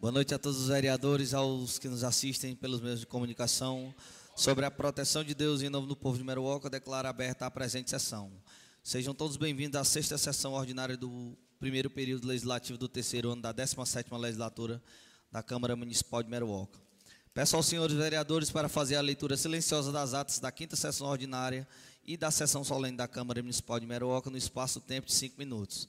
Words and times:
Boa 0.00 0.10
noite 0.10 0.34
a 0.34 0.38
todos 0.38 0.58
os 0.58 0.68
vereadores, 0.68 1.34
aos 1.34 1.78
que 1.78 1.86
nos 1.86 2.02
assistem 2.02 2.56
pelos 2.56 2.80
meios 2.80 3.00
de 3.00 3.06
comunicação. 3.06 3.94
Sobre 4.34 4.64
a 4.64 4.70
proteção 4.70 5.22
de 5.22 5.34
Deus 5.34 5.60
em 5.60 5.68
nome 5.68 5.86
do 5.86 5.94
povo 5.94 6.16
de 6.16 6.24
Meruoca, 6.24 6.70
declaro 6.70 7.06
aberta 7.06 7.44
a 7.44 7.50
presente 7.50 7.90
sessão. 7.90 8.32
Sejam 8.82 9.12
todos 9.12 9.36
bem-vindos 9.36 9.78
à 9.78 9.84
sexta 9.84 10.16
sessão 10.16 10.54
ordinária 10.54 10.96
do 10.96 11.36
primeiro 11.58 11.90
período 11.90 12.26
legislativo 12.26 12.78
do 12.78 12.88
terceiro 12.88 13.32
ano 13.32 13.42
da 13.42 13.52
17ª 13.52 14.16
legislatura 14.16 14.82
da 15.30 15.42
Câmara 15.42 15.76
Municipal 15.76 16.22
de 16.22 16.30
Meruoca. 16.30 16.80
Peço 17.34 17.54
aos 17.56 17.66
senhores 17.66 17.94
vereadores 17.94 18.50
para 18.50 18.70
fazer 18.70 18.96
a 18.96 19.02
leitura 19.02 19.36
silenciosa 19.36 19.92
das 19.92 20.14
atas 20.14 20.38
da 20.38 20.50
quinta 20.50 20.76
sessão 20.76 21.08
ordinária 21.08 21.68
e 22.06 22.16
da 22.16 22.30
sessão 22.30 22.64
solene 22.64 22.96
da 22.96 23.06
Câmara 23.06 23.42
Municipal 23.42 23.78
de 23.78 23.84
Meruoca 23.84 24.30
no 24.30 24.38
espaço-tempo 24.38 25.08
de 25.08 25.12
cinco 25.12 25.36
minutos. 25.36 25.86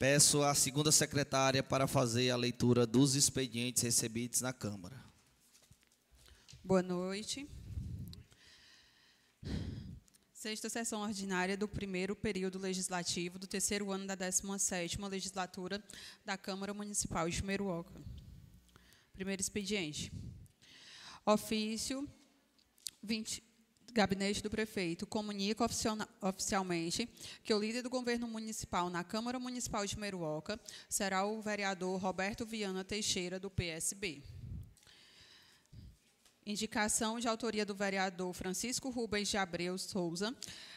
Peço 0.00 0.42
à 0.42 0.54
segunda 0.54 0.90
secretária 0.90 1.62
para 1.62 1.86
fazer 1.86 2.30
a 2.30 2.36
leitura 2.36 2.86
dos 2.86 3.14
expedientes 3.14 3.82
recebidos 3.82 4.40
na 4.40 4.50
Câmara. 4.50 4.98
Boa 6.64 6.82
noite. 6.82 7.46
Sexta 10.32 10.70
sessão 10.70 11.02
ordinária 11.02 11.54
do 11.54 11.68
primeiro 11.68 12.16
período 12.16 12.58
legislativo 12.58 13.38
do 13.38 13.46
terceiro 13.46 13.92
ano 13.92 14.06
da 14.06 14.16
17ª 14.16 15.06
legislatura 15.06 15.84
da 16.24 16.38
Câmara 16.38 16.72
Municipal 16.72 17.28
de 17.28 17.44
Meruoca. 17.44 17.92
Primeiro 19.12 19.42
expediente. 19.42 20.10
Ofício 21.26 22.08
20, 23.02 23.42
Gabinete 23.92 24.42
do 24.42 24.50
Prefeito 24.50 25.06
comunica 25.06 25.66
oficialmente 26.22 27.08
que 27.42 27.52
o 27.52 27.58
líder 27.58 27.82
do 27.82 27.90
governo 27.90 28.28
municipal 28.28 28.88
na 28.88 29.04
Câmara 29.04 29.38
Municipal 29.38 29.84
de 29.86 29.98
Meruoca 29.98 30.58
será 30.88 31.24
o 31.24 31.40
vereador 31.40 32.00
Roberto 32.00 32.46
Viana 32.46 32.84
Teixeira, 32.84 33.38
do 33.38 33.50
PSB. 33.50 34.22
Indicação 36.46 37.20
de 37.20 37.28
autoria 37.28 37.66
do 37.66 37.74
vereador 37.74 38.32
Francisco 38.32 38.88
Rubens 38.88 39.28
de 39.28 39.36
Abreu 39.36 39.76
Souza, 39.76 40.34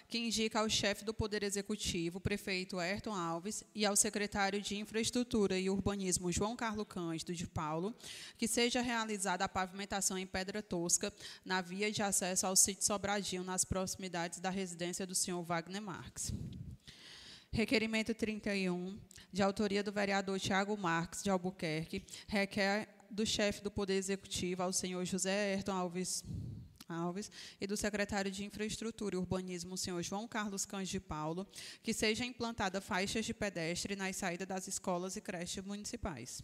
que 0.09 0.17
indica 0.17 0.59
ao 0.59 0.69
chefe 0.69 1.05
do 1.05 1.13
Poder 1.13 1.41
Executivo, 1.41 2.19
prefeito 2.19 2.77
Ayrton 2.77 3.13
Alves, 3.13 3.63
e 3.73 3.85
ao 3.85 3.95
secretário 3.95 4.61
de 4.61 4.75
Infraestrutura 4.77 5.57
e 5.57 5.69
Urbanismo, 5.69 6.31
João 6.31 6.55
Carlos 6.55 6.85
Cândido 6.87 7.33
de 7.33 7.47
Paulo, 7.47 7.95
que 8.37 8.47
seja 8.47 8.81
realizada 8.81 9.45
a 9.45 9.49
pavimentação 9.49 10.17
em 10.17 10.27
pedra 10.27 10.61
tosca 10.61 11.11
na 11.45 11.61
via 11.61 11.91
de 11.91 12.03
acesso 12.03 12.45
ao 12.45 12.55
sítio 12.55 12.85
Sobradinho, 12.85 13.43
nas 13.43 13.63
proximidades 13.63 14.39
da 14.39 14.49
residência 14.49 15.07
do 15.07 15.15
senhor 15.15 15.41
Wagner 15.43 15.81
Marques. 15.81 16.33
Requerimento 17.51 18.13
31, 18.13 18.99
de 19.31 19.41
autoria 19.41 19.83
do 19.83 19.91
vereador 19.91 20.39
Tiago 20.39 20.75
Marques 20.75 21.23
de 21.23 21.29
Albuquerque, 21.29 22.03
requer 22.27 22.92
do 23.13 23.25
chefe 23.25 23.61
do 23.61 23.69
Poder 23.69 23.93
Executivo, 23.93 24.63
ao 24.63 24.73
senhor 24.73 25.05
José 25.05 25.53
Ayrton 25.53 25.71
Alves 25.71 26.23
Alves 26.89 27.31
e 27.61 27.65
do 27.65 27.77
secretário 27.77 28.29
de 28.29 28.43
Infraestrutura 28.43 29.15
e 29.15 29.17
Urbanismo, 29.17 29.75
o 29.75 29.77
senhor 29.77 30.01
João 30.03 30.27
Carlos 30.27 30.65
Cães 30.65 30.89
de 30.89 30.99
Paulo, 30.99 31.47
que 31.81 31.93
seja 31.93 32.25
implantada 32.25 32.81
faixas 32.81 33.25
de 33.25 33.33
pedestre 33.33 33.95
nas 33.95 34.15
saídas 34.15 34.47
das 34.47 34.67
escolas 34.67 35.15
e 35.15 35.21
creches 35.21 35.63
municipais. 35.63 36.41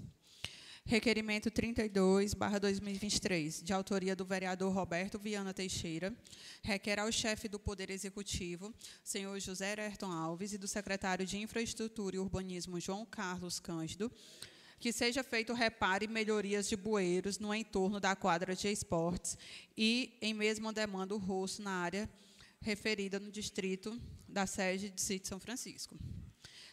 Requerimento 0.85 1.51
32, 1.51 2.33
2023, 2.33 3.61
de 3.61 3.73
autoria 3.73 4.15
do 4.15 4.25
vereador 4.25 4.73
Roberto 4.73 5.19
Viana 5.19 5.53
Teixeira, 5.53 6.15
requer 6.63 6.99
ao 6.99 7.11
chefe 7.11 7.47
do 7.47 7.59
Poder 7.59 7.89
Executivo, 7.89 8.73
senhor 9.03 9.39
José 9.39 9.75
Ayrton 9.77 10.11
Alves, 10.11 10.53
e 10.53 10.57
do 10.57 10.67
secretário 10.67 11.25
de 11.25 11.37
Infraestrutura 11.37 12.15
e 12.15 12.19
Urbanismo, 12.19 12.79
João 12.79 13.05
Carlos 13.05 13.59
Cândido, 13.59 14.11
que 14.79 14.91
seja 14.91 15.23
feito 15.23 15.53
reparo 15.53 16.03
e 16.03 16.07
melhorias 16.07 16.67
de 16.67 16.75
bueiros 16.75 17.37
no 17.37 17.53
entorno 17.53 17.99
da 17.99 18.15
quadra 18.15 18.55
de 18.55 18.67
esportes 18.67 19.37
e, 19.77 20.17
em 20.21 20.33
mesma 20.33 20.71
demanda, 20.71 21.13
o 21.13 21.17
rosto 21.17 21.61
na 21.61 21.71
área 21.71 22.09
referida 22.61 23.19
no 23.19 23.31
distrito 23.31 23.99
da 24.27 24.45
sede 24.45 24.89
de 24.89 25.01
Sítio 25.01 25.29
São 25.29 25.39
Francisco. 25.39 25.97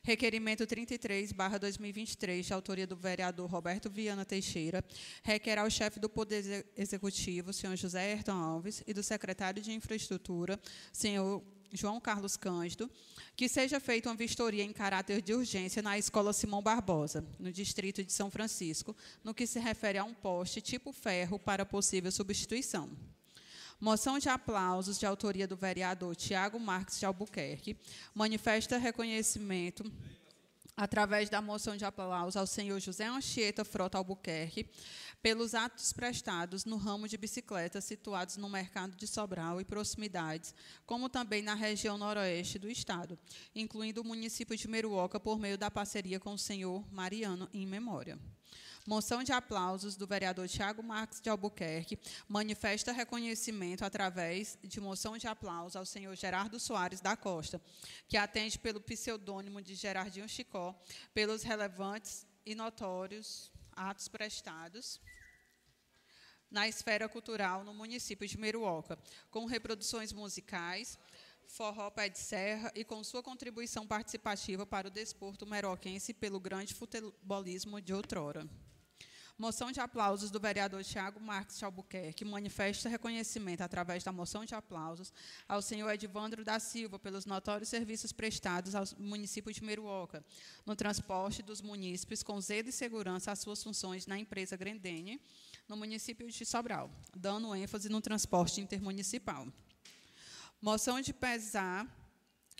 Requerimento 0.02 0.64
33, 0.64 1.32
2023, 1.32 2.46
de 2.46 2.52
autoria 2.52 2.86
do 2.86 2.94
vereador 2.94 3.50
Roberto 3.50 3.90
Viana 3.90 4.24
Teixeira, 4.24 4.84
requer 5.24 5.58
ao 5.58 5.68
chefe 5.68 5.98
do 5.98 6.08
Poder 6.08 6.64
Executivo, 6.76 7.52
senhor 7.52 7.74
José 7.74 8.12
Ayrton 8.12 8.36
Alves, 8.36 8.84
e 8.86 8.94
do 8.94 9.02
secretário 9.02 9.60
de 9.60 9.72
Infraestrutura, 9.72 10.60
senhor 10.92 11.42
João 11.72 12.00
Carlos 12.00 12.36
Cândido, 12.36 12.90
que 13.36 13.48
seja 13.48 13.78
feita 13.78 14.08
uma 14.08 14.16
vistoria 14.16 14.64
em 14.64 14.72
caráter 14.72 15.20
de 15.20 15.34
urgência 15.34 15.82
na 15.82 15.98
Escola 15.98 16.32
Simão 16.32 16.62
Barbosa, 16.62 17.24
no 17.38 17.52
distrito 17.52 18.02
de 18.02 18.12
São 18.12 18.30
Francisco, 18.30 18.96
no 19.22 19.34
que 19.34 19.46
se 19.46 19.58
refere 19.58 19.98
a 19.98 20.04
um 20.04 20.14
poste 20.14 20.60
tipo 20.60 20.92
ferro 20.92 21.38
para 21.38 21.66
possível 21.66 22.10
substituição. 22.10 22.90
Moção 23.78 24.18
de 24.18 24.28
aplausos 24.28 24.98
de 24.98 25.04
autoria 25.04 25.46
do 25.46 25.54
vereador 25.54 26.16
Tiago 26.16 26.58
Marques 26.58 26.98
de 26.98 27.04
Albuquerque 27.04 27.76
manifesta 28.14 28.78
reconhecimento 28.78 29.84
através 30.76 31.30
da 31.30 31.40
moção 31.40 31.76
de 31.76 31.84
aplausos 31.84 32.36
ao 32.36 32.46
senhor 32.46 32.78
José 32.80 33.06
Anchieta 33.06 33.64
Frota 33.64 33.96
Albuquerque 33.96 34.68
pelos 35.22 35.54
atos 35.54 35.92
prestados 35.92 36.64
no 36.64 36.76
ramo 36.76 37.08
de 37.08 37.16
bicicletas 37.16 37.84
situados 37.84 38.36
no 38.36 38.48
mercado 38.48 38.94
de 38.94 39.06
Sobral 39.06 39.60
e 39.60 39.64
proximidades, 39.64 40.54
como 40.84 41.08
também 41.08 41.42
na 41.42 41.54
região 41.54 41.96
noroeste 41.96 42.58
do 42.58 42.70
estado, 42.70 43.18
incluindo 43.54 44.02
o 44.02 44.04
município 44.04 44.56
de 44.56 44.68
Meruoca 44.68 45.18
por 45.18 45.38
meio 45.38 45.56
da 45.56 45.70
parceria 45.70 46.20
com 46.20 46.34
o 46.34 46.38
senhor 46.38 46.84
Mariano 46.92 47.48
em 47.52 47.66
memória. 47.66 48.18
Moção 48.86 49.24
de 49.24 49.32
aplausos 49.32 49.96
do 49.96 50.06
vereador 50.06 50.46
Tiago 50.46 50.80
Marques 50.80 51.20
de 51.20 51.28
Albuquerque 51.28 51.98
manifesta 52.28 52.92
reconhecimento 52.92 53.84
através 53.84 54.56
de 54.62 54.80
moção 54.80 55.18
de 55.18 55.26
aplausos 55.26 55.74
ao 55.74 55.84
senhor 55.84 56.14
Gerardo 56.14 56.60
Soares 56.60 57.00
da 57.00 57.16
Costa, 57.16 57.60
que 58.06 58.16
atende 58.16 58.60
pelo 58.60 58.80
pseudônimo 58.80 59.60
de 59.60 59.74
Gerardinho 59.74 60.28
Chicó, 60.28 60.72
pelos 61.12 61.42
relevantes 61.42 62.24
e 62.44 62.54
notórios 62.54 63.50
atos 63.72 64.06
prestados 64.06 65.00
na 66.48 66.68
esfera 66.68 67.08
cultural 67.08 67.64
no 67.64 67.74
município 67.74 68.28
de 68.28 68.38
Meruoca, 68.38 68.96
com 69.32 69.46
reproduções 69.46 70.12
musicais, 70.12 70.96
forró 71.48 71.90
pé 71.90 72.08
de 72.08 72.20
serra 72.20 72.70
e 72.72 72.84
com 72.84 73.02
sua 73.02 73.20
contribuição 73.20 73.84
participativa 73.84 74.64
para 74.64 74.86
o 74.86 74.92
desporto 74.92 75.44
meroquense 75.44 76.14
pelo 76.14 76.38
grande 76.38 76.72
futebolismo 76.72 77.80
de 77.80 77.92
outrora. 77.92 78.48
Moção 79.38 79.70
de 79.70 79.80
aplausos 79.80 80.30
do 80.30 80.40
vereador 80.40 80.82
Tiago 80.82 81.20
Marques 81.20 81.58
de 81.58 81.64
Albuquerque 81.66 82.24
manifesta 82.24 82.88
reconhecimento 82.88 83.60
através 83.60 84.02
da 84.02 84.10
moção 84.10 84.46
de 84.46 84.54
aplausos 84.54 85.12
ao 85.46 85.60
senhor 85.60 85.90
Edvandro 85.90 86.42
da 86.42 86.58
Silva 86.58 86.98
pelos 86.98 87.26
notórios 87.26 87.68
serviços 87.68 88.12
prestados 88.12 88.74
ao 88.74 88.84
município 88.98 89.52
de 89.52 89.62
Meruoca 89.62 90.24
no 90.64 90.74
transporte 90.74 91.42
dos 91.42 91.60
munícipes 91.60 92.22
com 92.22 92.40
zelo 92.40 92.70
e 92.70 92.72
segurança 92.72 93.30
às 93.30 93.40
suas 93.40 93.62
funções 93.62 94.06
na 94.06 94.18
empresa 94.18 94.56
Grendene, 94.56 95.20
no 95.68 95.76
município 95.76 96.26
de 96.30 96.46
Sobral, 96.46 96.90
dando 97.14 97.54
ênfase 97.54 97.90
no 97.90 98.00
transporte 98.00 98.62
intermunicipal. 98.62 99.46
Moção 100.62 100.98
de 100.98 101.12
pesar 101.12 101.86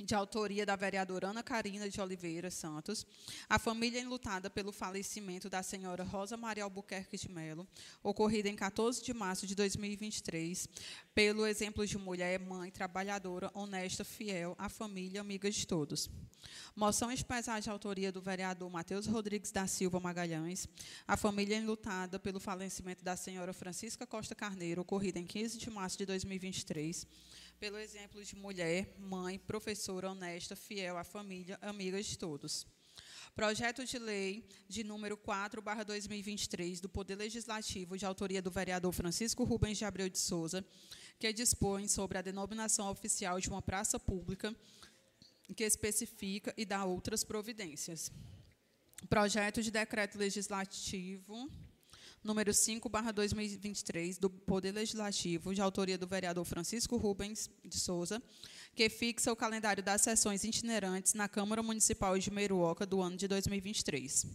de 0.05 0.15
autoria 0.15 0.67
da 0.67 0.77
vereadora 0.77 1.29
Ana 1.29 1.43
Carina 1.43 1.89
de 1.89 2.01
Oliveira 2.01 2.51
Santos, 2.51 3.07
a 3.49 3.59
família 3.59 4.01
enlutada 4.01 4.51
pelo 4.51 4.71
falecimento 4.73 5.49
da 5.49 5.63
senhora 5.63 6.05
Rosa 6.05 6.37
Maria 6.37 6.65
Albuquerque 6.65 7.17
de 7.17 7.31
Melo, 7.31 7.67
ocorrida 8.03 8.49
em 8.49 8.55
14 8.55 9.03
de 9.03 9.15
março 9.15 9.47
de 9.47 9.55
2023, 9.55 10.69
pelo 11.15 11.47
exemplo 11.47 11.87
de 11.87 11.97
mulher, 11.97 12.39
mãe, 12.39 12.71
trabalhadora, 12.71 13.51
honesta, 13.55 14.05
fiel, 14.05 14.55
à 14.59 14.69
família, 14.69 15.21
amiga 15.21 15.51
de 15.51 15.67
todos. 15.67 16.11
Moção 16.75 17.11
especial 17.11 17.59
de 17.61 17.71
autoria 17.71 18.13
do 18.13 18.21
vereador 18.21 18.71
Matheus 18.71 19.07
Rodrigues 19.07 19.51
da 19.51 19.67
Silva 19.67 19.99
Magalhães, 19.99 20.69
a 21.09 21.17
família 21.17 21.57
enlutada 21.57 22.19
pelo 22.19 22.39
falecimento 22.39 23.03
da 23.03 23.17
senhora 23.17 23.53
Francisca 23.53 24.07
Costa 24.07 24.35
Carneiro, 24.35 24.83
ocorrida 24.83 25.19
em 25.19 25.27
15 25.27 25.59
de 25.59 25.71
março 25.71 25.97
de 25.97 26.05
2023, 26.05 27.07
pelo 27.59 27.79
exemplo 27.79 28.23
de 28.23 28.37
mulher, 28.37 28.95
mãe, 28.99 29.39
professora 29.39 30.11
honesta, 30.11 30.55
fiel 30.55 30.99
à 30.99 31.05
família, 31.05 31.59
amiga 31.63 32.03
de 32.03 32.19
todos. 32.19 32.67
Projeto 33.35 33.85
de 33.85 33.99
lei 33.99 34.47
de 34.69 34.85
número 34.85 35.17
4, 35.17 35.63
2023, 35.85 36.81
do 36.81 36.89
Poder 36.89 37.17
Legislativo, 37.17 37.97
de 37.97 38.05
autoria 38.05 38.43
do 38.43 38.51
vereador 38.51 38.93
Francisco 38.93 39.45
Rubens 39.45 39.79
de 39.79 39.85
Abreu 39.85 40.09
de 40.09 40.19
Souza, 40.19 40.65
que 41.19 41.33
dispõe 41.33 41.89
sobre 41.89 42.19
a 42.19 42.23
denominação 42.23 42.91
oficial 42.91 43.41
de 43.41 43.49
uma 43.49 43.63
praça 43.63 43.99
pública, 43.99 44.55
que 45.55 45.65
especifica 45.65 46.53
e 46.57 46.65
dá 46.65 46.85
outras 46.85 47.25
providências. 47.25 48.13
Projeto 49.09 49.63
de 49.63 49.71
decreto 49.71 50.19
legislativo 50.19 51.51
número 52.27 52.53
5, 52.53 52.91
2023, 53.15 54.19
do 54.19 54.29
Poder 54.29 54.73
Legislativo, 54.73 55.55
de 55.55 55.63
autoria 55.63 55.97
do 55.97 56.07
vereador 56.07 56.45
Francisco 56.45 56.97
Rubens 56.97 57.49
de 57.65 57.79
Souza, 57.79 58.23
que 58.75 58.91
fixa 58.91 59.33
o 59.33 59.37
calendário 59.37 59.83
das 59.83 60.03
sessões 60.03 60.45
itinerantes 60.45 61.15
na 61.15 61.27
Câmara 61.29 61.63
Municipal 61.63 62.19
de 62.19 62.31
Meruoca 62.31 62.85
do 62.85 63.01
ano 63.01 63.17
de 63.17 63.27
2023. 63.29 64.27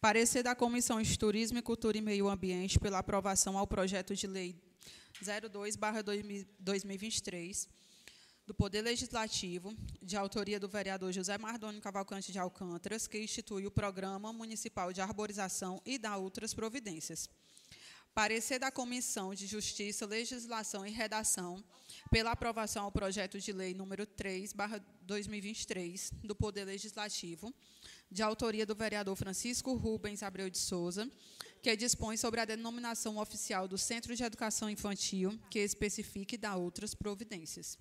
Parecer 0.00 0.42
da 0.42 0.54
Comissão 0.54 1.00
de 1.00 1.18
Turismo 1.18 1.58
e 1.58 1.62
Cultura 1.62 1.96
e 1.96 2.02
Meio 2.02 2.28
Ambiente 2.28 2.78
pela 2.78 2.98
aprovação 2.98 3.56
ao 3.56 3.66
projeto 3.66 4.14
de 4.14 4.26
lei 4.26 4.54
02/2023 5.22 7.66
do 8.46 8.52
Poder 8.52 8.82
Legislativo, 8.82 9.74
de 10.02 10.16
autoria 10.16 10.60
do 10.60 10.68
vereador 10.68 11.10
José 11.12 11.38
Mardoni 11.38 11.80
Cavalcante 11.80 12.30
de 12.30 12.38
Alcântaras, 12.38 13.06
que 13.06 13.18
institui 13.18 13.66
o 13.66 13.70
Programa 13.70 14.32
Municipal 14.32 14.92
de 14.92 15.00
Arborização 15.00 15.80
e 15.84 15.96
dá 15.96 16.16
outras 16.16 16.52
providências. 16.52 17.28
Parecer 18.14 18.58
da 18.60 18.70
Comissão 18.70 19.34
de 19.34 19.46
Justiça, 19.46 20.06
Legislação 20.06 20.86
e 20.86 20.90
Redação 20.90 21.64
pela 22.10 22.32
aprovação 22.32 22.84
ao 22.84 22.92
projeto 22.92 23.40
de 23.40 23.50
lei 23.50 23.74
número 23.74 24.06
3/2023 24.06 26.12
do 26.22 26.36
Poder 26.36 26.64
Legislativo, 26.64 27.52
de 28.10 28.22
autoria 28.22 28.66
do 28.66 28.74
vereador 28.74 29.16
Francisco 29.16 29.74
Rubens 29.74 30.22
Abreu 30.22 30.48
de 30.48 30.58
Souza, 30.58 31.10
que 31.62 31.74
dispõe 31.74 32.16
sobre 32.16 32.40
a 32.40 32.44
denominação 32.44 33.16
oficial 33.16 33.66
do 33.66 33.78
Centro 33.78 34.14
de 34.14 34.22
Educação 34.22 34.70
Infantil, 34.70 35.36
que 35.50 35.58
especifique 35.58 36.36
e 36.36 36.38
dá 36.38 36.54
outras 36.54 36.94
providências. 36.94 37.76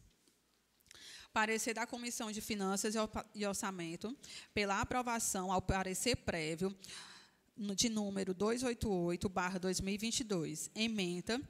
Parecer 1.33 1.73
da 1.73 1.87
Comissão 1.87 2.31
de 2.31 2.39
Finanças 2.41 2.93
e 3.33 3.45
Orçamento 3.45 4.15
pela 4.53 4.79
aprovação 4.79 5.51
ao 5.51 5.61
parecer 5.61 6.15
prévio 6.17 6.73
de 7.75 7.89
número 7.89 8.35
288/2022, 8.35 10.69
ementa 10.75 11.41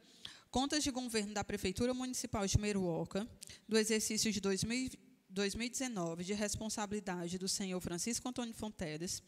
Contas 0.49 0.81
de 0.83 0.91
governo 0.91 1.33
da 1.33 1.43
Prefeitura 1.43 1.93
Municipal 1.93 2.47
de 2.47 2.57
Meruoca, 2.59 3.27
do 3.67 3.77
exercício 3.77 4.31
de 4.31 4.39
2019, 4.39 6.23
de 6.23 6.33
responsabilidade 6.33 7.37
do 7.39 7.49
senhor 7.49 7.81
Francisco 7.81 8.29
Antônio 8.29 8.53
Fonteles, 8.53 9.21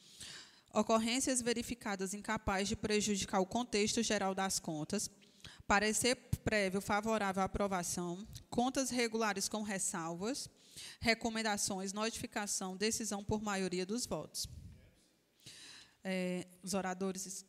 ocorrências 0.71 1.41
verificadas 1.41 2.13
incapazes 2.13 2.69
de 2.69 2.75
prejudicar 2.75 3.39
o 3.39 3.45
contexto 3.45 4.03
geral 4.03 4.35
das 4.35 4.59
contas, 4.59 5.09
parecer 5.67 6.15
prévio 6.43 6.79
favorável 6.79 7.41
à 7.41 7.45
aprovação, 7.45 8.25
contas 8.49 8.89
regulares 8.89 9.49
com 9.49 9.63
ressalvas, 9.63 10.47
recomendações, 10.99 11.91
notificação, 11.91 12.77
decisão 12.77 13.23
por 13.23 13.41
maioria 13.41 13.85
dos 13.85 14.05
votos. 14.05 14.47
É, 16.03 16.47
os 16.61 16.73
oradores. 16.73 17.45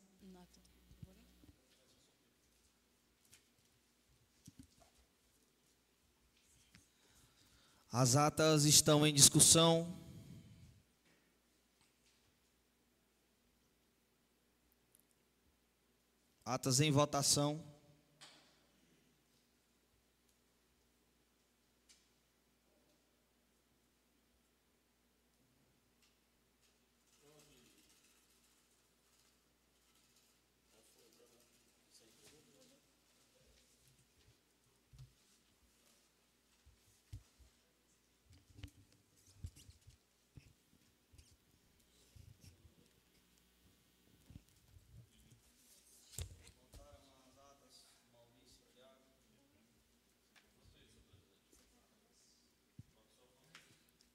As 7.91 8.15
atas 8.15 8.65
estão 8.65 9.05
em 9.05 9.13
discussão. 9.13 9.95
Atas 16.43 16.79
em 16.79 16.91
votação. 16.91 17.76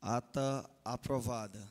Ata 0.05 0.69
aprovada. 0.85 1.65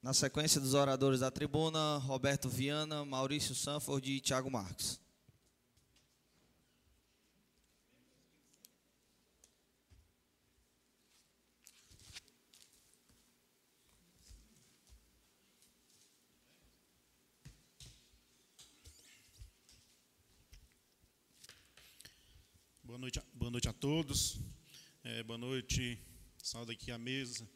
Na 0.00 0.14
sequência 0.14 0.58
dos 0.58 0.72
oradores 0.72 1.20
da 1.20 1.30
tribuna, 1.30 1.98
Roberto 1.98 2.48
Viana, 2.48 3.04
Maurício 3.04 3.54
Sanford 3.54 4.10
e 4.10 4.20
Tiago 4.20 4.50
Marques. 4.50 5.01
Boa 22.92 23.00
noite, 23.00 23.22
boa 23.32 23.50
noite 23.50 23.68
a 23.70 23.72
todos. 23.72 24.38
É, 25.02 25.22
boa 25.22 25.38
noite, 25.38 25.98
saúde 26.36 26.72
aqui 26.72 26.90
à 26.90 26.98
mesa 26.98 27.48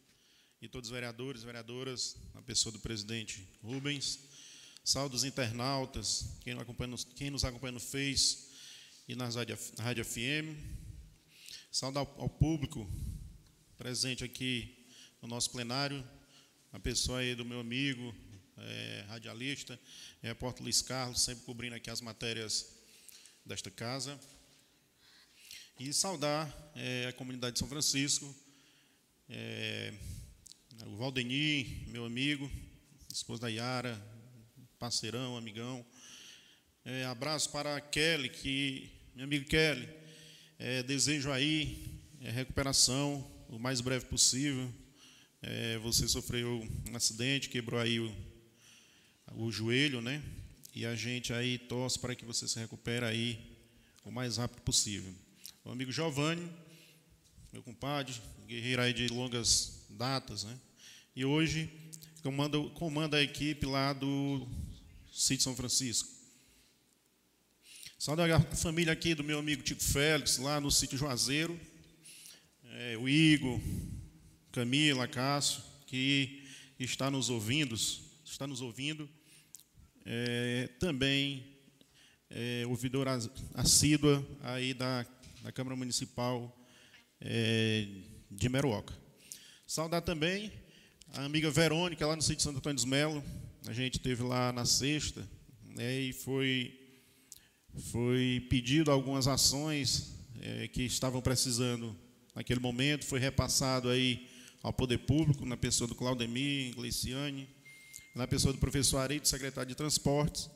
e 0.62 0.66
todos 0.66 0.88
os 0.88 0.94
vereadores, 0.94 1.42
vereadoras, 1.42 2.16
a 2.32 2.40
pessoa 2.40 2.72
do 2.72 2.78
presidente 2.78 3.46
Rubens. 3.62 4.18
Saúde 4.82 5.14
os 5.14 5.24
internautas, 5.24 6.38
quem, 6.40 6.54
acompanha, 6.58 6.96
quem 7.14 7.28
nos 7.28 7.44
acompanha 7.44 7.72
no 7.72 7.80
Face 7.80 8.48
e 9.06 9.14
na 9.14 9.28
rádio, 9.28 9.58
na 9.76 9.84
rádio 9.84 10.06
FM. 10.06 10.56
Saúde 11.70 11.98
ao, 11.98 12.14
ao, 12.18 12.30
público 12.30 12.90
presente 13.76 14.24
aqui 14.24 14.86
no 15.20 15.28
nosso 15.28 15.50
plenário, 15.50 16.02
a 16.72 16.80
pessoa 16.80 17.18
aí 17.18 17.34
do 17.34 17.44
meu 17.44 17.60
amigo, 17.60 18.14
é, 18.56 19.04
radialista, 19.06 19.78
é, 20.22 20.32
Porto 20.32 20.62
Luiz 20.62 20.80
Carlos, 20.80 21.20
sempre 21.20 21.44
cobrindo 21.44 21.74
aqui 21.74 21.90
as 21.90 22.00
matérias 22.00 22.74
desta 23.44 23.70
casa. 23.70 24.18
E 25.78 25.92
saudar 25.92 26.72
é, 26.74 27.06
a 27.06 27.12
comunidade 27.12 27.52
de 27.52 27.58
São 27.58 27.68
Francisco, 27.68 28.34
é, 29.28 29.92
o 30.86 30.96
Valdenir, 30.96 31.86
meu 31.88 32.06
amigo, 32.06 32.50
esposa 33.12 33.42
da 33.42 33.48
Yara, 33.48 34.02
parceirão, 34.78 35.36
amigão. 35.36 35.84
É, 36.82 37.04
abraço 37.04 37.50
para 37.50 37.76
a 37.76 37.80
Kelly, 37.82 38.30
que, 38.30 38.90
meu 39.14 39.24
amigo 39.24 39.44
Kelly, 39.44 39.86
é, 40.58 40.82
desejo 40.82 41.30
aí 41.30 42.00
é, 42.22 42.30
recuperação 42.30 43.30
o 43.50 43.58
mais 43.58 43.82
breve 43.82 44.06
possível. 44.06 44.72
É, 45.42 45.76
você 45.76 46.08
sofreu 46.08 46.66
um 46.88 46.96
acidente, 46.96 47.50
quebrou 47.50 47.78
aí 47.78 48.00
o, 48.00 48.16
o 49.34 49.52
joelho, 49.52 50.00
né? 50.00 50.22
E 50.74 50.86
a 50.86 50.96
gente 50.96 51.34
aí 51.34 51.58
torce 51.58 51.98
para 51.98 52.14
que 52.14 52.24
você 52.24 52.48
se 52.48 52.58
recupere 52.58 53.04
aí 53.04 53.58
o 54.02 54.10
mais 54.10 54.38
rápido 54.38 54.62
possível. 54.62 55.25
O 55.66 55.72
amigo 55.72 55.90
Giovanni, 55.90 56.48
meu 57.52 57.60
compadre, 57.60 58.14
guerreiro 58.46 58.82
aí 58.82 58.92
de 58.92 59.08
longas 59.08 59.84
datas, 59.90 60.44
né? 60.44 60.56
E 61.14 61.24
hoje 61.24 61.68
comanda, 62.22 62.56
comanda 62.76 63.16
a 63.16 63.22
equipe 63.22 63.66
lá 63.66 63.92
do 63.92 64.46
Sítio 65.12 65.42
São 65.42 65.56
Francisco. 65.56 66.08
Saúde 67.98 68.30
a 68.30 68.40
família 68.54 68.92
aqui 68.92 69.12
do 69.12 69.24
meu 69.24 69.40
amigo 69.40 69.64
Tico 69.64 69.82
Félix, 69.82 70.38
lá 70.38 70.60
no 70.60 70.70
sítio 70.70 70.96
Juazeiro. 70.96 71.58
É, 72.62 72.96
o 72.96 73.08
Igor, 73.08 73.60
Camila, 74.52 75.08
Cássio, 75.08 75.64
que 75.88 76.44
está 76.78 77.10
nos 77.10 77.28
ouvindo, 77.28 77.74
está 78.24 78.46
nos 78.46 78.60
ouvindo. 78.60 79.08
É, 80.04 80.68
também 80.78 81.44
é, 82.30 82.64
ouvidora 82.68 83.18
assídua 83.52 84.24
aí 84.42 84.72
da 84.72 85.04
da 85.46 85.52
Câmara 85.52 85.76
Municipal 85.76 86.60
é, 87.20 87.86
de 88.28 88.48
Meruoca. 88.48 88.92
Saudar 89.64 90.00
também 90.00 90.50
a 91.14 91.24
amiga 91.24 91.48
Verônica, 91.52 92.04
lá 92.04 92.16
no 92.16 92.22
sítio 92.22 92.42
Santo 92.42 92.58
Antônio 92.58 92.74
dos 92.74 92.84
Melo. 92.84 93.22
A 93.68 93.72
gente 93.72 94.00
teve 94.00 94.24
lá 94.24 94.52
na 94.52 94.64
sexta 94.64 95.24
né, 95.62 96.00
e 96.00 96.12
foi, 96.12 96.76
foi 97.92 98.44
pedido 98.50 98.90
algumas 98.90 99.28
ações 99.28 100.16
é, 100.40 100.66
que 100.66 100.82
estavam 100.82 101.22
precisando 101.22 101.96
naquele 102.34 102.58
momento. 102.58 103.04
Foi 103.04 103.20
repassado 103.20 103.88
aí 103.88 104.28
ao 104.64 104.72
poder 104.72 104.98
público, 104.98 105.46
na 105.46 105.56
pessoa 105.56 105.86
do 105.86 105.94
Claudemir, 105.94 106.74
Gleiciane, 106.74 107.48
na 108.16 108.26
pessoa 108.26 108.52
do 108.52 108.58
professor 108.58 108.98
Arito, 108.98 109.28
secretário 109.28 109.68
de 109.68 109.76
Transportes, 109.76 110.50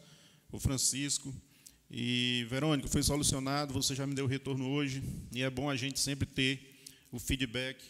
o 0.50 0.58
Francisco, 0.58 1.32
e, 1.90 2.46
Verônica, 2.48 2.88
foi 2.88 3.02
solucionado, 3.02 3.74
você 3.74 3.96
já 3.96 4.06
me 4.06 4.14
deu 4.14 4.24
retorno 4.24 4.68
hoje, 4.70 5.02
e 5.32 5.42
é 5.42 5.50
bom 5.50 5.68
a 5.68 5.74
gente 5.74 5.98
sempre 5.98 6.24
ter 6.24 6.84
o 7.10 7.18
feedback 7.18 7.84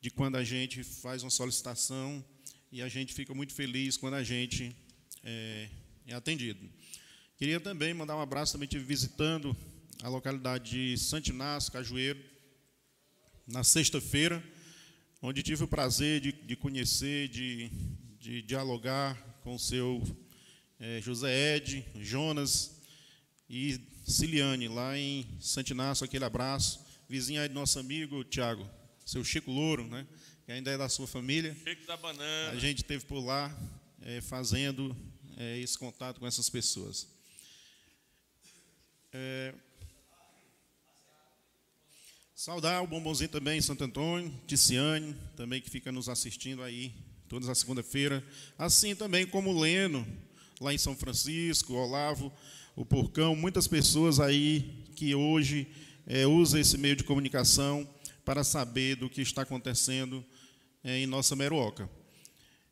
de 0.00 0.10
quando 0.10 0.36
a 0.36 0.44
gente 0.44 0.82
faz 0.82 1.22
uma 1.22 1.30
solicitação 1.30 2.24
e 2.72 2.80
a 2.80 2.88
gente 2.88 3.12
fica 3.12 3.34
muito 3.34 3.52
feliz 3.52 3.98
quando 3.98 4.14
a 4.14 4.22
gente 4.22 4.74
é, 5.22 5.68
é 6.06 6.14
atendido. 6.14 6.66
Queria 7.36 7.60
também 7.60 7.92
mandar 7.92 8.16
um 8.16 8.20
abraço, 8.20 8.52
também 8.52 8.64
estive 8.64 8.84
visitando 8.84 9.54
a 10.02 10.08
localidade 10.08 10.70
de 10.70 10.98
Santo 10.98 11.28
Inácio, 11.28 11.70
Cajueiro, 11.70 12.20
na 13.46 13.62
sexta-feira, 13.62 14.42
onde 15.20 15.42
tive 15.42 15.64
o 15.64 15.68
prazer 15.68 16.18
de, 16.18 16.32
de 16.32 16.56
conhecer, 16.56 17.28
de, 17.28 17.70
de, 18.18 18.40
dialogar 18.40 19.14
com 19.42 19.54
o 19.54 19.58
seu 19.58 20.02
é, 20.80 20.98
José 21.02 21.56
Ed, 21.56 21.84
Jonas 21.96 22.73
e 23.48 23.80
Ciliane, 24.06 24.68
lá 24.68 24.98
em 24.98 25.26
Santo 25.40 25.70
Inácio, 25.70 26.04
aquele 26.04 26.24
abraço. 26.24 26.84
Vizinha 27.08 27.42
aí 27.42 27.48
do 27.48 27.54
nosso 27.54 27.78
amigo, 27.78 28.24
Tiago, 28.24 28.68
seu 29.04 29.22
Chico 29.24 29.50
Louro, 29.50 29.86
né? 29.86 30.06
que 30.44 30.52
ainda 30.52 30.70
é 30.70 30.78
da 30.78 30.88
sua 30.88 31.06
família. 31.06 31.56
Chico 31.66 31.86
da 31.86 31.96
banana. 31.96 32.52
A 32.52 32.56
gente 32.58 32.84
teve 32.84 33.04
por 33.04 33.20
lá 33.20 33.54
é, 34.02 34.20
fazendo 34.20 34.94
é, 35.36 35.58
esse 35.58 35.78
contato 35.78 36.20
com 36.20 36.26
essas 36.26 36.50
pessoas. 36.50 37.08
É, 39.12 39.54
saudar 42.34 42.82
o 42.82 42.86
bombonzinho 42.86 43.30
também, 43.30 43.60
Santo 43.60 43.84
Antônio, 43.84 44.32
Ticiane, 44.46 45.16
também 45.36 45.62
que 45.62 45.70
fica 45.70 45.90
nos 45.90 46.08
assistindo 46.08 46.62
aí 46.62 46.94
todas 47.28 47.48
as 47.48 47.58
segunda-feira. 47.58 48.22
Assim 48.58 48.94
também 48.94 49.26
como 49.26 49.50
o 49.50 49.58
Leno, 49.58 50.06
lá 50.60 50.74
em 50.74 50.78
São 50.78 50.94
Francisco, 50.94 51.72
Olavo, 51.72 52.30
o 52.76 52.84
Porcão, 52.84 53.36
muitas 53.36 53.68
pessoas 53.68 54.18
aí 54.18 54.84
que 54.96 55.14
hoje 55.14 55.68
é, 56.06 56.26
usam 56.26 56.58
esse 56.58 56.76
meio 56.76 56.96
de 56.96 57.04
comunicação 57.04 57.88
para 58.24 58.42
saber 58.42 58.96
do 58.96 59.08
que 59.08 59.20
está 59.20 59.42
acontecendo 59.42 60.24
é, 60.82 60.98
em 60.98 61.06
nossa 61.06 61.36
Meruoca. 61.36 61.88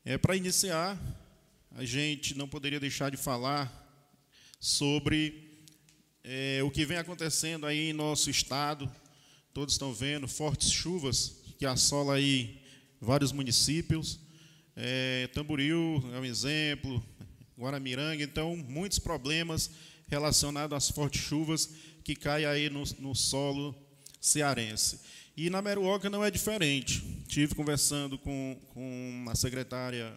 É, 0.05 0.19
para 0.19 0.35
iniciar, 0.35 0.99
a 1.71 1.85
gente 1.85 2.37
não 2.37 2.49
poderia 2.49 2.81
deixar 2.81 3.13
de 3.13 3.17
falar 3.17 3.71
sobre 4.59 5.53
é, 6.25 6.61
o 6.65 6.71
que 6.71 6.85
vem 6.85 6.99
acontecendo 6.99 7.65
aí 7.65 7.91
em 7.91 7.93
nosso 7.93 8.29
estado. 8.29 8.91
Todos 9.55 9.75
estão 9.75 9.95
vendo 9.95 10.27
fortes 10.27 10.69
chuvas 10.73 11.37
que 11.59 11.65
assolam 11.65 12.17
aí 12.17 12.61
vários 13.01 13.31
municípios. 13.31 14.19
É, 14.75 15.29
Tamboril 15.29 16.03
é 16.13 16.19
um 16.19 16.25
exemplo, 16.25 17.01
Guaramiranga, 17.57 18.25
então 18.25 18.57
muitos 18.57 18.99
problemas 18.99 19.71
relacionados 20.13 20.77
às 20.77 20.91
fortes 20.91 21.23
chuvas 21.23 21.71
que 22.05 22.15
caem 22.15 22.45
aí 22.45 22.69
no, 22.69 22.85
no 22.99 23.15
solo 23.15 23.75
cearense. 24.21 25.01
E 25.35 25.49
na 25.49 25.63
Meruoca 25.63 26.11
não 26.11 26.23
é 26.23 26.31
diferente. 26.31 27.01
Tive 27.27 27.55
conversando 27.55 28.19
com, 28.19 28.61
com 28.75 29.25
a 29.29 29.35
secretária 29.35 30.15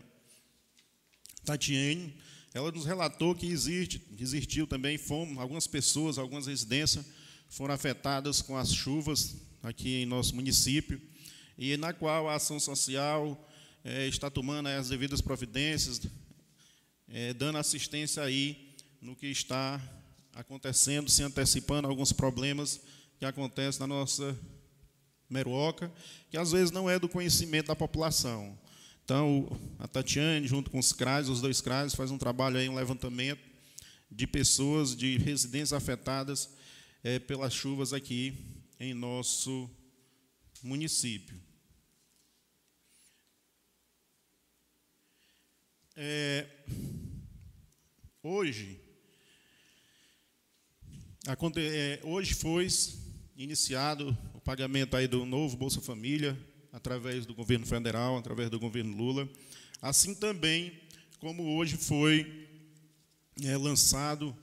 Tatiane, 1.46 2.14
ela 2.54 2.72
nos 2.72 2.86
relatou 2.86 3.34
que 3.34 3.46
existe, 3.46 4.02
existiu 4.20 4.68
também, 4.68 4.98
fomos, 4.98 5.38
algumas 5.38 5.66
pessoas, 5.66 6.18
algumas 6.18 6.48
residências 6.48 7.06
foram 7.48 7.74
afetadas 7.74 8.42
com 8.42 8.58
as 8.58 8.74
chuvas 8.74 9.38
aqui 9.64 10.02
em 10.02 10.06
nosso 10.06 10.36
município, 10.36 11.02
e 11.58 11.78
na 11.78 11.94
qual 11.94 12.28
a 12.28 12.36
ação 12.36 12.60
social 12.60 13.50
é, 13.84 14.08
está 14.08 14.30
tomando 14.30 14.68
as 14.68 14.90
devidas 14.90 15.22
providências, 15.22 16.02
é, 17.08 17.34
dando 17.34 17.58
assistência 17.58 18.24
aí 18.24 18.65
no 19.06 19.16
que 19.16 19.28
está 19.28 19.80
acontecendo, 20.34 21.12
se 21.12 21.22
antecipando 21.22 21.88
alguns 21.88 22.12
problemas 22.12 22.82
que 23.20 23.26
acontecem 23.26 23.80
na 23.80 23.86
nossa 23.86 24.36
Meruoca, 25.30 25.94
que 26.32 26.38
às 26.38 26.52
vezes 26.52 26.72
não 26.72 26.90
é 26.90 26.98
do 26.98 27.08
conhecimento 27.08 27.68
da 27.68 27.76
população. 27.76 28.58
Então, 29.04 29.48
a 29.78 29.88
Tatiane, 29.88 30.48
junto 30.48 30.72
com 30.72 30.80
os 30.80 30.92
CRAS, 30.92 31.30
os 31.30 31.40
dois 31.40 31.62
CRAS, 31.62 31.94
faz 31.94 32.10
um 32.10 32.18
trabalho 32.18 32.58
aí, 32.58 32.68
um 32.68 32.74
levantamento 32.74 33.42
de 34.10 34.26
pessoas, 34.26 34.96
de 34.96 35.20
residências 35.20 35.74
afetadas 35.74 36.50
é, 37.04 37.20
pelas 37.20 37.54
chuvas 37.54 37.94
aqui 37.94 38.36
em 38.80 38.96
nosso 38.96 39.70
município. 40.64 41.40
É, 45.96 46.48
hoje, 48.24 48.85
é, 51.58 52.00
hoje 52.04 52.36
foi 52.36 52.68
iniciado 53.36 54.16
o 54.36 54.40
pagamento 54.40 54.96
aí 54.96 55.08
do 55.08 55.26
novo 55.26 55.58
Bolsa 55.58 55.82
Família, 55.82 56.38
através 56.72 57.26
do 57.26 57.34
governo 57.34 57.66
federal, 57.66 58.16
através 58.16 58.48
do 58.48 58.60
governo 58.60 58.96
Lula. 58.96 59.28
Assim 59.82 60.14
também 60.14 60.72
como 61.18 61.58
hoje 61.58 61.78
foi 61.78 62.48
é, 63.44 63.58
lançado 63.58 64.38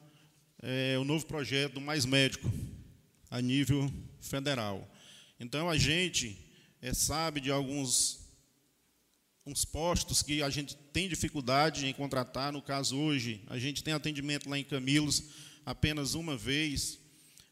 é, 0.61 0.99
o 0.99 1.05
novo 1.05 1.25
projeto 1.25 1.75
do 1.75 1.81
Mais 1.81 2.05
Médico, 2.05 2.53
a 3.31 3.41
nível 3.41 3.89
federal. 4.21 4.93
Então, 5.39 5.71
a 5.71 5.79
gente 5.79 6.37
é, 6.81 6.93
sabe 6.93 7.41
de 7.41 7.53
alguns 7.53 8.21
uns 9.47 9.65
postos 9.65 10.21
que 10.21 10.43
a 10.43 10.51
gente 10.51 10.77
tem 10.93 11.09
dificuldade 11.09 11.87
em 11.87 11.93
contratar. 11.93 12.53
No 12.53 12.61
caso, 12.61 12.97
hoje, 12.97 13.41
a 13.47 13.59
gente 13.59 13.85
tem 13.85 13.95
atendimento 13.95 14.49
lá 14.49 14.59
em 14.59 14.65
Camilos 14.65 15.52
apenas 15.65 16.15
uma 16.15 16.37
vez 16.37 16.99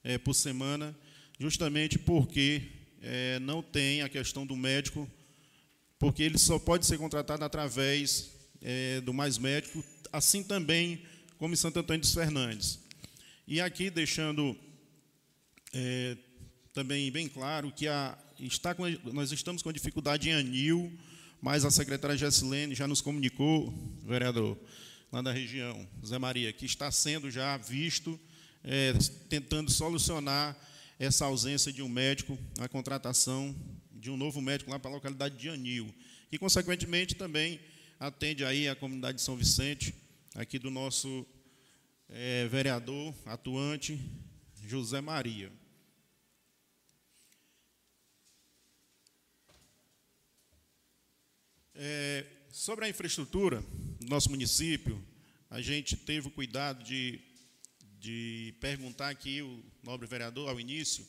é, 0.02 0.18
por 0.18 0.34
semana 0.34 0.96
justamente 1.38 1.98
porque 1.98 2.62
é, 3.00 3.38
não 3.40 3.62
tem 3.62 4.02
a 4.02 4.08
questão 4.08 4.44
do 4.44 4.56
médico, 4.56 5.10
porque 5.98 6.22
ele 6.22 6.38
só 6.38 6.58
pode 6.58 6.84
ser 6.84 6.98
contratado 6.98 7.44
através 7.44 8.30
é, 8.60 9.00
do 9.00 9.14
mais 9.14 9.38
médico, 9.38 9.82
assim 10.12 10.42
também 10.42 11.02
como 11.38 11.54
em 11.54 11.56
Santo 11.56 11.78
Antônio 11.78 12.00
dos 12.00 12.12
Fernandes. 12.12 12.78
E 13.46 13.60
aqui 13.60 13.88
deixando 13.88 14.56
também 16.72 17.10
bem 17.12 17.28
claro 17.28 17.72
que 17.72 17.86
a, 17.86 18.18
está 18.38 18.74
com, 18.74 18.84
nós 19.12 19.32
estamos 19.32 19.62
com 19.62 19.72
dificuldade 19.72 20.28
em 20.28 20.32
anil, 20.32 20.92
mas 21.40 21.64
a 21.64 21.70
secretária 21.70 22.16
Gessilene 22.16 22.74
já 22.74 22.86
nos 22.86 23.00
comunicou, 23.00 23.72
vereador, 24.04 24.58
lá 25.12 25.20
da 25.20 25.32
região, 25.32 25.88
Zé 26.06 26.18
Maria, 26.18 26.52
que 26.52 26.64
está 26.64 26.90
sendo 26.90 27.30
já 27.30 27.56
visto, 27.56 28.18
é, 28.62 28.92
tentando 29.28 29.70
solucionar 29.70 30.56
essa 30.98 31.24
ausência 31.24 31.72
de 31.72 31.82
um 31.82 31.88
médico, 31.88 32.38
a 32.60 32.68
contratação 32.68 33.54
de 33.92 34.10
um 34.10 34.16
novo 34.16 34.40
médico 34.40 34.70
lá 34.70 34.78
para 34.78 34.90
a 34.90 34.94
localidade 34.94 35.36
de 35.36 35.48
Anil, 35.48 35.92
e, 36.30 36.38
consequentemente, 36.38 37.16
também 37.16 37.60
atende 37.98 38.44
aí 38.44 38.68
a 38.68 38.76
comunidade 38.76 39.18
de 39.18 39.24
São 39.24 39.36
Vicente, 39.36 39.94
aqui 40.34 40.58
do 40.58 40.70
nosso 40.70 41.26
é, 42.08 42.46
vereador 42.46 43.12
atuante, 43.26 44.00
José 44.64 45.00
Maria. 45.00 45.50
É, 51.74 52.24
sobre 52.60 52.84
a 52.84 52.88
infraestrutura 52.90 53.64
do 53.98 54.06
nosso 54.06 54.28
município, 54.28 55.02
a 55.48 55.62
gente 55.62 55.96
teve 55.96 56.28
o 56.28 56.30
cuidado 56.30 56.84
de 56.84 57.18
de 57.98 58.54
perguntar 58.60 59.08
aqui 59.08 59.42
o 59.42 59.62
nobre 59.82 60.06
vereador 60.06 60.48
ao 60.48 60.60
início 60.60 61.06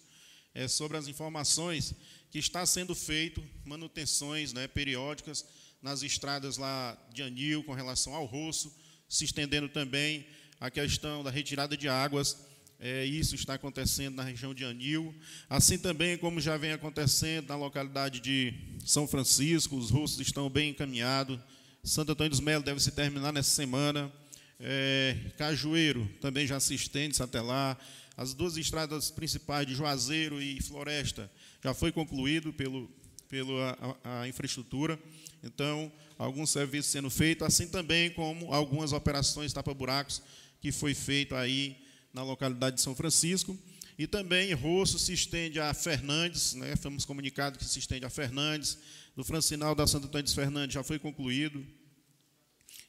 é 0.53 0.67
sobre 0.67 0.95
as 0.97 1.07
informações 1.09 1.93
que 2.29 2.37
está 2.37 2.65
sendo 2.65 2.95
feito 2.95 3.43
manutenções 3.65 4.53
né, 4.53 4.65
periódicas 4.67 5.45
nas 5.81 6.03
estradas 6.03 6.55
lá 6.57 6.97
de 7.13 7.21
Anil 7.21 7.63
com 7.65 7.73
relação 7.73 8.13
ao 8.13 8.25
roço, 8.25 8.73
se 9.09 9.25
estendendo 9.25 9.67
também 9.67 10.25
a 10.59 10.69
questão 10.69 11.21
da 11.21 11.29
retirada 11.29 11.75
de 11.75 11.89
águas. 11.89 12.37
É, 12.83 13.05
isso 13.05 13.35
está 13.35 13.53
acontecendo 13.53 14.15
na 14.15 14.23
região 14.23 14.55
de 14.55 14.65
Anil, 14.65 15.13
assim 15.47 15.77
também 15.77 16.17
como 16.17 16.41
já 16.41 16.57
vem 16.57 16.71
acontecendo 16.71 17.49
na 17.49 17.55
localidade 17.55 18.19
de 18.19 18.55
São 18.83 19.07
Francisco, 19.07 19.77
os 19.77 19.91
roços 19.91 20.19
estão 20.19 20.49
bem 20.49 20.71
encaminhados. 20.71 21.39
Santo 21.83 22.13
Antônio 22.13 22.31
dos 22.31 22.39
Melos 22.39 22.65
deve 22.65 22.79
se 22.79 22.89
terminar 22.89 23.31
nessa 23.31 23.51
semana. 23.51 24.11
É, 24.59 25.15
Cajueiro, 25.37 26.09
também 26.19 26.47
já 26.47 26.59
se 26.59 26.73
estende 26.73 27.21
até 27.21 27.39
lá. 27.39 27.77
As 28.17 28.33
duas 28.33 28.57
estradas 28.57 29.11
principais 29.11 29.67
de 29.67 29.75
Juazeiro 29.75 30.41
e 30.41 30.59
Floresta 30.59 31.31
já 31.63 31.75
foi 31.75 31.91
concluído 31.91 32.51
pelo, 32.51 32.89
pela 33.29 33.97
a, 34.03 34.21
a 34.21 34.27
infraestrutura. 34.27 34.99
Então, 35.43 35.91
alguns 36.17 36.49
serviços 36.49 36.91
sendo 36.91 37.11
feitos, 37.11 37.45
assim 37.45 37.67
também 37.67 38.09
como 38.09 38.51
algumas 38.51 38.91
operações 38.91 39.53
tapa-buracos 39.53 40.23
que 40.59 40.71
foi 40.71 40.95
feito 40.95 41.35
aí 41.35 41.80
na 42.13 42.23
localidade 42.23 42.77
de 42.77 42.81
São 42.81 42.95
Francisco. 42.95 43.57
E 43.97 44.07
também 44.07 44.53
Rosso 44.53 44.97
se 44.97 45.13
estende 45.13 45.59
a 45.59 45.73
Fernandes, 45.73 46.53
né? 46.53 46.75
fomos 46.75 47.05
comunicados 47.05 47.59
que 47.59 47.65
se 47.65 47.79
estende 47.79 48.05
a 48.05 48.09
Fernandes, 48.09 48.77
do 49.15 49.23
Francinal 49.23 49.75
da 49.75 49.85
Santo 49.85 50.07
Antônio 50.07 50.25
de 50.25 50.33
Fernandes 50.33 50.73
já 50.73 50.83
foi 50.83 50.97
concluído. 50.97 51.65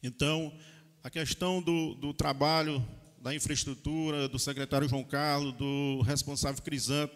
Então, 0.03 0.53
a 1.03 1.11
questão 1.11 1.61
do, 1.61 1.95
do 1.95 2.15
trabalho 2.15 2.85
da 3.21 3.35
infraestrutura, 3.35 4.29
do 4.29 4.39
secretário 4.39 4.89
João 4.89 5.05
Carlos, 5.05 5.53
do 5.55 6.01
responsável 6.03 6.63
Crisanto, 6.63 7.15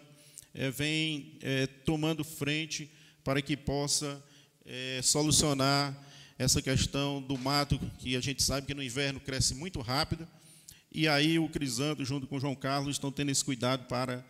é, 0.53 0.71
vem 0.71 1.37
é, 1.41 1.67
tomando 1.67 2.23
frente 2.23 2.91
para 3.23 3.41
que 3.41 3.57
possa 3.57 4.23
é, 4.65 5.01
solucionar 5.03 6.05
essa 6.37 6.61
questão 6.61 7.21
do 7.21 7.37
mato, 7.37 7.79
que 7.99 8.15
a 8.15 8.21
gente 8.21 8.43
sabe 8.43 8.67
que 8.67 8.73
no 8.73 8.83
inverno 8.83 9.19
cresce 9.19 9.55
muito 9.55 9.81
rápido, 9.81 10.27
e 10.91 11.07
aí 11.07 11.37
o 11.37 11.49
Crisanto, 11.49 12.03
junto 12.05 12.27
com 12.27 12.37
o 12.37 12.39
João 12.39 12.55
Carlos, 12.55 12.95
estão 12.95 13.11
tendo 13.11 13.31
esse 13.31 13.43
cuidado 13.43 13.87
para 13.87 14.25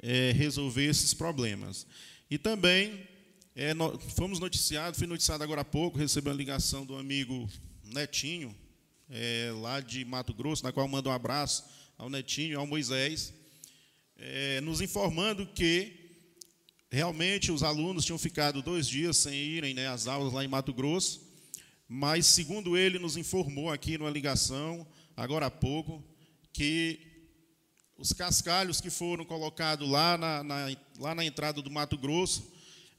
é, 0.00 0.32
resolver 0.32 0.84
esses 0.84 1.14
problemas. 1.14 1.86
E 2.30 2.38
também 2.38 3.06
é, 3.54 3.74
no, 3.74 3.98
fomos 3.98 4.38
noticiados, 4.38 4.98
fui 4.98 5.06
noticiado 5.06 5.42
agora 5.42 5.62
há 5.62 5.64
pouco, 5.64 5.98
recebi 5.98 6.28
uma 6.28 6.34
ligação 6.34 6.86
do 6.86 6.96
amigo 6.96 7.48
Netinho, 7.84 8.54
é, 9.10 9.50
lá 9.60 9.80
de 9.80 10.04
Mato 10.04 10.32
Grosso, 10.32 10.62
na 10.62 10.72
qual 10.72 10.86
mando 10.86 11.08
um 11.08 11.12
abraço 11.12 11.64
ao 11.96 12.08
Netinho 12.08 12.60
ao 12.60 12.66
Moisés, 12.66 13.34
é, 14.16 14.60
nos 14.60 14.80
informando 14.80 15.46
que 15.46 15.92
realmente 16.90 17.50
os 17.50 17.62
alunos 17.62 18.04
tinham 18.04 18.18
ficado 18.18 18.62
dois 18.62 18.86
dias 18.86 19.16
sem 19.16 19.34
irem 19.34 19.74
né, 19.74 19.88
às 19.88 20.06
aulas 20.06 20.32
lá 20.32 20.44
em 20.44 20.48
Mato 20.48 20.72
Grosso, 20.72 21.26
mas, 21.88 22.26
segundo 22.26 22.76
ele, 22.76 22.98
nos 22.98 23.16
informou 23.16 23.72
aqui 23.72 23.96
numa 23.96 24.10
ligação, 24.10 24.86
agora 25.18 25.46
há 25.46 25.50
pouco, 25.50 26.00
que 26.52 27.00
os 27.98 28.12
cascalhos 28.12 28.80
que 28.80 28.88
foram 28.88 29.24
colocados 29.24 29.88
lá 29.88 30.16
na, 30.16 30.44
na 30.44 30.76
lá 30.96 31.12
na 31.12 31.24
entrada 31.24 31.60
do 31.60 31.68
Mato 31.68 31.98
Grosso, 31.98 32.48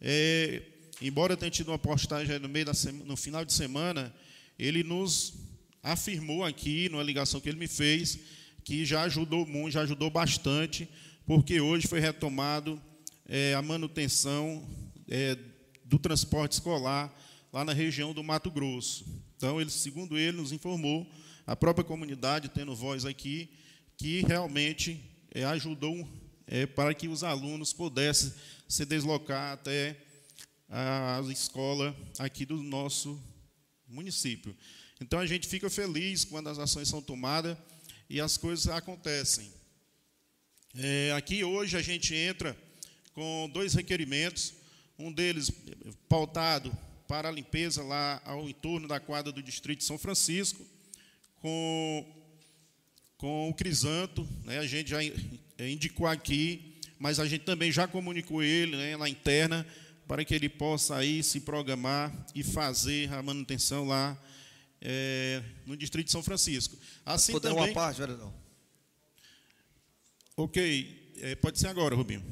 é, 0.02 0.62
embora 1.02 1.38
tenha 1.38 1.50
tido 1.50 1.70
uma 1.70 1.80
postagem 1.80 2.38
no, 2.38 2.50
meio 2.50 2.66
da 2.66 2.74
no 3.06 3.16
final 3.16 3.46
de 3.46 3.54
semana, 3.54 4.14
ele 4.58 4.84
nos 4.84 5.34
afirmou 5.82 6.44
aqui, 6.44 6.90
numa 6.90 7.04
ligação 7.04 7.40
que 7.40 7.48
ele 7.48 7.58
me 7.58 7.68
fez, 7.68 8.20
que 8.66 8.84
já 8.86 9.04
ajudou 9.04 9.46
muito, 9.46 9.76
já 9.76 9.82
ajudou 9.82 10.10
bastante, 10.10 10.90
porque 11.26 11.62
hoje 11.62 11.88
foi 11.88 12.02
retomado 12.02 12.82
é, 13.30 13.54
a 13.54 13.62
manutenção 13.62 14.68
é, 15.08 15.38
do 15.86 15.98
transporte 15.98 16.52
escolar 16.52 17.18
lá 17.54 17.64
na 17.64 17.72
região 17.72 18.14
do 18.14 18.22
Mato 18.22 18.52
Grosso. 18.52 19.06
Então, 19.38 19.62
ele, 19.62 19.70
segundo 19.70 20.18
ele, 20.18 20.36
nos 20.36 20.52
informou, 20.52 21.10
a 21.50 21.56
própria 21.56 21.84
comunidade 21.84 22.48
tendo 22.48 22.76
voz 22.76 23.06
aqui, 23.06 23.50
que 23.98 24.22
realmente 24.22 25.04
é, 25.34 25.44
ajudou 25.46 26.08
é, 26.46 26.68
para 26.68 26.94
que 26.94 27.08
os 27.08 27.24
alunos 27.24 27.74
pudessem 27.74 28.32
se 28.68 28.86
deslocar 28.86 29.54
até 29.54 29.98
a 30.70 31.20
escola 31.32 31.96
aqui 32.20 32.46
do 32.46 32.62
nosso 32.62 33.20
município. 33.88 34.56
Então, 35.02 35.18
a 35.18 35.26
gente 35.26 35.48
fica 35.48 35.72
feliz 35.72 36.24
quando 36.24 36.50
as 36.50 36.60
ações 36.60 36.88
são 36.88 37.02
tomadas 37.02 37.58
e 38.08 38.22
as 38.22 38.38
coisas 38.38 38.68
acontecem. 38.68 39.52
É, 40.76 41.14
aqui 41.18 41.44
hoje 41.44 41.76
a 41.76 41.82
gente 41.82 42.14
entra 42.14 42.56
com 43.12 43.50
dois 43.52 43.74
requerimentos, 43.74 44.54
um 45.00 45.12
deles 45.12 45.52
pautado 46.08 46.72
para 47.08 47.28
a 47.28 47.32
limpeza 47.32 47.82
lá 47.82 48.22
ao 48.24 48.48
entorno 48.48 48.88
da 48.88 49.00
quadra 49.00 49.32
do 49.32 49.42
Distrito 49.42 49.80
de 49.80 49.86
São 49.86 49.98
Francisco, 49.98 50.64
com, 51.42 52.06
com 53.18 53.50
o 53.50 53.54
Crisanto, 53.54 54.28
né, 54.44 54.60
a 54.60 54.68
gente 54.68 54.90
já 54.90 55.00
indicou 55.60 56.08
aqui, 56.08 56.80
mas 56.98 57.20
a 57.20 57.26
gente 57.26 57.46
também 57.46 57.72
já 57.72 57.88
comunicou 57.88 58.44
ele 58.44 58.76
né, 58.76 58.98
na 58.98 59.08
interna, 59.10 59.66
para 60.08 60.26
que 60.26 60.34
ele 60.34 60.50
possa 60.50 60.96
aí 60.96 61.22
se 61.22 61.42
programar 61.42 62.12
e 62.34 62.44
fazer 62.44 63.14
a 63.14 63.22
manutenção 63.22 63.88
lá 63.88 64.18
é, 64.82 65.44
no 65.66 65.78
Distrito 65.78 66.08
de 66.08 66.12
São 66.12 66.24
Francisco. 66.24 66.76
Assim 67.06 67.32
Poder 67.32 67.50
também... 67.50 67.66
uma 67.66 67.74
parte, 67.74 68.00
vereador? 68.00 68.34
Ok, 70.36 71.14
é, 71.18 71.36
pode 71.36 71.60
ser 71.60 71.68
agora, 71.68 71.96
Rubinho. 71.96 72.24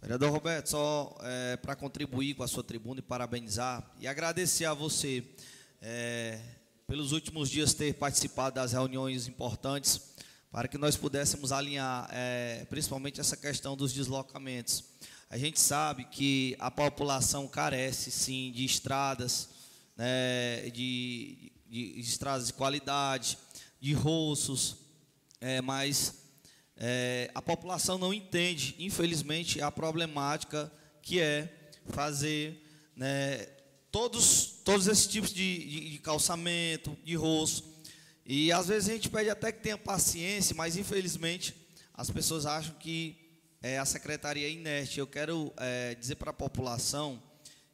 Vereador 0.00 0.30
Roberto, 0.32 0.68
só 0.68 1.16
é, 1.22 1.56
para 1.58 1.76
contribuir 1.76 2.34
com 2.34 2.42
a 2.42 2.48
sua 2.48 2.64
tribuna 2.64 2.98
e 2.98 3.02
parabenizar 3.02 3.88
e 4.00 4.08
agradecer 4.08 4.64
a 4.64 4.74
você 4.74 5.22
é, 5.80 6.40
pelos 6.86 7.12
últimos 7.12 7.48
dias 7.48 7.74
ter 7.74 7.94
participado 7.94 8.56
das 8.56 8.72
reuniões 8.72 9.26
importantes 9.28 10.00
para 10.50 10.68
que 10.68 10.76
nós 10.76 10.96
pudéssemos 10.96 11.50
alinhar 11.50 12.08
é, 12.12 12.66
principalmente 12.68 13.20
essa 13.20 13.36
questão 13.36 13.76
dos 13.76 13.92
deslocamentos. 13.92 14.84
A 15.30 15.38
gente 15.38 15.58
sabe 15.58 16.04
que 16.04 16.54
a 16.58 16.70
população 16.70 17.48
carece 17.48 18.10
sim 18.10 18.52
de 18.52 18.64
estradas, 18.64 19.48
né, 19.96 20.68
de, 20.70 21.52
de, 21.68 21.94
de 21.94 22.00
estradas 22.00 22.48
de 22.48 22.52
qualidade, 22.52 23.38
de 23.80 23.94
roços, 23.94 24.76
é, 25.40 25.62
mas 25.62 26.22
é, 26.76 27.30
a 27.34 27.40
população 27.40 27.96
não 27.96 28.12
entende, 28.12 28.74
infelizmente, 28.78 29.60
a 29.62 29.70
problemática 29.70 30.70
que 31.00 31.18
é 31.18 31.70
fazer 31.86 32.62
né, 32.94 33.46
todos, 33.90 34.51
todos 34.64 34.86
esses 34.86 35.06
tipos 35.06 35.32
de, 35.32 35.58
de, 35.58 35.90
de 35.90 35.98
calçamento, 35.98 36.96
de 37.04 37.14
rosto. 37.14 37.68
E 38.24 38.52
às 38.52 38.68
vezes 38.68 38.88
a 38.88 38.92
gente 38.92 39.08
pede 39.08 39.30
até 39.30 39.50
que 39.50 39.60
tenha 39.60 39.76
paciência, 39.76 40.54
mas 40.54 40.76
infelizmente 40.76 41.54
as 41.94 42.10
pessoas 42.10 42.46
acham 42.46 42.74
que 42.74 43.16
é, 43.62 43.78
a 43.78 43.84
secretaria 43.84 44.46
é 44.46 44.50
inerte. 44.50 44.98
Eu 44.98 45.06
quero 45.06 45.52
é, 45.56 45.94
dizer 45.94 46.16
para 46.16 46.30
a 46.30 46.34
população 46.34 47.22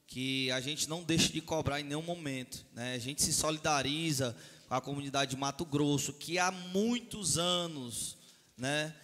que 0.06 0.50
a 0.50 0.60
gente 0.60 0.88
não 0.88 1.02
deixa 1.02 1.32
de 1.32 1.40
cobrar 1.40 1.80
em 1.80 1.84
nenhum 1.84 2.02
momento. 2.02 2.64
Né? 2.74 2.94
A 2.94 2.98
gente 2.98 3.22
se 3.22 3.32
solidariza 3.32 4.34
com 4.68 4.74
a 4.74 4.80
comunidade 4.80 5.32
de 5.32 5.36
Mato 5.36 5.64
Grosso, 5.64 6.14
que 6.14 6.38
há 6.38 6.50
muitos 6.50 7.36
anos 7.38 8.16
né, 8.56 8.94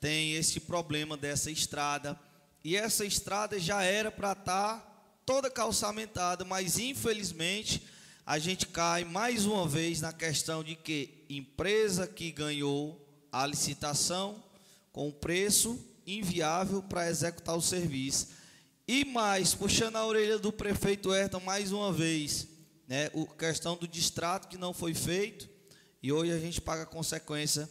tem 0.00 0.34
esse 0.34 0.60
problema 0.60 1.16
dessa 1.16 1.50
estrada. 1.50 2.18
E 2.64 2.76
essa 2.76 3.04
estrada 3.04 3.58
já 3.58 3.82
era 3.82 4.10
para 4.10 4.32
estar 4.32 4.78
tá 4.78 4.91
toda 5.24 5.50
calçamentada, 5.50 6.44
mas 6.44 6.78
infelizmente 6.78 7.82
a 8.24 8.38
gente 8.38 8.66
cai 8.66 9.04
mais 9.04 9.46
uma 9.46 9.66
vez 9.66 10.00
na 10.00 10.12
questão 10.12 10.62
de 10.62 10.76
que 10.76 11.24
empresa 11.28 12.06
que 12.06 12.30
ganhou 12.30 13.00
a 13.30 13.46
licitação 13.46 14.42
com 14.92 15.10
preço 15.10 15.78
inviável 16.06 16.82
para 16.82 17.08
executar 17.08 17.56
o 17.56 17.62
serviço. 17.62 18.28
E 18.86 19.04
mais, 19.04 19.54
puxando 19.54 19.96
a 19.96 20.06
orelha 20.06 20.38
do 20.38 20.52
prefeito 20.52 21.10
Ayrton 21.10 21.40
mais 21.40 21.72
uma 21.72 21.92
vez, 21.92 22.48
né, 22.86 23.06
a 23.06 23.34
questão 23.36 23.76
do 23.76 23.88
distrato 23.88 24.48
que 24.48 24.58
não 24.58 24.74
foi 24.74 24.92
feito, 24.92 25.48
e 26.02 26.12
hoje 26.12 26.32
a 26.32 26.38
gente 26.38 26.60
paga 26.60 26.82
a 26.82 26.86
consequência 26.86 27.68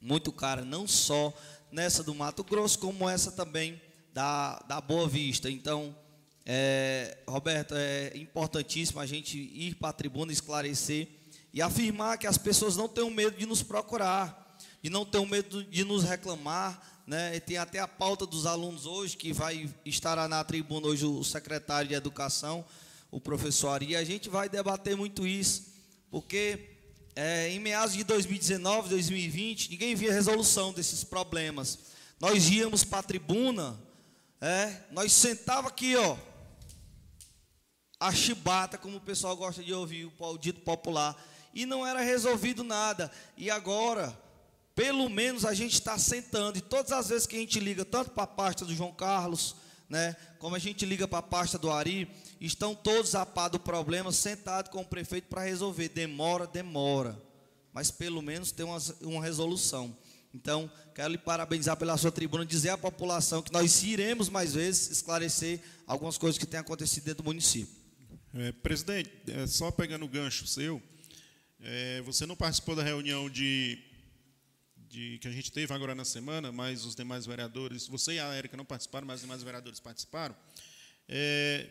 muito 0.00 0.32
cara, 0.32 0.64
não 0.64 0.88
só 0.88 1.32
nessa 1.70 2.02
do 2.02 2.14
Mato 2.14 2.42
Grosso, 2.42 2.78
como 2.78 3.08
essa 3.08 3.30
também 3.30 3.80
da, 4.12 4.58
da 4.60 4.80
Boa 4.80 5.06
Vista. 5.06 5.50
Então, 5.50 5.94
é, 6.52 7.16
Roberto, 7.28 7.76
é 7.76 8.10
importantíssimo 8.16 8.98
a 8.98 9.06
gente 9.06 9.38
ir 9.38 9.76
para 9.76 9.90
a 9.90 9.92
tribuna 9.92 10.32
esclarecer 10.32 11.06
e 11.54 11.62
afirmar 11.62 12.18
que 12.18 12.26
as 12.26 12.36
pessoas 12.36 12.76
não 12.76 12.88
tenham 12.88 13.08
medo 13.08 13.38
de 13.38 13.46
nos 13.46 13.62
procurar, 13.62 14.58
de 14.82 14.90
não 14.90 15.04
tenham 15.04 15.24
medo 15.26 15.62
de 15.62 15.84
nos 15.84 16.02
reclamar. 16.02 17.04
Né? 17.06 17.36
E 17.36 17.40
tem 17.40 17.56
até 17.56 17.78
a 17.78 17.86
pauta 17.86 18.26
dos 18.26 18.46
alunos 18.46 18.84
hoje, 18.84 19.16
que 19.16 19.32
vai 19.32 19.70
estar 19.86 20.28
na 20.28 20.42
tribuna 20.42 20.88
hoje 20.88 21.06
o 21.06 21.22
secretário 21.22 21.88
de 21.88 21.94
Educação, 21.94 22.64
o 23.12 23.20
professor 23.20 23.68
Ari. 23.68 23.94
A 23.94 24.02
gente 24.02 24.28
vai 24.28 24.48
debater 24.48 24.96
muito 24.96 25.24
isso, 25.24 25.72
porque 26.10 26.70
é, 27.14 27.48
em 27.50 27.60
meados 27.60 27.94
de 27.94 28.02
2019, 28.02 28.88
2020, 28.88 29.70
ninguém 29.70 29.94
via 29.94 30.12
resolução 30.12 30.72
desses 30.72 31.04
problemas. 31.04 31.78
Nós 32.18 32.50
íamos 32.50 32.82
para 32.82 32.98
a 32.98 33.04
tribuna, 33.04 33.78
é, 34.40 34.82
nós 34.90 35.12
sentava 35.12 35.68
aqui, 35.68 35.94
ó, 35.94 36.16
a 38.00 38.12
chibata, 38.14 38.78
como 38.78 38.96
o 38.96 39.00
pessoal 39.00 39.36
gosta 39.36 39.62
de 39.62 39.74
ouvir, 39.74 40.10
o 40.18 40.38
dito 40.38 40.62
popular, 40.62 41.14
e 41.52 41.66
não 41.66 41.86
era 41.86 42.00
resolvido 42.00 42.64
nada. 42.64 43.12
E 43.36 43.50
agora, 43.50 44.18
pelo 44.74 45.10
menos 45.10 45.44
a 45.44 45.52
gente 45.52 45.74
está 45.74 45.98
sentando, 45.98 46.56
e 46.56 46.62
todas 46.62 46.92
as 46.92 47.10
vezes 47.10 47.26
que 47.26 47.36
a 47.36 47.40
gente 47.40 47.60
liga, 47.60 47.84
tanto 47.84 48.10
para 48.12 48.22
a 48.22 48.26
pasta 48.26 48.64
do 48.64 48.74
João 48.74 48.92
Carlos, 48.92 49.54
né, 49.86 50.16
como 50.38 50.56
a 50.56 50.58
gente 50.58 50.86
liga 50.86 51.06
para 51.06 51.18
a 51.18 51.22
pasta 51.22 51.58
do 51.58 51.70
Ari, 51.70 52.08
estão 52.40 52.74
todos 52.74 53.14
a 53.14 53.26
par 53.26 53.50
do 53.50 53.60
problema, 53.60 54.10
sentados 54.12 54.70
com 54.70 54.80
o 54.80 54.86
prefeito 54.86 55.28
para 55.28 55.42
resolver. 55.42 55.90
Demora, 55.90 56.46
demora, 56.46 57.20
mas 57.72 57.90
pelo 57.90 58.22
menos 58.22 58.50
tem 58.50 58.64
uma, 58.64 58.78
uma 59.02 59.22
resolução. 59.22 59.94
Então, 60.32 60.70
quero 60.94 61.10
lhe 61.10 61.18
parabenizar 61.18 61.76
pela 61.76 61.96
sua 61.96 62.12
tribuna, 62.12 62.46
dizer 62.46 62.70
à 62.70 62.78
população 62.78 63.42
que 63.42 63.52
nós 63.52 63.82
iremos 63.82 64.28
mais 64.28 64.54
vezes 64.54 64.88
esclarecer 64.90 65.60
algumas 65.86 66.16
coisas 66.16 66.38
que 66.38 66.46
têm 66.46 66.60
acontecido 66.60 67.04
dentro 67.04 67.24
do 67.24 67.26
município. 67.26 67.79
É, 68.34 68.52
presidente, 68.52 69.10
é, 69.28 69.46
só 69.46 69.70
pegando 69.70 70.04
o 70.04 70.08
gancho 70.08 70.46
seu, 70.46 70.80
é, 71.60 72.00
você 72.02 72.26
não 72.26 72.36
participou 72.36 72.76
da 72.76 72.82
reunião 72.82 73.28
de 73.28 73.78
de, 74.90 75.18
que 75.18 75.28
a 75.28 75.30
gente 75.30 75.52
teve 75.52 75.72
agora 75.72 75.94
na 75.94 76.04
semana, 76.04 76.50
mas 76.50 76.84
os 76.84 76.96
demais 76.96 77.24
vereadores, 77.24 77.86
você 77.86 78.14
e 78.14 78.18
a 78.18 78.34
Érica 78.34 78.56
não 78.56 78.64
participaram, 78.64 79.06
mas 79.06 79.16
os 79.16 79.22
demais 79.22 79.42
vereadores 79.42 79.78
participaram. 79.78 80.34
É, 81.08 81.68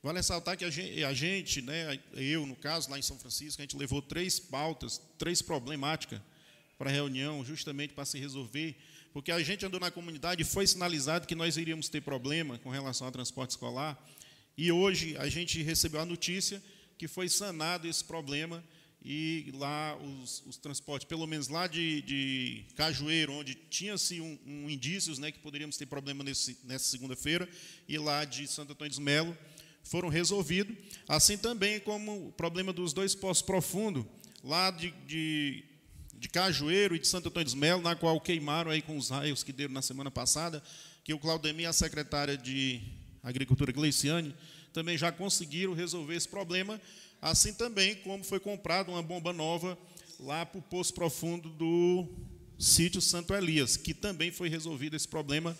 vale 0.00 0.18
ressaltar 0.18 0.56
que 0.56 0.64
a 0.64 0.70
gente, 0.70 1.02
a 1.02 1.12
gente, 1.12 1.60
né, 1.60 1.98
eu, 2.14 2.46
no 2.46 2.54
caso, 2.54 2.88
lá 2.88 2.98
em 2.98 3.02
São 3.02 3.18
Francisco, 3.18 3.60
a 3.60 3.64
gente 3.64 3.76
levou 3.76 4.00
três 4.00 4.38
pautas, 4.38 5.02
três 5.18 5.42
problemáticas 5.42 6.20
para 6.78 6.88
a 6.88 6.92
reunião, 6.92 7.44
justamente 7.44 7.94
para 7.94 8.04
se 8.04 8.16
resolver, 8.18 8.76
porque 9.12 9.32
a 9.32 9.42
gente 9.42 9.66
andou 9.66 9.80
na 9.80 9.90
comunidade 9.90 10.42
e 10.42 10.44
foi 10.44 10.64
sinalizado 10.64 11.26
que 11.26 11.34
nós 11.34 11.56
iríamos 11.56 11.88
ter 11.88 12.00
problema 12.00 12.58
com 12.58 12.70
relação 12.70 13.08
ao 13.08 13.12
transporte 13.12 13.50
escolar, 13.50 14.00
E 14.56 14.70
hoje 14.70 15.16
a 15.16 15.28
gente 15.28 15.62
recebeu 15.62 16.00
a 16.00 16.04
notícia 16.04 16.62
que 16.98 17.08
foi 17.08 17.28
sanado 17.28 17.88
esse 17.88 18.04
problema 18.04 18.62
e 19.04 19.50
lá 19.54 19.96
os, 19.96 20.42
os 20.46 20.56
transportes, 20.56 21.08
pelo 21.08 21.26
menos 21.26 21.48
lá 21.48 21.66
de, 21.66 22.02
de 22.02 22.64
Cajueiro, 22.76 23.32
onde 23.32 23.54
tinha-se 23.54 24.20
um, 24.20 24.38
um, 24.46 24.70
indícios 24.70 25.18
né, 25.18 25.32
que 25.32 25.40
poderíamos 25.40 25.76
ter 25.76 25.86
problema 25.86 26.22
nesse, 26.22 26.58
nessa 26.64 26.84
segunda-feira, 26.84 27.48
e 27.88 27.98
lá 27.98 28.24
de 28.24 28.46
Santo 28.46 28.72
Antônio 28.72 28.90
dos 28.90 29.00
Melo, 29.00 29.36
foram 29.82 30.08
resolvidos. 30.08 30.76
Assim 31.08 31.36
também 31.36 31.80
como 31.80 32.28
o 32.28 32.32
problema 32.32 32.72
dos 32.72 32.92
dois 32.92 33.14
poços 33.14 33.42
profundos, 33.42 34.04
lá 34.44 34.70
de, 34.70 34.92
de, 35.06 35.64
de 36.14 36.28
Cajueiro 36.28 36.94
e 36.94 37.00
de 37.00 37.08
Santo 37.08 37.28
Antônio 37.28 37.46
dos 37.46 37.54
Melo, 37.54 37.82
na 37.82 37.96
qual 37.96 38.20
queimaram 38.20 38.70
aí 38.70 38.82
com 38.82 38.96
os 38.96 39.10
raios 39.10 39.42
que 39.42 39.52
deram 39.52 39.74
na 39.74 39.82
semana 39.82 40.10
passada, 40.10 40.62
que 41.02 41.12
o 41.12 41.18
Claudemir, 41.18 41.68
a 41.68 41.72
secretária 41.72 42.36
de 42.36 42.80
Agricultura 43.22 43.70
Gleiciane, 43.72 44.34
também 44.72 44.98
já 44.98 45.12
conseguiram 45.12 45.74
resolver 45.74 46.16
esse 46.16 46.28
problema, 46.28 46.80
assim 47.20 47.52
também 47.52 47.94
como 47.96 48.24
foi 48.24 48.40
comprada 48.40 48.90
uma 48.90 49.02
bomba 49.02 49.32
nova 49.32 49.78
lá 50.18 50.44
para 50.44 50.58
o 50.58 50.62
poço 50.62 50.92
profundo 50.94 51.48
do 51.50 52.08
sítio 52.58 53.00
Santo 53.00 53.34
Elias, 53.34 53.76
que 53.76 53.92
também 53.92 54.30
foi 54.30 54.48
resolvido 54.48 54.96
esse 54.96 55.06
problema, 55.06 55.56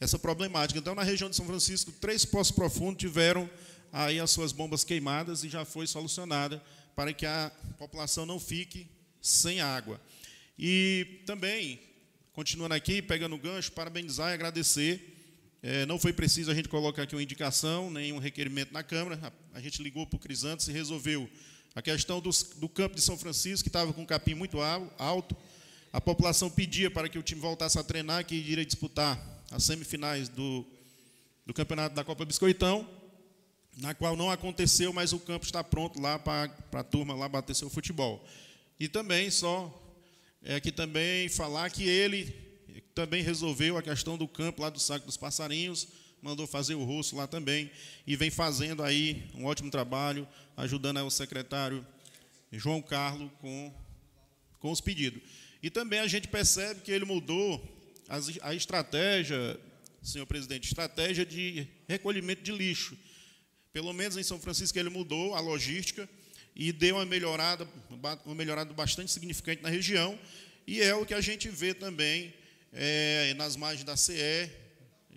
essa 0.00 0.18
problemática. 0.18 0.78
Então, 0.78 0.94
na 0.94 1.02
região 1.02 1.30
de 1.30 1.36
São 1.36 1.46
Francisco, 1.46 1.92
três 1.92 2.24
poços 2.24 2.54
profundos 2.54 2.98
tiveram 2.98 3.48
aí 3.92 4.18
as 4.18 4.30
suas 4.30 4.52
bombas 4.52 4.84
queimadas 4.84 5.44
e 5.44 5.48
já 5.48 5.64
foi 5.64 5.86
solucionada 5.86 6.62
para 6.94 7.12
que 7.12 7.26
a 7.26 7.52
população 7.78 8.26
não 8.26 8.40
fique 8.40 8.88
sem 9.20 9.60
água. 9.60 10.00
E 10.58 11.22
também, 11.26 11.80
continuando 12.32 12.74
aqui, 12.74 13.00
pegando 13.00 13.34
o 13.34 13.38
gancho, 13.38 13.72
parabenizar 13.72 14.30
e 14.30 14.34
agradecer 14.34 15.17
é, 15.62 15.84
não 15.86 15.98
foi 15.98 16.12
preciso 16.12 16.50
a 16.50 16.54
gente 16.54 16.68
colocar 16.68 17.02
aqui 17.02 17.14
uma 17.16 17.22
indicação, 17.22 17.90
nem 17.90 18.12
um 18.12 18.18
requerimento 18.18 18.72
na 18.72 18.82
Câmara. 18.82 19.18
A, 19.52 19.58
a 19.58 19.60
gente 19.60 19.82
ligou 19.82 20.06
para 20.06 20.16
o 20.16 20.20
Crisantes 20.20 20.68
e 20.68 20.72
resolveu 20.72 21.28
a 21.74 21.82
questão 21.82 22.20
dos, 22.20 22.42
do 22.42 22.68
campo 22.68 22.94
de 22.94 23.00
São 23.00 23.18
Francisco, 23.18 23.64
que 23.64 23.68
estava 23.68 23.92
com 23.92 24.02
um 24.02 24.06
capim 24.06 24.34
muito 24.34 24.58
alto. 24.60 25.36
A 25.92 26.00
população 26.00 26.48
pedia 26.48 26.90
para 26.90 27.08
que 27.08 27.18
o 27.18 27.22
time 27.22 27.40
voltasse 27.40 27.78
a 27.78 27.82
treinar, 27.82 28.24
que 28.24 28.34
iria 28.34 28.64
disputar 28.64 29.18
as 29.50 29.64
semifinais 29.64 30.28
do, 30.28 30.64
do 31.44 31.52
campeonato 31.52 31.94
da 31.94 32.04
Copa 32.04 32.24
Biscoitão, 32.24 32.88
na 33.76 33.94
qual 33.94 34.16
não 34.16 34.30
aconteceu, 34.30 34.92
mas 34.92 35.12
o 35.12 35.18
campo 35.18 35.44
está 35.44 35.64
pronto 35.64 36.00
lá 36.00 36.18
para, 36.18 36.48
para 36.48 36.80
a 36.80 36.84
turma 36.84 37.14
lá 37.14 37.28
bater 37.28 37.54
seu 37.54 37.70
futebol. 37.70 38.24
E 38.78 38.88
também, 38.88 39.30
só 39.30 39.74
é 40.42 40.54
aqui 40.54 40.70
também 40.70 41.28
falar 41.28 41.68
que 41.70 41.88
ele 41.88 42.47
também 42.98 43.22
resolveu 43.22 43.78
a 43.78 43.82
questão 43.82 44.18
do 44.18 44.26
campo 44.26 44.60
lá 44.60 44.70
do 44.70 44.80
Saco 44.80 45.06
dos 45.06 45.16
Passarinhos, 45.16 45.86
mandou 46.20 46.48
fazer 46.48 46.74
o 46.74 46.82
rosto 46.82 47.14
lá 47.14 47.28
também, 47.28 47.70
e 48.04 48.16
vem 48.16 48.28
fazendo 48.28 48.82
aí 48.82 49.22
um 49.36 49.44
ótimo 49.44 49.70
trabalho, 49.70 50.26
ajudando 50.56 51.06
o 51.06 51.08
secretário 51.08 51.86
João 52.50 52.82
Carlos 52.82 53.30
com, 53.40 53.72
com 54.58 54.72
os 54.72 54.80
pedidos. 54.80 55.22
E 55.62 55.70
também 55.70 56.00
a 56.00 56.08
gente 56.08 56.26
percebe 56.26 56.80
que 56.80 56.90
ele 56.90 57.04
mudou 57.04 57.62
a 58.42 58.52
estratégia, 58.52 59.56
senhor 60.02 60.26
presidente, 60.26 60.66
estratégia 60.66 61.24
de 61.24 61.68
recolhimento 61.86 62.42
de 62.42 62.50
lixo. 62.50 62.98
Pelo 63.72 63.92
menos 63.92 64.16
em 64.16 64.24
São 64.24 64.40
Francisco 64.40 64.76
ele 64.76 64.90
mudou 64.90 65.36
a 65.36 65.40
logística 65.40 66.08
e 66.56 66.72
deu 66.72 66.96
uma 66.96 67.06
melhorada, 67.06 67.64
uma 68.26 68.34
melhorada 68.34 68.74
bastante 68.74 69.12
significante 69.12 69.62
na 69.62 69.68
região, 69.68 70.18
e 70.66 70.82
é 70.82 70.96
o 70.96 71.06
que 71.06 71.14
a 71.14 71.20
gente 71.20 71.48
vê 71.48 71.72
também 71.72 72.34
é, 72.72 73.34
nas 73.34 73.56
margens 73.56 73.84
da 73.84 73.96
CE, 73.96 74.50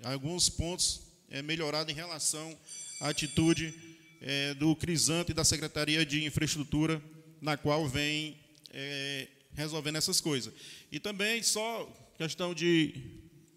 alguns 0.03 0.49
pontos 0.49 1.01
é, 1.29 1.41
melhorados 1.41 1.91
em 1.91 1.95
relação 1.95 2.57
à 2.99 3.09
atitude 3.09 3.73
é, 4.21 4.53
do 4.53 4.75
Crisanto 4.75 5.31
e 5.31 5.33
da 5.33 5.43
Secretaria 5.43 6.05
de 6.05 6.25
Infraestrutura, 6.25 7.01
na 7.41 7.57
qual 7.57 7.87
vem 7.87 8.37
é, 8.71 9.27
resolvendo 9.53 9.97
essas 9.97 10.21
coisas. 10.21 10.53
E 10.91 10.99
também, 10.99 11.41
só 11.41 11.85
questão 12.17 12.53
de, 12.53 12.93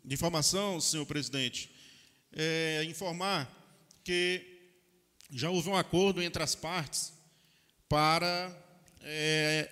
de 0.05 0.15
informação, 0.15 0.81
senhor 0.81 1.05
presidente, 1.07 1.71
é, 2.33 2.85
informar 2.85 3.51
que 4.03 4.43
já 5.31 5.51
houve 5.51 5.69
um 5.69 5.77
acordo 5.77 6.23
entre 6.23 6.43
as 6.43 6.55
partes 6.55 7.13
para 7.89 8.57
é, 9.03 9.71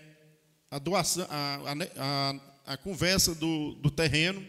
a 0.70 0.78
doação, 0.78 1.26
a, 1.30 1.60
a, 1.96 2.30
a 2.30 2.51
a 2.64 2.76
conversa 2.76 3.34
do, 3.34 3.74
do 3.74 3.90
terreno 3.90 4.44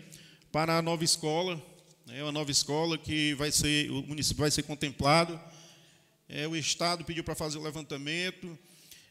para 0.52 0.78
a 0.78 0.82
nova 0.82 1.04
escola, 1.04 1.62
é 2.08 2.14
né, 2.14 2.24
uma 2.24 2.32
nova 2.32 2.52
escola 2.52 2.98
que 2.98 3.34
vai 3.36 3.52
ser, 3.52 3.90
o 3.90 4.04
município 4.04 4.42
vai 4.42 4.52
ser 4.52 4.64
contemplado. 4.64 5.40
É, 6.30 6.48
o 6.48 6.56
Estado 6.56 7.04
pediu 7.04 7.24
para 7.24 7.36
fazer 7.36 7.58
o 7.58 7.64
levantamento 7.64 8.58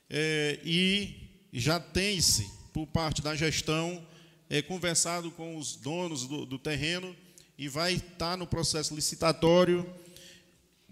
é, 0.08 0.58
e 0.64 1.30
já 1.52 1.80
tem-se, 1.80 2.48
por 2.72 2.86
parte 2.86 3.20
da 3.20 3.34
gestão, 3.34 4.06
é, 4.48 4.62
conversado 4.62 5.30
com 5.30 5.56
os 5.56 5.76
donos 5.76 6.26
do, 6.26 6.46
do 6.46 6.58
terreno 6.58 7.14
e 7.58 7.68
vai 7.68 7.94
estar 7.94 8.36
no 8.36 8.46
processo 8.46 8.94
licitatório 8.94 9.86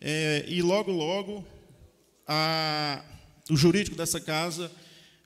é, 0.00 0.44
e 0.48 0.62
logo, 0.62 0.90
logo, 0.90 1.46
a, 2.26 3.04
o 3.50 3.56
jurídico 3.56 3.96
dessa 3.96 4.20
casa 4.20 4.70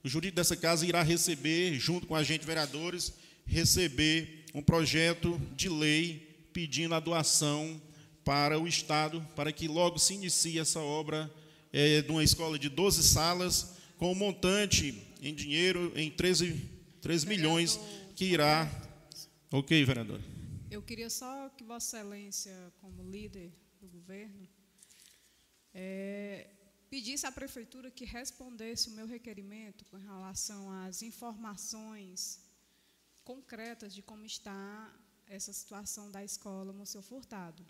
o 0.04 0.08
jurídico 0.08 0.36
dessa 0.36 0.54
casa 0.54 0.86
irá 0.86 1.02
receber, 1.02 1.78
junto 1.80 2.06
com 2.06 2.14
a 2.14 2.22
gente, 2.22 2.44
vereadores, 2.44 3.14
receber 3.46 4.44
um 4.54 4.62
projeto 4.62 5.40
de 5.56 5.70
lei 5.70 6.46
pedindo 6.52 6.94
a 6.94 7.00
doação 7.00 7.80
para 8.22 8.60
o 8.60 8.68
Estado, 8.68 9.26
para 9.34 9.50
que 9.50 9.66
logo 9.66 9.98
se 9.98 10.12
inicie 10.12 10.58
essa 10.58 10.78
obra 10.78 11.32
é, 11.72 12.02
de 12.02 12.10
uma 12.10 12.22
escola 12.22 12.58
de 12.58 12.68
12 12.68 13.02
salas, 13.02 13.76
com 13.96 14.12
um 14.12 14.14
montante 14.14 14.94
em 15.22 15.34
dinheiro 15.34 15.90
em 15.96 16.10
13, 16.10 16.68
13 17.00 17.26
milhões, 17.26 17.80
que 18.14 18.26
irá. 18.26 18.70
Ok, 19.50 19.84
vereador. 19.86 20.20
Eu 20.70 20.82
queria 20.82 21.08
só 21.08 21.48
que 21.56 21.64
Vossa 21.64 21.96
Excelência, 21.96 22.52
como 22.80 23.08
líder 23.10 23.50
do 23.80 23.88
governo, 23.88 24.46
é, 25.72 26.46
pedisse 26.94 27.26
à 27.26 27.32
prefeitura 27.32 27.90
que 27.90 28.04
respondesse 28.04 28.88
o 28.88 28.92
meu 28.92 29.04
requerimento 29.04 29.84
com 29.86 29.96
relação 29.96 30.70
às 30.70 31.02
informações 31.02 32.40
concretas 33.24 33.92
de 33.92 34.00
como 34.00 34.24
está 34.24 34.94
essa 35.26 35.52
situação 35.52 36.08
da 36.08 36.22
escola 36.22 36.72
Monsenhor 36.72 37.02
Furtado. 37.02 37.66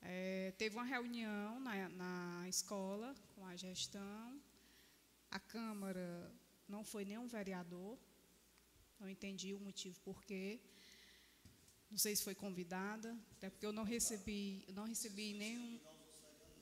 É, 0.00 0.50
teve 0.56 0.74
uma 0.74 0.82
reunião 0.94 1.60
na, 1.60 1.90
na 1.90 2.48
escola 2.48 3.14
com 3.34 3.44
a 3.44 3.54
gestão, 3.54 4.40
a 5.30 5.38
Câmara 5.38 6.34
não 6.66 6.82
foi 6.82 7.04
nenhum 7.04 7.26
vereador, 7.26 7.98
não 8.98 9.10
entendi 9.10 9.52
o 9.52 9.60
motivo 9.60 10.00
por 10.00 10.24
quê. 10.24 10.58
Não 11.90 11.98
sei 11.98 12.16
se 12.16 12.24
foi 12.24 12.34
convidada, 12.34 13.14
até 13.32 13.50
porque 13.50 13.66
eu 13.66 13.74
não 13.74 13.84
recebi, 13.84 14.64
não 14.72 14.86
recebi 14.86 15.34
nenhum 15.34 15.78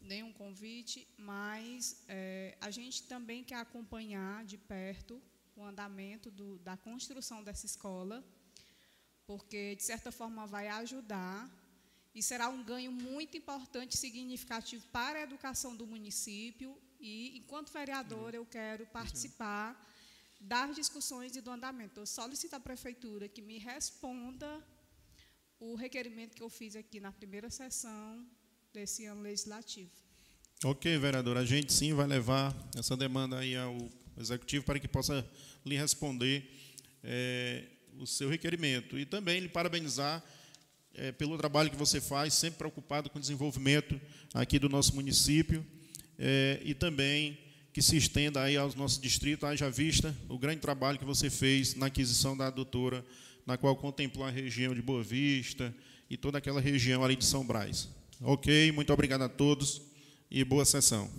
nenhum 0.02 0.32
convite, 0.32 1.06
mas 1.16 2.02
é, 2.08 2.56
a 2.60 2.70
gente 2.70 3.04
também 3.04 3.44
quer 3.44 3.56
acompanhar 3.56 4.44
de 4.44 4.58
perto 4.58 5.20
o 5.56 5.64
andamento 5.64 6.30
do, 6.30 6.58
da 6.58 6.76
construção 6.76 7.42
dessa 7.42 7.66
escola, 7.66 8.24
porque, 9.26 9.76
de 9.76 9.82
certa 9.82 10.10
forma, 10.10 10.46
vai 10.46 10.68
ajudar 10.68 11.48
e 12.14 12.22
será 12.22 12.48
um 12.48 12.62
ganho 12.64 12.90
muito 12.90 13.36
importante 13.36 13.92
e 13.92 13.98
significativo 13.98 14.84
para 14.88 15.18
a 15.18 15.22
educação 15.22 15.76
do 15.76 15.86
município. 15.86 16.76
E, 16.98 17.38
enquanto 17.38 17.72
vereador, 17.72 18.34
eu 18.34 18.44
quero 18.44 18.86
participar 18.86 19.68
das 20.40 20.74
discussões 20.74 21.36
e 21.36 21.40
do 21.40 21.50
andamento. 21.50 22.00
Eu 22.00 22.06
solicito 22.06 22.54
à 22.54 22.60
prefeitura 22.60 23.28
que 23.28 23.42
me 23.42 23.58
responda 23.58 24.66
o 25.58 25.74
requerimento 25.74 26.34
que 26.34 26.42
eu 26.42 26.48
fiz 26.48 26.74
aqui 26.74 26.98
na 26.98 27.12
primeira 27.12 27.50
sessão 27.50 28.26
desse 28.72 29.04
ano 29.06 29.22
legislativo. 29.22 29.90
Ok, 30.64 30.98
vereador, 30.98 31.36
a 31.36 31.44
gente 31.44 31.72
sim 31.72 31.94
vai 31.94 32.06
levar 32.06 32.54
essa 32.76 32.96
demanda 32.96 33.38
aí 33.38 33.56
ao 33.56 33.88
executivo 34.18 34.64
para 34.64 34.78
que 34.78 34.86
possa 34.86 35.26
lhe 35.64 35.76
responder 35.76 36.44
é, 37.02 37.64
o 37.98 38.06
seu 38.06 38.28
requerimento 38.28 38.98
e 38.98 39.06
também 39.06 39.40
lhe 39.40 39.48
parabenizar 39.48 40.22
é, 40.94 41.12
pelo 41.12 41.38
trabalho 41.38 41.70
que 41.70 41.76
você 41.76 42.00
faz, 42.00 42.34
sempre 42.34 42.58
preocupado 42.58 43.08
com 43.08 43.18
o 43.18 43.20
desenvolvimento 43.20 43.98
aqui 44.34 44.58
do 44.58 44.68
nosso 44.68 44.94
município 44.94 45.64
é, 46.18 46.60
e 46.62 46.74
também 46.74 47.38
que 47.72 47.80
se 47.80 47.96
estenda 47.96 48.42
aí 48.42 48.56
aos 48.56 48.74
nossos 48.74 49.00
distritos, 49.00 49.48
haja 49.48 49.70
vista 49.70 50.14
o 50.28 50.38
grande 50.38 50.60
trabalho 50.60 50.98
que 50.98 51.04
você 51.04 51.30
fez 51.30 51.74
na 51.74 51.86
aquisição 51.86 52.36
da 52.36 52.48
adutora, 52.48 53.04
na 53.46 53.56
qual 53.56 53.76
contemplou 53.76 54.26
a 54.26 54.30
região 54.30 54.74
de 54.74 54.82
Boa 54.82 55.02
Vista 55.02 55.74
e 56.10 56.16
toda 56.16 56.38
aquela 56.38 56.60
região 56.60 57.04
ali 57.04 57.16
de 57.16 57.24
São 57.24 57.46
Brás. 57.46 57.88
Ok, 58.22 58.70
muito 58.72 58.92
obrigado 58.92 59.22
a 59.22 59.28
todos 59.30 59.80
e 60.30 60.44
boa 60.44 60.64
sessão. 60.64 61.10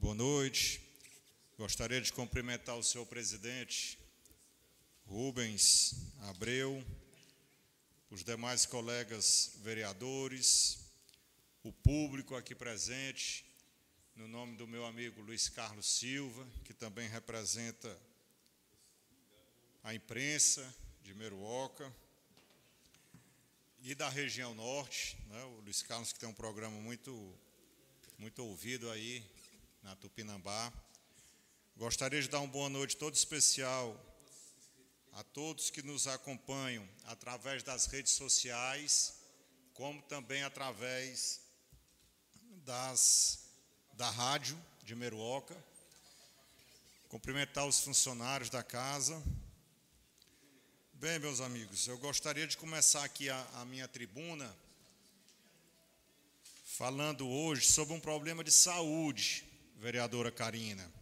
Boa 0.00 0.14
noite. 0.14 0.85
Gostaria 1.66 2.00
de 2.00 2.12
cumprimentar 2.12 2.76
o 2.76 2.82
senhor 2.84 3.04
presidente 3.06 3.98
Rubens 5.04 5.96
Abreu, 6.28 6.80
os 8.08 8.22
demais 8.22 8.64
colegas 8.64 9.58
vereadores, 9.64 10.78
o 11.64 11.72
público 11.72 12.36
aqui 12.36 12.54
presente, 12.54 13.44
no 14.14 14.28
nome 14.28 14.54
do 14.56 14.68
meu 14.68 14.86
amigo 14.86 15.20
Luiz 15.20 15.48
Carlos 15.48 15.86
Silva, 15.86 16.46
que 16.64 16.72
também 16.72 17.08
representa 17.08 18.00
a 19.82 19.92
imprensa 19.92 20.72
de 21.02 21.14
Meruoca 21.14 21.92
e 23.82 23.92
da 23.92 24.08
região 24.08 24.54
norte, 24.54 25.18
né, 25.26 25.42
o 25.42 25.62
Luiz 25.62 25.82
Carlos 25.82 26.12
que 26.12 26.20
tem 26.20 26.28
um 26.28 26.32
programa 26.32 26.80
muito 26.80 27.36
muito 28.20 28.44
ouvido 28.44 28.88
aí 28.88 29.28
na 29.82 29.96
Tupinambá. 29.96 30.72
Gostaria 31.78 32.22
de 32.22 32.28
dar 32.28 32.40
uma 32.40 32.48
boa 32.48 32.70
noite 32.70 32.96
todo 32.96 33.14
especial 33.14 33.94
a 35.12 35.22
todos 35.22 35.68
que 35.68 35.82
nos 35.82 36.06
acompanham 36.06 36.88
através 37.04 37.62
das 37.62 37.84
redes 37.84 38.12
sociais, 38.12 39.20
como 39.74 40.00
também 40.00 40.42
através 40.42 41.42
das, 42.64 43.40
da 43.92 44.08
rádio 44.08 44.58
de 44.84 44.94
Meruoca. 44.94 45.54
Cumprimentar 47.10 47.66
os 47.66 47.80
funcionários 47.80 48.48
da 48.48 48.62
casa. 48.62 49.22
Bem, 50.94 51.18
meus 51.18 51.42
amigos, 51.42 51.86
eu 51.86 51.98
gostaria 51.98 52.46
de 52.46 52.56
começar 52.56 53.04
aqui 53.04 53.28
a, 53.28 53.48
a 53.56 53.66
minha 53.66 53.86
tribuna 53.86 54.50
falando 56.64 57.28
hoje 57.28 57.66
sobre 57.66 57.92
um 57.92 58.00
problema 58.00 58.42
de 58.42 58.50
saúde, 58.50 59.44
vereadora 59.76 60.32
Karina. 60.32 60.95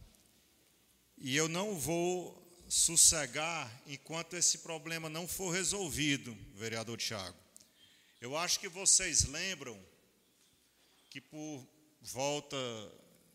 E 1.16 1.36
eu 1.36 1.48
não 1.48 1.78
vou 1.78 2.40
sossegar 2.68 3.70
enquanto 3.86 4.34
esse 4.34 4.58
problema 4.58 5.08
não 5.08 5.28
for 5.28 5.50
resolvido, 5.50 6.36
vereador 6.54 6.98
Tiago. 6.98 7.36
Eu 8.20 8.36
acho 8.36 8.58
que 8.58 8.68
vocês 8.68 9.24
lembram 9.24 9.78
que 11.10 11.20
por 11.20 11.66
volta 12.00 12.56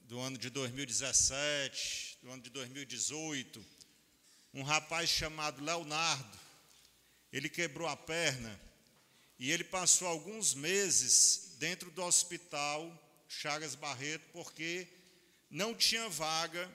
do 0.03 0.19
ano 0.19 0.37
de 0.37 0.49
2017, 0.49 2.17
do 2.21 2.31
ano 2.31 2.41
de 2.41 2.49
2018, 2.49 3.63
um 4.53 4.63
rapaz 4.63 5.09
chamado 5.09 5.63
Leonardo, 5.63 6.37
ele 7.31 7.47
quebrou 7.47 7.87
a 7.87 7.95
perna 7.95 8.59
e 9.37 9.51
ele 9.51 9.63
passou 9.63 10.07
alguns 10.07 10.53
meses 10.53 11.55
dentro 11.59 11.91
do 11.91 12.03
hospital 12.03 12.91
Chagas 13.27 13.75
Barreto 13.75 14.25
porque 14.33 14.87
não 15.49 15.75
tinha 15.75 16.09
vaga 16.09 16.69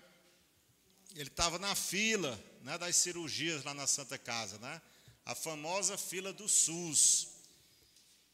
ele 1.15 1.29
estava 1.29 1.59
na 1.59 1.75
fila 1.75 2.43
né, 2.63 2.77
das 2.77 2.97
cirurgias 2.97 3.63
lá 3.65 3.73
na 3.73 3.87
Santa 3.87 4.19
Casa, 4.19 4.59
né? 4.59 4.81
a 5.25 5.35
famosa 5.35 5.97
fila 5.97 6.33
do 6.33 6.49
SUS. 6.49 7.29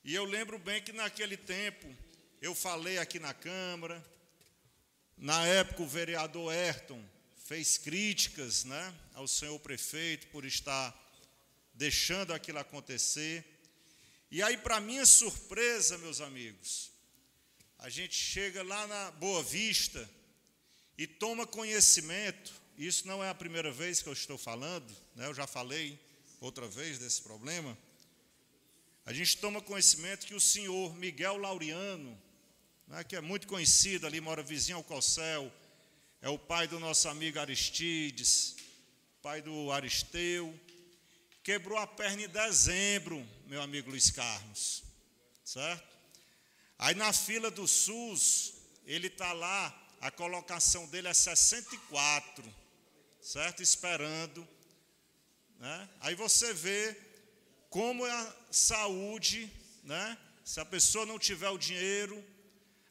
E 0.02 0.14
eu 0.14 0.24
lembro 0.24 0.58
bem 0.58 0.82
que 0.82 0.92
naquele 0.92 1.36
tempo 1.36 1.86
eu 2.40 2.54
falei 2.54 2.98
aqui 2.98 3.18
na 3.18 3.34
Câmara, 3.34 4.04
na 5.16 5.46
época 5.46 5.82
o 5.82 5.88
vereador 5.88 6.52
Ayrton 6.52 7.02
fez 7.44 7.76
críticas 7.76 8.64
né, 8.64 8.94
ao 9.14 9.28
senhor 9.28 9.58
prefeito 9.60 10.26
por 10.28 10.44
estar 10.44 10.96
deixando 11.74 12.32
aquilo 12.32 12.58
acontecer. 12.58 13.44
E 14.30 14.42
aí, 14.42 14.56
para 14.56 14.80
minha 14.80 15.04
surpresa, 15.04 15.98
meus 15.98 16.20
amigos, 16.20 16.90
a 17.78 17.88
gente 17.90 18.14
chega 18.14 18.62
lá 18.62 18.86
na 18.86 19.10
Boa 19.12 19.42
Vista 19.42 20.08
e 20.96 21.06
toma 21.06 21.46
conhecimento 21.46 22.59
isso 22.86 23.06
não 23.06 23.22
é 23.22 23.28
a 23.28 23.34
primeira 23.34 23.70
vez 23.70 24.00
que 24.00 24.08
eu 24.08 24.12
estou 24.12 24.38
falando, 24.38 24.90
né? 25.14 25.26
eu 25.26 25.34
já 25.34 25.46
falei 25.46 25.98
outra 26.40 26.66
vez 26.66 26.98
desse 26.98 27.20
problema. 27.20 27.76
A 29.04 29.12
gente 29.12 29.36
toma 29.36 29.60
conhecimento 29.60 30.26
que 30.26 30.34
o 30.34 30.40
senhor 30.40 30.94
Miguel 30.96 31.36
Laureano, 31.36 32.18
né, 32.86 33.04
que 33.04 33.16
é 33.16 33.20
muito 33.20 33.46
conhecido 33.46 34.06
ali, 34.06 34.20
mora 34.20 34.42
vizinho 34.42 34.78
ao 34.78 34.84
Cossel, 34.84 35.52
é 36.22 36.28
o 36.28 36.38
pai 36.38 36.66
do 36.66 36.80
nosso 36.80 37.08
amigo 37.08 37.38
Aristides, 37.38 38.56
pai 39.20 39.42
do 39.42 39.70
Aristeu, 39.72 40.58
quebrou 41.42 41.76
a 41.76 41.86
perna 41.86 42.22
em 42.22 42.28
dezembro, 42.28 43.26
meu 43.46 43.60
amigo 43.60 43.90
Luiz 43.90 44.10
Carlos, 44.10 44.82
certo? 45.44 45.86
Aí 46.78 46.94
na 46.94 47.12
fila 47.12 47.50
do 47.50 47.66
SUS, 47.68 48.54
ele 48.86 49.08
está 49.08 49.32
lá, 49.32 49.76
a 50.00 50.10
colocação 50.10 50.86
dele 50.86 51.08
é 51.08 51.14
64 51.14 52.59
certo? 53.30 53.62
Esperando. 53.62 54.46
Né? 55.60 55.88
Aí 56.00 56.16
você 56.16 56.52
vê 56.52 56.96
como 57.68 58.04
é 58.04 58.10
a 58.10 58.36
saúde, 58.50 59.48
né? 59.84 60.18
Se 60.44 60.58
a 60.58 60.64
pessoa 60.64 61.06
não 61.06 61.16
tiver 61.16 61.48
o 61.48 61.56
dinheiro, 61.56 62.24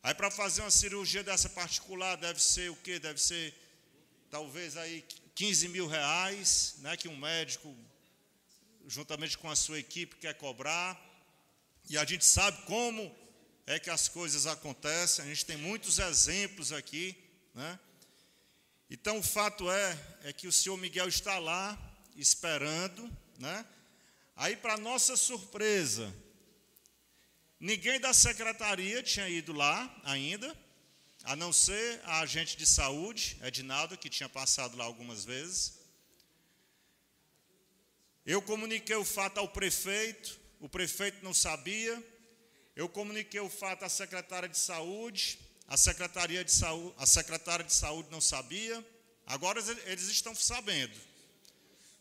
aí 0.01 0.13
para 0.13 0.31
fazer 0.31 0.61
uma 0.61 0.71
cirurgia 0.71 1.21
dessa 1.23 1.49
particular 1.49 2.15
deve 2.15 2.41
ser 2.41 2.71
o 2.71 2.75
quê? 2.77 2.99
Deve 2.99 3.19
ser 3.19 3.53
talvez 4.31 4.77
aí 4.77 5.03
15 5.35 5.67
mil 5.67 5.87
reais, 5.87 6.75
né? 6.77 6.95
Que 6.95 7.09
um 7.09 7.17
médico, 7.17 7.75
juntamente 8.87 9.37
com 9.37 9.49
a 9.49 9.57
sua 9.57 9.77
equipe, 9.77 10.15
quer 10.15 10.35
cobrar. 10.35 10.97
E 11.89 11.97
a 11.97 12.05
gente 12.05 12.23
sabe 12.23 12.61
como 12.63 13.13
é 13.67 13.77
que 13.77 13.89
as 13.89 14.07
coisas 14.07 14.47
acontecem. 14.47 15.25
A 15.25 15.27
gente 15.27 15.45
tem 15.45 15.57
muitos 15.57 15.99
exemplos 15.99 16.71
aqui, 16.71 17.13
né? 17.53 17.77
Então 18.89 19.19
o 19.19 19.23
fato 19.23 19.69
é, 19.69 19.99
é 20.23 20.33
que 20.33 20.47
o 20.47 20.51
senhor 20.51 20.75
Miguel 20.75 21.07
está 21.07 21.37
lá 21.37 21.77
esperando, 22.15 23.09
né? 23.37 23.63
Aí 24.35 24.55
para 24.55 24.77
nossa 24.77 25.15
surpresa, 25.15 26.11
ninguém 27.59 27.99
da 27.99 28.13
secretaria 28.13 29.03
tinha 29.03 29.29
ido 29.29 29.53
lá 29.53 29.95
ainda, 30.03 30.57
a 31.23 31.35
não 31.35 31.53
ser 31.53 32.01
a 32.03 32.21
agente 32.21 32.57
de 32.57 32.65
saúde, 32.65 33.37
Edinaldo, 33.43 33.97
que 33.97 34.09
tinha 34.09 34.27
passado 34.29 34.75
lá 34.75 34.85
algumas 34.85 35.23
vezes. 35.23 35.77
Eu 38.25 38.41
comuniquei 38.41 38.95
o 38.95 39.05
fato 39.05 39.37
ao 39.37 39.49
prefeito, 39.49 40.39
o 40.59 40.67
prefeito 40.67 41.23
não 41.23 41.33
sabia. 41.33 42.03
Eu 42.75 42.89
comuniquei 42.89 43.39
o 43.39 43.49
fato 43.49 43.83
à 43.83 43.89
secretária 43.89 44.47
de 44.47 44.57
saúde, 44.57 45.39
a 45.69 45.77
Secretaria 45.77 46.43
de 46.43 46.51
Saúde, 46.51 46.95
a 46.97 47.05
secretária 47.05 47.63
de 47.63 47.73
Saúde 47.73 48.09
não 48.09 48.19
sabia, 48.19 48.83
agora 49.27 49.59
eles 49.85 50.07
estão 50.07 50.33
sabendo. 50.33 50.97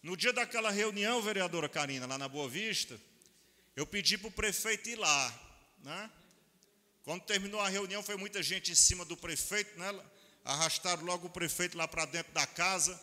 No 0.02 0.16
dia 0.16 0.32
daquela 0.32 0.70
reunião, 0.70 1.20
vereadora 1.20 1.68
Karina, 1.68 2.06
lá 2.06 2.16
na 2.16 2.26
Boa 2.26 2.48
Vista, 2.48 2.98
eu 3.76 3.86
pedi 3.86 4.16
para 4.16 4.28
o 4.28 4.32
prefeito 4.32 4.88
ir 4.88 4.96
lá. 4.96 5.40
Né? 5.84 6.10
Quando 7.04 7.24
terminou 7.24 7.60
a 7.60 7.68
reunião, 7.68 8.02
foi 8.02 8.16
muita 8.16 8.42
gente 8.42 8.72
em 8.72 8.74
cima 8.74 9.04
do 9.04 9.18
prefeito, 9.18 9.78
né? 9.78 10.00
arrastaram 10.46 11.04
logo 11.04 11.26
o 11.26 11.30
prefeito 11.30 11.76
lá 11.76 11.86
para 11.86 12.06
dentro 12.06 12.32
da 12.32 12.46
casa, 12.46 12.98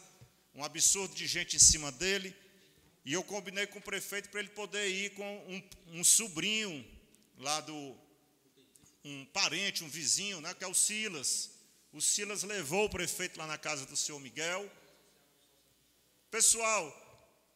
um 0.56 0.64
absurdo 0.64 1.14
de 1.14 1.28
gente 1.28 1.58
em 1.58 1.60
cima 1.60 1.92
dele. 1.92 2.36
E 3.06 3.14
eu 3.14 3.24
combinei 3.24 3.68
com 3.68 3.78
o 3.78 3.84
prefeito 3.84 4.30
para 4.30 4.40
ele 4.40 4.50
poder 4.50 4.88
ir 4.88 5.12
com 5.12 5.38
um, 5.48 6.00
um 6.00 6.04
sobrinho 6.04 6.84
lá 7.38 7.62
do, 7.62 7.96
um 9.06 9.24
parente, 9.26 9.84
um 9.84 9.90
vizinho, 9.90 10.42
né, 10.42 10.54
que 10.56 10.64
é 10.64 10.68
o 10.68 10.74
Silas. 10.74 11.52
O 11.94 12.02
Silas 12.02 12.42
levou 12.42 12.86
o 12.86 12.90
prefeito 12.90 13.38
lá 13.38 13.46
na 13.46 13.58
casa 13.58 13.86
do 13.86 13.96
senhor 13.96 14.20
Miguel. 14.20 14.70
Pessoal, 16.32 16.84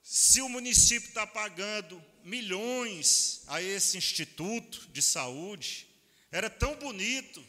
se 0.03 0.41
o 0.41 0.47
município 0.47 1.09
está 1.09 1.25
pagando 1.25 2.01
milhões 2.23 3.41
a 3.47 3.61
esse 3.61 3.97
instituto 3.97 4.87
de 4.89 5.01
saúde, 5.01 5.87
era 6.31 6.49
tão 6.49 6.75
bonito 6.75 7.43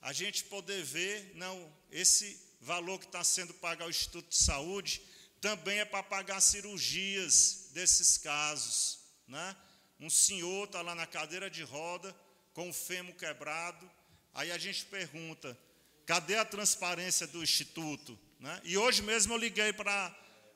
a 0.00 0.12
gente 0.12 0.44
poder 0.44 0.82
ver, 0.82 1.32
não, 1.36 1.72
esse 1.90 2.40
valor 2.60 2.98
que 2.98 3.06
está 3.06 3.22
sendo 3.22 3.54
pago 3.54 3.84
ao 3.84 3.90
Instituto 3.90 4.28
de 4.28 4.36
Saúde 4.36 5.00
também 5.40 5.78
é 5.78 5.84
para 5.84 6.02
pagar 6.02 6.40
cirurgias 6.40 7.68
desses 7.72 8.18
casos. 8.18 8.98
Né? 9.26 9.56
Um 10.00 10.10
senhor 10.10 10.64
está 10.64 10.82
lá 10.82 10.94
na 10.94 11.06
cadeira 11.06 11.48
de 11.48 11.62
roda, 11.62 12.14
com 12.58 12.70
o 12.70 12.72
fêmur 12.72 13.14
quebrado. 13.14 13.88
Aí 14.34 14.50
a 14.50 14.58
gente 14.58 14.84
pergunta: 14.86 15.56
cadê 16.04 16.34
a 16.34 16.44
transparência 16.44 17.24
do 17.24 17.40
Instituto? 17.40 18.18
Né? 18.40 18.60
E 18.64 18.76
hoje 18.76 19.00
mesmo 19.00 19.32
eu 19.32 19.38
liguei 19.38 19.72
para 19.72 20.12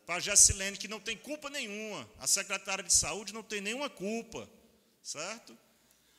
a 0.08 0.18
Gessilene, 0.18 0.76
que 0.76 0.88
não 0.88 0.98
tem 0.98 1.16
culpa 1.16 1.48
nenhuma, 1.48 2.10
a 2.18 2.26
secretária 2.26 2.82
de 2.82 2.92
saúde 2.92 3.32
não 3.32 3.44
tem 3.44 3.60
nenhuma 3.60 3.88
culpa, 3.88 4.50
certo? 5.00 5.56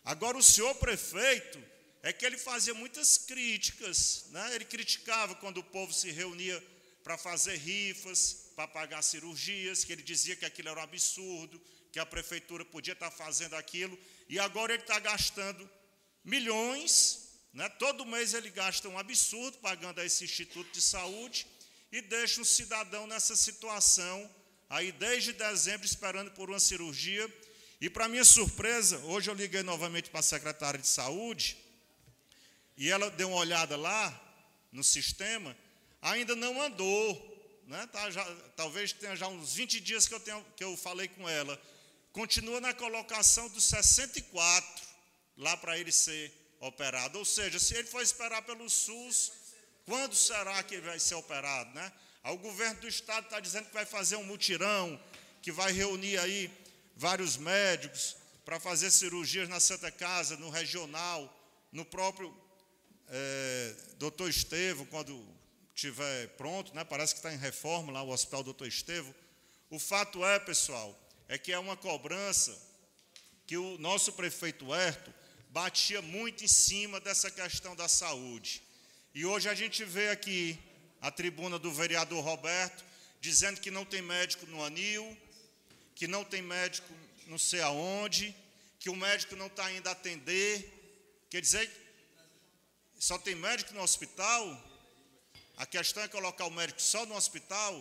Agora, 0.06 0.38
o 0.38 0.44
senhor 0.44 0.74
prefeito, 0.76 1.62
é 2.02 2.14
que 2.14 2.26
ele 2.26 2.38
fazia 2.38 2.74
muitas 2.74 3.18
críticas, 3.18 4.26
né? 4.32 4.56
ele 4.56 4.66
criticava 4.66 5.36
quando 5.36 5.60
o 5.60 5.64
povo 5.64 5.94
se 5.94 6.12
reunia 6.12 6.62
para 7.02 7.18
fazer 7.18 7.56
rifas, 7.56 8.52
para 8.56 8.68
pagar 8.68 9.02
cirurgias, 9.02 9.86
que 9.86 9.94
ele 9.94 10.04
dizia 10.04 10.36
que 10.36 10.44
aquilo 10.44 10.68
era 10.68 10.82
um 10.82 10.84
absurdo, 10.84 11.62
que 11.94 12.00
a 12.00 12.06
prefeitura 12.06 12.66
podia 12.66 12.94
estar 12.94 13.12
fazendo 13.12 13.56
aquilo, 13.56 13.98
e 14.28 14.40
agora 14.40 14.74
ele 14.74 14.82
está 14.82 15.00
gastando 15.00 15.70
milhões 16.26 17.22
Né? 17.54 17.70
Todo 17.70 18.04
mês 18.04 18.34
ele 18.34 18.50
gasta 18.50 18.90
um 18.90 18.98
absurdo 18.98 19.60
pagando 19.60 20.02
a 20.02 20.06
esse 20.06 20.24
Instituto 20.24 20.72
de 20.72 20.82
Saúde 20.82 21.46
e 21.92 22.02
deixa 22.02 22.42
o 22.42 22.46
cidadão 22.46 23.06
nessa 23.06 23.36
situação, 23.36 24.28
aí 24.68 24.92
desde 24.92 25.34
dezembro, 25.34 25.86
esperando 25.86 26.32
por 26.32 26.50
uma 26.50 26.60
cirurgia. 26.60 27.32
E, 27.80 27.92
para 27.92 28.08
minha 28.08 28.26
surpresa, 28.26 28.98
hoje 29.06 29.30
eu 29.30 29.36
liguei 29.36 29.62
novamente 29.62 30.10
para 30.10 30.22
a 30.22 30.24
secretária 30.24 30.80
de 30.80 30.88
Saúde 30.88 31.56
e 32.76 32.90
ela 32.90 33.12
deu 33.12 33.30
uma 33.30 33.38
olhada 33.38 33.78
lá 33.78 34.04
no 34.72 34.84
sistema, 34.84 35.56
ainda 36.02 36.36
não 36.36 36.60
andou. 36.60 37.62
Né? 37.68 37.86
Tá 37.92 38.10
já, 38.10 38.26
talvez 38.56 38.92
tenha 38.94 39.16
já 39.16 39.28
uns 39.28 39.54
20 39.54 39.80
dias 39.80 40.08
que 40.08 40.16
eu, 40.16 40.20
tenho, 40.20 40.44
que 40.58 40.64
eu 40.64 40.76
falei 40.76 41.08
com 41.08 41.30
ela. 41.30 41.62
Continua 42.14 42.62
na 42.62 42.76
colocação 42.76 43.50
dos 43.50 43.64
64, 43.64 44.88
lá 45.36 45.58
para 45.58 45.80
ele 45.80 45.92
ser 45.92 46.32
operado. 46.60 47.18
Ou 47.18 47.26
seja, 47.26 47.60
se 47.60 47.74
ele 47.74 47.88
for 47.88 48.04
esperar 48.04 48.44
pelo 48.44 48.70
SUS, 48.70 49.32
quando 49.84 50.16
será 50.16 50.62
que 50.62 50.78
vai 50.78 51.00
ser 51.00 51.16
operado? 51.16 51.74
Né? 51.74 51.92
O 52.26 52.38
governo 52.38 52.82
do 52.82 52.88
estado 52.88 53.26
está 53.26 53.40
dizendo 53.40 53.66
que 53.66 53.74
vai 53.74 53.86
fazer 53.86 54.16
um 54.16 54.24
mutirão, 54.24 55.02
que 55.42 55.52
vai 55.52 55.72
reunir 55.72 56.20
aí 56.20 56.52
vários 56.96 57.36
médicos 57.36 58.16
para 58.46 58.60
fazer 58.60 58.92
cirurgias 58.92 59.50
na 59.50 59.60
Santa 59.60 59.92
Casa, 59.92 60.38
no 60.38 60.52
regional, 60.52 61.36
no 61.72 61.84
próprio 61.84 62.32
é, 63.10 63.76
doutor 63.98 64.30
Estevo, 64.30 64.86
quando 64.86 65.28
estiver 65.74 66.28
pronto, 66.38 66.76
né, 66.76 66.84
parece 66.84 67.16
que 67.16 67.20
está 67.20 67.34
em 67.34 67.38
reforma 67.38 67.92
lá 67.92 68.04
o 68.04 68.10
Hospital 68.10 68.44
Doutor 68.44 68.68
Estevo. 68.68 69.14
O 69.72 69.80
fato 69.80 70.24
é, 70.24 70.38
pessoal, 70.38 70.96
é 71.34 71.38
que 71.40 71.52
é 71.52 71.58
uma 71.58 71.76
cobrança 71.76 72.56
que 73.48 73.58
o 73.58 73.76
nosso 73.80 74.14
prefeito 74.14 74.72
Herto 74.72 75.12
batia 75.50 76.00
muito 76.00 76.44
em 76.44 76.48
cima 76.48 77.00
dessa 77.00 77.32
questão 77.32 77.76
da 77.76 77.88
saúde. 77.88 78.62
E 79.16 79.26
hoje 79.26 79.50
a 79.50 79.56
gente 79.56 79.84
vê 79.84 80.10
aqui 80.10 80.60
a 81.02 81.10
tribuna 81.10 81.58
do 81.58 81.72
vereador 81.74 82.24
Roberto 82.24 82.86
dizendo 83.20 83.60
que 83.60 83.72
não 83.72 83.84
tem 83.84 84.00
médico 84.00 84.46
no 84.46 84.64
anil, 84.64 85.18
que 85.96 86.08
não 86.08 86.24
tem 86.24 86.44
médico 86.44 86.94
não 87.26 87.40
sei 87.40 87.62
aonde, 87.62 88.36
que 88.80 88.92
o 88.92 88.96
médico 88.96 89.36
não 89.36 89.48
está 89.48 89.72
indo 89.72 89.90
atender. 89.90 91.26
Quer 91.32 91.42
dizer, 91.42 91.68
só 93.00 93.18
tem 93.18 93.34
médico 93.34 93.74
no 93.74 93.82
hospital? 93.82 94.64
A 95.58 95.66
questão 95.66 96.04
é 96.04 96.08
colocar 96.08 96.46
o 96.46 96.52
médico 96.52 96.80
só 96.80 97.08
no 97.08 97.16
hospital? 97.16 97.74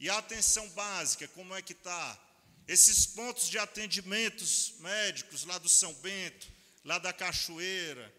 E 0.00 0.08
a 0.08 0.16
atenção 0.16 0.66
básica, 0.70 1.28
como 1.28 1.54
é 1.54 1.60
que 1.60 1.74
está? 1.74 2.31
Esses 2.66 3.06
pontos 3.06 3.48
de 3.48 3.58
atendimentos 3.58 4.74
médicos 4.78 5.44
lá 5.44 5.58
do 5.58 5.68
São 5.68 5.92
Bento, 5.94 6.48
lá 6.84 6.98
da 6.98 7.12
Cachoeira, 7.12 8.12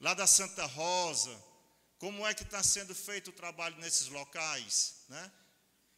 lá 0.00 0.14
da 0.14 0.26
Santa 0.26 0.64
Rosa, 0.64 1.36
como 1.98 2.26
é 2.26 2.32
que 2.32 2.42
está 2.42 2.62
sendo 2.62 2.94
feito 2.94 3.28
o 3.28 3.32
trabalho 3.32 3.76
nesses 3.78 4.08
locais, 4.08 4.94
né? 5.08 5.30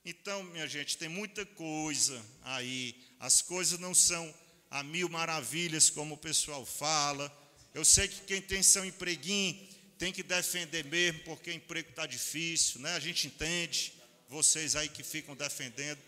Então, 0.04 0.42
minha 0.42 0.66
gente, 0.66 0.98
tem 0.98 1.08
muita 1.08 1.46
coisa 1.46 2.20
aí. 2.42 3.00
As 3.20 3.40
coisas 3.40 3.78
não 3.78 3.94
são 3.94 4.34
a 4.68 4.82
mil 4.82 5.08
maravilhas, 5.08 5.90
como 5.90 6.14
o 6.14 6.18
pessoal 6.18 6.66
fala. 6.66 7.30
Eu 7.72 7.84
sei 7.84 8.08
que 8.08 8.22
quem 8.22 8.42
tem 8.42 8.62
seu 8.62 8.84
empreguinho 8.84 9.68
tem 9.98 10.12
que 10.12 10.24
defender 10.24 10.84
mesmo, 10.86 11.20
porque 11.20 11.50
o 11.50 11.54
emprego 11.54 11.90
está 11.90 12.04
difícil, 12.04 12.80
né? 12.80 12.96
A 12.96 12.98
gente 12.98 13.28
entende, 13.28 13.92
vocês 14.28 14.74
aí 14.74 14.88
que 14.88 15.04
ficam 15.04 15.36
defendendo, 15.36 16.00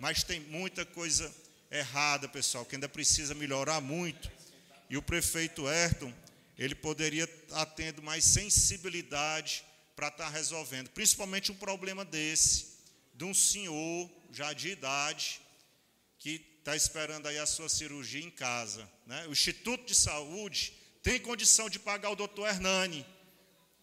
mas 0.00 0.24
tem 0.24 0.40
muita 0.40 0.84
coisa 0.84 1.32
errada, 1.70 2.26
pessoal, 2.26 2.64
que 2.64 2.74
ainda 2.74 2.88
precisa 2.88 3.34
melhorar 3.34 3.80
muito. 3.80 4.30
E 4.88 4.96
o 4.96 5.02
prefeito 5.02 5.68
Ayrton, 5.68 6.12
ele 6.58 6.74
poderia 6.74 7.24
estar 7.24 7.66
tendo 7.66 8.02
mais 8.02 8.24
sensibilidade 8.24 9.62
para 9.94 10.08
estar 10.08 10.30
resolvendo, 10.30 10.88
principalmente 10.88 11.52
um 11.52 11.54
problema 11.54 12.04
desse, 12.04 12.78
de 13.14 13.24
um 13.24 13.34
senhor 13.34 14.10
já 14.32 14.54
de 14.54 14.70
idade, 14.70 15.40
que 16.18 16.44
está 16.58 16.74
esperando 16.74 17.28
aí 17.28 17.38
a 17.38 17.46
sua 17.46 17.68
cirurgia 17.68 18.24
em 18.24 18.30
casa. 18.30 18.88
Né? 19.06 19.26
O 19.26 19.32
Instituto 19.32 19.84
de 19.84 19.94
Saúde 19.94 20.72
tem 21.02 21.20
condição 21.20 21.68
de 21.68 21.78
pagar 21.78 22.10
o 22.10 22.16
doutor 22.16 22.48
Hernani. 22.48 23.06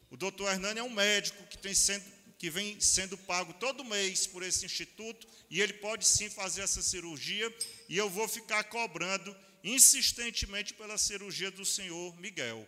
O 0.09 0.17
doutor 0.17 0.51
Hernani 0.51 0.79
é 0.79 0.83
um 0.83 0.89
médico 0.89 1.45
que, 1.47 1.57
tem 1.57 1.75
sendo, 1.75 2.03
que 2.37 2.49
vem 2.49 2.79
sendo 2.79 3.17
pago 3.17 3.53
todo 3.53 3.83
mês 3.83 4.27
por 4.27 4.43
esse 4.43 4.65
instituto, 4.65 5.27
e 5.49 5.61
ele 5.61 5.73
pode 5.73 6.05
sim 6.05 6.29
fazer 6.29 6.61
essa 6.61 6.81
cirurgia, 6.81 7.53
e 7.89 7.97
eu 7.97 8.09
vou 8.09 8.27
ficar 8.27 8.63
cobrando 8.65 9.35
insistentemente 9.63 10.73
pela 10.73 10.97
cirurgia 10.97 11.49
do 11.49 11.65
senhor 11.65 12.15
Miguel. 12.19 12.67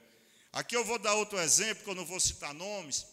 Aqui 0.51 0.75
eu 0.75 0.83
vou 0.83 0.97
dar 0.97 1.13
outro 1.13 1.39
exemplo, 1.39 1.83
que 1.83 1.89
eu 1.89 1.95
não 1.95 2.05
vou 2.05 2.19
citar 2.19 2.53
nomes, 2.53 3.05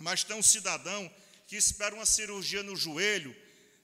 mas 0.00 0.22
tem 0.22 0.36
um 0.36 0.42
cidadão 0.42 1.10
que 1.46 1.56
espera 1.56 1.94
uma 1.94 2.04
cirurgia 2.04 2.62
no 2.62 2.76
joelho 2.76 3.34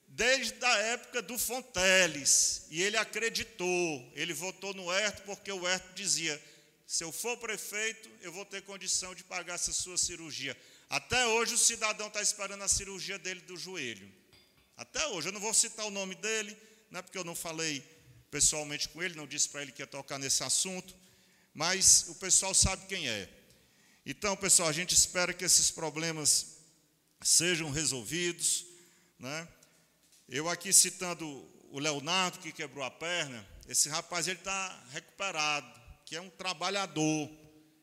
desde 0.08 0.62
a 0.62 0.76
época 0.78 1.22
do 1.22 1.38
Fonteles, 1.38 2.66
e 2.70 2.82
ele 2.82 2.98
acreditou, 2.98 4.12
ele 4.14 4.34
votou 4.34 4.74
no 4.74 4.92
Herto 4.92 5.22
porque 5.22 5.50
o 5.50 5.66
Herto 5.66 5.94
dizia: 5.94 6.40
se 6.86 7.02
eu 7.02 7.10
for 7.10 7.38
prefeito, 7.38 8.10
eu 8.20 8.30
vou 8.30 8.44
ter 8.44 8.60
condição 8.62 9.14
de 9.14 9.24
pagar 9.24 9.54
essa 9.54 9.72
sua 9.72 9.96
cirurgia. 9.96 10.54
Até 10.92 11.26
hoje 11.26 11.54
o 11.54 11.58
cidadão 11.58 12.08
está 12.08 12.20
esperando 12.20 12.62
a 12.62 12.68
cirurgia 12.68 13.18
dele 13.18 13.40
do 13.40 13.56
joelho. 13.56 14.12
Até 14.76 15.06
hoje, 15.06 15.28
eu 15.28 15.32
não 15.32 15.40
vou 15.40 15.54
citar 15.54 15.86
o 15.86 15.90
nome 15.90 16.14
dele, 16.14 16.54
não 16.90 16.98
é 17.00 17.02
porque 17.02 17.16
eu 17.16 17.24
não 17.24 17.34
falei 17.34 17.80
pessoalmente 18.30 18.90
com 18.90 19.02
ele, 19.02 19.14
não 19.14 19.26
disse 19.26 19.48
para 19.48 19.62
ele 19.62 19.72
que 19.72 19.80
ia 19.80 19.86
tocar 19.86 20.18
nesse 20.18 20.44
assunto, 20.44 20.94
mas 21.54 22.04
o 22.08 22.16
pessoal 22.16 22.52
sabe 22.52 22.84
quem 22.88 23.08
é. 23.08 23.26
Então, 24.04 24.36
pessoal, 24.36 24.68
a 24.68 24.72
gente 24.72 24.94
espera 24.94 25.32
que 25.32 25.46
esses 25.46 25.70
problemas 25.70 26.58
sejam 27.22 27.70
resolvidos. 27.70 28.66
Né? 29.18 29.48
Eu 30.28 30.46
aqui 30.46 30.74
citando 30.74 31.26
o 31.70 31.78
Leonardo, 31.78 32.38
que 32.38 32.52
quebrou 32.52 32.84
a 32.84 32.90
perna, 32.90 33.48
esse 33.66 33.88
rapaz 33.88 34.28
ele 34.28 34.40
está 34.40 34.84
recuperado, 34.90 35.80
que 36.04 36.14
é 36.14 36.20
um 36.20 36.28
trabalhador. 36.28 37.30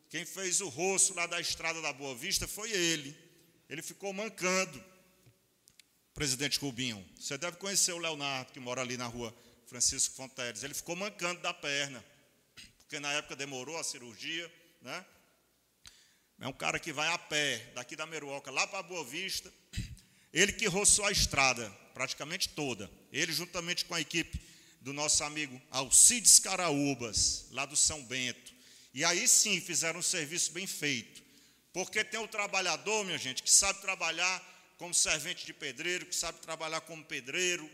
Quem 0.09 0.25
fez 0.25 0.59
o 0.59 0.69
rosto 0.69 1.13
lá 1.13 1.27
da 1.27 1.39
estrada 1.39 1.81
da 1.81 1.93
Boa 1.93 2.15
Vista 2.15 2.47
foi 2.47 2.71
ele. 2.71 3.15
Ele 3.69 3.81
ficou 3.81 4.11
mancando. 4.11 4.83
Presidente 6.13 6.59
Rubinho, 6.59 7.07
você 7.17 7.37
deve 7.37 7.57
conhecer 7.57 7.93
o 7.93 7.97
Leonardo, 7.97 8.51
que 8.51 8.59
mora 8.59 8.81
ali 8.81 8.97
na 8.97 9.05
rua 9.05 9.33
Francisco 9.67 10.15
Fonteles. 10.15 10.63
Ele 10.63 10.73
ficou 10.73 10.95
mancando 10.95 11.39
da 11.41 11.53
perna, 11.53 12.03
porque 12.79 12.99
na 12.99 13.13
época 13.13 13.35
demorou 13.35 13.77
a 13.77 13.83
cirurgia, 13.83 14.51
né? 14.81 15.05
É 16.41 16.47
um 16.47 16.53
cara 16.53 16.79
que 16.79 16.91
vai 16.91 17.07
a 17.09 17.17
pé, 17.17 17.71
daqui 17.75 17.95
da 17.95 18.05
Meruoca 18.05 18.49
lá 18.49 18.65
para 18.65 18.81
Boa 18.81 19.03
Vista. 19.05 19.53
Ele 20.33 20.51
que 20.51 20.67
roçou 20.67 21.05
a 21.05 21.11
estrada, 21.11 21.69
praticamente 21.93 22.49
toda. 22.49 22.89
Ele, 23.11 23.31
juntamente 23.31 23.85
com 23.85 23.93
a 23.93 24.01
equipe 24.01 24.41
do 24.81 24.91
nosso 24.91 25.23
amigo 25.23 25.61
Alcides 25.69 26.39
Caraúbas, 26.39 27.47
lá 27.51 27.65
do 27.65 27.75
São 27.75 28.03
Bento. 28.05 28.58
E 28.93 29.03
aí 29.05 29.27
sim 29.27 29.59
fizeram 29.61 29.99
um 29.99 30.03
serviço 30.03 30.51
bem 30.51 30.65
feito. 30.65 31.21
Porque 31.71 32.03
tem 32.03 32.19
o 32.19 32.27
trabalhador, 32.27 33.05
minha 33.05 33.17
gente, 33.17 33.43
que 33.43 33.51
sabe 33.51 33.79
trabalhar 33.81 34.43
como 34.77 34.93
servente 34.93 35.45
de 35.45 35.53
pedreiro, 35.53 36.05
que 36.05 36.15
sabe 36.15 36.39
trabalhar 36.39 36.81
como 36.81 37.03
pedreiro, 37.03 37.69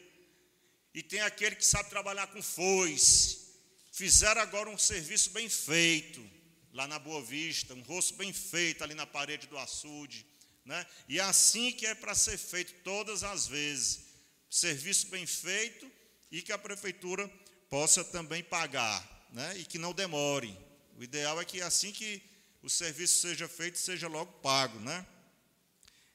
e 0.94 1.04
tem 1.04 1.22
aquele 1.22 1.56
que 1.56 1.66
sabe 1.66 1.90
trabalhar 1.90 2.28
com 2.28 2.42
foice. 2.42 3.46
Fizeram 3.92 4.42
agora 4.42 4.70
um 4.70 4.78
serviço 4.78 5.30
bem 5.30 5.48
feito, 5.48 6.26
lá 6.74 6.88
na 6.88 6.98
Boa 7.00 7.22
Vista, 7.22 7.74
um 7.74 7.82
rosto 7.82 8.16
bem 8.16 8.34
feito 8.34 8.84
ali 8.84 8.94
na 8.94 9.06
parede 9.06 9.48
do 9.48 9.58
açude. 9.58 10.26
Né? 10.66 10.86
E 11.08 11.20
é 11.20 11.24
assim 11.24 11.72
que 11.72 11.86
é 11.86 11.94
para 11.94 12.16
ser 12.16 12.38
feito 12.38 12.74
todas 12.84 13.24
as 13.24 13.48
vezes. 13.48 14.06
Serviço 14.50 15.08
bem 15.08 15.26
feito 15.26 15.90
e 16.32 16.42
que 16.42 16.52
a 16.52 16.58
prefeitura 16.58 17.30
possa 17.70 18.04
também 18.04 18.44
pagar, 18.44 19.28
né? 19.32 19.58
e 19.58 19.66
que 19.66 19.78
não 19.78 19.94
demore. 19.94 20.58
O 20.98 21.04
ideal 21.04 21.40
é 21.42 21.46
que 21.46 21.62
assim 21.62 21.92
que 21.92 22.22
o 22.64 22.70
serviço 22.70 23.20
seja 23.20 23.48
feito, 23.48 23.78
seja 23.78 24.08
logo 24.08 24.32
pago. 24.34 24.80
Né? 24.80 25.06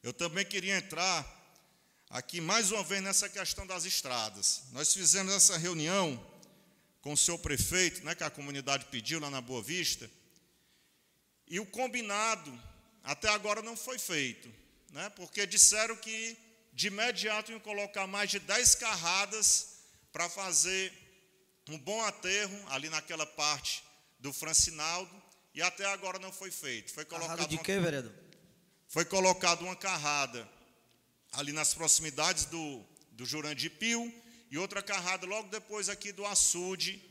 Eu 0.02 0.12
também 0.12 0.44
queria 0.44 0.76
entrar 0.76 1.24
aqui 2.08 2.40
mais 2.40 2.72
uma 2.72 2.82
vez 2.82 3.02
nessa 3.02 3.28
questão 3.28 3.66
das 3.66 3.84
estradas. 3.84 4.62
Nós 4.72 4.92
fizemos 4.92 5.34
essa 5.34 5.58
reunião 5.58 6.26
com 7.02 7.12
o 7.12 7.16
seu 7.16 7.38
prefeito, 7.38 8.04
né, 8.04 8.14
que 8.14 8.24
a 8.24 8.30
comunidade 8.30 8.86
pediu 8.86 9.20
lá 9.20 9.30
na 9.30 9.40
Boa 9.40 9.62
Vista, 9.62 10.10
e 11.46 11.58
o 11.58 11.64
combinado 11.64 12.52
até 13.02 13.28
agora 13.28 13.62
não 13.62 13.74
foi 13.74 13.98
feito, 13.98 14.52
né, 14.90 15.08
porque 15.10 15.46
disseram 15.46 15.96
que 15.96 16.36
de 16.74 16.88
imediato 16.88 17.52
iam 17.52 17.60
colocar 17.60 18.06
mais 18.06 18.28
de 18.28 18.38
10 18.38 18.74
carradas 18.74 19.78
para 20.12 20.28
fazer 20.28 20.92
um 21.68 21.78
bom 21.78 22.02
aterro 22.04 22.68
ali 22.68 22.90
naquela 22.90 23.24
parte 23.24 23.82
do 24.20 24.32
Francinaldo, 24.32 25.10
e 25.54 25.62
até 25.62 25.84
agora 25.86 26.18
não 26.18 26.32
foi 26.32 26.50
feito. 26.50 26.92
Foi 26.92 27.04
colocado 27.04 27.36
Carrada 27.36 27.48
de 27.48 27.56
uma, 27.56 27.64
quê, 27.64 27.78
vereador? 27.78 28.12
Foi 28.88 29.04
colocado 29.04 29.62
uma 29.62 29.76
carrada 29.76 30.48
ali 31.32 31.52
nas 31.52 31.74
proximidades 31.74 32.44
do, 32.44 32.84
do 33.12 33.26
Jurandir 33.26 33.72
Pio, 33.72 34.12
e 34.50 34.58
outra 34.58 34.82
carrada 34.82 35.26
logo 35.26 35.48
depois 35.48 35.88
aqui 35.88 36.12
do 36.12 36.26
açude 36.26 37.02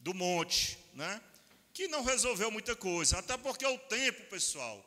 do 0.00 0.14
monte, 0.14 0.78
né? 0.94 1.20
que 1.72 1.88
não 1.88 2.02
resolveu 2.02 2.50
muita 2.50 2.76
coisa, 2.76 3.18
até 3.18 3.36
porque 3.36 3.64
o 3.64 3.78
tempo, 3.78 4.22
pessoal, 4.28 4.84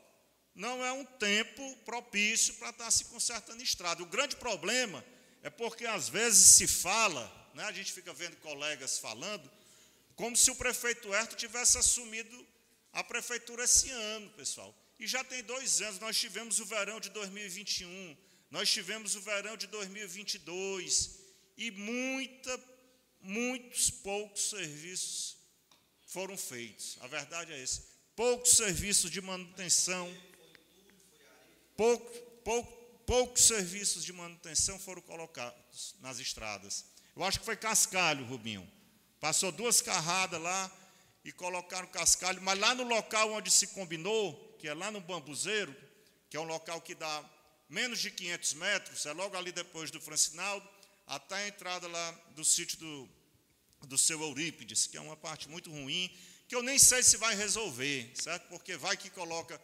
não 0.53 0.86
é 0.86 0.91
um 0.91 1.03
tempo 1.03 1.76
propício 1.78 2.53
para 2.56 2.70
estar 2.70 2.91
se 2.91 3.06
consertando 3.06 3.62
estrada. 3.62 4.03
O 4.03 4.08
grande 4.08 4.36
problema 4.36 5.03
é 5.41 5.49
porque 5.49 5.86
às 5.86 6.08
vezes 6.08 6.56
se 6.56 6.68
fala, 6.68 7.32
né, 7.53 7.64
a 7.64 7.72
gente 7.72 7.91
fica 7.91 8.14
vendo 8.14 8.36
colegas 8.38 8.99
falando, 8.99 9.49
como 10.16 10.36
se 10.36 10.49
o 10.49 10.55
prefeito 10.55 11.13
Herto 11.13 11.36
tivesse 11.36 11.78
assumido 11.78 12.47
a 12.93 13.03
prefeitura 13.03 13.66
esse 13.66 13.89
ano, 13.89 14.30
pessoal. 14.32 14.74
E 14.97 15.05
já 15.05 15.24
tem 15.24 15.43
dois 15.43 15.82
anos, 15.82 15.99
nós 15.99 16.18
tivemos 16.18 16.59
o 16.59 16.66
verão 16.66 16.99
de 16.99 17.09
2021, 17.09 18.18
nós 18.49 18.70
tivemos 18.70 19.16
o 19.16 19.22
verão 19.22 19.57
de 19.57 19.68
2022, 19.68 21.20
e 21.57 21.72
muita, 21.72 22.63
muitos 23.22 23.89
poucos 23.89 24.49
serviços 24.49 25.38
foram 26.07 26.38
feitos. 26.38 26.97
A 27.01 27.07
verdade 27.07 27.51
é 27.51 27.61
essa. 27.61 27.84
Poucos 28.16 28.51
serviços 28.51 29.11
de 29.11 29.20
manutenção, 29.20 30.09
pouco, 31.76 32.09
pouco, 32.45 32.72
poucos 33.05 33.43
serviços 33.43 34.05
de 34.05 34.13
manutenção 34.13 34.80
foram 34.80 35.01
colocados 35.01 35.95
nas 35.99 36.20
estradas. 36.20 36.86
Eu 37.13 37.24
acho 37.26 37.39
que 37.39 37.45
foi 37.45 37.57
cascalho, 37.57 38.26
Rubinho. 38.26 38.70
Passou 39.26 39.52
duas 39.52 39.82
carradas 39.82 40.40
lá 40.40 40.72
e 41.24 41.32
colocaram 41.32 41.88
cascalho, 41.88 42.40
mas 42.44 42.60
lá 42.60 42.76
no 42.76 42.84
local 42.84 43.32
onde 43.32 43.50
se 43.50 43.66
combinou, 43.66 44.56
que 44.60 44.68
é 44.68 44.74
lá 44.76 44.92
no 44.92 45.02
Bambuzeiro, 45.02 45.76
que 46.30 46.38
é 46.38 46.40
um 46.40 46.44
local 46.44 46.80
que 46.80 46.94
dá 46.94 47.28
menos 47.68 48.00
de 48.00 48.12
500 48.12 48.54
metros, 48.54 49.04
é 49.08 49.14
logo 49.14 49.36
ali 49.36 49.52
depois 49.52 49.90
do 49.90 50.00
Francinaldo, 50.00 50.70
até 51.08 51.38
a 51.38 51.48
entrada 51.48 51.88
lá 51.88 52.12
do 52.36 52.46
sítio 52.46 52.78
do, 52.78 53.10
do 53.88 53.98
seu 53.98 54.22
Eurípides, 54.22 54.86
que 54.86 54.96
é 54.96 55.02
uma 55.02 55.18
parte 55.18 55.50
muito 55.50 55.72
ruim, 55.72 56.16
que 56.48 56.56
eu 56.56 56.62
nem 56.62 56.78
sei 56.78 57.02
se 57.02 57.18
vai 57.18 57.34
resolver, 57.34 58.12
certo? 58.14 58.48
Porque 58.48 58.78
vai 58.78 58.96
que 58.96 59.10
coloca 59.10 59.60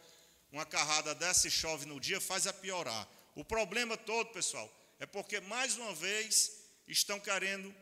uma 0.50 0.66
carrada 0.66 1.14
dessa 1.14 1.46
e 1.46 1.52
chove 1.52 1.86
no 1.86 2.00
dia, 2.00 2.20
faz 2.20 2.48
a 2.48 2.52
piorar. 2.52 3.08
O 3.36 3.44
problema 3.44 3.96
todo, 3.96 4.32
pessoal, 4.32 4.68
é 4.98 5.06
porque, 5.06 5.38
mais 5.38 5.76
uma 5.76 5.94
vez, 5.94 6.50
estão 6.88 7.20
querendo 7.20 7.72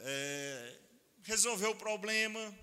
é, 0.00 0.74
resolver 1.22 1.66
o 1.66 1.74
problema 1.74 2.54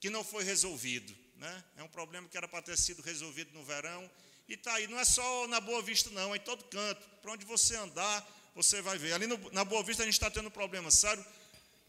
que 0.00 0.10
não 0.10 0.24
foi 0.24 0.44
resolvido. 0.44 1.14
Né? 1.36 1.64
É 1.76 1.82
um 1.82 1.88
problema 1.88 2.28
que 2.28 2.36
era 2.36 2.46
para 2.46 2.62
ter 2.62 2.76
sido 2.76 3.02
resolvido 3.02 3.52
no 3.52 3.64
verão. 3.64 4.10
E 4.48 4.54
está 4.54 4.74
aí, 4.74 4.86
não 4.86 4.98
é 4.98 5.04
só 5.04 5.46
na 5.48 5.60
Boa 5.60 5.82
Vista, 5.82 6.10
não, 6.10 6.34
é 6.34 6.36
em 6.36 6.40
todo 6.40 6.64
canto. 6.64 7.00
Para 7.20 7.32
onde 7.32 7.44
você 7.44 7.76
andar, 7.76 8.26
você 8.54 8.82
vai 8.82 8.98
ver. 8.98 9.12
Ali 9.12 9.26
no, 9.26 9.38
na 9.52 9.64
Boa 9.64 9.82
Vista 9.82 10.02
a 10.02 10.06
gente 10.06 10.14
está 10.14 10.30
tendo 10.30 10.48
um 10.48 10.52
problema 10.52 10.90
sério, 10.90 11.24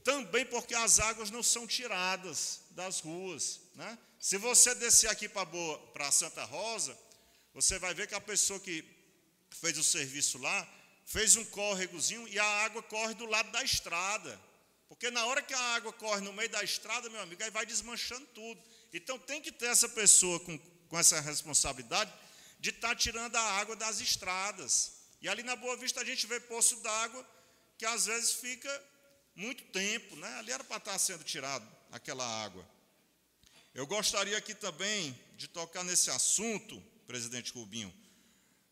também 0.04 0.46
porque 0.46 0.76
as 0.76 1.00
águas 1.00 1.32
não 1.32 1.44
são 1.44 1.66
tiradas 1.66 2.62
das 2.72 3.00
ruas. 3.00 3.62
Né? 3.76 3.98
Se 4.20 4.38
você 4.38 4.74
descer 4.76 5.10
aqui 5.10 5.28
para 5.28 6.12
Santa 6.12 6.44
Rosa, 6.46 6.98
você 7.54 7.78
vai 7.80 7.94
ver 7.94 8.08
que 8.08 8.16
a 8.16 8.22
pessoa 8.22 8.60
que 8.60 8.84
fez 9.50 9.78
o 9.78 9.84
serviço 9.84 10.38
lá 10.38 10.68
fez 11.06 11.36
um 11.36 11.46
córregozinho 11.46 12.28
e 12.28 12.40
a 12.40 12.46
água 12.64 12.82
corre 12.84 13.14
do 13.14 13.26
lado 13.26 13.52
da 13.52 13.64
estrada. 13.64 14.40
Porque 14.94 15.10
na 15.10 15.26
hora 15.26 15.42
que 15.42 15.54
a 15.56 15.60
água 15.76 15.92
corre 15.92 16.22
no 16.22 16.32
meio 16.32 16.50
da 16.50 16.64
estrada, 16.64 17.10
meu 17.10 17.20
amigo, 17.20 17.44
aí 17.44 17.50
vai 17.50 17.66
desmanchando 17.66 18.28
tudo. 18.28 18.62
Então 18.94 19.18
tem 19.18 19.42
que 19.42 19.52
ter 19.52 19.66
essa 19.66 19.90
pessoa 19.90 20.40
com, 20.40 20.56
com 20.88 21.00
essa 21.00 21.20
responsabilidade 21.20 22.14
de 22.60 22.70
estar 22.70 22.90
tá 22.90 22.96
tirando 22.96 23.36
a 23.36 23.42
água 23.42 23.76
das 23.76 24.00
estradas. 24.00 24.94
E 25.20 25.28
ali 25.28 25.42
na 25.42 25.56
Boa 25.56 25.76
Vista 25.78 26.02
a 26.02 26.06
gente 26.06 26.28
vê 26.28 26.40
poço 26.40 26.76
d'água 26.82 27.28
que 27.76 27.88
às 27.88 28.06
vezes 28.06 28.34
fica 28.34 28.70
muito 29.36 29.64
tempo, 29.72 30.16
né? 30.16 30.28
Ali 30.38 30.52
era 30.52 30.64
para 30.64 30.78
estar 30.78 30.92
tá 30.92 31.00
sendo 31.00 31.24
tirado 31.24 31.68
aquela 31.92 32.26
água. 32.44 32.64
Eu 33.74 33.88
gostaria 33.88 34.38
aqui 34.38 34.54
também 34.54 35.20
de 35.36 35.48
tocar 35.48 35.84
nesse 35.84 36.12
assunto, 36.12 36.80
presidente 37.08 37.52
Rubinho, 37.52 37.92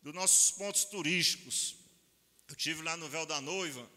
dos 0.04 0.14
nossos 0.14 0.52
pontos 0.52 0.86
turísticos. 0.86 1.78
Eu 2.48 2.56
tive 2.56 2.84
lá 2.84 2.96
no 2.96 3.10
Véu 3.10 3.26
da 3.26 3.42
Noiva 3.42 3.90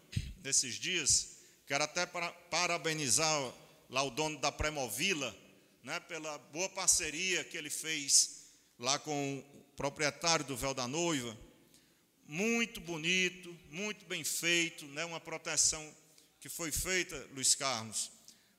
nesses 0.43 0.75
dias, 0.75 1.34
quero 1.65 1.83
até 1.83 2.05
para, 2.05 2.31
parabenizar 2.49 3.53
lá 3.89 4.03
o 4.03 4.09
dono 4.09 4.39
da 4.39 4.51
Premovila, 4.51 5.35
né, 5.83 5.99
pela 6.01 6.37
boa 6.37 6.69
parceria 6.69 7.43
que 7.43 7.57
ele 7.57 7.69
fez 7.69 8.45
lá 8.79 8.97
com 8.99 9.39
o 9.39 9.63
proprietário 9.75 10.45
do 10.45 10.57
Véu 10.57 10.73
da 10.73 10.87
Noiva 10.87 11.37
muito 12.27 12.81
bonito, 12.81 13.55
muito 13.69 14.03
bem 14.05 14.23
feito, 14.23 14.85
né? 14.87 15.05
uma 15.05 15.19
proteção 15.19 15.95
que 16.39 16.49
foi 16.49 16.71
feita, 16.71 17.15
Luiz 17.33 17.55
Carlos, 17.55 18.11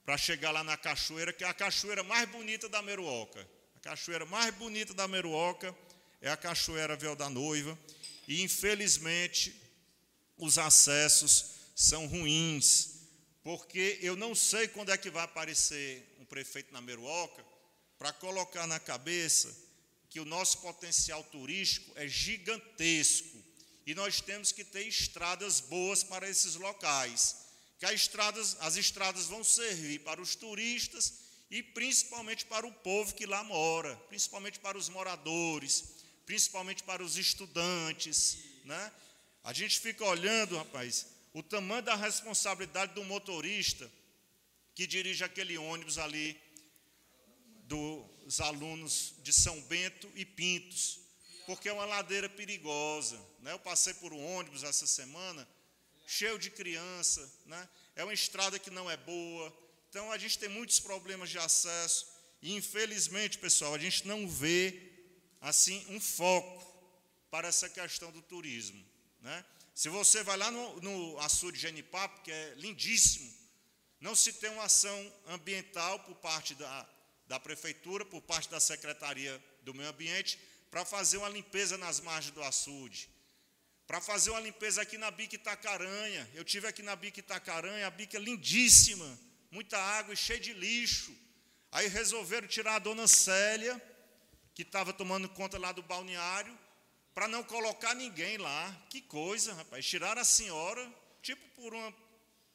para 0.05 0.17
chegar 0.17 0.53
lá 0.53 0.63
na 0.63 0.77
cachoeira, 0.77 1.33
que 1.33 1.45
é 1.45 1.49
a 1.49 1.55
cachoeira 1.55 2.03
mais 2.03 2.29
bonita 2.29 2.69
da 2.69 2.81
Meruoca. 2.81 3.47
A 3.75 3.81
cachoeira 3.81 4.25
mais 4.25 4.55
bonita 4.55 4.95
da 4.95 5.09
Meruoca 5.09 5.75
é 6.21 6.31
a 6.31 6.37
Cachoeira 6.37 6.97
Véu 6.97 7.15
da 7.15 7.29
Noiva, 7.29 7.79
e 8.27 8.43
infelizmente 8.43 9.55
os 10.37 10.59
acessos 10.59 11.57
são 11.75 12.07
ruins, 12.07 12.96
porque 13.47 14.01
eu 14.03 14.17
não 14.17 14.35
sei 14.35 14.67
quando 14.67 14.91
é 14.91 14.99
que 14.99 15.09
vai 15.09 15.23
aparecer 15.23 16.05
um 16.19 16.25
prefeito 16.25 16.73
na 16.73 16.81
Meruoca 16.81 17.45
para 17.97 18.13
colocar 18.13 18.67
na 18.67 18.81
cabeça 18.81 19.57
que 20.11 20.19
o 20.19 20.25
nosso 20.25 20.59
potencial 20.59 21.23
turístico 21.23 21.93
é 21.95 22.09
gigantesco 22.09 23.41
e 23.87 23.95
nós 23.95 24.21
temos 24.21 24.51
que 24.51 24.65
ter 24.65 24.89
estradas 24.89 25.61
boas 25.61 26.03
para 26.03 26.29
esses 26.29 26.57
locais. 26.57 27.37
Que 27.79 27.87
as 27.87 27.93
estradas, 27.93 28.57
as 28.59 28.75
estradas 28.75 29.27
vão 29.27 29.45
servir 29.45 30.01
para 30.01 30.21
os 30.21 30.35
turistas 30.35 31.21
e 31.49 31.63
principalmente 31.63 32.45
para 32.47 32.67
o 32.67 32.73
povo 32.73 33.15
que 33.15 33.27
lá 33.27 33.45
mora, 33.45 33.95
principalmente 34.09 34.59
para 34.59 34.77
os 34.77 34.89
moradores, 34.89 35.85
principalmente 36.27 36.83
para 36.83 37.01
os 37.01 37.17
estudantes, 37.17 38.39
né? 38.65 38.93
A 39.45 39.53
gente 39.53 39.79
fica 39.79 40.05
olhando, 40.05 40.57
rapaz, 40.57 41.07
o 41.39 41.43
tamanho 41.43 41.83
da 41.83 41.95
responsabilidade 41.95 42.95
do 42.95 43.05
motorista 43.05 43.91
que 44.75 44.87
dirige 44.87 45.23
aquele 45.23 45.59
ônibus 45.59 45.99
ali 45.99 46.41
dos 47.65 48.41
alunos 48.41 49.15
de 49.23 49.33
São 49.33 49.61
Bento 49.63 50.11
e 50.15 50.25
Pintos 50.25 51.01
porque 51.47 51.69
é 51.69 51.73
uma 51.73 51.85
ladeira 51.85 52.29
perigosa. 52.29 53.17
Né? 53.41 53.53
Eu 53.53 53.59
passei 53.59 53.95
por 53.95 54.13
um 54.13 54.37
ônibus 54.37 54.65
essa 54.65 54.87
semana, 54.87 55.47
cheio 56.07 56.39
de 56.39 56.51
criança, 56.51 57.33
né? 57.47 57.69
é 57.95 58.03
uma 58.03 58.15
estrada 58.15 58.59
que 58.59 58.71
não 58.71 58.91
é 58.91 58.97
boa. 58.97 59.57
Então 59.89 60.11
a 60.11 60.19
gente 60.19 60.39
tem 60.39 60.49
muitos 60.49 60.81
problemas 60.81 61.31
de 61.31 61.39
acesso 61.39 62.09
e 62.43 62.55
infelizmente, 62.55 63.39
pessoal, 63.39 63.75
a 63.75 63.79
gente 63.79 64.07
não 64.07 64.27
vê 64.27 64.91
assim 65.41 65.85
um 65.91 66.01
foco 66.01 66.65
para 67.31 67.47
essa 67.47 67.69
questão 67.69 68.11
do 68.11 68.23
turismo. 68.23 68.83
Né? 69.21 69.45
Se 69.77 69.91
você 69.91 70.23
vai 70.23 70.39
lá 70.39 70.51
no, 70.51 70.81
no 70.81 71.19
açude 71.19 71.59
de 71.59 71.63
Genipapo, 71.65 72.23
que 72.23 72.33
é 72.33 72.55
lindíssimo, 72.57 73.31
não 74.01 74.15
se 74.17 74.33
tem 74.33 74.49
uma 74.49 74.65
ação 74.65 75.13
ambiental 75.29 76.01
por 76.01 76.15
parte 76.15 76.55
da, 76.55 76.89
da 77.29 77.39
prefeitura, 77.39 78.03
por 78.03 78.23
parte 78.23 78.49
da 78.49 78.59
Secretaria 78.59 79.39
do 79.65 79.75
Meio 79.75 79.91
Ambiente, 79.91 80.41
para 80.71 80.83
fazer 80.83 81.19
uma 81.19 81.29
limpeza 81.29 81.77
nas 81.77 82.01
margens 82.01 82.33
do 82.33 82.43
açude, 82.43 83.11
para 83.87 84.01
fazer 84.01 84.31
uma 84.31 84.41
limpeza 84.41 84.81
aqui 84.81 84.97
na 84.97 85.11
Bica 85.11 85.35
Itacaranha. 85.35 86.27
Eu 86.33 86.43
tive 86.43 86.67
aqui 86.67 86.83
na 86.83 86.97
Bica 86.97 87.21
Itacaranha, 87.21 87.87
a 87.87 87.91
bica 87.91 88.17
é 88.17 88.21
lindíssima, 88.21 89.19
muita 89.51 89.77
água 89.77 90.15
e 90.15 90.17
cheia 90.17 90.41
de 90.41 90.55
lixo. 90.55 91.15
Aí 91.71 91.87
resolveram 91.87 92.49
tirar 92.49 92.77
a 92.77 92.79
dona 92.79 93.07
Célia, 93.07 93.79
que 94.55 94.63
estava 94.63 94.95
tomando 94.95 95.29
conta 95.29 95.59
lá 95.59 95.71
do 95.71 95.83
balneário, 95.83 96.59
para 97.17 97.29
não 97.29 97.43
colocar 97.43 97.95
ninguém 97.95 98.37
lá. 98.37 98.87
Que 98.91 99.01
coisa, 99.01 99.55
rapaz. 99.55 99.87
Tiraram 99.87 100.21
a 100.21 100.25
senhora, 100.25 100.87
tipo 101.23 101.43
por 101.59 101.73
uma 101.73 101.95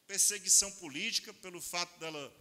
perseguição 0.05 0.71
política, 0.73 1.33
pelo 1.33 1.59
fato 1.59 1.99
dela 1.99 2.31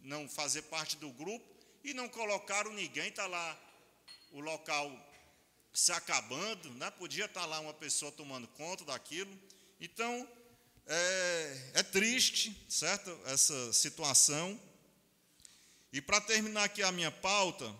não 0.00 0.28
fazer 0.28 0.62
parte 0.62 0.96
do 0.96 1.10
grupo, 1.10 1.46
e 1.84 1.94
não 1.94 2.08
colocaram 2.08 2.72
ninguém, 2.72 3.08
está 3.08 3.28
lá 3.28 3.56
o 4.32 4.40
local 4.40 4.90
se 5.72 5.92
acabando, 5.92 6.70
né? 6.70 6.90
podia 6.90 7.26
estar 7.26 7.46
lá 7.46 7.60
uma 7.60 7.72
pessoa 7.72 8.10
tomando 8.10 8.48
conta 8.48 8.84
daquilo. 8.84 9.30
Então, 9.80 10.28
é, 10.86 11.70
é 11.74 11.82
triste, 11.84 12.66
certo? 12.68 13.16
Essa 13.26 13.72
situação. 13.72 14.60
E 15.92 16.02
para 16.02 16.20
terminar 16.20 16.64
aqui 16.64 16.82
a 16.82 16.90
minha 16.90 17.12
pauta, 17.12 17.72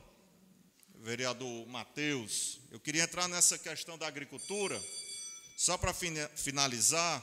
vereador 1.04 1.66
Matheus, 1.66 2.58
eu 2.70 2.80
queria 2.80 3.02
entrar 3.02 3.28
nessa 3.28 3.58
questão 3.58 3.98
da 3.98 4.06
agricultura, 4.06 4.82
só 5.54 5.76
para 5.76 5.92
finalizar, 5.92 7.22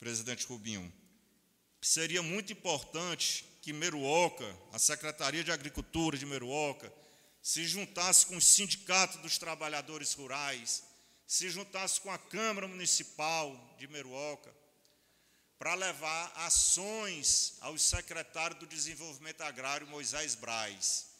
presidente 0.00 0.46
Rubinho, 0.46 0.90
seria 1.82 2.22
muito 2.22 2.54
importante 2.54 3.44
que 3.60 3.70
Meruoca, 3.70 4.46
a 4.72 4.78
Secretaria 4.78 5.44
de 5.44 5.52
Agricultura 5.52 6.16
de 6.16 6.24
Meruoca, 6.24 6.90
se 7.42 7.64
juntasse 7.66 8.24
com 8.24 8.36
os 8.36 8.46
sindicatos 8.46 9.20
dos 9.20 9.36
trabalhadores 9.36 10.14
rurais, 10.14 10.84
se 11.26 11.50
juntasse 11.50 12.00
com 12.00 12.10
a 12.10 12.16
Câmara 12.16 12.66
Municipal 12.66 13.76
de 13.78 13.86
Meruoca, 13.88 14.50
para 15.58 15.74
levar 15.74 16.32
ações 16.36 17.58
ao 17.60 17.76
secretário 17.76 18.56
do 18.56 18.66
Desenvolvimento 18.66 19.42
Agrário, 19.42 19.86
Moisés 19.86 20.34
Braz, 20.34 21.13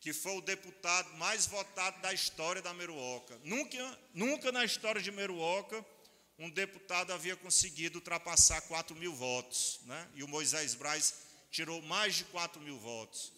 que 0.00 0.12
foi 0.12 0.36
o 0.36 0.40
deputado 0.40 1.12
mais 1.16 1.46
votado 1.46 2.00
da 2.00 2.12
história 2.12 2.62
da 2.62 2.72
Meruoca. 2.72 3.38
Nunca, 3.44 3.98
nunca 4.14 4.52
na 4.52 4.64
história 4.64 5.02
de 5.02 5.10
Meruoca 5.10 5.84
um 6.38 6.48
deputado 6.48 7.12
havia 7.12 7.34
conseguido 7.34 7.98
ultrapassar 7.98 8.60
4 8.62 8.94
mil 8.94 9.12
votos, 9.12 9.80
né? 9.84 10.08
e 10.14 10.22
o 10.22 10.28
Moisés 10.28 10.74
Braz 10.74 11.14
tirou 11.50 11.82
mais 11.82 12.14
de 12.14 12.24
4 12.26 12.60
mil 12.60 12.78
votos. 12.78 13.32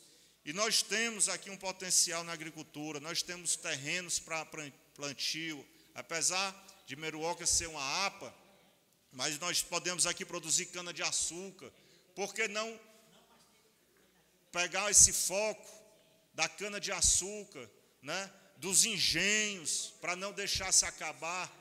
E 0.44 0.52
nós 0.52 0.82
temos 0.82 1.28
aqui 1.28 1.50
um 1.50 1.56
potencial 1.56 2.22
na 2.24 2.32
agricultura, 2.32 3.00
nós 3.00 3.22
temos 3.22 3.56
terrenos 3.56 4.18
para 4.18 4.44
plantio, 4.94 5.66
apesar 5.94 6.54
de 6.86 6.94
Meruoca 6.94 7.46
ser 7.46 7.68
uma 7.68 8.06
APA, 8.06 8.34
mas 9.12 9.38
nós 9.38 9.62
podemos 9.62 10.06
aqui 10.06 10.24
produzir 10.24 10.66
cana-de-açúcar. 10.66 11.72
Por 12.14 12.34
que 12.34 12.48
não 12.48 12.78
pegar 14.52 14.90
esse 14.90 15.12
foco 15.12 15.79
da 16.41 16.49
cana-de-açúcar, 16.49 17.68
né, 18.01 18.32
dos 18.57 18.86
engenhos, 18.86 19.93
para 20.01 20.16
não 20.16 20.32
deixar 20.32 20.72
se 20.72 20.86
acabar? 20.86 21.55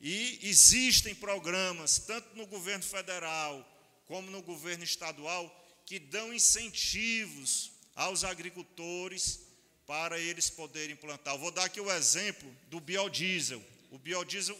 E 0.00 0.40
existem 0.42 1.14
programas, 1.14 2.00
tanto 2.00 2.36
no 2.36 2.44
governo 2.44 2.82
federal 2.82 3.64
como 4.06 4.32
no 4.32 4.42
governo 4.42 4.82
estadual, 4.82 5.44
que 5.86 6.00
dão 6.00 6.34
incentivos 6.34 7.70
aos 7.94 8.24
agricultores 8.24 9.40
para 9.86 10.18
eles 10.18 10.50
poderem 10.50 10.96
plantar. 10.96 11.34
Eu 11.34 11.38
vou 11.38 11.52
dar 11.52 11.66
aqui 11.66 11.80
o 11.80 11.92
exemplo 11.92 12.52
do 12.68 12.80
biodiesel. 12.80 13.62
O 13.92 13.98
biodiesel 13.98 14.58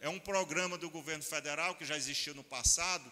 é 0.00 0.08
um 0.08 0.20
programa 0.20 0.78
do 0.78 0.88
governo 0.88 1.24
federal 1.24 1.74
que 1.74 1.84
já 1.84 1.96
existiu 1.96 2.32
no 2.32 2.44
passado, 2.44 3.10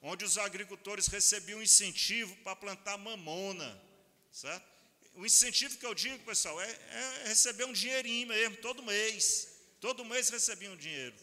onde 0.00 0.24
os 0.24 0.38
agricultores 0.38 1.08
recebiam 1.08 1.60
incentivo 1.60 2.36
para 2.44 2.54
plantar 2.54 2.96
mamona, 2.96 3.82
certo? 4.30 4.73
O 5.14 5.24
incentivo 5.24 5.78
que 5.78 5.86
eu 5.86 5.94
digo, 5.94 6.24
pessoal, 6.24 6.60
é, 6.60 6.70
é 6.70 7.28
receber 7.28 7.64
um 7.64 7.72
dinheirinho 7.72 8.28
mesmo, 8.28 8.56
todo 8.56 8.82
mês. 8.82 9.48
Todo 9.80 10.04
mês 10.04 10.28
recebiam 10.28 10.72
um 10.72 10.76
dinheiro. 10.76 11.14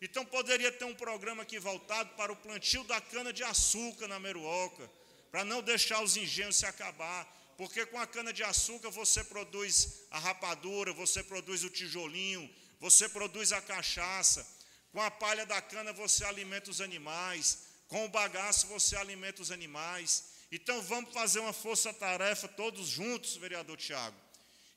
Então 0.00 0.24
poderia 0.24 0.70
ter 0.70 0.84
um 0.84 0.94
programa 0.94 1.42
aqui 1.42 1.58
voltado 1.58 2.14
para 2.14 2.32
o 2.32 2.36
plantio 2.36 2.84
da 2.84 3.00
cana 3.00 3.32
de 3.32 3.42
açúcar 3.42 4.08
na 4.08 4.20
Meruoca, 4.20 4.90
para 5.30 5.44
não 5.44 5.62
deixar 5.62 6.02
os 6.02 6.16
engenhos 6.16 6.56
se 6.56 6.64
acabar, 6.64 7.26
porque 7.58 7.84
com 7.84 7.98
a 7.98 8.06
cana 8.06 8.32
de 8.32 8.42
açúcar 8.42 8.88
você 8.90 9.22
produz 9.22 10.04
a 10.10 10.18
rapadura, 10.18 10.92
você 10.92 11.22
produz 11.22 11.64
o 11.64 11.70
tijolinho, 11.70 12.48
você 12.78 13.08
produz 13.08 13.52
a 13.52 13.60
cachaça, 13.60 14.46
com 14.92 15.02
a 15.02 15.10
palha 15.10 15.44
da 15.44 15.60
cana 15.60 15.92
você 15.92 16.24
alimenta 16.24 16.70
os 16.70 16.80
animais, 16.80 17.58
com 17.88 18.06
o 18.06 18.08
bagaço 18.08 18.68
você 18.68 18.96
alimenta 18.96 19.42
os 19.42 19.50
animais. 19.50 20.29
Então 20.52 20.82
vamos 20.82 21.12
fazer 21.14 21.38
uma 21.38 21.52
força-tarefa 21.52 22.48
todos 22.48 22.88
juntos, 22.88 23.36
vereador 23.36 23.76
Tiago, 23.76 24.16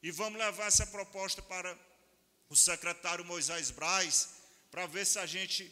e 0.04 0.12
vamos 0.12 0.38
levar 0.38 0.68
essa 0.68 0.86
proposta 0.86 1.42
para 1.42 1.76
o 2.48 2.56
secretário 2.56 3.26
Moisés 3.26 3.72
Braz, 3.72 4.30
para 4.70 4.86
ver 4.86 5.06
se 5.06 5.18
a 5.18 5.26
gente 5.26 5.72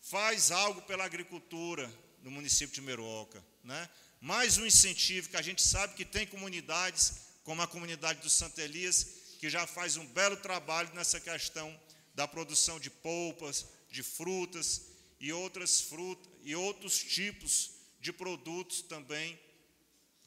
faz 0.00 0.52
algo 0.52 0.80
pela 0.82 1.04
agricultura 1.04 1.92
no 2.22 2.30
município 2.30 2.74
de 2.74 2.80
Meruoca. 2.80 3.44
Né? 3.64 3.88
Mais 4.20 4.58
um 4.58 4.66
incentivo 4.66 5.28
que 5.28 5.36
a 5.36 5.42
gente 5.42 5.60
sabe 5.60 5.94
que 5.94 6.04
tem 6.04 6.26
comunidades, 6.26 7.26
como 7.42 7.60
a 7.62 7.66
comunidade 7.66 8.20
do 8.20 8.30
Santa 8.30 8.62
Elias, 8.62 9.06
que 9.40 9.50
já 9.50 9.66
faz 9.66 9.96
um 9.96 10.06
belo 10.06 10.36
trabalho 10.36 10.94
nessa 10.94 11.18
questão 11.18 11.78
da 12.14 12.28
produção 12.28 12.78
de 12.78 12.90
polpas, 12.90 13.66
de 13.90 14.02
frutas 14.04 14.82
e 15.18 15.32
outras 15.32 15.80
frutas 15.80 16.28
e 16.44 16.54
outros 16.54 16.98
tipos 16.98 17.75
de 18.06 18.12
produtos 18.12 18.82
também 18.82 19.36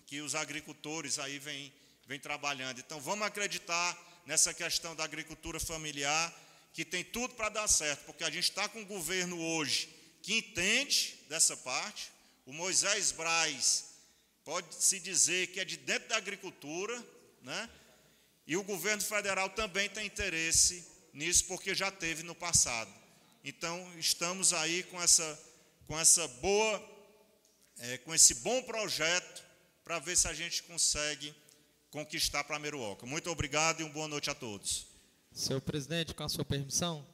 que 0.06 0.20
os 0.20 0.36
agricultores 0.36 1.18
aí 1.18 1.40
vêm, 1.40 1.74
vêm 2.06 2.20
trabalhando. 2.20 2.80
Então 2.80 3.00
vamos 3.00 3.26
acreditar 3.26 3.98
nessa 4.26 4.54
questão 4.54 4.94
da 4.94 5.06
agricultura 5.06 5.62
familiar, 5.62 6.34
que 6.74 6.84
tem 6.84 7.06
tudo 7.06 7.36
para 7.36 7.48
dar 7.48 7.70
certo, 7.70 8.04
porque 8.04 8.26
a 8.26 8.30
gente 8.30 8.50
está 8.50 8.68
com 8.68 8.82
um 8.82 8.86
governo 8.86 9.42
hoje 9.42 9.88
que 10.22 10.40
entende 10.40 11.24
dessa 11.30 11.56
parte. 11.56 12.12
O 12.46 12.52
Moisés 12.52 13.14
Braz 13.14 13.86
pode 14.44 14.76
se 14.76 15.00
dizer 15.00 15.48
que 15.48 15.62
é 15.62 15.64
de 15.64 15.78
dentro 15.78 16.10
da 16.10 16.18
agricultura, 16.18 17.02
né? 17.42 17.70
E 18.46 18.58
o 18.58 18.64
governo 18.64 19.02
federal 19.02 19.50
também 19.52 19.88
tem 19.88 20.06
interesse 20.06 20.86
nisso 21.14 21.46
porque 21.46 21.74
já 21.74 21.90
teve 21.90 22.24
no 22.24 22.36
passado. 22.36 22.94
Então, 23.42 23.90
estamos 23.98 24.52
aí 24.52 24.84
com 24.84 25.02
essa, 25.02 25.40
com 25.88 25.98
essa 25.98 26.28
boa, 26.28 26.99
é, 27.80 27.98
com 28.00 28.14
esse 28.14 28.36
bom 28.36 28.62
projeto 28.64 29.44
para 29.84 30.00
ver 30.00 30.16
se 30.16 30.28
a 30.28 30.34
gente 30.34 30.64
consegue 30.64 31.34
conquistar 31.90 32.44
para 32.44 32.60
Meruoca. 32.60 33.06
Muito 33.06 33.30
obrigado 33.30 33.82
e 33.82 33.84
uma 33.84 33.94
boa 33.94 34.08
noite 34.08 34.30
a 34.30 34.36
todos. 34.36 34.86
Senhor 35.32 35.62
presidente, 35.62 36.14
com 36.14 36.24
a 36.24 36.30
sua 36.30 36.44
permissão, 36.44 37.06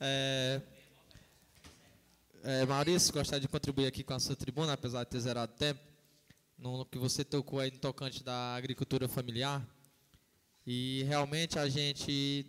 é, 0.00 0.60
é, 2.42 2.64
Maurício, 2.66 3.12
gostaria 3.12 3.40
de 3.40 3.48
contribuir 3.48 3.86
aqui 3.86 4.04
com 4.04 4.14
a 4.14 4.20
sua 4.20 4.36
tribuna, 4.36 4.74
apesar 4.74 5.04
de 5.04 5.10
ter 5.10 5.20
zerado 5.20 5.52
tempo, 5.54 5.80
no 6.56 6.84
que 6.86 6.98
você 6.98 7.24
tocou 7.24 7.58
aí 7.58 7.70
no 7.70 7.78
tocante 7.78 8.22
da 8.22 8.54
agricultura 8.54 9.08
familiar. 9.08 9.66
E 10.66 11.02
realmente 11.04 11.58
a 11.58 11.68
gente 11.68 12.46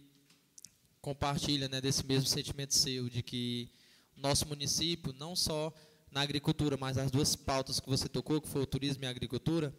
compartilha 1.02 1.68
né, 1.68 1.82
desse 1.82 2.06
mesmo 2.06 2.28
sentimento 2.28 2.74
seu, 2.74 3.10
de 3.10 3.22
que 3.22 3.70
nosso 4.16 4.48
município, 4.48 5.14
não 5.14 5.36
só 5.36 5.74
na 6.16 6.22
agricultura, 6.22 6.78
mas 6.78 6.98
as 6.98 7.12
duas 7.12 7.36
pautas 7.36 7.78
que 7.78 7.90
você 7.90 8.08
tocou, 8.08 8.40
que 8.40 8.48
foi 8.48 8.62
o 8.62 8.66
turismo 8.66 9.04
e 9.04 9.08
a 9.08 9.10
agricultura, 9.10 9.76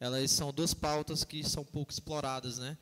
elas 0.00 0.30
são 0.30 0.50
duas 0.50 0.72
pautas 0.72 1.24
que 1.24 1.44
são 1.44 1.62
pouco 1.62 1.92
exploradas, 1.92 2.56
né? 2.56 2.78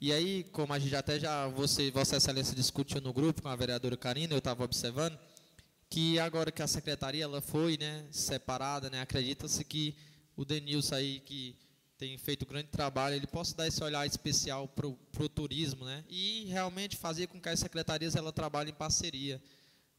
E 0.00 0.12
aí, 0.12 0.42
como 0.50 0.72
a 0.72 0.78
gente 0.80 0.96
até 0.96 1.20
já, 1.20 1.46
você, 1.46 1.88
Vossa 1.92 2.16
Excelência 2.16 2.56
discutiu 2.56 3.00
no 3.00 3.12
grupo 3.12 3.42
com 3.42 3.48
a 3.48 3.54
vereadora 3.54 3.96
Karina, 3.96 4.34
eu 4.34 4.38
estava 4.38 4.64
observando, 4.64 5.16
que 5.88 6.18
agora 6.18 6.50
que 6.50 6.60
a 6.60 6.66
secretaria 6.66 7.22
ela 7.22 7.40
foi 7.40 7.78
né, 7.78 8.04
separada, 8.10 8.90
né, 8.90 9.00
acredita-se 9.00 9.64
que 9.64 9.94
o 10.36 10.44
Denilson 10.44 10.96
aí, 10.96 11.20
que 11.20 11.56
tem 11.96 12.18
feito 12.18 12.44
grande 12.44 12.70
trabalho, 12.70 13.14
ele 13.14 13.28
possa 13.28 13.56
dar 13.56 13.68
esse 13.68 13.84
olhar 13.84 14.04
especial 14.04 14.66
para 14.66 14.88
o 14.88 15.28
turismo, 15.28 15.84
né? 15.84 16.02
E 16.08 16.46
realmente 16.46 16.96
fazer 16.96 17.28
com 17.28 17.40
que 17.40 17.48
as 17.48 17.60
secretarias 17.60 18.16
ela 18.16 18.32
trabalhem 18.32 18.72
em 18.72 18.76
parceria. 18.76 19.40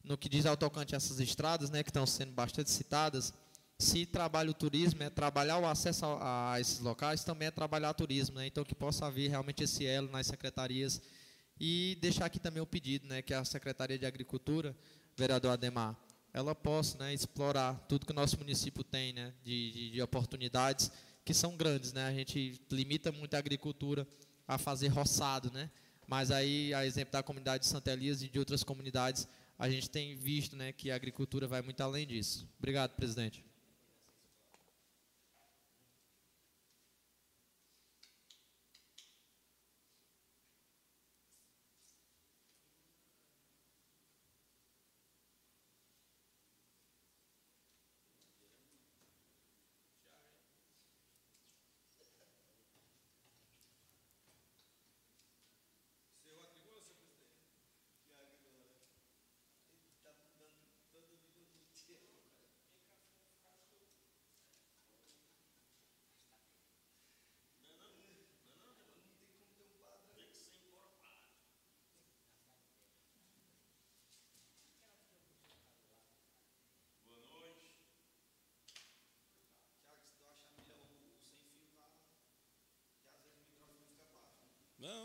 No 0.04 0.16
que 0.16 0.28
diz 0.28 0.46
ao 0.46 0.56
tocante 0.56 0.94
a 0.94 0.98
essas 0.98 1.18
estradas, 1.18 1.70
né, 1.70 1.82
que 1.82 1.90
estão 1.90 2.06
sendo 2.06 2.32
bastante 2.32 2.70
citadas, 2.70 3.32
se 3.78 4.06
trabalha 4.06 4.50
o 4.50 4.54
turismo, 4.54 5.02
é 5.02 5.10
trabalhar 5.10 5.58
o 5.58 5.66
acesso 5.66 6.04
a, 6.04 6.52
a 6.52 6.60
esses 6.60 6.78
locais, 6.78 7.24
também 7.24 7.48
é 7.48 7.50
trabalhar 7.50 7.90
o 7.90 7.94
turismo, 7.94 8.36
né? 8.36 8.46
Então 8.46 8.62
que 8.64 8.74
possa 8.74 9.06
haver 9.06 9.30
realmente 9.30 9.64
esse 9.64 9.84
elo 9.84 10.08
nas 10.10 10.26
secretarias 10.26 11.02
e 11.58 11.98
deixar 12.00 12.26
aqui 12.26 12.38
também 12.38 12.62
o 12.62 12.66
pedido, 12.66 13.06
né, 13.08 13.22
que 13.22 13.32
a 13.32 13.44
Secretaria 13.44 13.98
de 13.98 14.06
Agricultura, 14.06 14.76
vereador 15.16 15.52
Ademar, 15.52 15.96
ela 16.32 16.54
possa, 16.54 16.98
né, 16.98 17.14
explorar 17.14 17.74
tudo 17.88 18.06
que 18.06 18.12
o 18.12 18.14
nosso 18.14 18.38
município 18.38 18.84
tem, 18.84 19.12
né, 19.12 19.32
de, 19.42 19.72
de, 19.72 19.90
de 19.92 20.02
oportunidades 20.02 20.90
que 21.24 21.32
são 21.32 21.56
grandes, 21.56 21.92
né? 21.92 22.06
A 22.06 22.12
gente 22.12 22.60
limita 22.70 23.10
muito 23.10 23.34
a 23.34 23.38
agricultura 23.38 24.06
a 24.46 24.58
fazer 24.58 24.88
roçado, 24.88 25.50
né? 25.50 25.70
Mas 26.06 26.30
aí, 26.30 26.74
a 26.74 26.84
exemplo 26.84 27.12
da 27.12 27.22
comunidade 27.22 27.64
de 27.64 27.70
Santa 27.70 27.92
Elias 27.92 28.22
e 28.22 28.28
de 28.28 28.38
outras 28.38 28.62
comunidades, 28.62 29.26
a 29.58 29.70
gente 29.70 29.88
tem 29.88 30.14
visto, 30.16 30.56
né, 30.56 30.72
que 30.72 30.90
a 30.90 30.96
agricultura 30.96 31.46
vai 31.46 31.62
muito 31.62 31.80
além 31.80 32.06
disso. 32.06 32.48
Obrigado, 32.58 32.94
presidente. 32.96 33.44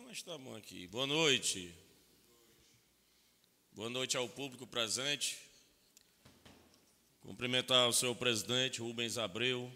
Bom 0.10 0.56
aqui. 0.56 0.88
Boa 0.88 1.06
noite. 1.06 1.72
Boa 3.74 3.92
noite 3.92 4.18
ao 4.18 4.28
público 4.28 4.66
presente. 4.66 5.38
Cumprimentar 7.22 7.88
o 7.88 7.94
senhor 7.94 8.16
presidente 8.16 8.82
Rubens 8.82 9.20
Abreu, 9.20 9.72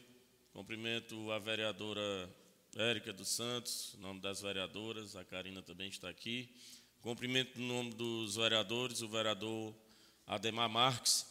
cumprimento 0.52 1.32
a 1.32 1.38
vereadora 1.38 2.36
Érica 2.76 3.14
dos 3.14 3.28
Santos, 3.28 3.94
em 3.96 4.02
nome 4.02 4.22
das 4.22 4.42
vereadoras, 4.42 5.16
a 5.16 5.24
Karina 5.24 5.62
também 5.62 5.88
está 5.88 6.10
aqui. 6.10 6.50
Cumprimento 7.00 7.62
no 7.62 7.68
nome 7.68 7.94
dos 7.94 8.36
vereadores, 8.36 9.04
o 9.04 9.08
vereador 9.08 9.72
Ademar 10.26 10.68
Marques, 10.68 11.28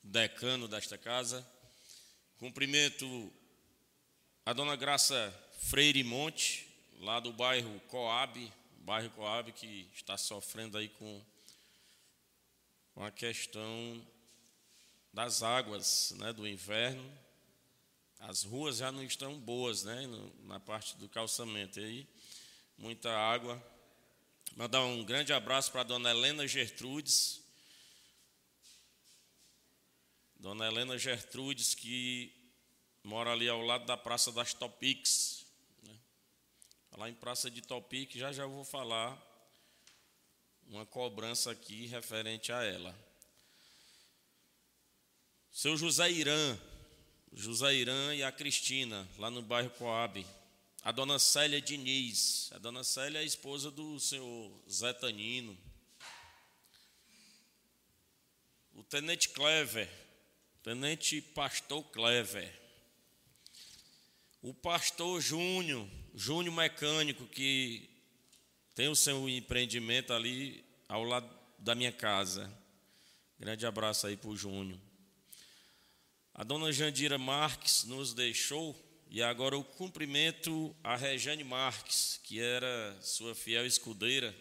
decano 0.00 0.68
desta 0.68 0.96
casa. 0.96 1.44
Cumprimento 2.38 3.32
a 4.46 4.52
dona 4.52 4.76
Graça 4.76 5.34
Freire 5.58 6.04
Monte, 6.04 6.71
lá 7.02 7.18
do 7.18 7.32
bairro 7.32 7.80
Coab, 7.88 8.52
bairro 8.76 9.10
Coab 9.10 9.50
que 9.50 9.88
está 9.92 10.16
sofrendo 10.16 10.78
aí 10.78 10.88
com, 10.88 11.20
a 12.94 13.10
questão 13.10 14.00
das 15.12 15.42
águas 15.42 16.14
né, 16.18 16.32
do 16.32 16.46
inverno. 16.46 17.02
As 18.20 18.44
ruas 18.44 18.76
já 18.76 18.92
não 18.92 19.02
estão 19.02 19.36
boas 19.36 19.82
né, 19.82 20.06
na 20.44 20.60
parte 20.60 20.96
do 20.96 21.08
calçamento. 21.08 21.80
Aí, 21.80 22.06
muita 22.78 23.10
água. 23.10 23.60
Mandar 24.54 24.84
um 24.84 25.02
grande 25.02 25.32
abraço 25.32 25.72
para 25.72 25.80
a 25.80 25.84
dona 25.84 26.10
Helena 26.10 26.46
Gertrudes. 26.46 27.42
Dona 30.36 30.68
Helena 30.68 30.96
Gertrudes, 30.96 31.74
que 31.74 32.32
mora 33.02 33.32
ali 33.32 33.48
ao 33.48 33.60
lado 33.60 33.86
da 33.86 33.96
Praça 33.96 34.30
das 34.30 34.54
Topics, 34.54 35.41
Lá 36.98 37.08
em 37.08 37.14
Praça 37.14 37.50
de 37.50 37.62
Topic, 37.62 38.16
já 38.16 38.32
já 38.32 38.44
vou 38.44 38.64
falar 38.64 39.18
uma 40.66 40.84
cobrança 40.84 41.50
aqui 41.50 41.86
referente 41.86 42.52
a 42.52 42.62
ela. 42.62 42.94
Seu 45.50 45.74
José 45.74 46.10
Irã, 46.10 46.58
José 47.32 47.74
Irã 47.74 48.14
e 48.14 48.22
a 48.22 48.30
Cristina, 48.30 49.08
lá 49.16 49.30
no 49.30 49.40
bairro 49.40 49.70
Coab. 49.70 50.24
A 50.82 50.92
dona 50.92 51.18
Célia 51.18 51.62
Diniz, 51.62 52.50
a 52.52 52.58
dona 52.58 52.84
Célia 52.84 53.20
é 53.20 53.22
a 53.22 53.24
esposa 53.24 53.70
do 53.70 53.98
senhor 53.98 54.52
Zé 54.70 54.92
Tanino. 54.92 55.56
O 58.74 58.84
tenente 58.84 59.30
Clever, 59.30 59.88
tenente 60.62 61.22
pastor 61.22 61.82
Clever. 61.84 62.52
O 64.42 64.52
pastor 64.52 65.22
Júnior, 65.22 65.88
Júnior 66.14 66.54
Mecânico, 66.54 67.26
que 67.26 67.88
tem 68.74 68.88
o 68.88 68.96
seu 68.96 69.28
empreendimento 69.28 70.12
ali 70.12 70.64
ao 70.88 71.04
lado 71.04 71.28
da 71.58 71.74
minha 71.74 71.92
casa. 71.92 72.52
Grande 73.38 73.66
abraço 73.66 74.06
aí 74.06 74.16
para 74.16 74.30
o 74.30 74.36
Júnior. 74.36 74.78
A 76.34 76.44
dona 76.44 76.72
Jandira 76.72 77.18
Marques 77.18 77.84
nos 77.84 78.14
deixou 78.14 78.76
e 79.10 79.22
agora 79.22 79.54
eu 79.54 79.62
cumprimento 79.62 80.74
a 80.82 80.96
Rejane 80.96 81.44
Marques, 81.44 82.20
que 82.24 82.40
era 82.40 82.96
sua 83.02 83.34
fiel 83.34 83.66
escudeira. 83.66 84.34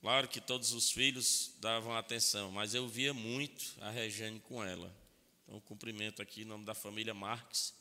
Claro 0.00 0.28
que 0.28 0.40
todos 0.40 0.72
os 0.72 0.90
filhos 0.90 1.54
davam 1.58 1.96
atenção, 1.96 2.50
mas 2.50 2.74
eu 2.74 2.88
via 2.88 3.14
muito 3.14 3.64
a 3.80 3.90
Rejane 3.90 4.40
com 4.40 4.62
ela. 4.62 4.92
Então, 5.44 5.60
cumprimento 5.60 6.20
aqui 6.20 6.42
em 6.42 6.44
nome 6.44 6.64
da 6.64 6.74
família 6.74 7.14
Marques, 7.14 7.74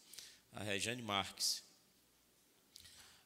a 0.52 0.64
Rejane 0.64 1.02
Marques. 1.02 1.64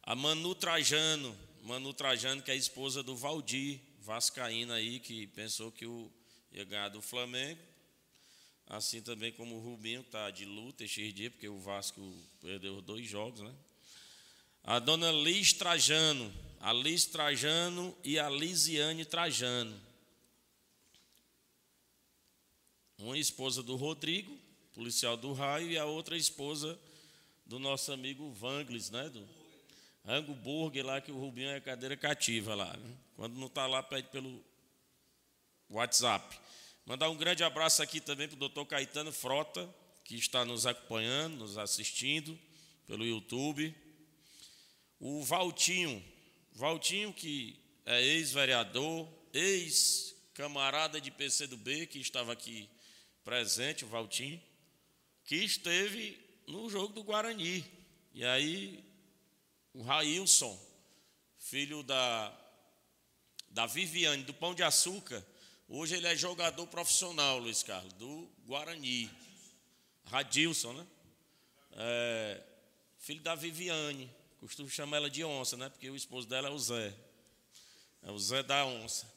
A 0.06 0.14
Manu 0.14 0.54
Trajano, 0.54 1.36
Manu 1.64 1.92
Trajano, 1.92 2.40
que 2.44 2.52
é 2.52 2.54
a 2.54 2.58
esposa 2.58 3.02
do 3.02 3.16
Valdir 3.16 3.80
Vascaína 4.02 4.76
aí, 4.76 5.00
que 5.00 5.26
pensou 5.28 5.72
que 5.72 5.88
o 5.88 6.12
ia 6.52 6.64
ganhar 6.64 6.90
do 6.90 7.02
Flamengo. 7.02 7.60
Assim 8.68 9.02
também 9.02 9.32
como 9.32 9.56
o 9.56 9.60
Rubinho 9.60 10.02
está 10.02 10.30
de 10.30 10.46
luta 10.46 10.84
esses 10.84 11.12
dias, 11.12 11.32
porque 11.32 11.48
o 11.48 11.60
Vasco 11.60 12.00
perdeu 12.40 12.82
dois 12.84 13.08
jogos, 13.08 13.42
né? 13.42 13.52
A 14.64 14.78
dona 14.78 15.12
Liz 15.12 15.54
Trajano, 15.54 16.32
a 16.60 16.72
Liz 16.72 17.06
Trajano 17.06 17.98
e 18.04 18.20
a 18.20 18.30
Lisiane 18.30 19.06
Trajano. 19.06 19.76
Uma 23.00 23.18
esposa 23.18 23.64
do 23.64 23.76
Rodrigo, 23.76 24.38
policial 24.74 25.18
do 25.18 25.34
raio, 25.34 25.72
e 25.72 25.80
a 25.80 25.86
outra 25.86 26.16
esposa 26.16 26.80
do 27.44 27.58
nosso 27.58 27.92
amigo 27.92 28.32
Vanglis, 28.32 28.92
né? 28.92 29.10
Do, 29.10 29.28
Rango 30.06 30.36
Burger 30.36 30.86
lá, 30.86 31.02
que 31.02 31.12
o 31.12 31.20
Rubinho 31.20 31.50
é 31.50 31.60
cadeira 31.60 31.98
cativa 31.98 32.54
lá. 32.54 32.72
Né? 32.78 32.96
Quando 33.16 33.36
não 33.36 33.48
está 33.48 33.66
lá, 33.66 33.82
pede 33.82 34.08
pelo 34.10 34.44
WhatsApp. 35.68 36.40
Mandar 36.86 37.10
um 37.10 37.18
grande 37.18 37.44
abraço 37.44 37.82
aqui 37.82 38.00
também 38.00 38.28
para 38.28 38.36
o 38.36 38.40
doutor 38.40 38.68
Caetano 38.68 39.12
Frota, 39.12 39.68
que 40.04 40.16
está 40.16 40.46
nos 40.46 40.68
acompanhando, 40.68 41.38
nos 41.38 41.58
assistindo 41.58 42.38
pelo 42.86 43.04
YouTube. 43.04 43.74
O 45.00 45.24
Valtinho, 45.24 46.04
Valtinho 46.54 47.12
que 47.12 47.60
é 47.84 48.00
ex-vereador, 48.04 49.10
ex-camarada 49.34 51.02
de 51.02 51.10
PCdoB, 51.10 51.88
que 51.88 52.00
estava 52.00 52.32
aqui 52.32 52.70
presente, 53.24 53.84
o 53.84 53.88
Valtinho, 53.88 54.40
que 55.24 55.38
esteve 55.38 56.24
no 56.46 56.70
jogo 56.70 56.94
do 56.94 57.04
Guarani. 57.04 57.66
E 58.14 58.24
aí 58.24 58.85
o 59.76 59.84
Railson, 59.84 60.58
filho 61.38 61.84
da, 61.84 62.34
da 63.50 63.66
Viviane, 63.66 64.24
do 64.24 64.34
Pão 64.34 64.56
de 64.56 64.64
Açúcar, 64.64 65.24
hoje 65.68 65.96
ele 65.96 66.08
é 66.08 66.16
jogador 66.16 66.66
profissional, 66.68 67.40
Luiz 67.40 67.62
Carlos, 67.62 67.92
do 67.94 68.30
Guarani. 68.46 69.12
Radilson, 70.06 70.72
né? 70.74 70.88
É, 71.74 72.44
filho 73.00 73.22
da 73.22 73.36
Viviane, 73.36 74.10
costumo 74.40 74.70
chamar 74.70 74.98
ela 74.98 75.10
de 75.10 75.24
onça, 75.24 75.58
né? 75.58 75.68
Porque 75.68 75.90
o 75.90 75.96
esposo 75.96 76.28
dela 76.28 76.48
é 76.48 76.52
o 76.52 76.60
Zé. 76.60 76.94
É 78.04 78.12
o 78.12 78.20
Zé 78.20 78.44
da 78.44 78.66
onça. 78.66 79.12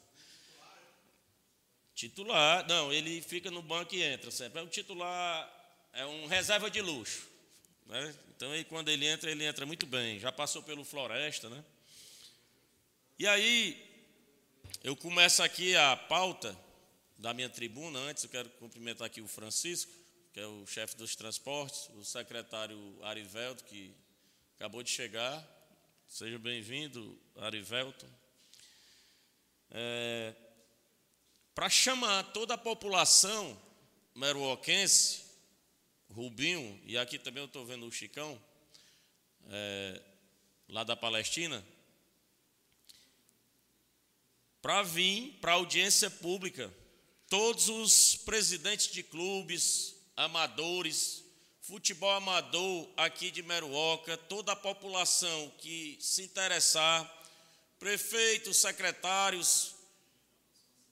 Titular, 1.95 2.67
não, 2.67 2.91
ele 2.91 3.21
fica 3.21 3.51
no 3.51 3.61
banco 3.61 3.93
e 3.93 4.01
entra 4.01 4.31
sempre. 4.31 4.59
É 4.59 4.63
um 4.63 4.67
titular, 4.67 5.87
é 5.93 6.05
um 6.05 6.27
reserva 6.27 6.69
de 6.71 6.81
luxo. 6.81 7.28
Né? 7.89 8.15
Então, 8.35 8.51
aí, 8.51 8.63
quando 8.63 8.89
ele 8.89 9.07
entra, 9.07 9.31
ele 9.31 9.43
entra 9.43 9.65
muito 9.65 9.87
bem. 9.87 10.19
Já 10.19 10.31
passou 10.31 10.61
pelo 10.61 10.85
Floresta, 10.85 11.49
né? 11.49 11.65
E 13.17 13.25
aí, 13.25 13.75
eu 14.83 14.95
começo 14.95 15.41
aqui 15.41 15.75
a 15.75 15.95
pauta 15.97 16.55
da 17.17 17.33
minha 17.33 17.49
tribuna. 17.49 17.97
Antes, 17.97 18.23
eu 18.23 18.29
quero 18.29 18.47
cumprimentar 18.51 19.07
aqui 19.07 19.21
o 19.21 19.27
Francisco, 19.27 19.91
que 20.31 20.39
é 20.39 20.45
o 20.45 20.67
chefe 20.67 20.95
dos 20.97 21.15
transportes, 21.15 21.89
o 21.95 22.05
secretário 22.05 22.77
Arivelto, 23.01 23.63
que 23.63 23.91
acabou 24.55 24.83
de 24.83 24.91
chegar. 24.91 25.43
Seja 26.07 26.37
bem-vindo, 26.37 27.19
Arivelto. 27.37 28.05
É, 29.71 30.35
Para 31.55 31.69
chamar 31.71 32.21
toda 32.33 32.53
a 32.53 32.57
população 32.57 33.59
meruoquense 34.13 35.28
Rubinho, 36.09 36.81
e 36.85 36.97
aqui 36.97 37.19
também 37.19 37.43
eu 37.43 37.47
estou 37.47 37.65
vendo 37.65 37.85
o 37.85 37.91
Chicão, 37.91 38.41
é, 39.49 40.01
lá 40.67 40.83
da 40.83 40.95
Palestina, 40.95 41.63
para 44.61 44.83
vir 44.83 45.37
para 45.39 45.53
audiência 45.53 46.09
pública. 46.09 46.73
Todos 47.29 47.69
os 47.69 48.15
presidentes 48.15 48.91
de 48.91 49.03
clubes, 49.03 49.95
amadores, 50.17 51.23
futebol 51.61 52.09
amador 52.09 52.89
aqui 52.97 53.29
de 53.29 53.43
Meruoca, 53.43 54.17
toda 54.17 54.51
a 54.51 54.55
população 54.55 55.51
que 55.59 55.97
se 56.01 56.23
interessar, 56.23 57.07
prefeitos, 57.77 58.57
secretários, 58.57 59.75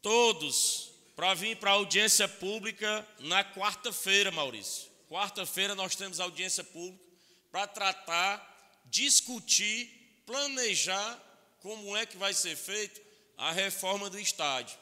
todos, 0.01 0.91
para 1.15 1.33
vir 1.33 1.57
para 1.57 1.71
audiência 1.71 2.27
pública 2.27 3.05
na 3.19 3.43
quarta-feira, 3.43 4.31
Maurício. 4.31 4.96
Quarta-feira 5.09 5.73
nós 5.75 5.95
temos 5.95 6.19
audiência 6.19 6.63
pública 6.63 7.03
para 7.51 7.65
tratar, 7.65 8.83
discutir, 8.85 10.21
planejar 10.25 11.23
como 11.59 11.95
é 11.95 12.05
que 12.05 12.17
vai 12.17 12.33
ser 12.33 12.55
feito 12.55 13.01
a 13.37 13.51
reforma 13.51 14.09
do 14.09 14.19
estádio. 14.19 14.77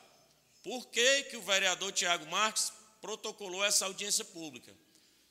Por 0.64 0.88
que, 0.88 1.24
que 1.24 1.38
o 1.38 1.42
vereador 1.42 1.92
Tiago 1.92 2.26
Marques 2.28 2.72
protocolou 3.02 3.64
essa 3.64 3.86
audiência 3.86 4.26
pública? 4.26 4.74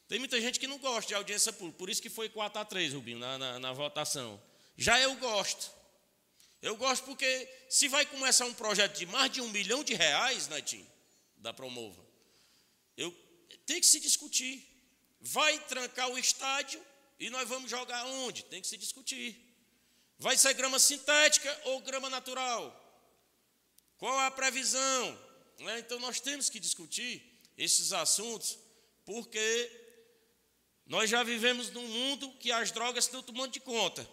Tem 0.06 0.18
muita 0.18 0.40
gente 0.40 0.60
que 0.60 0.66
não 0.66 0.78
gosta 0.78 1.08
de 1.08 1.14
audiência 1.14 1.52
pública, 1.52 1.78
por 1.78 1.90
isso 1.90 2.00
que 2.00 2.10
foi 2.10 2.28
4 2.28 2.60
a 2.60 2.64
3, 2.64 2.92
Rubinho, 2.92 3.18
na, 3.18 3.38
na, 3.38 3.58
na 3.58 3.72
votação. 3.72 4.40
Já 4.76 5.00
eu 5.00 5.14
gosto. 5.16 5.72
Eu 6.62 6.76
gosto 6.76 7.04
porque 7.04 7.48
se 7.68 7.88
vai 7.88 8.06
começar 8.06 8.46
um 8.46 8.54
projeto 8.54 8.96
de 8.96 9.06
mais 9.06 9.30
de 9.30 9.40
um 9.40 9.48
milhão 9.48 9.82
de 9.82 9.94
reais, 9.94 10.48
Netinho, 10.48 10.86
da 11.36 11.52
Promova, 11.52 12.02
eu, 12.96 13.12
tem 13.66 13.80
que 13.80 13.86
se 13.86 14.00
discutir. 14.00 14.73
Vai 15.26 15.58
trancar 15.60 16.10
o 16.10 16.18
estádio 16.18 16.84
e 17.18 17.30
nós 17.30 17.48
vamos 17.48 17.70
jogar 17.70 18.04
onde? 18.04 18.44
Tem 18.44 18.60
que 18.60 18.66
se 18.66 18.76
discutir. 18.76 19.40
Vai 20.18 20.36
ser 20.36 20.52
grama 20.52 20.78
sintética 20.78 21.60
ou 21.64 21.80
grama 21.80 22.10
natural? 22.10 22.80
Qual 23.96 24.18
a 24.18 24.30
previsão? 24.30 25.18
Né? 25.60 25.78
Então 25.78 25.98
nós 25.98 26.20
temos 26.20 26.50
que 26.50 26.60
discutir 26.60 27.40
esses 27.56 27.94
assuntos, 27.94 28.58
porque 29.06 29.70
nós 30.86 31.08
já 31.08 31.22
vivemos 31.22 31.70
num 31.70 31.88
mundo 31.88 32.30
que 32.34 32.52
as 32.52 32.70
drogas 32.70 33.06
estão 33.06 33.22
tomando 33.22 33.52
de 33.52 33.60
conta. 33.60 34.06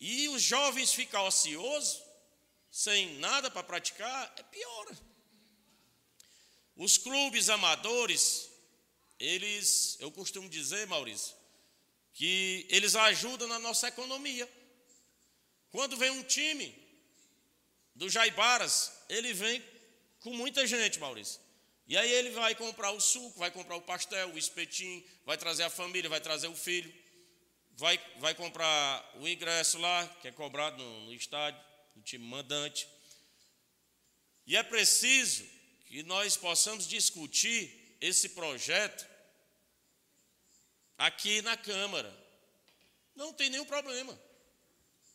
E 0.00 0.28
os 0.30 0.42
jovens 0.42 0.92
ficam 0.92 1.24
ociosos, 1.26 2.02
sem 2.72 3.18
nada 3.18 3.50
para 3.52 3.62
praticar, 3.62 4.34
é 4.36 4.42
pior. 4.42 4.96
Os 6.74 6.98
clubes 6.98 7.48
amadores, 7.48 8.49
eles, 9.20 9.98
eu 10.00 10.10
costumo 10.10 10.48
dizer, 10.48 10.86
Maurício, 10.86 11.36
que 12.14 12.66
eles 12.70 12.96
ajudam 12.96 13.46
na 13.46 13.58
nossa 13.58 13.88
economia. 13.88 14.48
Quando 15.70 15.96
vem 15.96 16.10
um 16.10 16.22
time 16.22 16.74
do 17.94 18.08
Jaibaras, 18.08 18.90
ele 19.10 19.34
vem 19.34 19.62
com 20.20 20.32
muita 20.32 20.66
gente, 20.66 20.98
Maurício. 20.98 21.38
E 21.86 21.96
aí 21.96 22.10
ele 22.10 22.30
vai 22.30 22.54
comprar 22.54 22.92
o 22.92 23.00
suco, 23.00 23.38
vai 23.38 23.50
comprar 23.50 23.76
o 23.76 23.82
pastel, 23.82 24.32
o 24.32 24.38
espetinho, 24.38 25.04
vai 25.26 25.36
trazer 25.36 25.64
a 25.64 25.70
família, 25.70 26.08
vai 26.08 26.20
trazer 26.20 26.48
o 26.48 26.54
filho, 26.54 26.92
vai, 27.76 28.00
vai 28.18 28.34
comprar 28.34 29.12
o 29.16 29.28
ingresso 29.28 29.78
lá, 29.78 30.06
que 30.22 30.28
é 30.28 30.32
cobrado 30.32 30.82
no, 30.82 31.06
no 31.06 31.12
estádio, 31.12 31.60
no 31.94 32.02
time 32.02 32.24
mandante. 32.24 32.88
E 34.46 34.56
é 34.56 34.62
preciso 34.62 35.44
que 35.84 36.02
nós 36.04 36.36
possamos 36.36 36.86
discutir 36.86 37.96
esse 38.00 38.30
projeto 38.30 39.09
aqui 41.00 41.40
na 41.40 41.56
Câmara. 41.56 42.14
Não 43.16 43.32
tem 43.32 43.48
nenhum 43.48 43.64
problema. 43.64 44.12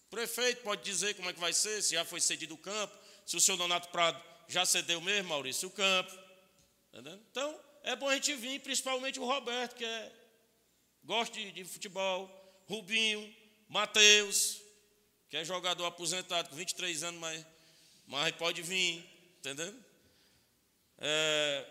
O 0.08 0.10
prefeito 0.10 0.64
pode 0.64 0.84
dizer 0.84 1.14
como 1.14 1.30
é 1.30 1.34
que 1.34 1.40
vai 1.40 1.54
ser, 1.54 1.82
se 1.82 1.94
já 1.94 2.04
foi 2.04 2.20
cedido 2.20 2.56
o 2.56 2.58
campo, 2.58 2.98
se 3.26 3.38
o 3.38 3.42
senhor 3.42 3.58
Donato 3.58 3.90
Prado 3.90 4.22
já 4.48 4.66
cedeu 4.66 5.00
mesmo, 5.00 5.30
Maurício, 5.30 5.68
o 5.68 5.72
campo. 5.72 6.12
Entendeu? 6.92 7.20
Então, 7.30 7.60
é 7.84 7.96
bom 7.96 8.10
a 8.10 8.16
gente 8.16 8.34
vir, 8.34 8.60
principalmente 8.62 9.20
o 9.20 9.26
Roberto, 9.26 9.76
que 9.76 9.86
é, 9.86 10.12
gosta 11.04 11.36
de, 11.36 11.52
de 11.52 11.64
futebol, 11.64 12.30
Rubinho, 12.68 13.36
Matheus, 13.68 14.62
que 15.30 15.38
é 15.38 15.46
jogador 15.46 15.86
aposentado 15.86 16.50
com 16.50 16.56
23 16.56 17.04
anos, 17.04 17.20
mas, 17.20 17.46
mas 18.08 18.32
pode 18.36 18.62
vir, 18.64 19.08
entendeu? 19.38 19.74
É, 20.98 21.66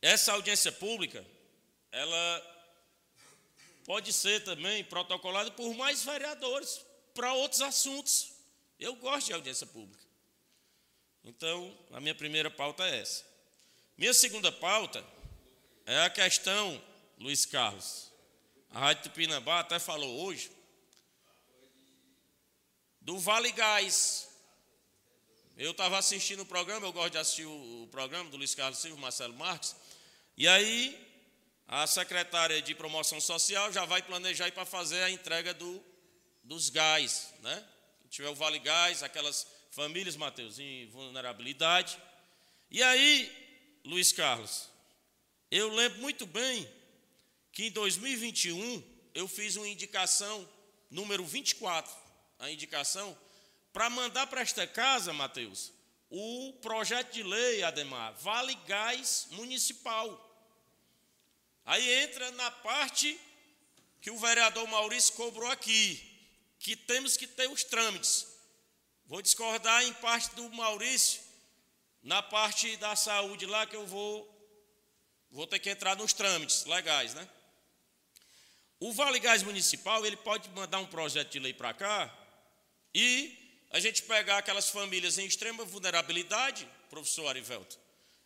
essa 0.00 0.32
audiência 0.32 0.70
pública, 0.70 1.24
ela 1.96 2.56
pode 3.86 4.12
ser 4.12 4.44
também 4.44 4.84
protocolada 4.84 5.50
por 5.50 5.74
mais 5.74 6.04
vereadores 6.04 6.84
para 7.14 7.32
outros 7.32 7.62
assuntos. 7.62 8.32
Eu 8.78 8.94
gosto 8.96 9.28
de 9.28 9.32
audiência 9.32 9.66
pública. 9.66 10.04
Então, 11.24 11.74
a 11.92 11.98
minha 11.98 12.14
primeira 12.14 12.50
pauta 12.50 12.84
é 12.84 13.00
essa. 13.00 13.24
Minha 13.96 14.12
segunda 14.12 14.52
pauta 14.52 15.02
é 15.86 16.02
a 16.02 16.10
questão, 16.10 16.82
Luiz 17.18 17.46
Carlos. 17.46 18.12
A 18.70 18.78
Rádio 18.78 19.04
Tupinambá 19.04 19.60
até 19.60 19.78
falou 19.78 20.26
hoje 20.26 20.50
do 23.00 23.18
Vale 23.18 23.52
Gás. 23.52 24.28
Eu 25.56 25.70
estava 25.70 25.96
assistindo 25.96 26.40
o 26.42 26.46
programa, 26.46 26.86
eu 26.86 26.92
gosto 26.92 27.12
de 27.12 27.18
assistir 27.18 27.46
o, 27.46 27.88
programa 27.90 28.28
do 28.28 28.36
Luiz 28.36 28.54
Carlos 28.54 28.78
Silva, 28.78 29.00
Marcelo 29.00 29.32
Marques, 29.32 29.74
e 30.36 30.46
aí 30.46 31.05
a 31.68 31.86
secretária 31.86 32.62
de 32.62 32.74
promoção 32.74 33.20
social 33.20 33.72
já 33.72 33.84
vai 33.84 34.02
planejar 34.02 34.50
para 34.52 34.64
fazer 34.64 35.02
a 35.02 35.10
entrega 35.10 35.52
do, 35.52 35.82
dos 36.44 36.70
gás, 36.70 37.32
né? 37.40 37.64
Se 38.04 38.08
tiver 38.08 38.28
o 38.28 38.34
Vale 38.34 38.60
Gás, 38.60 39.02
aquelas 39.02 39.46
famílias, 39.70 40.16
Mateus, 40.16 40.58
em 40.58 40.86
vulnerabilidade. 40.86 42.00
E 42.70 42.82
aí, 42.82 43.80
Luiz 43.84 44.12
Carlos, 44.12 44.68
eu 45.50 45.72
lembro 45.74 46.00
muito 46.00 46.24
bem 46.24 46.68
que 47.52 47.66
em 47.66 47.70
2021 47.70 48.82
eu 49.12 49.26
fiz 49.26 49.56
uma 49.56 49.68
indicação, 49.68 50.48
número 50.90 51.24
24, 51.24 51.92
a 52.38 52.50
indicação, 52.50 53.16
para 53.72 53.90
mandar 53.90 54.26
para 54.28 54.40
esta 54.40 54.66
casa, 54.66 55.12
Mateus, 55.12 55.72
o 56.08 56.52
projeto 56.62 57.12
de 57.12 57.22
lei, 57.22 57.62
Ademar, 57.62 58.14
Vale 58.14 58.54
Gás 58.66 59.26
Municipal. 59.32 60.25
Aí 61.66 62.04
entra 62.04 62.30
na 62.30 62.48
parte 62.48 63.18
que 64.00 64.10
o 64.10 64.18
vereador 64.18 64.68
Maurício 64.68 65.14
cobrou 65.14 65.50
aqui, 65.50 66.00
que 66.60 66.76
temos 66.76 67.16
que 67.16 67.26
ter 67.26 67.50
os 67.50 67.64
trâmites. 67.64 68.24
Vou 69.04 69.20
discordar 69.20 69.82
em 69.82 69.92
parte 69.94 70.34
do 70.36 70.48
Maurício, 70.50 71.20
na 72.04 72.22
parte 72.22 72.76
da 72.76 72.94
saúde 72.94 73.46
lá 73.46 73.66
que 73.66 73.74
eu 73.74 73.84
vou 73.84 74.32
vou 75.28 75.46
ter 75.46 75.58
que 75.58 75.68
entrar 75.68 75.96
nos 75.96 76.12
trâmites 76.12 76.64
legais, 76.66 77.14
né? 77.14 77.28
O 78.78 78.92
Vale 78.92 79.18
Gás 79.18 79.42
Municipal, 79.42 80.06
ele 80.06 80.16
pode 80.16 80.48
mandar 80.50 80.78
um 80.78 80.86
projeto 80.86 81.32
de 81.32 81.40
lei 81.40 81.52
para 81.52 81.74
cá 81.74 82.16
e 82.94 83.36
a 83.70 83.80
gente 83.80 84.04
pegar 84.04 84.38
aquelas 84.38 84.70
famílias 84.70 85.18
em 85.18 85.26
extrema 85.26 85.64
vulnerabilidade, 85.64 86.68
professor 86.88 87.26
Arivelto, 87.26 87.76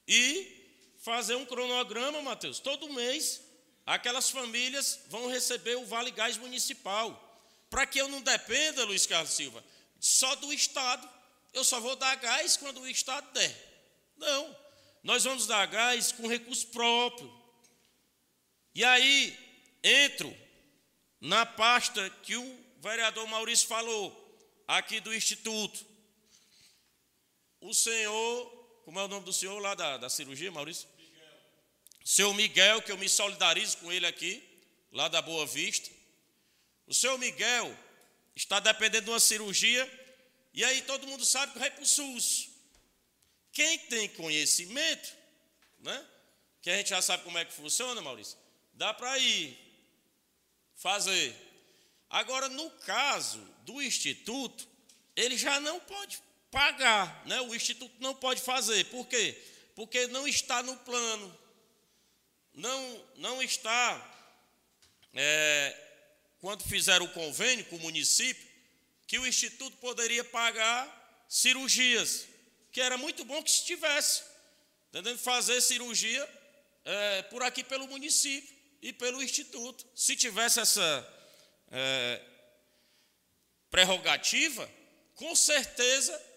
e 0.07 0.60
fazer 1.01 1.35
um 1.35 1.47
cronograma, 1.47 2.23
Mateus. 2.23 2.59
Todo 2.61 2.93
mês, 2.93 3.41
aquelas 3.85 4.31
famílias 4.31 5.01
vão 5.09 5.29
receber 5.29 5.77
o 5.77 5.87
Vale 5.87 6.11
Gás 6.11 6.37
Municipal. 6.37 7.27
Para 7.69 7.87
que 7.87 8.01
eu 8.01 8.09
não 8.09 8.21
dependa, 8.21 8.85
Luiz 8.85 9.07
Carlos 9.07 9.33
Silva, 9.33 9.65
só 9.99 10.35
do 10.37 10.53
Estado. 10.53 11.09
Eu 11.53 11.65
só 11.65 11.81
vou 11.81 11.97
dar 11.97 12.15
gás 12.17 12.57
quando 12.57 12.81
o 12.81 12.89
Estado 12.89 13.33
der. 13.33 13.71
Não. 14.17 14.57
Nós 15.03 15.25
vamos 15.25 15.47
dar 15.47 15.67
gás 15.67 16.13
com 16.13 16.29
recurso 16.29 16.67
próprio. 16.69 17.33
E 18.75 18.85
aí, 18.85 19.37
entro 19.83 20.37
na 21.21 21.45
pasta 21.45 22.09
que 22.23 22.37
o 22.37 22.65
vereador 22.81 23.27
Maurício 23.27 23.67
falou 23.67 24.17
aqui 24.67 25.01
do 25.01 25.15
Instituto. 25.15 25.85
O 27.61 27.75
senhor, 27.75 28.60
como 28.85 28.99
é 28.99 29.05
o 29.05 29.09
nome 29.09 29.25
do 29.25 29.33
senhor 29.33 29.59
lá 29.61 29.75
da, 29.75 29.97
da 29.97 30.09
cirurgia, 30.09 30.51
Maurício? 30.51 30.89
Miguel. 30.97 31.29
Seu 32.05 32.35
Miguel, 32.35 32.83
que 32.83 32.93
eu 32.93 32.99
me 32.99 33.09
solidarizo 33.09 33.79
com 33.79 33.93
ele 33.93 34.07
aqui, 34.07 34.43
lá 34.93 35.09
da 35.09 35.23
Boa 35.23 35.47
Vista. 35.47 35.91
O 36.87 36.95
seu 36.95 37.17
Miguel 37.19 37.77
está 38.35 38.59
dependendo 38.59 39.05
de 39.05 39.11
uma 39.11 39.21
cirurgia, 39.21 39.89
e 40.53 40.65
aí 40.65 40.83
todo 40.83 41.07
mundo 41.07 41.25
sabe 41.25 41.53
que 41.53 41.59
vai 41.59 41.71
para 41.71 41.83
o 41.83 41.87
SUS. 41.87 42.49
Quem 43.53 43.79
tem 43.79 44.09
conhecimento, 44.09 45.15
né? 45.81 46.07
Que 46.63 46.71
a 46.71 46.77
gente 46.77 46.91
já 46.91 47.01
sabe 47.03 47.23
como 47.25 47.39
é 47.39 47.45
que 47.45 47.53
funciona, 47.53 48.01
Maurício, 48.01 48.37
dá 48.73 48.93
para 48.93 49.19
ir 49.19 49.57
fazer. 50.75 51.35
Agora, 52.09 52.49
no 52.49 52.71
caso 52.71 53.39
do 53.65 53.81
instituto, 53.81 54.69
ele 55.15 55.37
já 55.37 55.61
não 55.61 55.79
pode 55.81 56.21
pagar, 56.51 57.23
né? 57.27 57.41
o 57.43 57.55
instituto 57.55 57.95
não 58.01 58.15
pode 58.15 58.41
fazer. 58.41 58.85
Por 58.87 59.07
quê? 59.07 59.41
Porque 59.75 60.07
não 60.09 60.27
está 60.27 60.63
no 60.63 60.77
plano, 60.79 61.39
não, 62.53 63.05
não 63.17 63.43
está, 63.43 64.29
é, 65.15 65.77
quando 66.41 66.63
fizeram 66.65 67.07
o 67.07 67.13
convênio 67.13 67.65
com 67.67 67.77
o 67.77 67.81
município, 67.81 68.49
que 69.07 69.19
o 69.19 69.27
instituto 69.27 69.77
poderia 69.79 70.25
pagar 70.25 71.25
cirurgias, 71.29 72.27
que 72.73 72.81
era 72.81 72.97
muito 72.99 73.25
bom 73.25 73.43
que 73.43 73.51
estivesse, 73.51 74.23
entendendo? 74.89 75.19
Fazer 75.19 75.61
cirurgia 75.61 76.29
é, 76.85 77.23
por 77.23 77.43
aqui 77.43 77.65
pelo 77.65 77.87
município 77.89 78.55
e 78.83 78.93
pelo 78.93 79.23
instituto. 79.23 79.87
Se 79.95 80.17
tivesse 80.17 80.61
essa 80.61 81.17
é, 81.71 82.21
prerrogativa, 83.71 84.71
com 85.15 85.35
certeza 85.35 86.30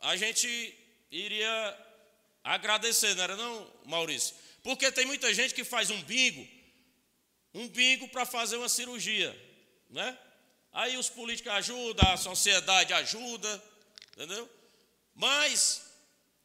a 0.00 0.16
gente 0.16 0.74
iria 1.10 1.86
agradecer, 2.42 3.14
não 3.14 3.22
era 3.22 3.36
não, 3.36 3.70
Maurício? 3.84 4.34
Porque 4.62 4.90
tem 4.92 5.06
muita 5.06 5.32
gente 5.32 5.54
que 5.54 5.64
faz 5.64 5.90
um 5.90 6.02
bingo, 6.02 6.46
um 7.54 7.68
bingo 7.68 8.08
para 8.08 8.24
fazer 8.26 8.56
uma 8.56 8.68
cirurgia, 8.68 9.34
né? 9.88 10.18
Aí 10.72 10.96
os 10.96 11.08
políticos 11.08 11.52
ajudam, 11.52 12.12
a 12.12 12.16
sociedade 12.16 12.92
ajuda, 12.92 13.62
entendeu? 14.12 14.48
Mas 15.14 15.82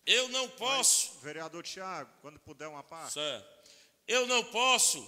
eu 0.05 0.27
não 0.29 0.49
posso. 0.49 1.11
Mas, 1.15 1.23
vereador 1.23 1.63
Tiago, 1.63 2.09
quando 2.21 2.39
puder 2.39 2.67
uma 2.67 2.83
parte. 2.83 3.13
Certo. 3.13 3.55
Eu 4.07 4.27
não 4.27 4.43
posso, 4.45 5.07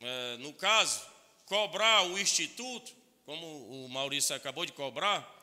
é, 0.00 0.36
no 0.38 0.52
caso, 0.52 1.00
cobrar 1.46 2.04
o 2.04 2.18
instituto, 2.18 2.92
como 3.24 3.84
o 3.84 3.88
Maurício 3.88 4.34
acabou 4.34 4.64
de 4.64 4.72
cobrar, 4.72 5.39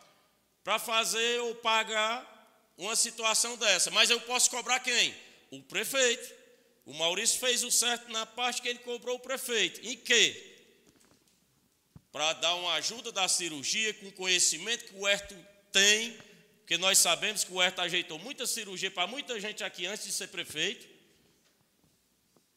para 0.67 0.79
fazer 0.79 1.39
ou 1.43 1.55
pagar 1.55 2.75
uma 2.77 2.93
situação 2.93 3.55
dessa. 3.55 3.89
Mas 3.89 4.09
eu 4.09 4.19
posso 4.19 4.49
cobrar 4.49 4.81
quem? 4.81 5.15
O 5.49 5.63
prefeito. 5.63 6.29
O 6.85 6.93
Maurício 6.93 7.39
fez 7.39 7.63
o 7.63 7.71
certo 7.71 8.11
na 8.11 8.25
parte 8.25 8.61
que 8.61 8.67
ele 8.67 8.79
cobrou 8.79 9.15
o 9.15 9.19
prefeito. 9.21 9.79
Em 9.87 9.95
quê? 9.95 10.57
Para 12.11 12.33
dar 12.33 12.53
uma 12.55 12.73
ajuda 12.73 13.13
da 13.13 13.29
cirurgia 13.29 13.93
com 13.93 14.11
conhecimento 14.11 14.83
que 14.83 14.95
o 14.95 15.07
Herto 15.07 15.33
tem, 15.71 16.17
porque 16.57 16.77
nós 16.77 16.97
sabemos 16.97 17.45
que 17.45 17.53
o 17.53 17.63
Herto 17.63 17.79
ajeitou 17.79 18.19
muita 18.19 18.45
cirurgia 18.45 18.91
para 18.91 19.07
muita 19.07 19.39
gente 19.39 19.63
aqui 19.63 19.85
antes 19.85 20.05
de 20.05 20.11
ser 20.11 20.27
prefeito. 20.27 20.85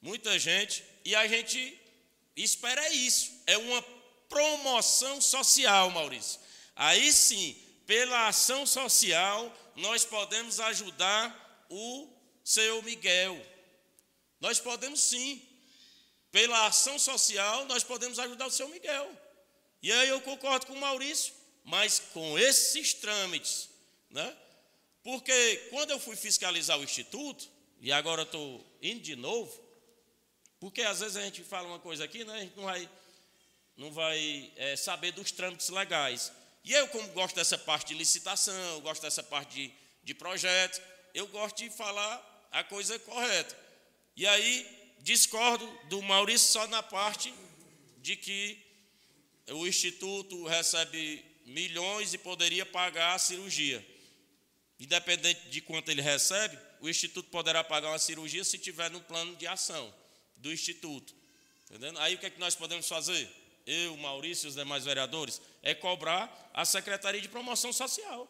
muita 0.03 0.37
gente, 0.37 0.83
e 1.05 1.15
a 1.15 1.29
gente 1.29 1.81
espera 2.35 2.93
isso. 2.93 3.31
É 3.47 3.57
uma 3.57 3.81
promoção 4.29 5.21
social, 5.21 5.91
Maurício. 5.91 6.41
Aí 6.75 7.13
sim, 7.13 7.70
pela 7.91 8.29
ação 8.29 8.65
social, 8.65 9.53
nós 9.75 10.05
podemos 10.05 10.61
ajudar 10.61 11.67
o 11.69 12.09
seu 12.45 12.81
Miguel. 12.83 13.45
Nós 14.39 14.61
podemos 14.61 15.01
sim. 15.01 15.43
Pela 16.31 16.67
ação 16.67 17.01
social, 17.01 17.65
nós 17.65 17.83
podemos 17.83 18.21
ajudar 18.21 18.47
o 18.47 18.51
seu 18.53 18.69
Miguel. 18.69 19.11
E 19.83 19.91
aí 19.91 20.09
eu 20.09 20.21
concordo 20.21 20.67
com 20.67 20.75
o 20.75 20.81
Maurício, 20.81 21.35
mas 21.65 21.99
com 21.99 22.39
esses 22.39 22.95
trâmites, 22.95 23.69
né? 24.09 24.37
Porque 25.03 25.57
quando 25.71 25.91
eu 25.91 25.99
fui 25.99 26.15
fiscalizar 26.15 26.79
o 26.79 26.85
instituto, 26.85 27.51
e 27.81 27.91
agora 27.91 28.23
estou 28.23 28.65
indo 28.81 29.01
de 29.01 29.17
novo, 29.17 29.53
porque 30.61 30.83
às 30.83 31.01
vezes 31.01 31.17
a 31.17 31.23
gente 31.23 31.43
fala 31.43 31.67
uma 31.67 31.81
coisa 31.81 32.05
aqui, 32.05 32.23
né? 32.23 32.35
A 32.35 32.39
gente 32.39 32.57
não 32.57 32.65
vai, 32.67 32.91
não 33.77 33.91
vai 33.91 34.53
é, 34.55 34.77
saber 34.77 35.11
dos 35.11 35.33
trâmites 35.33 35.71
legais. 35.71 36.31
E 36.65 36.73
eu, 36.73 36.89
como 36.89 37.09
gosto 37.09 37.35
dessa 37.35 37.57
parte 37.57 37.89
de 37.89 37.95
licitação, 37.95 38.81
gosto 38.81 39.03
dessa 39.03 39.23
parte 39.23 39.55
de, 39.55 39.73
de 40.05 40.15
projetos, 40.15 40.81
eu 41.15 41.27
gosto 41.29 41.57
de 41.59 41.71
falar 41.71 42.49
a 42.53 42.63
coisa 42.63 42.99
correta. 42.99 43.57
E 44.17 44.27
aí 44.27 44.67
discordo 45.01 45.67
do 45.89 46.03
Maurício 46.03 46.49
só 46.49 46.67
na 46.67 46.83
parte 46.83 47.33
de 47.99 48.17
que 48.17 48.59
o 49.49 49.67
Instituto 49.67 50.47
recebe 50.47 51.25
milhões 51.47 52.15
e 52.15 52.19
poderia 52.19 52.65
pagar 52.65 53.15
a 53.15 53.19
cirurgia. 53.19 53.85
Independente 54.79 55.49
de 55.49 55.61
quanto 55.61 55.91
ele 55.91 56.01
recebe, 56.01 56.59
o 56.81 56.89
Instituto 56.89 57.29
poderá 57.29 57.63
pagar 57.63 57.89
uma 57.89 57.99
cirurgia 57.99 58.45
se 58.45 58.59
tiver 58.59 58.91
no 58.91 59.01
plano 59.01 59.37
de 59.37 59.47
ação 59.47 59.93
do 60.37 60.53
Instituto. 60.53 61.15
Entendendo? 61.69 61.99
Aí 62.01 62.15
o 62.15 62.19
que 62.19 62.27
é 62.27 62.31
que 62.31 62.41
nós 62.41 62.55
podemos 62.55 62.89
fazer? 62.89 63.29
Eu, 63.71 63.97
Maurício 63.97 64.47
e 64.47 64.49
os 64.49 64.55
demais 64.57 64.85
vereadores, 64.85 65.41
é 65.63 65.75
cobrar 65.75 66.51
a 66.53 66.65
Secretaria 66.65 67.21
de 67.21 67.29
Promoção 67.29 67.73
Social 67.73 68.29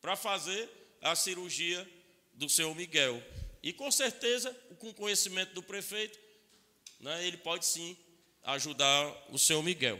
para 0.00 0.14
fazer 0.14 0.68
a 1.00 1.14
cirurgia 1.16 1.88
do 2.34 2.48
seu 2.48 2.74
Miguel. 2.74 3.22
E 3.62 3.72
com 3.72 3.90
certeza, 3.90 4.54
com 4.78 4.92
conhecimento 4.92 5.54
do 5.54 5.62
prefeito, 5.62 6.18
né, 7.00 7.26
ele 7.26 7.36
pode 7.38 7.64
sim 7.64 7.96
ajudar 8.42 9.26
o 9.30 9.38
seu 9.38 9.62
Miguel. 9.62 9.98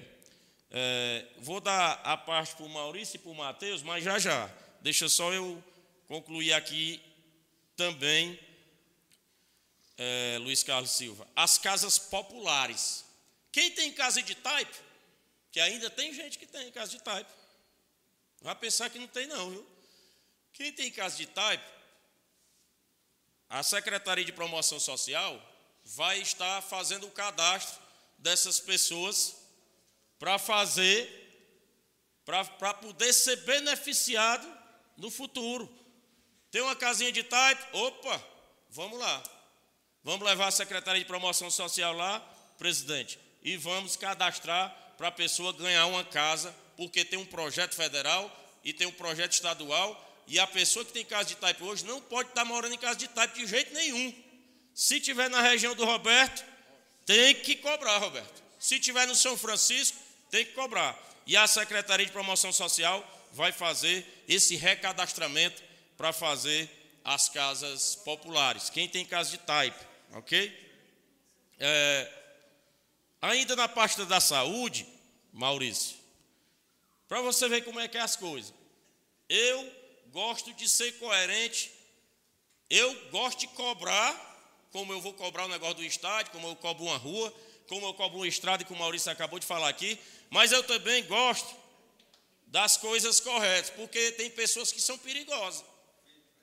É, 0.71 1.27
vou 1.39 1.61
dar 1.61 2.01
a 2.05 2.17
parte 2.17 2.55
para 2.57 2.67
o 2.67 2.69
Maurício 2.69 3.17
e 3.17 3.19
para 3.19 3.31
o 3.31 3.35
Matheus, 3.35 3.83
mas 3.83 4.05
já 4.05 4.19
já. 4.19 4.51
Deixa 4.81 5.09
só 5.09 5.33
eu 5.33 5.63
concluir 6.09 6.53
aqui 6.53 7.01
também, 7.77 8.39
é, 9.97 10.37
Luiz 10.41 10.63
Carlos 10.63 10.91
Silva. 10.91 11.27
As 11.35 11.57
casas 11.57 11.99
populares. 11.99 13.05
Quem 13.53 13.71
tem 13.71 13.93
casa 13.93 14.23
de 14.23 14.35
type, 14.35 14.75
que 15.51 15.61
ainda 15.61 15.91
tem 15.91 16.13
gente 16.15 16.39
que 16.39 16.47
tem 16.47 16.73
casa 16.73 16.91
de 16.91 17.03
type. 17.03 17.31
Vai 18.41 18.57
pensar 18.57 18.89
que 18.91 18.99
não 18.99 19.07
tem, 19.07 19.27
não, 19.27 19.51
viu? 19.51 19.67
Quem 20.55 20.73
tem 20.73 20.91
casa 20.91 21.17
de 21.17 21.27
type, 21.27 21.65
a 23.49 23.63
Secretaria 23.63 24.25
de 24.25 24.33
Promoção 24.33 24.81
Social 24.81 25.41
vai 25.85 26.21
estar 26.21 26.63
fazendo 26.63 27.07
o 27.07 27.11
cadastro 27.11 27.81
dessas 28.19 28.59
pessoas 28.59 29.37
para 30.19 30.39
fazer, 30.39 31.07
para 32.25 32.75
poder 32.75 33.13
ser 33.13 33.37
beneficiado 33.37 34.47
no 34.97 35.11
futuro. 35.11 35.69
Tem 36.51 36.63
uma 36.63 36.77
casinha 36.77 37.13
de 37.13 37.23
type, 37.23 37.77
opa, 37.77 38.25
vamos 38.71 38.99
lá. 38.99 39.23
Vamos 40.03 40.27
levar 40.27 40.49
a 40.49 40.51
Secretaria 40.51 41.03
de 41.03 41.07
Promoção 41.07 41.51
Social 41.51 41.93
lá, 41.95 42.21
presidente, 42.59 43.19
e 43.43 43.57
vamos 43.57 43.97
cadastrar 43.97 44.75
para 44.97 45.09
a 45.09 45.13
pessoa 45.13 45.53
ganhar 45.53 45.87
uma 45.87 46.05
casa, 46.05 46.55
porque 46.77 47.05
tem 47.05 47.19
um 47.19 47.27
projeto 47.27 47.75
federal 47.75 48.31
e 48.65 48.73
tem 48.73 48.87
um 48.87 48.93
projeto 48.93 49.33
estadual 49.33 50.23
e 50.27 50.39
a 50.39 50.47
pessoa 50.47 50.85
que 50.85 50.93
tem 50.93 51.05
casa 51.05 51.31
de 51.31 51.37
type 51.37 51.63
hoje 51.63 51.85
não 51.85 52.01
pode 52.01 52.29
estar 52.29 52.45
morando 52.45 52.75
em 52.75 52.79
casa 52.79 52.97
de 52.97 53.09
type 53.09 53.39
de 53.39 53.47
jeito 53.47 53.75
nenhum. 53.75 54.15
Se 54.75 55.01
tiver 55.01 55.29
na 55.29 55.43
região 55.43 55.75
do 55.75 55.85
Roberto, 55.85 56.45
tem 57.05 57.35
que 57.35 57.57
cobrar, 57.57 57.99
Roberto. 57.99 58.43
Se 58.59 58.79
tiver 58.79 59.07
no 59.07 59.15
São 59.15 59.37
Francisco, 59.37 59.99
tem 60.31 60.45
que 60.45 60.53
cobrar. 60.53 60.99
E 61.27 61.37
a 61.37 61.47
Secretaria 61.47 62.07
de 62.07 62.13
Promoção 62.13 62.53
Social 62.53 63.05
vai 63.33 63.53
fazer 63.53 64.07
esse 64.29 64.57
recadastramento 64.57 65.63
para 65.97 66.13
fazer 66.13 66.71
as 67.05 67.29
casas 67.29 67.97
populares. 67.97 68.71
Quem 68.71 68.89
tem 68.89 69.05
casa 69.05 69.31
de 69.31 69.39
type, 69.39 69.79
ok? 70.13 70.73
É, 71.59 72.22
ainda 73.23 73.55
na 73.55 73.69
pasta 73.69 74.05
da 74.05 74.21
saúde, 74.21 74.87
Maurício, 75.33 75.97
para 77.09 77.23
você 77.23 77.49
ver 77.49 77.65
como 77.65 77.81
é 77.81 77.87
que 77.87 77.97
é 77.97 78.01
as 78.01 78.17
coisas. 78.17 78.53
Eu 79.29 79.73
gosto 80.13 80.53
de 80.53 80.69
ser 80.69 80.93
coerente. 80.99 81.73
Eu 82.69 83.11
gosto 83.11 83.41
de 83.41 83.47
cobrar, 83.49 84.15
como 84.71 84.93
eu 84.93 85.01
vou 85.01 85.13
cobrar 85.13 85.45
o 85.45 85.49
negócio 85.49 85.77
do 85.77 85.85
estádio, 85.85 86.33
como 86.33 86.49
eu 86.49 86.57
cobro 86.57 86.85
uma 86.85 86.97
rua, 86.97 87.33
como 87.69 87.87
eu 87.87 87.95
cobro 87.95 88.19
uma 88.19 88.29
estrada, 88.29 88.65
que 88.65 88.73
o 88.73 88.77
Maurício 88.77 89.11
acabou 89.13 89.39
de 89.39 89.47
falar 89.47 89.69
aqui. 89.69 89.99
Mas 90.31 90.53
eu 90.53 90.63
também 90.63 91.05
gosto 91.05 91.55
das 92.47 92.77
coisas 92.77 93.21
corretas, 93.21 93.71
porque 93.71 94.13
tem 94.13 94.31
pessoas 94.31 94.73
que 94.73 94.81
são 94.81 94.99
perigosas. 94.99 95.65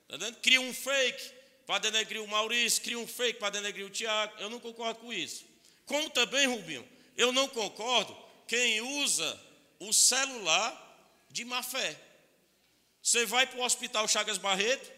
Tá? 0.08 0.32
Cria 0.42 0.60
um 0.60 0.72
fake 0.72 1.32
para 1.66 1.78
denegrir 1.78 2.22
o 2.22 2.28
Maurício, 2.28 2.82
cria 2.82 2.98
um 2.98 3.06
fake 3.06 3.38
para 3.38 3.50
denegrir 3.50 3.86
o 3.86 3.90
Tiago. 3.90 4.32
Eu 4.38 4.48
não 4.48 4.58
concordo 4.60 5.00
com 5.00 5.12
isso. 5.12 5.49
Como 5.90 6.08
também, 6.08 6.46
Rubinho, 6.46 6.88
eu 7.16 7.32
não 7.32 7.48
concordo 7.48 8.16
quem 8.46 8.80
usa 8.80 9.40
o 9.80 9.92
celular 9.92 10.70
de 11.28 11.44
má 11.44 11.64
fé. 11.64 12.00
Você 13.02 13.26
vai 13.26 13.44
para 13.44 13.58
o 13.58 13.64
Hospital 13.64 14.06
Chagas 14.06 14.38
Barreto, 14.38 14.88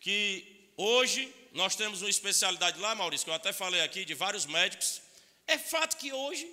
que 0.00 0.72
hoje 0.76 1.32
nós 1.52 1.76
temos 1.76 2.02
uma 2.02 2.10
especialidade 2.10 2.80
lá, 2.80 2.96
Maurício, 2.96 3.24
que 3.24 3.30
eu 3.30 3.34
até 3.34 3.52
falei 3.52 3.80
aqui, 3.80 4.04
de 4.04 4.12
vários 4.12 4.44
médicos. 4.44 5.02
É 5.46 5.56
fato 5.56 5.98
que 5.98 6.12
hoje 6.12 6.52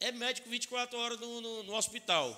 é 0.00 0.10
médico 0.10 0.48
24 0.48 0.98
horas 0.98 1.20
no, 1.20 1.42
no, 1.42 1.62
no 1.64 1.74
hospital. 1.74 2.34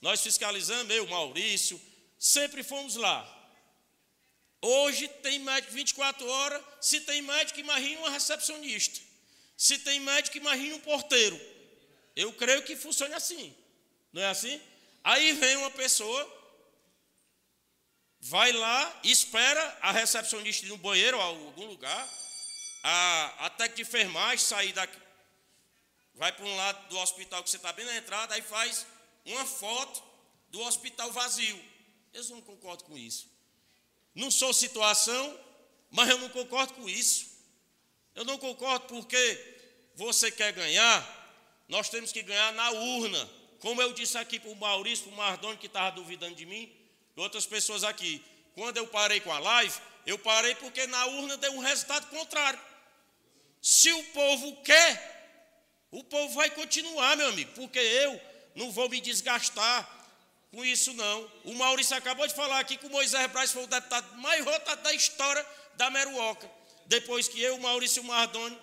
Nós 0.00 0.20
fiscalizamos, 0.20 0.94
eu, 0.94 1.04
Maurício, 1.08 1.80
sempre 2.16 2.62
fomos 2.62 2.94
lá. 2.94 3.26
Hoje 4.62 5.08
tem 5.20 5.40
médico 5.40 5.72
24 5.72 6.24
horas, 6.28 6.62
se 6.80 7.00
tem 7.00 7.22
médico, 7.22 7.58
imagine 7.58 7.96
uma 7.96 8.10
recepcionista. 8.10 9.07
Se 9.58 9.76
tem 9.78 10.00
médico, 10.00 10.38
imagine 10.38 10.72
um 10.72 10.80
porteiro. 10.80 11.38
Eu 12.16 12.32
creio 12.32 12.62
que 12.62 12.76
funcione 12.76 13.12
assim. 13.12 13.54
Não 14.10 14.22
é 14.22 14.28
assim? 14.30 14.58
Aí 15.04 15.32
vem 15.34 15.56
uma 15.56 15.70
pessoa 15.70 16.38
vai 18.20 18.52
lá, 18.52 19.00
espera 19.04 19.78
a 19.80 19.92
recepcionista 19.92 20.66
no 20.66 20.76
banheiro 20.76 21.16
ou 21.16 21.22
algum 21.22 21.66
lugar, 21.66 22.08
a, 22.82 23.46
a 23.46 23.50
técnica 23.50 23.76
de 23.76 23.82
enfermagem 23.82 24.38
sair 24.38 24.72
daqui, 24.72 24.98
vai 26.14 26.32
para 26.32 26.44
um 26.44 26.56
lado 26.56 26.88
do 26.88 26.98
hospital 26.98 27.42
que 27.42 27.50
você 27.50 27.56
está 27.56 27.72
bem 27.72 27.86
na 27.86 27.96
entrada, 27.96 28.34
aí 28.34 28.42
faz 28.42 28.86
uma 29.24 29.46
foto 29.46 30.02
do 30.50 30.60
hospital 30.60 31.12
vazio. 31.12 31.62
Eu 32.12 32.24
não 32.24 32.40
concordo 32.40 32.84
com 32.84 32.96
isso. 32.96 33.30
Não 34.14 34.30
sou 34.30 34.52
situação, 34.52 35.38
mas 35.90 36.08
eu 36.08 36.18
não 36.18 36.28
concordo 36.30 36.74
com 36.74 36.88
isso. 36.88 37.27
Eu 38.18 38.24
não 38.24 38.36
concordo 38.36 38.84
porque 38.86 39.56
você 39.94 40.28
quer 40.28 40.50
ganhar, 40.50 40.98
nós 41.68 41.88
temos 41.88 42.10
que 42.10 42.20
ganhar 42.20 42.52
na 42.52 42.68
urna. 42.72 43.30
Como 43.60 43.80
eu 43.80 43.92
disse 43.92 44.18
aqui 44.18 44.40
para 44.40 44.50
o 44.50 44.56
Maurício, 44.56 45.04
para 45.04 45.14
o 45.14 45.16
Mardoni, 45.16 45.56
que 45.56 45.68
estava 45.68 45.92
duvidando 45.92 46.34
de 46.34 46.44
mim, 46.44 46.68
outras 47.14 47.46
pessoas 47.46 47.84
aqui. 47.84 48.20
Quando 48.56 48.76
eu 48.76 48.88
parei 48.88 49.20
com 49.20 49.32
a 49.32 49.38
live, 49.38 49.72
eu 50.04 50.18
parei 50.18 50.56
porque 50.56 50.84
na 50.88 51.06
urna 51.06 51.36
deu 51.36 51.52
um 51.52 51.60
resultado 51.60 52.08
contrário. 52.08 52.58
Se 53.62 53.92
o 53.92 54.02
povo 54.06 54.56
quer, 54.62 55.86
o 55.92 56.02
povo 56.02 56.34
vai 56.34 56.50
continuar, 56.50 57.16
meu 57.16 57.28
amigo, 57.28 57.52
porque 57.54 57.78
eu 57.78 58.20
não 58.56 58.72
vou 58.72 58.88
me 58.88 59.00
desgastar 59.00 59.88
com 60.50 60.64
isso, 60.64 60.92
não. 60.94 61.30
O 61.44 61.54
Maurício 61.54 61.96
acabou 61.96 62.26
de 62.26 62.34
falar 62.34 62.58
aqui 62.58 62.76
que 62.76 62.86
o 62.86 62.90
Moisés 62.90 63.30
Braz 63.30 63.52
foi 63.52 63.62
o 63.62 63.68
deputado 63.68 64.16
mais 64.16 64.44
votado 64.44 64.82
da 64.82 64.92
história 64.92 65.46
da 65.76 65.88
Meruoca. 65.88 66.57
Depois 66.88 67.28
que 67.28 67.40
eu, 67.40 67.56
o 67.56 67.60
Maurício 67.60 68.02
Mardoni, 68.02 68.58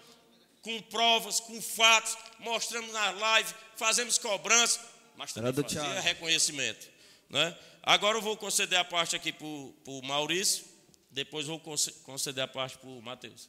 com 0.63 0.81
provas, 0.81 1.39
com 1.39 1.61
fatos, 1.61 2.17
mostramos 2.39 2.91
na 2.91 3.11
live, 3.11 3.53
fazemos 3.75 4.17
cobrança, 4.17 4.83
mas 5.15 5.31
também 5.31 5.53
fazia 5.53 6.01
reconhecimento. 6.01 6.89
Né? 7.29 7.55
Agora 7.83 8.17
eu 8.17 8.21
vou 8.23 8.35
conceder 8.35 8.79
a 8.79 8.83
parte 8.83 9.15
aqui 9.15 9.31
para 9.31 9.45
o 9.45 10.01
Maurício, 10.03 10.65
depois 11.11 11.45
vou 11.45 11.59
conceder 11.59 12.43
a 12.43 12.47
parte 12.47 12.79
para 12.79 12.89
o 12.89 12.99
Matheus. 12.99 13.47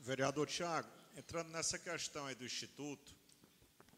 Vereador 0.00 0.48
Tiago, 0.48 0.88
entrando 1.16 1.50
nessa 1.50 1.78
questão 1.78 2.26
aí 2.26 2.34
do 2.34 2.44
Instituto, 2.44 3.14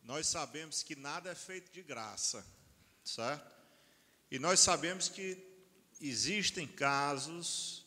nós 0.05 0.27
sabemos 0.27 0.83
que 0.83 0.95
nada 0.95 1.31
é 1.31 1.35
feito 1.35 1.73
de 1.73 1.83
graça, 1.83 2.47
certo? 3.03 3.57
E 4.31 4.39
nós 4.39 4.61
sabemos 4.61 5.09
que 5.09 5.43
existem 5.99 6.67
casos 6.67 7.86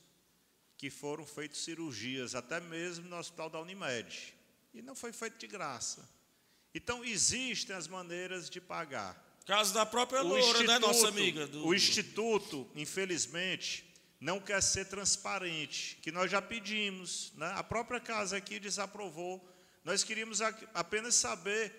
que 0.80 0.90
foram 0.90 1.26
feitas 1.26 1.58
cirurgias, 1.58 2.34
até 2.34 2.62
mesmo 2.62 3.10
no 3.10 3.18
hospital 3.18 3.50
da 3.50 3.60
Unimed, 3.60 4.34
e 4.74 4.82
não 4.82 4.96
foi 4.96 5.12
feito 5.12 5.38
de 5.38 5.46
graça. 5.46 6.10
Então, 6.74 7.04
existem 7.04 7.76
as 7.76 7.86
maneiras 7.86 8.50
de 8.50 8.62
pagar. 8.62 9.22
Caso 9.46 9.74
da 9.74 9.86
própria 9.86 10.22
Loura, 10.22 10.64
né, 10.64 10.80
nossa 10.80 11.10
amiga? 11.10 11.46
Do... 11.48 11.68
O 11.68 11.76
Instituto, 11.76 12.66
infelizmente, 12.76 13.94
não 14.22 14.40
quer 14.40 14.64
ser 14.64 14.86
transparente, 14.86 15.98
que 16.02 16.14
nós 16.14 16.32
já 16.32 16.42
pedimos. 16.42 17.34
Né? 17.36 17.52
A 17.58 17.64
própria 17.64 18.00
casa 18.00 18.38
aqui 18.38 18.58
desaprovou. 18.58 19.46
Nós 19.84 20.06
queríamos 20.06 20.40
apenas 20.74 21.14
saber 21.14 21.74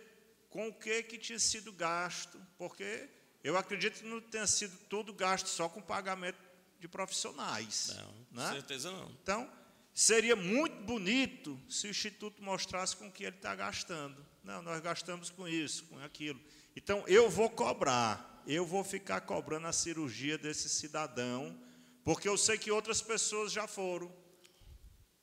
com 0.51 0.69
o 0.69 0.75
que, 0.75 1.03
que 1.05 1.17
tinha 1.17 1.39
sido 1.39 1.73
gasto, 1.73 2.39
porque 2.59 3.09
eu 3.43 3.57
acredito 3.57 4.01
que 4.01 4.07
não 4.07 4.21
tenha 4.21 4.47
sido 4.47 4.77
tudo 4.91 5.15
gasto 5.15 5.47
só 5.47 5.71
com 5.71 5.81
pagamento 5.81 6.50
de 6.81 6.89
profissionais. 6.89 7.95
Não, 8.33 8.43
né? 8.43 8.53
certeza 8.53 8.91
não. 8.91 9.11
Então, 9.23 9.51
seria 9.93 10.35
muito 10.35 10.83
bonito 10.83 11.61
se 11.69 11.87
o 11.87 11.91
Instituto 11.91 12.43
mostrasse 12.43 12.97
com 12.97 13.09
o 13.09 13.13
que 13.13 13.25
ele 13.25 13.37
está 13.37 13.55
gastando. 13.55 14.25
Não, 14.43 14.63
nós 14.63 14.81
gastamos 14.81 15.29
com 15.29 15.47
isso, 15.47 15.85
com 15.85 15.99
aquilo. 15.99 16.41
Então, 16.75 17.05
eu 17.07 17.29
vou 17.29 17.51
cobrar, 17.51 18.43
eu 18.47 18.65
vou 18.65 18.83
ficar 18.83 19.21
cobrando 19.21 19.67
a 19.67 19.73
cirurgia 19.73 20.39
desse 20.39 20.69
cidadão, 20.69 21.57
porque 22.03 22.29
eu 22.29 22.39
sei 22.39 22.57
que 22.57 22.71
outras 22.71 23.03
pessoas 23.03 23.53
já 23.53 23.67
foram 23.67 24.11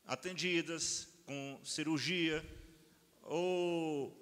atendidas 0.05 1.07
com 1.25 1.59
cirurgia, 1.63 2.45
ou 3.23 4.15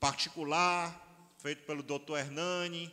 particular, 0.00 1.00
feito 1.38 1.62
pelo 1.62 1.82
doutor 1.82 2.18
Hernani, 2.18 2.92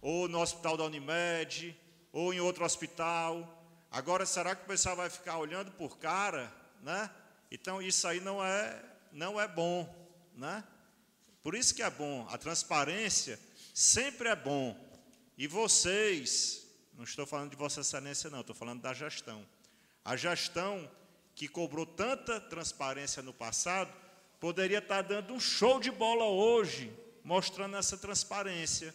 ou 0.00 0.28
no 0.28 0.40
hospital 0.40 0.76
da 0.76 0.84
Unimed, 0.84 1.76
ou 2.16 2.32
em 2.32 2.40
outro 2.40 2.64
hospital. 2.64 3.62
Agora, 3.90 4.24
será 4.24 4.56
que 4.56 4.62
o 4.62 4.66
pessoal 4.66 4.96
vai 4.96 5.10
ficar 5.10 5.36
olhando 5.36 5.70
por 5.72 5.98
cara, 5.98 6.50
né? 6.82 7.10
Então, 7.50 7.82
isso 7.82 8.08
aí 8.08 8.20
não 8.20 8.42
é, 8.42 8.82
não 9.12 9.38
é 9.38 9.46
bom, 9.46 9.86
né? 10.34 10.64
Por 11.42 11.54
isso 11.54 11.74
que 11.74 11.82
é 11.82 11.90
bom, 11.90 12.26
a 12.30 12.38
transparência 12.38 13.38
sempre 13.74 14.30
é 14.30 14.34
bom. 14.34 14.74
E 15.36 15.46
vocês, 15.46 16.66
não 16.94 17.04
estou 17.04 17.26
falando 17.26 17.50
de 17.50 17.56
Vossa 17.56 17.82
Excelência, 17.82 18.30
não, 18.30 18.40
estou 18.40 18.56
falando 18.56 18.80
da 18.80 18.94
gestão. 18.94 19.46
A 20.02 20.16
gestão 20.16 20.90
que 21.34 21.46
cobrou 21.46 21.84
tanta 21.84 22.40
transparência 22.40 23.22
no 23.22 23.34
passado, 23.34 23.92
poderia 24.40 24.78
estar 24.78 25.02
dando 25.02 25.34
um 25.34 25.40
show 25.40 25.78
de 25.78 25.90
bola 25.90 26.24
hoje, 26.24 26.90
mostrando 27.22 27.76
essa 27.76 27.98
transparência. 27.98 28.94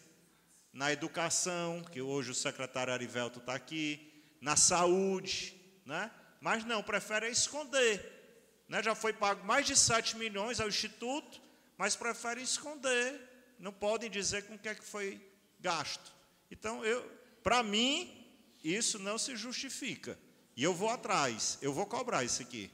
Na 0.73 0.91
educação, 0.91 1.83
que 1.83 2.01
hoje 2.01 2.31
o 2.31 2.35
secretário 2.35 2.93
Arivelto 2.93 3.39
está 3.39 3.53
aqui, 3.53 4.11
na 4.39 4.55
saúde, 4.55 5.55
né? 5.85 6.09
mas 6.39 6.63
não, 6.63 6.81
prefere 6.81 7.29
esconder. 7.29 8.19
Né? 8.67 8.81
Já 8.81 8.95
foi 8.95 9.13
pago 9.13 9.45
mais 9.45 9.65
de 9.67 9.75
7 9.75 10.17
milhões 10.17 10.59
ao 10.59 10.67
Instituto, 10.67 11.41
mas 11.77 11.95
preferem 11.95 12.43
esconder, 12.43 13.19
não 13.59 13.71
podem 13.71 14.09
dizer 14.09 14.43
com 14.47 14.55
o 14.55 14.59
que 14.59 14.69
é 14.69 14.75
que 14.75 14.83
foi 14.83 15.21
gasto. 15.59 16.11
Então, 16.49 16.83
eu, 16.83 17.03
para 17.43 17.61
mim, 17.63 18.27
isso 18.63 18.97
não 18.99 19.17
se 19.17 19.35
justifica. 19.35 20.17
E 20.55 20.63
eu 20.63 20.73
vou 20.73 20.89
atrás, 20.89 21.57
eu 21.61 21.73
vou 21.73 21.85
cobrar 21.85 22.23
isso 22.23 22.41
aqui. 22.41 22.71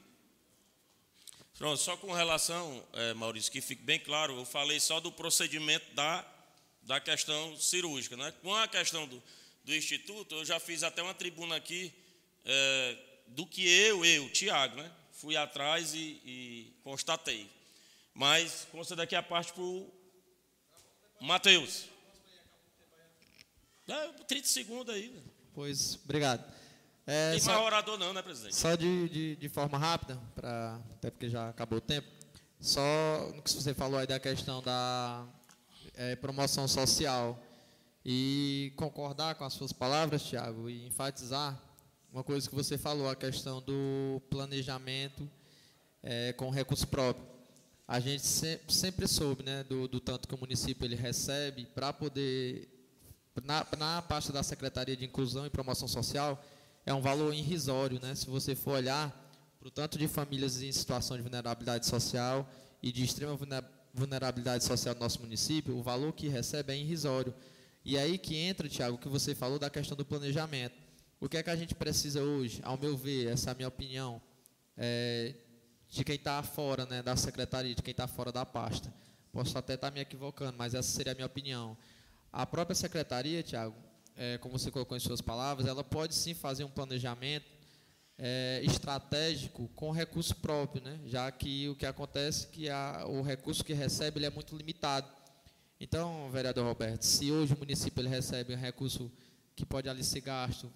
Pronto, 1.56 1.80
só 1.80 1.96
com 1.96 2.12
relação, 2.12 2.86
é, 2.92 3.14
Maurício, 3.14 3.50
que 3.50 3.60
fique 3.60 3.82
bem 3.82 3.98
claro, 3.98 4.36
eu 4.36 4.44
falei 4.44 4.78
só 4.78 5.00
do 5.00 5.10
procedimento 5.10 5.92
da, 5.94 6.24
da 6.88 6.98
questão 6.98 7.54
cirúrgica. 7.54 8.16
Né? 8.16 8.32
Com 8.42 8.52
a 8.54 8.66
questão 8.66 9.06
do, 9.06 9.22
do 9.62 9.74
Instituto, 9.74 10.34
eu 10.34 10.44
já 10.44 10.58
fiz 10.58 10.82
até 10.82 11.02
uma 11.02 11.12
tribuna 11.12 11.54
aqui 11.54 11.92
é, 12.46 12.96
do 13.26 13.46
que 13.46 13.68
eu, 13.68 14.04
eu, 14.06 14.32
Tiago, 14.32 14.76
né? 14.76 14.90
fui 15.12 15.36
atrás 15.36 15.92
e, 15.92 16.20
e 16.24 16.72
constatei. 16.82 17.48
Mas 18.14 18.66
consta 18.72 18.96
daqui 18.96 19.14
a 19.14 19.22
parte 19.22 19.52
para 19.52 19.62
o 19.62 19.92
Matheus. 21.20 21.84
É, 23.86 24.08
30 24.26 24.48
segundos 24.48 24.94
aí. 24.94 25.14
Pois, 25.52 25.98
obrigado. 26.04 26.42
É, 27.06 27.32
Tem 27.32 27.40
só, 27.40 27.52
mais 27.52 27.66
orador 27.66 27.98
não, 27.98 28.12
né, 28.14 28.22
presidente? 28.22 28.56
Só 28.56 28.74
de, 28.74 29.08
de, 29.10 29.36
de 29.36 29.48
forma 29.48 29.76
rápida, 29.76 30.18
pra, 30.34 30.80
até 30.94 31.10
porque 31.10 31.28
já 31.28 31.50
acabou 31.50 31.78
o 31.78 31.82
tempo. 31.82 32.08
Só 32.58 33.30
no 33.34 33.42
que 33.42 33.50
você 33.50 33.74
falou 33.74 33.98
aí 33.98 34.06
da 34.06 34.18
questão 34.18 34.62
da 34.62 35.26
é, 35.98 36.16
promoção 36.16 36.66
social. 36.66 37.38
E 38.02 38.72
concordar 38.76 39.34
com 39.34 39.44
as 39.44 39.52
suas 39.52 39.72
palavras, 39.72 40.22
Tiago, 40.22 40.70
e 40.70 40.86
enfatizar 40.86 41.60
uma 42.10 42.24
coisa 42.24 42.48
que 42.48 42.54
você 42.54 42.78
falou, 42.78 43.10
a 43.10 43.14
questão 43.14 43.60
do 43.60 44.22
planejamento 44.30 45.28
é, 46.02 46.32
com 46.32 46.48
recurso 46.48 46.86
próprio 46.88 47.38
a 47.88 47.98
gente 48.00 48.26
sempre, 48.26 48.74
sempre 48.74 49.08
soube 49.08 49.42
né, 49.42 49.64
do, 49.64 49.88
do, 49.88 49.98
tanto 49.98 50.28
que 50.28 50.34
o 50.34 50.38
município 50.38 50.84
ele 50.84 50.94
recebe 50.94 51.64
para 51.74 51.90
poder, 51.90 52.68
na, 53.42 53.66
na 53.78 54.02
parte 54.02 54.30
da 54.30 54.42
Secretaria 54.42 54.94
de 54.94 55.06
Inclusão 55.06 55.46
e 55.46 55.50
Promoção 55.50 55.88
Social, 55.88 56.44
é 56.84 56.92
um 56.92 57.00
valor 57.00 57.32
irrisório. 57.32 57.98
Né? 58.02 58.14
Se 58.14 58.26
você 58.26 58.54
for 58.54 58.72
olhar 58.72 59.10
para 59.58 59.68
o 59.68 59.70
tanto 59.70 59.96
de 59.96 60.06
famílias 60.06 60.60
em 60.60 60.70
situação 60.70 61.16
de 61.16 61.22
vulnerabilidade 61.22 61.86
social 61.86 62.46
e 62.82 62.92
de 62.92 63.02
extrema 63.02 63.34
vulnerabilidade 63.92 64.64
social 64.64 64.94
do 64.94 65.00
nosso 65.00 65.20
município, 65.20 65.76
o 65.76 65.82
valor 65.82 66.12
que 66.12 66.28
recebe 66.28 66.72
é 66.72 66.76
irrisório. 66.76 67.34
E 67.84 67.96
aí 67.96 68.18
que 68.18 68.36
entra, 68.36 68.68
Tiago, 68.68 68.96
o 68.96 68.98
que 68.98 69.08
você 69.08 69.34
falou 69.34 69.58
da 69.58 69.70
questão 69.70 69.96
do 69.96 70.04
planejamento. 70.04 70.76
O 71.20 71.28
que 71.28 71.36
é 71.36 71.42
que 71.42 71.50
a 71.50 71.56
gente 71.56 71.74
precisa 71.74 72.22
hoje, 72.22 72.60
ao 72.62 72.78
meu 72.78 72.96
ver, 72.96 73.28
essa 73.28 73.50
é 73.50 73.52
a 73.52 73.54
minha 73.54 73.68
opinião, 73.68 74.20
é, 74.76 75.34
de 75.88 76.04
quem 76.04 76.14
está 76.14 76.42
fora 76.42 76.86
né, 76.86 77.02
da 77.02 77.16
secretaria, 77.16 77.74
de 77.74 77.82
quem 77.82 77.90
está 77.90 78.06
fora 78.06 78.30
da 78.30 78.46
pasta. 78.46 78.92
Posso 79.32 79.56
até 79.58 79.74
estar 79.74 79.88
tá 79.88 79.94
me 79.94 80.00
equivocando, 80.00 80.56
mas 80.56 80.74
essa 80.74 80.88
seria 80.88 81.12
a 81.12 81.14
minha 81.14 81.26
opinião. 81.26 81.76
A 82.32 82.46
própria 82.46 82.74
secretaria, 82.74 83.42
Tiago, 83.42 83.74
é, 84.16 84.38
como 84.38 84.58
você 84.58 84.70
colocou 84.70 84.96
em 84.96 85.00
suas 85.00 85.20
palavras, 85.20 85.66
ela 85.66 85.82
pode 85.82 86.14
sim 86.14 86.34
fazer 86.34 86.62
um 86.62 86.70
planejamento 86.70 87.57
é, 88.18 88.60
estratégico 88.64 89.68
com 89.76 89.92
recurso 89.92 90.34
próprio, 90.36 90.82
né? 90.82 90.98
já 91.06 91.30
que 91.30 91.68
o 91.68 91.76
que 91.76 91.86
acontece 91.86 92.46
é 92.46 92.48
que 92.50 92.68
a, 92.68 93.04
o 93.06 93.22
recurso 93.22 93.64
que 93.64 93.72
recebe 93.72 94.18
ele 94.18 94.26
é 94.26 94.30
muito 94.30 94.56
limitado. 94.56 95.08
Então, 95.80 96.28
vereador 96.30 96.66
Roberto, 96.66 97.02
se 97.02 97.30
hoje 97.30 97.54
o 97.54 97.58
município 97.58 98.00
ele 98.00 98.08
recebe 98.08 98.52
um 98.52 98.58
recurso 98.58 99.10
que 99.54 99.64
pode 99.64 99.88
ali 99.88 100.02
ser 100.02 100.20
gasto 100.20 100.70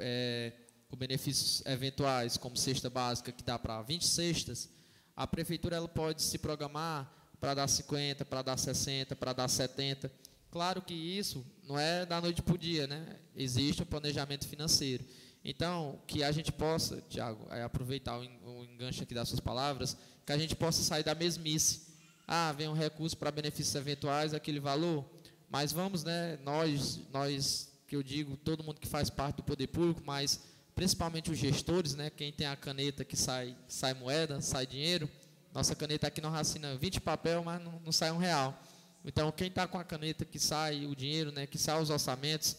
é, 0.00 0.52
com 0.88 0.96
benefícios 0.96 1.62
eventuais, 1.66 2.38
como 2.38 2.56
cesta 2.56 2.88
básica, 2.88 3.30
que 3.30 3.42
dá 3.42 3.58
para 3.58 3.82
20 3.82 4.06
cestas, 4.06 4.70
a 5.14 5.26
prefeitura 5.26 5.76
ela 5.76 5.88
pode 5.88 6.22
se 6.22 6.38
programar 6.38 7.12
para 7.38 7.54
dar 7.54 7.68
50, 7.68 8.24
para 8.24 8.40
dar 8.40 8.56
60, 8.56 9.14
para 9.14 9.32
dar 9.34 9.48
70. 9.48 10.10
Claro 10.50 10.80
que 10.80 10.94
isso 10.94 11.44
não 11.64 11.78
é 11.78 12.06
da 12.06 12.20
noite 12.20 12.40
para 12.40 12.54
o 12.54 12.58
dia, 12.58 12.86
né? 12.86 13.16
Existe 13.36 13.82
um 13.82 13.86
planejamento 13.86 14.48
financeiro. 14.48 15.04
Então, 15.44 16.00
que 16.06 16.22
a 16.22 16.32
gente 16.32 16.52
possa, 16.52 17.02
Tiago, 17.08 17.46
é 17.50 17.62
aproveitar 17.62 18.18
o 18.18 18.64
enganche 18.64 19.02
aqui 19.02 19.14
das 19.14 19.28
suas 19.28 19.40
palavras, 19.40 19.96
que 20.26 20.32
a 20.32 20.38
gente 20.38 20.54
possa 20.54 20.82
sair 20.82 21.02
da 21.02 21.14
mesmice. 21.14 21.88
Ah, 22.26 22.52
vem 22.52 22.68
um 22.68 22.74
recurso 22.74 23.16
para 23.16 23.30
benefícios 23.30 23.74
eventuais, 23.74 24.34
aquele 24.34 24.60
valor, 24.60 25.04
mas 25.48 25.72
vamos, 25.72 26.04
né, 26.04 26.38
nós, 26.44 27.00
nós, 27.10 27.72
que 27.86 27.96
eu 27.96 28.02
digo, 28.02 28.36
todo 28.36 28.62
mundo 28.62 28.78
que 28.78 28.86
faz 28.86 29.08
parte 29.08 29.36
do 29.36 29.42
poder 29.42 29.68
público, 29.68 30.02
mas 30.04 30.40
principalmente 30.74 31.30
os 31.30 31.38
gestores, 31.38 31.94
né, 31.94 32.10
quem 32.10 32.30
tem 32.30 32.46
a 32.46 32.54
caneta 32.54 33.04
que 33.04 33.16
sai, 33.16 33.56
sai 33.66 33.94
moeda, 33.94 34.42
sai 34.42 34.66
dinheiro, 34.66 35.08
nossa 35.54 35.74
caneta 35.74 36.06
aqui 36.06 36.20
não 36.20 36.30
racina 36.30 36.76
20 36.76 37.00
papel, 37.00 37.42
mas 37.42 37.62
não, 37.62 37.80
não 37.80 37.92
sai 37.92 38.12
um 38.12 38.18
real. 38.18 38.62
Então, 39.04 39.32
quem 39.32 39.48
está 39.48 39.66
com 39.66 39.78
a 39.78 39.84
caneta 39.84 40.24
que 40.24 40.38
sai 40.38 40.84
o 40.84 40.94
dinheiro, 40.94 41.32
né, 41.32 41.46
que 41.46 41.56
sai 41.56 41.80
os 41.80 41.88
orçamentos, 41.88 42.56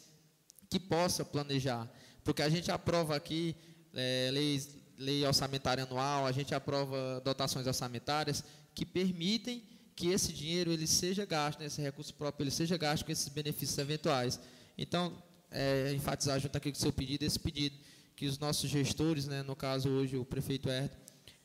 que 0.70 0.80
possa 0.80 1.24
planejar. 1.24 1.88
Porque 2.24 2.42
a 2.42 2.50
gente 2.50 2.72
aprova 2.72 3.16
aqui 3.16 3.56
é, 3.94 4.30
lei, 4.98 5.26
orçamentária 5.26 5.84
anual, 5.84 6.26
a 6.26 6.32
gente 6.32 6.54
aprova 6.54 7.22
dotações 7.24 7.66
orçamentárias 7.66 8.44
que 8.76 8.86
permitem 8.86 9.64
que 9.96 10.08
esse 10.08 10.32
dinheiro 10.32 10.72
ele 10.72 10.88
seja 10.88 11.26
gasto, 11.26 11.60
né, 11.60 11.66
esse 11.66 11.82
recurso 11.82 12.14
próprio 12.14 12.44
ele 12.44 12.52
seja 12.52 12.78
gasto 12.78 13.06
com 13.06 13.12
esses 13.12 13.28
benefícios 13.28 13.78
eventuais. 13.78 14.40
Então, 14.78 15.22
é, 15.52 15.92
enfatizar 15.94 16.40
junto 16.40 16.58
aqui 16.58 16.72
com 16.72 16.78
o 16.78 16.82
seu 16.82 16.94
pedido, 16.94 17.24
esse 17.24 17.40
pedido 17.40 17.76
que 18.16 18.26
os 18.26 18.38
nossos 18.38 18.70
gestores, 18.70 19.28
né, 19.28 19.44
no 19.44 19.56
caso 19.56 19.90
hoje 19.90 20.18
o 20.18 20.26
prefeito 20.26 20.70
Herto 20.70 20.98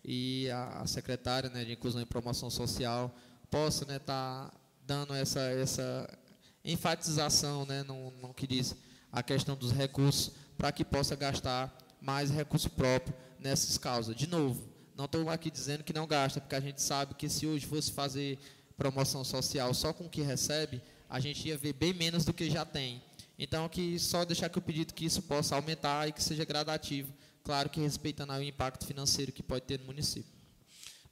e 0.05 0.49
a, 0.51 0.83
a 0.83 0.87
secretária 0.87 1.49
né, 1.49 1.64
de 1.64 1.72
Inclusão 1.72 2.01
e 2.01 2.05
Promoção 2.05 2.51
Social, 2.51 3.14
possam 3.51 3.83
estar 3.83 3.93
né, 3.93 3.99
tá 4.01 4.53
dando 4.87 5.14
essa, 5.14 5.41
essa 5.41 6.18
enfatização 6.64 7.64
né, 7.64 7.83
no, 7.83 8.11
no 8.20 8.35
que 8.35 8.47
diz 8.47 8.77
a 9.11 9.22
questão 9.22 9.57
dos 9.57 9.70
recursos, 9.70 10.33
para 10.57 10.72
que 10.72 10.84
possa 10.84 11.14
gastar 11.16 11.76
mais 12.00 12.30
recurso 12.30 12.70
próprio 12.70 13.14
nessas 13.38 13.78
causas. 13.78 14.14
De 14.14 14.26
novo, 14.26 14.68
não 14.96 15.07
estou 15.07 15.28
aqui 15.28 15.50
dizendo 15.50 15.84
que 15.84 15.92
não 15.92 16.07
gasta, 16.07 16.40
porque 16.40 16.55
a 16.55 16.61
gente 16.61 16.80
sabe 16.80 17.14
que 17.14 17.28
se 17.28 17.46
hoje 17.46 17.66
fosse 17.66 17.92
fazer 17.92 18.38
promoção 18.76 19.24
social 19.24 19.72
só 19.74 19.92
com 19.92 20.05
o 20.05 20.11
que 20.11 20.22
recebe, 20.22 20.80
a 21.09 21.20
gente 21.20 21.48
ia 21.48 21.57
ver 21.57 21.72
bem 21.72 21.92
menos 21.92 22.24
do 22.24 22.32
que 22.32 22.50
já 22.50 22.64
tem. 22.64 23.02
Então, 23.38 23.68
que 23.68 23.98
só 23.98 24.24
deixar 24.24 24.48
que 24.48 24.59
o 24.59 24.62
pedido 24.62 24.94
que 24.94 25.05
isso 25.05 25.22
possa 25.22 25.57
aumentar 25.57 26.09
e 26.09 26.12
que 26.12 26.22
seja 26.22 26.44
gradativo 26.44 27.12
claro 27.44 27.68
que 27.68 27.78
respeitando 27.78 28.32
o 28.32 28.42
impacto 28.42 28.86
financeiro 28.86 29.30
que 29.30 29.42
pode 29.42 29.66
ter 29.66 29.78
no 29.78 29.84
município. 29.84 30.32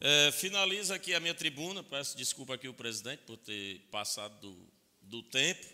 É, 0.00 0.32
finaliza 0.32 0.94
aqui 0.94 1.14
a 1.14 1.20
minha 1.20 1.34
tribuna. 1.34 1.84
Peço 1.84 2.16
desculpa 2.16 2.54
aqui 2.54 2.66
ao 2.66 2.74
presidente 2.74 3.22
por 3.24 3.36
ter 3.36 3.80
passado 3.90 4.40
do, 4.40 4.68
do 5.02 5.22
tempo, 5.22 5.64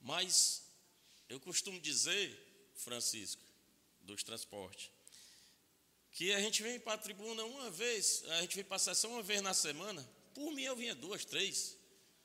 mas 0.00 0.70
eu 1.28 1.40
costumo 1.40 1.80
dizer, 1.80 2.45
Francisco, 2.76 3.42
dos 4.02 4.22
transportes, 4.22 4.90
que 6.12 6.32
a 6.32 6.40
gente 6.40 6.62
vem 6.62 6.78
para 6.80 6.94
a 6.94 6.98
tribuna 6.98 7.44
uma 7.44 7.70
vez, 7.70 8.24
a 8.28 8.40
gente 8.40 8.56
vem 8.56 8.64
para 8.64 8.76
a 8.76 8.78
sessão 8.78 9.12
uma 9.12 9.22
vez 9.22 9.42
na 9.42 9.52
semana. 9.52 10.08
Por 10.34 10.50
mim, 10.52 10.62
eu 10.62 10.76
vinha 10.76 10.94
duas, 10.94 11.24
três. 11.24 11.76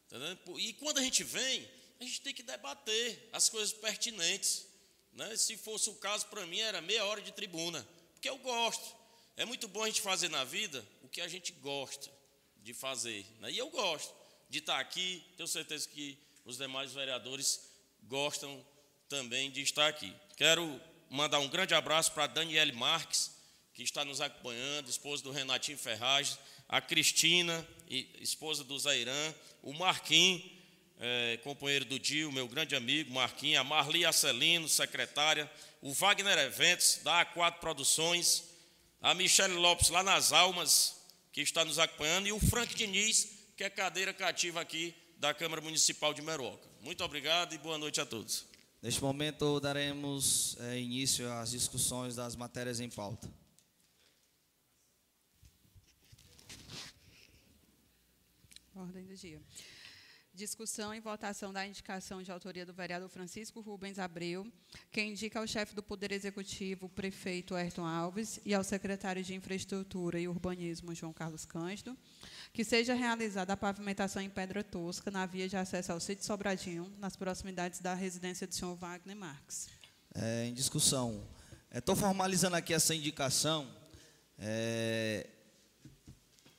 Entendeu? 0.06 0.38
E 0.60 0.74
quando 0.74 0.99
a 0.99 1.02
gente 1.02 1.24
vem, 1.24 1.70
a 1.99 2.04
gente 2.04 2.22
tem 2.22 2.34
que 2.34 2.43
debater 2.43 3.30
as 3.34 3.49
coisas 3.49 3.74
pertinentes. 3.74 4.66
Né? 5.14 5.36
Se 5.36 5.58
fosse 5.58 5.89
o 5.89 5.95
caso, 5.95 6.28
para 6.28 6.45
mim, 6.45 6.60
era 6.60 6.82
meia 6.82 7.06
hora 7.06 7.22
de 7.22 7.32
tribuna, 7.32 7.86
porque 8.14 8.30
eu 8.30 8.38
gosto. 8.38 8.95
É 9.38 9.45
muito 9.45 9.68
bom 9.68 9.84
a 9.84 9.88
gente 9.88 10.02
fazer 10.02 10.30
na 10.30 10.43
vida 10.43 10.86
o 11.02 11.08
que 11.08 11.22
a 11.22 11.28
gente 11.28 11.52
gosta 11.54 12.10
de 12.58 12.74
fazer. 12.74 13.26
Né? 13.39 13.52
E 13.52 13.58
eu 13.58 13.70
gosto 13.70 14.14
de 14.49 14.60
estar 14.60 14.80
aqui, 14.80 15.24
tenho 15.36 15.47
certeza 15.47 15.88
que 15.88 16.18
os 16.45 16.58
demais 16.58 16.93
vereadores 16.93 17.62
gostam 18.04 18.66
também 19.08 19.52
de 19.52 19.62
estar 19.62 19.88
aqui. 19.88 20.16
Quero 20.42 20.82
mandar 21.08 21.38
um 21.38 21.48
grande 21.48 21.76
abraço 21.76 22.14
para 22.14 22.26
Daniele 22.26 22.72
Marques, 22.72 23.30
que 23.76 23.84
está 23.84 24.04
nos 24.04 24.20
acompanhando, 24.20 24.89
esposa 24.89 25.22
do 25.22 25.30
Renatinho 25.30 25.78
Ferragem, 25.78 26.36
a 26.68 26.82
Cristina, 26.82 27.63
esposa 28.20 28.63
do 28.63 28.80
Zairã, 28.80 29.36
o 29.62 29.72
Marquinhos, 29.72 30.42
é, 31.00 31.38
companheiro 31.43 31.86
do 31.86 32.00
Dio, 32.00 32.32
meu 32.32 32.47
grande 32.47 32.76
amigo, 32.76 33.13
Marquinhos, 33.13 33.59
a 33.59 33.63
Marli 33.63 34.04
Acelino, 34.04 34.68
secretária, 34.68 35.47
o 35.80 35.93
Wagner 35.93 36.39
Eventos, 36.39 37.01
da 37.04 37.24
A4 37.24 37.59
Produções, 37.59 38.46
a 39.00 39.13
Michele 39.13 39.54
Lopes, 39.54 39.89
lá 39.89 40.01
nas 40.01 40.34
Almas, 40.34 41.04
que 41.32 41.42
está 41.42 41.63
nos 41.63 41.78
acompanhando, 41.78 42.26
e 42.26 42.32
o 42.32 42.39
Frank 42.39 42.74
Diniz, 42.74 43.28
que 43.55 43.63
é 43.63 43.70
cadeira 43.70 44.12
cativa 44.12 44.59
aqui 44.59 44.96
da 45.18 45.36
Câmara 45.36 45.62
Municipal 45.62 46.16
de 46.16 46.24
Meroca. 46.24 46.68
Muito 46.82 47.04
obrigado 47.04 47.54
e 47.54 47.59
boa 47.59 47.78
noite 47.78 48.01
a 48.01 48.08
todos. 48.08 48.50
Neste 48.82 48.99
momento, 49.03 49.59
daremos 49.59 50.58
é, 50.59 50.79
início 50.79 51.32
às 51.32 51.51
discussões 51.51 52.16
das 52.16 52.36
matérias 52.36 52.79
em 52.79 52.89
pauta. 52.89 53.32
Ordem 58.74 59.05
do 59.05 59.16
dia. 59.16 59.39
Discussão 60.33 60.95
e 60.95 60.99
votação 60.99 61.53
da 61.53 61.67
indicação 61.67 62.24
de 62.24 62.32
autoria 62.32 62.66
do 62.66 62.74
vereador 62.74 63.08
Francisco 63.08 63.62
Rubens 63.62 63.99
Abreu, 63.99 64.51
que 64.89 65.03
indica 65.03 65.39
ao 65.39 65.45
chefe 65.45 65.75
do 65.75 65.83
Poder 65.83 66.12
Executivo, 66.12 66.87
o 66.87 66.89
prefeito 66.89 67.53
Ayrton 67.53 67.86
Alves, 67.86 68.39
e 68.43 68.51
ao 68.51 68.63
secretário 68.63 69.24
de 69.24 69.36
Infraestrutura 69.36 70.20
e 70.20 70.28
Urbanismo, 70.28 70.95
João 70.95 71.13
Carlos 71.13 71.45
Cândido, 71.45 71.95
que 72.53 72.63
seja 72.63 72.93
realizada 72.93 73.53
a 73.53 73.57
pavimentação 73.57 74.21
em 74.21 74.29
pedra 74.29 74.63
tosca 74.63 75.09
na 75.09 75.25
via 75.25 75.47
de 75.47 75.55
acesso 75.55 75.91
ao 75.91 75.99
sítio 75.99 76.25
Sobradinho, 76.25 76.91
nas 76.99 77.15
proximidades 77.15 77.79
da 77.79 77.93
residência 77.93 78.45
do 78.45 78.53
senhor 78.53 78.75
Wagner 78.75 79.15
Marques. 79.15 79.69
É, 80.13 80.45
em 80.45 80.53
discussão. 80.53 81.25
Estou 81.73 81.95
é, 81.95 81.97
formalizando 81.97 82.55
aqui 82.55 82.73
essa 82.73 82.93
indicação. 82.93 83.67
É, 84.37 85.28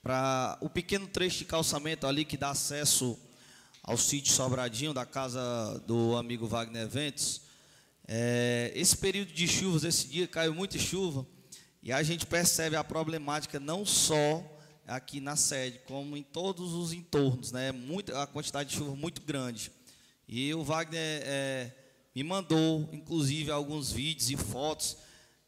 para 0.02 0.58
o 0.60 0.70
pequeno 0.70 1.06
trecho 1.06 1.38
de 1.38 1.44
calçamento 1.44 2.06
ali 2.06 2.24
que 2.24 2.36
dá 2.36 2.50
acesso 2.50 3.18
ao 3.82 3.96
sítio 3.98 4.32
Sobradinho, 4.32 4.94
da 4.94 5.04
casa 5.04 5.78
do 5.86 6.16
amigo 6.16 6.46
Wagner 6.46 6.82
Eventos. 6.82 7.42
É, 8.08 8.72
esse 8.74 8.96
período 8.96 9.32
de 9.32 9.46
chuvas, 9.46 9.84
esse 9.84 10.08
dia 10.08 10.26
caiu 10.26 10.54
muita 10.54 10.78
chuva, 10.78 11.26
e 11.82 11.92
a 11.92 12.02
gente 12.02 12.26
percebe 12.26 12.76
a 12.76 12.82
problemática 12.82 13.60
não 13.60 13.84
só 13.84 14.42
aqui 14.96 15.20
na 15.20 15.36
sede, 15.36 15.80
como 15.86 16.16
em 16.16 16.22
todos 16.22 16.72
os 16.72 16.92
entornos, 16.92 17.52
né? 17.52 17.72
Muita, 17.72 18.22
a 18.22 18.26
quantidade 18.26 18.70
de 18.70 18.76
chuva 18.76 18.94
muito 18.94 19.22
grande. 19.22 19.70
E 20.28 20.52
o 20.54 20.62
Wagner 20.62 21.22
é, 21.24 21.70
me 22.14 22.22
mandou, 22.22 22.88
inclusive, 22.92 23.50
alguns 23.50 23.90
vídeos 23.90 24.30
e 24.30 24.36
fotos 24.36 24.96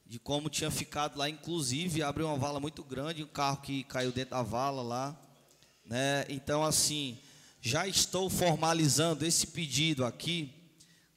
de 0.07 0.19
como 0.19 0.51
tinha 0.51 0.71
ficado 0.71 1.19
lá, 1.19 1.29
inclusive 1.29 2.03
abriu 2.03 2.27
uma 2.27 2.37
vala 2.37 2.61
muito 2.61 2.85
grande, 2.85 3.25
um 3.25 3.27
carro 3.27 3.57
que 3.59 3.85
caiu 3.85 4.13
dentro 4.13 4.33
da 4.33 4.43
vala 4.43 4.83
lá, 4.83 5.21
né? 5.85 6.25
Então 6.29 6.63
assim, 6.63 7.19
já 7.61 7.89
estou 7.89 8.29
formalizando 8.29 9.25
esse 9.25 9.47
pedido 9.49 10.05
aqui, 10.05 10.53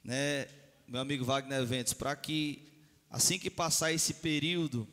né, 0.02 0.48
meu 0.86 1.00
amigo 1.00 1.24
Wagner 1.24 1.64
Ventos, 1.66 1.92
para 1.92 2.16
que 2.16 2.66
assim 3.10 3.38
que 3.38 3.50
passar 3.50 3.92
esse 3.92 4.14
período 4.14 4.88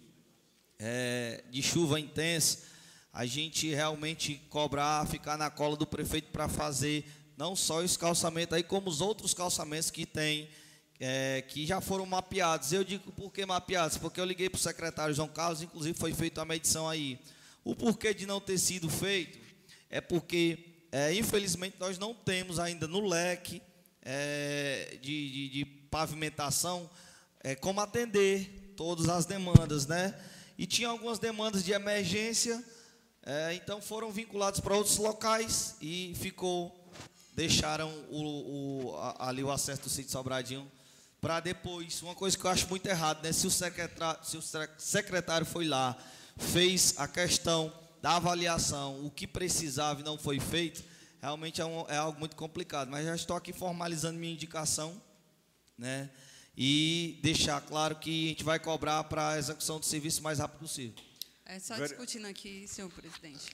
é, 0.77 1.43
de 1.49 1.63
chuva 1.63 1.99
intensa, 1.99 2.74
a 3.15 3.25
gente 3.25 3.73
realmente 3.73 4.41
cobrar, 4.49 5.07
ficar 5.07 5.37
na 5.37 5.49
cola 5.49 5.77
do 5.77 5.87
prefeito 5.87 6.33
para 6.33 6.49
fazer 6.49 7.05
não 7.37 7.55
só 7.55 7.81
esse 7.81 7.97
calçamento 7.97 8.53
aí, 8.53 8.61
como 8.61 8.89
os 8.89 8.99
outros 8.99 9.33
calçamentos 9.33 9.89
que 9.89 10.05
tem 10.05 10.49
é, 10.99 11.41
que 11.47 11.65
já 11.65 11.79
foram 11.79 12.05
mapeados. 12.05 12.73
Eu 12.73 12.83
digo 12.83 13.13
por 13.13 13.31
que 13.31 13.45
mapeados? 13.45 13.97
Porque 13.97 14.19
eu 14.19 14.25
liguei 14.25 14.49
para 14.49 14.57
o 14.57 14.61
secretário 14.61 15.15
João 15.15 15.29
Carlos, 15.29 15.61
inclusive 15.61 15.97
foi 15.97 16.13
feita 16.13 16.41
a 16.41 16.45
medição 16.45 16.89
aí. 16.89 17.17
O 17.63 17.73
porquê 17.73 18.13
de 18.13 18.25
não 18.25 18.41
ter 18.41 18.57
sido 18.57 18.89
feito 18.89 19.39
é 19.89 20.01
porque, 20.01 20.59
é, 20.91 21.13
infelizmente, 21.13 21.77
nós 21.79 21.97
não 21.97 22.13
temos 22.13 22.59
ainda 22.59 22.85
no 22.85 22.99
leque 22.99 23.61
é, 24.01 24.97
de, 25.01 25.31
de, 25.31 25.49
de, 25.49 25.65
pavimentação 25.89 26.89
é, 27.41 27.55
como 27.55 27.79
atender 27.79 28.73
todas 28.75 29.07
as 29.07 29.25
demandas, 29.25 29.87
né? 29.87 30.13
E 30.57 30.67
tinha 30.67 30.89
algumas 30.89 31.17
demandas 31.17 31.63
de 31.63 31.71
emergência, 31.71 32.61
é, 33.25 33.55
então 33.55 33.81
foram 33.81 34.11
vinculados 34.11 34.59
para 34.59 34.75
outros 34.75 34.97
locais 34.97 35.75
e 35.81 36.13
ficou 36.15 36.85
deixaram 37.35 37.91
o, 38.09 38.91
o, 38.91 38.95
ali 39.19 39.43
o 39.43 39.51
acesso 39.51 39.81
do 39.81 39.89
sítio 39.89 40.11
Sobradinho 40.11 40.71
para 41.19 41.39
depois. 41.39 42.01
Uma 42.01 42.15
coisa 42.15 42.37
que 42.37 42.45
eu 42.45 42.51
acho 42.51 42.67
muito 42.69 42.85
errado, 42.85 43.23
né? 43.23 43.33
Se 43.33 43.45
o 43.45 43.51
secretário, 43.51 44.23
se 44.23 44.37
o 44.37 44.41
secretário 44.77 45.45
foi 45.45 45.67
lá, 45.67 45.97
fez 46.37 46.93
a 46.97 47.07
questão 47.07 47.73
da 48.01 48.15
avaliação, 48.17 49.03
o 49.03 49.09
que 49.09 49.25
precisava 49.25 50.01
e 50.01 50.03
não 50.03 50.17
foi 50.17 50.39
feito, 50.39 50.83
realmente 51.19 51.59
é, 51.59 51.65
um, 51.65 51.85
é 51.89 51.97
algo 51.97 52.19
muito 52.19 52.35
complicado. 52.35 52.89
Mas 52.89 53.05
já 53.05 53.15
estou 53.15 53.35
aqui 53.35 53.51
formalizando 53.51 54.19
minha 54.19 54.33
indicação, 54.33 55.01
né? 55.77 56.09
E 56.55 57.19
deixar 57.21 57.59
claro 57.61 57.95
que 57.95 58.27
a 58.27 58.29
gente 58.29 58.43
vai 58.43 58.59
cobrar 58.59 59.03
para 59.05 59.31
a 59.31 59.37
execução 59.37 59.79
do 59.79 59.85
serviço 59.85 60.21
o 60.21 60.23
mais 60.23 60.39
rápido 60.39 60.59
possível. 60.59 60.93
É 61.47 61.59
só 61.59 61.75
discutindo 61.75 62.25
aqui, 62.25 62.67
senhor 62.67 62.89
presidente. 62.91 63.53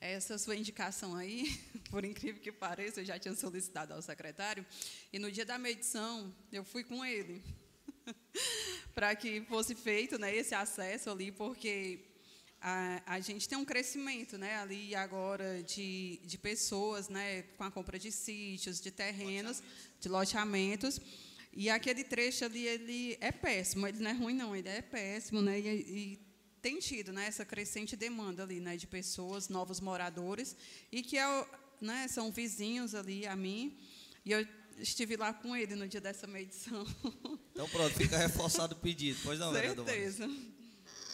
Essa 0.00 0.38
sua 0.38 0.54
indicação 0.54 1.16
aí, 1.16 1.60
por 1.90 2.04
incrível 2.04 2.40
que 2.40 2.52
pareça, 2.52 3.00
eu 3.00 3.04
já 3.04 3.18
tinha 3.18 3.34
solicitado 3.34 3.92
ao 3.92 4.00
secretário, 4.00 4.64
e 5.12 5.18
no 5.18 5.32
dia 5.32 5.44
da 5.44 5.58
medição 5.58 6.32
eu 6.52 6.62
fui 6.62 6.84
com 6.84 7.04
ele, 7.04 7.42
para 8.94 9.16
que 9.16 9.40
fosse 9.48 9.74
feito 9.74 10.16
né, 10.16 10.34
esse 10.34 10.54
acesso 10.54 11.10
ali, 11.10 11.32
porque 11.32 12.04
a, 12.60 13.02
a, 13.04 13.20
gente 13.20 13.48
tem 13.48 13.58
um 13.58 13.64
crescimento 13.64 14.38
né, 14.38 14.56
ali 14.58 14.94
agora 14.94 15.60
de, 15.64 16.20
de 16.22 16.38
pessoas 16.38 17.08
né, 17.08 17.42
com 17.58 17.64
a 17.64 17.70
compra 17.70 17.98
de 17.98 18.12
sítios, 18.12 18.80
de 18.80 18.92
terrenos, 18.92 19.60
de 20.00 20.08
loteamentos. 20.08 21.00
E 21.52 21.68
aquele 21.68 22.04
trecho 22.04 22.44
ali 22.44 22.64
ele 22.64 23.18
é 23.20 23.32
péssimo, 23.32 23.88
ele 23.88 23.98
não 23.98 24.10
é 24.10 24.14
ruim, 24.14 24.34
não, 24.34 24.54
ele 24.54 24.68
é 24.68 24.82
péssimo, 24.82 25.42
né? 25.42 25.58
E, 25.60 25.68
e 25.68 26.33
tem 26.64 26.78
tido 26.78 27.12
né, 27.12 27.26
essa 27.26 27.44
crescente 27.44 27.94
demanda 27.94 28.42
ali 28.42 28.58
né, 28.58 28.74
de 28.74 28.86
pessoas, 28.86 29.50
novos 29.50 29.80
moradores, 29.80 30.56
e 30.90 31.02
que 31.02 31.18
é, 31.18 31.46
né, 31.78 32.08
são 32.08 32.32
vizinhos 32.32 32.94
ali 32.94 33.26
a 33.26 33.36
mim, 33.36 33.78
e 34.24 34.32
eu 34.32 34.48
estive 34.78 35.14
lá 35.14 35.34
com 35.34 35.54
ele 35.54 35.74
no 35.74 35.86
dia 35.86 36.00
dessa 36.00 36.26
medição. 36.26 36.82
Então 37.54 37.68
pronto, 37.68 37.94
fica 37.94 38.18
reforçado 38.18 38.74
o 38.74 38.78
pedido. 38.78 39.16
Pois 39.22 39.38
não, 39.38 39.52
Certeza. 39.52 40.28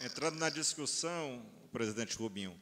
Entrando 0.03 0.39
na 0.39 0.49
discussão, 0.49 1.45
presidente 1.71 2.17
Rubinho, 2.17 2.59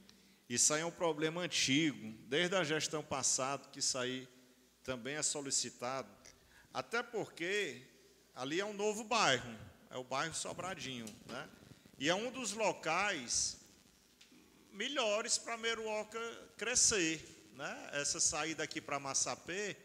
isso 0.49 0.73
aí 0.73 0.81
é 0.81 0.85
um 0.85 0.91
problema 0.91 1.39
antigo, 1.39 2.13
desde 2.27 2.57
a 2.57 2.63
gestão 2.65 3.01
passada, 3.01 3.69
que 3.71 3.79
isso 3.79 3.97
aí 3.97 4.27
também 4.83 5.15
é 5.15 5.23
solicitado, 5.23 6.09
até 6.73 7.01
porque 7.01 7.81
ali 8.35 8.59
é 8.59 8.65
um 8.65 8.73
novo 8.73 9.05
bairro, 9.05 9.57
é 9.89 9.97
o 9.97 10.03
bairro 10.03 10.35
Sobradinho, 10.35 11.05
né? 11.27 11.47
E 11.99 12.07
é 12.07 12.15
um 12.15 12.31
dos 12.31 12.53
locais 12.53 13.57
melhores 14.71 15.37
para 15.37 15.57
Meruoca 15.57 16.19
crescer. 16.57 17.49
Né? 17.53 17.89
Essa 17.91 18.21
saída 18.21 18.63
aqui 18.63 18.79
para 18.79 18.97
Massapê, 19.01 19.75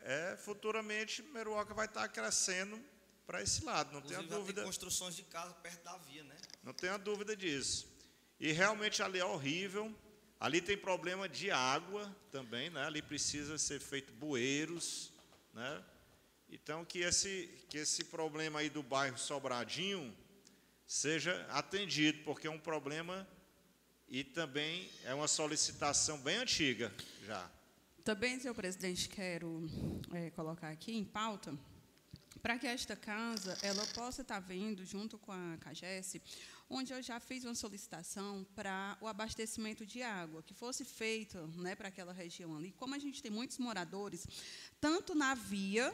é, 0.00 0.38
futuramente 0.38 1.22
Meruoca 1.22 1.74
vai 1.74 1.84
estar 1.84 2.08
crescendo 2.08 2.82
para 3.26 3.42
esse 3.42 3.62
lado, 3.62 3.92
não 3.92 4.00
tenha 4.00 4.22
dúvida. 4.22 4.62
Tem 4.62 4.64
construções 4.64 5.14
de 5.14 5.22
casa 5.24 5.52
perto 5.54 5.82
da 5.82 5.98
via, 5.98 6.24
né? 6.24 6.36
Não 6.62 6.72
tenha 6.72 6.96
dúvida 6.96 7.36
disso. 7.36 7.86
E 8.40 8.50
realmente 8.52 9.02
ali 9.02 9.18
é 9.18 9.24
horrível. 9.24 9.94
Ali 10.40 10.60
tem 10.60 10.76
problema 10.76 11.28
de 11.28 11.50
água 11.50 12.14
também, 12.30 12.70
né? 12.70 12.84
Ali 12.84 13.00
precisa 13.00 13.56
ser 13.58 13.80
feito 13.80 14.12
bueiros, 14.14 15.12
né? 15.52 15.82
Então 16.48 16.84
que 16.84 17.00
esse 17.00 17.50
que 17.68 17.78
esse 17.78 18.04
problema 18.04 18.60
aí 18.60 18.68
do 18.68 18.82
bairro 18.82 19.18
Sobradinho 19.18 20.14
seja 20.94 21.44
atendido, 21.50 22.22
porque 22.22 22.46
é 22.46 22.50
um 22.50 22.58
problema 22.58 23.26
e 24.08 24.22
também 24.22 24.88
é 25.02 25.12
uma 25.12 25.26
solicitação 25.26 26.18
bem 26.18 26.36
antiga 26.36 26.94
já. 27.26 27.50
Também, 28.04 28.38
senhor 28.38 28.54
presidente, 28.54 29.08
quero 29.08 29.68
é, 30.12 30.30
colocar 30.30 30.68
aqui 30.68 30.96
em 30.96 31.04
pauta 31.04 31.58
para 32.40 32.56
que 32.58 32.66
esta 32.66 32.94
casa 32.94 33.58
ela 33.62 33.84
possa 33.86 34.22
estar 34.22 34.38
vendo 34.38 34.84
junto 34.84 35.18
com 35.18 35.32
a 35.32 35.56
CAGES, 35.58 36.20
onde 36.70 36.92
eu 36.92 37.02
já 37.02 37.18
fiz 37.18 37.42
uma 37.44 37.56
solicitação 37.56 38.46
para 38.54 38.96
o 39.00 39.08
abastecimento 39.08 39.84
de 39.84 40.00
água, 40.00 40.44
que 40.44 40.54
fosse 40.54 40.84
feito 40.84 41.38
né, 41.56 41.74
para 41.74 41.88
aquela 41.88 42.12
região 42.12 42.56
ali. 42.56 42.70
Como 42.70 42.94
a 42.94 42.98
gente 43.00 43.20
tem 43.20 43.32
muitos 43.32 43.58
moradores, 43.58 44.28
tanto 44.80 45.12
na 45.12 45.34
via 45.34 45.92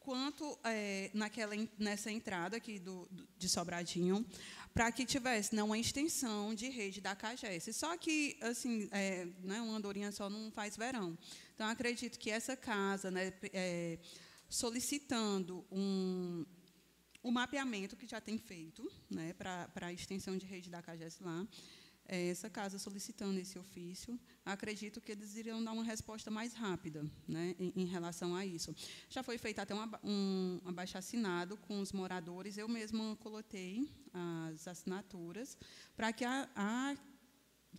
quanto 0.00 0.58
é, 0.64 1.10
naquela, 1.14 1.54
nessa 1.78 2.10
entrada 2.10 2.56
aqui 2.56 2.78
do, 2.78 3.06
do 3.10 3.28
de 3.38 3.48
Sobradinho, 3.48 4.26
para 4.72 4.90
que 4.90 5.04
tivesse 5.04 5.54
não, 5.54 5.66
uma 5.66 5.78
extensão 5.78 6.54
de 6.54 6.68
rede 6.68 7.00
da 7.00 7.14
CAGES. 7.14 7.76
Só 7.76 7.96
que, 7.96 8.36
assim, 8.40 8.88
é, 8.92 9.26
né, 9.42 9.60
uma 9.60 9.76
andorinha 9.76 10.10
só 10.10 10.30
não 10.30 10.50
faz 10.50 10.76
verão. 10.76 11.16
Então, 11.54 11.68
acredito 11.68 12.18
que 12.18 12.30
essa 12.30 12.56
casa, 12.56 13.10
né, 13.10 13.32
é, 13.52 13.98
solicitando 14.48 15.64
um, 15.70 16.44
um 17.22 17.30
mapeamento 17.30 17.96
que 17.96 18.06
já 18.06 18.20
tem 18.20 18.38
feito 18.38 18.90
né, 19.10 19.32
para 19.34 19.68
a 19.76 19.92
extensão 19.92 20.36
de 20.36 20.46
rede 20.46 20.70
da 20.70 20.82
CAGES 20.82 21.20
lá, 21.20 21.46
essa 22.16 22.50
casa 22.50 22.78
solicitando 22.78 23.38
esse 23.38 23.58
ofício, 23.58 24.18
acredito 24.44 25.00
que 25.00 25.12
eles 25.12 25.36
iriam 25.36 25.62
dar 25.62 25.72
uma 25.72 25.84
resposta 25.84 26.30
mais 26.30 26.54
rápida 26.54 27.04
né, 27.26 27.54
em, 27.58 27.72
em 27.76 27.84
relação 27.84 28.34
a 28.34 28.44
isso. 28.44 28.74
Já 29.08 29.22
foi 29.22 29.38
feito 29.38 29.60
até 29.60 29.74
um, 29.74 29.88
um 30.02 30.60
abaixo-assinado 30.64 31.56
com 31.56 31.80
os 31.80 31.92
moradores, 31.92 32.58
eu 32.58 32.68
mesma 32.68 33.16
coloquei 33.16 33.88
as 34.52 34.66
assinaturas 34.66 35.56
para 35.96 36.12
que 36.12 36.24
a, 36.24 36.48
a 36.56 36.96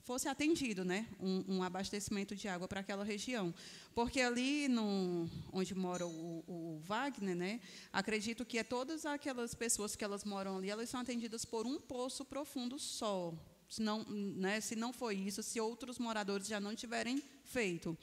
fosse 0.04 0.28
atendido 0.28 0.86
né, 0.86 1.06
um, 1.20 1.58
um, 1.58 1.64
abastecimento 1.64 2.36
de 2.36 2.48
água 2.48 2.68
para 2.68 2.80
aquela 2.80 3.04
região. 3.04 3.54
Porque 3.94 4.22
ali 4.22 4.68
no, 4.68 5.30
onde 5.52 5.76
mora 5.76 6.08
o, 6.08 6.44
o, 6.48 6.80
Wagner, 6.84 7.36
né, 7.36 7.60
acredito 7.92 8.46
que 8.46 8.58
é 8.58 8.64
todas 8.64 9.06
aquelas 9.06 9.54
pessoas 9.54 9.96
que 9.96 10.04
elas 10.04 10.24
moram 10.24 10.58
ali, 10.58 10.70
elas 10.70 10.90
são 10.90 11.02
atendidas 11.02 11.44
por 11.44 11.68
um 11.68 11.80
poço 11.80 12.24
profundo 12.24 12.80
só 12.80 13.34
se 13.72 13.82
não, 13.82 14.04
né, 14.04 14.60
se 14.60 14.76
não 14.76 14.92
foi 14.92 15.16
isso, 15.16 15.42
se 15.42 15.58
outros 15.62 15.98
moradores 15.98 16.46
já 16.46 16.60
não 16.60 16.76
tiverem 16.76 17.24
feito. 17.46 17.98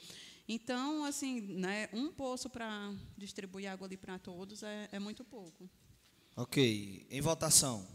Então, 0.47 1.05
assim, 1.05 1.41
né, 1.41 1.87
um 1.93 2.11
poço 2.11 2.49
para 2.49 2.91
distribuir 3.15 3.69
água 3.69 3.85
ali 3.85 3.95
para 3.95 4.17
todos 4.17 4.63
é, 4.63 4.89
é 4.91 4.97
muito 4.97 5.23
pouco. 5.23 5.69
Ok. 6.35 7.05
Em 7.07 7.21
votação. 7.21 7.85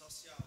Social. 0.00 0.38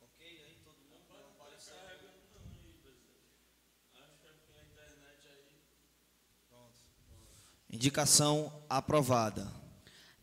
Ok, 0.00 0.24
aí 0.24 0.56
todo 0.64 0.78
mundo 0.88 1.04
vai 1.10 1.20
aparecer. 1.20 1.74
Indicação 7.68 8.64
aprovada. 8.70 9.63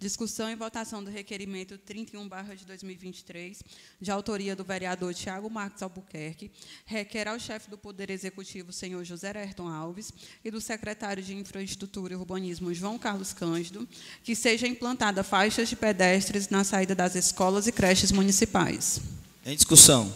Discussão 0.02 0.50
e 0.50 0.56
votação 0.56 1.04
do 1.04 1.12
requerimento 1.12 1.78
31 1.78 2.28
de 2.58 2.66
2023, 2.66 3.62
de 4.02 4.10
autoria 4.10 4.56
do 4.56 4.64
vereador 4.64 5.14
Tiago 5.14 5.48
Marques 5.48 5.84
Albuquerque, 5.84 6.50
requer 6.88 7.28
ao 7.28 7.40
chefe 7.40 7.70
do 7.70 7.78
Poder 7.78 8.10
Executivo, 8.10 8.74
senhor 8.74 9.04
José 9.04 9.32
Ayrton 9.38 9.68
Alves, 9.68 10.12
e 10.44 10.50
do 10.50 10.60
secretário 10.60 11.22
de 11.22 11.36
Infraestrutura 11.36 12.14
e 12.14 12.16
Urbanismo, 12.16 12.74
João 12.74 12.98
Carlos 12.98 13.32
Cândido, 13.32 13.88
que 14.24 14.36
seja 14.36 14.66
implantada 14.66 15.24
faixas 15.24 15.70
de 15.70 15.76
pedestres 15.76 16.50
na 16.50 16.64
saída 16.64 16.96
das 16.96 17.14
escolas 17.14 17.68
e 17.68 17.72
creches 17.72 18.12
municipais. 18.12 19.00
Em 19.46 19.56
discussão. 19.56 20.12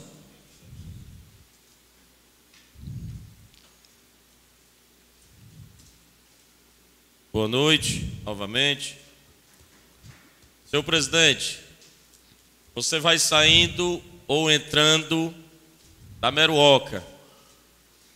Boa 7.31 7.47
noite, 7.47 8.11
novamente. 8.25 9.04
Senhor 10.75 10.83
presidente, 10.83 11.59
você 12.73 12.99
vai 12.99 13.17
saindo 13.17 14.03
ou 14.27 14.51
entrando 14.51 15.33
da 16.19 16.29
Meruoca, 16.31 17.01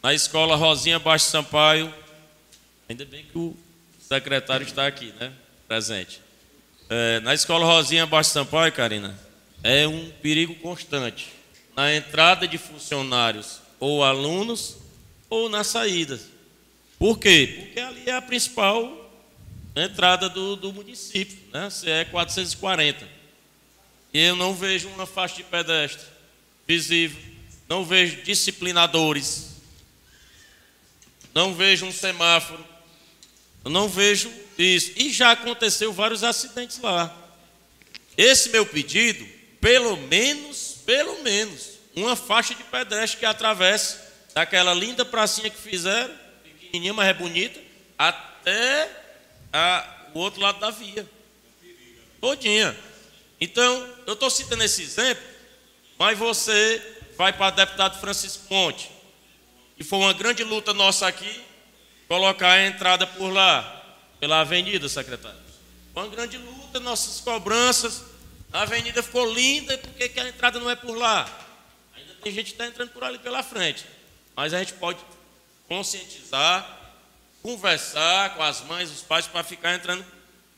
na 0.03 0.13
escola 0.13 0.57
Rosinha 0.57 0.99
Baixo 0.99 1.29
Sampaio. 1.29 1.93
Ainda 2.89 3.05
bem 3.05 3.23
que 3.23 3.37
o 3.37 3.55
secretário 4.01 4.67
está 4.67 4.85
aqui, 4.85 5.13
né? 5.21 5.31
Presente. 5.69 6.19
É, 6.89 7.21
na 7.21 7.33
escola 7.33 7.65
Rosinha 7.65 8.05
Baixo 8.05 8.31
Sampaio, 8.31 8.73
Karina, 8.73 9.17
é 9.63 9.87
um 9.87 10.11
perigo 10.21 10.53
constante. 10.55 11.29
Na 11.77 11.95
entrada 11.95 12.45
de 12.45 12.57
funcionários 12.57 13.61
ou 13.79 14.03
alunos 14.03 14.75
ou 15.29 15.47
na 15.47 15.63
saída. 15.63 16.19
Por 16.97 17.19
quê? 17.19 17.55
Porque 17.57 17.79
ali 17.79 18.03
é 18.05 18.11
a 18.11 18.21
principal 18.21 18.98
entrada 19.83 20.29
do, 20.29 20.55
do 20.55 20.73
município, 20.73 21.37
né? 21.51 21.69
CE 21.69 22.05
440. 22.11 23.07
E 24.13 24.19
eu 24.19 24.35
não 24.35 24.53
vejo 24.53 24.87
uma 24.89 25.05
faixa 25.05 25.35
de 25.35 25.43
pedestre 25.43 26.05
visível, 26.67 27.21
não 27.67 27.85
vejo 27.85 28.23
disciplinadores, 28.23 29.49
não 31.33 31.53
vejo 31.53 31.85
um 31.85 31.91
semáforo, 31.91 32.65
não 33.63 33.87
vejo 33.87 34.31
isso. 34.57 34.93
E 34.95 35.11
já 35.11 35.31
aconteceu 35.31 35.93
vários 35.93 36.23
acidentes 36.23 36.79
lá. 36.79 37.15
Esse 38.17 38.49
meu 38.49 38.65
pedido, 38.65 39.25
pelo 39.61 39.95
menos, 39.95 40.77
pelo 40.85 41.21
menos, 41.23 41.71
uma 41.95 42.15
faixa 42.15 42.55
de 42.55 42.63
pedestre 42.63 43.19
que 43.19 43.25
atravesse 43.25 43.97
daquela 44.33 44.73
linda 44.73 45.05
pracinha 45.05 45.49
que 45.49 45.57
fizeram, 45.57 46.13
pequenininha, 46.43 46.93
mas 46.93 47.07
é 47.07 47.13
bonita, 47.13 47.59
até 47.97 48.98
a, 49.51 49.85
o 50.13 50.19
outro 50.19 50.41
lado 50.41 50.59
da 50.59 50.69
via. 50.69 51.07
Todinha. 52.19 52.77
Então, 53.39 53.89
eu 54.05 54.13
estou 54.13 54.29
citando 54.29 54.63
esse 54.63 54.81
exemplo, 54.81 55.23
mas 55.97 56.17
você 56.17 56.81
vai 57.17 57.31
para 57.33 57.47
o 57.47 57.51
deputado 57.51 57.99
Francisco 57.99 58.47
Ponte, 58.47 58.91
que 59.77 59.83
foi 59.83 59.99
uma 59.99 60.13
grande 60.13 60.43
luta 60.43 60.73
nossa 60.73 61.07
aqui, 61.07 61.41
colocar 62.07 62.51
a 62.51 62.67
entrada 62.67 63.07
por 63.07 63.29
lá, 63.29 63.97
pela 64.19 64.41
avenida, 64.41 64.89
secretário. 64.89 65.39
Foi 65.93 66.03
uma 66.03 66.09
grande 66.09 66.37
luta, 66.37 66.79
nossas 66.79 67.21
cobranças. 67.21 68.03
A 68.51 68.61
avenida 68.61 69.01
ficou 69.03 69.31
linda, 69.31 69.77
por 69.77 69.91
que 69.93 70.19
a 70.19 70.27
entrada 70.27 70.59
não 70.59 70.69
é 70.69 70.75
por 70.75 70.97
lá? 70.97 71.29
Ainda 71.95 72.15
tem 72.23 72.33
gente 72.33 72.47
que 72.47 72.51
está 72.53 72.65
entrando 72.65 72.89
por 72.89 73.03
ali 73.03 73.19
pela 73.19 73.43
frente. 73.43 73.85
Mas 74.35 74.53
a 74.53 74.59
gente 74.59 74.73
pode 74.73 74.99
conscientizar 75.67 76.78
conversar 77.41 78.35
com 78.35 78.43
as 78.43 78.61
mães, 78.61 78.91
os 78.91 79.01
pais, 79.01 79.27
para 79.27 79.43
ficar 79.43 79.75
entrando 79.75 80.05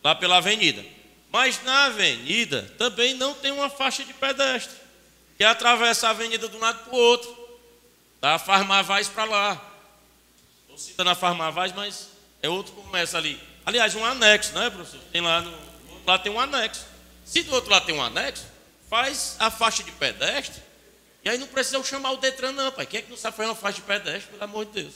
lá 0.04 0.16
pela 0.16 0.38
avenida. 0.38 0.84
Mas 1.32 1.64
na 1.64 1.86
avenida 1.86 2.74
também 2.78 3.14
não 3.14 3.34
tem 3.34 3.52
uma 3.52 3.70
faixa 3.70 4.04
de 4.04 4.14
pedestre, 4.14 4.76
que 5.38 5.44
atravessa 5.44 6.08
a 6.08 6.12
avenida 6.12 6.50
de 6.50 6.58
um 6.58 6.60
lado 6.60 6.84
para 6.84 6.94
o 6.94 6.98
outro. 6.98 7.42
Da 8.20 8.38
Farmavaz 8.38 9.08
para 9.08 9.24
lá. 9.24 9.72
Estou 10.62 10.78
citando 10.78 11.10
a 11.10 11.16
Farmavaz, 11.16 11.74
mas 11.74 12.10
é 12.42 12.48
outro 12.48 12.72
comércio 12.74 13.18
ali. 13.18 13.42
Aliás, 13.66 13.96
um 13.96 14.06
anexo, 14.06 14.54
né, 14.54 14.70
professor? 14.70 15.00
Tem 15.12 15.22
lá 15.22 15.42
no, 15.42 15.50
do 15.50 15.94
outro 15.94 16.08
lado 16.08 16.24
tem 16.24 16.32
um 16.32 16.40
anexo. 16.40 16.86
Se 17.26 17.42
do 17.42 17.54
outro 17.54 17.72
lado 17.72 17.86
tem 17.86 17.96
um 17.96 18.04
anexo, 18.04 18.46
faz 18.90 19.36
a 19.40 19.50
faixa 19.50 19.82
de 19.82 19.92
pedestre. 19.94 20.62
E 21.24 21.30
aí 21.30 21.38
não 21.38 21.48
precisa 21.48 21.82
chamar 21.84 22.12
o 22.12 22.18
Detran, 22.18 22.52
não, 22.52 22.72
pai. 22.72 22.86
Quem 22.86 23.00
é 23.00 23.02
que 23.02 23.10
não 23.10 23.18
sabe 23.18 23.38
fazer 23.38 23.50
uma 23.50 23.56
faixa 23.56 23.78
de 23.78 23.84
pedestre, 23.84 24.32
pelo 24.32 24.44
amor 24.44 24.66
de 24.66 24.84
Deus? 24.84 24.94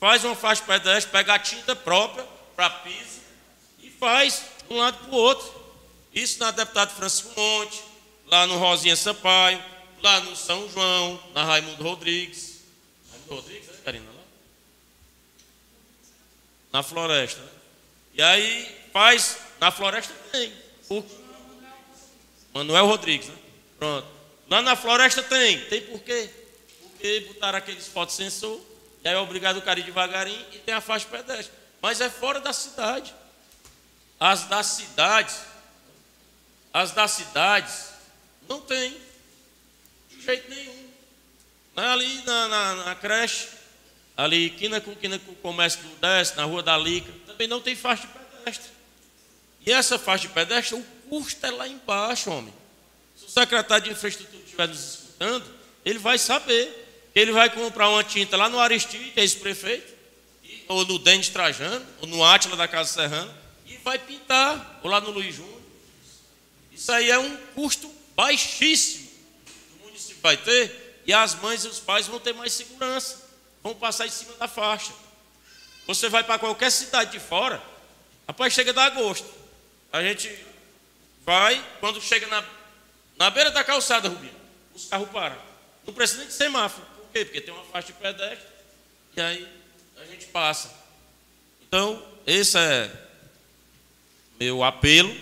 Faz 0.00 0.24
uma 0.24 0.34
faixa 0.34 0.64
pedestre, 0.64 1.12
pega 1.12 1.34
a 1.34 1.38
tinta 1.38 1.76
própria 1.76 2.26
para 2.56 2.70
piso 2.70 3.20
e 3.78 3.90
faz 3.90 4.42
de 4.66 4.74
um 4.74 4.78
lado 4.78 4.98
para 4.98 5.14
o 5.14 5.18
outro. 5.18 5.60
Isso 6.12 6.40
na 6.40 6.50
Deputado 6.50 6.96
Francisco 6.96 7.38
Monte, 7.38 7.80
lá 8.26 8.46
no 8.46 8.58
Rosinha 8.58 8.96
Sampaio, 8.96 9.62
lá 10.02 10.20
no 10.20 10.34
São 10.34 10.68
João, 10.70 11.22
na 11.34 11.44
Raimundo 11.44 11.82
Rodrigues. 11.84 12.62
Raimundo 13.12 13.34
Rodrigues, 13.36 13.68
né, 13.68 13.78
Karina? 13.84 14.06
Lá? 14.06 14.20
na 16.72 16.82
floresta. 16.82 17.40
E 18.14 18.22
aí 18.22 18.76
faz, 18.92 19.38
na 19.60 19.70
floresta 19.70 20.14
tem. 20.32 20.52
O 20.88 21.04
Manuel 22.52 22.86
Rodrigues, 22.86 23.28
né? 23.28 23.34
Pronto. 23.78 24.06
Lá 24.48 24.62
na 24.62 24.74
floresta 24.76 25.22
tem. 25.22 25.60
Tem 25.66 25.82
por 25.82 26.00
quê? 26.00 26.28
Porque 26.82 27.20
botaram 27.28 27.58
aqueles 27.58 27.86
fotossensor, 27.86 28.60
e 29.02 29.08
aí 29.08 29.14
é 29.14 29.18
obrigado 29.18 29.56
o 29.56 29.62
cara 29.62 29.80
ir 29.80 29.84
devagarinho 29.84 30.46
e 30.52 30.58
tem 30.58 30.74
a 30.74 30.80
faixa 30.80 31.06
pedestre. 31.06 31.52
Mas 31.80 32.00
é 32.00 32.10
fora 32.10 32.40
da 32.40 32.52
cidade. 32.52 33.14
As 34.18 34.44
das 34.44 34.66
cidades, 34.66 35.40
as 36.72 36.92
das 36.92 37.10
cidades, 37.12 37.88
não 38.46 38.60
tem. 38.60 38.94
De 40.10 40.20
jeito 40.20 40.50
nenhum. 40.50 40.90
Ali 41.76 42.22
na, 42.24 42.48
na, 42.48 42.74
na 42.84 42.94
creche, 42.94 43.48
ali 44.14 44.50
quina 44.50 44.80
com 44.80 44.94
quina 44.94 45.18
com 45.18 45.32
o 45.32 45.36
comércio 45.36 45.80
do 45.80 45.96
Deste, 45.96 46.36
na 46.36 46.44
rua 46.44 46.62
da 46.62 46.76
Lica, 46.76 47.10
também 47.26 47.48
não 47.48 47.60
tem 47.60 47.74
faixa 47.74 48.06
de 48.06 48.12
pedestre. 48.12 48.70
E 49.64 49.72
essa 49.72 49.98
faixa 49.98 50.28
de 50.28 50.34
pedestre, 50.34 50.76
o 50.76 50.82
custo 51.08 51.46
é 51.46 51.50
lá 51.50 51.66
embaixo, 51.66 52.30
homem. 52.30 52.52
Se 53.16 53.24
o 53.24 53.30
secretário 53.30 53.84
de 53.84 53.90
infraestrutura 53.92 54.42
estiver 54.42 54.68
nos 54.68 54.94
escutando, 54.94 55.46
ele 55.84 55.98
vai 55.98 56.18
saber. 56.18 56.88
Ele 57.14 57.32
vai 57.32 57.50
comprar 57.50 57.88
uma 57.88 58.04
tinta 58.04 58.36
lá 58.36 58.48
no 58.48 58.58
Aristide, 58.58 59.12
é 59.16 59.20
ex-prefeito, 59.20 59.92
ou 60.68 60.84
no 60.84 60.98
Denis 60.98 61.28
Trajano, 61.28 61.84
ou 62.00 62.06
no 62.06 62.24
Átila 62.24 62.56
da 62.56 62.68
Casa 62.68 62.92
Serrana, 62.92 63.34
e 63.66 63.76
vai 63.78 63.98
pintar, 63.98 64.80
ou 64.82 64.90
lá 64.90 65.00
no 65.00 65.10
Luiz 65.10 65.34
Júnior. 65.34 65.60
Isso 66.72 66.92
aí 66.92 67.10
é 67.10 67.18
um 67.18 67.36
custo 67.54 67.92
baixíssimo 68.14 69.10
que 69.44 69.52
o 69.80 69.86
município 69.86 70.22
vai 70.22 70.36
ter, 70.36 71.02
e 71.04 71.12
as 71.12 71.34
mães 71.34 71.64
e 71.64 71.68
os 71.68 71.80
pais 71.80 72.06
vão 72.06 72.20
ter 72.20 72.32
mais 72.32 72.52
segurança, 72.52 73.28
vão 73.62 73.74
passar 73.74 74.06
em 74.06 74.10
cima 74.10 74.32
da 74.34 74.46
faixa. 74.46 74.92
Você 75.86 76.08
vai 76.08 76.22
para 76.22 76.38
qualquer 76.38 76.70
cidade 76.70 77.10
de 77.10 77.18
fora, 77.18 77.60
rapaz, 78.28 78.52
chega 78.52 78.72
da 78.72 78.84
agosto. 78.84 79.28
A 79.92 80.00
gente 80.02 80.32
vai, 81.26 81.60
quando 81.80 82.00
chega 82.00 82.28
na, 82.28 82.44
na 83.16 83.28
beira 83.30 83.50
da 83.50 83.64
calçada, 83.64 84.08
Rubinho, 84.08 84.34
os 84.72 84.84
carros 84.84 85.08
param. 85.10 85.36
Não 85.84 85.92
precisa 85.92 86.20
nem 86.20 86.28
de 86.28 86.34
semáforo. 86.34 86.86
Quê? 87.12 87.24
Porque 87.24 87.40
tem 87.40 87.52
uma 87.52 87.64
faixa 87.64 87.88
de 87.88 87.92
pedestre, 87.94 88.46
e 89.16 89.20
aí 89.20 89.48
a 89.96 90.04
gente 90.04 90.26
passa. 90.26 90.70
Então, 91.66 92.04
esse 92.26 92.58
é 92.58 92.90
meu 94.38 94.62
apelo, 94.62 95.14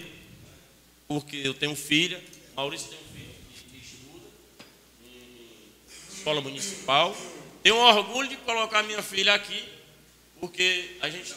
porque 1.07 1.37
eu 1.37 1.55
tenho 1.55 1.75
filha, 1.75 2.23
Maurício 2.55 2.89
tem 2.89 2.99
um 2.99 3.15
filho 3.15 3.35
que 3.71 3.79
estuda 3.79 4.27
em 5.05 6.17
escola 6.17 6.41
municipal. 6.41 7.17
Tenho 7.63 7.77
orgulho 7.77 8.29
de 8.29 8.37
colocar 8.39 8.83
minha 8.83 9.03
filha 9.03 9.35
aqui, 9.35 9.69
porque 10.41 10.97
a 11.01 11.09
gente 11.09 11.35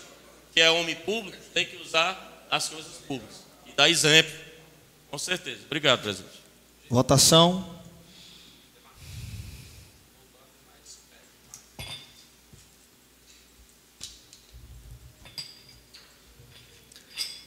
que 0.54 0.60
é 0.60 0.70
homem 0.70 0.96
público 0.96 1.38
tem 1.54 1.66
que 1.66 1.78
usar 1.78 2.48
as 2.52 2.68
coisas 2.68 2.98
públicas 3.08 3.46
e 3.66 3.72
dar 3.72 3.90
exemplo, 3.90 4.32
com 5.10 5.18
certeza. 5.18 5.62
Obrigado, 5.66 6.02
presidente. 6.02 6.42
Votação. 6.90 7.81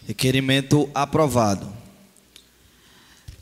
Requerimento 0.07 0.91
aprovado. 0.95 1.73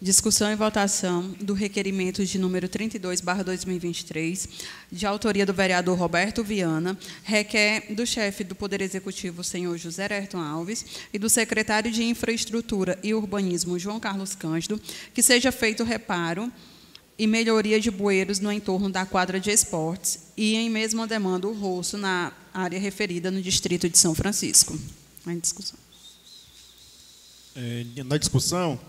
Discussão 0.00 0.52
e 0.52 0.56
votação 0.56 1.34
do 1.40 1.54
requerimento 1.54 2.24
de 2.24 2.38
número 2.38 2.68
32/2023, 2.68 4.48
de 4.90 5.04
autoria 5.04 5.44
do 5.44 5.52
vereador 5.52 5.98
Roberto 5.98 6.44
Viana, 6.44 6.96
requer 7.24 7.92
do 7.92 8.06
chefe 8.06 8.44
do 8.44 8.54
Poder 8.54 8.80
Executivo, 8.80 9.42
senhor 9.42 9.76
José 9.76 10.06
Ayrton 10.12 10.38
Alves, 10.38 10.84
e 11.12 11.18
do 11.18 11.28
secretário 11.28 11.90
de 11.90 12.04
Infraestrutura 12.04 12.96
e 13.02 13.12
Urbanismo, 13.12 13.76
João 13.76 13.98
Carlos 13.98 14.36
Cândido, 14.36 14.80
que 15.12 15.22
seja 15.22 15.50
feito 15.50 15.82
reparo 15.82 16.48
e 17.18 17.26
melhoria 17.26 17.80
de 17.80 17.90
bueiros 17.90 18.38
no 18.38 18.52
entorno 18.52 18.88
da 18.88 19.04
quadra 19.04 19.40
de 19.40 19.50
esportes 19.50 20.18
e, 20.36 20.54
em 20.54 20.70
mesma 20.70 21.08
demanda, 21.08 21.48
o 21.48 21.52
roço 21.52 21.98
na 21.98 22.32
área 22.54 22.78
referida 22.78 23.32
no 23.32 23.42
distrito 23.42 23.88
de 23.88 23.98
São 23.98 24.14
Francisco. 24.14 24.78
Em 25.26 25.38
discussão. 25.38 25.81
É, 27.54 28.02
na 28.04 28.16
discussão, 28.16 28.80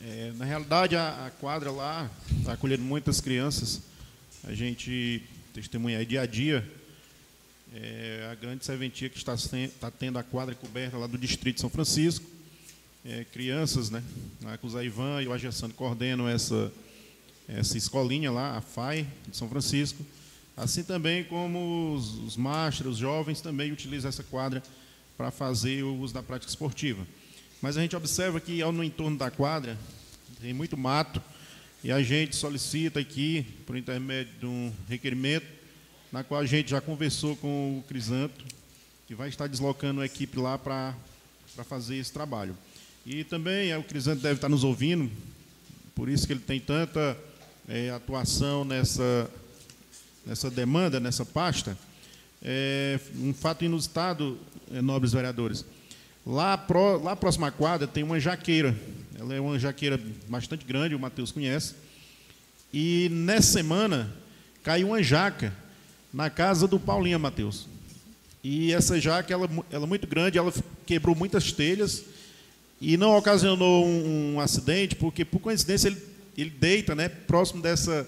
é, 0.00 0.32
na 0.36 0.44
realidade, 0.44 0.96
a, 0.96 1.26
a 1.26 1.30
quadra 1.30 1.70
lá 1.70 2.10
está 2.38 2.54
acolhendo 2.54 2.82
muitas 2.82 3.20
crianças. 3.20 3.82
A 4.44 4.54
gente 4.54 5.22
testemunha 5.52 6.04
dia 6.04 6.22
a 6.22 6.26
dia 6.26 6.78
é, 7.74 8.28
a 8.30 8.34
grande 8.34 8.64
serventia 8.64 9.08
que 9.08 9.18
está, 9.18 9.34
está, 9.34 9.90
tendo 9.90 10.18
a 10.18 10.22
quadra 10.22 10.54
coberta 10.54 10.96
lá 10.96 11.06
do 11.06 11.18
Distrito 11.18 11.56
de 11.56 11.60
São 11.60 11.70
Francisco. 11.70 12.24
É, 13.04 13.24
crianças, 13.24 13.90
né? 13.90 14.02
O 14.62 14.68
Zé 14.68 14.84
Ivan 14.84 15.22
e 15.22 15.28
o 15.28 15.32
Agessano 15.32 15.72
coordenam 15.74 16.28
essa, 16.28 16.72
essa 17.46 17.76
escolinha 17.76 18.30
lá, 18.30 18.56
a 18.56 18.60
FAI 18.60 19.06
de 19.28 19.36
São 19.36 19.48
Francisco. 19.48 20.04
Assim 20.56 20.82
também 20.82 21.24
como 21.24 21.94
os, 21.94 22.36
os 22.36 22.36
os 22.84 22.96
jovens 22.96 23.40
também 23.40 23.70
utilizam 23.70 24.08
essa 24.08 24.22
quadra 24.24 24.62
para 25.16 25.30
fazer 25.30 25.84
o 25.84 25.94
uso 25.96 26.14
da 26.14 26.22
prática 26.22 26.50
esportiva. 26.50 27.06
Mas 27.60 27.76
a 27.76 27.80
gente 27.80 27.96
observa 27.96 28.40
que 28.40 28.62
ao 28.62 28.70
no 28.70 28.84
entorno 28.84 29.16
da 29.16 29.30
quadra 29.30 29.76
tem 30.40 30.52
muito 30.54 30.76
mato 30.76 31.20
e 31.82 31.90
a 31.90 32.02
gente 32.02 32.36
solicita 32.36 33.00
aqui, 33.00 33.44
por 33.66 33.76
intermédio 33.76 34.32
de 34.40 34.46
um 34.46 34.72
requerimento, 34.88 35.46
na 36.10 36.24
qual 36.24 36.40
a 36.40 36.46
gente 36.46 36.70
já 36.70 36.80
conversou 36.80 37.36
com 37.36 37.78
o 37.78 37.82
Crisanto, 37.88 38.44
que 39.06 39.14
vai 39.14 39.28
estar 39.28 39.46
deslocando 39.46 40.00
a 40.00 40.06
equipe 40.06 40.38
lá 40.38 40.58
para 40.58 40.94
fazer 41.64 41.96
esse 41.96 42.12
trabalho. 42.12 42.56
E 43.04 43.24
também 43.24 43.70
é, 43.70 43.78
o 43.78 43.82
Crisanto 43.82 44.22
deve 44.22 44.36
estar 44.36 44.48
nos 44.48 44.64
ouvindo, 44.64 45.10
por 45.94 46.08
isso 46.08 46.26
que 46.26 46.32
ele 46.32 46.40
tem 46.40 46.60
tanta 46.60 47.16
é, 47.68 47.90
atuação 47.90 48.64
nessa, 48.64 49.30
nessa 50.24 50.50
demanda, 50.50 51.00
nessa 51.00 51.24
pasta. 51.24 51.76
É, 52.42 53.00
um 53.16 53.34
fato 53.34 53.64
inusitado, 53.64 54.38
é, 54.72 54.80
nobres 54.80 55.12
vereadores. 55.12 55.64
Lá, 56.30 56.58
pro, 56.58 57.02
lá 57.02 57.16
próxima 57.16 57.46
à 57.46 57.50
quadra 57.50 57.86
tem 57.86 58.04
uma 58.04 58.20
jaqueira. 58.20 58.76
Ela 59.18 59.34
é 59.34 59.40
uma 59.40 59.58
jaqueira 59.58 59.98
bastante 60.28 60.62
grande, 60.62 60.94
o 60.94 60.98
Matheus 60.98 61.32
conhece. 61.32 61.74
E 62.70 63.08
nessa 63.10 63.50
semana 63.50 64.14
caiu 64.62 64.88
uma 64.88 65.02
jaca 65.02 65.54
na 66.12 66.28
casa 66.28 66.68
do 66.68 66.78
Paulinho 66.78 67.18
Matheus. 67.18 67.66
E 68.44 68.74
essa 68.74 69.00
jaca, 69.00 69.32
ela, 69.32 69.48
ela 69.70 69.84
é 69.84 69.88
muito 69.88 70.06
grande, 70.06 70.36
ela 70.36 70.52
quebrou 70.84 71.16
muitas 71.16 71.50
telhas 71.50 72.04
e 72.78 72.98
não 72.98 73.16
ocasionou 73.16 73.86
um, 73.86 74.34
um 74.34 74.40
acidente, 74.40 74.96
porque 74.96 75.24
por 75.24 75.40
coincidência 75.40 75.88
ele, 75.88 76.02
ele 76.36 76.50
deita, 76.50 76.94
né, 76.94 77.08
próximo 77.08 77.62
dessa 77.62 78.06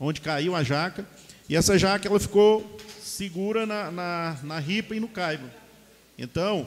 onde 0.00 0.20
caiu 0.20 0.56
a 0.56 0.64
jaca. 0.64 1.06
E 1.48 1.54
essa 1.54 1.78
jaca 1.78 2.08
ela 2.08 2.18
ficou 2.18 2.78
segura 3.00 3.64
na, 3.64 3.92
na, 3.92 4.38
na 4.42 4.58
ripa 4.58 4.96
e 4.96 4.98
no 4.98 5.06
caibo. 5.06 5.48
Então, 6.18 6.66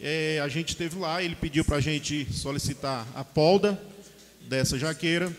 é, 0.00 0.40
a 0.42 0.48
gente 0.48 0.70
esteve 0.70 0.98
lá, 0.98 1.22
ele 1.22 1.34
pediu 1.34 1.64
para 1.64 1.76
a 1.76 1.80
gente 1.80 2.26
solicitar 2.32 3.06
a 3.14 3.22
polda 3.22 3.80
dessa 4.48 4.78
jaqueira, 4.78 5.30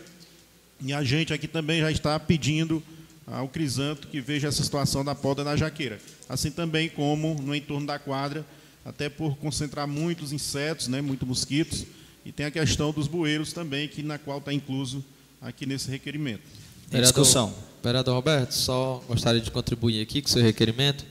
e 0.80 0.92
a 0.92 1.02
gente 1.02 1.32
aqui 1.32 1.46
também 1.46 1.80
já 1.80 1.90
está 1.90 2.18
pedindo 2.18 2.82
ao 3.26 3.48
Crisanto 3.48 4.08
que 4.08 4.20
veja 4.20 4.48
essa 4.48 4.62
situação 4.62 5.04
da 5.04 5.14
polda 5.14 5.44
na 5.44 5.56
jaqueira. 5.56 5.98
Assim 6.28 6.50
também 6.50 6.88
como 6.88 7.34
no 7.34 7.54
entorno 7.54 7.86
da 7.86 7.98
quadra, 7.98 8.44
até 8.84 9.08
por 9.08 9.36
concentrar 9.36 9.86
muitos 9.86 10.32
insetos, 10.32 10.88
né, 10.88 11.00
muitos 11.00 11.26
mosquitos, 11.26 11.84
e 12.24 12.32
tem 12.32 12.46
a 12.46 12.50
questão 12.50 12.92
dos 12.92 13.06
bueiros 13.06 13.52
também, 13.52 13.88
que 13.88 14.02
na 14.02 14.18
qual 14.18 14.38
está 14.38 14.52
incluso 14.52 15.04
aqui 15.40 15.66
nesse 15.66 15.90
requerimento. 15.90 16.42
Vereador, 16.88 17.02
discussão. 17.02 17.54
Vereador 17.82 18.14
Roberto, 18.14 18.52
só 18.52 19.02
gostaria 19.08 19.40
de 19.40 19.50
contribuir 19.50 20.00
aqui 20.00 20.22
com 20.22 20.28
o 20.28 20.30
seu 20.30 20.42
requerimento 20.42 21.04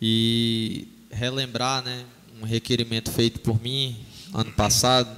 e 0.00 0.88
relembrar, 1.10 1.82
né, 1.82 2.04
um 2.40 2.44
requerimento 2.44 3.10
feito 3.10 3.40
por 3.40 3.60
mim 3.60 3.96
ano 4.32 4.52
passado, 4.52 5.10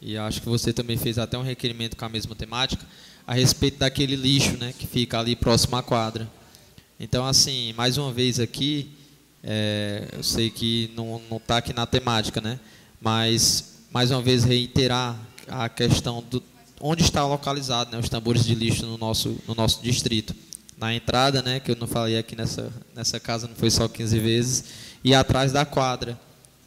e 0.00 0.16
acho 0.16 0.40
que 0.40 0.48
você 0.48 0.72
também 0.72 0.96
fez 0.96 1.18
até 1.18 1.38
um 1.38 1.42
requerimento 1.42 1.96
com 1.96 2.04
a 2.04 2.08
mesma 2.08 2.34
temática, 2.34 2.84
a 3.26 3.34
respeito 3.34 3.78
daquele 3.78 4.16
lixo 4.16 4.56
né, 4.56 4.74
que 4.76 4.86
fica 4.86 5.18
ali 5.20 5.36
próximo 5.36 5.76
à 5.76 5.82
quadra. 5.82 6.28
Então, 6.98 7.24
assim, 7.24 7.72
mais 7.74 7.96
uma 7.96 8.12
vez 8.12 8.40
aqui, 8.40 8.90
é, 9.44 10.08
eu 10.12 10.22
sei 10.22 10.50
que 10.50 10.90
não 10.96 11.20
está 11.36 11.58
aqui 11.58 11.72
na 11.72 11.86
temática, 11.86 12.40
né, 12.40 12.58
mas 13.00 13.78
mais 13.92 14.10
uma 14.10 14.22
vez 14.22 14.42
reiterar 14.42 15.16
a 15.46 15.68
questão 15.68 16.24
do 16.28 16.42
onde 16.80 17.02
está 17.02 17.24
localizado 17.24 17.92
né, 17.92 17.98
os 17.98 18.08
tambores 18.08 18.44
de 18.44 18.56
lixo 18.56 18.84
no 18.84 18.98
nosso, 18.98 19.38
no 19.46 19.54
nosso 19.54 19.80
distrito. 19.80 20.34
Na 20.76 20.92
entrada, 20.92 21.40
né, 21.42 21.60
que 21.60 21.70
eu 21.70 21.76
não 21.76 21.86
falei 21.86 22.18
aqui 22.18 22.34
nessa, 22.34 22.72
nessa 22.92 23.20
casa, 23.20 23.46
não 23.46 23.54
foi 23.54 23.70
só 23.70 23.86
15 23.86 24.18
vezes, 24.18 24.64
e 25.04 25.14
atrás 25.14 25.52
da 25.52 25.64
quadra 25.64 26.18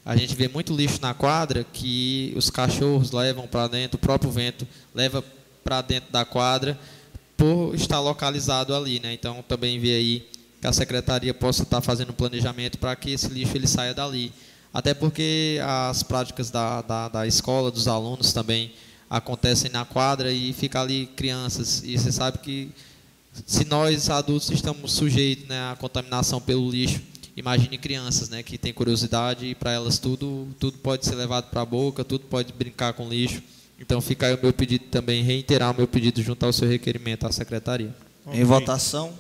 a 0.06 0.16
gente 0.16 0.36
vê 0.36 0.48
muito 0.48 0.74
lixo 0.74 1.00
na 1.02 1.16
quadra 1.16 1.66
que 1.74 2.32
os 2.36 2.52
cachorros 2.52 3.12
levam 3.12 3.48
para 3.48 3.68
dentro, 3.68 3.98
o 3.98 4.00
próprio 4.00 4.30
vento 4.30 4.68
leva 4.94 5.24
para 5.64 5.82
dentro 5.82 6.12
da 6.12 6.24
quadra 6.24 6.80
por 7.36 7.74
estar 7.74 8.00
localizado 8.00 8.76
ali, 8.76 9.00
né? 9.00 9.14
Então 9.14 9.44
também 9.48 9.80
vê 9.80 9.96
aí 9.96 10.30
que 10.62 10.68
a 10.68 10.72
secretaria 10.72 11.34
possa 11.34 11.64
estar 11.64 11.82
fazendo 11.82 12.12
um 12.12 12.14
planejamento 12.14 12.78
para 12.78 12.96
que 12.96 13.12
esse 13.12 13.28
lixo 13.30 13.58
ele 13.58 13.68
saia 13.68 13.96
dali. 13.96 14.32
Até 14.72 14.94
porque 14.94 15.60
as 15.64 16.04
práticas 16.04 16.52
da, 16.52 16.82
da, 16.84 17.10
da 17.10 17.28
escola, 17.28 17.72
dos 17.72 17.88
alunos 17.88 18.32
também 18.32 18.74
acontecem 19.10 19.72
na 19.72 19.86
quadra 19.86 20.32
e 20.32 20.54
fica 20.54 20.82
ali 20.82 21.08
crianças. 21.16 21.82
E 21.84 21.98
você 21.98 22.12
sabe 22.12 22.38
que 22.40 22.70
se 23.46 23.66
nós 23.66 24.10
adultos 24.10 24.50
estamos 24.52 24.92
sujeitos 24.92 25.48
né, 25.48 25.72
à 25.72 25.76
contaminação 25.76 26.40
pelo 26.40 26.70
lixo, 26.70 27.02
imagine 27.36 27.78
crianças 27.78 28.30
né, 28.30 28.42
que 28.42 28.58
têm 28.58 28.74
curiosidade 28.74 29.46
e 29.48 29.56
para 29.56 29.72
elas 29.72 30.00
tudo, 30.00 30.48
tudo 30.60 30.78
pode 30.78 31.06
ser 31.06 31.16
levado 31.16 31.50
para 31.50 31.62
a 31.62 31.66
boca, 31.66 32.04
tudo 32.04 32.26
pode 32.26 32.54
brincar 32.54 32.94
com 32.94 33.10
lixo. 33.10 33.42
Então 33.80 34.00
fica 34.00 34.28
aí 34.28 34.36
o 34.36 34.40
meu 34.42 34.54
pedido 34.54 34.86
também, 34.86 35.22
reiterar 35.22 35.72
o 35.72 35.76
meu 35.76 35.88
pedido 35.88 36.22
junto 36.22 36.46
ao 36.46 36.54
seu 36.54 36.68
requerimento 36.68 37.28
à 37.28 37.32
secretaria. 37.32 37.94
Em 38.32 38.44
votação. 38.44 39.14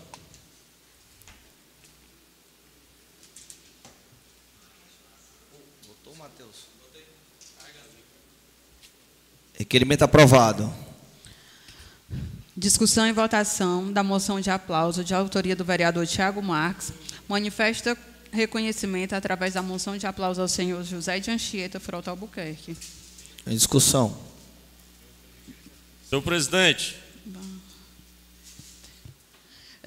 Requerimento 9.57 10.03
aprovado. 10.03 10.71
Discussão 12.57 13.07
e 13.07 13.11
votação 13.11 13.91
da 13.91 14.03
moção 14.03 14.39
de 14.39 14.49
aplauso 14.49 15.03
de 15.03 15.13
autoria 15.13 15.55
do 15.55 15.65
vereador 15.65 16.05
Tiago 16.07 16.41
Marques. 16.41 16.93
Manifesta 17.27 17.97
reconhecimento 18.31 19.13
através 19.13 19.53
da 19.53 19.61
moção 19.61 19.97
de 19.97 20.05
aplauso 20.05 20.41
ao 20.41 20.47
senhor 20.47 20.83
José 20.83 21.19
de 21.19 21.31
Anchieta 21.31 21.79
Frota 21.79 22.11
Albuquerque. 22.11 22.75
Em 23.47 23.55
discussão. 23.55 24.17
Senhor 26.09 26.21
presidente, 26.21 26.97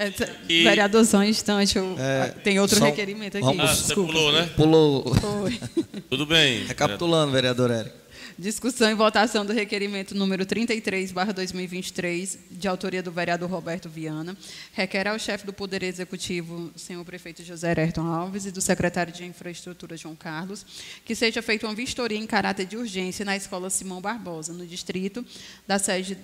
É, 0.01 0.13
E- 0.49 0.63
Vereador 0.63 1.05
só 1.05 1.19
um 1.19 1.25
instante, 1.25 1.77
eu- 1.77 1.97
É, 1.99 2.29
tem 2.29 2.61
outro 2.61 2.79
só- 2.79 2.85
requerimento 2.85 3.37
aqui. 3.37 3.45
vamos- 3.45 3.69
ah, 3.69 3.75
você 3.75 3.95
pulou, 3.97 4.31
né? 4.31 4.49
Pulou. 4.55 5.13
Foi. 5.17 5.61
Tudo 6.09 6.25
bem. 6.25 6.65
Recapitulando, 6.69 7.33
vereador 7.33 7.69
Érico. 7.73 7.97
Discussão 8.39 8.89
e 8.89 8.95
votação 8.95 9.45
do 9.45 9.53
requerimento 9.53 10.15
número 10.15 10.47
33, 10.47 11.11
barra 11.11 11.33
2023, 11.33 12.39
de 12.53 12.69
autoria 12.69 13.03
do 13.03 13.11
vereador 13.11 13.51
Roberto 13.51 13.89
Viana, 13.89 14.37
requer 14.73 15.09
ao 15.09 15.19
chefe 15.19 15.45
do 15.45 15.53
Poder 15.53 15.83
Executivo, 15.83 16.71
senhor 16.77 17.05
prefeito 17.05 17.43
José 17.43 17.75
Ayrton 17.77 18.07
Alves, 18.07 18.47
e 18.47 18.53
do 18.53 18.61
secretário 18.61 19.13
de 19.13 19.25
Infraestrutura, 19.25 19.97
João 19.97 20.15
Carlos, 20.15 20.65
que 21.05 21.17
seja 21.17 21.43
feita 21.43 21.67
uma 21.67 21.75
vistoria 21.75 22.17
em 22.17 22.29
caráter 22.29 22.65
de 22.65 22.77
urgência 22.77 23.25
na 23.25 23.37
Escola 23.37 23.69
Simão 23.71 24.01
Barbosa, 24.01 24.53
no 24.53 24.65
distrito 24.65 25.27
da 25.67 25.81
sede 25.81 26.17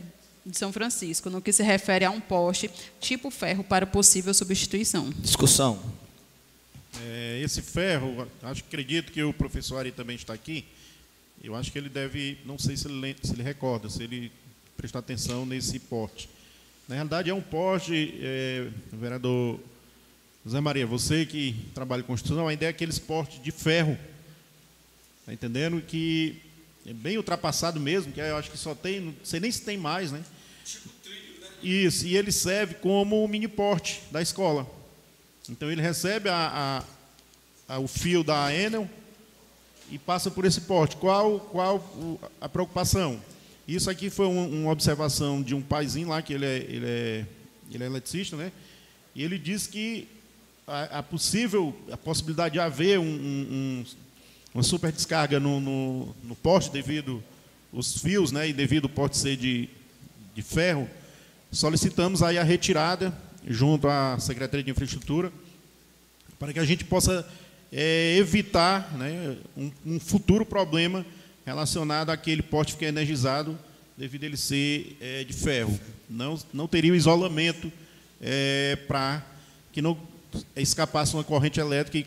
de 0.46 0.56
São 0.56 0.72
Francisco, 0.72 1.28
no 1.28 1.42
que 1.42 1.52
se 1.52 1.64
refere 1.64 2.04
a 2.04 2.12
um 2.12 2.20
poste 2.20 2.70
tipo 3.00 3.28
ferro 3.28 3.64
para 3.64 3.86
possível 3.86 4.32
substituição. 4.32 5.10
Discussão. 5.18 5.82
É, 7.02 7.40
esse 7.42 7.60
ferro, 7.60 8.28
acho 8.40 8.62
acredito 8.62 9.10
que 9.10 9.20
o 9.24 9.32
professor 9.32 9.78
Ari 9.78 9.90
também 9.90 10.14
está 10.14 10.32
aqui. 10.32 10.64
Eu 11.44 11.54
acho 11.54 11.70
que 11.70 11.76
ele 11.76 11.90
deve, 11.90 12.38
não 12.46 12.58
sei 12.58 12.74
se 12.74 12.88
ele, 12.88 13.14
se 13.22 13.32
ele 13.34 13.42
recorda, 13.42 13.90
se 13.90 14.02
ele 14.02 14.32
prestar 14.78 15.00
atenção 15.00 15.44
nesse 15.44 15.78
poste. 15.78 16.26
Na 16.88 16.94
realidade, 16.94 17.28
é 17.28 17.34
um 17.34 17.40
poste, 17.42 18.14
é, 18.22 18.66
vereador 18.90 19.60
Zé 20.48 20.58
Maria, 20.60 20.86
você 20.86 21.26
que 21.26 21.54
trabalha 21.74 22.00
em 22.00 22.04
construção, 22.04 22.48
ainda 22.48 22.64
é 22.64 22.68
aqueles 22.68 22.98
postes 22.98 23.42
de 23.42 23.50
ferro. 23.50 23.98
Está 25.20 25.34
entendendo? 25.34 25.82
Que 25.82 26.40
é 26.86 26.94
bem 26.94 27.18
ultrapassado 27.18 27.78
mesmo, 27.78 28.10
que 28.12 28.20
eu 28.20 28.36
acho 28.38 28.50
que 28.50 28.56
só 28.58 28.74
tem, 28.74 29.00
não 29.00 29.14
sei 29.22 29.38
nem 29.38 29.50
se 29.50 29.60
tem 29.62 29.76
mais, 29.76 30.10
né? 30.12 30.24
Isso, 31.62 32.06
e 32.06 32.16
ele 32.16 32.32
serve 32.32 32.74
como 32.76 33.22
o 33.22 33.28
mini 33.28 33.48
porte 33.48 34.00
da 34.10 34.20
escola. 34.22 34.66
Então 35.48 35.70
ele 35.70 35.80
recebe 35.82 36.28
a, 36.30 36.84
a- 37.68 37.74
a- 37.74 37.78
o 37.78 37.86
fio 37.88 38.24
da 38.24 38.54
Enel 38.54 38.88
e 39.90 39.98
passa 39.98 40.30
por 40.30 40.44
esse 40.44 40.62
porte. 40.62 40.96
Qual, 40.96 41.40
qual 41.40 42.20
a 42.40 42.48
preocupação? 42.48 43.20
Isso 43.66 43.88
aqui 43.90 44.10
foi 44.10 44.26
um- 44.26 44.62
uma 44.62 44.72
observação 44.72 45.42
de 45.42 45.54
um 45.54 45.62
paizinho 45.62 46.08
lá, 46.08 46.20
que 46.22 46.32
ele 46.34 46.44
é, 46.46 46.56
ele 46.58 46.86
é, 46.86 47.26
ele 47.70 47.82
é 47.84 47.86
eletricista, 47.86 48.36
né? 48.36 48.52
E 49.14 49.22
ele 49.22 49.38
disse 49.38 49.68
que 49.68 50.08
a, 50.66 50.98
a 50.98 51.02
possível, 51.02 51.74
a 51.90 51.96
possibilidade 51.96 52.54
de 52.54 52.60
haver 52.60 52.98
um, 52.98 53.04
um- 53.04 53.46
um- 53.50 53.84
uma 54.54 54.62
super 54.62 54.92
descarga 54.92 55.38
no, 55.40 55.60
no, 55.60 56.14
no 56.22 56.34
poste 56.36 56.70
devido 56.70 57.22
os 57.72 57.98
fios, 57.98 58.30
né? 58.32 58.48
E 58.48 58.52
devido 58.52 58.84
o 58.84 58.88
poste 58.88 59.16
ser 59.16 59.36
de, 59.36 59.68
de 60.34 60.42
ferro, 60.42 60.88
solicitamos 61.50 62.22
aí 62.22 62.38
a 62.38 62.42
retirada 62.42 63.12
junto 63.46 63.88
à 63.88 64.18
Secretaria 64.18 64.64
de 64.64 64.70
Infraestrutura 64.70 65.30
para 66.38 66.52
que 66.52 66.58
a 66.58 66.64
gente 66.64 66.84
possa 66.84 67.26
eh, 67.76 68.16
evitar 68.16 68.96
né, 68.96 69.36
um, 69.56 69.70
um 69.84 70.00
futuro 70.00 70.46
problema 70.46 71.04
relacionado 71.44 72.10
àquele 72.10 72.40
poste 72.40 72.76
que 72.76 72.84
é 72.84 72.88
energizado 72.88 73.58
devido 73.98 74.22
a 74.22 74.26
ele 74.26 74.36
ser 74.36 74.96
eh, 75.00 75.24
de 75.24 75.32
ferro. 75.32 75.78
Não, 76.08 76.38
não 76.52 76.68
teria 76.68 76.92
o 76.92 76.96
isolamento 76.96 77.72
para 78.86 79.22
que 79.72 79.82
não 79.82 79.98
escapasse 80.56 81.14
uma 81.14 81.24
corrente 81.24 81.60
elétrica 81.60 81.98
e 81.98 82.06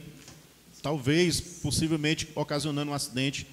talvez, 0.81 1.39
possivelmente, 1.39 2.27
ocasionando 2.33 2.91
um 2.91 2.93
acidente 2.93 3.45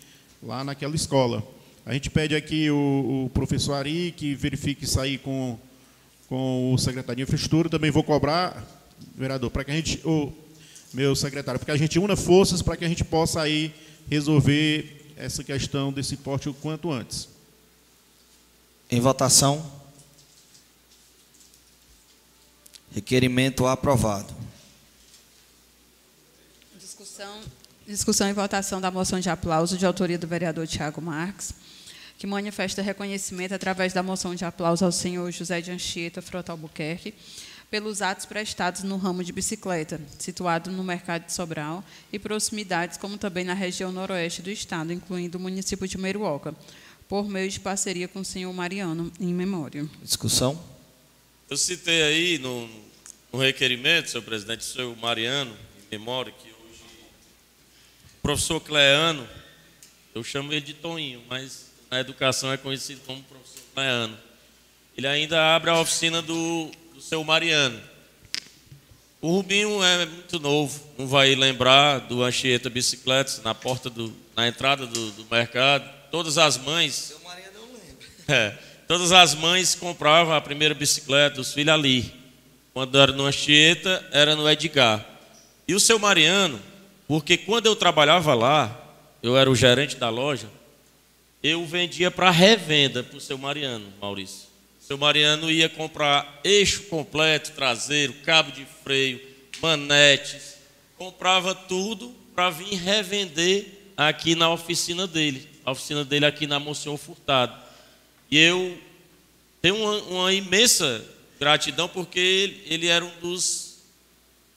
lá 0.42 0.62
naquela 0.62 0.94
escola. 0.94 1.42
A 1.84 1.92
gente 1.92 2.10
pede 2.10 2.34
aqui 2.34 2.70
o, 2.70 3.24
o 3.26 3.30
professor 3.34 3.74
Ari 3.74 4.14
que 4.16 4.34
verifique 4.34 4.84
isso 4.84 5.00
aí 5.00 5.18
com, 5.18 5.58
com 6.28 6.72
o 6.72 6.78
secretário 6.78 7.16
de 7.16 7.22
Infraestrutura. 7.22 7.68
Também 7.68 7.90
vou 7.90 8.02
cobrar, 8.02 8.64
vereador, 9.14 9.50
para 9.50 9.64
que 9.64 9.70
a 9.70 9.74
gente, 9.74 10.00
meu 10.94 11.16
secretário, 11.16 11.58
para 11.58 11.66
que 11.66 11.72
a 11.72 11.76
gente 11.76 11.98
una 11.98 12.16
forças 12.16 12.62
para 12.62 12.76
que 12.76 12.84
a 12.84 12.88
gente 12.88 13.04
possa 13.04 13.42
aí 13.42 13.74
resolver 14.08 15.12
essa 15.16 15.42
questão 15.42 15.92
desse 15.92 16.16
porte 16.16 16.48
o 16.48 16.54
quanto 16.54 16.90
antes. 16.90 17.28
Em 18.88 19.00
votação. 19.00 19.84
Requerimento 22.94 23.66
aprovado. 23.66 24.32
Discussão, 26.78 27.40
discussão 27.86 28.28
e 28.28 28.32
votação 28.32 28.80
da 28.80 28.90
moção 28.90 29.18
de 29.18 29.28
aplauso 29.28 29.76
de 29.76 29.84
autoria 29.84 30.16
do 30.16 30.28
vereador 30.28 30.66
Tiago 30.68 31.02
Marques, 31.02 31.52
que 32.16 32.26
manifesta 32.26 32.82
reconhecimento 32.82 33.52
através 33.52 33.92
da 33.92 34.02
moção 34.02 34.32
de 34.32 34.44
aplauso 34.44 34.84
ao 34.84 34.92
senhor 34.92 35.28
José 35.32 35.60
de 35.60 35.72
Anchieta 35.72 36.22
Frota 36.22 36.52
Albuquerque 36.52 37.14
pelos 37.74 38.00
atos 38.00 38.24
prestados 38.24 38.84
no 38.84 38.96
ramo 38.96 39.24
de 39.24 39.32
bicicleta, 39.32 40.00
situado 40.16 40.70
no 40.70 40.84
mercado 40.84 41.26
de 41.26 41.32
Sobral 41.32 41.82
e 42.12 42.20
proximidades, 42.20 42.96
como 42.96 43.18
também 43.18 43.44
na 43.44 43.52
região 43.52 43.90
noroeste 43.90 44.42
do 44.42 44.48
estado, 44.48 44.92
incluindo 44.92 45.38
o 45.38 45.40
município 45.40 45.88
de 45.88 45.98
Meiruoca, 45.98 46.54
por 47.08 47.28
meio 47.28 47.50
de 47.50 47.58
parceria 47.58 48.06
com 48.06 48.20
o 48.20 48.24
senhor 48.24 48.52
Mariano, 48.52 49.12
em 49.18 49.34
memória. 49.34 49.84
Discussão. 50.00 50.56
Eu 51.50 51.56
citei 51.56 52.04
aí 52.04 52.38
no, 52.38 52.70
no 53.32 53.40
requerimento, 53.40 54.08
senhor 54.08 54.22
presidente, 54.22 54.60
o 54.60 54.72
senhor 54.72 54.96
Mariano, 54.96 55.56
em 55.76 55.98
memória, 55.98 56.32
que 56.32 56.46
hoje 56.46 56.80
o 58.18 58.22
professor 58.22 58.60
Cleano, 58.60 59.26
eu 60.14 60.22
chamo 60.22 60.52
ele 60.52 60.60
de 60.60 60.74
Toninho, 60.74 61.24
mas 61.28 61.72
na 61.90 61.98
educação 61.98 62.52
é 62.52 62.56
conhecido 62.56 63.00
como 63.04 63.20
professor 63.24 63.64
Cleano. 63.74 64.16
Ele 64.96 65.08
ainda 65.08 65.56
abre 65.56 65.70
a 65.70 65.80
oficina 65.80 66.22
do, 66.22 66.70
do 66.70 66.83
seu 67.04 67.22
Mariano. 67.22 67.78
O 69.20 69.36
Rubinho 69.36 69.82
é 69.84 70.06
muito 70.06 70.40
novo, 70.40 70.80
não 70.96 71.06
vai 71.06 71.34
lembrar 71.34 71.98
do 71.98 72.22
Anchieta 72.22 72.70
Bicicletas 72.70 73.42
na 73.42 73.54
porta 73.54 73.90
do, 73.90 74.10
na 74.34 74.48
entrada 74.48 74.86
do, 74.86 75.10
do 75.10 75.26
mercado. 75.30 75.88
Todas 76.10 76.38
as 76.38 76.56
mães. 76.56 77.14
É, 78.26 78.56
todas 78.88 79.12
as 79.12 79.34
mães 79.34 79.74
compravam 79.74 80.32
a 80.32 80.40
primeira 80.40 80.72
bicicleta 80.72 81.36
dos 81.36 81.52
filhos 81.52 81.74
ali. 81.74 82.10
Quando 82.72 82.98
era 82.98 83.12
no 83.12 83.26
Anchieta, 83.26 84.02
era 84.10 84.34
no 84.34 84.48
Edgar. 84.48 85.04
E 85.68 85.74
o 85.74 85.80
seu 85.80 85.98
Mariano, 85.98 86.58
porque 87.06 87.36
quando 87.36 87.66
eu 87.66 87.76
trabalhava 87.76 88.32
lá, 88.32 88.74
eu 89.22 89.36
era 89.36 89.50
o 89.50 89.54
gerente 89.54 89.96
da 89.96 90.08
loja, 90.08 90.48
eu 91.42 91.66
vendia 91.66 92.10
para 92.10 92.30
revenda 92.30 93.02
para 93.02 93.18
o 93.18 93.20
seu 93.20 93.36
Mariano, 93.36 93.92
Maurício. 94.00 94.53
Seu 94.86 94.98
Mariano 94.98 95.50
ia 95.50 95.66
comprar 95.66 96.42
eixo 96.44 96.82
completo, 96.82 97.52
traseiro, 97.52 98.12
cabo 98.22 98.52
de 98.52 98.66
freio, 98.82 99.18
manetes, 99.62 100.56
comprava 100.98 101.54
tudo 101.54 102.14
para 102.34 102.50
vir 102.50 102.74
revender 102.74 103.64
aqui 103.96 104.34
na 104.34 104.50
oficina 104.50 105.06
dele. 105.06 105.48
A 105.64 105.70
oficina 105.70 106.04
dele 106.04 106.26
aqui 106.26 106.46
na 106.46 106.60
Monsenhor 106.60 106.98
Furtado. 106.98 107.58
E 108.30 108.38
eu 108.38 108.78
tenho 109.62 109.76
uma, 109.76 109.96
uma 110.02 110.32
imensa 110.34 111.02
gratidão 111.40 111.88
porque 111.88 112.20
ele, 112.20 112.62
ele 112.66 112.86
era 112.86 113.02
um 113.02 113.20
dos, 113.20 113.78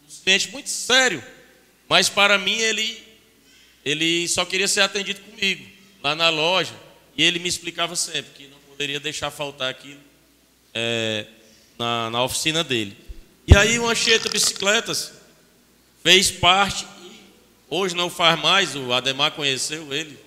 dos 0.05 0.19
clientes 0.19 0.51
muito 0.51 0.69
sério. 0.69 1.23
Mas 1.87 2.09
para 2.09 2.37
mim 2.37 2.57
ele, 2.57 3.01
ele 3.85 4.27
só 4.27 4.43
queria 4.43 4.67
ser 4.67 4.81
atendido 4.81 5.21
comigo, 5.21 5.65
lá 6.03 6.13
na 6.13 6.27
loja. 6.27 6.75
E 7.15 7.23
ele 7.23 7.39
me 7.39 7.47
explicava 7.47 7.95
sempre 7.95 8.33
que 8.33 8.47
não 8.47 8.59
poderia 8.67 8.99
deixar 8.99 9.31
faltar 9.31 9.71
aquilo 9.71 10.06
é, 10.73 11.25
na, 11.77 12.09
na 12.09 12.23
oficina 12.23 12.63
dele. 12.63 12.97
E 13.47 13.55
aí 13.55 13.79
o 13.79 13.87
Anchieta 13.87 14.29
Bicicletas 14.29 15.13
fez 16.03 16.29
parte, 16.29 16.85
hoje 17.69 17.95
não 17.95 18.09
faz 18.09 18.39
mais, 18.41 18.75
o 18.75 18.91
Ademar 18.91 19.31
conheceu 19.31 19.93
ele. 19.93 20.17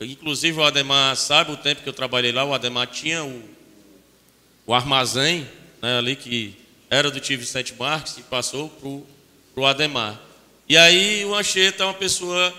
Inclusive 0.00 0.58
o 0.58 0.62
Ademar 0.62 1.16
sabe 1.16 1.52
o 1.52 1.56
tempo 1.56 1.82
que 1.82 1.88
eu 1.88 1.94
trabalhei 1.94 2.30
lá, 2.30 2.44
o 2.44 2.54
Ademar 2.54 2.86
tinha 2.86 3.24
o, 3.24 3.42
o 4.66 4.74
armazém 4.74 5.48
né, 5.80 5.98
ali 5.98 6.14
que 6.14 6.54
era 6.90 7.10
do 7.10 7.20
tio 7.20 7.38
Vicente 7.38 7.74
Marques 7.78 8.18
e 8.18 8.22
passou 8.22 8.68
para 8.68 9.62
o 9.62 9.66
Ademar. 9.66 10.20
E 10.68 10.76
aí 10.76 11.24
o 11.24 11.34
Anchieta 11.34 11.82
é 11.82 11.86
uma 11.86 11.94
pessoa 11.94 12.54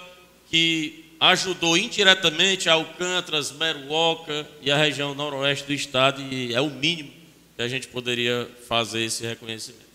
que 0.49 1.13
ajudou 1.19 1.77
indiretamente 1.77 2.69
Alcântaras, 2.69 3.51
Meruoca 3.51 4.47
e 4.61 4.71
a 4.71 4.77
região 4.77 5.13
noroeste 5.13 5.67
do 5.67 5.73
estado, 5.73 6.21
e 6.21 6.53
é 6.53 6.61
o 6.61 6.69
mínimo 6.69 7.18
a 7.61 7.67
gente 7.67 7.87
poderia 7.87 8.49
fazer 8.67 9.01
esse 9.01 9.25
reconhecimento. 9.25 9.85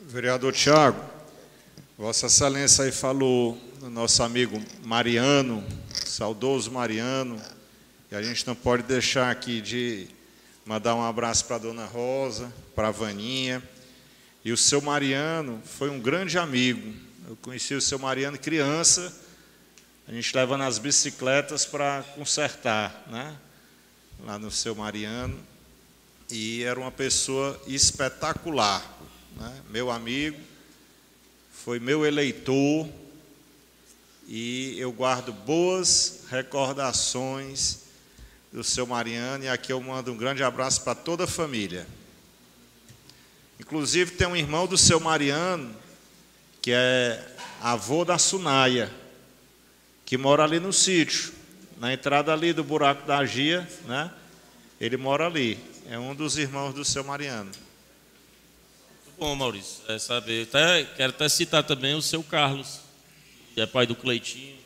Vereador 0.00 0.52
Tiago, 0.52 1.02
Vossa 1.96 2.26
Excelência 2.26 2.84
aí 2.84 2.92
falou 2.92 3.58
do 3.80 3.88
nosso 3.88 4.22
amigo 4.22 4.62
Mariano, 4.84 5.64
saudoso 6.04 6.70
Mariano, 6.70 7.40
e 8.10 8.14
a 8.14 8.22
gente 8.22 8.46
não 8.46 8.54
pode 8.54 8.82
deixar 8.82 9.30
aqui 9.30 9.60
de 9.60 10.06
mandar 10.64 10.94
um 10.94 11.02
abraço 11.02 11.46
para 11.46 11.56
a 11.56 11.58
dona 11.60 11.86
Rosa, 11.86 12.52
para 12.74 12.88
a 12.88 12.90
Vaninha. 12.90 13.62
E 14.44 14.52
o 14.52 14.56
seu 14.56 14.80
Mariano 14.82 15.60
foi 15.64 15.88
um 15.88 15.98
grande 15.98 16.38
amigo. 16.38 16.94
Eu 17.26 17.36
conheci 17.36 17.74
o 17.74 17.80
seu 17.80 17.98
Mariano 17.98 18.38
criança, 18.38 19.12
a 20.06 20.12
gente 20.12 20.36
leva 20.36 20.56
nas 20.56 20.78
bicicletas 20.78 21.64
para 21.64 22.04
consertar, 22.14 23.04
né? 23.10 23.36
Lá 24.24 24.38
no 24.38 24.50
seu 24.50 24.74
Mariano. 24.74 25.55
E 26.30 26.64
era 26.64 26.78
uma 26.78 26.90
pessoa 26.90 27.60
espetacular, 27.66 28.84
né? 29.36 29.62
meu 29.70 29.90
amigo, 29.90 30.40
foi 31.52 31.78
meu 31.78 32.04
eleitor, 32.04 32.88
e 34.28 34.78
eu 34.78 34.90
guardo 34.90 35.32
boas 35.32 36.24
recordações 36.28 37.80
do 38.52 38.64
seu 38.64 38.86
Mariano, 38.86 39.44
e 39.44 39.48
aqui 39.48 39.72
eu 39.72 39.80
mando 39.80 40.12
um 40.12 40.16
grande 40.16 40.42
abraço 40.42 40.82
para 40.82 40.94
toda 40.94 41.24
a 41.24 41.28
família. 41.28 41.86
Inclusive, 43.60 44.12
tem 44.12 44.26
um 44.26 44.36
irmão 44.36 44.66
do 44.66 44.76
seu 44.76 44.98
Mariano, 44.98 45.74
que 46.60 46.72
é 46.72 47.24
avô 47.60 48.04
da 48.04 48.18
Sunaia, 48.18 48.92
que 50.04 50.16
mora 50.16 50.42
ali 50.42 50.58
no 50.58 50.72
sítio, 50.72 51.32
na 51.78 51.92
entrada 51.92 52.32
ali 52.32 52.52
do 52.52 52.64
buraco 52.64 53.06
da 53.06 53.24
Gia, 53.24 53.68
né? 53.86 54.10
Ele 54.80 54.96
mora 54.96 55.26
ali. 55.26 55.75
É 55.88 55.98
um 55.98 56.14
dos 56.14 56.36
irmãos 56.36 56.74
do 56.74 56.84
seu 56.84 57.04
Mariano. 57.04 57.50
Muito 57.50 59.18
bom, 59.18 59.34
Maurício. 59.36 59.82
É 59.88 59.98
saber. 59.98 60.48
Até, 60.48 60.84
quero 60.84 61.10
até 61.10 61.28
citar 61.28 61.62
também 61.62 61.94
o 61.94 62.02
seu 62.02 62.22
Carlos, 62.24 62.80
que 63.54 63.60
é 63.60 63.66
pai 63.66 63.86
do 63.86 63.94
Cleitinho, 63.94 64.56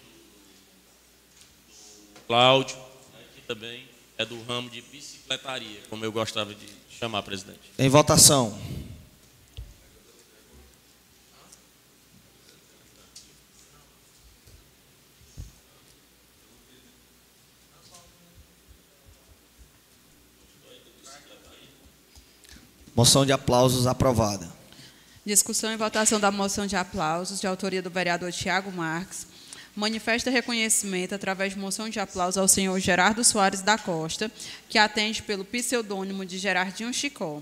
Cláudio, 2.27 2.77
né, 2.77 3.21
que 3.35 3.43
também 3.43 3.85
é 4.17 4.25
do 4.25 4.43
ramo 4.45 4.71
de 4.71 4.81
bicicletaria, 4.81 5.81
como 5.91 6.05
eu 6.05 6.13
gostava 6.13 6.55
de 6.55 6.67
chamar, 6.99 7.23
presidente. 7.23 7.61
Em 7.79 7.89
votação. 7.89 8.59
Moção 22.95 23.25
de 23.25 23.33
aplausos 23.33 23.87
aprovada. 23.87 24.49
Discussão 25.25 25.73
e 25.73 25.77
votação 25.77 26.19
da 26.19 26.31
moção 26.31 26.67
de 26.67 26.77
aplausos, 26.77 27.41
de 27.41 27.47
autoria 27.47 27.81
do 27.81 27.91
vereador 27.91 28.33
Tiago 28.33 28.73
Marques. 28.73 29.27
Manifesta 29.77 30.31
reconhecimento, 30.31 31.15
através 31.15 31.53
de 31.53 31.59
moção 31.59 31.89
de 31.89 32.01
aplausos, 32.01 32.37
ao 32.37 32.49
senhor 32.49 32.79
Gerardo 32.81 33.23
Soares 33.23 33.63
da 33.63 33.79
Costa, 33.79 34.31
que 34.69 34.77
atende 34.77 35.23
pelo 35.23 35.45
pseudônimo 35.45 36.27
de 36.27 36.39
Gerardinho 36.39 36.93
Chicó, 36.93 37.41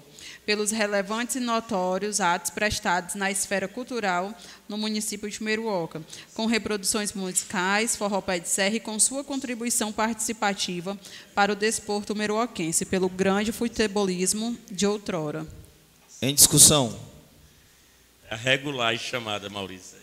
pelos 0.48 0.70
relevantes 0.70 1.36
e 1.36 1.40
notórios 1.40 2.22
atos 2.22 2.50
prestados 2.50 3.14
na 3.14 3.30
esfera 3.30 3.68
cultural 3.68 4.34
no 4.66 4.78
município 4.78 5.28
de 5.28 5.42
Meruoca, 5.42 6.00
com 6.32 6.46
reproduções 6.46 7.12
musicais, 7.12 7.94
forró 7.94 8.22
pé 8.22 8.38
de 8.38 8.48
serra 8.48 8.76
e 8.76 8.80
com 8.80 8.98
sua 8.98 9.22
contribuição 9.22 9.92
participativa 9.92 10.98
para 11.34 11.52
o 11.52 11.54
desporto 11.54 12.16
meruoquense, 12.16 12.86
pelo 12.86 13.10
grande 13.10 13.52
futebolismo 13.52 14.56
de 14.70 14.86
outrora. 14.86 15.46
Em 16.22 16.34
discussão. 16.34 16.98
A 18.30 18.34
regulagem 18.34 19.06
chamada, 19.06 19.50
Maurício. 19.50 19.98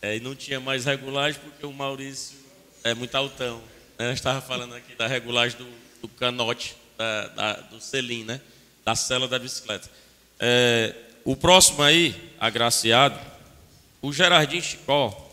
É, 0.00 0.16
e 0.16 0.20
não 0.20 0.34
tinha 0.34 0.58
mais 0.58 0.86
regulagem 0.86 1.38
porque 1.44 1.66
o 1.66 1.72
Maurício 1.74 2.38
é 2.82 2.94
muito 2.94 3.14
altão. 3.14 3.60
Né? 3.98 4.14
Estava 4.14 4.40
falando 4.40 4.74
aqui 4.74 4.94
da 4.94 5.06
regulagem 5.06 5.58
do, 5.58 5.68
do 6.00 6.08
canote, 6.08 6.74
da, 6.96 7.28
da, 7.28 7.52
do 7.60 7.78
selim, 7.78 8.24
né? 8.24 8.40
Da 8.86 8.94
cela 8.94 9.26
da 9.26 9.36
bicicleta. 9.36 9.90
É, 10.38 10.94
o 11.24 11.34
próximo 11.34 11.82
aí, 11.82 12.32
agraciado, 12.38 13.18
o 14.00 14.12
Gerardinho 14.12 14.62
Chicó, 14.62 15.28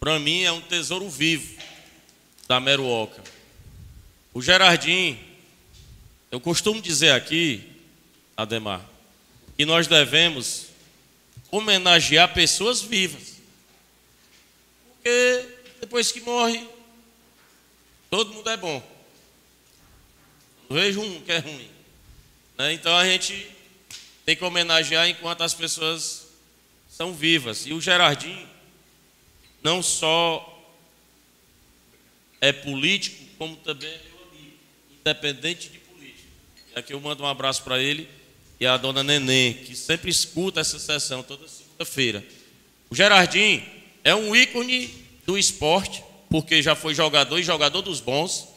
para 0.00 0.18
mim 0.18 0.42
é 0.42 0.50
um 0.50 0.60
tesouro 0.60 1.08
vivo 1.08 1.56
da 2.48 2.58
Meruoca. 2.58 3.22
O 4.34 4.42
Gerardinho, 4.42 5.16
eu 6.32 6.40
costumo 6.40 6.82
dizer 6.82 7.12
aqui, 7.12 7.62
Ademar, 8.36 8.84
que 9.56 9.64
nós 9.64 9.86
devemos 9.86 10.66
homenagear 11.52 12.34
pessoas 12.34 12.82
vivas. 12.82 13.34
Porque 14.96 15.48
depois 15.80 16.10
que 16.10 16.20
morre, 16.22 16.66
todo 18.10 18.34
mundo 18.34 18.50
é 18.50 18.56
bom. 18.56 18.82
Não 20.68 20.76
vejo 20.76 21.00
um 21.00 21.20
que 21.20 21.30
é 21.30 21.38
ruim. 21.38 21.73
Né? 22.56 22.72
Então 22.72 22.94
a 22.96 23.04
gente 23.04 23.46
tem 24.24 24.36
que 24.36 24.44
homenagear 24.44 25.08
enquanto 25.08 25.42
as 25.42 25.54
pessoas 25.54 26.26
são 26.88 27.12
vivas. 27.12 27.66
E 27.66 27.72
o 27.72 27.80
Gerardinho 27.80 28.48
não 29.62 29.82
só 29.82 30.50
é 32.40 32.52
político, 32.52 33.24
como 33.38 33.56
também 33.56 33.88
é 33.88 34.00
meu 34.08 34.28
amigo, 34.28 34.56
independente 35.00 35.68
de 35.70 35.78
política. 35.78 36.28
Aqui 36.76 36.92
eu 36.92 37.00
mando 37.00 37.22
um 37.22 37.26
abraço 37.26 37.62
para 37.62 37.80
ele 37.80 38.08
e 38.60 38.66
a 38.66 38.76
dona 38.76 39.02
Neném, 39.02 39.54
que 39.54 39.74
sempre 39.74 40.10
escuta 40.10 40.60
essa 40.60 40.78
sessão 40.78 41.22
toda 41.22 41.48
segunda-feira. 41.48 42.24
O 42.90 42.94
Gerardinho 42.94 43.64
é 44.04 44.14
um 44.14 44.36
ícone 44.36 44.88
do 45.26 45.36
esporte, 45.36 46.04
porque 46.28 46.62
já 46.62 46.74
foi 46.74 46.94
jogador 46.94 47.38
e 47.38 47.42
jogador 47.42 47.82
dos 47.82 48.00
bons. 48.00 48.48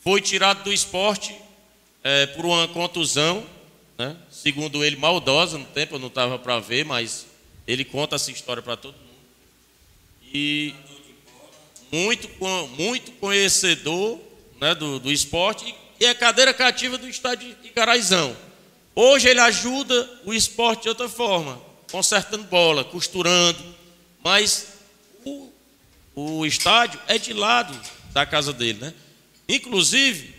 Foi 0.00 0.20
tirado 0.20 0.62
do 0.64 0.72
esporte 0.72 1.34
é, 2.04 2.26
por 2.26 2.44
uma 2.44 2.68
contusão, 2.68 3.44
né? 3.96 4.14
segundo 4.30 4.84
ele, 4.84 4.96
maldosa 4.96 5.56
no 5.56 5.64
tempo, 5.64 5.94
eu 5.94 5.98
não 5.98 6.08
estava 6.08 6.38
para 6.38 6.60
ver, 6.60 6.84
mas 6.84 7.26
ele 7.66 7.84
conta 7.84 8.16
essa 8.16 8.30
história 8.30 8.62
para 8.62 8.76
todo 8.76 8.94
mundo. 8.94 9.04
E 10.32 10.74
muito, 11.90 12.28
muito 12.76 13.12
conhecedor 13.12 14.20
né, 14.60 14.74
do, 14.74 15.00
do 15.00 15.10
esporte 15.10 15.74
e 15.98 16.04
é 16.04 16.12
cadeira 16.12 16.52
cativa 16.52 16.98
do 16.98 17.08
estádio 17.08 17.56
de 17.62 17.70
Caraizão. 17.70 18.36
Hoje 18.94 19.28
ele 19.28 19.40
ajuda 19.40 20.20
o 20.24 20.34
esporte 20.34 20.82
de 20.82 20.88
outra 20.88 21.08
forma, 21.08 21.60
consertando 21.90 22.44
bola, 22.44 22.84
costurando, 22.84 23.64
mas 24.22 24.74
o, 25.24 25.50
o 26.14 26.46
estádio 26.46 27.00
é 27.08 27.16
de 27.16 27.32
lado 27.32 27.78
da 28.12 28.26
casa 28.26 28.52
dele, 28.52 28.78
né? 28.80 28.94
Inclusive, 29.48 30.34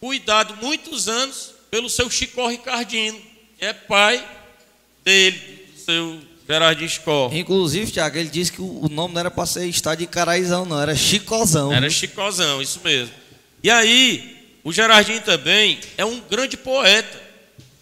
cuidado 0.00 0.56
muitos 0.62 1.08
anos 1.08 1.52
pelo 1.70 1.88
seu 1.88 2.10
Chicó 2.10 2.48
Ricardino, 2.48 3.18
que 3.58 3.64
é 3.64 3.72
pai 3.72 4.26
dele, 5.04 5.66
do 5.74 5.80
seu 5.80 6.20
Gerardinho 6.48 6.88
Chicó. 6.88 7.30
Inclusive, 7.32 7.90
Tiago, 7.92 8.16
ele 8.16 8.30
disse 8.30 8.52
que 8.52 8.62
o 8.62 8.88
nome 8.88 9.14
não 9.14 9.20
era 9.20 9.30
para 9.30 9.44
ser 9.44 9.66
estádio 9.66 10.06
de 10.06 10.12
Caraizão, 10.12 10.64
não, 10.64 10.80
era 10.80 10.94
Chicozão. 10.94 11.72
Era 11.72 11.90
Chicozão, 11.90 12.62
isso 12.62 12.80
mesmo. 12.82 13.14
E 13.62 13.70
aí, 13.70 14.38
o 14.64 14.72
Gerardinho 14.72 15.20
também 15.20 15.78
é 15.96 16.04
um 16.04 16.20
grande 16.20 16.56
poeta. 16.56 17.20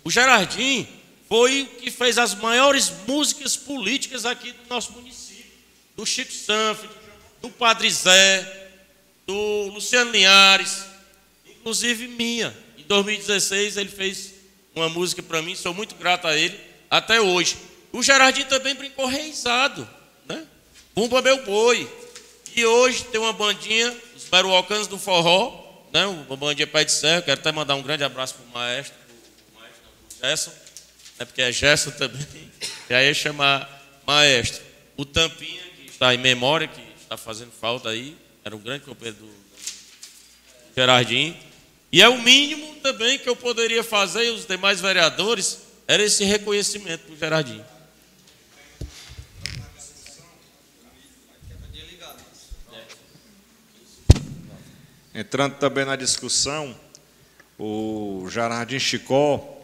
O 0.03 0.11
Gerardinho 0.11 0.87
foi 1.29 1.63
o 1.63 1.67
que 1.81 1.91
fez 1.91 2.19
as 2.19 2.35
maiores 2.35 2.93
músicas 3.07 3.57
políticas 3.57 4.25
aqui 4.25 4.53
do 4.53 4.69
nosso 4.69 4.93
município. 4.93 5.45
Do 5.97 6.05
Chico 6.05 6.33
Sanford, 6.33 6.93
do 7.41 7.51
Padre 7.51 7.91
Zé, 7.91 8.69
do 9.27 9.71
Luciano 9.73 10.11
Linhares, 10.11 10.85
inclusive 11.67 12.07
minha. 12.07 12.57
Em 12.79 12.85
2016 12.85 13.77
ele 13.77 13.89
fez 13.89 14.35
uma 14.73 14.89
música 14.89 15.21
para 15.21 15.43
mim, 15.43 15.57
sou 15.57 15.75
muito 15.75 15.97
grato 15.97 16.29
a 16.29 16.37
ele 16.37 16.57
até 16.89 17.21
hoje. 17.21 17.57
O 17.91 18.05
Gerardinho 18.05 18.47
também 18.47 18.73
brincou 18.73 19.07
reizado, 19.07 19.89
né? 20.29 20.47
Bumba 20.95 21.21
meu 21.21 21.45
boi. 21.45 21.91
E 22.55 22.65
hoje 22.65 23.03
tem 23.07 23.21
uma 23.21 23.33
bandinha, 23.33 23.93
os 24.15 24.23
Peruocanos 24.25 24.87
do 24.87 24.97
Forró, 24.97 25.85
né? 25.93 26.07
Uma 26.07 26.37
bandinha 26.37 26.69
Pai 26.69 26.85
de 26.85 26.93
Serra. 26.93 27.21
Quero 27.23 27.41
até 27.41 27.51
mandar 27.51 27.75
um 27.75 27.83
grande 27.83 28.05
abraço 28.05 28.35
para 28.35 28.45
o 28.45 28.53
maestro, 28.53 28.95
o 29.53 29.59
maestro 29.59 29.83
Gerson. 30.23 30.53
né, 31.19 31.25
porque 31.25 31.43
é 31.43 31.51
Gerson 31.51 31.91
também, 31.91 32.25
já 32.89 33.03
ia 33.03 33.13
chamar 33.13 33.69
maestro. 34.07 34.63
O 34.97 35.05
Tampinha, 35.05 35.63
que 35.77 35.91
está 35.91 36.15
em 36.15 36.19
memória, 36.19 36.69
que 36.69 36.81
está 37.03 37.17
fazendo 37.17 37.51
falta 37.51 37.89
aí, 37.89 38.17
era 38.45 38.55
um 38.55 38.61
grande 38.61 38.85
companheiro 38.85 39.19
do 39.19 39.31
Gerardinho. 40.77 41.46
E 41.93 42.03
é 42.03 42.09
o 42.09 42.21
mínimo 42.21 42.77
também 42.77 43.19
que 43.19 43.29
eu 43.29 43.37
poderia 43.37 43.83
fazer, 43.83 44.27
e 44.27 44.31
os 44.31 44.47
demais 44.47 44.81
vereadores, 44.81 45.59
era 45.87 46.03
esse 46.03 46.25
reconhecimento 46.25 47.05
para 47.05 47.15
o 47.15 47.17
Gerardinho. 47.17 47.65
Entrando 55.15 55.55
também 55.55 55.85
na 55.87 55.97
discussão, 55.97 56.77
o 57.59 58.27
Jardim 58.29 58.79
Chicó, 58.79 59.57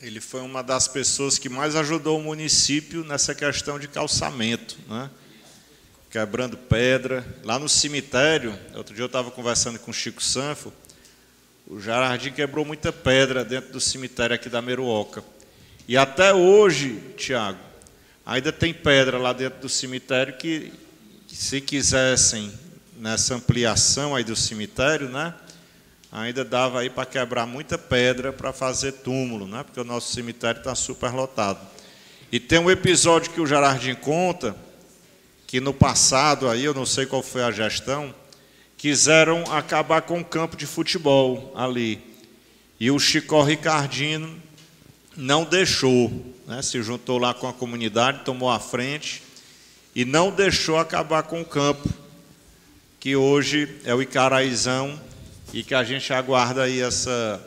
ele 0.00 0.20
foi 0.20 0.40
uma 0.42 0.62
das 0.62 0.86
pessoas 0.86 1.36
que 1.36 1.48
mais 1.48 1.74
ajudou 1.74 2.18
o 2.18 2.22
município 2.22 3.02
nessa 3.02 3.34
questão 3.34 3.76
de 3.76 3.88
calçamento, 3.88 4.76
né? 4.86 5.10
quebrando 6.10 6.56
pedra. 6.56 7.26
Lá 7.42 7.58
no 7.58 7.68
cemitério, 7.68 8.56
outro 8.74 8.94
dia 8.94 9.02
eu 9.02 9.06
estava 9.06 9.32
conversando 9.32 9.80
com 9.80 9.90
o 9.90 9.94
Chico 9.94 10.22
Sanfo, 10.22 10.72
o 11.66 11.80
Jardim 11.80 12.30
quebrou 12.30 12.64
muita 12.64 12.92
pedra 12.92 13.44
dentro 13.44 13.72
do 13.72 13.80
cemitério 13.80 14.34
aqui 14.34 14.48
da 14.48 14.60
Meruoca. 14.60 15.24
E 15.88 15.96
até 15.96 16.32
hoje, 16.34 17.00
Tiago, 17.16 17.58
ainda 18.24 18.52
tem 18.52 18.72
pedra 18.74 19.16
lá 19.16 19.32
dentro 19.32 19.60
do 19.60 19.68
cemitério 19.68 20.36
que, 20.36 20.72
se 21.28 21.60
quisessem 21.60 22.52
nessa 22.96 23.34
ampliação 23.34 24.14
aí 24.14 24.22
do 24.22 24.36
cemitério, 24.36 25.08
né? 25.08 25.34
Ainda 26.12 26.44
dava 26.44 26.80
aí 26.80 26.88
para 26.88 27.06
quebrar 27.06 27.44
muita 27.44 27.76
pedra 27.76 28.32
para 28.32 28.52
fazer 28.52 28.92
túmulo, 28.92 29.48
né? 29.48 29.64
Porque 29.64 29.80
o 29.80 29.84
nosso 29.84 30.12
cemitério 30.12 30.58
está 30.58 30.74
super 30.74 31.12
lotado. 31.12 31.58
E 32.30 32.38
tem 32.38 32.58
um 32.58 32.70
episódio 32.70 33.32
que 33.32 33.40
o 33.40 33.46
Jardim 33.46 33.94
conta 33.94 34.54
que 35.46 35.60
no 35.60 35.72
passado 35.72 36.48
aí, 36.48 36.64
eu 36.64 36.74
não 36.74 36.86
sei 36.86 37.06
qual 37.06 37.22
foi 37.22 37.42
a 37.42 37.50
gestão, 37.50 38.14
quiseram 38.84 39.50
acabar 39.50 40.02
com 40.02 40.20
o 40.20 40.24
campo 40.24 40.58
de 40.58 40.66
futebol 40.66 41.50
ali. 41.56 41.98
E 42.78 42.90
o 42.90 42.98
Chicó 42.98 43.42
Ricardino 43.42 44.36
não 45.16 45.42
deixou, 45.42 46.12
né? 46.46 46.60
se 46.60 46.82
juntou 46.82 47.16
lá 47.16 47.32
com 47.32 47.48
a 47.48 47.52
comunidade, 47.54 48.26
tomou 48.26 48.50
a 48.50 48.60
frente 48.60 49.22
e 49.94 50.04
não 50.04 50.30
deixou 50.30 50.76
acabar 50.76 51.22
com 51.22 51.40
o 51.40 51.46
campo 51.46 51.88
que 53.00 53.16
hoje 53.16 53.74
é 53.86 53.94
o 53.94 54.02
Icaraizão 54.02 55.00
e 55.50 55.64
que 55.64 55.74
a 55.74 55.82
gente 55.82 56.12
aguarda 56.12 56.64
aí 56.64 56.82
essa 56.82 57.42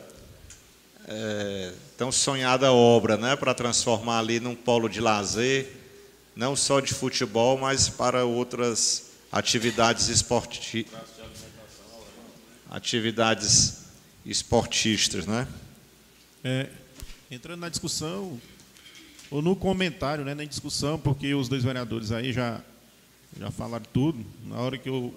é, 1.06 1.72
tão 1.96 2.10
sonhada 2.10 2.72
obra, 2.72 3.16
né, 3.16 3.36
para 3.36 3.54
transformar 3.54 4.18
ali 4.18 4.40
num 4.40 4.56
polo 4.56 4.88
de 4.88 5.00
lazer, 5.00 5.68
não 6.34 6.56
só 6.56 6.80
de 6.80 6.92
futebol, 6.92 7.56
mas 7.56 7.88
para 7.88 8.24
outras 8.24 9.12
atividades 9.30 10.08
esporti 10.08 10.84
atividades 12.70 13.84
esportistas, 14.24 15.26
né? 15.26 15.46
É, 16.44 16.68
entrando 17.30 17.60
na 17.60 17.68
discussão 17.68 18.40
ou 19.30 19.42
no 19.42 19.54
comentário, 19.54 20.24
né, 20.24 20.34
na 20.34 20.44
discussão, 20.44 20.98
porque 20.98 21.34
os 21.34 21.48
dois 21.48 21.64
vereadores 21.64 22.12
aí 22.12 22.32
já 22.32 22.62
já 23.38 23.50
falaram 23.50 23.84
tudo. 23.92 24.24
Na 24.46 24.56
hora 24.56 24.78
que 24.78 24.88
eu 24.88 25.14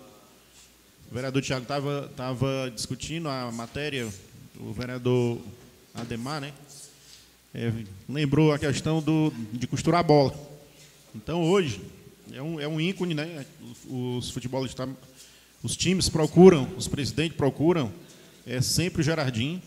o 1.09 1.13
vereador 1.13 1.41
Tiago 1.41 1.63
estava 1.63 2.11
tava 2.15 2.71
discutindo 2.73 3.27
a 3.29 3.51
matéria, 3.51 4.07
o 4.59 4.71
vereador 4.71 5.39
Ademar, 5.93 6.39
né? 6.39 6.53
É, 7.53 7.71
lembrou 8.07 8.53
a 8.53 8.59
questão 8.59 9.01
do, 9.01 9.33
de 9.51 9.67
costurar 9.67 9.99
a 9.99 10.03
bola. 10.03 10.33
Então, 11.13 11.43
hoje, 11.43 11.81
é 12.31 12.41
um, 12.41 12.59
é 12.61 12.67
um 12.67 12.79
ícone, 12.79 13.13
né? 13.13 13.45
Os, 13.89 14.29
futebolistas, 14.29 14.87
os 15.63 15.77
times 15.77 16.09
procuram, 16.09 16.67
os 16.75 16.87
presidentes 16.87 17.37
procuram, 17.37 17.91
é 18.45 18.61
sempre 18.61 19.01
o 19.01 19.03
Gerardinho. 19.03 19.61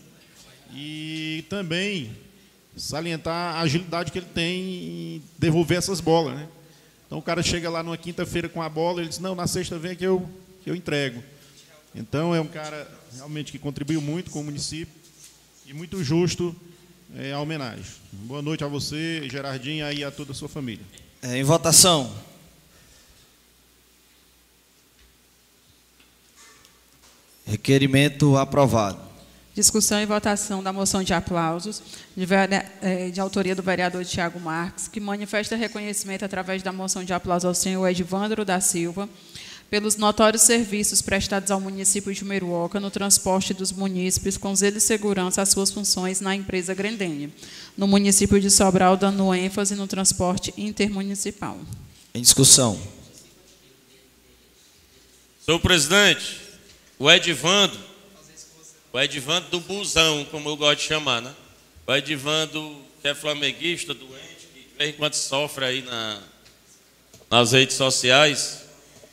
E 0.73 1.45
também 1.49 2.11
salientar 2.75 3.55
a 3.55 3.61
agilidade 3.61 4.11
que 4.11 4.19
ele 4.19 4.27
tem 4.33 4.61
em 4.61 5.23
devolver 5.37 5.77
essas 5.77 6.01
bolas, 6.01 6.35
né? 6.35 6.47
Então, 7.05 7.19
o 7.19 7.21
cara 7.21 7.41
chega 7.41 7.69
lá 7.69 7.83
numa 7.83 7.97
quinta-feira 7.97 8.49
com 8.49 8.61
a 8.61 8.67
bola, 8.67 8.99
ele 8.99 9.09
diz, 9.09 9.19
não, 9.19 9.35
na 9.35 9.47
sexta 9.47 9.77
vem 9.77 9.95
que 9.95 10.03
eu, 10.03 10.27
que 10.63 10.69
eu 10.69 10.75
entrego. 10.75 11.23
Então, 11.93 12.35
é 12.35 12.41
um 12.41 12.47
cara 12.47 12.89
realmente 13.15 13.51
que 13.51 13.59
contribuiu 13.59 14.01
muito 14.01 14.31
com 14.31 14.41
o 14.41 14.43
município 14.43 14.93
e 15.65 15.73
muito 15.73 16.03
justo 16.03 16.53
é, 17.15 17.31
a 17.31 17.39
homenagem. 17.39 17.85
Boa 18.11 18.41
noite 18.41 18.63
a 18.63 18.67
você, 18.67 19.29
Gerardinho, 19.29 19.89
e 19.91 20.03
a 20.03 20.11
toda 20.11 20.31
a 20.31 20.35
sua 20.35 20.49
família. 20.49 20.83
É, 21.21 21.37
em 21.37 21.43
votação. 21.43 22.13
Requerimento 27.45 28.37
aprovado. 28.37 28.99
Discussão 29.53 30.01
e 30.01 30.05
votação 30.05 30.61
da 30.61 30.73
moção 30.73 31.01
de 31.01 31.13
aplausos, 31.13 31.81
de, 32.15 32.25
é, 32.81 33.09
de, 33.09 33.21
autoria 33.21 33.55
do 33.55 33.63
vereador 33.63 34.03
Tiago 34.03 34.37
Marques, 34.37 34.89
que 34.89 34.99
manifesta 34.99 35.55
reconhecimento 35.55 36.25
através 36.25 36.61
da 36.61 36.73
moção 36.73 37.05
de 37.05 37.13
aplausos 37.13 37.45
ao 37.45 37.55
senhor 37.55 37.87
Edvandro 37.87 38.43
da 38.43 38.59
Silva, 38.59 39.07
pelos 39.69 39.95
notórios 39.95 40.41
serviços 40.41 41.01
prestados 41.01 41.51
ao 41.51 41.61
município 41.61 42.13
de 42.13 42.25
Meruoca 42.25 42.79
no 42.79 42.91
transporte 42.91 43.53
dos 43.53 43.71
munícipes 43.71 44.37
com 44.37 44.53
zelo 44.53 44.77
e 44.77 44.81
segurança 44.81 45.41
às 45.41 45.49
suas 45.49 45.71
funções 45.71 46.19
na 46.19 46.35
empresa 46.35 46.73
Grendene, 46.73 47.33
no 47.77 47.87
município 47.87 48.39
de 48.41 48.51
Sobral, 48.51 48.97
dando 48.97 49.33
ênfase 49.33 49.73
no 49.75 49.87
transporte 49.87 50.53
intermunicipal. 50.57 51.57
Em 52.13 52.21
discussão. 52.21 52.79
Senhor 55.45 55.59
presidente, 55.59 56.41
o 56.97 57.11
Edvando, 57.11 57.77
o 58.93 58.99
Edvando 58.99 59.49
do 59.49 59.59
Busão, 59.59 60.25
como 60.25 60.49
eu 60.49 60.55
gosto 60.55 60.79
de 60.79 60.87
chamar, 60.87 61.21
né? 61.21 61.33
O 61.85 61.93
Edvando, 61.93 62.81
que 63.01 63.07
é 63.07 63.13
flamenguista, 63.13 63.93
doente, 63.93 64.47
que 64.53 64.61
de 64.61 64.77
vez 64.77 64.89
em 64.91 64.93
quando 64.93 65.13
sofre 65.13 65.65
aí 65.65 65.81
na, 65.81 66.21
nas 67.29 67.51
redes 67.51 67.75
sociais, 67.75 68.65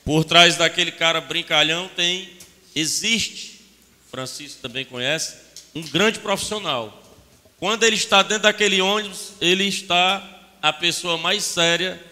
por 0.04 0.24
trás 0.24 0.56
daquele 0.56 0.92
cara 0.92 1.20
brincalhão 1.20 1.90
tem, 1.96 2.30
existe, 2.74 3.60
Francisco 4.10 4.62
também 4.62 4.84
conhece, 4.84 5.36
um 5.74 5.82
grande 5.82 6.20
profissional. 6.20 7.02
Quando 7.58 7.84
ele 7.84 7.96
está 7.96 8.22
dentro 8.22 8.44
daquele 8.44 8.80
ônibus, 8.80 9.32
ele 9.40 9.64
está 9.64 10.28
a 10.60 10.72
pessoa 10.72 11.16
mais 11.16 11.44
séria. 11.44 12.02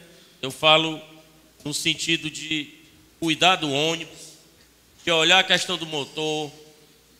Eu 0.41 0.51
falo 0.51 1.01
no 1.65 1.75
sentido 1.75 2.31
de 2.31 2.69
cuidar 3.19 3.57
do 3.57 3.71
ônibus, 3.71 4.30
de 5.05 5.11
olhar 5.11 5.39
a 5.39 5.45
questão 5.45 5.77
do 5.77 5.87
motor, 5.87 6.51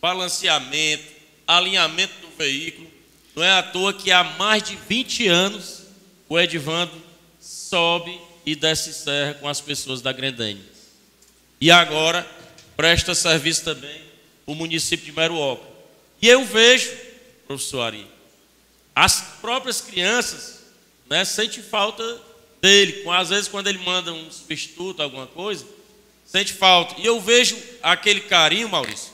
balanceamento, 0.01 1.03
alinhamento 1.47 2.13
do 2.21 2.29
veículo. 2.37 2.89
Não 3.35 3.43
é 3.43 3.51
à 3.51 3.63
toa 3.63 3.93
que 3.93 4.11
há 4.11 4.23
mais 4.23 4.63
de 4.63 4.75
20 4.75 5.27
anos 5.27 5.83
o 6.27 6.39
Edvando 6.39 6.93
sobe 7.39 8.19
e 8.45 8.55
desce 8.55 8.93
serra 8.93 9.35
com 9.35 9.47
as 9.47 9.61
pessoas 9.61 10.01
da 10.01 10.11
Grendene. 10.11 10.63
E 11.59 11.69
agora 11.71 12.27
presta 12.75 13.13
serviço 13.13 13.63
também 13.63 14.01
o 14.45 14.55
município 14.55 15.05
de 15.05 15.11
Meruoca. 15.11 15.63
E 16.21 16.27
eu 16.27 16.43
vejo, 16.45 16.91
professor 17.47 17.81
Ari, 17.81 18.07
as 18.95 19.21
próprias 19.41 19.81
crianças 19.81 20.59
né, 21.09 21.23
sentem 21.23 21.63
falta 21.63 22.21
dele. 22.61 23.03
Às 23.09 23.29
vezes, 23.29 23.47
quando 23.47 23.67
ele 23.67 23.79
manda 23.79 24.11
um 24.11 24.31
substituto, 24.31 25.01
alguma 25.01 25.27
coisa, 25.27 25.65
sente 26.31 26.53
falta. 26.53 26.95
E 26.99 27.05
eu 27.05 27.19
vejo 27.19 27.61
aquele 27.83 28.21
carinho, 28.21 28.69
Maurício, 28.69 29.11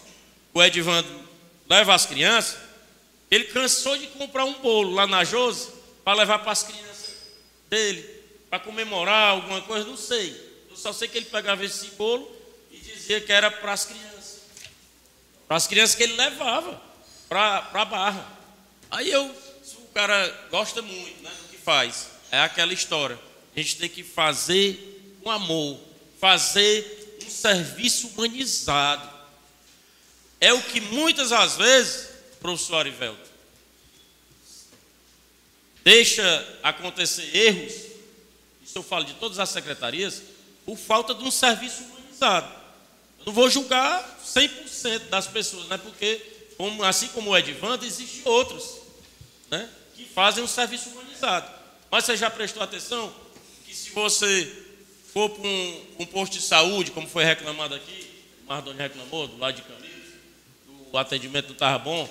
o 0.53 0.61
Edvando 0.61 1.07
leva 1.67 1.95
as 1.95 2.05
crianças, 2.05 2.57
ele 3.31 3.45
cansou 3.45 3.97
de 3.97 4.07
comprar 4.07 4.45
um 4.45 4.53
bolo 4.61 4.93
lá 4.93 5.07
na 5.07 5.23
Jose 5.23 5.69
para 6.03 6.17
levar 6.17 6.39
para 6.39 6.51
as 6.51 6.63
crianças 6.63 7.15
dele 7.69 8.17
para 8.49 8.59
comemorar 8.59 9.31
alguma 9.31 9.61
coisa, 9.61 9.85
não 9.85 9.97
sei. 9.97 10.29
Eu 10.69 10.77
só 10.77 10.93
sei 10.93 11.07
que 11.07 11.17
ele 11.17 11.25
pegava 11.25 11.65
esse 11.65 11.87
bolo 11.91 12.31
e 12.71 12.77
dizia 12.77 13.19
que 13.19 13.31
era 13.31 13.51
para 13.51 13.73
as 13.73 13.85
crianças. 13.85 14.41
Para 15.47 15.57
as 15.57 15.67
crianças 15.67 15.95
que 15.95 16.03
ele 16.03 16.15
levava 16.15 16.81
para 17.27 17.69
a 17.73 17.85
barra. 17.85 18.37
Aí 18.89 19.11
eu, 19.11 19.25
o 19.25 19.87
cara 19.93 20.47
gosta 20.49 20.81
muito 20.81 21.21
né, 21.23 21.29
do 21.29 21.49
que 21.49 21.57
faz, 21.57 22.07
é 22.31 22.39
aquela 22.39 22.73
história. 22.73 23.19
A 23.55 23.59
gente 23.59 23.77
tem 23.77 23.89
que 23.89 24.03
fazer 24.03 25.17
com 25.21 25.29
amor, 25.29 25.77
fazer 26.21 27.06
um 27.27 27.31
serviço 27.31 28.07
humanizado. 28.07 29.07
É 30.39 30.53
o 30.53 30.61
que 30.61 30.79
muitas 30.79 31.31
às 31.31 31.57
vezes, 31.57 32.09
professor 32.39 32.77
Arivelto, 32.77 33.29
deixa 35.83 36.59
acontecer 36.63 37.35
erros 37.35 37.87
eu 38.77 38.83
falo 38.83 39.03
de 39.03 39.13
todas 39.15 39.39
as 39.39 39.49
secretarias, 39.49 40.21
por 40.65 40.77
falta 40.77 41.13
de 41.13 41.23
um 41.23 41.31
serviço 41.31 41.83
humanizado. 41.83 42.47
Eu 43.19 43.25
não 43.27 43.33
vou 43.33 43.49
julgar 43.49 44.19
100% 44.23 45.09
das 45.09 45.27
pessoas, 45.27 45.67
né? 45.67 45.77
porque, 45.77 46.21
como, 46.57 46.83
assim 46.83 47.07
como 47.09 47.31
o 47.31 47.37
Edvando, 47.37 47.85
existem 47.85 48.21
outros 48.25 48.77
né? 49.49 49.69
que 49.95 50.05
fazem 50.05 50.43
um 50.43 50.47
serviço 50.47 50.89
humanizado. 50.89 51.51
Mas 51.89 52.05
você 52.05 52.15
já 52.15 52.29
prestou 52.29 52.61
atenção 52.61 53.13
que 53.65 53.75
se 53.75 53.89
você 53.91 54.65
for 55.17 55.31
para 55.31 55.47
um, 55.47 55.85
um 55.97 56.05
posto 56.05 56.33
de 56.33 56.41
saúde, 56.43 56.91
como 56.91 57.07
foi 57.07 57.23
reclamado 57.23 57.73
aqui, 57.73 58.07
o 58.43 58.47
Mardoni 58.47 58.77
reclamou, 58.77 59.27
do 59.27 59.39
lado 59.39 59.55
de 59.55 59.63
Camilo, 59.63 60.03
o 60.91 60.97
atendimento 60.97 61.47
não 61.47 61.53
estava 61.53 61.79
bom. 61.79 62.07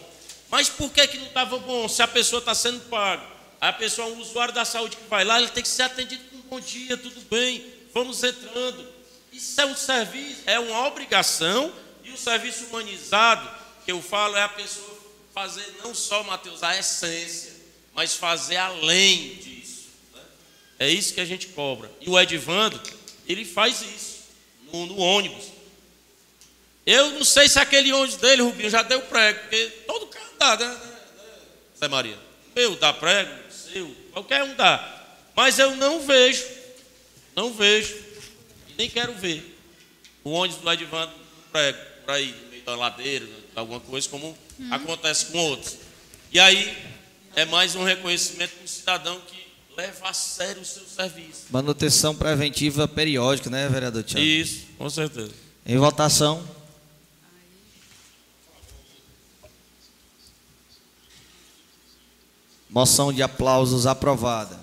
Mas 0.50 0.68
por 0.68 0.90
que, 0.90 1.06
que 1.06 1.18
não 1.18 1.28
estava 1.28 1.56
bom 1.56 1.88
se 1.88 2.02
a 2.02 2.08
pessoa 2.08 2.40
está 2.40 2.52
sendo 2.52 2.80
paga? 2.88 3.22
A 3.60 3.72
pessoa, 3.72 4.08
um 4.08 4.18
usuário 4.18 4.52
da 4.52 4.64
saúde 4.64 4.96
que 4.96 5.08
vai 5.08 5.24
lá, 5.24 5.38
ele 5.38 5.50
tem 5.50 5.62
que 5.62 5.68
ser 5.68 5.84
atendido 5.84 6.24
com 6.24 6.38
bom 6.48 6.60
dia, 6.60 6.96
tudo 6.96 7.20
bem, 7.30 7.64
vamos 7.94 8.24
entrando. 8.24 8.84
Isso 9.32 9.60
é 9.60 9.66
um 9.66 9.76
serviço, 9.76 10.40
é 10.44 10.58
uma 10.58 10.88
obrigação, 10.88 11.72
e 12.02 12.10
o 12.10 12.18
serviço 12.18 12.64
humanizado, 12.64 13.48
que 13.84 13.92
eu 13.92 14.02
falo, 14.02 14.36
é 14.36 14.42
a 14.42 14.48
pessoa 14.48 14.98
fazer 15.32 15.64
não 15.80 15.94
só, 15.94 16.24
Mateus, 16.24 16.64
a 16.64 16.76
essência, 16.76 17.52
mas 17.94 18.16
fazer 18.16 18.56
além 18.56 19.36
disso. 19.36 19.90
Né? 20.12 20.22
É 20.80 20.88
isso 20.88 21.14
que 21.14 21.20
a 21.20 21.24
gente 21.24 21.48
cobra. 21.48 21.88
E 22.00 22.10
o 22.10 22.18
Edvando, 22.18 22.80
ele 23.28 23.44
faz 23.44 23.80
isso 23.80 24.16
no, 24.72 24.86
no 24.86 24.98
ônibus. 24.98 25.46
Eu 26.84 27.10
não 27.10 27.24
sei 27.24 27.48
se 27.48 27.58
aquele 27.58 27.92
ônibus 27.92 28.16
dele, 28.16 28.42
Rubinho, 28.42 28.70
já 28.70 28.82
deu 28.82 29.02
prego, 29.02 29.40
porque 29.40 29.66
todo 29.86 30.06
carro 30.06 30.30
dá, 30.38 30.56
né, 30.56 30.80
Zé 31.78 31.88
Maria? 31.88 32.18
Meu 32.54 32.76
dá 32.76 32.92
prego, 32.92 33.30
seu, 33.50 33.94
qualquer 34.12 34.44
um 34.44 34.54
dá. 34.54 34.92
Mas 35.34 35.58
eu 35.58 35.74
não 35.76 36.00
vejo, 36.00 36.44
não 37.34 37.52
vejo, 37.52 37.94
e 38.68 38.74
nem 38.78 38.88
quero 38.88 39.12
ver 39.14 39.54
o 40.22 40.30
ônibus 40.30 40.60
do 40.60 40.72
Edvando 40.72 41.12
prego, 41.52 41.78
para 42.04 42.20
ir 42.20 42.34
no 42.34 42.50
meio 42.50 42.62
da 42.62 42.76
ladeira, 42.76 43.26
alguma 43.54 43.80
coisa, 43.80 44.08
como 44.08 44.36
hum. 44.58 44.68
acontece 44.72 45.26
com 45.26 45.38
outros. 45.38 45.76
E 46.32 46.38
aí 46.38 46.76
é 47.34 47.44
mais 47.44 47.74
um 47.74 47.84
reconhecimento 47.84 48.60
do 48.60 48.68
cidadão 48.68 49.20
que 49.20 49.45
leva 49.76 50.08
a 50.08 50.14
sério 50.14 50.62
o 50.62 50.64
seu 50.64 50.84
serviço. 50.84 51.44
Manutenção 51.50 52.14
preventiva 52.14 52.88
periódica, 52.88 53.50
né, 53.50 53.68
vereador 53.68 54.02
Tiago? 54.02 54.24
Isso, 54.24 54.66
com 54.78 54.88
certeza. 54.88 55.32
Em 55.66 55.76
votação. 55.76 56.42
Moção 62.70 63.12
de 63.12 63.22
aplausos 63.22 63.86
aprovada. 63.86 64.58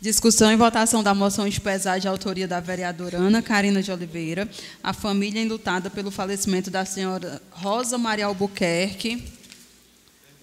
Discussão 0.00 0.52
e 0.52 0.56
votação 0.56 1.02
da 1.02 1.12
moção 1.12 1.48
de 1.48 1.60
pesar 1.60 1.98
de 1.98 2.06
autoria 2.06 2.46
da 2.46 2.60
vereadora 2.60 3.18
Ana 3.18 3.42
Carina 3.42 3.82
de 3.82 3.90
Oliveira, 3.90 4.48
a 4.82 4.92
família 4.92 5.42
enlutada 5.42 5.90
pelo 5.90 6.12
falecimento 6.12 6.70
da 6.70 6.84
senhora 6.84 7.42
Rosa 7.50 7.98
Maria 7.98 8.26
Albuquerque 8.26 9.37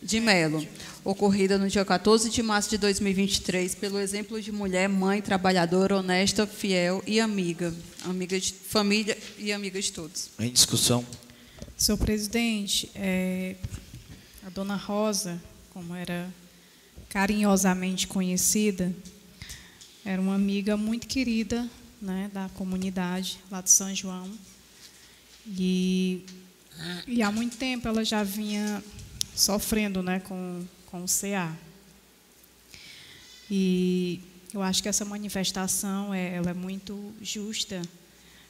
de 0.06 0.20
Melo, 0.20 0.66
ocorrida 1.04 1.58
no 1.58 1.68
dia 1.68 1.84
14 1.84 2.30
de 2.30 2.44
março 2.44 2.70
de 2.70 2.78
2023, 2.78 3.74
pelo 3.74 4.00
exemplo 4.00 4.40
de 4.40 4.52
mulher, 4.52 4.88
mãe, 4.88 5.20
trabalhadora, 5.20 5.98
honesta, 5.98 6.46
fiel 6.46 7.04
e 7.08 7.20
amiga, 7.20 7.74
amiga 8.04 8.40
de 8.40 8.54
família 8.54 9.18
e 9.40 9.52
amiga 9.52 9.82
de 9.82 9.92
todos. 9.92 10.30
Em 10.38 10.52
discussão. 10.52 11.04
Senhor 11.76 11.98
presidente, 11.98 12.92
é, 12.94 13.56
a 14.46 14.50
dona 14.52 14.76
Rosa, 14.76 15.42
como 15.74 15.96
era 15.96 16.32
carinhosamente 17.10 18.06
conhecida, 18.06 18.94
era 20.06 20.22
uma 20.22 20.36
amiga 20.36 20.78
muito 20.78 21.08
querida 21.08 21.68
né, 22.00 22.30
da 22.32 22.48
comunidade 22.50 23.40
lá 23.50 23.60
de 23.60 23.72
São 23.72 23.94
João. 23.96 24.30
E, 25.48 26.24
e 27.08 27.24
há 27.24 27.32
muito 27.32 27.58
tempo 27.58 27.88
ela 27.88 28.06
já 28.06 28.24
vinha 28.24 28.84
sofrendo 29.36 30.02
né, 30.02 30.20
com, 30.22 30.66
com 30.88 31.04
o 31.04 31.06
CA. 31.06 31.54
E 33.52 34.22
eu 34.54 34.62
acho 34.62 34.82
que 34.82 34.90
essa 34.90 35.04
manifestação 35.04 36.14
é, 36.14 36.36
ela 36.36 36.52
é 36.52 36.54
muito 36.54 37.14
justa 37.22 37.82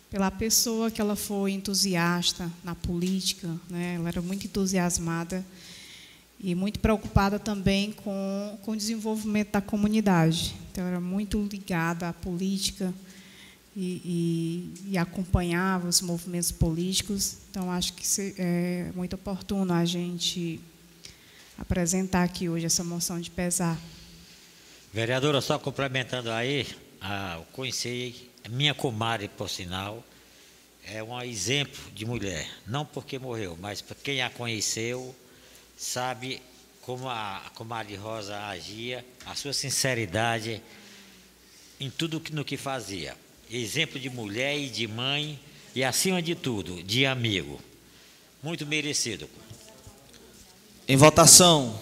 pela 0.10 0.32
pessoa 0.32 0.92
que 0.92 1.02
ela 1.02 1.16
foi 1.16 1.52
entusiasta 1.52 2.50
na 2.64 2.76
política, 2.76 3.50
né? 3.70 3.96
ela 3.96 4.08
era 4.08 4.22
muito 4.22 4.46
entusiasmada 4.46 5.44
e 6.40 6.54
muito 6.54 6.80
preocupada 6.80 7.40
também 7.40 7.92
com, 7.92 8.58
com 8.62 8.72
o 8.72 8.78
desenvolvimento 8.78 9.52
da 9.52 9.62
comunidade. 9.62 10.56
Então, 10.72 10.86
era 10.86 11.00
muito 11.00 11.42
ligada 11.52 12.10
à 12.10 12.14
política 12.14 12.94
e, 13.76 14.72
e, 14.86 14.92
e 14.92 14.98
acompanhava 14.98 15.88
os 15.88 16.02
movimentos 16.02 16.52
políticos. 16.52 17.38
Então, 17.50 17.72
acho 17.72 17.94
que 17.94 18.06
é 18.38 18.92
muito 18.96 19.14
oportuno 19.14 19.74
a 19.74 19.84
gente 19.86 20.60
apresentar 21.58 22.24
aqui 22.24 22.50
hoje 22.50 22.66
essa 22.66 22.84
moção 22.84 23.20
de 23.20 23.30
pesar. 23.32 23.80
Vereadora, 24.94 25.42
só 25.42 25.60
complementando 25.60 26.32
aí, 26.32 26.68
a, 27.02 27.36
eu 27.38 27.46
conheci 27.52 28.30
minha 28.50 28.74
comadre, 28.74 29.28
por 29.28 29.50
sinal, 29.50 30.04
é 30.86 31.02
um 31.04 31.20
exemplo 31.22 31.92
de 31.92 32.06
mulher. 32.06 32.48
Não 32.68 32.86
porque 32.86 33.18
morreu, 33.18 33.58
mas 33.60 33.82
para 33.82 33.96
quem 33.96 34.22
a 34.22 34.30
conheceu, 34.30 35.16
sabe 35.76 36.42
como 36.82 37.10
a 37.10 37.42
comadre 37.56 37.96
Rosa 37.96 38.38
agia, 38.46 39.04
a 39.26 39.36
sua 39.36 39.54
sinceridade 39.54 40.62
em 41.80 41.90
tudo 41.90 42.22
no 42.32 42.46
que 42.46 42.58
fazia. 42.58 43.18
Exemplo 43.52 44.00
de 44.00 44.10
mulher 44.10 44.58
e 44.58 44.70
de 44.70 44.88
mãe 44.88 45.40
e, 45.74 45.84
acima 45.84 46.22
de 46.22 46.36
tudo, 46.36 46.82
de 46.84 47.06
amigo. 47.06 47.60
Muito 48.42 48.66
merecido. 48.66 49.28
Em 50.88 50.96
votação. 50.96 51.80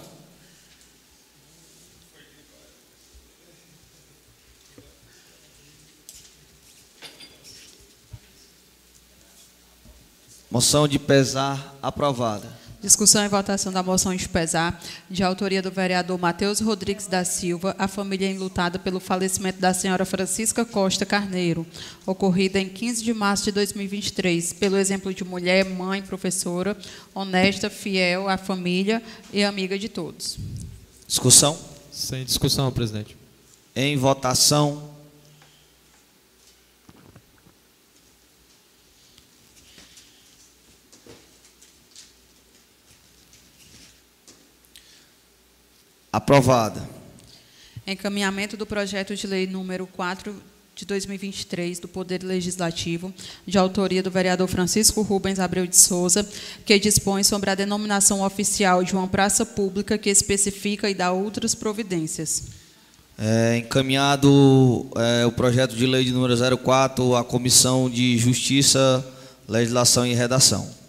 Moção 10.50 10.88
de 10.88 10.98
pesar 10.98 11.76
aprovada. 11.82 12.63
Discussão 12.84 13.24
e 13.24 13.30
votação 13.30 13.72
da 13.72 13.82
moção 13.82 14.14
de 14.14 14.28
pesar, 14.28 14.78
de 15.10 15.24
autoria 15.24 15.62
do 15.62 15.72
vereador 15.72 16.20
Matheus 16.20 16.60
Rodrigues 16.60 17.08
da 17.08 17.24
Silva, 17.24 17.74
a 17.80 17.88
família 17.88 18.30
enlutada 18.30 18.78
pelo 18.78 19.00
falecimento 19.00 19.58
da 19.58 19.74
senhora 19.74 20.04
Francisca 20.04 20.66
Costa 20.66 21.06
Carneiro, 21.06 21.66
ocorrida 22.06 22.60
em 22.60 22.68
15 22.68 23.02
de 23.02 23.14
março 23.14 23.46
de 23.46 23.54
2023, 23.54 24.52
pelo 24.52 24.76
exemplo 24.76 25.14
de 25.14 25.24
mulher, 25.24 25.64
mãe, 25.64 26.02
professora, 26.02 26.78
honesta, 27.16 27.70
fiel 27.70 28.28
à 28.28 28.38
família 28.38 29.02
e 29.32 29.46
amiga 29.46 29.80
de 29.80 29.88
todos. 29.88 30.38
Discussão? 31.08 31.58
Sem 31.90 32.26
discussão, 32.26 32.70
presidente. 32.70 33.16
Em 33.74 33.96
votação. 33.96 34.93
Aprovada. 46.14 46.88
Encaminhamento 47.88 48.56
do 48.56 48.68
projeto 48.68 49.16
de 49.16 49.26
lei 49.26 49.48
número 49.48 49.88
4 49.88 50.36
de 50.76 50.86
2023 50.86 51.80
do 51.80 51.88
Poder 51.88 52.22
Legislativo, 52.22 53.12
de 53.48 53.58
autoria 53.58 54.04
do 54.04 54.12
vereador 54.12 54.48
Francisco 54.48 55.02
Rubens 55.02 55.40
Abreu 55.40 55.66
de 55.66 55.76
Souza, 55.76 56.24
que 56.64 56.78
dispõe 56.78 57.24
sobre 57.24 57.50
a 57.50 57.56
denominação 57.56 58.22
oficial 58.22 58.84
de 58.84 58.94
uma 58.94 59.08
praça 59.08 59.44
pública 59.44 59.98
que 59.98 60.10
especifica 60.12 60.88
e 60.88 60.94
dá 60.94 61.12
outras 61.12 61.56
providências. 61.56 62.44
É, 63.18 63.58
encaminhado 63.58 64.86
é, 64.96 65.26
o 65.26 65.32
projeto 65.32 65.76
de 65.76 65.88
lei 65.88 66.04
de 66.04 66.12
número 66.12 66.36
04 66.60 67.16
à 67.16 67.24
Comissão 67.24 67.90
de 67.90 68.20
Justiça, 68.20 69.04
Legislação 69.50 70.06
e 70.06 70.14
Redação. 70.14 70.83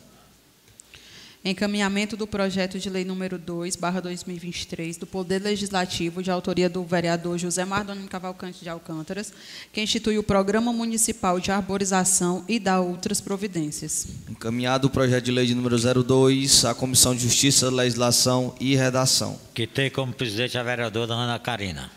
Encaminhamento 1.46 2.16
do 2.16 2.26
projeto 2.26 2.78
de 2.78 2.88
lei 2.88 3.04
número 3.04 3.36
2, 3.36 3.76
barra 3.76 4.00
2023, 4.00 4.96
do 4.96 5.06
Poder 5.06 5.42
Legislativo, 5.42 6.22
de 6.22 6.30
autoria 6.30 6.70
do 6.70 6.82
vereador 6.82 7.36
José 7.36 7.66
Mardonino 7.66 8.08
Cavalcante 8.08 8.62
de 8.62 8.70
Alcântaras, 8.70 9.30
que 9.70 9.82
institui 9.82 10.16
o 10.16 10.22
Programa 10.22 10.72
Municipal 10.72 11.38
de 11.38 11.50
Arborização 11.50 12.42
e 12.48 12.58
dá 12.58 12.80
outras 12.80 13.20
providências. 13.20 14.06
Encaminhado 14.26 14.86
o 14.86 14.90
projeto 14.90 15.26
de 15.26 15.32
lei 15.32 15.44
de 15.44 15.54
número 15.54 15.76
02 16.02 16.64
à 16.64 16.74
Comissão 16.74 17.14
de 17.14 17.20
Justiça, 17.20 17.68
Legislação 17.68 18.54
e 18.58 18.74
Redação. 18.74 19.38
Que 19.52 19.66
tem 19.66 19.90
como 19.90 20.14
presidente 20.14 20.56
a 20.56 20.62
vereadora 20.62 21.12
Ana 21.12 21.38
Carina. 21.38 21.90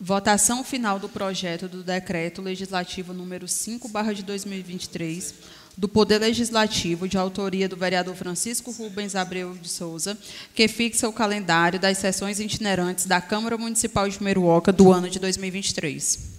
Votação 0.00 0.62
final 0.62 0.98
do 0.98 1.08
projeto 1.08 1.68
do 1.68 1.82
decreto 1.82 2.42
legislativo 2.42 3.14
número 3.14 3.48
5, 3.48 3.88
barra 3.88 4.12
de 4.12 4.22
2023, 4.22 5.34
do 5.76 5.88
Poder 5.88 6.18
Legislativo, 6.18 7.06
de 7.06 7.18
autoria 7.18 7.68
do 7.68 7.76
vereador 7.76 8.14
Francisco 8.14 8.70
Rubens 8.70 9.14
Abreu 9.14 9.54
de 9.54 9.68
Souza, 9.68 10.16
que 10.54 10.66
fixa 10.66 11.08
o 11.08 11.12
calendário 11.12 11.78
das 11.78 11.98
sessões 11.98 12.40
itinerantes 12.40 13.04
da 13.04 13.20
Câmara 13.20 13.58
Municipal 13.58 14.08
de 14.08 14.22
Meruoca 14.22 14.72
do 14.72 14.90
ano 14.90 15.10
de 15.10 15.18
2023. 15.18 16.36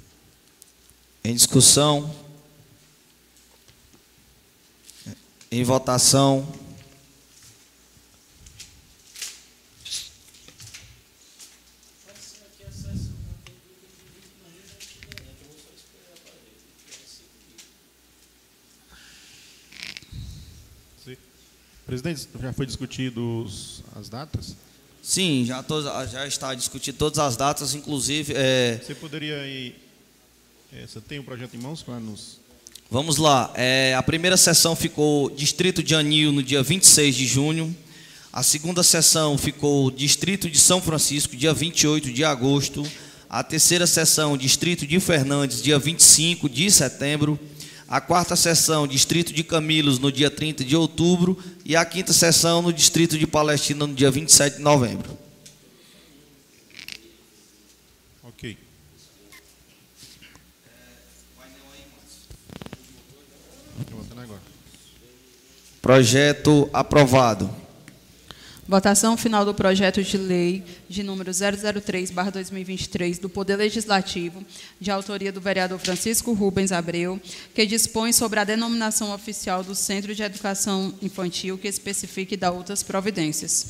Em 1.24 1.36
discussão. 1.36 2.10
Em 5.52 5.64
votação. 5.64 6.48
Presidente, 21.88 22.28
já 22.42 22.52
foi 22.54 22.66
discutido 22.66 23.48
as 23.96 24.10
datas? 24.10 24.56
Sim, 25.02 25.46
já, 25.48 25.64
todas- 25.64 26.12
já 26.12 26.28
está 26.28 26.54
discutido 26.54 26.98
todas 26.98 27.18
as 27.18 27.38
datas, 27.38 27.74
inclusive. 27.74 28.34
é, 28.36 28.78
Você 28.86 28.94
poderia 28.94 29.38
aí. 29.40 29.74
é, 30.74 30.86
você 30.86 31.00
tem 31.00 31.18
o 31.20 31.24
projeto 31.24 31.56
em 31.56 31.60
mãos 31.60 31.82
para 31.82 31.98
nos. 32.00 32.40
Vamos 32.92 33.16
lá. 33.18 33.52
é, 33.56 33.96
a 33.96 34.04
primeira 34.04 34.36
sessão 34.36 34.76
ficou 34.76 35.30
Distrito 35.30 35.82
de 35.82 35.96
Anil 35.96 36.32
no 36.34 36.44
dia 36.44 36.62
26 36.62 37.16
de 37.16 37.26
junho. 37.26 37.76
A 38.34 38.44
segunda 38.44 38.84
sessão 38.84 39.38
ficou 39.38 39.90
Distrito 39.90 40.50
de 40.50 40.60
São 40.60 40.82
Francisco, 40.82 41.36
dia 41.38 41.54
28 41.54 42.12
de 42.12 42.24
agosto. 42.26 42.86
A 43.30 43.44
terceira 43.44 43.88
sessão, 43.88 44.38
Distrito 44.38 44.86
de 44.86 45.00
Fernandes, 45.00 45.62
dia 45.64 45.80
25 45.80 46.50
de 46.50 46.70
setembro. 46.70 47.40
A 47.88 48.02
quarta 48.02 48.36
sessão, 48.36 48.86
Distrito 48.86 49.32
de 49.32 49.44
Camilos, 49.44 49.98
no 49.98 50.12
dia 50.12 50.30
30 50.30 50.66
de 50.66 50.76
outubro. 50.76 51.38
E 51.64 51.76
a 51.76 51.86
quinta 51.86 52.12
sessão, 52.12 52.62
no 52.62 52.74
Distrito 52.74 53.18
de 53.18 53.26
Palestina, 53.26 53.88
no 53.88 53.94
dia 53.94 54.12
27 54.12 54.58
de 54.58 54.64
novembro. 54.64 55.18
Ok. 58.24 58.58
Projeto 65.82 66.70
aprovado. 66.74 67.67
Votação 68.68 69.16
final 69.16 69.46
do 69.46 69.54
projeto 69.54 70.04
de 70.04 70.18
lei 70.18 70.62
de 70.90 71.02
número 71.02 71.32
003/2023 71.32 73.18
do 73.18 73.30
Poder 73.30 73.56
Legislativo, 73.56 74.44
de 74.78 74.92
autoria 74.92 75.32
do 75.32 75.40
vereador 75.40 75.80
Francisco 75.80 76.34
Rubens 76.34 76.74
Abreu, 76.74 77.18
que 77.56 77.66
dispõe 77.66 78.12
sobre 78.12 78.42
a 78.42 78.44
denominação 78.44 79.14
oficial 79.14 79.64
do 79.64 79.74
Centro 79.74 80.14
de 80.14 80.22
Educação 80.22 80.94
Infantil, 81.02 81.58
que 81.58 81.70
especifique 81.70 82.34
e 82.34 82.38
dá 82.38 82.52
outras 82.52 82.84
providências. 82.84 83.68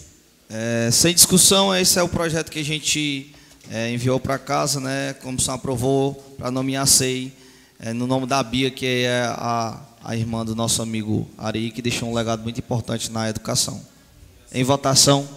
É, 0.50 0.90
sem 0.92 1.14
discussão, 1.14 1.76
esse 1.76 2.00
é 2.00 2.02
o 2.02 2.10
projeto 2.10 2.50
que 2.50 2.60
a 2.60 2.66
gente 2.66 3.36
é, 3.70 3.94
enviou 3.94 4.20
para 4.20 4.40
casa, 4.40 4.80
né? 4.80 5.10
A 5.10 5.14
comissão 5.14 5.54
aprovou 5.54 6.16
para 6.40 6.50
nomear 6.50 6.88
SEI 6.88 7.32
é, 7.80 7.94
no 7.94 8.08
nome 8.08 8.26
da 8.26 8.42
Bia, 8.42 8.72
que 8.72 8.86
é 9.06 9.26
a, 9.28 9.80
a 10.04 10.16
irmã 10.16 10.44
do 10.44 10.56
nosso 10.56 10.82
amigo 10.82 11.30
Ari, 11.38 11.70
que 11.70 11.84
deixou 11.84 12.10
um 12.10 12.16
legado 12.16 12.42
muito 12.42 12.58
importante 12.58 13.12
na 13.12 13.30
educação. 13.30 13.80
Em 14.52 14.64
votação. 14.64 15.28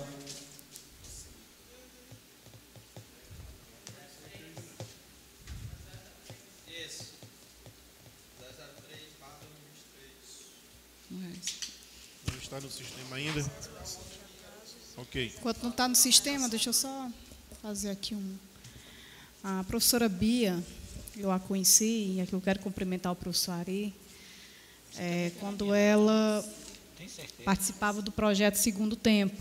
Não 11.11 12.39
está 12.39 12.61
no 12.61 12.71
sistema 12.71 13.17
ainda? 13.17 13.51
Ok. 14.97 15.33
Enquanto 15.39 15.63
não 15.63 15.71
está 15.71 15.89
no 15.89 15.95
sistema, 15.97 16.49
deixa 16.49 16.71
eu 16.71 16.73
só 16.73 17.11
fazer 17.61 17.91
aqui 17.91 18.15
um. 18.15 18.37
A 19.43 19.65
professora 19.65 20.09
Bia, 20.09 20.63
eu 21.17 21.31
a 21.33 21.41
conheci, 21.41 22.15
e 22.17 22.21
aqui 22.21 22.33
eu 22.33 22.41
quero 22.41 22.61
cumprimentar 22.61 23.13
o 23.13 23.17
professor 23.17 23.53
Ari, 23.53 23.95
é, 24.97 25.33
quando 25.41 25.75
ela 25.75 26.45
participava 27.45 28.03
do 28.03 28.11
projeto 28.11 28.57
Segundo 28.57 28.97
Tempo. 28.97 29.41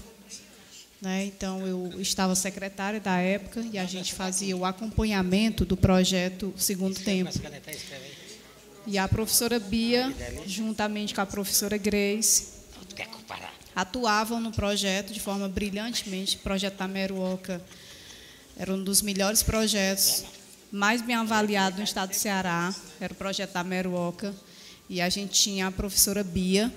Né? 1.01 1.25
Então, 1.25 1.65
eu 1.65 2.01
estava 2.01 2.35
secretária 2.35 2.99
da 2.99 3.17
época 3.17 3.61
e 3.71 3.77
a 3.77 3.85
gente 3.85 4.13
fazia 4.13 4.55
o 4.55 4.65
acompanhamento 4.65 5.63
do 5.63 5.77
projeto 5.77 6.53
Segundo 6.57 6.99
Tempo. 6.99 7.31
E 8.85 8.97
a 8.97 9.07
professora 9.07 9.59
Bia, 9.59 10.13
juntamente 10.45 11.13
com 11.13 11.21
a 11.21 11.25
professora 11.25 11.77
Grace, 11.77 12.59
atuavam 13.75 14.41
no 14.41 14.51
projeto 14.51 15.13
de 15.13 15.19
forma 15.19 15.47
brilhantemente. 15.47 16.35
O 16.37 16.39
projeto 16.39 16.77
da 16.77 16.87
Meruoca 16.87 17.61
era 18.57 18.73
um 18.73 18.83
dos 18.83 19.01
melhores 19.01 19.41
projetos, 19.41 20.25
mais 20.69 21.01
bem 21.01 21.15
avaliado 21.15 21.77
no 21.77 21.83
estado 21.83 22.09
do 22.09 22.15
Ceará, 22.15 22.75
era 22.99 23.13
o 23.13 23.15
projeto 23.15 23.53
da 23.53 23.63
Meruoca. 23.63 24.35
E 24.89 24.99
a 24.99 25.07
gente 25.07 25.31
tinha 25.31 25.67
a 25.67 25.71
professora 25.71 26.23
Bia. 26.23 26.73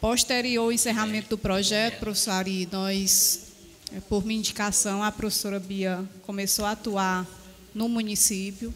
Posterior 0.00 0.62
ao 0.62 0.72
encerramento 0.72 1.30
do 1.30 1.38
projeto, 1.38 1.98
professor 1.98 2.30
Ari, 2.30 2.68
nós, 2.70 3.48
eh, 3.92 4.00
por 4.08 4.24
minha 4.24 4.38
indicação, 4.38 5.02
a 5.02 5.10
professora 5.10 5.58
Bia 5.58 6.08
começou 6.22 6.64
a 6.64 6.70
atuar 6.70 7.26
no 7.74 7.88
município, 7.88 8.72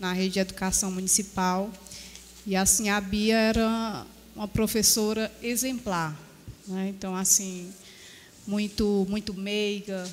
na 0.00 0.12
rede 0.12 0.34
de 0.34 0.38
educação 0.40 0.90
municipal. 0.90 1.70
E 2.44 2.56
assim, 2.56 2.88
a 2.88 3.00
Bia 3.00 3.36
era 3.36 4.04
uma 4.34 4.48
professora 4.48 5.30
exemplar. 5.40 6.18
né? 6.66 6.88
Então, 6.88 7.14
assim, 7.14 7.72
muito, 8.44 9.06
muito 9.08 9.32
meiga, 9.32 10.12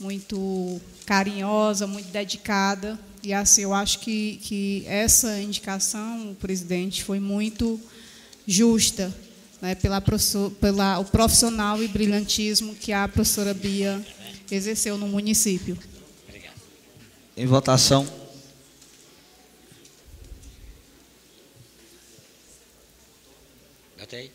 muito 0.00 0.80
carinhosa, 1.04 1.86
muito 1.86 2.08
dedicada. 2.08 2.98
E 3.22 3.34
assim, 3.34 3.60
eu 3.62 3.74
acho 3.74 3.98
que, 3.98 4.40
que 4.42 4.82
essa 4.86 5.38
indicação, 5.42 6.34
presidente, 6.40 7.04
foi 7.04 7.20
muito 7.20 7.78
justa 8.46 9.14
né, 9.64 9.74
pela, 9.74 10.00
pela 10.60 10.98
o 10.98 11.06
profissional 11.06 11.82
e 11.82 11.88
brilhantismo 11.88 12.74
que 12.74 12.92
a 12.92 13.08
professora 13.08 13.54
Bia 13.54 13.98
exerceu 14.50 14.98
no 14.98 15.08
município. 15.08 15.78
Em 17.34 17.46
votação. 17.46 18.06
Bota 23.98 24.16
aí. 24.16 24.30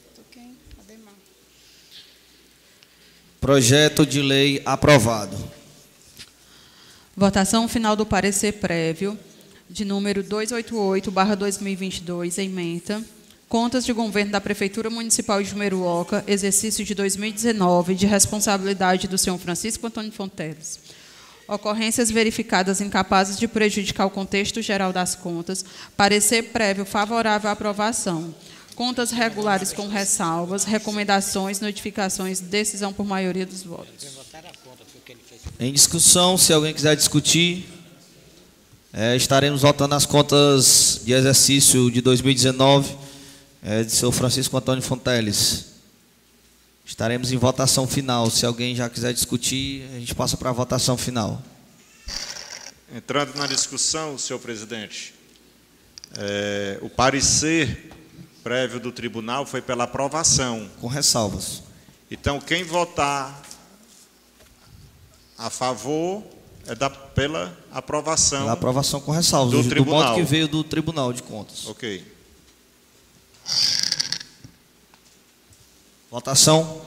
Projeto 3.39 4.07
de 4.07 4.23
lei 4.23 4.63
aprovado. 4.65 5.37
Votação 7.15 7.69
final 7.69 7.95
do 7.95 8.03
parecer 8.03 8.53
prévio, 8.53 9.15
de 9.69 9.85
número 9.85 10.23
288-2022, 10.23 12.39
ementa. 12.39 13.05
Contas 13.49 13.83
de 13.83 13.91
governo 13.91 14.31
da 14.31 14.39
Prefeitura 14.39 14.91
Municipal 14.91 15.41
de 15.41 15.49
Jumeruoca, 15.49 16.23
exercício 16.27 16.85
de 16.85 16.93
2019, 16.93 17.95
de 17.95 18.05
responsabilidade 18.05 19.07
do 19.07 19.17
senhor 19.17 19.39
Francisco 19.39 19.87
Antônio 19.87 20.11
Fonteles. 20.11 20.79
Ocorrências 21.47 22.11
verificadas 22.11 22.79
incapazes 22.79 23.39
de 23.39 23.47
prejudicar 23.47 24.05
o 24.05 24.11
contexto 24.11 24.61
geral 24.61 24.93
das 24.93 25.15
contas. 25.15 25.65
Parecer 25.97 26.43
prévio 26.51 26.85
favorável 26.85 27.49
à 27.49 27.53
aprovação. 27.53 28.35
Contas 28.75 29.09
regulares 29.09 29.73
com 29.73 29.87
ressalvas, 29.87 30.63
recomendações, 30.63 31.59
notificações, 31.59 32.39
decisão 32.39 32.93
por 32.93 33.03
maioria 33.03 33.47
dos 33.47 33.63
votos. 33.63 34.19
Em 35.59 35.73
discussão, 35.73 36.37
se 36.37 36.53
alguém 36.53 36.71
quiser 36.71 36.95
discutir, 36.95 37.67
é, 38.93 39.15
estaremos 39.15 39.63
votando 39.63 39.95
as 39.95 40.05
contas 40.05 41.01
de 41.03 41.13
exercício 41.13 41.89
de 41.89 41.99
2019 41.99 43.08
é, 43.61 43.83
de 43.83 43.91
seu 43.91 44.11
Francisco 44.11 44.55
Antônio 44.57 44.81
Fonteles. 44.81 45.67
Estaremos 46.85 47.31
em 47.31 47.37
votação 47.37 47.87
final. 47.87 48.29
Se 48.29 48.45
alguém 48.45 48.75
já 48.75 48.89
quiser 48.89 49.13
discutir, 49.13 49.87
a 49.95 49.99
gente 49.99 50.15
passa 50.15 50.35
para 50.37 50.49
a 50.49 50.53
votação 50.53 50.97
final. 50.97 51.41
Entrando 52.95 53.35
na 53.35 53.45
discussão, 53.45 54.17
senhor 54.17 54.39
presidente, 54.39 55.13
é, 56.17 56.79
o 56.81 56.89
parecer 56.89 57.91
prévio 58.43 58.79
do 58.79 58.91
tribunal 58.91 59.45
foi 59.45 59.61
pela 59.61 59.83
aprovação. 59.83 60.67
Com 60.81 60.87
ressalvas. 60.87 61.61
Então, 62.09 62.39
quem 62.39 62.63
votar 62.63 63.39
a 65.37 65.51
favor 65.51 66.23
é 66.65 66.73
da, 66.73 66.89
pela 66.89 67.55
aprovação. 67.71 68.39
Pela 68.39 68.53
aprovação 68.53 68.99
com 68.99 69.11
ressalvas, 69.11 69.51
Do 69.53 69.63
do, 69.63 69.69
tribunal. 69.69 70.03
modo 70.03 70.15
que 70.15 70.23
veio 70.23 70.47
do 70.47 70.63
Tribunal 70.63 71.13
de 71.13 71.21
Contas. 71.21 71.67
Ok. 71.67 72.03
Votação. 76.09 76.85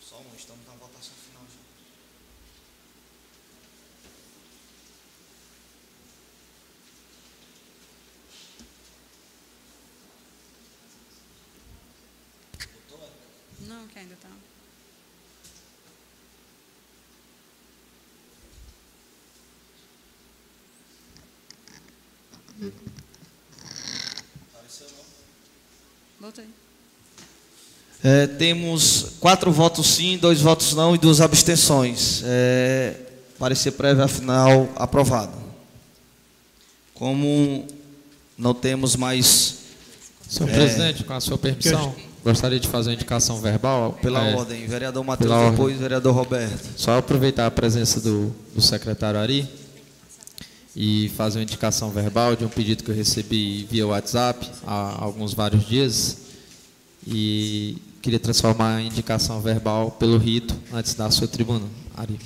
Só 0.00 0.16
um, 0.16 0.34
estamos 0.34 0.66
na 0.66 0.72
votação 0.74 1.14
final 1.14 1.44
já. 1.46 1.60
Não, 13.68 13.86
que 13.88 13.98
ainda 13.98 14.14
está. 14.14 14.30
Voltei. 26.20 26.48
É, 28.02 28.26
temos 28.26 29.12
quatro 29.20 29.52
votos 29.52 29.86
sim, 29.86 30.16
dois 30.16 30.40
votos 30.40 30.72
não 30.74 30.94
e 30.94 30.98
duas 30.98 31.20
abstenções. 31.20 32.22
É, 32.24 32.94
Parecer 33.38 33.70
prévio, 33.72 34.02
afinal, 34.04 34.68
aprovado. 34.76 35.32
Como 36.94 37.66
não 38.36 38.52
temos 38.54 38.96
mais, 38.96 39.54
Senhor 40.28 40.50
É. 40.50 40.52
presidente, 40.52 41.04
com 41.04 41.12
a 41.14 41.20
sua 41.20 41.38
permissão, 41.38 41.94
gostaria 42.22 42.60
de 42.60 42.68
fazer 42.68 42.90
uma 42.90 42.94
indicação 42.94 43.40
verbal. 43.40 43.98
pela 44.02 44.22
É, 44.28 44.34
ordem, 44.34 44.66
vereador 44.66 45.02
Matheus, 45.04 45.26
pela 45.30 45.36
ordem. 45.40 45.52
depois 45.52 45.78
vereador 45.78 46.14
Roberto. 46.14 46.68
Só 46.76 46.98
aproveitar 46.98 47.46
a 47.46 47.50
presença 47.50 47.98
do, 48.00 48.34
do 48.54 48.60
secretário 48.60 49.18
Ari 49.18 49.48
e 50.76 51.10
fazer 51.16 51.38
uma 51.38 51.42
indicação 51.44 51.90
verbal 51.90 52.36
de 52.36 52.44
um 52.44 52.48
pedido 52.48 52.84
que 52.84 52.90
eu 52.90 52.94
recebi 52.94 53.66
via 53.70 53.86
WhatsApp 53.86 54.46
há 54.66 55.02
alguns 55.02 55.32
vários 55.32 55.66
dias 55.66 56.18
e 57.06 57.78
queria 58.02 58.18
transformar 58.18 58.76
a 58.76 58.82
indicação 58.82 59.40
verbal 59.40 59.90
pelo 59.90 60.16
rito 60.16 60.56
antes 60.72 60.94
da 60.94 61.10
sua 61.10 61.28
tribuna, 61.28 61.66
Ari. 61.94 62.18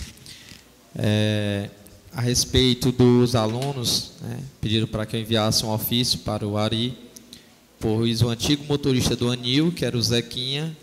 É, 0.94 1.68
a 2.12 2.20
respeito 2.20 2.92
dos 2.92 3.34
alunos, 3.34 4.12
né, 4.20 4.38
pediram 4.60 4.86
para 4.86 5.04
que 5.04 5.16
eu 5.16 5.20
enviasse 5.20 5.66
um 5.66 5.72
ofício 5.72 6.20
para 6.20 6.46
o 6.46 6.56
Ari, 6.56 6.96
pois 7.80 8.22
o 8.22 8.28
antigo 8.28 8.64
motorista 8.68 9.16
do 9.16 9.28
Anil, 9.30 9.72
que 9.72 9.84
era 9.84 9.96
o 9.96 10.02
Zequinha, 10.02 10.76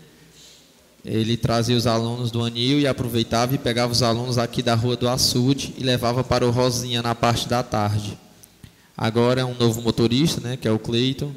ele 1.02 1.38
trazia 1.38 1.76
os 1.76 1.86
alunos 1.86 2.30
do 2.30 2.44
Anil 2.44 2.78
e 2.78 2.86
aproveitava 2.86 3.54
e 3.54 3.58
pegava 3.58 3.90
os 3.90 4.02
alunos 4.02 4.36
aqui 4.36 4.62
da 4.62 4.74
rua 4.74 4.94
do 4.94 5.08
Açude 5.08 5.74
e 5.78 5.82
levava 5.82 6.22
para 6.22 6.46
o 6.46 6.50
Rosinha 6.50 7.00
na 7.00 7.14
parte 7.14 7.48
da 7.48 7.62
tarde. 7.62 8.18
Agora 8.94 9.40
é 9.40 9.44
um 9.44 9.54
novo 9.54 9.80
motorista, 9.80 10.40
né, 10.40 10.56
que 10.56 10.68
é 10.68 10.70
o 10.70 10.78
Cleiton, 10.78 11.32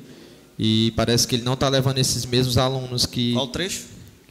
e 0.57 0.91
parece 0.95 1.27
que 1.27 1.36
ele 1.36 1.44
não 1.44 1.53
está 1.53 1.68
levando 1.69 1.98
esses 1.98 2.26
mesmos 2.26 2.57
alunos 2.57 3.06
que 3.06 3.34
Qual 3.34 3.48
trecho? 3.48 3.84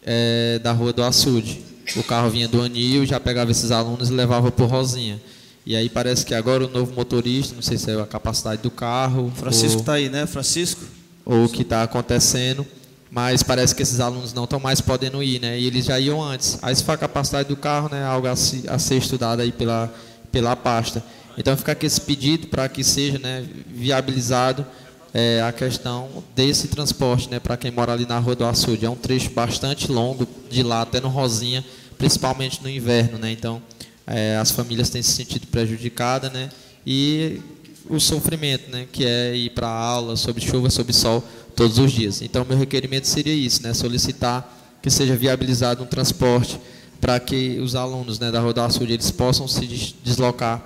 é, 0.05 0.59
da 0.63 0.73
rua 0.73 0.93
do 0.93 1.03
Açude. 1.03 1.61
O 1.97 2.03
carro 2.03 2.31
vinha 2.31 2.49
do 2.49 2.63
Anil, 2.63 3.05
já 3.05 3.21
pegava 3.21 3.51
esses 3.51 3.71
alunos 3.71 4.09
e 4.09 4.13
levava 4.13 4.51
para 4.51 4.65
o 4.65 4.69
Rosinha. 4.69 5.21
E 5.67 5.77
aí 5.77 5.89
parece 5.89 6.25
que 6.25 6.35
agora 6.35 6.65
o 6.67 6.71
novo 6.71 6.93
motorista, 6.95 7.55
não 7.55 7.63
sei 7.63 7.77
se 7.79 7.91
é 7.91 8.01
a 8.01 8.07
capacidade 8.07 8.63
do 8.63 8.71
carro, 8.71 9.33
Francisco 9.37 9.81
está 9.81 9.95
aí, 9.95 10.09
né, 10.09 10.27
Francisco? 10.27 10.81
ou 11.27 11.45
o 11.45 11.49
que 11.49 11.63
está 11.63 11.83
acontecendo, 11.83 12.67
mas 13.11 13.43
parece 13.43 13.75
que 13.75 13.83
esses 13.83 13.99
alunos 14.01 14.35
não 14.35 14.45
estão 14.45 14.61
mais 14.61 14.81
podendo 14.83 15.23
ir, 15.23 15.41
né? 15.41 15.59
E 15.59 15.67
eles 15.67 15.87
já 15.87 15.99
iam 15.99 16.23
antes. 16.23 16.59
Aí 16.61 16.75
se 16.77 16.85
for 16.85 16.93
a 16.93 16.97
capacidade 16.99 17.49
do 17.49 17.57
carro, 17.57 17.89
né, 17.91 18.05
algo 18.05 18.27
a, 18.27 18.37
se- 18.37 18.65
a 18.69 18.79
ser 18.79 18.97
estudado 18.97 19.41
aí 19.41 19.53
pela 19.53 19.93
pela 20.33 20.55
pasta. 20.57 21.03
Então 21.39 21.57
fica 21.57 21.73
aqui 21.73 21.87
esse 21.87 22.01
pedido 22.01 22.49
para 22.49 22.69
que 22.69 22.83
seja, 22.85 23.19
né, 23.19 23.45
viabilizado 23.69 24.67
é, 25.15 25.41
a 25.41 25.53
questão 25.53 26.09
desse 26.35 26.67
transporte, 26.67 27.31
né, 27.31 27.39
para 27.39 27.57
quem 27.57 27.71
mora 27.71 27.93
ali 27.93 28.05
na 28.05 28.19
Rua 28.19 28.35
do 28.35 28.45
Açude. 28.45 28.85
É 28.85 28.91
um 28.91 28.97
trecho 28.97 29.31
bastante 29.31 29.91
longo 29.91 30.27
de 30.51 30.65
lá 30.65 30.83
até 30.83 31.01
no 31.01 31.09
Rosinha, 31.09 31.65
principalmente 31.97 32.61
no 32.61 32.69
inverno, 32.69 33.17
né? 33.17 33.31
Então 33.31 33.63
é, 34.05 34.37
as 34.37 34.51
famílias 34.51 34.91
têm 34.91 35.01
se 35.01 35.13
sentido 35.13 35.47
prejudicadas, 35.47 36.33
né? 36.33 36.51
E 36.85 37.41
o 37.89 38.01
sofrimento, 38.01 38.71
né, 38.71 38.87
que 38.91 39.05
é 39.05 39.37
ir 39.37 39.51
para 39.51 39.69
aula 39.69 40.17
sob 40.17 40.41
chuva, 40.41 40.69
sob 40.69 40.93
sol, 40.93 41.23
todos 41.55 41.79
os 41.79 41.93
dias. 41.93 42.21
Então, 42.23 42.45
meu 42.45 42.59
requerimento 42.59 43.07
seria 43.07 43.35
isso, 43.35 43.63
né, 43.63 43.73
solicitar 43.73 44.79
que 44.83 44.91
seja 44.91 45.15
viabilizado 45.17 45.83
um 45.83 45.87
transporte 45.87 46.59
para 47.01 47.21
que 47.21 47.59
os 47.61 47.75
alunos 47.75 48.19
né, 48.19 48.31
da 48.31 48.41
do 48.41 48.61
Açude 48.61 48.95
eles 48.95 49.11
possam 49.11 49.47
se 49.47 49.67
des- 49.67 49.95
deslocar 50.03 50.65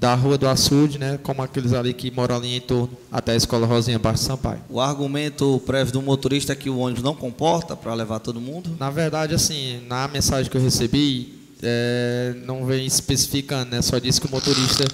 da 0.00 0.14
Rua 0.14 0.38
do 0.38 0.48
Açude, 0.48 0.96
né, 0.98 1.18
como 1.22 1.42
aqueles 1.42 1.72
ali 1.72 1.92
que 1.92 2.10
moram 2.10 2.36
ali 2.36 2.54
em 2.54 2.60
torno, 2.60 2.90
até 3.10 3.32
a 3.32 3.36
Escola 3.36 3.66
Rosinha 3.66 3.98
Baixo 3.98 4.22
Sampaio. 4.22 4.60
O 4.68 4.80
argumento 4.80 5.60
prévio 5.66 5.92
do 5.92 6.00
motorista 6.00 6.52
é 6.52 6.56
que 6.56 6.70
o 6.70 6.78
ônibus 6.78 7.02
não 7.02 7.14
comporta 7.14 7.76
para 7.76 7.92
levar 7.94 8.20
todo 8.20 8.40
mundo. 8.40 8.76
Na 8.78 8.90
verdade, 8.90 9.34
assim, 9.34 9.80
na 9.88 10.06
mensagem 10.06 10.48
que 10.48 10.56
eu 10.56 10.62
recebi, 10.62 11.34
é, 11.60 12.34
não 12.46 12.64
vem 12.64 12.86
especificando, 12.86 13.72
né? 13.72 13.82
Só 13.82 13.98
disse 13.98 14.20
que 14.20 14.28
o 14.28 14.30
motorista 14.30 14.84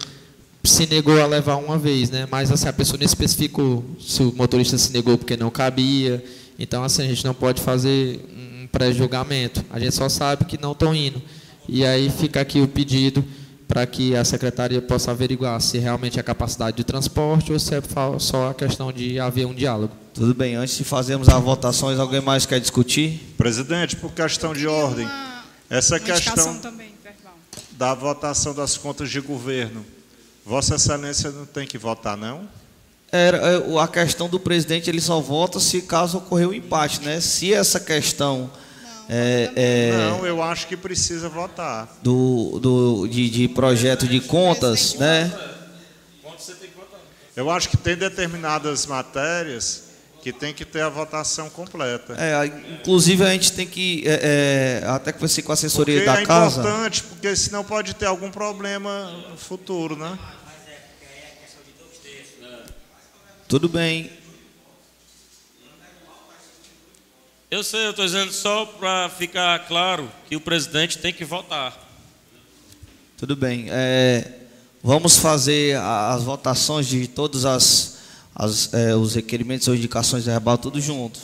se 0.63 0.87
negou 0.87 1.21
a 1.21 1.27
levar 1.27 1.57
uma 1.57 1.77
vez, 1.77 2.09
né? 2.09 2.27
Mas 2.31 2.51
assim, 2.51 2.67
a 2.67 2.73
pessoa 2.73 2.99
não 2.99 3.05
especificou 3.05 3.85
se 4.01 4.23
o 4.23 4.33
motorista 4.35 4.79
se 4.79 4.91
negou 4.91 5.19
porque 5.19 5.37
não 5.37 5.51
cabia. 5.51 6.25
Então, 6.59 6.83
assim, 6.83 7.03
a 7.03 7.07
gente 7.07 7.25
não 7.27 7.35
pode 7.35 7.61
fazer 7.61 8.25
um 8.35 8.67
pré-julgamento. 8.69 9.63
A 9.71 9.79
gente 9.79 9.95
só 9.95 10.09
sabe 10.09 10.47
que 10.47 10.59
não 10.59 10.73
estão 10.73 10.95
indo. 10.95 11.21
E 11.69 11.85
aí 11.85 12.09
fica 12.09 12.41
aqui 12.41 12.61
o 12.63 12.69
pedido 12.69 13.23
para 13.67 13.87
que 13.87 14.15
a 14.15 14.25
secretaria 14.25 14.81
possa 14.83 15.11
averiguar 15.11 15.61
se 15.61 15.79
realmente 15.79 16.19
é 16.19 16.21
a 16.21 16.25
capacidade 16.25 16.77
de 16.77 16.85
transporte 16.85 17.53
ou 17.53 17.59
se 17.59 17.75
é 17.75 17.83
só 18.19 18.51
a 18.51 18.55
questão 18.55 18.93
de 18.93 19.19
haver 19.19 19.47
um 19.47 19.55
diálogo. 19.55 19.93
Tudo 20.13 20.35
bem, 20.35 20.55
antes 20.55 20.77
de 20.77 20.85
fazermos 20.85 21.29
as 21.29 21.43
votações, 21.43 21.99
alguém 21.99 22.21
mais 22.21 22.47
quer 22.47 22.61
discutir? 22.61 23.35
Presidente, 23.37 23.97
por 23.97 24.13
questão 24.13 24.53
de 24.55 24.67
ordem, 24.67 25.07
Uma, 25.07 25.45
essa 25.69 25.95
uma 25.97 26.01
questão 26.01 26.59
também, 26.59 26.95
verbal. 27.03 27.35
da 27.73 27.95
votação 27.95 28.55
das 28.55 28.77
contas 28.77 29.11
de 29.11 29.21
governo, 29.21 29.85
Vossa 30.45 30.77
Excelência 30.77 31.31
não 31.31 31.47
tem 31.47 31.67
que 31.67 31.79
votar, 31.79 32.17
não? 32.17 32.49
Era, 33.11 33.39
é, 33.39 33.79
a 33.81 33.89
questão 33.89 34.29
do 34.29 34.39
presidente, 34.39 34.91
ele 34.91 35.01
só 35.01 35.21
vota 35.21 35.59
se 35.59 35.83
caso 35.83 36.19
ocorrer 36.19 36.49
o 36.49 36.55
empate, 36.55 37.01
né? 37.01 37.21
Se 37.21 37.53
essa 37.53 37.81
questão 37.81 38.51
é, 39.09 39.51
é, 39.55 39.93
Não, 39.93 40.27
eu 40.27 40.43
acho 40.43 40.67
que 40.67 40.77
precisa 40.77 41.29
votar. 41.29 41.99
do, 42.03 42.59
do, 42.61 43.07
de, 43.09 43.29
de 43.29 43.49
projeto 43.49 44.07
de 44.07 44.21
contas, 44.21 44.95
né? 44.95 45.33
Eu 47.37 47.51
acho 47.51 47.69
que 47.69 47.77
tem 47.77 47.97
determinadas 47.97 48.87
matérias 48.87 49.85
que 50.23 50.33
tem 50.33 50.55
que 50.55 50.65
ter 50.65 50.81
a 50.81 50.89
votação 50.89 51.51
completa. 51.51 52.15
É, 52.17 52.47
inclusive 52.81 53.23
a 53.25 53.31
gente 53.31 53.53
tem 53.53 53.67
que, 53.67 54.05
é, 54.07 54.81
é, 54.83 54.89
até 54.89 55.13
conversei 55.13 55.43
com 55.45 55.53
a 55.53 55.55
assessoria 55.55 55.97
Porque 55.97 56.11
da 56.11 56.23
é 56.23 56.25
casa. 56.25 56.61
importante, 56.61 57.03
porque 57.03 57.37
senão 57.37 57.63
pode 57.63 57.95
ter 57.95 58.07
algum 58.07 58.31
problema 58.31 59.25
futuro, 59.37 59.97
né? 59.97 60.19
Tudo 63.47 63.69
bem. 63.69 64.11
Eu 67.55 67.63
sei, 67.63 67.87
eu 67.87 67.91
estou 67.91 68.05
dizendo 68.05 68.33
só 68.33 68.67
para 68.67 69.09
ficar 69.11 69.57
claro 69.69 70.11
que 70.29 70.35
o 70.35 70.41
presidente 70.41 70.99
tem 70.99 71.13
que 71.13 71.25
votar. 71.25 71.79
Tudo 73.17 73.37
bem. 73.37 73.67
É, 73.71 74.41
vamos 74.83 75.19
fazer 75.19 75.77
as 75.77 76.25
votações 76.25 76.85
de 76.89 77.07
todos 77.07 77.45
as, 77.45 77.99
as, 78.35 78.75
é, 78.75 78.97
os 78.97 79.15
requerimentos 79.15 79.69
ou 79.69 79.77
indicações 79.77 80.25
verbal, 80.25 80.59
tudo 80.59 80.81
junto. 80.81 81.21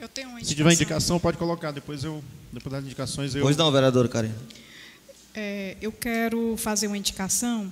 Eu 0.00 0.08
tenho 0.10 0.28
uma 0.28 0.38
Se 0.38 0.54
tiver 0.54 0.70
indicação. 0.70 0.84
indicação, 0.84 1.18
pode 1.18 1.36
colocar. 1.36 1.72
Depois 1.72 2.04
eu, 2.04 2.22
depois 2.52 2.72
das 2.72 2.84
indicações 2.84 3.34
eu. 3.34 3.42
Pois 3.42 3.56
não, 3.56 3.72
vereadora 3.72 4.06
Karina. 4.06 4.36
É, 5.34 5.76
eu 5.82 5.90
quero 5.90 6.56
fazer 6.56 6.86
uma 6.86 6.96
indicação, 6.96 7.68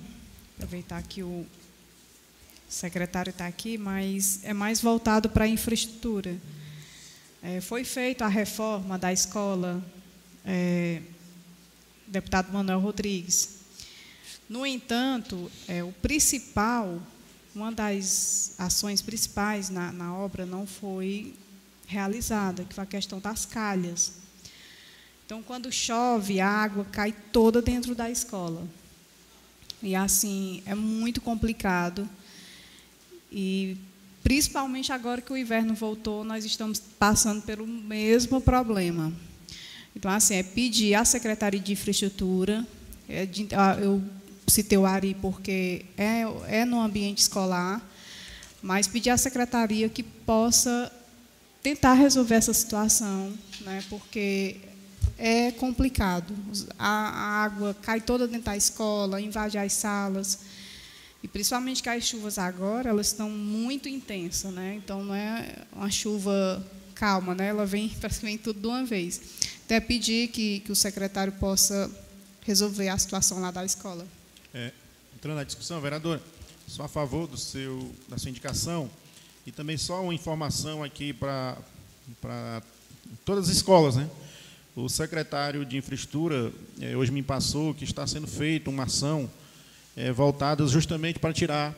aproveitar 0.56 1.00
que 1.04 1.22
o 1.22 1.46
secretário 2.74 3.30
está 3.30 3.46
aqui, 3.46 3.78
mas 3.78 4.40
é 4.42 4.52
mais 4.52 4.80
voltado 4.80 5.30
para 5.30 5.44
a 5.44 5.48
infraestrutura. 5.48 6.36
É, 7.42 7.60
foi 7.60 7.84
feita 7.84 8.24
a 8.24 8.28
reforma 8.28 8.98
da 8.98 9.12
escola, 9.12 9.84
é, 10.44 11.00
deputado 12.06 12.52
Manuel 12.52 12.80
Rodrigues. 12.80 13.60
No 14.48 14.66
entanto, 14.66 15.50
é, 15.68 15.82
o 15.82 15.92
principal, 15.92 17.00
uma 17.54 17.70
das 17.70 18.54
ações 18.58 19.00
principais 19.00 19.70
na, 19.70 19.92
na 19.92 20.14
obra 20.14 20.44
não 20.44 20.66
foi 20.66 21.34
realizada, 21.86 22.64
que 22.64 22.74
foi 22.74 22.84
a 22.84 22.86
questão 22.86 23.20
das 23.20 23.46
calhas. 23.46 24.12
Então, 25.24 25.42
quando 25.42 25.72
chove, 25.72 26.40
a 26.40 26.48
água 26.48 26.84
cai 26.84 27.12
toda 27.32 27.62
dentro 27.62 27.94
da 27.94 28.10
escola. 28.10 28.66
E 29.82 29.94
assim, 29.94 30.62
é 30.66 30.74
muito 30.74 31.20
complicado. 31.20 32.08
E 33.36 33.76
principalmente 34.22 34.92
agora 34.92 35.20
que 35.20 35.32
o 35.32 35.36
inverno 35.36 35.74
voltou, 35.74 36.22
nós 36.24 36.44
estamos 36.44 36.78
passando 36.78 37.42
pelo 37.42 37.66
mesmo 37.66 38.40
problema. 38.40 39.12
Então, 39.96 40.08
assim, 40.10 40.34
é 40.36 40.42
pedir 40.44 40.94
à 40.94 41.04
Secretaria 41.04 41.58
de 41.60 41.72
Infraestrutura, 41.72 42.64
é 43.08 43.26
de- 43.26 43.48
ah, 43.52 43.76
eu 43.80 44.00
citei 44.46 44.78
o 44.78 44.86
Ari 44.86 45.16
porque 45.20 45.84
é, 45.98 46.22
é 46.48 46.64
no 46.64 46.80
ambiente 46.80 47.18
escolar, 47.18 47.82
mas 48.62 48.86
pedir 48.86 49.10
à 49.10 49.16
Secretaria 49.16 49.88
que 49.88 50.02
possa 50.02 50.90
tentar 51.62 51.94
resolver 51.94 52.36
essa 52.36 52.52
situação, 52.52 53.32
né, 53.62 53.82
porque 53.90 54.56
é 55.18 55.50
complicado. 55.52 56.34
A, 56.78 56.88
a 56.88 57.44
água 57.44 57.74
cai 57.82 58.00
toda 58.00 58.26
dentro 58.28 58.44
da 58.46 58.56
escola, 58.56 59.20
invade 59.20 59.58
as 59.58 59.72
salas. 59.72 60.38
E 61.24 61.28
principalmente 61.28 61.82
que 61.82 61.88
as 61.88 62.04
chuvas 62.04 62.36
agora, 62.36 62.90
elas 62.90 63.06
estão 63.06 63.30
muito 63.30 63.88
intensas, 63.88 64.52
né? 64.52 64.74
Então 64.74 65.02
não 65.02 65.14
é 65.14 65.56
uma 65.72 65.90
chuva 65.90 66.62
calma, 66.94 67.34
né? 67.34 67.46
Ela 67.48 67.64
vem, 67.64 67.88
vem 68.20 68.36
tudo 68.36 68.60
de 68.60 68.66
uma 68.66 68.84
vez. 68.84 69.22
Até 69.64 69.80
pedir 69.80 70.28
que, 70.28 70.60
que 70.60 70.70
o 70.70 70.76
secretário 70.76 71.32
possa 71.32 71.90
resolver 72.42 72.90
a 72.90 72.98
situação 72.98 73.40
lá 73.40 73.50
da 73.50 73.64
escola. 73.64 74.06
Entrando 75.16 75.36
na 75.36 75.44
discussão, 75.44 75.80
vereadora, 75.80 76.20
sou 76.68 76.84
a 76.84 76.88
favor 76.88 77.26
do 77.26 77.38
seu, 77.38 77.90
da 78.06 78.18
sua 78.18 78.28
indicação 78.28 78.90
e 79.46 79.50
também 79.50 79.78
só 79.78 80.02
uma 80.02 80.12
informação 80.12 80.84
aqui 80.84 81.14
para 81.14 81.56
todas 83.24 83.48
as 83.48 83.56
escolas, 83.56 83.96
né? 83.96 84.10
O 84.76 84.90
secretário 84.90 85.64
de 85.64 85.78
Infraestrutura 85.78 86.52
eh, 86.78 86.94
hoje 86.94 87.10
me 87.10 87.22
passou 87.22 87.72
que 87.72 87.84
está 87.84 88.06
sendo 88.06 88.26
feita 88.26 88.68
uma 88.68 88.82
ação 88.82 89.30
eh, 89.96 90.12
voltada 90.12 90.66
justamente 90.66 91.18
para 91.18 91.32
tirar 91.32 91.74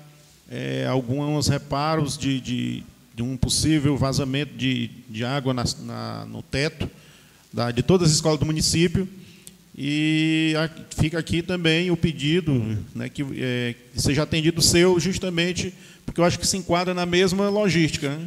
eh, 0.51 0.87
alguns 0.89 1.49
reparos 1.49 2.17
de, 2.17 2.41
de, 2.41 2.83
de, 3.15 3.23
um 3.23 3.37
possível 3.37 3.97
vazamento 3.97 4.57
de, 4.57 4.89
de 5.09 5.25
água 5.25 5.53
na, 5.53 5.65
na, 5.81 6.27
no 6.27 6.43
teto 6.43 6.89
da, 7.53 7.71
de 7.71 7.83
todas 7.83 8.09
as 8.09 8.15
escolas 8.15 8.39
do 8.39 8.47
município. 8.47 9.09
E 9.77 10.55
a, 10.57 10.71
fica 10.95 11.19
aqui 11.19 11.43
também 11.43 11.91
o 11.91 11.97
pedido 11.97 12.79
né, 12.95 13.09
que, 13.09 13.23
que 13.25 14.01
seja 14.01 14.23
atendido 14.23 14.61
o 14.61 14.63
seu, 14.63 14.99
justamente 14.99 15.75
porque 16.05 16.21
eu 16.21 16.25
acho 16.25 16.39
que 16.39 16.47
se 16.47 16.57
enquadra 16.57 16.95
na 16.95 17.05
mesma 17.05 17.49
logística, 17.51 18.19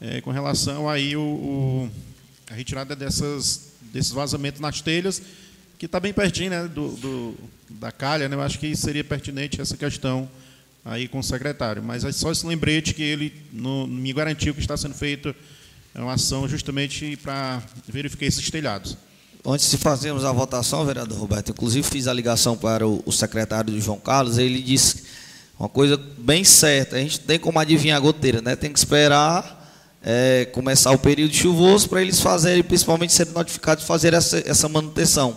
né, 0.00 0.20
com 0.22 0.30
relação 0.30 0.88
aí 0.88 1.16
o, 1.16 1.20
o 1.20 1.90
a 2.50 2.54
retirada 2.54 2.96
dessas 2.96 3.70
desses 3.92 4.12
vazamentos 4.12 4.60
nas 4.60 4.80
telhas, 4.80 5.22
que 5.78 5.86
está 5.86 5.98
bem 5.98 6.12
pertinho 6.12 6.50
né, 6.50 6.68
do, 6.68 6.88
do, 6.92 7.34
da 7.70 7.92
calha. 7.92 8.28
Né, 8.28 8.36
eu 8.36 8.42
acho 8.42 8.58
que 8.58 8.74
seria 8.76 9.04
pertinente 9.04 9.60
essa 9.60 9.76
questão 9.76 10.28
aí 10.84 11.08
com 11.08 11.18
o 11.18 11.22
secretário. 11.22 11.82
Mas 11.82 12.04
é 12.04 12.12
só 12.12 12.32
esse 12.32 12.46
lembrete 12.46 12.94
que 12.94 13.02
ele 13.02 13.32
no, 13.52 13.86
me 13.86 14.12
garantiu 14.12 14.54
que 14.54 14.60
está 14.60 14.76
sendo 14.76 14.94
feita 14.94 15.34
uma 15.94 16.14
ação 16.14 16.48
justamente 16.48 17.16
para 17.16 17.62
verificar 17.88 18.26
esses 18.26 18.48
telhados. 18.50 18.96
Antes 19.44 19.70
de 19.70 19.78
fazermos 19.78 20.24
a 20.24 20.32
votação, 20.32 20.84
vereador 20.84 21.18
Roberto, 21.18 21.50
inclusive 21.50 21.86
fiz 21.88 22.06
a 22.06 22.12
ligação 22.12 22.56
para 22.56 22.86
o, 22.86 23.02
o 23.06 23.12
secretário 23.12 23.72
do 23.72 23.80
João 23.80 23.98
Carlos, 23.98 24.36
ele 24.38 24.60
disse 24.60 25.04
uma 25.58 25.68
coisa 25.68 26.00
bem 26.18 26.44
certa, 26.44 26.96
a 26.96 26.98
gente 27.00 27.20
tem 27.20 27.38
como 27.38 27.58
adivinhar 27.58 27.96
a 27.96 28.00
goteira, 28.00 28.40
né? 28.40 28.54
Tem 28.54 28.72
que 28.72 28.78
esperar 28.78 29.60
é, 30.02 30.46
começar 30.52 30.90
o 30.90 30.98
período 30.98 31.34
chuvoso 31.34 31.88
para 31.88 32.02
eles 32.02 32.20
fazerem, 32.20 32.62
principalmente 32.62 33.12
serem 33.12 33.32
notificados 33.32 33.84
fazer 33.84 34.14
essa, 34.14 34.42
essa 34.46 34.68
manutenção. 34.68 35.36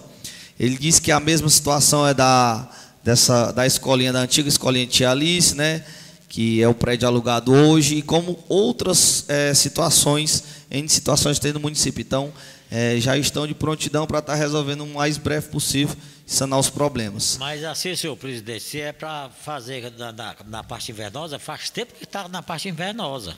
Ele 0.64 0.78
disse 0.78 1.02
que 1.02 1.12
a 1.12 1.20
mesma 1.20 1.50
situação 1.50 2.08
é 2.08 2.14
da, 2.14 2.70
dessa, 3.04 3.52
da 3.52 3.68
escolinha, 3.68 4.14
da 4.14 4.20
antiga 4.20 4.48
escolinha 4.48 4.88
Tia 4.88 5.12
Alice, 5.12 5.54
né, 5.54 5.84
que 6.30 6.64
é 6.64 6.68
o 6.70 6.74
prédio 6.74 7.06
alugado 7.06 7.52
hoje, 7.52 7.96
e 7.96 8.02
como 8.02 8.42
outras 8.48 9.26
é, 9.28 9.54
situações, 9.54 10.42
em 10.72 10.88
situações 10.88 11.38
tem 11.38 11.52
no 11.52 11.60
município. 11.60 12.02
Então, 12.02 12.32
é, 12.72 12.98
já 12.98 13.18
estão 13.18 13.46
de 13.46 13.54
prontidão 13.54 14.08
para 14.08 14.20
estar 14.20 14.34
tá 14.34 14.40
resolvendo 14.40 14.86
o 14.86 14.88
mais 14.88 15.18
breve 15.18 15.50
possível, 15.50 15.98
sanar 16.26 16.58
os 16.58 16.70
problemas. 16.70 17.36
Mas 17.42 17.62
assim, 17.66 17.94
senhor 17.94 18.16
presidente, 18.16 18.64
se 18.64 18.80
é 18.80 18.94
para 18.94 19.30
fazer 19.44 19.92
na, 19.98 20.14
na, 20.14 20.36
na 20.48 20.64
parte 20.64 20.94
invernosa, 20.94 21.38
faz 21.38 21.70
tempo 21.70 21.94
que 21.94 22.06
está 22.06 22.30
na 22.30 22.42
parte 22.42 22.70
invernosa. 22.70 23.36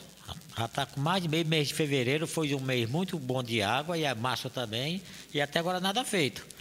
Já 0.56 0.66
está 0.66 0.86
com 0.86 1.00
mais 1.00 1.24
de 1.24 1.28
meio 1.28 1.44
mês 1.44 1.68
de 1.68 1.74
fevereiro, 1.74 2.24
foi 2.24 2.54
um 2.54 2.60
mês 2.60 2.88
muito 2.88 3.18
bom 3.18 3.42
de 3.42 3.62
água, 3.62 3.98
e 3.98 4.06
a 4.06 4.14
março 4.14 4.48
também, 4.48 5.02
e 5.34 5.40
até 5.40 5.58
agora 5.58 5.80
nada 5.80 6.04
feito. 6.04 6.54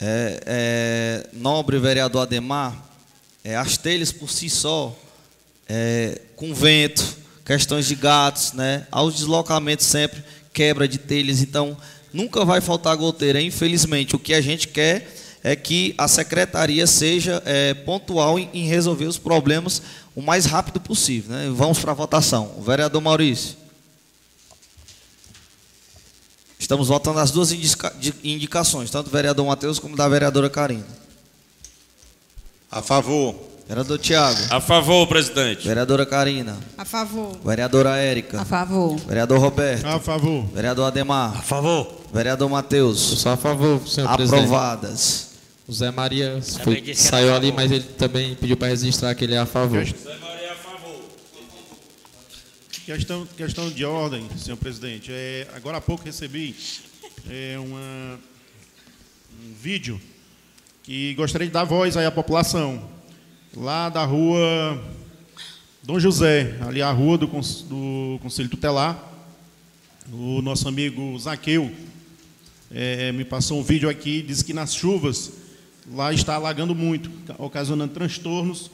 É, 0.00 0.42
é, 0.46 1.26
nobre 1.32 1.78
vereador 1.78 2.22
Ademar, 2.22 2.76
é, 3.42 3.56
as 3.56 3.76
telhas 3.76 4.12
por 4.12 4.30
si 4.30 4.50
só, 4.50 4.94
é, 5.68 6.20
com 6.36 6.52
vento, 6.54 7.16
questões 7.44 7.86
de 7.86 7.94
gatos, 7.94 8.52
né, 8.52 8.86
aos 8.90 9.14
deslocamentos 9.14 9.86
sempre, 9.86 10.22
quebra 10.52 10.86
de 10.86 10.98
telhas, 10.98 11.40
então 11.40 11.76
nunca 12.12 12.44
vai 12.44 12.60
faltar 12.60 12.96
goteira. 12.96 13.40
Infelizmente, 13.40 14.16
o 14.16 14.18
que 14.18 14.34
a 14.34 14.40
gente 14.40 14.68
quer 14.68 15.08
é 15.42 15.54
que 15.54 15.94
a 15.96 16.08
secretaria 16.08 16.86
seja 16.86 17.42
é, 17.46 17.72
pontual 17.72 18.38
em, 18.38 18.50
em 18.52 18.66
resolver 18.66 19.04
os 19.04 19.18
problemas 19.18 19.80
o 20.14 20.20
mais 20.20 20.46
rápido 20.46 20.80
possível. 20.80 21.36
Né? 21.36 21.52
Vamos 21.54 21.78
para 21.78 21.92
a 21.92 21.94
votação. 21.94 22.52
O 22.56 22.62
vereador 22.62 23.00
Maurício. 23.00 23.56
Estamos 26.66 26.88
votando 26.88 27.20
as 27.20 27.30
duas 27.30 27.52
indica 27.52 27.92
indicações, 28.24 28.90
tanto 28.90 29.08
do 29.08 29.12
vereador 29.12 29.46
Matheus 29.46 29.78
como 29.78 29.94
da 29.94 30.08
vereadora 30.08 30.50
Karina. 30.50 30.84
A 32.68 32.82
favor. 32.82 33.36
Vereador 33.68 33.96
Tiago. 34.00 34.40
A 34.50 34.60
favor, 34.60 35.06
presidente. 35.06 35.64
Vereadora 35.68 36.04
Karina. 36.04 36.56
A 36.76 36.84
favor. 36.84 37.38
Vereadora 37.44 37.96
Érica. 37.98 38.40
A 38.42 38.44
favor. 38.44 38.96
Vereador 38.98 39.38
Roberto. 39.38 39.86
A 39.86 40.00
favor. 40.00 40.44
Vereador 40.52 40.86
Ademar. 40.86 41.36
A 41.38 41.42
favor. 41.42 41.86
Vereador 42.12 42.50
Matheus. 42.50 42.98
Só 42.98 43.34
a 43.34 43.36
favor, 43.36 43.86
senhor 43.86 44.10
Aprovadas. 44.10 44.16
presidente. 44.16 44.44
Aprovadas. 44.46 45.26
O 45.68 45.72
Zé 45.72 45.92
Maria 45.92 46.40
foi, 46.64 46.94
saiu 46.96 47.32
ali, 47.32 47.52
mas 47.52 47.70
ele 47.70 47.84
também 47.96 48.34
pediu 48.34 48.56
para 48.56 48.66
registrar 48.66 49.14
que 49.14 49.22
ele 49.22 49.34
é 49.34 49.38
a 49.38 49.46
favor. 49.46 49.84
Zé 49.84 49.92
Maria, 49.92 50.14
a 50.14 50.18
favor. 50.18 50.35
Questão, 52.86 53.26
questão 53.36 53.68
de 53.68 53.84
ordem, 53.84 54.28
senhor 54.38 54.56
presidente. 54.56 55.10
É, 55.10 55.48
agora 55.56 55.78
há 55.78 55.80
pouco 55.80 56.04
recebi 56.04 56.54
é, 57.28 57.58
uma, 57.58 58.16
um 59.44 59.54
vídeo 59.60 60.00
que 60.84 61.12
gostaria 61.14 61.48
de 61.48 61.52
dar 61.52 61.64
voz 61.64 61.96
à 61.96 62.08
população. 62.12 62.88
Lá 63.56 63.88
da 63.88 64.04
rua 64.04 64.80
Dom 65.82 65.98
José, 65.98 66.56
ali 66.60 66.80
a 66.80 66.92
rua 66.92 67.18
do, 67.18 67.26
do 67.26 68.20
Conselho 68.22 68.48
Tutelar, 68.48 68.96
o 70.12 70.40
nosso 70.40 70.68
amigo 70.68 71.18
Zaqueu 71.18 71.74
é, 72.70 73.10
me 73.10 73.24
passou 73.24 73.58
um 73.58 73.64
vídeo 73.64 73.90
aqui, 73.90 74.22
diz 74.22 74.44
que 74.44 74.52
nas 74.52 74.72
chuvas 74.72 75.32
lá 75.92 76.12
está 76.12 76.36
alagando 76.36 76.72
muito, 76.72 77.10
ocasionando 77.36 77.92
transtornos 77.92 78.70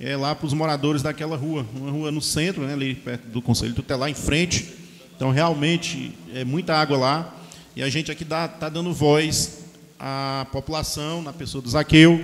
é, 0.00 0.16
lá 0.16 0.34
para 0.34 0.46
os 0.46 0.52
moradores 0.52 1.02
daquela 1.02 1.36
rua, 1.36 1.66
uma 1.74 1.90
rua 1.90 2.10
no 2.12 2.22
centro, 2.22 2.62
né, 2.62 2.72
ali 2.72 2.94
perto 2.94 3.26
do 3.28 3.42
Conselho 3.42 3.74
Tutelar, 3.74 4.08
em 4.08 4.14
frente. 4.14 4.72
Então, 5.16 5.30
realmente, 5.30 6.12
é 6.32 6.44
muita 6.44 6.76
água 6.76 6.96
lá. 6.96 7.34
E 7.74 7.82
a 7.82 7.88
gente 7.88 8.10
aqui 8.10 8.22
está 8.22 8.68
dando 8.68 8.92
voz 8.92 9.64
à 9.98 10.46
população, 10.52 11.22
na 11.22 11.32
pessoa 11.32 11.60
do 11.60 11.68
Zaqueu 11.68 12.20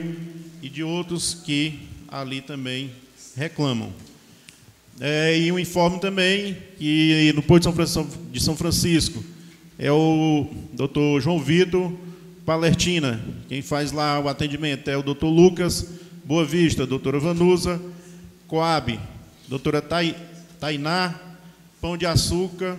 e 0.62 0.68
de 0.68 0.82
outros 0.84 1.34
que 1.34 1.88
ali 2.08 2.40
também 2.40 2.92
reclamam. 3.36 3.92
É, 5.00 5.36
e 5.36 5.50
um 5.50 5.58
informe 5.58 5.98
também 5.98 6.56
que 6.78 7.32
no 7.34 7.42
Porto 7.42 7.68
de 8.30 8.40
São 8.40 8.56
Francisco 8.56 9.24
é 9.76 9.90
o 9.90 10.46
doutor 10.72 11.20
João 11.20 11.40
Vitor 11.40 11.92
Palertina. 12.46 13.20
Quem 13.48 13.60
faz 13.60 13.90
lá 13.90 14.20
o 14.20 14.28
atendimento 14.28 14.88
é 14.88 14.96
o 14.96 15.02
doutor 15.02 15.28
Lucas 15.28 15.88
Boa 16.24 16.42
Vista, 16.42 16.86
doutora 16.86 17.20
Vanusa, 17.20 17.78
Coab, 18.48 18.98
doutora 19.46 19.82
Tainá, 20.58 21.14
Pão 21.82 21.98
de 21.98 22.06
Açúcar, 22.06 22.78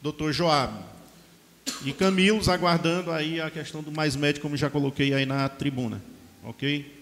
doutor 0.00 0.32
Joab. 0.32 0.72
E 1.84 1.92
Camilos 1.92 2.48
aguardando 2.48 3.10
aí 3.10 3.40
a 3.40 3.50
questão 3.50 3.82
do 3.82 3.90
mais 3.90 4.14
médico, 4.14 4.42
como 4.42 4.56
já 4.56 4.70
coloquei 4.70 5.12
aí 5.12 5.26
na 5.26 5.48
tribuna. 5.48 6.00
Ok? 6.44 6.94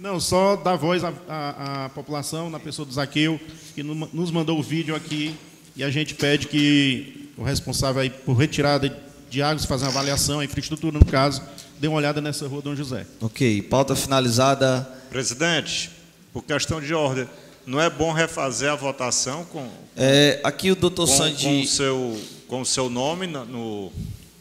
Não, 0.00 0.18
só 0.18 0.56
dar 0.56 0.74
voz 0.74 1.04
à, 1.04 1.14
à, 1.28 1.84
à, 1.84 1.88
população, 1.88 2.50
na 2.50 2.58
pessoa 2.58 2.84
do 2.84 2.92
Zaqueu, 2.92 3.40
que 3.76 3.82
nos 3.84 4.32
mandou 4.32 4.58
o 4.58 4.62
vídeo 4.62 4.96
aqui, 4.96 5.36
e 5.76 5.84
a 5.84 5.90
gente 5.90 6.16
pede 6.16 6.48
que 6.48 7.30
o 7.36 7.44
responsável 7.44 8.02
aí 8.02 8.10
por 8.10 8.34
retirada 8.34 9.03
de 9.34 9.42
águas, 9.42 9.64
fazer 9.64 9.84
uma 9.84 9.90
avaliação, 9.90 10.38
a 10.38 10.44
infraestrutura 10.44 10.96
no 10.96 11.04
caso, 11.04 11.42
dê 11.80 11.88
uma 11.88 11.96
olhada 11.96 12.20
nessa 12.20 12.46
rua 12.46 12.62
Dom 12.62 12.76
José. 12.76 13.04
Ok, 13.20 13.62
pauta 13.62 13.96
finalizada. 13.96 14.88
Presidente, 15.10 15.90
por 16.32 16.44
questão 16.44 16.80
de 16.80 16.94
ordem, 16.94 17.28
não 17.66 17.80
é 17.80 17.90
bom 17.90 18.12
refazer 18.12 18.70
a 18.70 18.76
votação 18.76 19.44
com. 19.46 19.68
É, 19.96 20.40
aqui 20.44 20.70
o 20.70 20.76
doutor 20.76 21.08
com, 21.08 21.16
Sandy. 21.16 21.44
Com 21.44 21.60
o 21.60 21.66
seu, 21.66 22.20
com 22.46 22.60
o 22.60 22.66
seu 22.66 22.88
nome 22.88 23.26
no. 23.26 23.90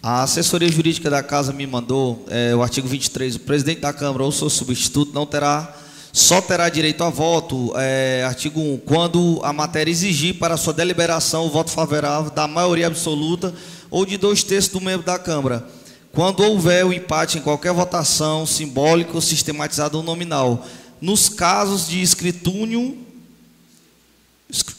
A 0.01 0.21
assessoria 0.23 0.69
jurídica 0.69 1.09
da 1.09 1.23
casa 1.23 1.51
me 1.51 1.65
mandou 1.65 2.23
é, 2.29 2.53
o 2.55 2.61
artigo 2.61 2.87
23. 2.87 3.37
O 3.37 3.39
presidente 3.39 3.79
da 3.79 3.93
Câmara 3.93 4.23
ou 4.23 4.31
seu 4.31 4.49
substituto 4.49 5.11
não 5.13 5.25
terá, 5.25 5.75
só 6.11 6.39
terá 6.39 6.69
direito 6.69 7.03
a 7.03 7.09
voto, 7.09 7.73
é, 7.77 8.23
artigo 8.27 8.59
1, 8.59 8.77
quando 8.85 9.39
a 9.43 9.51
matéria 9.53 9.89
exigir 9.89 10.35
para 10.35 10.57
sua 10.57 10.73
deliberação 10.73 11.47
o 11.47 11.49
voto 11.49 11.71
favorável 11.71 12.29
da 12.29 12.47
maioria 12.47 12.87
absoluta 12.87 13.53
ou 13.93 14.07
de 14.07 14.17
dois 14.17 14.41
terços 14.41 14.71
do 14.71 14.81
membro 14.81 15.05
da 15.05 15.19
Câmara. 15.19 15.63
Quando 16.11 16.39
houver 16.43 16.83
o 16.83 16.91
empate 16.91 17.37
em 17.37 17.41
qualquer 17.41 17.71
votação 17.71 18.43
simbólica, 18.43 19.21
sistematizada 19.21 19.95
ou 19.95 20.01
nominal. 20.01 20.65
Nos 20.99 21.29
casos 21.29 21.87
de 21.87 22.01
escrutínio, 22.01 22.97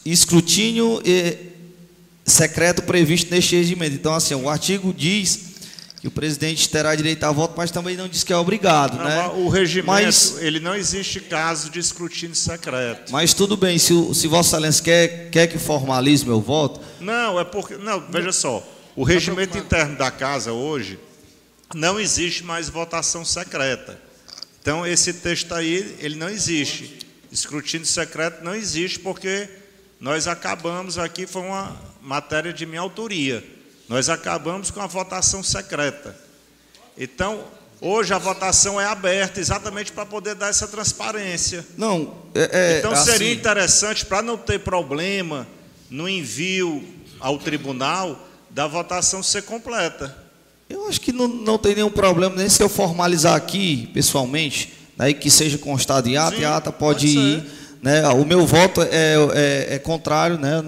escrutínio 0.05 1.01
e 1.05 1.37
secreto 2.25 2.83
previsto 2.83 3.31
neste 3.31 3.55
regimento. 3.55 3.95
Então, 3.95 4.13
assim, 4.13 4.35
o 4.35 4.49
artigo 4.49 4.93
diz 4.93 5.55
que 6.01 6.09
o 6.09 6.11
presidente 6.11 6.67
terá 6.67 6.93
direito 6.93 7.23
a 7.23 7.31
voto, 7.31 7.53
mas 7.55 7.71
também 7.71 7.95
não 7.95 8.09
diz 8.09 8.21
que 8.21 8.33
é 8.33 8.37
obrigado, 8.37 8.97
não, 8.97 9.05
né? 9.05 9.27
O 9.29 9.47
regimento, 9.47 9.91
mas, 9.91 10.35
ele 10.41 10.59
não 10.59 10.75
existe 10.75 11.21
caso 11.21 11.69
de 11.69 11.79
escrutínio 11.79 12.35
secreto. 12.35 13.13
Mas 13.13 13.33
tudo 13.33 13.55
bem, 13.55 13.77
se, 13.77 13.93
se 14.13 14.27
Vossa 14.27 14.57
Excelência 14.57 14.83
quer, 14.83 15.29
quer 15.29 15.47
que 15.47 15.57
formalize 15.57 16.25
meu 16.25 16.41
voto... 16.41 16.81
Não, 16.99 17.39
é 17.39 17.45
porque... 17.45 17.77
Não, 17.77 18.03
veja 18.09 18.33
só, 18.33 18.61
o 18.95 19.03
regimento 19.03 19.57
interno 19.57 19.97
da 19.97 20.09
casa 20.09 20.53
hoje 20.53 20.97
não 21.73 21.99
existe 21.99 22.43
mais 22.43 22.69
votação 22.69 23.25
secreta. 23.25 23.99
Então, 24.61 24.85
esse 24.85 25.13
texto 25.13 25.53
aí, 25.53 25.97
ele 25.99 26.15
não 26.15 26.29
existe. 26.29 26.99
Escrutínio 27.31 27.85
secreto 27.85 28.43
não 28.43 28.55
existe 28.55 28.99
porque 28.99 29.49
nós 29.99 30.27
acabamos 30.27 30.97
aqui, 30.97 31.27
foi 31.27 31.41
uma 31.41 31.75
matéria 32.01 32.53
de 32.53 32.65
minha 32.65 32.81
autoria, 32.81 33.43
nós 33.89 34.09
acabamos 34.09 34.71
com 34.71 34.81
a 34.81 34.87
votação 34.87 35.43
secreta. 35.43 36.17
Então, 36.97 37.43
hoje 37.81 38.13
a 38.13 38.17
votação 38.17 38.79
é 38.79 38.85
aberta 38.85 39.39
exatamente 39.39 39.91
para 39.91 40.05
poder 40.05 40.35
dar 40.35 40.47
essa 40.47 40.67
transparência. 40.67 41.65
Não, 41.77 42.15
é, 42.33 42.49
é, 42.51 42.79
então 42.79 42.95
seria 42.95 43.27
assim, 43.27 43.39
interessante, 43.39 44.05
para 44.05 44.21
não 44.21 44.37
ter 44.37 44.59
problema 44.59 45.47
no 45.89 46.07
envio 46.07 46.83
ao 47.19 47.37
tribunal, 47.37 48.24
da 48.55 48.67
votação 48.67 49.21
ser 49.21 49.41
completa. 49.41 50.15
Eu 50.69 50.87
acho 50.87 51.01
que 51.01 51.11
não, 51.11 51.27
não 51.27 51.57
tem 51.57 51.75
nenhum 51.75 51.91
problema, 51.91 52.37
nem 52.37 52.47
se 52.47 52.63
eu 52.63 52.69
formalizar 52.69 53.35
aqui, 53.35 53.89
pessoalmente, 53.93 54.71
né, 54.97 55.11
que 55.11 55.29
seja 55.29 55.57
constado 55.57 56.07
em 56.07 56.15
ata, 56.15 56.37
Sim, 56.37 56.41
e 56.41 56.45
a 56.45 56.55
ata 56.55 56.71
pode, 56.71 57.13
pode 57.13 57.19
ir. 57.19 57.43
Né, 57.81 58.07
o 58.07 58.23
meu 58.23 58.47
voto 58.47 58.81
é, 58.81 59.15
é, 59.33 59.75
é 59.75 59.79
contrário, 59.79 60.39
né, 60.39 60.63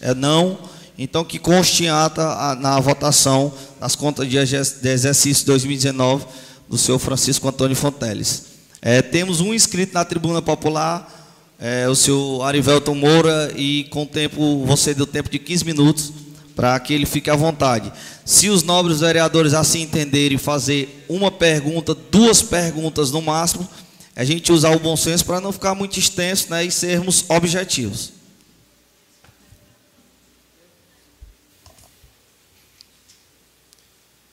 é 0.00 0.14
não. 0.14 0.58
Então, 0.96 1.22
que 1.22 1.38
conste 1.38 1.84
em 1.84 1.90
ata 1.90 2.54
na 2.54 2.80
votação 2.80 3.52
das 3.78 3.94
contas 3.94 4.26
de 4.26 4.38
exercício 4.38 5.44
2019 5.44 6.24
do 6.66 6.78
senhor 6.78 6.98
Francisco 6.98 7.46
Antônio 7.46 7.76
Fonteles. 7.76 8.44
É, 8.80 9.02
temos 9.02 9.42
um 9.42 9.52
inscrito 9.52 9.92
na 9.92 10.04
tribuna 10.04 10.40
popular, 10.40 11.14
é, 11.60 11.86
o 11.88 11.94
senhor 11.94 12.42
Arivelton 12.42 12.94
Moura, 12.94 13.52
e 13.54 13.84
com 13.90 14.04
o 14.04 14.06
tempo, 14.06 14.64
você 14.64 14.94
deu 14.94 15.06
tempo 15.06 15.28
de 15.28 15.38
15 15.38 15.64
minutos 15.66 16.12
para 16.58 16.80
que 16.80 16.92
ele 16.92 17.06
fique 17.06 17.30
à 17.30 17.36
vontade. 17.36 17.92
Se 18.24 18.48
os 18.48 18.64
nobres 18.64 18.98
vereadores 18.98 19.54
assim 19.54 19.82
entenderem 19.82 20.36
fazer 20.36 21.04
uma 21.08 21.30
pergunta, 21.30 21.94
duas 21.94 22.42
perguntas 22.42 23.12
no 23.12 23.22
máximo, 23.22 23.68
a 24.16 24.24
gente 24.24 24.50
usar 24.50 24.70
o 24.74 24.80
bom 24.80 24.96
senso 24.96 25.24
para 25.24 25.40
não 25.40 25.52
ficar 25.52 25.76
muito 25.76 25.96
extenso 26.00 26.50
né, 26.50 26.64
e 26.64 26.70
sermos 26.72 27.24
objetivos. 27.28 28.10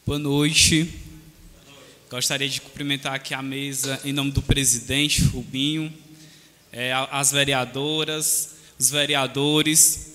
Boa 0.06 0.20
noite. 0.20 0.92
Gostaria 2.10 2.48
de 2.48 2.62
cumprimentar 2.62 3.14
aqui 3.14 3.34
a 3.34 3.42
mesa 3.42 4.00
em 4.06 4.14
nome 4.14 4.32
do 4.32 4.42
presidente 4.42 5.24
Rubinho, 5.24 5.94
a- 6.94 7.20
as 7.20 7.32
vereadoras, 7.32 8.50
os 8.80 8.90
vereadores, 8.90 10.15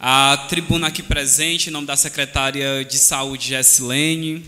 a 0.00 0.46
tribuna 0.48 0.86
aqui 0.86 1.02
presente, 1.02 1.68
em 1.68 1.72
nome 1.72 1.86
da 1.86 1.96
secretária 1.96 2.84
de 2.84 2.96
saúde 2.98 3.48
Gessilene, 3.48 4.44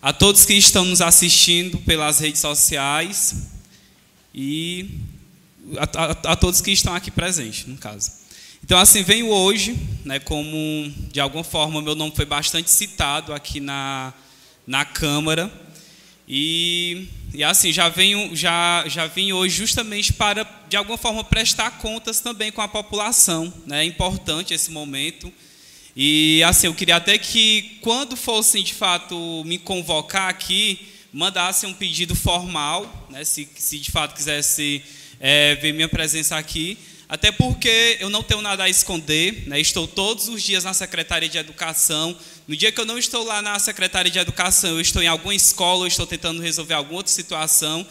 a 0.00 0.12
todos 0.12 0.46
que 0.46 0.54
estão 0.54 0.84
nos 0.84 1.00
assistindo 1.02 1.76
pelas 1.78 2.20
redes 2.20 2.40
sociais. 2.40 3.48
E 4.34 4.90
a, 5.76 5.82
a- 5.84 6.32
a 6.32 6.36
todos 6.36 6.60
que 6.62 6.70
estão 6.70 6.94
aqui 6.94 7.10
presentes, 7.10 7.66
no 7.66 7.76
caso. 7.76 8.10
Então, 8.64 8.78
assim, 8.78 9.02
venho 9.02 9.28
hoje, 9.28 9.76
né, 10.04 10.18
como 10.18 10.56
de 11.12 11.20
alguma 11.20 11.44
forma 11.44 11.80
meu 11.82 11.94
nome 11.94 12.12
foi 12.14 12.24
bastante 12.24 12.70
citado 12.70 13.32
aqui 13.32 13.60
na, 13.60 14.12
na 14.66 14.84
Câmara, 14.84 15.50
e, 16.26 17.08
e 17.32 17.44
assim, 17.44 17.72
já 17.72 17.88
venho, 17.88 18.34
já, 18.34 18.84
já 18.86 19.06
vim 19.06 19.32
hoje 19.32 19.56
justamente 19.56 20.12
para, 20.12 20.46
de 20.68 20.76
alguma 20.76 20.96
forma, 20.96 21.22
prestar 21.22 21.72
contas 21.72 22.20
também 22.20 22.50
com 22.50 22.62
a 22.62 22.68
população, 22.68 23.52
né, 23.66 23.82
é 23.82 23.84
importante 23.84 24.54
esse 24.54 24.70
momento, 24.70 25.32
e 25.94 26.42
assim, 26.44 26.68
eu 26.68 26.74
queria 26.74 26.96
até 26.96 27.18
que, 27.18 27.78
quando 27.80 28.16
fossem 28.16 28.62
de 28.62 28.72
fato 28.72 29.42
me 29.44 29.58
convocar 29.58 30.28
aqui, 30.28 30.88
mandassem 31.12 31.68
um 31.68 31.74
pedido 31.74 32.14
formal, 32.14 33.06
né, 33.10 33.24
se, 33.24 33.48
se 33.56 33.78
de 33.78 33.90
fato 33.90 34.14
quisesse 34.14 34.82
é, 35.20 35.54
ver 35.56 35.72
minha 35.72 35.88
presença 35.88 36.36
aqui, 36.36 36.78
até 37.08 37.32
porque 37.32 37.96
eu 38.00 38.10
não 38.10 38.22
tenho 38.22 38.42
nada 38.42 38.64
a 38.64 38.68
esconder, 38.68 39.48
né, 39.48 39.58
estou 39.58 39.88
todos 39.88 40.28
os 40.28 40.42
dias 40.42 40.64
na 40.64 40.74
Secretaria 40.74 41.28
de 41.28 41.38
Educação. 41.38 42.16
No 42.48 42.56
dia 42.56 42.72
que 42.72 42.80
eu 42.80 42.86
não 42.86 42.96
estou 42.96 43.24
lá 43.24 43.42
na 43.42 43.58
Secretaria 43.58 44.10
de 44.10 44.18
Educação, 44.18 44.70
eu 44.70 44.80
estou 44.80 45.02
em 45.02 45.06
alguma 45.06 45.34
escola, 45.34 45.84
eu 45.84 45.88
estou 45.88 46.06
tentando 46.06 46.40
resolver 46.40 46.72
alguma 46.72 46.96
outra 46.96 47.12
situação. 47.12 47.86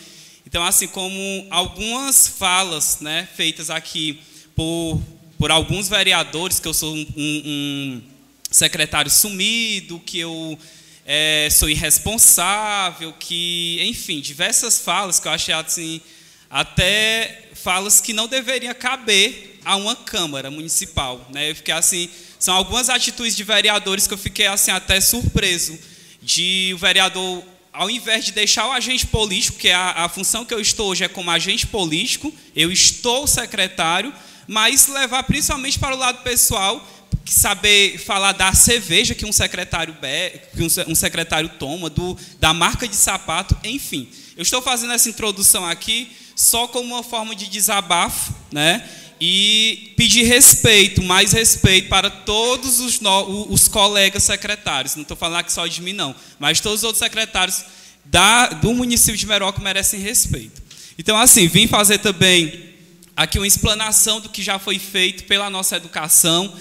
Então, 0.48 0.64
assim 0.64 0.88
como 0.88 1.46
algumas 1.52 2.28
falas 2.28 3.00
né, 3.00 3.30
feitas 3.36 3.70
aqui 3.70 4.20
por, 4.56 5.00
por 5.38 5.52
alguns 5.52 5.88
vereadores, 5.88 6.60
que 6.60 6.68
eu 6.68 6.74
sou 6.74 6.92
um, 6.96 7.06
um- 7.16 8.02
secretário 8.50 9.12
sumido, 9.12 10.00
que 10.00 10.18
eu 10.18 10.58
eh, 11.06 11.50
sou 11.52 11.70
irresponsável, 11.70 13.14
que, 13.14 13.78
enfim, 13.84 14.20
diversas 14.20 14.80
falas 14.80 15.20
que 15.20 15.28
eu 15.28 15.34
achei 15.34 15.54
assim, 15.54 16.02
até 16.50 17.44
falas 17.54 18.02
que 18.02 18.12
não 18.12 18.28
deveriam 18.28 18.74
caber 18.74 19.60
a 19.64 19.76
uma 19.76 19.96
Câmara 19.96 20.50
Municipal. 20.50 21.30
Né? 21.32 21.52
Eu 21.52 21.56
fiquei 21.56 21.76
assim, 21.76 22.10
são 22.40 22.56
algumas 22.56 22.90
atitudes 22.90 23.36
de 23.36 23.44
vereadores 23.44 24.08
que 24.08 24.14
eu 24.14 24.18
fiquei 24.18 24.48
assim 24.48 24.72
até 24.72 25.00
surpreso 25.02 25.78
de 26.22 26.72
o 26.74 26.78
vereador 26.78 27.44
ao 27.72 27.90
invés 27.92 28.26
de 28.26 28.32
deixar 28.32 28.68
o 28.68 28.72
agente 28.72 29.06
político, 29.06 29.60
que 29.60 29.68
é 29.68 29.76
a, 29.76 30.06
a 30.06 30.10
função 30.10 30.44
que 30.44 30.54
eu 30.54 30.60
estou 30.60 30.90
hoje 30.90 31.04
é 31.04 31.08
como 31.08 31.30
agente 31.30 31.68
político, 31.68 32.34
eu 32.56 32.72
estou 32.72 33.28
secretário, 33.28 34.12
mas 34.48 34.88
levar 34.88 35.22
principalmente 35.24 35.78
para 35.78 35.96
o 35.96 36.00
lado 36.00 36.24
pessoal, 36.24 36.84
saber 37.24 38.00
falar 38.00 38.32
da 38.32 38.52
cerveja 38.54 39.14
que 39.14 39.26
um 39.26 39.32
secretário 39.32 39.94
be- 40.02 40.40
que 40.56 40.64
um, 40.64 40.92
um 40.92 40.96
secretário 40.96 41.50
toma, 41.60 41.88
do, 41.88 42.18
da 42.40 42.52
marca 42.52 42.88
de 42.88 42.96
sapato, 42.96 43.56
enfim. 43.64 44.10
Eu 44.36 44.42
estou 44.42 44.62
fazendo 44.62 44.94
essa 44.94 45.10
introdução 45.10 45.64
aqui 45.64 46.12
só 46.36 46.68
como 46.68 46.96
uma 46.96 47.04
forma 47.04 47.36
de 47.36 47.48
desabafo, 47.48 48.34
né? 48.52 48.88
E 49.20 49.94
pedir 49.98 50.24
respeito, 50.24 51.02
mais 51.02 51.32
respeito 51.32 51.90
para 51.90 52.10
todos 52.10 52.80
os, 52.80 53.00
no- 53.00 53.52
os 53.52 53.68
colegas 53.68 54.24
secretários. 54.24 54.96
Não 54.96 55.02
estou 55.02 55.18
falando 55.18 55.40
aqui 55.40 55.52
só 55.52 55.66
de 55.66 55.82
mim, 55.82 55.94
não, 55.94 56.16
mas 56.40 56.60
todos 56.60 56.80
os 56.80 56.84
outros 56.84 57.00
secretários 57.00 57.64
da- 58.06 58.48
do 58.50 58.74
município 58.74 59.18
de 59.18 59.26
Meroca 59.26 59.60
merecem 59.62 60.00
respeito. 60.00 60.62
Então, 61.00 61.18
assim, 61.18 61.48
vim 61.48 61.68
fazer 61.68 61.98
também 61.98 62.68
aqui 63.16 63.40
uma 63.40 63.48
explanação 63.48 64.22
do 64.22 64.30
que 64.30 64.44
já 64.44 64.60
foi 64.60 64.78
feito 64.78 65.24
pela 65.24 65.50
nossa 65.50 65.76
educação 65.78 66.54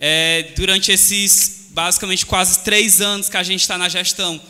é, 0.00 0.52
durante 0.56 0.90
esses 0.90 1.66
basicamente 1.70 2.24
quase 2.24 2.60
três 2.60 3.00
anos 3.00 3.28
que 3.28 3.36
a 3.36 3.42
gente 3.42 3.60
está 3.60 3.76
na 3.76 3.88
gestão. 3.88 4.40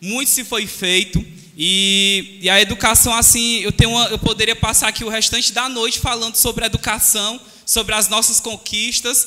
Muito 0.00 0.30
se 0.30 0.44
foi 0.44 0.66
feito 0.66 1.24
e, 1.60 2.38
e 2.40 2.48
a 2.48 2.60
educação 2.60 3.12
assim 3.12 3.56
eu 3.58 3.72
tenho 3.72 3.90
uma- 3.90 4.06
eu 4.06 4.18
poderia 4.18 4.54
passar 4.54 4.86
aqui 4.88 5.04
o 5.04 5.08
restante 5.08 5.52
da 5.52 5.68
noite 5.68 5.98
falando 5.98 6.36
sobre 6.36 6.62
a 6.62 6.66
educação, 6.68 7.40
sobre 7.66 7.94
as 7.96 8.06
nossas 8.08 8.38
conquistas 8.38 9.26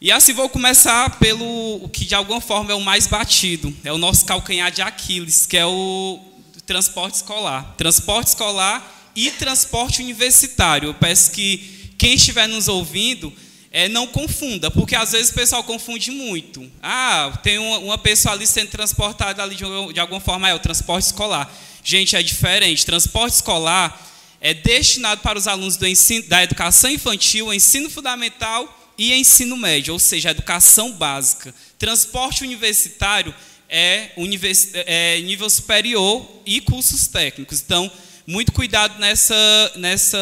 e 0.00 0.10
assim 0.10 0.32
vou 0.32 0.48
começar 0.48 1.18
pelo 1.18 1.84
o 1.84 1.88
que 1.88 2.06
de 2.06 2.14
alguma 2.14 2.40
forma 2.40 2.72
é 2.72 2.74
o 2.74 2.80
mais 2.80 3.06
batido, 3.06 3.76
é 3.84 3.92
o 3.92 3.98
nosso 3.98 4.24
calcanhar 4.24 4.70
de 4.72 4.80
Aquiles, 4.80 5.44
que 5.44 5.58
é 5.58 5.66
o 5.66 6.18
transporte 6.64 7.16
escolar. 7.16 7.74
Transporte 7.76 8.28
escolar 8.28 9.10
e 9.14 9.30
transporte 9.32 10.00
universitário. 10.00 10.88
Eu 10.88 10.94
peço 10.94 11.32
que 11.32 11.90
quem 11.98 12.14
estiver 12.14 12.46
nos 12.46 12.68
ouvindo 12.68 13.30
é, 13.72 13.88
não 13.88 14.06
confunda, 14.06 14.70
porque 14.70 14.96
às 14.96 15.12
vezes 15.12 15.30
o 15.30 15.34
pessoal 15.34 15.62
confunde 15.62 16.10
muito. 16.10 16.70
Ah, 16.82 17.38
tem 17.42 17.58
uma, 17.58 17.78
uma 17.78 17.98
pessoa 17.98 18.34
ali 18.34 18.46
sendo 18.46 18.68
transportada 18.70 19.42
ali 19.42 19.54
de, 19.54 19.64
de 19.92 20.00
alguma 20.00 20.20
forma, 20.20 20.48
é 20.48 20.54
o 20.54 20.58
transporte 20.58 21.06
escolar. 21.06 21.52
Gente, 21.84 22.16
é 22.16 22.22
diferente. 22.22 22.84
Transporte 22.84 23.34
escolar 23.34 24.08
é 24.40 24.52
destinado 24.52 25.20
para 25.20 25.38
os 25.38 25.46
alunos 25.46 25.76
do 25.76 25.86
ensino, 25.86 26.26
da 26.28 26.42
educação 26.42 26.90
infantil, 26.90 27.52
ensino 27.54 27.88
fundamental 27.88 28.76
e 28.98 29.14
ensino 29.14 29.56
médio, 29.56 29.92
ou 29.92 29.98
seja, 29.98 30.30
educação 30.30 30.92
básica. 30.92 31.54
Transporte 31.78 32.42
universitário 32.42 33.34
é, 33.68 34.10
univers- 34.16 34.70
é 34.74 35.20
nível 35.20 35.48
superior 35.48 36.28
e 36.44 36.60
cursos 36.60 37.06
técnicos. 37.06 37.60
Então, 37.60 37.90
muito 38.26 38.52
cuidado 38.52 38.98
nessa, 38.98 39.34
nessa 39.76 40.18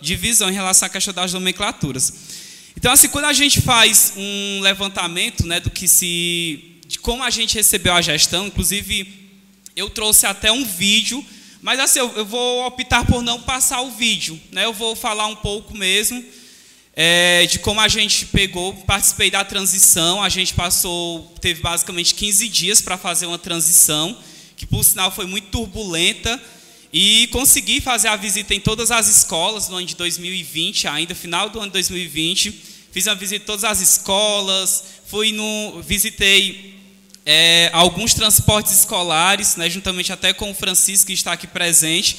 divisão 0.00 0.48
em 0.48 0.54
relação 0.54 0.86
à 0.86 0.90
questão 0.90 1.12
das 1.12 1.32
nomenclaturas. 1.32 2.12
Então, 2.76 2.92
assim, 2.92 3.08
quando 3.08 3.26
a 3.26 3.32
gente 3.32 3.60
faz 3.60 4.12
um 4.16 4.60
levantamento 4.60 5.46
né, 5.46 5.60
do 5.60 5.70
que 5.70 5.88
se. 5.88 6.80
de 6.86 6.98
como 6.98 7.22
a 7.22 7.30
gente 7.30 7.54
recebeu 7.54 7.94
a 7.94 8.02
gestão, 8.02 8.46
inclusive 8.46 9.22
eu 9.76 9.90
trouxe 9.90 10.26
até 10.26 10.52
um 10.52 10.64
vídeo, 10.64 11.24
mas 11.60 11.80
assim, 11.80 11.98
eu, 11.98 12.12
eu 12.16 12.24
vou 12.24 12.66
optar 12.66 13.04
por 13.04 13.22
não 13.22 13.40
passar 13.40 13.80
o 13.80 13.90
vídeo, 13.90 14.40
né? 14.52 14.64
Eu 14.64 14.72
vou 14.72 14.94
falar 14.94 15.26
um 15.26 15.36
pouco 15.36 15.76
mesmo 15.76 16.24
é, 16.96 17.46
de 17.46 17.58
como 17.58 17.80
a 17.80 17.88
gente 17.88 18.26
pegou, 18.26 18.72
participei 18.72 19.30
da 19.30 19.44
transição, 19.44 20.22
a 20.22 20.28
gente 20.28 20.54
passou, 20.54 21.34
teve 21.40 21.60
basicamente 21.60 22.14
15 22.14 22.48
dias 22.48 22.80
para 22.80 22.96
fazer 22.96 23.26
uma 23.26 23.38
transição, 23.38 24.16
que 24.56 24.64
por 24.64 24.84
sinal 24.84 25.10
foi 25.10 25.26
muito 25.26 25.48
turbulenta, 25.48 26.40
e 26.96 27.26
consegui 27.32 27.80
fazer 27.80 28.06
a 28.06 28.14
visita 28.14 28.54
em 28.54 28.60
todas 28.60 28.92
as 28.92 29.08
escolas 29.08 29.68
no 29.68 29.78
ano 29.78 29.86
de 29.86 29.96
2020, 29.96 30.86
ainda 30.86 31.12
final 31.12 31.50
do 31.50 31.58
ano 31.58 31.66
de 31.66 31.72
2020, 31.72 32.52
fiz 32.92 33.08
a 33.08 33.14
visita 33.14 33.42
em 33.42 33.46
todas 33.46 33.64
as 33.64 33.80
escolas, 33.80 34.84
fui 35.04 35.32
no, 35.32 35.82
visitei 35.82 36.78
é, 37.26 37.68
alguns 37.72 38.14
transportes 38.14 38.78
escolares, 38.78 39.56
né, 39.56 39.68
juntamente 39.68 40.12
até 40.12 40.32
com 40.32 40.52
o 40.52 40.54
Francisco 40.54 41.08
que 41.08 41.12
está 41.12 41.32
aqui 41.32 41.48
presente. 41.48 42.16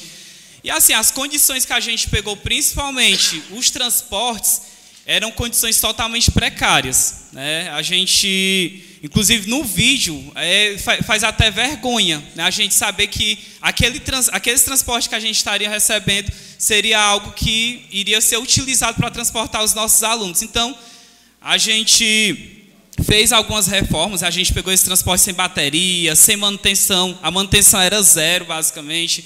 E 0.62 0.70
assim, 0.70 0.92
as 0.92 1.10
condições 1.10 1.64
que 1.64 1.72
a 1.72 1.80
gente 1.80 2.10
pegou, 2.10 2.36
principalmente 2.36 3.42
os 3.52 3.70
transportes, 3.70 4.60
eram 5.06 5.30
condições 5.30 5.80
totalmente 5.80 6.32
precárias. 6.32 7.26
Né? 7.32 7.70
A 7.70 7.80
gente, 7.80 8.98
inclusive 9.02 9.48
no 9.48 9.62
vídeo, 9.62 10.32
é, 10.34 10.76
faz 11.04 11.22
até 11.22 11.48
vergonha 11.48 12.22
né? 12.34 12.42
a 12.42 12.50
gente 12.50 12.74
saber 12.74 13.06
que 13.06 13.38
aquele 13.62 14.00
trans, 14.00 14.28
aqueles 14.32 14.64
transportes 14.64 15.06
que 15.06 15.14
a 15.14 15.20
gente 15.20 15.36
estaria 15.36 15.70
recebendo 15.70 16.32
seria 16.58 17.00
algo 17.00 17.32
que 17.32 17.86
iria 17.92 18.20
ser 18.20 18.38
utilizado 18.38 18.96
para 18.96 19.08
transportar 19.08 19.62
os 19.62 19.74
nossos 19.74 20.02
alunos. 20.02 20.42
Então, 20.42 20.76
a 21.40 21.56
gente 21.56 22.64
fez 23.04 23.32
algumas 23.32 23.68
reformas, 23.68 24.24
a 24.24 24.30
gente 24.30 24.52
pegou 24.52 24.72
esse 24.72 24.84
transporte 24.84 25.22
sem 25.22 25.34
bateria, 25.34 26.16
sem 26.16 26.36
manutenção, 26.36 27.16
a 27.22 27.30
manutenção 27.30 27.80
era 27.80 28.02
zero, 28.02 28.46
basicamente, 28.46 29.24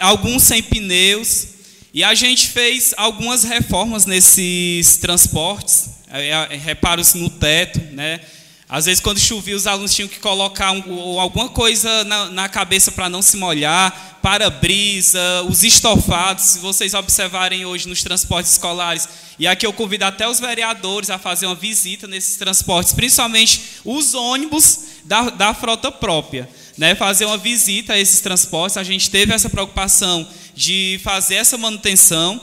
alguns 0.00 0.44
sem 0.44 0.62
pneus, 0.62 1.48
e 1.94 2.02
a 2.02 2.12
gente 2.12 2.48
fez 2.48 2.92
algumas 2.96 3.44
reformas 3.44 4.04
nesses 4.04 4.96
transportes, 4.96 5.90
é, 6.10 6.28
é, 6.28 6.56
reparos 6.56 7.14
no 7.14 7.30
teto, 7.30 7.78
né? 7.92 8.20
Às 8.68 8.86
vezes, 8.86 9.00
quando 9.00 9.20
chovia, 9.20 9.54
os 9.54 9.68
alunos 9.68 9.94
tinham 9.94 10.08
que 10.08 10.18
colocar 10.18 10.72
um, 10.72 11.20
alguma 11.20 11.48
coisa 11.48 12.02
na, 12.02 12.30
na 12.30 12.48
cabeça 12.48 12.90
para 12.90 13.08
não 13.08 13.22
se 13.22 13.36
molhar, 13.36 14.18
para-brisa, 14.20 15.20
os 15.48 15.62
estofados, 15.62 16.44
se 16.44 16.58
vocês 16.58 16.94
observarem 16.94 17.64
hoje 17.64 17.86
nos 17.86 18.02
transportes 18.02 18.50
escolares. 18.50 19.08
E 19.38 19.46
aqui 19.46 19.64
eu 19.64 19.72
convido 19.72 20.04
até 20.04 20.28
os 20.28 20.40
vereadores 20.40 21.10
a 21.10 21.18
fazer 21.18 21.46
uma 21.46 21.54
visita 21.54 22.08
nesses 22.08 22.36
transportes, 22.36 22.92
principalmente 22.92 23.62
os 23.84 24.14
ônibus 24.14 24.80
da, 25.04 25.30
da 25.30 25.54
frota 25.54 25.92
própria. 25.92 26.48
Né? 26.76 26.94
Fazer 26.94 27.24
uma 27.24 27.38
visita 27.38 27.92
a 27.92 27.98
esses 27.98 28.20
transportes. 28.20 28.76
A 28.76 28.82
gente 28.82 29.10
teve 29.10 29.32
essa 29.32 29.48
preocupação 29.48 30.28
de 30.54 31.00
fazer 31.02 31.36
essa 31.36 31.56
manutenção. 31.56 32.40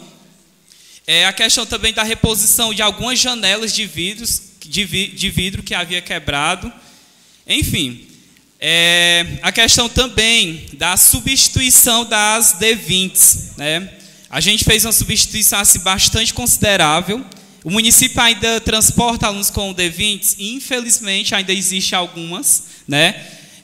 É, 1.06 1.26
a 1.26 1.34
questão 1.34 1.66
também 1.66 1.94
da 1.94 2.03
reposição 2.03 2.74
de 2.74 2.82
algumas 2.82 3.20
janelas 3.20 3.74
de, 3.74 3.86
vidros, 3.86 4.41
de, 4.60 4.86
vi, 4.86 5.08
de 5.08 5.30
vidro 5.30 5.64
que 5.64 5.74
havia 5.74 6.02
quebrado. 6.02 6.72
Enfim, 7.48 8.08
é, 8.60 9.26
a 9.41 9.52
questão 9.52 9.90
também 9.90 10.68
da 10.74 10.95
substituição 10.95 12.06
das 12.06 12.58
D20s. 12.60 13.58
Né? 13.58 13.90
A 14.30 14.40
gente 14.40 14.64
fez 14.64 14.86
uma 14.86 14.91
substituição 14.91 15.60
assim, 15.60 15.80
bastante 15.80 16.34
considerável. 16.34 17.26
O 17.64 17.70
município 17.70 18.22
ainda 18.22 18.62
transporta 18.62 19.28
alunos 19.28 19.49
com 19.49 19.74
D20s, 19.74 20.36
infelizmente 20.40 21.34
ainda 21.34 21.52
existe 21.52 21.95
algumas. 21.95 22.64
Né? 22.88 23.20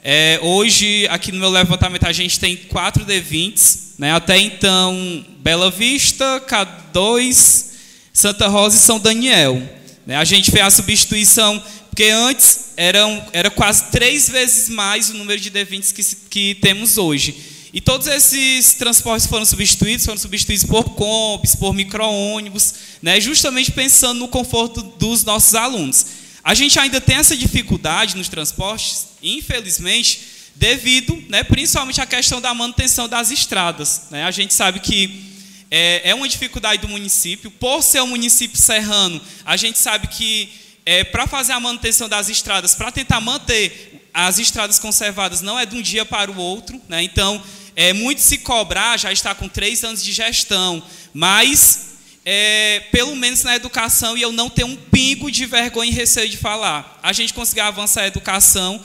É, 0.09 0.39
hoje, 0.41 1.05
aqui 1.09 1.33
no 1.33 1.39
meu 1.39 1.49
levantamento, 1.49 2.05
a 2.07 2.13
gente 2.13 2.39
tem 2.39 2.55
quatro 2.55 3.05
D20s. 3.05 3.95
Né? 3.97 4.13
Até 4.13 4.39
então, 4.39 5.25
Bela 5.39 5.69
Vista, 5.69 6.41
K2, 6.47 7.65
Santa 8.13 8.47
Rosa 8.47 8.77
e 8.77 8.79
São 8.79 9.01
Daniel. 9.01 9.61
Né? 10.05 10.15
A 10.15 10.23
gente 10.23 10.49
fez 10.49 10.63
a 10.63 10.69
substituição, 10.69 11.61
porque 11.89 12.05
antes 12.05 12.69
eram, 12.77 13.21
era 13.33 13.49
quase 13.49 13.91
três 13.91 14.29
vezes 14.29 14.69
mais 14.69 15.09
o 15.09 15.13
número 15.15 15.41
de 15.41 15.51
D20s 15.51 15.93
que, 15.93 16.15
que 16.29 16.55
temos 16.61 16.97
hoje. 16.97 17.35
E 17.73 17.81
todos 17.81 18.07
esses 18.07 18.75
transportes 18.75 19.27
foram 19.27 19.45
substituídos, 19.45 20.05
foram 20.05 20.17
substituídos 20.17 20.63
por 20.63 20.85
combis, 20.91 21.53
por 21.53 21.73
micro-ônibus, 21.73 22.73
né? 23.01 23.19
justamente 23.19 23.73
pensando 23.73 24.19
no 24.19 24.29
conforto 24.29 24.81
dos 24.81 25.25
nossos 25.25 25.53
alunos. 25.53 26.05
A 26.47 26.53
gente 26.53 26.79
ainda 26.79 27.01
tem 27.01 27.17
essa 27.17 27.35
dificuldade 27.35 28.15
nos 28.15 28.29
transportes, 28.29 29.07
infelizmente, 29.21 30.21
devido, 30.55 31.21
né, 31.27 31.43
principalmente 31.43 31.99
à 31.99 32.05
questão 32.05 32.39
da 32.39 32.53
manutenção 32.53 33.09
das 33.09 33.31
estradas. 33.31 34.03
Né? 34.09 34.23
A 34.23 34.31
gente 34.31 34.53
sabe 34.53 34.79
que 34.79 35.25
é, 35.69 36.11
é, 36.11 36.15
uma 36.15 36.25
dificuldade 36.25 36.81
do 36.81 36.87
município, 36.87 37.51
por 37.51 37.83
ser 37.83 38.01
um 38.01 38.07
município 38.07 38.57
serrano, 38.57 39.19
a 39.43 39.57
gente 39.57 39.77
sabe 39.77 40.07
que 40.07 40.49
é, 40.85 41.03
para 41.03 41.27
fazer 41.27 41.51
a 41.51 41.59
manutenção 41.59 42.07
das 42.07 42.29
estradas, 42.29 42.73
para 42.73 42.93
tentar 42.93 43.19
manter 43.19 44.07
as 44.13 44.39
estradas 44.39 44.79
conservadas, 44.79 45.41
não 45.41 45.59
é 45.59 45.65
de 45.65 45.75
um 45.75 45.81
dia 45.81 46.05
para 46.05 46.31
o 46.31 46.37
outro. 46.37 46.81
Né? 46.87 47.03
Então, 47.03 47.43
é 47.75 47.91
muito 47.91 48.21
se 48.21 48.37
cobrar, 48.37 48.97
já 48.97 49.11
está 49.11 49.35
com 49.35 49.49
três 49.49 49.83
anos 49.83 50.01
de 50.01 50.13
gestão, 50.13 50.81
mas 51.13 51.96
é, 52.29 52.81
pelo 52.91 53.15
menos 53.15 53.41
na 53.43 53.55
educação, 53.55 54.17
e 54.17 54.21
eu 54.21 54.33
não 54.33 54.49
tenho 54.49 54.67
um 54.67 54.75
pingo 54.75 55.31
de 55.31 55.45
vergonha 55.45 55.89
e 55.89 55.93
receio 55.93 56.27
de 56.27 56.35
falar, 56.35 56.99
a 57.01 57.13
gente 57.13 57.33
conseguiu 57.33 57.63
avançar 57.63 58.01
a 58.01 58.07
educação 58.07 58.83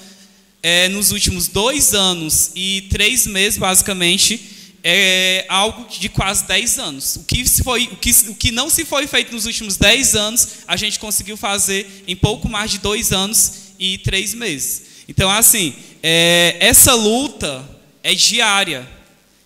é, 0.63 0.89
nos 0.91 1.11
últimos 1.11 1.49
dois 1.49 1.93
anos 1.93 2.53
e 2.55 2.83
três 2.83 3.27
meses, 3.27 3.59
basicamente, 3.59 4.41
é 4.85 5.45
algo 5.49 5.89
de 5.89 6.09
quase 6.09 6.47
dez 6.47 6.79
anos. 6.79 7.17
O 7.17 7.25
que, 7.25 7.45
foi, 7.65 7.89
o, 7.91 7.97
que, 7.97 8.11
o 8.29 8.35
que 8.37 8.53
não 8.53 8.71
se 8.71 8.85
foi 8.85 9.09
feito 9.09 9.33
nos 9.33 9.45
últimos 9.45 9.77
dez 9.77 10.15
anos, 10.15 10.59
a 10.69 10.77
gente 10.77 11.01
conseguiu 11.01 11.37
fazer 11.37 12.05
em 12.07 12.15
pouco 12.15 12.49
mais 12.49 12.71
de 12.71 12.79
dois 12.79 13.11
anos 13.11 13.55
e 13.77 13.99
três 13.99 14.35
meses. 14.35 14.83
Então, 15.09 15.29
assim, 15.29 15.75
é, 16.01 16.59
essa 16.61 16.95
luta 16.95 17.69
é 18.05 18.15
diária. 18.15 18.89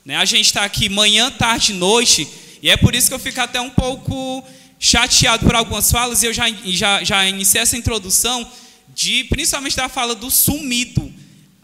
Né? 0.05 0.17
A 0.17 0.27
gente 0.27 0.45
está 0.45 0.65
aqui 0.65 0.91
manhã, 0.91 1.31
tarde, 1.31 1.73
noite, 1.73 2.29
e 2.67 2.71
é 2.71 2.77
por 2.77 2.97
isso 2.97 3.07
que 3.07 3.15
eu 3.15 3.21
fico 3.21 3.41
até 3.41 3.61
um 3.61 3.71
pouco 3.71 4.45
chateado 4.77 5.47
por 5.47 5.55
algumas 5.55 5.89
falas, 5.89 6.25
e 6.25 6.27
eu 6.27 6.33
já, 6.33 6.47
já, 6.65 7.05
já 7.05 7.25
iniciei 7.25 7.63
essa 7.63 7.77
introdução, 7.77 8.45
de 8.93 9.23
principalmente 9.23 9.77
da 9.77 9.89
fala 9.89 10.17
do 10.17 10.29
sumido. 10.33 11.15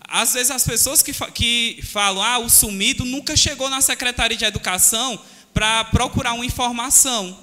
Às 0.07 0.35
vezes 0.35 0.53
as 0.53 0.63
pessoas 0.63 1.03
que, 1.03 1.13
que 1.35 1.81
falam, 1.83 2.23
ah, 2.23 2.39
o 2.39 2.49
sumido 2.49 3.05
nunca 3.05 3.37
chegou 3.37 3.69
na 3.69 3.81
Secretaria 3.81 4.37
de 4.37 4.45
Educação 4.45 5.19
para 5.53 5.83
procurar 5.87 6.35
uma 6.35 6.47
informação. 6.47 7.37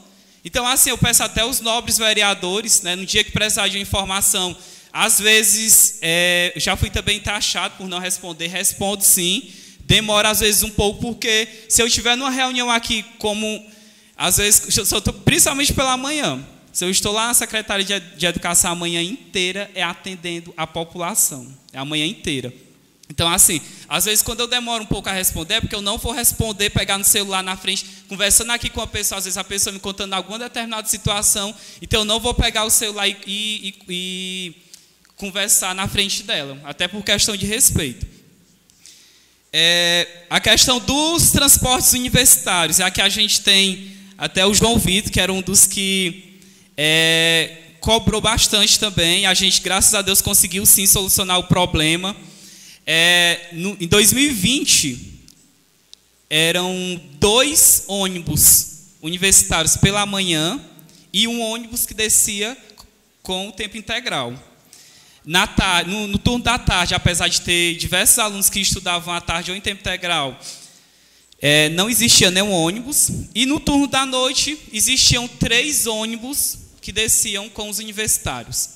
Então, 0.46 0.66
assim, 0.66 0.92
eu 0.92 0.98
peço 0.98 1.22
até 1.22 1.44
os 1.44 1.60
nobres 1.60 1.98
vereadores, 1.98 2.82
né, 2.82 2.96
no 2.96 3.06
dia 3.06 3.26
que 3.26 3.32
precisar 3.32 3.68
de 3.68 3.78
informação, 3.78 4.56
às 4.94 5.20
vezes, 5.20 6.00
é, 6.02 6.54
já 6.56 6.78
fui 6.78 6.90
também 6.90 7.20
taxado 7.20 7.76
por 7.76 7.90
não 7.90 8.00
responder, 8.00 8.48
respondo 8.48 9.04
sim, 9.04 9.52
demora 9.90 10.30
às 10.30 10.40
vezes 10.40 10.62
um 10.62 10.70
pouco, 10.70 11.02
porque 11.02 11.48
se 11.68 11.82
eu 11.82 11.88
estiver 11.88 12.16
numa 12.16 12.30
reunião 12.30 12.70
aqui, 12.70 13.04
como, 13.18 13.66
às 14.16 14.38
vezes, 14.38 14.62
principalmente 15.26 15.74
pela 15.74 15.98
manhã, 15.98 16.46
se 16.72 16.86
eu 16.86 16.92
estou 16.92 17.12
lá 17.12 17.28
na 17.30 17.34
Secretaria 17.34 18.00
de, 18.00 18.26
Educação 18.28 18.72
a 18.72 18.76
manhã 18.76 19.02
inteira, 19.02 19.70
é 19.74 19.82
atendendo 19.82 20.54
a 20.56 20.68
população. 20.68 21.52
É 21.74 21.80
a 21.80 21.84
manhã 21.84 22.06
inteira. 22.06 22.54
Então, 23.10 23.28
assim, 23.28 23.60
às 23.88 24.06
vezes 24.06 24.22
quando 24.22 24.42
eu 24.42 24.48
demoro 24.48 24.84
um 24.84 24.86
pouco 24.86 25.10
a 25.10 25.12
responder, 25.12 25.56
é 25.56 25.62
porque 25.62 25.74
eu 25.74 25.82
não 25.82 25.98
vou 25.98 26.12
responder, 26.12 26.70
pegar 26.70 27.00
no 27.00 27.04
celular 27.04 27.42
na 27.42 27.58
frente, 27.58 27.84
conversando 28.08 28.52
aqui 28.52 28.70
com 28.70 28.82
a 28.82 28.88
pessoa, 28.88 29.18
às 29.18 29.26
vezes 29.26 29.38
a 29.38 29.44
pessoa 29.44 29.74
me 29.74 29.80
contando 29.80 30.14
alguma 30.14 30.38
determinada 30.38 30.88
situação, 30.88 31.54
então 31.82 32.02
eu 32.02 32.06
não 32.06 32.20
vou 32.20 32.36
pegar 32.36 32.66
o 32.66 32.70
celular 32.70 33.10
e, 33.10 33.18
e, 33.26 33.76
e 33.90 34.56
conversar 35.16 35.74
na 35.74 35.88
frente 35.88 36.22
dela, 36.22 36.62
até 36.64 36.88
por 36.88 37.04
questão 37.04 37.36
de 37.36 37.48
respeito. 37.48 38.19
É, 39.52 40.26
a 40.30 40.40
questão 40.40 40.80
dos 40.80 41.32
transportes 41.32 41.94
universitários, 41.94 42.80
é 42.80 42.84
a 42.84 42.92
que 42.92 43.02
a 43.02 43.10
gente 43.10 43.42
tem 43.42 43.92
até 44.18 44.46
o 44.46 44.54
João 44.54 44.78
Vitor, 44.78 45.12
que 45.12 45.20
era 45.20 45.34
um 45.34 45.42
dos 45.42 45.66
que 45.66 46.40
é, 46.78 47.58
cobrou 47.80 48.22
bastante 48.22 48.80
também. 48.80 49.26
A 49.26 49.34
gente, 49.34 49.62
graças 49.62 49.94
a 49.96 50.02
Deus, 50.02 50.22
conseguiu 50.22 50.66
sim 50.66 50.86
solucionar 50.86 51.40
o 51.40 51.44
problema. 51.46 52.16
É, 52.86 53.50
no, 53.54 53.76
em 53.80 53.88
2020, 53.88 55.20
eram 56.30 57.02
dois 57.14 57.86
ônibus 57.88 58.68
universitários 59.02 59.78
pela 59.78 60.06
manhã 60.06 60.64
e 61.12 61.28
um 61.28 61.42
ônibus 61.42 61.86
que 61.86 61.94
descia 61.94 62.56
com 63.24 63.50
o 63.50 63.52
tempo 63.52 63.78
integral. 63.78 64.34
Tarde, 65.56 65.92
no, 65.92 66.08
no, 66.08 66.18
turno 66.18 66.44
da 66.44 66.58
tarde, 66.58 66.96
apesar 66.96 67.28
de 67.28 67.42
ter 67.42 67.76
diversos 67.76 68.18
alunos 68.18 68.50
que 68.50 68.60
estudavam 68.60 69.14
à 69.14 69.22
tarde 69.22 69.52
ou 69.52 69.58
em 69.58 69.62
tempo 69.62 69.82
integral, 69.82 70.40
é, 71.40 71.70
não 71.70 71.90
existia 71.90 72.32
nenhum 72.32 72.52
ônibus. 72.52 73.12
E 73.36 73.46
no 73.46 73.60
turno 73.60 73.86
da 73.86 74.06
noite, 74.06 74.58
existiam 74.74 75.28
três 75.28 75.86
ônibus 75.86 76.58
que 76.82 76.92
desciam 76.92 77.48
com 77.50 77.70
os 77.70 77.78
universitários. 77.78 78.70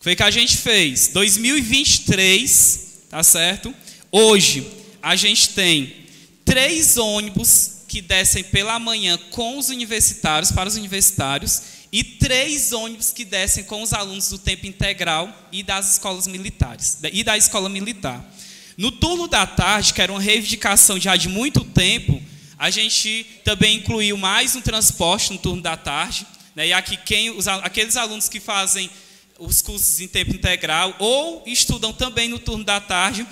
Foi 0.00 0.14
o 0.14 0.16
que 0.16 0.22
a 0.22 0.30
gente 0.30 0.56
fez. 0.56 1.08
2023, 1.08 2.88
tá 3.08 3.22
certo? 3.22 3.74
Hoje 4.10 4.66
a 5.00 5.14
gente 5.14 5.50
tem 5.50 5.94
três 6.44 6.96
ônibus 6.96 7.82
que 7.86 8.00
descem 8.00 8.42
pela 8.42 8.78
manhã 8.78 9.18
com 9.30 9.58
os 9.58 9.68
universitários, 9.68 10.50
para 10.50 10.68
os 10.68 10.76
universitários, 10.76 11.62
e 11.92 12.04
três 12.04 12.72
ônibus 12.72 13.12
que 13.12 13.24
descem 13.24 13.64
com 13.64 13.82
os 13.82 13.92
alunos 13.92 14.28
do 14.28 14.38
tempo 14.38 14.66
integral 14.66 15.34
e 15.50 15.62
das 15.62 15.92
escolas 15.92 16.26
militares, 16.26 16.98
e 17.12 17.24
da 17.24 17.36
escola 17.36 17.68
militar. 17.68 18.24
No 18.76 18.92
turno 18.92 19.26
da 19.26 19.46
tarde, 19.46 19.92
que 19.92 20.00
era 20.00 20.12
uma 20.12 20.20
reivindicação 20.20 20.98
já 20.98 21.16
de 21.16 21.28
muito 21.28 21.64
tempo, 21.64 22.22
a 22.56 22.70
gente 22.70 23.26
também 23.44 23.78
incluiu 23.78 24.16
mais 24.16 24.54
um 24.54 24.60
transporte 24.60 25.32
no 25.32 25.38
turno 25.38 25.62
da 25.62 25.76
tarde, 25.76 26.26
né? 26.54 26.68
E 26.68 26.72
aqui, 26.72 26.96
quem, 26.96 27.30
os, 27.30 27.48
aqueles 27.48 27.96
alunos 27.96 28.28
que 28.28 28.38
fazem 28.38 28.88
os 29.38 29.62
cursos 29.62 30.00
em 30.00 30.06
tempo 30.06 30.34
integral 30.34 30.94
ou 30.98 31.42
estudam 31.46 31.92
também 31.92 32.28
no 32.28 32.38
turno 32.38 32.62
da 32.62 32.80
tarde, 32.80 33.26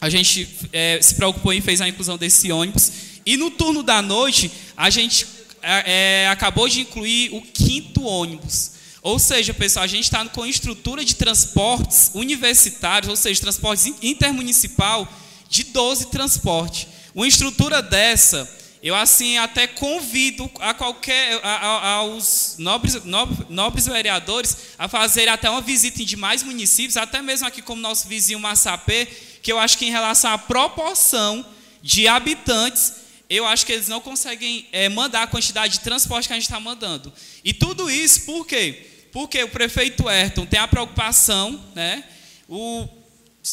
a 0.00 0.08
gente 0.08 0.48
é, 0.72 0.98
se 1.02 1.14
preocupou 1.14 1.52
e 1.52 1.60
fez 1.60 1.80
a 1.80 1.88
inclusão 1.88 2.16
desse 2.16 2.50
ônibus. 2.50 2.90
E 3.26 3.36
no 3.36 3.50
turno 3.50 3.82
da 3.82 4.00
noite, 4.00 4.50
a 4.76 4.88
gente 4.88 5.26
é, 5.62 6.24
é, 6.24 6.28
acabou 6.28 6.68
de 6.68 6.80
incluir 6.80 7.34
o 7.34 7.42
quinto 7.42 8.02
ônibus. 8.02 8.72
Ou 9.02 9.18
seja, 9.18 9.54
pessoal, 9.54 9.84
a 9.84 9.88
gente 9.88 10.04
está 10.04 10.24
com 10.26 10.44
estrutura 10.44 11.04
de 11.04 11.14
transportes 11.14 12.10
universitários, 12.14 13.08
ou 13.08 13.16
seja, 13.16 13.40
transportes 13.40 13.86
intermunicipal 14.02 15.08
de 15.48 15.64
12 15.64 16.06
transportes. 16.06 16.86
Uma 17.14 17.26
estrutura 17.26 17.80
dessa, 17.80 18.48
eu 18.82 18.94
assim 18.94 19.38
até 19.38 19.66
convido 19.66 20.50
a 20.60 20.72
qualquer 20.74 21.40
a, 21.42 21.48
a, 21.48 21.92
aos 21.94 22.56
nobres, 22.58 23.02
nobres, 23.04 23.48
nobres 23.48 23.86
vereadores 23.86 24.56
a 24.78 24.86
fazerem 24.86 25.32
até 25.32 25.50
uma 25.50 25.60
visita 25.60 26.02
em 26.02 26.04
demais 26.04 26.42
municípios, 26.42 26.96
até 26.96 27.20
mesmo 27.22 27.46
aqui 27.46 27.62
como 27.62 27.80
nosso 27.80 28.06
vizinho 28.06 28.38
Massapê, 28.38 29.06
que 29.42 29.50
eu 29.50 29.58
acho 29.58 29.76
que 29.78 29.86
em 29.86 29.90
relação 29.90 30.30
à 30.30 30.38
proporção 30.38 31.44
de 31.82 32.06
habitantes, 32.06 32.92
eu 33.30 33.46
acho 33.46 33.64
que 33.64 33.72
eles 33.72 33.86
não 33.86 34.00
conseguem 34.00 34.66
é, 34.72 34.88
mandar 34.88 35.22
a 35.22 35.26
quantidade 35.28 35.74
de 35.74 35.80
transporte 35.80 36.26
que 36.26 36.32
a 36.32 36.36
gente 36.36 36.46
está 36.46 36.58
mandando. 36.58 37.12
E 37.44 37.54
tudo 37.54 37.88
isso 37.88 38.22
por 38.22 38.44
quê? 38.44 38.88
Porque 39.12 39.40
o 39.44 39.48
prefeito 39.48 40.08
Ayrton 40.08 40.44
tem 40.44 40.58
a 40.58 40.66
preocupação, 40.66 41.64
né? 41.72 42.02
O, 42.48 42.88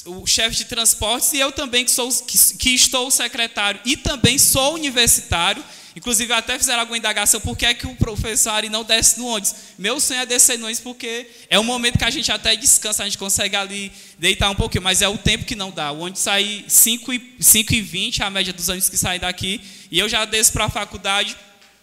o 0.05 0.25
chefe 0.25 0.55
de 0.55 0.65
transportes 0.65 1.31
e 1.33 1.39
eu 1.39 1.51
também 1.51 1.85
que, 1.85 1.91
sou, 1.91 2.09
que, 2.09 2.57
que 2.57 2.69
estou 2.71 3.11
secretário 3.11 3.79
e 3.85 3.95
também 3.95 4.39
sou 4.39 4.73
universitário, 4.73 5.63
Inclusive, 5.97 6.31
até 6.31 6.59
fizeram 6.59 6.81
alguma 6.81 6.95
indagação 6.95 7.41
por 7.41 7.57
que 7.57 7.65
é 7.65 7.73
que 7.73 7.87
o 7.87 7.95
professor 7.95 8.51
Ari 8.51 8.69
não 8.69 8.83
desce 8.83 9.17
no 9.17 9.25
ônibus. 9.25 9.55
Meu 9.79 9.99
sonho 9.99 10.19
é 10.19 10.27
descer 10.27 10.59
no 10.59 10.65
ônibus 10.65 10.79
porque 10.79 11.25
é 11.49 11.59
um 11.59 11.63
momento 11.63 11.97
que 11.97 12.05
a 12.05 12.11
gente 12.11 12.31
até 12.31 12.55
descansa, 12.55 13.01
a 13.01 13.05
gente 13.07 13.17
consegue 13.17 13.55
ali 13.55 13.91
deitar 14.19 14.51
um 14.51 14.53
pouquinho, 14.53 14.83
mas 14.83 15.01
é 15.01 15.07
o 15.07 15.17
tempo 15.17 15.43
que 15.43 15.55
não 15.55 15.71
dá. 15.71 15.91
O 15.91 16.01
ônibus 16.01 16.21
sai 16.21 16.63
5 16.67 17.13
e, 17.13 17.35
5 17.39 17.73
e 17.73 17.81
20, 17.81 18.21
a 18.21 18.29
média 18.29 18.53
dos 18.53 18.69
ônibus 18.69 18.89
que 18.89 18.95
saem 18.95 19.19
daqui, 19.19 19.59
e 19.89 19.97
eu 19.97 20.07
já 20.07 20.23
desço 20.23 20.53
para 20.53 20.65
a 20.65 20.69
faculdade 20.69 21.35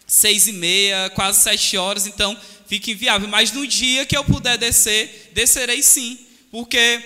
6 0.07 0.47
e 0.47 0.53
meia, 0.53 1.11
quase 1.11 1.41
7 1.41 1.77
horas, 1.77 2.07
então 2.07 2.39
fica 2.69 2.93
inviável. 2.93 3.27
Mas 3.27 3.51
no 3.51 3.66
dia 3.66 4.07
que 4.07 4.16
eu 4.16 4.23
puder 4.23 4.57
descer, 4.57 5.32
descerei 5.35 5.82
sim, 5.82 6.20
porque 6.53 7.03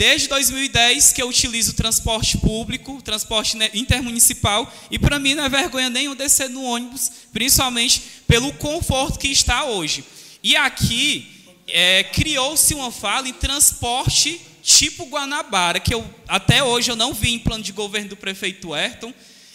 Desde 0.00 0.28
2010 0.28 1.12
que 1.12 1.20
eu 1.20 1.28
utilizo 1.28 1.74
transporte 1.74 2.38
público, 2.38 3.02
transporte 3.02 3.58
intermunicipal, 3.74 4.74
e 4.90 4.98
para 4.98 5.18
mim 5.18 5.34
não 5.34 5.44
é 5.44 5.48
vergonha 5.50 5.90
nenhum 5.90 6.14
descer 6.14 6.48
no 6.48 6.62
ônibus, 6.62 7.12
principalmente 7.30 8.00
pelo 8.26 8.50
conforto 8.54 9.18
que 9.18 9.28
está 9.28 9.64
hoje. 9.64 10.02
E 10.42 10.56
aqui 10.56 11.28
é, 11.68 12.02
criou-se 12.02 12.72
uma 12.72 12.90
fala 12.90 13.28
em 13.28 13.34
transporte 13.34 14.40
tipo 14.62 15.04
Guanabara, 15.04 15.78
que 15.78 15.92
eu 15.92 16.02
até 16.26 16.64
hoje 16.64 16.90
eu 16.90 16.96
não 16.96 17.12
vi 17.12 17.34
em 17.34 17.38
plano 17.38 17.62
de 17.62 17.70
governo 17.70 18.08
do 18.08 18.16
prefeito 18.16 18.72
Ayrton. 18.72 19.12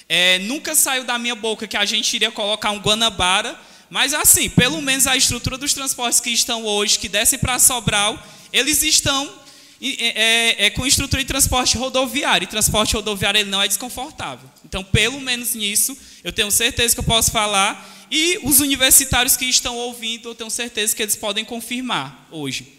É, 0.08 0.38
nunca 0.38 0.76
saiu 0.76 1.06
da 1.06 1.18
minha 1.18 1.34
boca 1.34 1.68
que 1.68 1.76
a 1.76 1.86
gente 1.86 2.14
iria 2.14 2.30
colocar 2.30 2.70
um 2.70 2.78
Guanabara, 2.78 3.60
mas 3.90 4.14
assim, 4.14 4.48
pelo 4.48 4.80
menos 4.80 5.08
a 5.08 5.18
estrutura 5.18 5.58
dos 5.58 5.74
transportes 5.74 6.20
que 6.20 6.30
estão 6.30 6.66
hoje, 6.66 7.00
que 7.00 7.10
descem 7.10 7.40
para 7.40 7.58
Sobral, 7.58 8.24
eles 8.54 8.84
estão 8.84 9.44
é, 9.82 9.88
é, 9.88 10.66
é, 10.66 10.70
com 10.70 10.86
estrutura 10.86 11.22
de 11.22 11.28
transporte 11.28 11.78
rodoviário. 11.78 12.46
E 12.46 12.48
transporte 12.48 12.96
rodoviário 12.96 13.40
ele 13.40 13.50
não 13.50 13.62
é 13.62 13.68
desconfortável. 13.68 14.50
Então, 14.64 14.84
pelo 14.84 15.20
menos 15.20 15.54
nisso, 15.54 15.98
eu 16.24 16.32
tenho 16.32 16.50
certeza 16.52 16.94
que 16.94 17.00
eu 17.00 17.04
posso 17.04 17.32
falar. 17.32 17.94
E 18.10 18.40
os 18.44 18.60
universitários 18.60 19.36
que 19.36 19.46
estão 19.46 19.76
ouvindo, 19.76 20.30
eu 20.30 20.36
tenho 20.36 20.50
certeza 20.50 20.96
que 20.96 21.02
eles 21.02 21.16
podem 21.16 21.44
confirmar 21.44 22.28
hoje. 22.32 22.76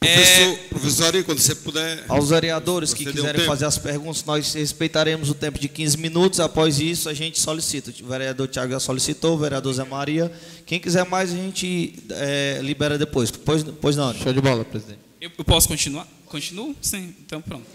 Professor, 0.00 0.52
é... 0.52 0.56
professor 0.68 1.24
quando 1.24 1.38
você 1.40 1.54
puder. 1.56 2.04
Aos 2.08 2.30
vereadores 2.30 2.94
que 2.94 3.04
quiserem 3.04 3.42
um 3.42 3.46
fazer 3.46 3.64
as 3.64 3.78
perguntas, 3.78 4.24
nós 4.24 4.54
respeitaremos 4.54 5.28
o 5.28 5.34
tempo 5.34 5.58
de 5.58 5.68
15 5.68 5.96
minutos. 5.96 6.38
Após 6.38 6.78
isso, 6.78 7.08
a 7.08 7.14
gente 7.14 7.40
solicita. 7.40 7.92
O 8.02 8.06
vereador 8.06 8.46
Tiago 8.46 8.72
já 8.72 8.78
solicitou, 8.78 9.34
o 9.34 9.38
vereador 9.38 9.72
Zé 9.72 9.84
Maria. 9.84 10.30
Quem 10.64 10.78
quiser 10.78 11.04
mais, 11.06 11.32
a 11.32 11.36
gente 11.36 11.94
é, 12.10 12.60
libera 12.62 12.96
depois. 12.96 13.30
Pois, 13.30 13.64
pois 13.80 13.96
não. 13.96 14.14
Show 14.14 14.32
de 14.32 14.40
bola, 14.40 14.64
presidente. 14.64 15.00
Eu, 15.20 15.32
eu 15.36 15.44
posso 15.44 15.66
continuar? 15.66 16.06
Continuo? 16.28 16.76
Sim, 16.82 17.14
então 17.20 17.40
pronto. 17.40 17.66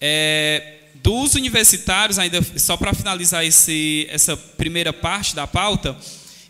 É, 0.00 0.78
dos 0.94 1.34
universitários, 1.34 2.18
ainda 2.18 2.40
só 2.58 2.76
para 2.76 2.94
finalizar 2.94 3.44
esse, 3.44 4.06
essa 4.08 4.36
primeira 4.36 4.92
parte 4.92 5.34
da 5.34 5.46
pauta, 5.46 5.96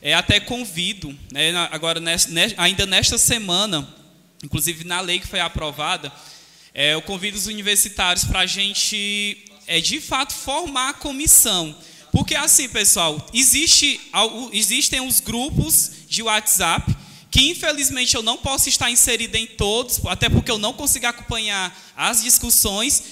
é, 0.03 0.15
até 0.15 0.39
convido, 0.39 1.17
né, 1.33 1.53
agora 1.71 2.01
ainda 2.59 2.87
nesta 2.87 3.17
semana, 3.17 3.87
inclusive 4.45 4.85
na 4.85 5.01
lei 5.01 5.19
que 5.19 5.27
foi 5.27 5.41
aprovada, 5.41 6.13
é, 6.75 6.95
eu 6.95 7.03
convido 7.03 7.37
os 7.37 7.47
universitários 7.47 8.25
para 8.25 8.41
a 8.41 8.47
gente, 8.47 9.45
é, 9.67 9.81
de 9.81 10.01
fato, 10.01 10.35
formar 10.35 10.91
a 10.91 10.95
comissão. 10.95 11.75
Porque 12.13 12.35
assim, 12.35 12.69
pessoal, 12.69 13.27
existe, 13.33 14.01
existem 14.53 15.01
os 15.01 15.21
grupos 15.21 15.93
de 16.09 16.23
WhatsApp 16.23 16.95
que 17.31 17.49
infelizmente 17.49 18.15
eu 18.17 18.23
não 18.23 18.37
posso 18.37 18.69
estar 18.69 18.91
inserido 18.91 19.37
em 19.37 19.47
todos, 19.47 20.01
até 20.07 20.29
porque 20.29 20.51
eu 20.51 20.59
não 20.59 20.73
consigo 20.73 21.07
acompanhar 21.07 21.75
as 21.97 22.23
discussões. 22.23 23.03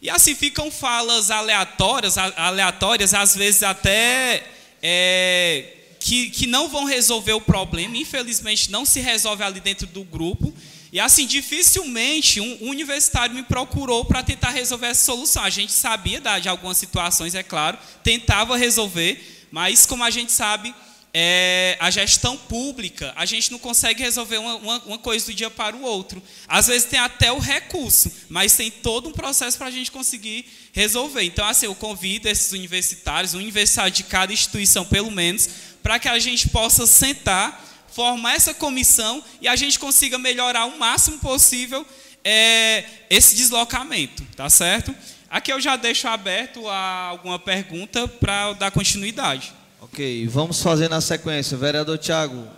E 0.00 0.08
assim 0.08 0.34
ficam 0.34 0.70
falas 0.70 1.30
aleatórias, 1.30 2.16
aleatórias 2.16 3.12
às 3.14 3.34
vezes 3.34 3.62
até 3.62 4.46
é, 4.82 5.72
que, 5.98 6.30
que 6.30 6.46
não 6.46 6.68
vão 6.68 6.84
resolver 6.84 7.32
o 7.32 7.40
problema. 7.40 7.96
Infelizmente 7.96 8.70
não 8.70 8.84
se 8.84 9.00
resolve 9.00 9.42
ali 9.42 9.60
dentro 9.60 9.86
do 9.86 10.04
grupo. 10.04 10.54
E 10.92 11.00
assim, 11.00 11.26
dificilmente 11.26 12.40
um 12.40 12.68
universitário 12.68 13.34
me 13.34 13.42
procurou 13.42 14.04
para 14.04 14.22
tentar 14.22 14.50
resolver 14.50 14.86
essa 14.86 15.06
solução. 15.06 15.42
A 15.42 15.50
gente 15.50 15.72
sabia 15.72 16.20
de 16.40 16.48
algumas 16.48 16.76
situações, 16.76 17.34
é 17.34 17.42
claro, 17.42 17.76
tentava 18.04 18.56
resolver, 18.56 19.48
mas 19.50 19.86
como 19.86 20.04
a 20.04 20.10
gente 20.10 20.30
sabe, 20.30 20.72
é, 21.16 21.76
a 21.78 21.90
gestão 21.90 22.36
pública, 22.36 23.12
a 23.14 23.24
gente 23.24 23.52
não 23.52 23.58
consegue 23.60 24.02
resolver 24.02 24.38
uma, 24.38 24.56
uma, 24.56 24.78
uma, 24.82 24.98
coisa 24.98 25.26
do 25.26 25.32
dia 25.32 25.48
para 25.48 25.76
o 25.76 25.82
outro. 25.82 26.20
Às 26.48 26.66
vezes 26.66 26.88
tem 26.88 26.98
até 26.98 27.30
o 27.30 27.38
recurso, 27.38 28.10
mas 28.28 28.56
tem 28.56 28.68
todo 28.68 29.08
um 29.08 29.12
processo 29.12 29.56
para 29.56 29.68
a 29.68 29.70
gente 29.70 29.92
conseguir 29.92 30.44
resolver. 30.72 31.22
Então, 31.22 31.46
assim, 31.46 31.66
eu 31.66 31.74
convido 31.76 32.28
esses 32.28 32.50
universitários, 32.50 33.32
um 33.32 33.38
universitário 33.38 33.92
de 33.92 34.02
cada 34.02 34.32
instituição, 34.32 34.84
pelo 34.84 35.12
menos, 35.12 35.48
para 35.84 36.00
que 36.00 36.08
a 36.08 36.18
gente 36.18 36.48
possa 36.48 36.84
sentar, 36.84 37.64
formar 37.92 38.34
essa 38.34 38.52
comissão 38.52 39.22
e 39.40 39.46
a 39.46 39.54
gente 39.54 39.78
consiga 39.78 40.18
melhorar 40.18 40.64
o 40.64 40.78
máximo 40.80 41.20
possível 41.20 41.86
é, 42.24 42.82
esse 43.08 43.36
deslocamento, 43.36 44.24
tá 44.34 44.50
certo? 44.50 44.92
Aqui 45.30 45.52
eu 45.52 45.60
já 45.60 45.76
deixo 45.76 46.08
aberto 46.08 46.68
a 46.68 47.04
alguma 47.10 47.38
pergunta 47.38 48.08
para 48.08 48.52
dar 48.54 48.72
continuidade. 48.72 49.52
Ok, 49.94 50.26
vamos 50.26 50.60
fazer 50.60 50.90
na 50.90 51.00
sequência. 51.00 51.56
Vereador 51.56 51.96
Tiago, 51.98 52.48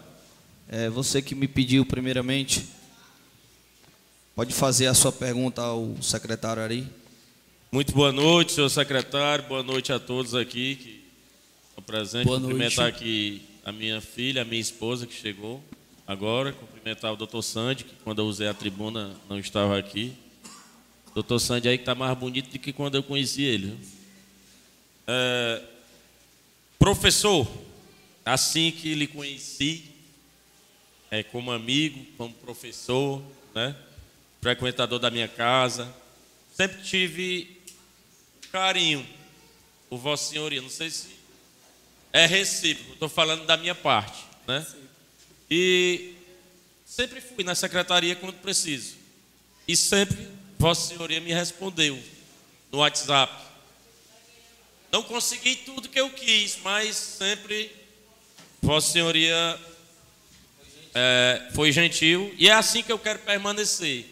é 0.70 0.88
você 0.88 1.20
que 1.20 1.34
me 1.34 1.46
pediu 1.46 1.84
primeiramente, 1.84 2.66
pode 4.34 4.54
fazer 4.54 4.86
a 4.86 4.94
sua 4.94 5.12
pergunta 5.12 5.60
ao 5.60 5.94
secretário 6.00 6.62
Ari. 6.62 6.88
Muito 7.70 7.92
boa 7.92 8.10
noite, 8.10 8.52
senhor 8.52 8.70
secretário, 8.70 9.44
boa 9.44 9.62
noite 9.62 9.92
a 9.92 9.98
todos 9.98 10.34
aqui 10.34 10.76
que 10.76 11.04
estão 11.68 11.84
presentes. 11.84 12.26
Boa 12.26 12.40
Cumprimentar 12.40 12.84
noite. 12.84 12.96
aqui 12.96 13.42
a 13.62 13.70
minha 13.70 14.00
filha, 14.00 14.40
a 14.40 14.44
minha 14.46 14.62
esposa 14.62 15.06
que 15.06 15.12
chegou 15.12 15.62
agora. 16.06 16.54
Cumprimentar 16.54 17.12
o 17.12 17.16
doutor 17.16 17.42
Sandy, 17.42 17.84
que 17.84 17.96
quando 18.02 18.20
eu 18.20 18.24
usei 18.24 18.48
a 18.48 18.54
tribuna 18.54 19.14
não 19.28 19.38
estava 19.38 19.78
aqui. 19.78 20.14
Doutor 21.14 21.38
Sandy 21.38 21.68
aí 21.68 21.76
que 21.76 21.82
está 21.82 21.94
mais 21.94 22.16
bonito 22.16 22.50
do 22.50 22.58
que 22.58 22.72
quando 22.72 22.94
eu 22.94 23.02
conheci 23.02 23.42
ele. 23.42 23.76
É, 25.06 25.75
Professor, 26.78 27.46
assim 28.24 28.70
que 28.70 28.94
lhe 28.94 29.06
conheci, 29.06 29.84
é, 31.10 31.22
como 31.22 31.50
amigo, 31.50 32.04
como 32.16 32.34
professor, 32.34 33.22
né, 33.54 33.74
frequentador 34.40 34.98
da 34.98 35.10
minha 35.10 35.28
casa, 35.28 35.92
sempre 36.52 36.82
tive 36.82 37.60
carinho 38.52 39.06
por 39.88 39.98
Vossa 39.98 40.30
Senhoria. 40.30 40.60
Não 40.60 40.70
sei 40.70 40.90
se 40.90 41.08
é 42.12 42.26
recíproco, 42.26 42.92
estou 42.92 43.08
falando 43.08 43.44
da 43.46 43.56
minha 43.56 43.74
parte. 43.74 44.24
Né? 44.46 44.64
E 45.50 46.14
sempre 46.84 47.20
fui 47.20 47.44
na 47.44 47.54
secretaria 47.54 48.16
quando 48.16 48.34
preciso. 48.34 48.96
E 49.66 49.76
sempre 49.76 50.28
Vossa 50.58 50.88
Senhoria 50.88 51.20
me 51.20 51.32
respondeu 51.32 51.98
no 52.72 52.78
WhatsApp. 52.78 53.45
Não 54.96 55.02
consegui 55.02 55.56
tudo 55.56 55.90
que 55.90 56.00
eu 56.00 56.08
quis, 56.08 56.58
mas 56.64 56.96
sempre 56.96 57.70
Vossa 58.62 58.92
Senhoria 58.92 59.60
é, 60.94 61.50
foi 61.54 61.70
gentil 61.70 62.34
e 62.38 62.48
é 62.48 62.54
assim 62.54 62.82
que 62.82 62.90
eu 62.90 62.98
quero 62.98 63.18
permanecer. 63.18 64.06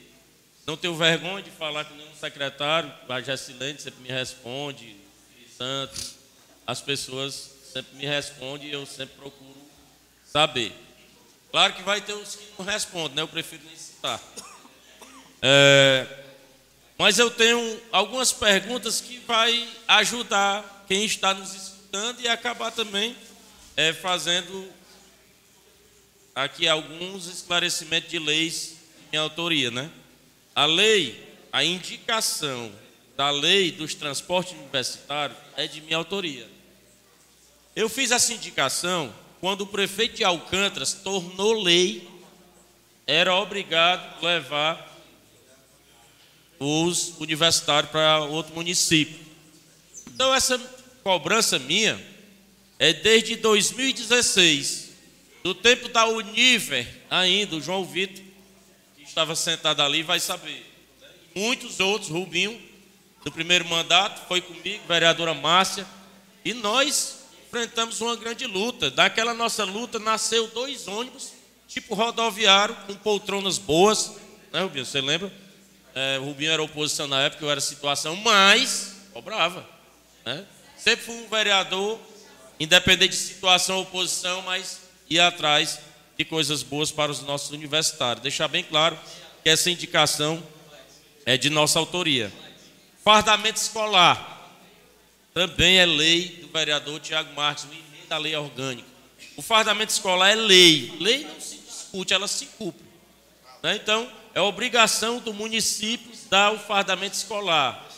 Não 0.67 0.77
tenho 0.77 0.95
vergonha 0.95 1.43
de 1.43 1.51
falar 1.51 1.87
com 1.87 1.95
nenhum 1.95 2.15
secretário, 2.15 2.93
a 3.09 3.19
Gessilene 3.23 3.79
sempre 3.79 4.03
me 4.03 4.11
responde, 4.11 4.95
Santos, 5.57 6.17
as 6.67 6.83
pessoas 6.83 7.51
sempre 7.73 7.97
me 7.97 8.05
respondem 8.05 8.69
e 8.69 8.73
eu 8.73 8.85
sempre 8.85 9.17
procuro 9.17 9.57
saber. 10.31 10.71
Claro 11.51 11.73
que 11.73 11.83
vai 11.83 12.03
ter 12.03 12.13
os 12.13 12.37
que 12.37 12.45
não 12.59 12.67
respondem, 12.67 13.17
né? 13.17 13.23
eu 13.23 13.29
prefiro 13.29 13.63
nem 13.65 13.75
citar. 13.75 14.21
É, 15.41 16.07
mas 16.99 17.19
eu 17.19 17.31
tenho 17.31 17.81
algumas 17.91 18.33
perguntas 18.33 19.01
que 19.01 19.19
vai 19.21 19.67
ajudar 19.89 20.74
quem 20.87 21.05
está 21.05 21.35
nos 21.35 21.55
escutando 21.55 22.21
e 22.21 22.29
acabar 22.29 22.71
também 22.71 23.17
é, 23.77 23.93
fazendo 23.93 24.69
aqui 26.35 26.67
alguns 26.67 27.27
esclarecimentos 27.27 28.11
de 28.11 28.19
leis 28.19 28.77
em 29.13 29.17
autoria, 29.17 29.71
né? 29.71 29.91
A 30.55 30.67
lei, 30.67 31.37
a 31.53 31.65
indicação 31.65 32.73
da 33.17 33.31
lei 33.31 33.71
dos 33.71 33.95
transportes 33.95 34.55
universitários 34.55 35.39
é 35.57 35.67
de 35.67 35.81
minha 35.81 35.97
autoria. 35.97 36.49
Eu 37.75 37.89
fiz 37.89 38.11
essa 38.11 38.33
indicação 38.33 39.13
quando 39.41 39.63
o 39.63 39.67
prefeito 39.67 40.17
de 40.17 40.25
Alcântara 40.25 40.87
tornou 40.87 41.63
lei, 41.63 42.09
era 43.07 43.35
obrigado 43.35 44.19
a 44.19 44.27
levar 44.27 44.95
os 46.59 47.15
universitários 47.19 47.91
para 47.91 48.21
outro 48.21 48.55
município. 48.55 49.19
Então, 50.07 50.33
essa 50.35 50.57
cobrança 51.05 51.59
minha 51.59 52.03
é 52.79 52.95
desde 52.95 53.37
2016, 53.37 54.91
do 55.45 55.55
tempo 55.55 55.89
da 55.91 56.07
Univer 56.07 56.89
ainda, 57.11 57.57
o 57.57 57.61
João 57.61 57.85
Vitor, 57.85 58.25
que 58.97 59.05
estava 59.05 59.37
sentado 59.37 59.83
ali, 59.83 60.03
vai 60.03 60.19
saber. 60.19 60.65
Muitos 61.35 61.79
outros, 61.79 62.11
Rubinho, 62.11 62.59
do 63.23 63.31
primeiro 63.31 63.67
mandato, 63.67 64.27
foi 64.27 64.41
comigo, 64.41 64.83
vereadora 64.89 65.35
Márcia, 65.35 65.87
e 66.43 66.55
nós 66.55 67.19
enfrentamos 67.47 68.01
uma 68.01 68.17
grande 68.17 68.47
luta. 68.47 68.91
Daquela 68.91 69.35
nossa 69.35 69.65
luta 69.65 69.99
nasceu 69.99 70.49
dois 70.49 70.89
ônibus, 70.89 71.33
tipo 71.69 71.95
rodoviário, 71.95 72.75
com 72.87 72.95
poltronas 72.95 73.59
boas, 73.59 74.15
né, 74.51 74.63
Rubinho? 74.63 74.87
Você 74.87 75.01
lembra? 75.03 75.31
É, 75.95 76.17
Rubinho 76.17 76.51
era 76.51 76.63
oposição 76.63 77.07
na 77.07 77.21
época, 77.21 77.45
eu 77.45 77.51
era 77.51 77.61
situação, 77.61 78.17
mas 78.17 78.97
cobrava. 79.13 79.69
Né? 80.25 80.47
Sempre 80.85 81.07
fui 81.07 81.15
um 81.15 81.29
vereador, 81.31 81.99
independente 82.61 83.13
de 83.13 83.17
situação 83.17 83.77
ou 83.77 83.83
oposição, 83.85 84.43
mas 84.43 84.83
ia 85.09 85.27
atrás 85.27 85.81
de 86.15 86.27
coisas 86.27 86.63
boas 86.63 86.91
para 86.91 87.11
os 87.11 87.23
nossos 87.23 87.53
universitários. 87.53 88.23
Deixar 88.23 88.49
bem 88.49 88.63
claro 88.63 88.99
que 89.43 89.49
essa 89.49 89.71
indicação 89.71 90.47
é 91.25 91.39
de 91.39 91.49
nossa 91.49 91.79
autoria. 91.79 92.31
Fardamento 93.03 93.59
escolar 93.59 94.61
também 95.33 95.79
é 95.79 95.87
lei 95.87 96.29
do 96.43 96.49
vereador 96.49 97.01
Tiago 97.01 97.33
Marques, 97.35 97.65
uma 97.65 97.73
emenda 97.73 98.07
da 98.07 98.19
lei 98.19 98.37
orgânica. 98.37 98.87
O 99.39 99.41
fardamento 99.43 99.91
escolar 99.91 100.33
é 100.33 100.35
lei. 100.35 100.93
Lei 101.01 101.25
não 101.25 101.41
se 101.41 101.57
discute, 101.57 102.13
ela 102.13 102.29
se 102.29 102.45
cumpre. 102.59 102.85
Né? 103.63 103.77
Então, 103.77 104.07
é 104.35 104.41
obrigação 104.43 105.19
do 105.19 105.33
município 105.33 106.13
dar 106.29 106.53
o 106.53 106.59
fardamento 106.59 107.17
escolar. 107.17 107.89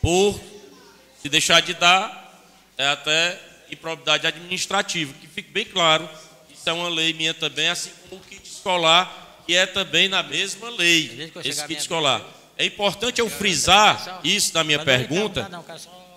Por 0.00 0.51
se 1.22 1.28
deixar 1.28 1.62
de 1.62 1.72
dar, 1.74 2.42
é 2.76 2.86
até 2.86 3.40
improbidade 3.70 4.26
administrativa. 4.26 5.14
Que 5.20 5.26
fique 5.28 5.50
bem 5.50 5.64
claro, 5.64 6.08
isso 6.52 6.68
é 6.68 6.72
uma 6.72 6.88
lei 6.88 7.12
minha 7.12 7.32
também, 7.32 7.68
assim 7.68 7.90
como 8.08 8.20
o 8.20 8.24
kit 8.24 8.42
escolar, 8.44 9.40
que 9.46 9.54
é 9.54 9.64
também 9.64 10.08
na 10.08 10.22
mesma 10.22 10.68
lei, 10.70 11.32
esse 11.44 11.66
kit 11.66 11.80
escolar. 11.80 12.22
É 12.58 12.66
importante 12.66 13.20
eu 13.20 13.30
frisar 13.30 14.20
isso 14.22 14.52
na 14.54 14.64
minha 14.64 14.84
pergunta, 14.84 15.48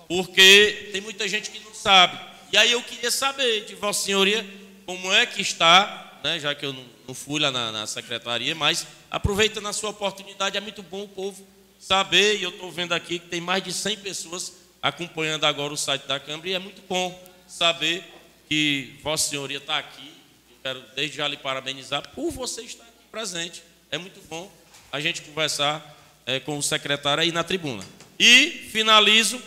porque 0.07 0.89
tem 0.91 1.01
muita 1.01 1.27
gente 1.27 1.49
que 1.49 1.59
não 1.59 1.73
sabe. 1.73 2.19
E 2.51 2.57
aí 2.57 2.71
eu 2.71 2.81
queria 2.81 3.11
saber 3.11 3.65
de 3.65 3.75
Vossa 3.75 4.05
Senhoria 4.05 4.45
como 4.85 5.13
é 5.13 5.25
que 5.25 5.41
está, 5.41 6.19
né, 6.23 6.39
já 6.39 6.53
que 6.53 6.65
eu 6.65 6.73
não 6.73 6.95
não 7.07 7.13
fui 7.13 7.39
lá 7.39 7.51
na, 7.51 7.71
na 7.71 7.87
secretaria, 7.87 8.55
mas 8.55 8.85
aproveitando 9.09 9.67
a 9.67 9.73
sua 9.73 9.91
oportunidade, 9.91 10.57
é 10.57 10.61
muito 10.61 10.81
bom 10.81 11.03
o 11.03 11.07
povo 11.07 11.47
saber, 11.79 12.37
e 12.39 12.43
eu 12.43 12.49
estou 12.49 12.71
vendo 12.71 12.93
aqui 12.93 13.19
que 13.19 13.27
tem 13.27 13.39
mais 13.39 13.63
de 13.63 13.71
100 13.71 13.97
pessoas 13.97 14.53
acompanhando 14.85 15.45
agora 15.45 15.73
o 15.73 15.77
site 15.77 16.05
da 16.05 16.19
Câmara, 16.19 16.47
e 16.47 16.53
é 16.53 16.59
muito 16.59 16.79
bom 16.87 17.19
saber 17.47 18.03
que 18.47 18.99
Vossa 19.01 19.31
Senhoria 19.31 19.57
está 19.57 19.79
aqui. 19.79 20.11
Eu 20.51 20.57
quero 20.61 20.83
desde 20.95 21.17
já 21.17 21.27
lhe 21.27 21.37
parabenizar 21.37 22.07
por 22.09 22.29
você 22.29 22.61
estar 22.61 22.83
aqui 22.83 22.93
presente. 23.11 23.63
É 23.89 23.97
muito 23.97 24.21
bom 24.29 24.51
a 24.91 24.99
gente 24.99 25.23
conversar 25.23 25.97
é, 26.23 26.39
com 26.39 26.55
o 26.55 26.61
secretário 26.61 27.23
aí 27.23 27.31
na 27.31 27.43
tribuna. 27.43 27.83
E 28.19 28.69
finalizo 28.71 29.41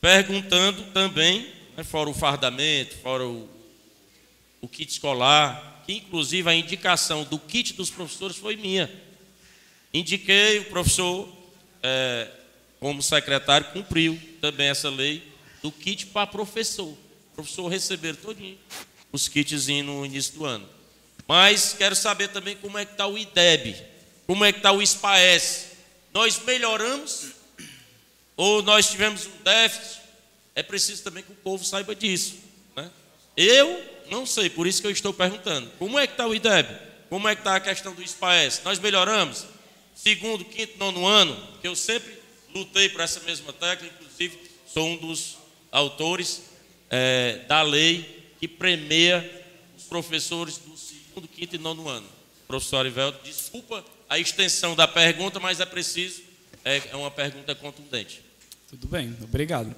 perguntando 0.00 0.84
também, 0.92 1.52
né, 1.76 1.82
fora 1.82 2.08
o 2.08 2.14
fardamento, 2.14 2.94
fora 2.98 3.26
o, 3.26 3.48
o 4.60 4.68
kit 4.68 4.92
escolar, 4.92 5.82
inclusive 5.88 6.48
a 6.48 6.54
indicação 6.54 7.24
do 7.24 7.40
kit 7.40 7.72
dos 7.72 7.90
professores 7.90 8.36
foi 8.36 8.54
minha. 8.54 8.88
Indiquei, 9.92 10.60
o 10.60 10.66
professor, 10.66 11.28
é, 11.82 12.28
como 12.80 13.02
secretário, 13.02 13.68
cumpriu 13.72 14.20
também 14.40 14.68
essa 14.68 14.88
lei 14.88 15.22
do 15.62 15.70
kit 15.70 16.06
para 16.06 16.26
professor. 16.26 16.88
O 16.88 17.34
professor 17.34 17.68
receber 17.68 18.16
todinho 18.16 18.58
os 19.12 19.28
kits 19.28 19.66
no 19.84 20.04
início 20.06 20.34
do 20.34 20.44
ano. 20.44 20.68
Mas 21.26 21.74
quero 21.76 21.94
saber 21.94 22.28
também 22.28 22.56
como 22.56 22.78
é 22.78 22.84
que 22.84 22.92
está 22.92 23.06
o 23.06 23.16
IDEB, 23.16 23.76
como 24.26 24.44
é 24.44 24.52
que 24.52 24.58
está 24.58 24.72
o 24.72 24.84
SPAES. 24.84 25.66
Nós 26.12 26.40
melhoramos 26.44 27.32
ou 28.36 28.62
nós 28.62 28.90
tivemos 28.90 29.26
um 29.26 29.42
déficit? 29.44 30.00
É 30.54 30.62
preciso 30.62 31.04
também 31.04 31.22
que 31.22 31.30
o 31.30 31.36
povo 31.36 31.64
saiba 31.64 31.94
disso. 31.94 32.36
Né? 32.74 32.90
Eu 33.36 33.84
não 34.10 34.26
sei, 34.26 34.50
por 34.50 34.66
isso 34.66 34.80
que 34.80 34.86
eu 34.86 34.90
estou 34.90 35.12
perguntando. 35.12 35.70
Como 35.78 35.98
é 35.98 36.06
que 36.06 36.14
está 36.14 36.26
o 36.26 36.34
IDEB? 36.34 36.66
Como 37.08 37.28
é 37.28 37.34
que 37.34 37.40
está 37.42 37.56
a 37.56 37.60
questão 37.60 37.94
do 37.94 38.06
SPAES? 38.06 38.62
Nós 38.64 38.78
melhoramos? 38.78 39.44
Segundo, 39.94 40.44
quinto, 40.44 40.78
nono 40.78 41.06
ano, 41.06 41.36
que 41.60 41.68
eu 41.68 41.76
sempre 41.76 42.19
lutei 42.54 42.88
por 42.88 43.00
essa 43.00 43.20
mesma 43.20 43.52
tecla, 43.52 43.88
inclusive 43.88 44.38
sou 44.66 44.86
um 44.86 44.96
dos 44.96 45.36
autores 45.70 46.42
é, 46.88 47.40
da 47.48 47.62
lei 47.62 48.32
que 48.38 48.48
premia 48.48 49.44
os 49.76 49.84
professores 49.84 50.58
do 50.58 50.76
segundo, 50.76 51.28
quinto 51.28 51.56
e 51.56 51.58
nono 51.58 51.88
ano. 51.88 52.06
Professor 52.46 52.78
Arivelto, 52.78 53.20
desculpa 53.24 53.84
a 54.08 54.18
extensão 54.18 54.74
da 54.74 54.88
pergunta, 54.88 55.38
mas 55.38 55.60
é 55.60 55.66
preciso, 55.66 56.22
é, 56.64 56.82
é 56.90 56.96
uma 56.96 57.10
pergunta 57.10 57.54
contundente. 57.54 58.22
Tudo 58.68 58.88
bem, 58.88 59.16
obrigado. 59.22 59.74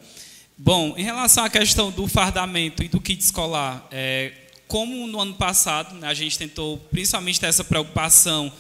Bom, 0.57 0.95
em 0.97 1.03
relação 1.03 1.45
à 1.45 1.51
questão 1.51 1.91
do 1.91 2.07
fardamento 2.07 2.83
e 2.83 2.89
do 2.89 3.01
kit 3.01 3.23
escolar, 3.23 3.87
é, 3.91 4.33
como 4.69 5.07
no 5.07 5.21
ano 5.21 5.35
passado 5.35 5.95
né, 5.97 6.07
a 6.07 6.15
gente 6.15 6.39
tentou 6.39 6.79
principalmente 6.91 7.41
ter 7.41 7.47
essa 7.47 7.65
preocupação 7.65 8.53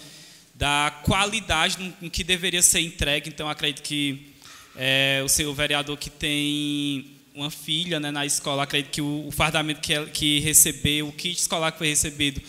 da 0.62 0.92
qualidade 1.02 1.92
no, 2.00 2.08
que 2.08 2.22
deveria 2.22 2.62
ser 2.62 2.78
entregue, 2.78 3.28
então 3.28 3.48
acredito 3.48 3.82
que 3.82 4.28
é, 4.76 5.20
o 5.24 5.28
senhor 5.28 5.52
vereador 5.52 5.96
que 5.96 6.08
tem 6.08 7.16
uma 7.34 7.50
filha 7.50 7.98
né, 7.98 8.12
na 8.12 8.24
escola, 8.24 8.62
acredito 8.62 8.92
que 8.92 9.02
o, 9.02 9.26
o 9.26 9.32
fardamento 9.32 9.80
que, 9.80 10.06
que 10.06 10.38
recebeu, 10.38 11.08
o 11.08 11.12
kit 11.12 11.36
escolar 11.36 11.72
que 11.72 11.78
foi 11.78 11.88
recebido, 11.88 12.40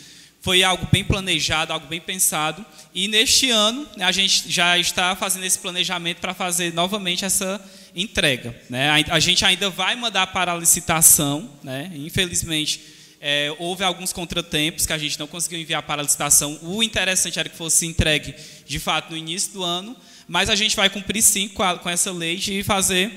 foi 0.42 0.62
algo 0.62 0.88
bem 0.92 1.04
planejado, 1.04 1.74
algo 1.74 1.88
bem 1.88 2.00
pensado. 2.00 2.64
E 2.94 3.08
neste 3.08 3.50
ano, 3.50 3.88
né, 3.98 4.06
a 4.06 4.12
gente 4.12 4.44
já 4.48 4.78
está 4.78 5.16
fazendo 5.16 5.46
esse 5.46 5.58
planejamento 5.58 6.20
para 6.20 6.36
fazer 6.36 6.72
novamente 6.72 7.26
essa 7.26 7.60
entrega. 7.96 8.56
Né? 8.70 8.92
A, 9.10 9.20
gente 9.20 9.44
ainda 9.44 9.72
vai 9.72 9.96
mandar 9.96 10.28
para 10.28 10.54
a 10.54 10.56
licitação, 10.56 11.50
né? 11.64 11.92
infelizmente. 11.96 12.80
É, 13.26 13.56
houve 13.58 13.86
alguns 13.86 14.12
contratempos 14.12 14.86
que 14.86 14.92
a 14.92 14.98
gente 14.98 15.18
não 15.18 15.28
conseguiu 15.28 15.58
enviar 15.58 15.82
para 15.82 16.02
a 16.02 16.04
licitação. 16.04 16.60
O 16.62 16.84
interessante 16.84 17.40
era 17.40 17.48
que 17.48 17.56
fosse 17.56 17.86
entregue 17.86 18.36
de 18.66 18.80
fato 18.80 19.12
no 19.12 19.16
início 19.16 19.54
do 19.54 19.64
ano, 19.64 19.96
mas 20.28 20.50
a 20.50 20.56
gente 20.56 20.76
vai 20.76 20.90
cumprir 20.90 21.22
sim 21.22 21.48
com, 21.48 21.64
a, 21.64 21.80
com 21.80 21.90
essa 21.90 22.12
lei 22.12 22.36
de 22.36 22.62
fazer 22.64 23.14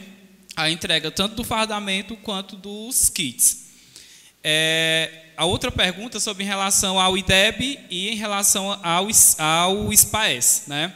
a 0.54 0.70
entrega 0.70 1.10
tanto 1.10 1.34
do 1.34 1.42
fardamento 1.42 2.16
quanto 2.18 2.54
dos 2.54 3.08
kits. 3.08 3.64
É, 4.44 5.24
a 5.36 5.44
outra 5.44 5.72
pergunta 5.72 6.20
sobre 6.20 6.44
em 6.44 6.46
relação 6.46 7.00
ao 7.00 7.18
IDEB 7.18 7.80
e 7.90 8.10
em 8.10 8.14
relação 8.14 8.78
ao, 8.84 9.08
ao 9.38 9.92
SPAES. 9.92 10.62
Né? 10.68 10.94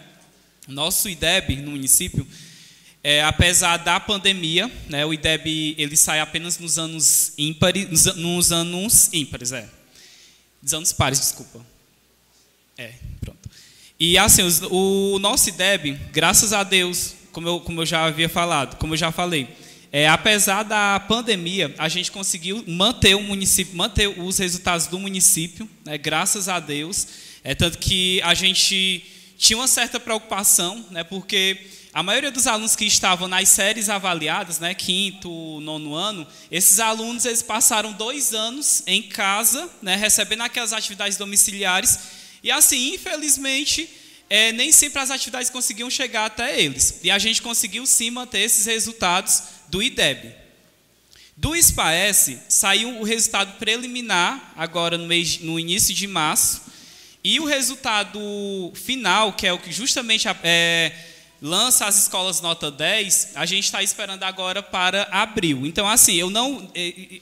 Nosso 0.69 1.09
IDEB 1.09 1.57
no 1.57 1.73
município, 1.73 2.25
é, 3.03 3.23
apesar 3.23 3.79
da 3.79 3.99
pandemia, 3.99 4.71
né, 4.89 5.07
o 5.07 5.15
IDEB 5.15 5.75
ele 5.79 5.97
sai 5.97 6.21
apenas 6.21 6.59
nos 6.59 6.79
anos 6.79 7.33
ímpares, 7.39 8.07
nos 8.17 8.53
anos 8.53 9.11
ímpares, 9.13 9.53
é. 9.53 9.69
Nos 10.63 10.75
anos 10.75 10.93
pares, 10.93 11.19
desculpa. 11.19 11.65
É, 12.77 12.93
pronto. 13.21 13.51
E 13.99 14.19
assim, 14.19 14.43
o, 14.71 15.15
o 15.15 15.19
nosso 15.19 15.49
IDEB, 15.49 15.99
graças 16.13 16.53
a 16.53 16.63
Deus, 16.63 17.15
como 17.33 17.49
eu, 17.49 17.61
como 17.61 17.81
eu 17.81 17.87
já 17.87 18.05
havia 18.05 18.29
falado, 18.29 18.77
como 18.77 18.93
eu 18.93 18.99
já 18.99 19.11
falei, 19.11 19.49
é, 19.93 20.07
apesar 20.07 20.63
da 20.63 21.01
pandemia, 21.01 21.75
a 21.77 21.89
gente 21.89 22.13
conseguiu 22.13 22.63
manter 22.67 23.17
o 23.17 23.23
município, 23.23 23.75
manter 23.75 24.07
os 24.07 24.39
resultados 24.39 24.87
do 24.87 24.99
município, 24.99 25.69
né, 25.85 25.99
graças 25.99 26.49
a 26.49 26.61
Deus. 26.61 27.07
É 27.43 27.55
tanto 27.55 27.79
que 27.79 28.21
a 28.23 28.35
gente 28.35 29.05
tinha 29.37 29.57
uma 29.57 29.67
certa 29.67 29.99
preocupação, 29.99 30.85
né, 30.91 31.03
porque 31.03 31.59
a 31.93 32.03
maioria 32.03 32.31
dos 32.31 32.47
alunos 32.47 32.77
que 32.77 32.85
estavam 32.85 33.27
nas 33.27 33.49
séries 33.49 33.89
avaliadas, 33.89 34.61
né, 34.61 34.75
quinto, 34.75 35.61
nono 35.61 35.95
ano, 35.95 36.27
esses 36.51 36.79
alunos 36.79 37.25
eles 37.25 37.43
passaram 37.43 37.93
dois 37.93 38.33
anos 38.33 38.83
em 38.87 39.03
casa, 39.03 39.69
né, 39.83 39.97
recebendo 39.97 40.43
aquelas 40.43 40.73
atividades 40.73 41.19
domiciliares, 41.19 41.99
e 42.43 42.51
assim, 42.51 42.95
infelizmente, 42.95 43.89
é, 44.31 44.53
nem 44.53 44.71
sempre 44.71 45.01
as 45.01 45.11
atividades 45.11 45.51
conseguiam 45.51 45.91
chegar 45.91 46.27
até 46.27 46.61
eles. 46.61 47.01
E 47.03 47.11
a 47.11 47.19
gente 47.19 47.43
conseguiu 47.43 47.85
sim 47.85 48.11
manter 48.11 48.39
esses 48.39 48.67
resultados 48.67 49.43
do 49.69 49.83
IDEB. 49.83 50.33
Do 51.37 51.57
SPAES 51.57 52.37
saiu 52.49 53.01
o 53.01 53.03
resultado 53.03 53.59
preliminar 53.59 54.53
agora 54.57 54.97
no, 54.97 55.07
mês, 55.07 55.41
no 55.41 55.59
início 55.59 55.93
de 55.93 56.07
março 56.07 56.63
e 57.25 57.41
o 57.41 57.45
resultado 57.45 58.21
final, 58.75 59.33
que 59.33 59.47
é 59.47 59.53
o 59.53 59.59
que 59.59 59.73
justamente 59.73 60.29
é, 60.45 60.93
lança 61.41 61.87
as 61.87 61.97
escolas 61.97 62.41
nota 62.41 62.71
10, 62.71 63.33
a 63.35 63.47
gente 63.47 63.65
está 63.65 63.83
esperando 63.83 64.23
agora 64.25 64.63
para 64.63 65.09
abril. 65.11 65.67
Então, 65.67 65.89
assim, 65.89 66.15
eu 66.15 66.29
não. 66.29 66.71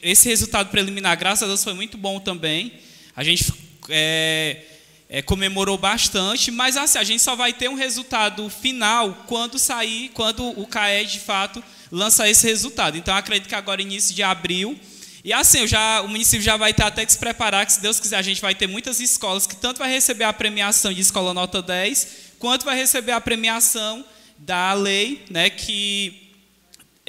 Esse 0.02 0.28
resultado 0.28 0.70
preliminar, 0.70 1.16
graças 1.16 1.44
a 1.44 1.46
Deus, 1.46 1.62
foi 1.62 1.74
muito 1.74 1.96
bom 1.96 2.18
também. 2.18 2.72
A 3.14 3.22
gente 3.22 3.52
é, 3.88 4.62
é, 5.08 5.22
comemorou 5.22 5.78
bastante, 5.78 6.50
mas 6.50 6.76
assim, 6.76 6.98
a 6.98 7.04
gente 7.04 7.22
só 7.22 7.36
vai 7.36 7.52
ter 7.52 7.68
um 7.68 7.74
resultado 7.74 8.48
final 8.50 9.24
quando 9.26 9.58
sair, 9.58 10.10
quando 10.10 10.48
o 10.60 10.66
CAE 10.66 11.06
de 11.06 11.20
fato 11.20 11.62
lança 11.90 12.28
esse 12.28 12.46
resultado. 12.46 12.96
Então, 12.96 13.14
acredito 13.14 13.48
que 13.48 13.54
agora, 13.54 13.80
início 13.80 14.14
de 14.14 14.22
abril. 14.22 14.78
E 15.24 15.32
assim, 15.32 15.66
já, 15.66 16.00
o 16.02 16.08
município 16.08 16.42
já 16.42 16.56
vai 16.56 16.72
ter 16.72 16.84
até 16.84 17.04
que 17.04 17.12
se 17.12 17.18
preparar, 17.18 17.66
que 17.66 17.72
se 17.72 17.80
Deus 17.80 17.98
quiser, 17.98 18.16
a 18.16 18.22
gente 18.22 18.40
vai 18.40 18.54
ter 18.54 18.66
muitas 18.66 19.00
escolas 19.00 19.46
que 19.46 19.56
tanto 19.56 19.78
vai 19.78 19.90
receber 19.90 20.24
a 20.24 20.32
premiação 20.32 20.92
de 20.92 21.00
escola 21.00 21.34
nota 21.34 21.60
10, 21.60 22.27
quanto 22.38 22.64
vai 22.64 22.76
receber 22.76 23.12
a 23.12 23.20
premiação 23.20 24.04
da 24.38 24.72
lei, 24.72 25.24
né, 25.30 25.50
que 25.50 26.28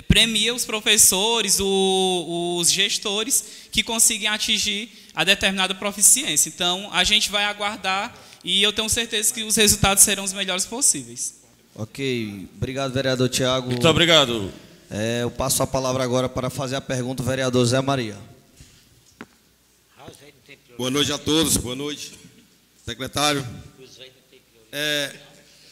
premia 0.08 0.54
os 0.54 0.66
professores, 0.66 1.60
o, 1.60 2.58
os 2.58 2.72
gestores 2.72 3.44
que 3.72 3.84
conseguem 3.84 4.28
atingir 4.28 4.90
a 5.14 5.24
determinada 5.24 5.76
proficiência. 5.76 6.50
Então, 6.50 6.90
a 6.92 7.04
gente 7.04 7.30
vai 7.30 7.44
aguardar 7.44 8.16
e 8.44 8.64
eu 8.64 8.72
tenho 8.72 8.90
certeza 8.90 9.34
que 9.34 9.44
os 9.44 9.56
resultados 9.56 10.04
serão 10.04 10.24
os 10.24 10.34
melhores 10.34 10.66
possíveis. 10.66 11.36
Ok, 11.76 12.48
obrigado, 12.56 12.92
vereador 12.92 13.30
Tiago. 13.30 13.68
Muito 13.70 13.88
obrigado. 13.88 14.52
É, 14.90 15.22
eu 15.22 15.30
passo 15.30 15.62
a 15.62 15.68
palavra 15.68 16.04
agora 16.04 16.28
para 16.28 16.50
fazer 16.50 16.76
a 16.76 16.82
pergunta 16.82 17.22
ao 17.22 17.28
vereador 17.28 17.64
Zé 17.66 17.80
Maria. 17.82 18.18
Boa 20.78 20.90
noite 20.90 21.12
a 21.12 21.18
todos, 21.18 21.58
boa 21.58 21.76
noite, 21.76 22.14
secretário. 22.86 23.46
É, 24.72 25.16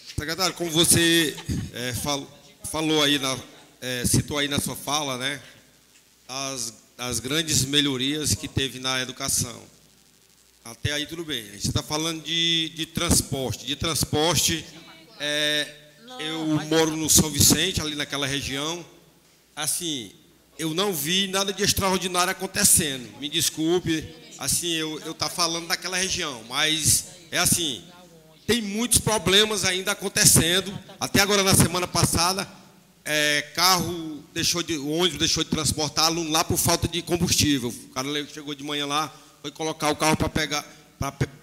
secretário, 0.08 0.54
como 0.56 0.72
você 0.72 1.36
é, 1.74 1.94
fal, 1.94 2.26
falou 2.70 3.04
aí, 3.04 3.20
na, 3.20 3.38
é, 3.82 4.06
citou 4.06 4.38
aí 4.38 4.48
na 4.48 4.60
sua 4.60 4.76
fala, 4.76 5.18
né, 5.18 5.42
as, 6.28 6.74
as 6.98 7.20
grandes 7.20 7.66
melhorias 7.66 8.34
que 8.34 8.48
teve 8.48 8.80
na 8.80 9.02
educação. 9.02 9.62
Até 10.66 10.92
aí 10.92 11.06
tudo 11.06 11.24
bem. 11.24 11.48
A 11.50 11.54
gente 11.54 11.68
está 11.68 11.82
falando 11.82 12.24
de, 12.24 12.70
de 12.76 12.86
transporte. 12.86 13.66
De 13.66 13.76
transporte, 13.76 14.66
é, 15.20 15.74
eu 16.20 16.46
moro 16.66 16.96
no 16.98 17.10
São 17.10 17.30
Vicente, 17.30 17.80
ali 17.80 17.96
naquela 17.96 18.28
região 18.28 18.86
assim, 19.58 20.12
eu 20.60 20.72
não 20.76 20.94
vi 20.94 21.28
nada 21.28 21.52
de 21.52 21.64
extraordinário 21.64 22.32
acontecendo. 22.32 23.10
Me 23.20 23.28
desculpe, 23.28 24.08
assim, 24.38 24.72
eu 24.74 25.00
eu 25.00 25.16
tá 25.16 25.28
falando 25.28 25.68
daquela 25.68 25.98
região, 25.98 26.44
mas 26.48 27.06
é 27.32 27.40
assim, 27.40 27.84
tem 28.48 28.62
muitos 28.62 28.98
problemas 28.98 29.66
ainda 29.66 29.92
acontecendo. 29.92 30.74
Até 30.98 31.20
agora 31.20 31.44
na 31.44 31.54
semana 31.54 31.86
passada, 31.86 32.48
é, 33.04 33.42
carro 33.54 34.24
deixou 34.34 34.64
de, 34.64 34.78
o 34.78 34.90
ônibus 34.90 35.20
deixou 35.20 35.44
de 35.44 35.50
transportar 35.50 36.06
aluno 36.06 36.32
lá 36.32 36.46
por 36.46 36.58
falta 36.58 36.88
de 36.88 37.02
combustível. 37.02 37.70
O 37.70 37.90
cara 37.90 38.08
chegou 38.34 38.56
de 38.56 38.64
manhã 38.64 38.86
lá, 38.86 39.14
foi 39.42 39.52
colocar 39.52 39.90
o 39.90 39.96
carro 39.98 40.16
para 40.16 40.30
pegar, 40.30 40.66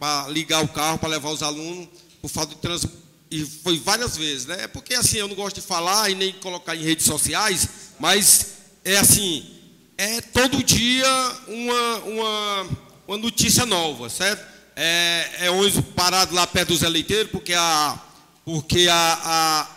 para 0.00 0.28
ligar 0.28 0.65
o 0.65 0.68
carro 0.68 0.99
para 0.99 1.10
levar 1.10 1.28
os 1.28 1.42
alunos 1.42 1.89
por 2.23 2.28
falta 2.28 2.55
de 2.55 2.60
transporte. 2.60 2.97
E 3.31 3.44
foi 3.44 3.78
várias 3.78 4.16
vezes, 4.16 4.47
né? 4.47 4.62
É 4.62 4.68
porque 4.68 4.94
assim, 4.94 5.18
eu 5.18 5.28
não 5.28 5.34
gosto 5.34 5.57
de 5.57 5.66
falar 5.66 6.10
e 6.10 6.15
nem 6.15 6.33
colocar 6.33 6.74
em 6.74 6.83
redes 6.83 7.05
sociais, 7.05 7.68
mas 7.99 8.47
é 8.83 8.97
assim, 8.97 9.47
é 9.99 10.23
todo 10.23 10.62
dia 10.62 11.07
uma, 11.49 11.97
uma, 11.99 12.68
uma 13.08 13.18
notícia 13.18 13.66
nova, 13.66 14.08
certo? 14.08 14.53
É, 14.77 15.31
é 15.47 15.51
ônibus 15.51 15.85
parado 15.94 16.35
lá 16.35 16.47
perto 16.47 16.69
dos 16.69 16.83
eleiteiros, 16.83 17.31
porque 17.31 17.55
a, 17.55 17.99
porque 18.44 18.89
a, 18.91 19.20
a 19.25 19.75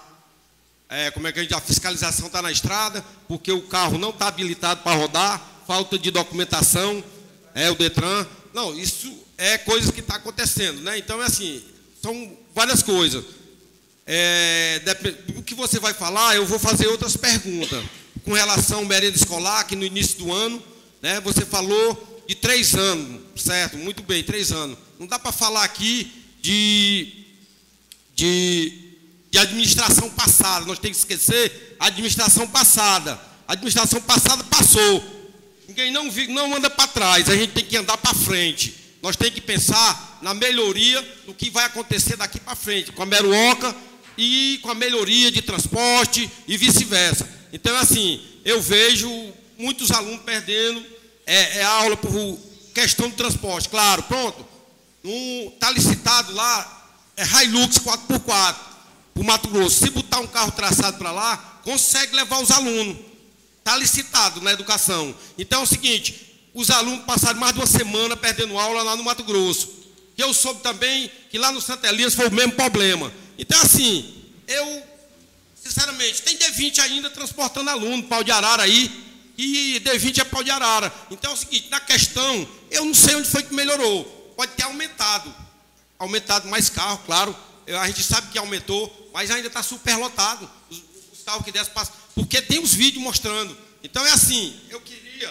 é, 0.89 1.11
como 1.11 1.27
é 1.27 1.31
que 1.31 1.39
a 1.39 1.41
gente, 1.41 1.53
a 1.53 1.61
fiscalização 1.61 2.27
está 2.27 2.41
na 2.41 2.51
estrada, 2.51 3.03
porque 3.27 3.51
o 3.51 3.61
carro 3.63 3.97
não 3.97 4.09
está 4.09 4.27
habilitado 4.27 4.81
para 4.83 4.95
rodar, 4.95 5.41
falta 5.67 5.99
de 5.99 6.09
documentação, 6.11 7.03
é 7.53 7.69
o 7.69 7.75
Detran. 7.75 8.25
Não, 8.53 8.73
isso 8.77 9.13
é 9.37 9.57
coisa 9.57 9.91
que 9.91 9.99
está 9.99 10.15
acontecendo, 10.15 10.81
né? 10.81 10.97
Então 10.97 11.21
é 11.21 11.25
assim, 11.25 11.61
são 12.01 12.37
várias 12.55 12.81
coisas. 12.81 13.23
É, 14.05 14.81
o 15.35 15.43
que 15.43 15.53
você 15.53 15.79
vai 15.79 15.93
falar, 15.93 16.35
eu 16.35 16.45
vou 16.45 16.57
fazer 16.57 16.87
outras 16.87 17.17
perguntas 17.17 17.83
com 18.23 18.33
relação 18.33 18.79
ao 18.79 18.85
merenda 18.85 19.17
escolar, 19.17 19.65
que 19.65 19.75
no 19.75 19.85
início 19.85 20.19
do 20.19 20.33
ano, 20.33 20.63
né, 21.01 21.19
você 21.19 21.45
falou 21.45 22.23
de 22.27 22.35
três 22.35 22.73
anos, 22.75 23.21
certo? 23.35 23.77
Muito 23.77 24.03
bem, 24.03 24.23
três 24.23 24.51
anos. 24.51 24.77
Não 24.99 25.05
dá 25.07 25.19
para 25.19 25.31
falar 25.31 25.63
aqui 25.63 26.11
de, 26.41 27.25
de, 28.15 28.95
de 29.29 29.37
administração 29.37 30.09
passada, 30.09 30.65
nós 30.65 30.79
temos 30.79 31.03
que 31.03 31.13
esquecer 31.13 31.75
a 31.79 31.87
administração 31.87 32.47
passada. 32.47 33.19
A 33.47 33.53
administração 33.53 34.01
passada 34.01 34.43
passou. 34.45 35.03
Ninguém 35.67 35.91
não, 35.91 36.05
não 36.29 36.55
anda 36.55 36.69
para 36.69 36.87
trás, 36.87 37.29
a 37.29 37.35
gente 37.35 37.53
tem 37.53 37.63
que 37.63 37.77
andar 37.77 37.97
para 37.97 38.13
frente. 38.13 38.75
Nós 39.01 39.15
temos 39.15 39.35
que 39.35 39.41
pensar 39.41 40.19
na 40.21 40.33
melhoria 40.33 41.01
do 41.25 41.33
que 41.33 41.49
vai 41.49 41.65
acontecer 41.65 42.17
daqui 42.17 42.39
para 42.39 42.55
frente, 42.55 42.91
com 42.91 43.03
a 43.03 43.05
Meruoca 43.05 43.75
e 44.17 44.59
com 44.63 44.71
a 44.71 44.75
melhoria 44.75 45.31
de 45.31 45.41
transporte 45.41 46.29
e 46.47 46.57
vice-versa. 46.57 47.29
Então, 47.53 47.75
assim, 47.77 48.19
eu 48.43 48.61
vejo 48.61 49.09
muitos 49.57 49.91
alunos 49.91 50.21
perdendo 50.23 50.83
é, 51.25 51.59
é 51.59 51.63
aula 51.63 51.95
por 51.95 52.39
questão 52.73 53.09
de 53.09 53.15
transporte. 53.15 53.69
Claro, 53.69 54.03
pronto. 54.03 54.56
Está 55.09 55.71
licitado 55.71 56.33
lá, 56.33 56.89
é 57.15 57.23
Hilux 57.43 57.79
4x4 57.79 58.19
para 58.25 58.55
o 59.15 59.23
Mato 59.23 59.47
Grosso. 59.47 59.85
Se 59.85 59.89
botar 59.89 60.19
um 60.19 60.27
carro 60.27 60.51
traçado 60.51 60.97
para 60.97 61.11
lá, 61.11 61.59
consegue 61.63 62.15
levar 62.15 62.41
os 62.41 62.51
alunos. 62.51 62.97
Está 63.59 63.77
licitado 63.77 64.41
na 64.41 64.51
educação. 64.51 65.15
Então 65.37 65.61
é 65.61 65.63
o 65.63 65.67
seguinte: 65.67 66.49
os 66.53 66.69
alunos 66.69 67.05
passaram 67.05 67.39
mais 67.39 67.53
de 67.53 67.59
uma 67.59 67.67
semana 67.67 68.15
perdendo 68.15 68.57
aula 68.57 68.83
lá 68.83 68.95
no 68.95 69.03
Mato 69.03 69.23
Grosso. 69.23 69.69
Eu 70.17 70.33
soube 70.33 70.61
também 70.61 71.11
que 71.29 71.37
lá 71.37 71.51
no 71.51 71.61
Santa 71.61 71.87
Elias 71.87 72.15
foi 72.15 72.27
o 72.27 72.31
mesmo 72.31 72.53
problema. 72.53 73.13
Então, 73.37 73.61
assim, 73.61 74.25
eu 74.47 74.83
Sinceramente, 75.67 76.21
tem 76.21 76.37
D20 76.37 76.79
ainda 76.79 77.09
transportando 77.09 77.69
aluno, 77.69 78.01
pau 78.03 78.23
de 78.23 78.31
arara 78.31 78.63
aí, 78.63 78.89
e 79.37 79.81
D20 79.83 80.19
é 80.19 80.23
pau 80.23 80.41
de 80.41 80.49
arara. 80.49 80.93
Então 81.11 81.31
é 81.31 81.33
o 81.33 81.37
seguinte, 81.37 81.67
na 81.69 81.81
questão, 81.81 82.47
eu 82.71 82.85
não 82.85 82.93
sei 82.93 83.15
onde 83.15 83.27
foi 83.27 83.43
que 83.43 83.53
melhorou. 83.53 84.16
Pode 84.37 84.51
ter 84.53 84.63
aumentado. 84.63 85.33
Aumentado 85.97 86.47
mais 86.47 86.69
carro, 86.69 86.99
claro. 87.07 87.35
A 87.81 87.87
gente 87.87 88.03
sabe 88.03 88.29
que 88.31 88.37
aumentou, 88.37 89.09
mas 89.11 89.31
ainda 89.31 89.47
está 89.47 89.63
superlotado. 89.63 90.49
Os, 90.69 90.77
os 91.11 91.23
carros 91.25 91.43
que 91.43 91.51
descem 91.51 91.73
passam. 91.73 91.95
Porque 92.13 92.39
tem 92.41 92.59
os 92.59 92.71
vídeos 92.73 93.03
mostrando. 93.03 93.57
Então 93.83 94.05
é 94.05 94.11
assim, 94.11 94.57
eu 94.69 94.79
queria 94.79 95.27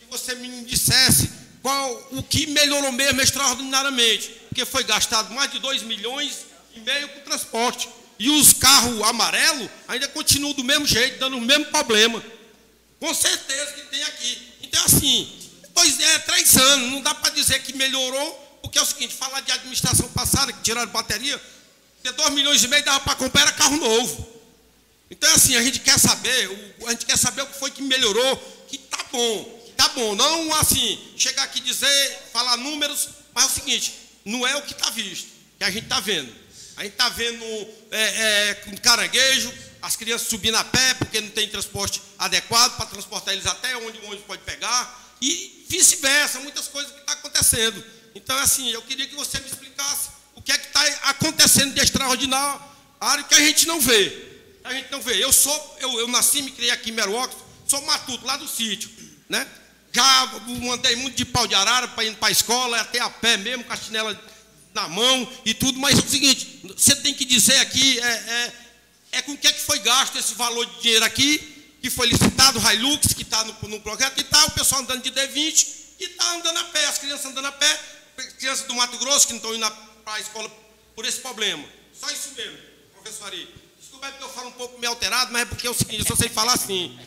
que 0.00 0.06
você 0.10 0.34
me 0.34 0.64
dissesse 0.64 1.30
qual 1.62 2.08
o 2.10 2.22
que 2.22 2.48
melhorou 2.48 2.90
mesmo 2.90 3.20
extraordinariamente. 3.20 4.28
Porque 4.48 4.64
foi 4.64 4.82
gastado 4.82 5.32
mais 5.32 5.52
de 5.52 5.60
2 5.60 5.84
milhões 5.84 6.46
e 6.74 6.80
meio 6.80 7.08
com 7.10 7.20
transporte. 7.20 7.88
E 8.18 8.28
os 8.28 8.52
carros 8.52 9.00
amarelos 9.02 9.70
ainda 9.86 10.08
continuam 10.08 10.52
do 10.52 10.64
mesmo 10.64 10.84
jeito, 10.84 11.20
dando 11.20 11.36
o 11.36 11.40
mesmo 11.40 11.66
problema. 11.66 12.20
Com 12.98 13.14
certeza 13.14 13.72
que 13.74 13.82
tem 13.82 14.02
aqui. 14.02 14.52
Então, 14.62 14.84
assim, 14.84 15.32
pois 15.72 16.00
é, 16.00 16.18
três 16.20 16.56
anos, 16.56 16.90
não 16.90 17.00
dá 17.00 17.14
para 17.14 17.30
dizer 17.30 17.62
que 17.62 17.72
melhorou, 17.76 18.47
porque 18.68 18.78
é 18.78 18.82
o 18.82 18.86
seguinte, 18.86 19.14
falar 19.14 19.40
de 19.40 19.50
administração 19.50 20.06
passada, 20.10 20.52
que 20.52 20.60
tiraram 20.60 20.92
bateria, 20.92 21.40
porque 22.02 22.12
2 22.12 22.32
milhões 22.34 22.62
e 22.62 22.68
meio 22.68 22.84
dava 22.84 23.00
para 23.00 23.14
comprar 23.14 23.50
carro 23.52 23.78
novo. 23.78 24.28
Então, 25.10 25.34
assim, 25.34 25.56
a 25.56 25.62
gente 25.62 25.80
quer 25.80 25.98
saber, 25.98 26.74
a 26.86 26.90
gente 26.90 27.06
quer 27.06 27.16
saber 27.16 27.42
o 27.42 27.46
que 27.46 27.58
foi 27.58 27.70
que 27.70 27.80
melhorou, 27.80 28.36
que 28.68 28.76
tá 28.76 29.02
bom, 29.10 29.64
tá 29.74 29.88
bom. 29.88 30.14
Não 30.14 30.54
assim, 30.56 31.12
chegar 31.16 31.44
aqui 31.44 31.60
dizer, 31.60 32.28
falar 32.30 32.58
números, 32.58 33.08
mas 33.32 33.44
é 33.44 33.46
o 33.46 33.50
seguinte, 33.50 33.94
não 34.22 34.46
é 34.46 34.54
o 34.56 34.62
que 34.62 34.74
está 34.74 34.90
visto, 34.90 35.28
que 35.56 35.64
a 35.64 35.70
gente 35.70 35.84
está 35.84 35.98
vendo. 35.98 36.30
A 36.76 36.82
gente 36.82 36.92
está 36.92 37.08
vendo 37.08 37.44
é, 37.90 38.50
é, 38.50 38.54
caranguejo, 38.82 39.50
as 39.80 39.96
crianças 39.96 40.28
subindo 40.28 40.56
a 40.56 40.64
pé 40.64 40.92
porque 40.94 41.22
não 41.22 41.30
tem 41.30 41.48
transporte 41.48 42.02
adequado 42.18 42.76
para 42.76 42.84
transportar 42.84 43.32
eles 43.32 43.46
até 43.46 43.74
onde 43.78 43.98
o 43.98 44.04
ônibus 44.04 44.26
pode 44.26 44.42
pegar, 44.42 45.16
e 45.22 45.64
vice-versa, 45.70 46.40
muitas 46.40 46.68
coisas 46.68 46.92
que 46.92 47.00
estão 47.00 47.14
tá 47.14 47.20
acontecendo. 47.20 47.97
Então, 48.18 48.36
assim, 48.38 48.68
eu 48.70 48.82
queria 48.82 49.06
que 49.06 49.14
você 49.14 49.38
me 49.38 49.46
explicasse 49.46 50.08
o 50.34 50.42
que 50.42 50.50
é 50.50 50.58
que 50.58 50.66
está 50.66 50.82
acontecendo 51.04 51.72
de 51.72 51.80
extraordinário 51.80 52.60
que 53.28 53.34
a 53.34 53.40
gente 53.40 53.64
não 53.66 53.80
vê. 53.80 54.26
A 54.64 54.74
gente 54.74 54.90
não 54.90 55.00
vê. 55.00 55.22
Eu 55.22 55.32
sou, 55.32 55.76
eu, 55.80 56.00
eu 56.00 56.08
nasci, 56.08 56.42
me 56.42 56.50
criei 56.50 56.72
aqui 56.72 56.90
em 56.90 56.94
Meruox, 56.94 57.34
sou 57.66 57.80
matuto, 57.82 58.26
lá 58.26 58.36
do 58.36 58.48
sítio, 58.48 58.90
né? 59.28 59.46
Já 59.92 60.26
mandei 60.60 60.96
muito 60.96 61.14
de 61.14 61.24
pau 61.24 61.46
de 61.46 61.54
arara 61.54 61.86
para 61.86 62.04
ir 62.04 62.16
para 62.16 62.28
a 62.28 62.32
escola, 62.32 62.80
até 62.80 62.98
a 62.98 63.08
pé 63.08 63.36
mesmo, 63.36 63.62
com 63.62 63.72
a 63.72 63.76
chinela 63.76 64.20
na 64.74 64.88
mão 64.88 65.32
e 65.44 65.54
tudo, 65.54 65.78
mas 65.78 65.96
é 65.96 66.02
o 66.02 66.08
seguinte, 66.08 66.60
você 66.76 66.96
tem 66.96 67.14
que 67.14 67.24
dizer 67.24 67.58
aqui 67.58 67.98
é, 68.00 68.06
é, 68.06 68.52
é 69.12 69.22
com 69.22 69.32
o 69.32 69.38
que 69.38 69.46
é 69.46 69.52
que 69.52 69.60
foi 69.60 69.78
gasto 69.78 70.18
esse 70.18 70.34
valor 70.34 70.66
de 70.66 70.82
dinheiro 70.82 71.04
aqui 71.04 71.38
que 71.80 71.88
foi 71.88 72.08
licitado, 72.08 72.58
o 72.58 72.72
Hilux, 72.72 73.14
que 73.14 73.22
está 73.22 73.44
no, 73.44 73.54
no 73.68 73.80
projeto, 73.80 74.18
e 74.18 74.22
está 74.22 74.44
o 74.44 74.50
pessoal 74.50 74.82
andando 74.82 75.02
de 75.02 75.12
D20 75.12 75.78
e 76.00 76.04
está 76.04 76.32
andando 76.34 76.58
a 76.58 76.64
pé, 76.64 76.86
as 76.86 76.98
crianças 76.98 77.26
andando 77.26 77.46
a 77.46 77.52
pé, 77.52 77.80
crianças 78.26 78.66
do 78.66 78.74
Mato 78.74 78.98
Grosso 78.98 79.26
que 79.26 79.32
não 79.32 79.38
estão 79.38 79.54
indo 79.54 79.70
para 80.04 80.14
a 80.14 80.20
escola 80.20 80.50
por 80.94 81.04
esse 81.04 81.20
problema. 81.20 81.64
Só 81.92 82.10
isso 82.10 82.32
mesmo, 82.36 82.56
professor 82.92 83.26
Ari. 83.26 83.48
Desculpa 83.78 84.06
é 84.06 84.10
porque 84.10 84.24
eu 84.24 84.28
falo 84.28 84.48
um 84.48 84.52
pouco 84.52 84.78
meio 84.78 84.90
alterado, 84.90 85.32
mas 85.32 85.42
é 85.42 85.44
porque 85.44 85.66
é 85.66 85.70
o 85.70 85.74
seguinte, 85.74 86.00
eu 86.00 86.06
só 86.06 86.16
sei 86.16 86.28
falar 86.28 86.54
assim. 86.54 86.98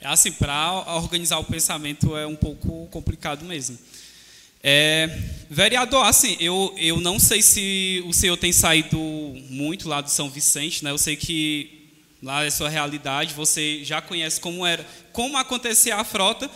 É 0.00 0.06
assim, 0.06 0.30
para 0.32 0.72
organizar 0.94 1.38
o 1.38 1.44
pensamento 1.44 2.16
é 2.16 2.26
um 2.26 2.36
pouco 2.36 2.86
complicado 2.88 3.44
mesmo. 3.44 3.78
É, 4.62 5.06
vereador, 5.48 6.04
assim, 6.06 6.36
eu, 6.40 6.74
eu 6.76 7.00
não 7.00 7.18
sei 7.18 7.42
se 7.42 8.02
o 8.06 8.12
senhor 8.12 8.36
tem 8.36 8.52
saído 8.52 8.98
muito 8.98 9.88
lá 9.88 10.00
do 10.00 10.10
São 10.10 10.28
Vicente, 10.28 10.84
né? 10.84 10.90
Eu 10.90 10.98
sei 10.98 11.16
que 11.16 11.90
lá 12.22 12.44
é 12.44 12.50
sua 12.50 12.68
realidade, 12.68 13.34
você 13.34 13.84
já 13.84 14.00
conhece 14.00 14.40
como 14.40 14.66
era, 14.66 14.84
como 15.12 15.36
acontecia 15.36 15.96
a 15.96 16.04
frota. 16.04 16.50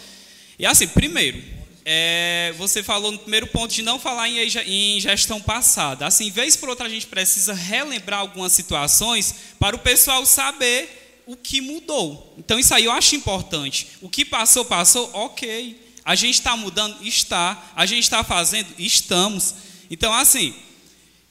E 0.59 0.67
assim, 0.67 0.89
primeiro, 0.89 1.43
é, 1.85 2.55
você 2.57 2.83
falou 2.83 3.11
no 3.11 3.19
primeiro 3.19 3.47
ponto 3.49 3.75
de 3.75 3.83
não 3.83 3.99
falar 3.99 4.28
em, 4.28 5.01
gestão 5.01 5.41
passada. 5.41 6.07
Assim, 6.07 6.31
vez 6.31 6.57
por 6.57 6.69
outra 6.69 6.86
a 6.86 6.91
gente 6.91 7.07
precisa 7.07 7.52
relembrar 7.52 8.20
algumas 8.20 8.52
situações 8.52 9.35
para 9.59 9.75
o 9.75 9.78
pessoal 9.78 10.25
saber 10.25 11.23
o 11.27 11.36
que 11.36 11.61
mudou. 11.61 12.35
Então 12.39 12.59
isso 12.59 12.75
aí 12.75 12.85
eu 12.85 12.93
acho 12.93 13.17
importante. 13.17 13.89
O 14.01 14.09
que 14.09 14.25
passou, 14.25 14.65
passou, 14.65 15.11
ok. 15.12 15.81
A 16.05 16.15
gente 16.15 16.35
está 16.35 16.57
mudando? 16.57 17.05
Está. 17.05 17.73
A 17.75 17.86
gente 17.86 18.05
está 18.05 18.23
fazendo? 18.25 18.69
Estamos. 18.78 19.55
Então, 19.91 20.12
assim, 20.12 20.55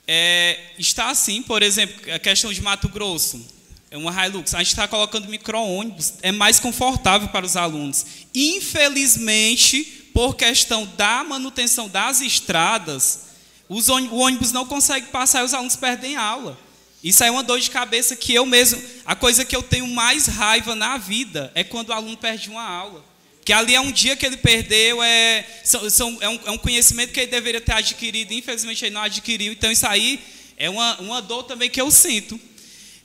é, 0.07 0.57
está 0.77 1.09
assim, 1.09 1.41
por 1.41 1.63
exemplo, 1.63 2.13
a 2.13 2.19
questão 2.19 2.51
de 2.53 2.61
Mato 2.61 2.87
Grosso, 2.87 3.45
é 3.89 3.97
uma 3.97 4.25
Hilux, 4.25 4.53
a 4.53 4.59
gente 4.59 4.67
está 4.67 4.87
colocando 4.87 5.27
micro-ônibus, 5.27 6.13
é 6.21 6.31
mais 6.31 6.59
confortável 6.59 7.27
para 7.29 7.45
os 7.45 7.57
alunos. 7.57 8.05
Infelizmente, 8.33 10.00
por 10.13 10.35
questão 10.35 10.85
da 10.97 11.23
manutenção 11.23 11.89
das 11.89 12.21
estradas, 12.21 13.31
os 13.67 13.89
ônibus, 13.89 14.17
o 14.17 14.21
ônibus 14.21 14.51
não 14.51 14.65
consegue 14.65 15.07
passar 15.07 15.41
e 15.41 15.45
os 15.45 15.53
alunos 15.53 15.75
perdem 15.75 16.15
aula. 16.15 16.57
Isso 17.03 17.23
é 17.23 17.31
uma 17.31 17.41
dor 17.41 17.59
de 17.59 17.69
cabeça 17.69 18.15
que 18.15 18.33
eu 18.33 18.45
mesmo, 18.45 18.81
a 19.05 19.15
coisa 19.15 19.43
que 19.43 19.55
eu 19.55 19.63
tenho 19.63 19.87
mais 19.87 20.27
raiva 20.27 20.75
na 20.75 20.97
vida 20.97 21.51
é 21.55 21.63
quando 21.63 21.89
o 21.89 21.93
aluno 21.93 22.15
perde 22.17 22.49
uma 22.49 22.63
aula. 22.63 23.03
Que 23.43 23.51
ali 23.51 23.73
é 23.73 23.81
um 23.81 23.91
dia 23.91 24.15
que 24.15 24.23
ele 24.23 24.37
perdeu, 24.37 25.01
é, 25.01 25.43
são, 25.63 25.89
são, 25.89 26.17
é, 26.21 26.29
um, 26.29 26.39
é 26.45 26.51
um 26.51 26.57
conhecimento 26.59 27.11
que 27.11 27.19
ele 27.19 27.31
deveria 27.31 27.59
ter 27.59 27.73
adquirido, 27.73 28.33
infelizmente 28.33 28.85
ele 28.85 28.93
não 28.93 29.01
adquiriu. 29.01 29.51
Então, 29.51 29.71
isso 29.71 29.87
aí 29.87 30.19
é 30.57 30.69
uma, 30.69 30.99
uma 30.99 31.21
dor 31.21 31.43
também 31.43 31.69
que 31.69 31.81
eu 31.81 31.89
sinto. 31.89 32.39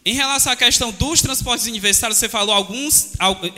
Em 0.04 0.12
relação 0.12 0.52
à 0.52 0.56
questão 0.56 0.92
dos 0.92 1.22
transportes 1.22 1.66
universitários, 1.66 2.18
você 2.18 2.28
falou 2.28 2.54
alguns, 2.54 3.12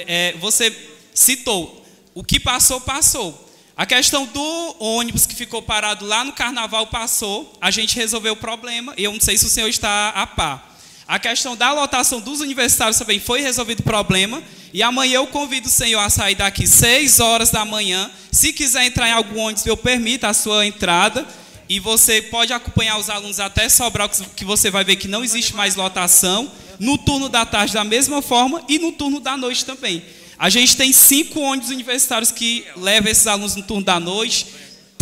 é, 0.07 0.35
você 0.39 0.75
citou, 1.13 1.85
o 2.19 2.25
que 2.25 2.41
passou, 2.41 2.81
passou. 2.81 3.49
A 3.77 3.87
questão 3.87 4.27
do 4.27 4.77
ônibus 4.81 5.25
que 5.25 5.37
ficou 5.37 5.63
parado 5.63 6.05
lá 6.05 6.25
no 6.25 6.33
carnaval 6.33 6.89
passou, 6.89 7.57
a 7.61 7.71
gente 7.71 7.95
resolveu 7.95 8.33
o 8.33 8.37
problema, 8.37 8.93
e 8.97 9.05
eu 9.05 9.13
não 9.13 9.21
sei 9.21 9.39
se 9.39 9.47
o 9.47 9.49
senhor 9.49 9.69
está 9.69 10.09
a 10.09 10.27
par. 10.27 10.77
A 11.07 11.21
questão 11.21 11.57
da 11.57 11.73
lotação 11.73 12.21
dos 12.21 12.41
universitários 12.41 12.99
também 12.99 13.21
foi 13.21 13.41
resolvido 13.41 13.81
o 13.81 13.85
problema. 13.85 14.43
E 14.75 14.83
amanhã 14.83 15.19
eu 15.19 15.29
convido 15.29 15.69
o 15.69 15.71
senhor 15.71 16.01
a 16.01 16.11
sair 16.11 16.35
daqui 16.35 16.67
6 16.67 17.21
horas 17.21 17.51
da 17.51 17.65
manhã. 17.65 18.11
Se 18.33 18.53
quiser 18.53 18.85
entrar 18.85 19.09
em 19.09 19.13
algum 19.13 19.39
ônibus, 19.39 19.65
eu 19.65 19.77
permito 19.77 20.27
a 20.27 20.35
sua 20.35 20.67
entrada. 20.67 21.25
E 21.69 21.79
você 21.79 22.21
pode 22.21 22.53
acompanhar 22.53 22.99
os 22.99 23.09
alunos 23.09 23.39
até 23.39 23.69
Sobral, 23.69 24.11
que 24.35 24.45
você 24.45 24.73
vai 24.73 24.83
ver 24.83 24.97
que 24.97 25.07
não 25.07 25.23
existe 25.23 25.55
mais 25.55 25.77
lotação. 25.77 26.51
No 26.81 26.99
turno 26.99 27.29
da 27.29 27.47
tarde, 27.47 27.75
da 27.75 27.85
mesma 27.85 28.21
forma, 28.21 28.61
e 28.69 28.81
no 28.81 28.91
turno 28.91 29.21
da 29.21 29.37
noite 29.37 29.65
também. 29.65 30.03
A 30.39 30.49
gente 30.49 30.77
tem 30.77 30.93
cinco 30.93 31.41
ônibus 31.41 31.71
universitários 31.71 32.31
que 32.31 32.65
levam 32.77 33.11
esses 33.11 33.27
alunos 33.27 33.57
no 33.57 33.63
turno 33.63 33.85
da 33.85 33.99
noite 33.99 34.47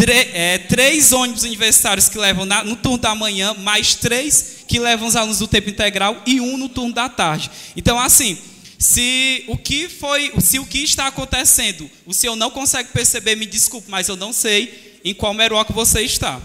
é, 0.05 0.59
três 0.59 1.13
ônibus 1.13 1.43
universitários 1.43 2.09
que 2.09 2.19
levam 2.19 2.45
na, 2.45 2.63
no 2.63 2.77
turno 2.77 2.99
da 2.99 3.15
manhã, 3.15 3.55
mais 3.55 3.95
três 3.95 4.65
que 4.69 4.79
levam 4.79 5.09
os 5.09 5.17
alunos 5.17 5.39
do 5.39 5.49
tempo 5.49 5.71
integral 5.71 6.23
e 6.27 6.41
um 6.41 6.59
no 6.59 6.69
turno 6.69 6.93
da 6.93 7.09
tarde. 7.09 7.51
Então, 7.75 7.99
assim, 7.99 8.39
se 8.79 9.45
o 9.49 9.57
que 9.57 9.89
foi, 9.89 10.33
se 10.41 10.59
o 10.59 10.67
que 10.67 10.79
está 10.79 11.07
acontecendo, 11.07 11.91
o 12.05 12.13
senhor 12.13 12.37
não 12.37 12.51
consegue 12.51 12.91
perceber, 12.91 13.37
me 13.37 13.47
desculpe, 13.47 13.91
mas 13.91 14.09
eu 14.09 14.17
não 14.17 14.33
sei 14.33 15.01
em 15.03 15.15
qual 15.15 15.33
meroca 15.33 15.73
você 15.73 16.03
está. 16.03 16.41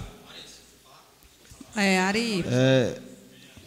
É, 1.76 2.00
Ari. 2.00 2.46
É, 2.48 3.00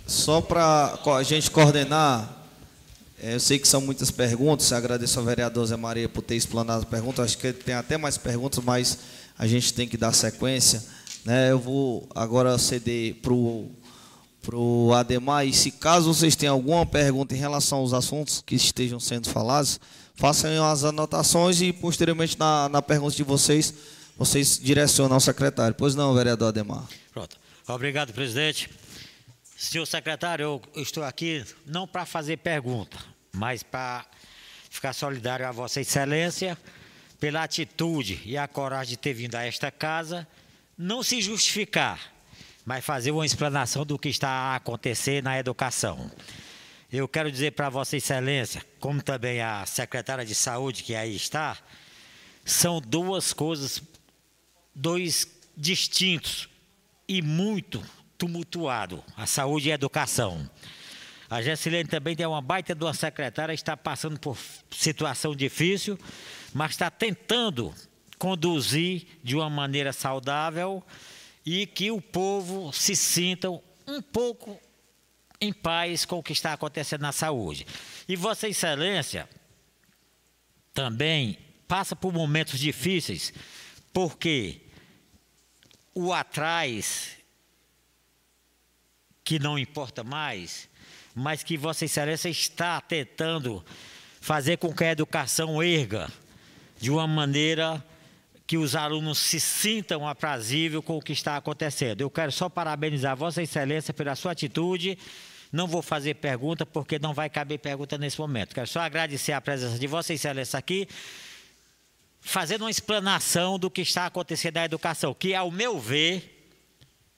só 0.07 0.41
para 0.41 0.99
a 1.19 1.23
gente 1.23 1.51
coordenar, 1.51 2.44
eu 3.33 3.41
sei 3.41 3.59
que 3.59 3.67
são 3.67 3.81
muitas 3.81 4.11
perguntas, 4.11 4.71
agradeço 4.71 5.19
ao 5.19 5.25
vereador 5.25 5.65
Zé 5.65 5.77
Maria 5.77 6.09
por 6.09 6.21
ter 6.21 6.37
explanado 6.37 6.81
as 6.81 6.85
perguntas, 6.85 7.25
acho 7.25 7.39
que 7.39 7.53
tem 7.55 7.75
até 7.75 7.97
mais 7.97 8.19
perguntas, 8.19 8.63
mas 8.63 8.99
a 9.39 9.47
gente 9.47 9.73
tem 9.73 9.89
que 9.89 9.97
dar 9.97 10.13
sequência. 10.13 10.85
Né? 11.25 11.51
Eu 11.51 11.59
vou 11.59 12.07
agora 12.15 12.59
ceder 12.59 13.15
para 13.23 13.33
o 13.33 14.93
Ademar, 14.93 15.47
e 15.47 15.55
se 15.55 15.71
caso 15.71 16.13
vocês 16.13 16.37
tenham 16.37 16.55
alguma 16.55 16.85
pergunta 16.85 17.35
em 17.35 17.39
relação 17.39 17.79
aos 17.79 17.95
assuntos 17.95 18.43
que 18.45 18.55
estejam 18.55 19.01
sendo 19.01 19.31
falados, 19.31 19.81
façam 20.15 20.63
as 20.65 20.85
anotações 20.85 21.63
e 21.63 21.73
posteriormente 21.73 22.39
na, 22.39 22.69
na 22.69 22.83
pergunta 22.83 23.17
de 23.17 23.23
vocês, 23.23 23.73
vocês 24.19 24.61
direcionam 24.63 25.15
ao 25.15 25.21
secretário. 25.21 25.75
Pois 25.75 25.95
não, 25.95 26.15
vereador 26.15 26.49
Ademar. 26.49 26.87
Pronto. 27.11 27.37
Obrigado, 27.67 28.13
presidente. 28.13 28.69
Senhor 29.57 29.87
secretário, 29.87 30.61
eu 30.75 30.83
estou 30.83 31.03
aqui 31.03 31.43
não 31.65 31.87
para 31.87 32.05
fazer 32.05 32.37
pergunta, 32.37 32.99
mas 33.35 33.63
para 33.63 34.07
ficar 34.71 34.93
solidário 34.93 35.47
a 35.47 35.51
Vossa 35.51 35.81
Excelência 35.81 36.57
pela 37.19 37.43
atitude 37.43 38.23
e 38.25 38.39
a 38.39 38.47
coragem 38.47 38.91
de 38.91 38.97
ter 38.97 39.13
vindo 39.13 39.35
a 39.35 39.45
esta 39.45 39.71
casa, 39.71 40.27
não 40.79 41.03
se 41.03 41.21
justificar, 41.21 42.01
mas 42.65 42.85
fazer 42.85 43.11
uma 43.11 43.27
explanação 43.27 43.85
do 43.85 43.99
que 43.99 44.09
está 44.09 44.29
a 44.29 44.57
acontecer 44.57 45.23
na 45.23 45.39
educação. 45.39 46.11
Eu 46.93 47.09
quero 47.09 47.31
dizer 47.31 47.53
para 47.53 47.69
Vossa 47.69 47.97
Excelência, 47.97 48.65
como 48.79 49.03
também 49.03 49.41
a 49.41 49.67
secretária 49.67 50.25
de 50.25 50.35
Saúde 50.35 50.83
que 50.83 50.95
aí 50.95 51.17
está, 51.17 51.59
são 52.45 52.81
duas 52.81 53.33
coisas, 53.33 53.83
dois 54.75 55.27
distintos 55.57 56.49
e 57.09 57.21
muito 57.21 57.83
tumultuado, 58.17 59.03
a 59.17 59.27
saúde 59.27 59.69
e 59.69 59.73
a 59.73 59.75
educação. 59.75 60.49
A 61.29 61.41
Gessilene 61.41 61.89
também 61.89 62.15
tem 62.15 62.27
uma 62.27 62.43
baita 62.43 62.75
de 62.75 62.85
uma 62.85 62.95
secretária, 62.95 63.53
está 63.53 63.77
passando 63.77 64.19
por 64.19 64.39
situação 64.71 65.35
difícil, 65.35 65.99
mas 66.53 66.73
está 66.73 66.91
tentando 66.91 67.75
conduzir 68.19 69.07
de 69.23 69.35
uma 69.35 69.51
maneira 69.51 69.93
saudável 69.93 70.83
e 71.45 71.67
que 71.67 71.91
o 71.91 72.01
povo 72.01 72.73
se 72.73 72.95
sinta 72.95 73.51
um 73.51 74.01
pouco 74.01 74.59
em 75.41 75.53
paz 75.53 76.05
com 76.05 76.19
o 76.19 76.23
que 76.23 76.33
está 76.33 76.53
acontecendo 76.53 77.03
na 77.03 77.13
saúde. 77.13 77.67
E 78.09 78.17
Vossa 78.17 78.49
Excelência 78.49 79.29
também 80.73 81.39
passa 81.69 81.95
por 81.95 82.13
momentos 82.13 82.59
difíceis, 82.59 83.33
porque 83.93 84.63
o 85.95 86.13
atrás, 86.13 87.17
que 89.23 89.39
não 89.39 89.59
importa 89.59 90.03
mais, 90.03 90.69
mas 91.15 91.43
que 91.43 91.57
Vossa 91.57 91.85
Excelência 91.85 92.29
está 92.29 92.81
tentando 92.81 93.65
fazer 94.21 94.57
com 94.57 94.75
que 94.75 94.85
a 94.85 94.91
educação 94.91 95.63
erga 95.63 96.11
de 96.81 96.91
uma 96.91 97.07
maneira 97.07 97.85
que 98.47 98.59
os 98.59 98.75
alunos 98.75 99.19
se 99.19 99.41
sintam 99.41 100.07
aprazível 100.07 100.83
com 100.83 100.99
o 100.99 101.03
que 101.03 101.13
está 101.13 101.37
acontecendo. 101.37 102.01
Eu 102.01 102.11
quero 102.11 102.33
só 102.33 102.49
parabenizar 102.49 103.17
Vossa 103.17 103.43
Excelência 103.43 103.95
pela 103.95 104.15
sua 104.15 104.33
atitude. 104.33 104.99
Não 105.51 105.67
vou 105.67 105.81
fazer 105.81 106.15
pergunta, 106.15 106.67
porque 106.67 106.99
não 106.99 107.15
vai 107.15 107.31
caber 107.31 107.59
pergunta 107.59 107.97
nesse 107.97 108.19
momento. 108.19 108.55
Quero 108.55 108.67
só 108.67 108.81
agradecer 108.81 109.33
a 109.33 109.41
presença 109.41 109.79
de 109.79 109.87
Vossa 109.87 110.13
Excelência 110.13 110.59
aqui, 110.59 110.89
fazendo 112.21 112.63
uma 112.63 112.71
explanação 112.71 113.59
do 113.59 113.71
que 113.71 113.81
está 113.81 114.07
acontecendo 114.07 114.57
na 114.57 114.65
educação, 114.65 115.15
que, 115.15 115.35
ao 115.35 115.51
meu 115.51 115.79
ver, 115.79 116.51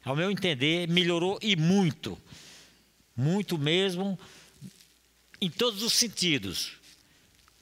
ao 0.05 0.15
meu 0.15 0.31
entender, 0.31 0.87
melhorou 0.89 1.39
e 1.43 1.57
muito. 1.57 2.17
Muito 3.17 3.57
mesmo, 3.57 4.19
em 5.41 5.51
todos 5.51 5.83
os 5.83 5.93
sentidos 5.93 6.77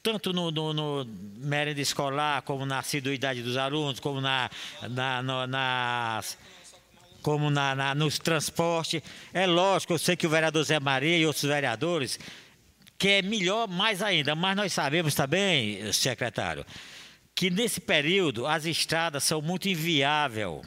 tanto 0.05 0.35
no, 0.35 0.51
no, 0.51 0.75
no 0.75 1.07
mérito 1.39 1.81
escolar, 1.81 2.43
como 2.43 2.67
na 2.67 2.81
assiduidade 2.81 3.43
dos 3.43 3.57
alunos, 3.57 3.99
como 3.99 4.21
na, 4.21 4.51
na, 4.91 5.23
no, 5.23 5.47
nas, 5.47 6.37
como 7.23 7.49
na, 7.49 7.75
na, 7.75 7.95
nos 7.95 8.19
transportes. 8.19 9.03
É 9.33 9.47
lógico, 9.47 9.95
eu 9.95 9.99
sei 9.99 10.15
que 10.15 10.27
o 10.27 10.31
vereador 10.31 10.63
Zé 10.63 10.79
Maria 10.79 11.17
e 11.17 11.25
outros 11.25 11.45
vereadores 11.45 12.21
quer 12.99 13.25
melhor 13.25 13.67
mais 13.67 14.03
ainda, 14.03 14.35
mas 14.35 14.55
nós 14.55 14.75
sabemos 14.75 15.15
também, 15.15 15.91
secretário, 15.91 16.67
que 17.35 17.49
nesse 17.49 17.81
período 17.81 18.47
as 18.47 18.67
estradas 18.67 19.25
são 19.25 19.41
muito 19.41 19.71
inviáveis. 19.71 20.61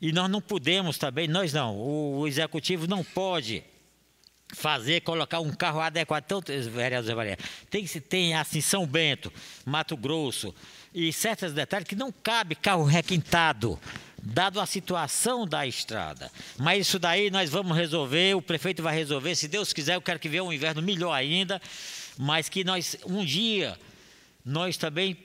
E 0.00 0.12
nós 0.12 0.30
não 0.30 0.40
podemos 0.40 0.96
também, 0.96 1.28
nós 1.28 1.52
não, 1.52 1.76
o, 1.76 2.20
o 2.20 2.26
executivo 2.26 2.86
não 2.86 3.04
pode 3.04 3.62
fazer, 4.52 5.00
colocar 5.02 5.40
um 5.40 5.50
carro 5.50 5.80
adequado. 5.80 6.24
Então, 6.24 6.42
vereador 6.70 7.16
Maria, 7.16 7.38
tem 7.68 7.86
tem 7.86 8.34
assim 8.34 8.60
São 8.60 8.86
Bento, 8.86 9.32
Mato 9.64 9.96
Grosso 9.96 10.54
e 10.94 11.12
certos 11.12 11.52
detalhes 11.52 11.86
que 11.86 11.94
não 11.94 12.12
cabe 12.12 12.54
carro 12.54 12.84
requintado, 12.84 13.78
dado 14.22 14.60
a 14.60 14.66
situação 14.66 15.46
da 15.46 15.66
estrada. 15.66 16.30
Mas 16.58 16.86
isso 16.86 16.98
daí 16.98 17.30
nós 17.30 17.50
vamos 17.50 17.76
resolver, 17.76 18.34
o 18.34 18.42
prefeito 18.42 18.82
vai 18.82 18.94
resolver, 18.94 19.34
se 19.34 19.48
Deus 19.48 19.72
quiser, 19.72 19.94
eu 19.94 20.02
quero 20.02 20.18
que 20.18 20.28
venha 20.28 20.44
um 20.44 20.52
inverno 20.52 20.82
melhor 20.82 21.12
ainda, 21.12 21.60
mas 22.18 22.48
que 22.48 22.64
nós 22.64 22.96
um 23.06 23.24
dia 23.24 23.78
nós 24.44 24.76
também 24.76 25.16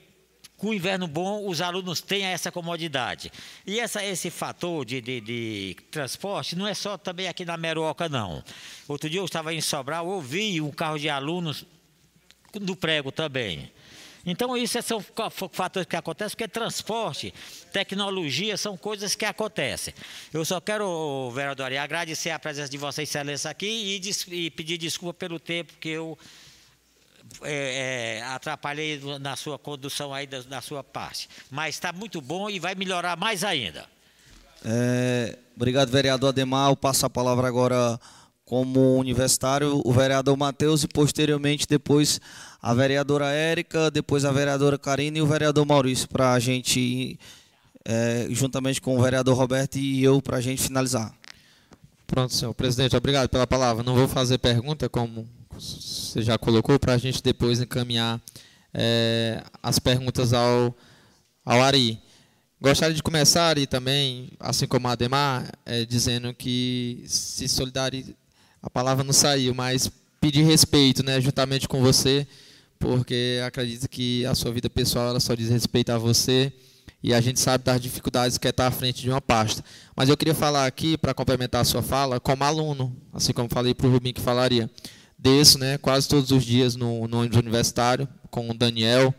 com 0.56 0.68
o 0.68 0.74
inverno 0.74 1.06
bom, 1.06 1.46
os 1.46 1.60
alunos 1.60 2.00
tenham 2.00 2.30
essa 2.30 2.50
comodidade. 2.50 3.30
E 3.66 3.78
essa, 3.78 4.04
esse 4.04 4.30
fator 4.30 4.84
de, 4.84 5.00
de, 5.00 5.20
de, 5.20 5.76
transporte 5.90 6.56
não 6.56 6.66
é 6.66 6.74
só 6.74 6.96
também 6.96 7.28
aqui 7.28 7.44
na 7.44 7.56
Meroca, 7.56 8.08
não. 8.08 8.42
Outro 8.88 9.10
dia 9.10 9.20
eu 9.20 9.24
estava 9.24 9.52
em 9.52 9.60
Sobral, 9.60 10.06
ouvi 10.06 10.60
um 10.60 10.70
carro 10.70 10.98
de 10.98 11.08
alunos 11.08 11.64
do 12.54 12.74
prego 12.74 13.12
também. 13.12 13.70
Então, 14.28 14.56
isso 14.56 14.82
são 14.82 15.00
fatores 15.52 15.86
que 15.86 15.94
acontecem, 15.94 16.36
porque 16.36 16.48
transporte, 16.48 17.32
tecnologia, 17.72 18.56
são 18.56 18.76
coisas 18.76 19.14
que 19.14 19.24
acontecem. 19.24 19.94
Eu 20.34 20.44
só 20.44 20.60
quero, 20.60 21.30
vereador, 21.30 21.72
agradecer 21.74 22.30
a 22.30 22.38
presença 22.38 22.68
de 22.68 22.76
Vossa 22.76 23.04
Excelência 23.04 23.48
aqui 23.48 24.00
e, 24.28 24.34
e 24.34 24.50
pedir 24.50 24.78
desculpa 24.78 25.14
pelo 25.14 25.38
tempo 25.38 25.74
que 25.78 25.90
eu 25.90 26.18
é, 27.42 28.18
é, 28.18 28.22
atrapalhei 28.22 29.00
na 29.20 29.36
sua 29.36 29.58
condução 29.58 30.12
aí 30.12 30.26
da, 30.26 30.40
da 30.42 30.60
sua 30.60 30.82
parte. 30.82 31.28
Mas 31.50 31.76
está 31.76 31.92
muito 31.92 32.20
bom 32.20 32.48
e 32.48 32.58
vai 32.58 32.74
melhorar 32.74 33.16
mais 33.16 33.44
ainda. 33.44 33.86
É, 34.64 35.38
obrigado, 35.54 35.90
vereador 35.90 36.30
Ademar. 36.30 36.70
Eu 36.70 36.76
passo 36.76 37.06
a 37.06 37.10
palavra 37.10 37.46
agora 37.46 37.98
como 38.44 38.96
universitário, 38.96 39.82
o 39.84 39.92
vereador 39.92 40.36
Matheus 40.36 40.84
e 40.84 40.88
posteriormente 40.88 41.66
depois 41.68 42.20
a 42.62 42.72
vereadora 42.72 43.26
Érica, 43.26 43.90
depois 43.90 44.24
a 44.24 44.30
vereadora 44.30 44.78
Karina 44.78 45.18
e 45.18 45.22
o 45.22 45.26
vereador 45.26 45.66
Maurício 45.66 46.08
para 46.08 46.32
a 46.32 46.38
gente, 46.38 47.18
é, 47.84 48.28
juntamente 48.30 48.80
com 48.80 48.96
o 48.96 49.02
vereador 49.02 49.36
Roberto 49.36 49.76
e 49.76 50.02
eu, 50.02 50.22
para 50.22 50.36
a 50.36 50.40
gente 50.40 50.62
finalizar. 50.62 51.12
Pronto, 52.06 52.32
senhor 52.32 52.54
presidente, 52.54 52.96
obrigado 52.96 53.28
pela 53.28 53.48
palavra. 53.48 53.82
Não 53.82 53.96
vou 53.96 54.06
fazer 54.06 54.38
pergunta, 54.38 54.88
como 54.88 55.28
você 55.58 56.22
já 56.22 56.36
colocou, 56.36 56.78
para 56.78 56.92
a 56.92 56.98
gente 56.98 57.22
depois 57.22 57.60
encaminhar 57.60 58.20
é, 58.72 59.42
as 59.62 59.78
perguntas 59.78 60.32
ao, 60.32 60.76
ao 61.44 61.62
Ari. 61.62 61.98
Gostaria 62.60 62.94
de 62.94 63.02
começar, 63.02 63.48
Ari, 63.48 63.66
também, 63.66 64.30
assim 64.38 64.66
como 64.66 64.88
a 64.88 64.92
Ademar, 64.92 65.50
é, 65.64 65.84
dizendo 65.84 66.32
que 66.34 67.02
se 67.06 67.48
solidarizar, 67.48 68.14
a 68.62 68.70
palavra 68.70 69.04
não 69.04 69.12
saiu, 69.12 69.54
mas 69.54 69.90
pedir 70.20 70.42
respeito, 70.42 71.02
né, 71.02 71.20
juntamente 71.20 71.68
com 71.68 71.80
você, 71.80 72.26
porque 72.78 73.40
acredito 73.46 73.88
que 73.88 74.24
a 74.26 74.34
sua 74.34 74.52
vida 74.52 74.68
pessoal 74.68 75.08
ela 75.08 75.20
só 75.20 75.34
diz 75.34 75.48
respeito 75.48 75.90
a 75.90 75.98
você 75.98 76.52
e 77.02 77.14
a 77.14 77.20
gente 77.20 77.38
sabe 77.38 77.64
das 77.64 77.80
dificuldades 77.80 78.36
que 78.36 78.46
é 78.46 78.50
estar 78.50 78.66
à 78.66 78.70
frente 78.70 79.02
de 79.02 79.08
uma 79.08 79.20
pasta. 79.20 79.64
Mas 79.94 80.08
eu 80.08 80.16
queria 80.16 80.34
falar 80.34 80.66
aqui, 80.66 80.98
para 80.98 81.14
complementar 81.14 81.60
a 81.60 81.64
sua 81.64 81.82
fala, 81.82 82.18
como 82.18 82.42
aluno, 82.42 82.94
assim 83.12 83.32
como 83.32 83.48
falei 83.48 83.74
para 83.74 83.86
o 83.86 83.90
Rubim 83.90 84.12
que 84.12 84.20
falaria 84.20 84.70
desço 85.26 85.58
né, 85.58 85.76
quase 85.76 86.08
todos 86.08 86.30
os 86.30 86.44
dias 86.44 86.76
no, 86.76 87.08
no 87.08 87.18
ônibus 87.18 87.38
universitário 87.38 88.08
com 88.30 88.48
o 88.48 88.54
Daniel. 88.54 89.12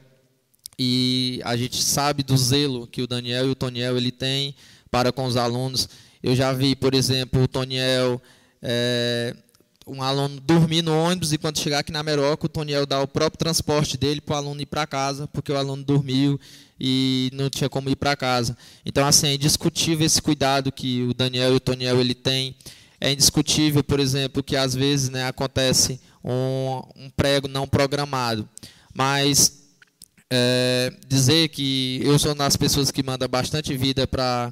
E 0.79 1.41
a 1.43 1.57
gente 1.57 1.83
sabe 1.83 2.23
do 2.23 2.37
zelo 2.37 2.87
que 2.87 3.01
o 3.01 3.07
Daniel 3.07 3.47
e 3.47 3.49
o 3.49 3.55
Toniel 3.55 3.97
ele 3.97 4.11
tem 4.11 4.55
para 4.89 5.11
com 5.11 5.25
os 5.25 5.35
alunos. 5.35 5.89
Eu 6.23 6.33
já 6.33 6.53
vi, 6.53 6.75
por 6.75 6.93
exemplo, 6.93 7.43
o 7.43 7.47
Toniel, 7.47 8.21
é, 8.61 9.35
um 9.85 10.01
aluno 10.01 10.39
dormir 10.39 10.81
no 10.81 10.97
ônibus 10.97 11.33
e 11.33 11.37
quando 11.37 11.59
chegar 11.59 11.79
aqui 11.79 11.91
na 11.91 12.03
Meroca, 12.03 12.45
o 12.45 12.49
Toniel 12.49 12.85
dá 12.85 13.01
o 13.01 13.07
próprio 13.07 13.39
transporte 13.39 13.97
dele 13.97 14.21
para 14.21 14.35
o 14.35 14.37
aluno 14.37 14.61
ir 14.61 14.65
para 14.65 14.87
casa, 14.87 15.27
porque 15.27 15.51
o 15.51 15.57
aluno 15.57 15.83
dormiu 15.83 16.39
e 16.79 17.29
não 17.33 17.49
tinha 17.49 17.69
como 17.69 17.89
ir 17.89 17.95
para 17.95 18.15
casa. 18.15 18.55
Então, 18.85 19.05
assim, 19.05 19.27
é 19.27 19.33
indiscutível 19.33 20.05
esse 20.05 20.21
cuidado 20.21 20.71
que 20.71 21.03
o 21.03 21.13
Daniel 21.13 21.53
e 21.53 21.55
o 21.55 21.59
Toniel 21.59 21.99
ele 21.99 22.13
tem 22.13 22.55
é 22.99 23.11
indiscutível, 23.11 23.83
por 23.83 23.99
exemplo, 23.99 24.43
que 24.43 24.55
às 24.55 24.73
vezes 24.73 25.09
né, 25.09 25.27
acontece 25.27 25.99
um, 26.23 26.81
um 26.95 27.09
prego 27.09 27.47
não 27.47 27.67
programado. 27.67 28.47
Mas 28.93 29.67
é, 30.29 30.91
dizer 31.07 31.49
que 31.49 32.01
eu 32.03 32.17
sou 32.17 32.31
uma 32.31 32.43
das 32.43 32.57
pessoas 32.57 32.91
que 32.91 33.03
manda 33.03 33.27
bastante 33.27 33.75
vida 33.77 34.07
para 34.07 34.51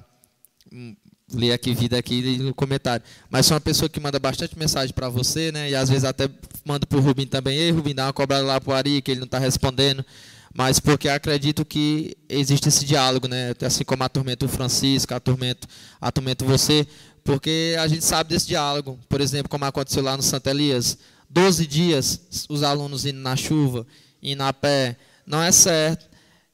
hum, 0.71 0.95
ler 1.33 1.51
aqui 1.51 1.73
vida 1.73 1.97
aqui 1.97 2.37
no 2.37 2.53
comentário. 2.53 3.03
Mas 3.29 3.45
sou 3.45 3.55
uma 3.55 3.61
pessoa 3.61 3.89
que 3.89 3.99
manda 3.99 4.19
bastante 4.19 4.57
mensagem 4.57 4.93
para 4.93 5.09
você, 5.09 5.51
né? 5.51 5.71
E 5.71 5.75
às 5.75 5.89
vezes 5.89 6.03
até 6.03 6.29
mando 6.63 6.85
para 6.87 6.97
o 6.97 7.01
Rubim 7.01 7.25
também. 7.25 7.57
Ei, 7.57 7.71
Rubim, 7.71 7.95
dá 7.95 8.05
uma 8.05 8.13
cobrada 8.13 8.45
lá 8.45 8.61
para 8.61 8.71
o 8.71 8.75
Ari, 8.75 9.01
que 9.01 9.11
ele 9.11 9.19
não 9.19 9.25
está 9.25 9.39
respondendo. 9.39 10.05
Mas 10.53 10.79
porque 10.79 11.09
acredito 11.09 11.65
que 11.65 12.15
existe 12.29 12.69
esse 12.69 12.85
diálogo, 12.85 13.27
né? 13.27 13.53
Assim 13.65 13.83
como 13.83 14.03
atormento 14.03 14.45
o 14.45 14.49
Francisco, 14.49 15.13
atormento, 15.13 15.67
atormento 15.99 16.45
você 16.45 16.87
porque 17.25 17.75
a 17.79 17.87
gente 17.87 18.05
sabe 18.05 18.29
desse 18.29 18.47
diálogo. 18.47 18.97
Por 19.09 19.19
exemplo, 19.19 19.49
como 19.49 19.65
aconteceu 19.65 20.03
lá 20.03 20.15
no 20.15 20.21
Santa 20.21 20.51
Elias, 20.51 20.97
12 21.27 21.65
dias 21.65 22.45
os 22.47 22.61
alunos 22.61 23.05
indo 23.05 23.19
na 23.19 23.35
chuva, 23.35 23.85
indo 24.21 24.43
a 24.43 24.53
pé, 24.53 24.95
não 25.25 25.41
é 25.41 25.51
certo. 25.51 26.05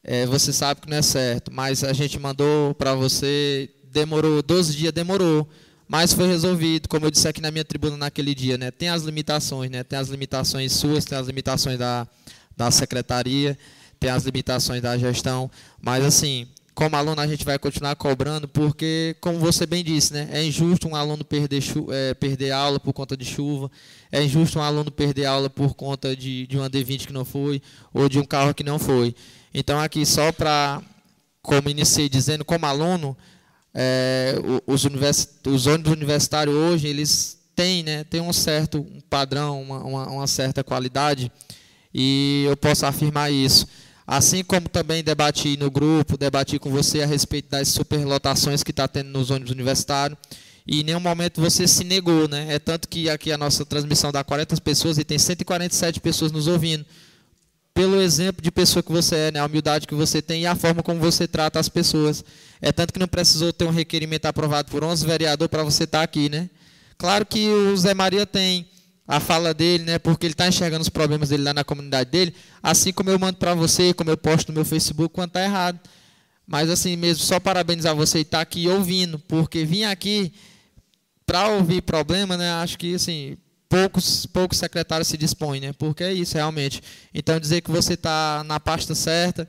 É, 0.04 0.26
você 0.26 0.52
sabe 0.52 0.82
que 0.82 0.90
não 0.90 0.98
é 0.98 1.02
certo, 1.02 1.52
mas 1.54 1.84
a 1.84 1.94
gente 1.94 2.18
mandou 2.18 2.74
para 2.74 2.96
você, 2.96 3.70
demorou 3.92 4.42
12 4.42 4.76
dias, 4.76 4.92
demorou, 4.92 5.48
mas 5.88 6.12
foi 6.12 6.26
resolvido, 6.26 6.90
como 6.90 7.06
eu 7.06 7.12
disse 7.12 7.28
aqui 7.28 7.40
na 7.40 7.52
minha 7.52 7.64
tribuna 7.64 7.96
naquele 7.96 8.34
dia, 8.34 8.58
né? 8.58 8.72
Tem 8.72 8.90
as 8.90 9.04
limitações, 9.04 9.70
né? 9.70 9.84
Tem 9.84 10.00
as 10.00 10.08
limitações 10.08 10.72
suas, 10.72 11.06
tem 11.06 11.18
as 11.18 11.28
limitações 11.28 11.78
da, 11.78 12.08
da 12.58 12.72
secretaria, 12.72 13.56
tem 14.00 14.10
as 14.10 14.24
limitações 14.24 14.82
da 14.82 14.98
gestão, 14.98 15.52
mas 15.80 16.04
assim, 16.04 16.48
como 16.74 16.96
aluno 16.96 17.20
a 17.20 17.28
gente 17.28 17.44
vai 17.44 17.60
continuar 17.60 17.96
cobrando, 17.96 18.48
porque, 18.48 19.16
como 19.20 19.38
você 19.40 19.66
bem 19.66 19.84
disse, 19.84 20.14
né, 20.14 20.30
é 20.32 20.44
injusto 20.44 20.88
um 20.88 20.96
aluno 20.96 21.24
perder, 21.24 21.62
é, 21.90 22.14
perder 22.14 22.52
aula 22.52 22.80
por 22.80 22.94
conta 22.94 23.18
de 23.18 23.26
chuva, 23.26 23.70
é 24.12 24.24
injusto 24.24 24.58
um 24.58 24.62
aluno 24.62 24.90
perder 24.90 25.26
aula 25.26 25.50
por 25.50 25.76
conta 25.76 26.16
de, 26.16 26.48
de 26.48 26.58
uma 26.58 26.70
D20 26.70 27.08
que 27.08 27.14
não 27.14 27.26
foi, 27.26 27.62
ou 27.94 28.08
de 28.08 28.20
um 28.20 28.26
carro 28.26 28.54
que 28.54 28.64
não 28.64 28.80
foi. 28.80 29.14
Então, 29.54 29.80
aqui, 29.80 30.06
só 30.06 30.32
para, 30.32 30.82
como 31.42 31.70
iniciei 31.70 32.08
dizendo, 32.08 32.46
como 32.46 32.66
aluno, 32.66 33.18
é, 33.74 34.36
os, 34.66 34.86
univers, 34.86 35.28
os 35.46 35.68
ônibus 35.68 35.92
universitários 35.92 36.56
hoje, 36.56 36.88
eles 36.88 37.38
têm, 37.54 37.84
né, 37.84 38.06
têm 38.06 38.22
um 38.22 38.34
certo 38.34 38.86
padrão, 39.10 39.62
uma, 39.62 39.80
uma, 39.84 40.10
uma 40.10 40.28
certa 40.28 40.64
qualidade, 40.64 41.30
e 41.94 42.46
eu 42.48 42.56
posso 42.56 42.86
afirmar 42.86 43.32
isso. 43.32 43.68
Assim 44.06 44.44
como 44.44 44.68
também 44.68 45.04
debati 45.04 45.56
no 45.58 45.70
grupo, 45.70 46.18
debati 46.18 46.60
com 46.60 46.70
você 46.70 47.02
a 47.02 47.06
respeito 47.06 47.50
das 47.50 47.70
superlotações 47.70 48.64
que 48.64 48.72
está 48.72 48.88
tendo 48.88 49.10
nos 49.10 49.30
ônibus 49.30 49.52
universitários. 49.52 50.18
E 50.66 50.82
em 50.82 50.84
nenhum 50.84 51.00
momento 51.00 51.42
você 51.42 51.68
se 51.68 51.84
negou, 51.84 52.28
né? 52.28 52.54
É 52.54 52.60
tanto 52.60 52.88
que 52.88 53.10
aqui 53.10 53.32
a 53.32 53.38
nossa 53.38 53.66
transmissão 53.66 54.12
dá 54.12 54.24
40 54.24 54.60
pessoas 54.62 54.98
e 54.98 55.04
tem 55.04 55.18
147 55.18 56.00
pessoas 56.00 56.32
nos 56.32 56.48
ouvindo. 56.48 56.86
Pelo 57.74 58.02
exemplo 58.02 58.42
de 58.42 58.52
pessoa 58.52 58.84
que 58.84 58.92
você 58.92 59.16
é, 59.16 59.32
né? 59.32 59.40
a 59.40 59.46
humildade 59.46 59.88
que 59.88 59.96
você 59.96 60.22
tem 60.22 60.42
e 60.42 60.46
a 60.46 60.56
forma 60.56 60.84
como 60.84 61.00
você 61.00 61.28
trata 61.28 61.60
as 61.60 61.70
pessoas. 61.70 62.24
É 62.62 62.72
tanto 62.72 62.94
que 62.94 63.00
não 63.00 63.08
precisou 63.08 63.54
ter 63.54 63.66
um 63.66 63.72
requerimento 63.72 64.26
aprovado 64.26 64.70
por 64.70 64.84
11 64.84 65.06
vereadores 65.06 65.50
para 65.50 65.64
você 65.64 65.86
estar 65.86 66.00
tá 66.00 66.04
aqui, 66.04 66.30
né? 66.30 66.50
Claro 66.98 67.26
que 67.26 67.50
o 67.50 67.78
Zé 67.78 67.94
Maria 67.94 68.26
tem 68.26 68.68
a 69.12 69.20
fala 69.20 69.54
dele, 69.54 69.84
né? 69.84 70.00
Porque 70.00 70.26
ele 70.26 70.34
está 70.34 70.48
enxergando 70.48 70.82
os 70.84 70.88
problemas 70.88 71.28
dele 71.28 71.44
lá 71.44 71.54
na 71.54 71.66
comunidade 71.66 72.10
dele, 72.10 72.34
assim 72.64 72.94
como 72.94 73.10
eu 73.10 73.20
mando 73.20 73.38
para 73.38 73.54
você, 73.54 73.94
como 73.94 74.10
eu 74.10 74.16
posto 74.16 74.48
no 74.48 74.54
meu 74.54 74.64
Facebook, 74.64 75.14
quando 75.14 75.28
está 75.32 75.44
errado. 75.44 75.78
Mas 76.48 76.70
assim 76.70 76.96
mesmo, 76.96 77.22
só 77.22 77.38
parabenizar 77.38 77.94
você 77.94 78.20
e 78.20 78.22
estar 78.22 78.38
tá 78.38 78.42
aqui 78.42 78.70
ouvindo, 78.70 79.20
porque 79.20 79.66
vir 79.66 79.84
aqui 79.84 80.32
para 81.26 81.50
ouvir 81.50 81.82
problema, 81.82 82.38
né? 82.38 82.54
Acho 82.54 82.78
que 82.78 82.96
assim 82.96 83.38
poucos 83.68 84.26
poucos 84.28 84.58
secretários 84.58 85.10
se 85.10 85.18
dispõem, 85.18 85.60
né? 85.60 85.74
Porque 85.74 86.06
é 86.06 86.14
isso 86.14 86.36
realmente. 86.36 86.82
Então 87.14 87.38
dizer 87.38 87.60
que 87.60 87.70
você 87.70 87.96
está 87.96 88.46
na 88.46 88.62
pasta 88.62 88.96
certa 88.96 89.46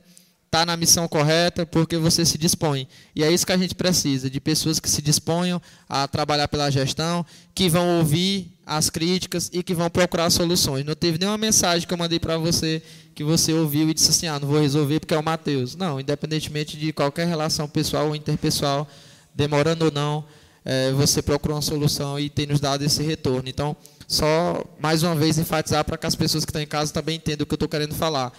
está 0.53 0.67
na 0.67 0.77
missão 0.77 1.07
correta 1.07 1.65
porque 1.65 1.97
você 1.97 2.23
se 2.23 2.37
dispõe. 2.37 2.87
E 3.15 3.23
é 3.23 3.31
isso 3.31 3.43
que 3.43 3.51
a 3.51 3.57
gente 3.57 3.73
precisa, 3.73 4.29
de 4.29 4.39
pessoas 4.39 4.79
que 4.79 4.87
se 4.87 5.01
disponham 5.01 5.59
a 5.89 6.07
trabalhar 6.07 6.47
pela 6.47 6.69
gestão, 6.69 7.25
que 7.55 7.67
vão 7.67 7.97
ouvir 7.97 8.51
as 8.63 8.87
críticas 8.87 9.49
e 9.51 9.63
que 9.63 9.73
vão 9.73 9.89
procurar 9.89 10.29
soluções. 10.29 10.85
Não 10.85 10.93
teve 10.93 11.17
nenhuma 11.17 11.39
mensagem 11.39 11.87
que 11.87 11.93
eu 11.93 11.97
mandei 11.97 12.19
para 12.19 12.37
você 12.37 12.83
que 13.15 13.23
você 13.23 13.51
ouviu 13.51 13.89
e 13.89 13.95
disse 13.95 14.11
assim, 14.11 14.27
ah, 14.27 14.39
não 14.39 14.47
vou 14.47 14.61
resolver 14.61 14.99
porque 14.99 15.15
é 15.15 15.17
o 15.17 15.23
Mateus. 15.23 15.75
Não, 15.75 15.99
independentemente 15.99 16.77
de 16.77 16.93
qualquer 16.93 17.27
relação 17.27 17.67
pessoal 17.67 18.09
ou 18.09 18.15
interpessoal, 18.15 18.87
demorando 19.33 19.85
ou 19.85 19.91
não, 19.91 20.23
é, 20.63 20.91
você 20.91 21.21
procura 21.23 21.55
uma 21.55 21.61
solução 21.63 22.19
e 22.19 22.29
tem 22.29 22.45
nos 22.45 22.59
dado 22.59 22.83
esse 22.83 23.01
retorno. 23.01 23.49
Então, 23.49 23.75
só 24.07 24.63
mais 24.79 25.01
uma 25.01 25.15
vez 25.15 25.39
enfatizar 25.39 25.83
para 25.83 25.97
que 25.97 26.05
as 26.05 26.15
pessoas 26.15 26.45
que 26.45 26.51
estão 26.51 26.61
em 26.61 26.67
casa 26.67 26.93
também 26.93 27.15
entendam 27.15 27.43
o 27.43 27.47
que 27.47 27.53
eu 27.53 27.55
estou 27.55 27.67
querendo 27.67 27.95
falar. 27.95 28.31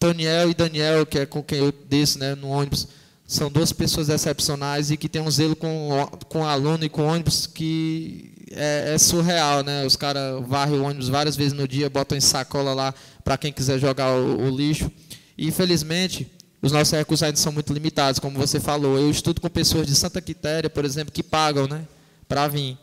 Daniel 0.00 0.50
e 0.50 0.54
Daniel, 0.54 1.04
que 1.04 1.18
é 1.18 1.26
com 1.26 1.42
quem 1.42 1.58
eu 1.58 1.70
desço 1.70 2.18
né, 2.18 2.34
no 2.34 2.48
ônibus, 2.48 2.88
são 3.26 3.50
duas 3.50 3.70
pessoas 3.70 4.08
excepcionais 4.08 4.90
e 4.90 4.96
que 4.96 5.08
têm 5.08 5.20
um 5.20 5.30
zelo 5.30 5.54
com, 5.54 6.08
com 6.28 6.44
aluno 6.44 6.84
e 6.84 6.88
com 6.88 7.06
ônibus 7.06 7.46
que 7.46 8.32
é, 8.50 8.94
é 8.94 8.98
surreal, 8.98 9.62
né? 9.62 9.86
Os 9.86 9.94
caras 9.96 10.42
varrem 10.48 10.80
o 10.80 10.84
ônibus 10.84 11.08
várias 11.08 11.36
vezes 11.36 11.52
no 11.52 11.68
dia, 11.68 11.88
botam 11.88 12.16
em 12.18 12.20
sacola 12.20 12.74
lá 12.74 12.94
para 13.22 13.36
quem 13.36 13.52
quiser 13.52 13.78
jogar 13.78 14.10
o, 14.12 14.40
o 14.40 14.50
lixo. 14.50 14.90
E, 15.38 15.46
infelizmente, 15.46 16.28
os 16.62 16.72
nossos 16.72 16.92
recursos 16.92 17.22
ainda 17.22 17.36
são 17.36 17.52
muito 17.52 17.72
limitados, 17.72 18.18
como 18.18 18.38
você 18.38 18.58
falou. 18.58 18.98
Eu 18.98 19.10
estudo 19.10 19.40
com 19.40 19.48
pessoas 19.48 19.86
de 19.86 19.94
Santa 19.94 20.20
Quitéria, 20.20 20.68
por 20.68 20.84
exemplo, 20.84 21.12
que 21.12 21.22
pagam 21.22 21.68
né, 21.68 21.86
para 22.26 22.48
vir. 22.48 22.76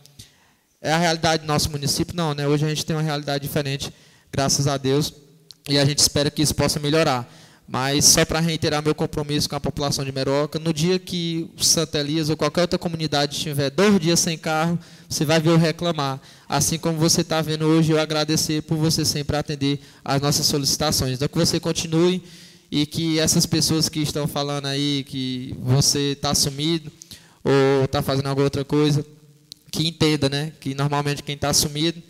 É 0.80 0.94
a 0.94 0.98
realidade 0.98 1.42
do 1.42 1.48
nosso 1.48 1.70
município? 1.72 2.16
Não, 2.16 2.34
né? 2.34 2.48
Hoje 2.48 2.64
a 2.64 2.70
gente 2.70 2.86
tem 2.86 2.96
uma 2.96 3.02
realidade 3.02 3.42
diferente, 3.42 3.92
graças 4.32 4.68
a 4.68 4.78
Deus, 4.78 5.14
e 5.68 5.78
a 5.78 5.86
gente 5.86 6.00
espera 6.00 6.32
que 6.32 6.42
isso 6.42 6.56
possa 6.56 6.80
melhorar. 6.80 7.32
Mas 7.68 8.06
só 8.06 8.24
para 8.24 8.40
reiterar 8.40 8.82
meu 8.82 8.96
compromisso 8.96 9.50
com 9.50 9.56
a 9.58 9.60
população 9.60 10.06
de 10.06 10.12
Meroca, 10.12 10.58
no 10.58 10.72
dia 10.72 10.98
que 10.98 11.50
Santa 11.58 12.00
Elias 12.00 12.30
ou 12.30 12.38
qualquer 12.38 12.62
outra 12.62 12.80
comunidade 12.80 13.36
estiver 13.36 13.70
dois 13.70 14.00
dias 14.00 14.22
sem 14.22 14.38
carro, 14.38 14.80
você 15.10 15.26
vai 15.26 15.42
ver 15.42 15.50
eu 15.50 15.58
reclamar. 15.58 16.22
Assim 16.48 16.78
como 16.78 16.98
você 16.98 17.22
está 17.22 17.42
vendo 17.42 17.66
hoje, 17.66 17.92
eu 17.92 18.00
agradecer 18.00 18.62
por 18.62 18.78
você 18.78 19.04
sempre 19.04 19.36
atender 19.36 19.82
às 20.04 20.22
nossas 20.22 20.46
solicitações. 20.46 21.16
Então, 21.16 21.28
que 21.28 21.38
você 21.38 21.60
continue 21.60 22.24
e 22.72 22.86
que 22.86 23.20
essas 23.20 23.46
pessoas 23.46 23.90
que 23.90 24.00
estão 24.00 24.28
falando 24.28 24.68
aí 24.68 25.04
que 25.06 25.54
você 25.62 26.14
está 26.14 26.34
sumido 26.34 26.90
ou 27.44 27.84
está 27.84 28.02
fazendo 28.02 28.28
alguma 28.28 28.46
outra 28.46 28.64
coisa, 28.64 29.06
que 29.70 29.86
entenda, 29.86 30.30
né? 30.30 30.54
Que 30.62 30.74
normalmente 30.74 31.22
quem 31.22 31.36
está 31.36 31.54
sumido 31.54 32.02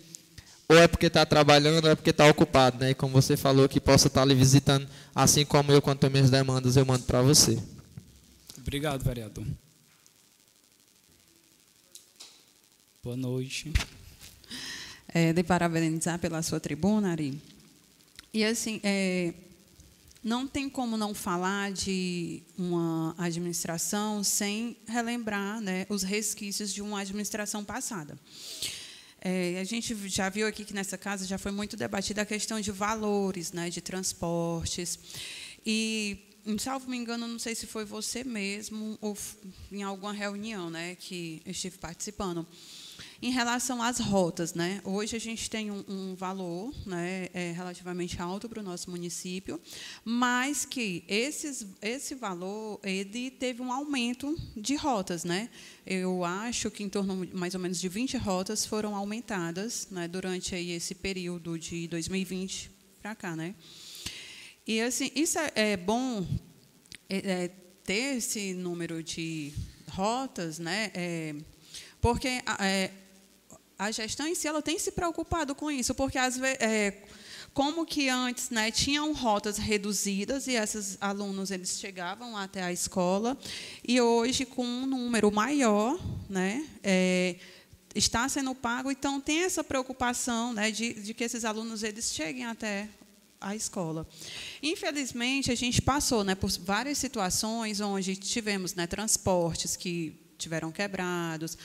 ou 0.68 0.76
é 0.76 0.86
porque 0.86 1.06
está 1.06 1.24
trabalhando, 1.24 1.86
ou 1.86 1.90
é 1.90 1.94
porque 1.94 2.10
está 2.10 2.26
ocupado, 2.28 2.78
né? 2.78 2.90
E 2.90 2.94
como 2.94 3.12
você 3.12 3.36
falou, 3.36 3.68
que 3.68 3.80
possa 3.80 4.08
estar 4.08 4.20
tá 4.20 4.26
lhe 4.26 4.34
visitando, 4.34 4.86
assim 5.14 5.44
como 5.44 5.72
eu, 5.72 5.80
quanto 5.80 6.04
às 6.04 6.12
minhas 6.12 6.30
demandas, 6.30 6.76
eu 6.76 6.84
mando 6.84 7.04
para 7.04 7.22
você. 7.22 7.58
Obrigado, 8.58 9.02
vereador. 9.02 9.46
Boa 13.02 13.16
noite. 13.16 13.72
É, 15.08 15.32
de 15.32 15.42
parabenizar 15.42 16.18
pela 16.18 16.42
sua 16.42 16.60
tribuna, 16.60 17.12
Ari. 17.12 17.40
E 18.34 18.44
assim, 18.44 18.78
é, 18.84 19.32
não 20.22 20.46
tem 20.46 20.68
como 20.68 20.98
não 20.98 21.14
falar 21.14 21.72
de 21.72 22.42
uma 22.58 23.14
administração 23.16 24.22
sem 24.22 24.76
relembrar 24.86 25.62
né, 25.62 25.86
os 25.88 26.02
resquícios 26.02 26.74
de 26.74 26.82
uma 26.82 27.00
administração 27.00 27.64
passada. 27.64 28.18
É, 29.20 29.58
a 29.60 29.64
gente 29.64 29.96
já 30.08 30.28
viu 30.28 30.46
aqui 30.46 30.64
que 30.64 30.72
nessa 30.72 30.96
casa 30.96 31.26
já 31.26 31.38
foi 31.38 31.50
muito 31.50 31.76
debatida 31.76 32.22
a 32.22 32.26
questão 32.26 32.60
de 32.60 32.70
valores, 32.70 33.52
né, 33.52 33.68
de 33.68 33.80
transportes. 33.80 34.98
E, 35.66 36.18
salvo 36.58 36.88
me 36.88 36.96
engano, 36.96 37.26
não 37.26 37.38
sei 37.38 37.54
se 37.54 37.66
foi 37.66 37.84
você 37.84 38.22
mesmo 38.22 38.96
ou 39.00 39.16
em 39.72 39.82
alguma 39.82 40.12
reunião 40.12 40.70
né, 40.70 40.94
que 40.94 41.42
eu 41.44 41.50
estive 41.50 41.78
participando 41.78 42.46
em 43.20 43.30
relação 43.30 43.82
às 43.82 43.98
rotas, 43.98 44.54
né? 44.54 44.80
hoje 44.84 45.16
a 45.16 45.18
gente 45.18 45.50
tem 45.50 45.70
um, 45.72 45.84
um 45.88 46.14
valor 46.14 46.72
né, 46.86 47.28
é, 47.34 47.50
relativamente 47.50 48.22
alto 48.22 48.48
para 48.48 48.60
o 48.60 48.62
nosso 48.62 48.90
município, 48.90 49.60
mas 50.04 50.64
que 50.64 51.04
esses, 51.08 51.66
esse 51.82 52.14
valor 52.14 52.78
ele 52.82 53.30
teve 53.30 53.60
um 53.60 53.72
aumento 53.72 54.36
de 54.56 54.76
rotas. 54.76 55.24
Né? 55.24 55.50
Eu 55.84 56.24
acho 56.24 56.70
que 56.70 56.84
em 56.84 56.88
torno 56.88 57.26
mais 57.32 57.54
ou 57.54 57.60
menos 57.60 57.80
de 57.80 57.88
20 57.88 58.16
rotas 58.16 58.64
foram 58.64 58.94
aumentadas 58.94 59.88
né, 59.90 60.06
durante 60.06 60.54
aí 60.54 60.70
esse 60.70 60.94
período 60.94 61.58
de 61.58 61.88
2020 61.88 62.70
para 63.02 63.16
cá. 63.16 63.34
Né? 63.34 63.54
E 64.64 64.80
assim, 64.80 65.10
isso 65.14 65.38
é, 65.38 65.52
é 65.54 65.76
bom 65.76 66.24
é, 67.08 67.16
é, 67.16 67.48
ter 67.82 68.18
esse 68.18 68.54
número 68.54 69.02
de 69.02 69.52
rotas, 69.88 70.58
né? 70.58 70.90
É, 70.94 71.34
porque 72.00 72.28
é, 72.60 72.90
a 73.78 73.90
gestão 73.92 74.26
em 74.26 74.34
si 74.34 74.48
ela 74.48 74.60
tem 74.60 74.78
se 74.78 74.90
preocupado 74.90 75.54
com 75.54 75.70
isso, 75.70 75.94
porque 75.94 76.18
é, 76.18 77.02
como 77.54 77.86
que 77.86 78.08
antes 78.08 78.50
né, 78.50 78.70
tinham 78.70 79.12
rotas 79.12 79.56
reduzidas 79.56 80.48
e 80.48 80.52
esses 80.52 80.98
alunos 81.00 81.50
eles 81.50 81.78
chegavam 81.78 82.36
até 82.36 82.62
a 82.62 82.72
escola, 82.72 83.38
e 83.86 84.00
hoje 84.00 84.44
com 84.44 84.64
um 84.64 84.86
número 84.86 85.30
maior, 85.30 85.98
né, 86.28 86.66
é, 86.82 87.36
está 87.94 88.28
sendo 88.28 88.54
pago, 88.54 88.90
então 88.90 89.20
tem 89.20 89.44
essa 89.44 89.62
preocupação 89.62 90.52
né, 90.52 90.70
de, 90.70 90.94
de 90.94 91.14
que 91.14 91.22
esses 91.22 91.44
alunos 91.44 91.82
eles 91.82 92.12
cheguem 92.12 92.46
até 92.46 92.88
a 93.40 93.54
escola. 93.54 94.06
Infelizmente, 94.60 95.52
a 95.52 95.54
gente 95.54 95.80
passou 95.80 96.24
né, 96.24 96.34
por 96.34 96.50
várias 96.50 96.98
situações 96.98 97.80
onde 97.80 98.16
tivemos 98.16 98.74
né, 98.74 98.86
transportes 98.86 99.76
que 99.76 100.27
tiveram 100.38 100.70
quebrados, 100.70 101.58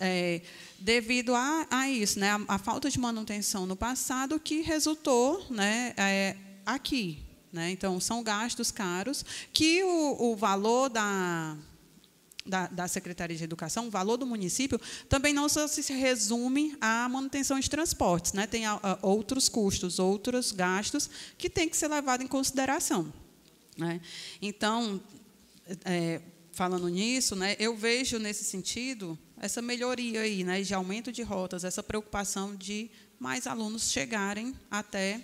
é, 0.00 0.42
devido 0.78 1.34
a, 1.34 1.66
a 1.70 1.88
isso, 1.88 2.18
né, 2.18 2.30
a, 2.30 2.56
a, 2.56 2.58
falta 2.58 2.90
de 2.90 2.98
manutenção 2.98 3.64
no 3.64 3.76
passado 3.76 4.38
que 4.38 4.60
resultou 4.60 5.46
né, 5.48 5.94
é, 5.96 6.36
aqui. 6.66 7.24
Né, 7.50 7.70
então, 7.70 7.98
são 7.98 8.22
gastos 8.22 8.70
caros 8.70 9.24
que 9.52 9.82
o, 9.82 10.32
o 10.32 10.36
valor 10.36 10.90
da, 10.90 11.56
da, 12.44 12.66
da, 12.66 12.88
Secretaria 12.88 13.36
de 13.36 13.44
Educação, 13.44 13.86
o 13.86 13.90
valor 13.90 14.18
do 14.18 14.26
município, 14.26 14.78
também 15.08 15.32
não 15.32 15.48
só 15.48 15.66
se 15.66 15.80
resume 15.92 16.76
à 16.80 17.08
manutenção 17.08 17.58
de 17.58 17.70
transportes. 17.70 18.34
Né, 18.34 18.46
tem 18.46 18.66
a, 18.66 18.78
a, 18.82 18.98
outros 19.00 19.48
custos, 19.48 19.98
outros 19.98 20.52
gastos 20.52 21.08
que 21.38 21.48
têm 21.48 21.68
que 21.68 21.76
ser 21.76 21.88
levados 21.88 22.24
em 22.24 22.28
consideração. 22.28 23.12
Né. 23.78 24.00
Então, 24.42 25.00
é, 25.84 26.20
falando 26.58 26.88
nisso, 26.88 27.36
né, 27.36 27.54
eu 27.60 27.76
vejo 27.76 28.18
nesse 28.18 28.42
sentido 28.42 29.16
essa 29.40 29.62
melhoria 29.62 30.22
aí, 30.22 30.42
né, 30.42 30.60
de 30.60 30.74
aumento 30.74 31.12
de 31.12 31.22
rotas, 31.22 31.62
essa 31.62 31.84
preocupação 31.84 32.56
de 32.56 32.90
mais 33.16 33.46
alunos 33.46 33.92
chegarem 33.92 34.52
até 34.68 35.20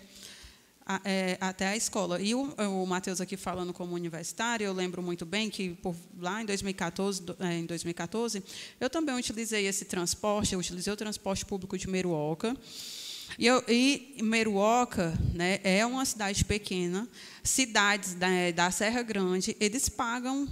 a, 0.87 1.01
é, 1.05 1.37
até 1.41 1.67
a 1.67 1.77
escola. 1.77 2.21
E 2.21 2.37
o, 2.37 2.55
o 2.55 2.87
Matheus 2.87 3.21
aqui 3.21 3.37
falando 3.37 3.73
como 3.73 3.97
universitário, 3.97 4.65
eu 4.65 4.73
lembro 4.73 5.03
muito 5.03 5.27
bem 5.27 5.51
que 5.51 5.71
por, 5.71 5.97
lá 6.21 6.41
em 6.41 6.47
2014, 6.47 7.25
é, 7.41 7.55
em 7.55 7.67
2014, 7.67 8.41
eu 8.79 8.89
também 8.89 9.17
utilizei 9.17 9.67
esse 9.67 9.87
transporte, 9.87 10.53
eu 10.53 10.61
utilizei 10.61 10.93
o 10.93 10.97
transporte 10.97 11.45
público 11.45 11.77
de 11.77 11.89
Meruoca. 11.89 12.57
E, 13.37 13.45
eu, 13.45 13.61
e 13.67 14.21
Meruoca 14.23 15.13
né, 15.35 15.59
é 15.65 15.85
uma 15.85 16.05
cidade 16.05 16.45
pequena, 16.45 17.09
cidades 17.43 18.15
da, 18.15 18.29
da 18.55 18.71
Serra 18.71 19.03
Grande, 19.03 19.57
eles 19.59 19.89
pagam 19.89 20.49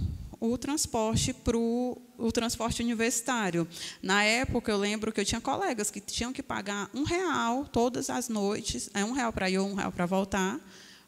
o 0.51 0.57
transporte 0.57 1.31
para 1.33 1.57
o 1.57 2.31
transporte 2.33 2.83
universitário. 2.83 3.65
Na 4.01 4.25
época, 4.25 4.71
eu 4.71 4.77
lembro 4.77 5.11
que 5.11 5.21
eu 5.21 5.25
tinha 5.25 5.39
colegas 5.39 5.89
que 5.89 6.01
tinham 6.01 6.33
que 6.33 6.43
pagar 6.43 6.89
um 6.93 7.03
real 7.03 7.65
todas 7.65 8.09
as 8.09 8.27
noites, 8.27 8.89
é 8.93 9.05
um 9.05 9.13
real 9.13 9.31
para 9.31 9.49
ir 9.49 9.57
ou 9.57 9.69
um 9.69 9.73
real 9.73 9.89
para 9.89 10.05
voltar, 10.05 10.59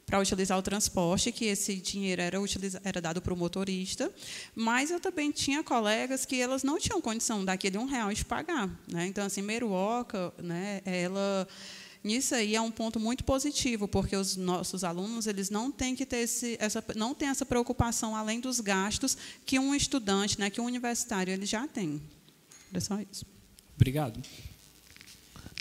para 0.05 0.19
utilizar 0.19 0.57
o 0.57 0.61
transporte, 0.61 1.33
que 1.33 1.45
esse 1.45 1.75
dinheiro 1.75 2.21
era, 2.21 2.37
era 2.83 3.01
dado 3.01 3.21
para 3.21 3.33
o 3.33 3.37
motorista, 3.37 4.09
mas 4.55 4.89
eu 4.89 5.01
também 5.01 5.31
tinha 5.31 5.63
colegas 5.63 6.25
que 6.25 6.39
elas 6.39 6.63
não 6.63 6.79
tinham 6.79 7.01
condição 7.01 7.43
daquele 7.43 7.77
um 7.77 7.85
real 7.85 8.13
de 8.13 8.23
pagar. 8.23 8.69
Né? 8.87 9.07
Então, 9.07 9.25
assim, 9.25 9.41
Meruoca, 9.41 10.31
né, 10.37 10.81
ela 10.85 11.45
Nisso 12.05 12.35
aí 12.35 12.55
é 12.55 12.61
um 12.61 12.69
ponto 12.69 12.99
muito 12.99 13.23
positivo, 13.23 13.87
porque 13.87 14.15
os 14.15 14.35
nossos 14.35 14.83
alunos 14.83 15.25
eles 15.25 15.49
não 15.49 15.71
têm 15.71 15.95
que 15.95 16.05
ter 16.05 16.17
esse, 16.17 16.55
essa, 16.59 16.85
não 16.95 17.15
têm 17.15 17.29
essa 17.29 17.43
preocupação 17.43 18.15
além 18.15 18.39
dos 18.39 18.59
gastos 18.59 19.17
que 19.43 19.57
um 19.57 19.73
estudante, 19.73 20.39
né, 20.39 20.51
que 20.51 20.61
um 20.61 20.65
universitário 20.65 21.33
ele 21.33 21.47
já 21.47 21.67
tem. 21.67 21.99
É 22.71 22.79
só 22.79 22.99
isso. 23.11 23.25
Obrigado. 23.75 24.21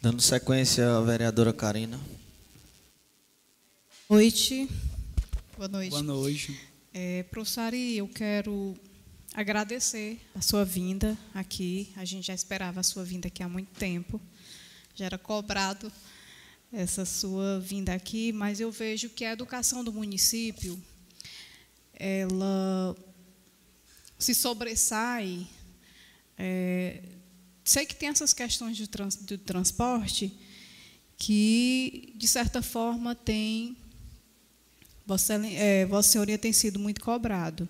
Dando 0.02 0.20
sequência 0.20 0.98
à 0.98 1.00
vereadora 1.00 1.50
Karina. 1.50 1.98
Boa 4.06 4.20
noite. 4.20 4.68
Boa 5.56 5.68
noite. 5.68 5.90
Boa 5.92 6.02
noite. 6.02 6.60
É, 6.92 7.22
professor 7.22 7.62
Ari, 7.62 7.96
eu 7.96 8.06
quero 8.06 8.76
agradecer 9.32 10.20
a 10.34 10.42
sua 10.42 10.62
vinda 10.62 11.16
aqui. 11.32 11.90
A 11.96 12.04
gente 12.04 12.26
já 12.26 12.34
esperava 12.34 12.80
a 12.80 12.82
sua 12.82 13.02
vinda 13.02 13.28
aqui 13.28 13.42
há 13.42 13.48
muito 13.48 13.70
tempo. 13.78 14.20
Já 14.94 15.06
era 15.06 15.16
cobrado 15.16 15.90
essa 16.74 17.04
sua 17.04 17.60
vinda 17.60 17.94
aqui, 17.94 18.32
mas 18.32 18.58
eu 18.58 18.70
vejo 18.70 19.08
que 19.08 19.24
a 19.24 19.32
educação 19.32 19.84
do 19.84 19.92
município 19.92 20.80
ela 21.94 22.96
se 24.18 24.34
sobressai. 24.34 25.46
É, 26.36 27.00
sei 27.64 27.86
que 27.86 27.94
tem 27.94 28.08
essas 28.08 28.32
questões 28.32 28.76
de, 28.76 28.88
trans, 28.88 29.16
de 29.16 29.38
transporte 29.38 30.36
que, 31.16 32.12
de 32.16 32.26
certa 32.26 32.60
forma, 32.60 33.14
tem. 33.14 33.76
Vossa, 35.06 35.34
é, 35.34 35.86
Vossa 35.86 36.10
Senhoria 36.10 36.38
tem 36.38 36.52
sido 36.52 36.78
muito 36.78 37.00
cobrado. 37.00 37.68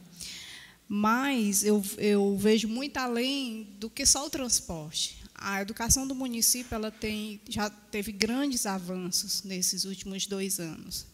Mas 0.89 1.63
eu, 1.63 1.83
eu 1.99 2.37
vejo 2.39 2.69
muito 2.69 2.97
além 2.97 3.65
do 3.79 3.91
que 3.91 4.07
só 4.07 4.27
o 4.27 4.31
transporte 4.31 5.24
a 5.35 5.61
educação 5.61 6.07
do 6.07 6.15
município 6.15 6.75
ela 6.75 6.91
tem, 6.91 7.41
já 7.49 7.69
teve 7.69 8.13
grandes 8.13 8.67
avanços 8.67 9.43
nesses 9.43 9.85
últimos 9.85 10.27
dois 10.27 10.61
anos. 10.61 11.07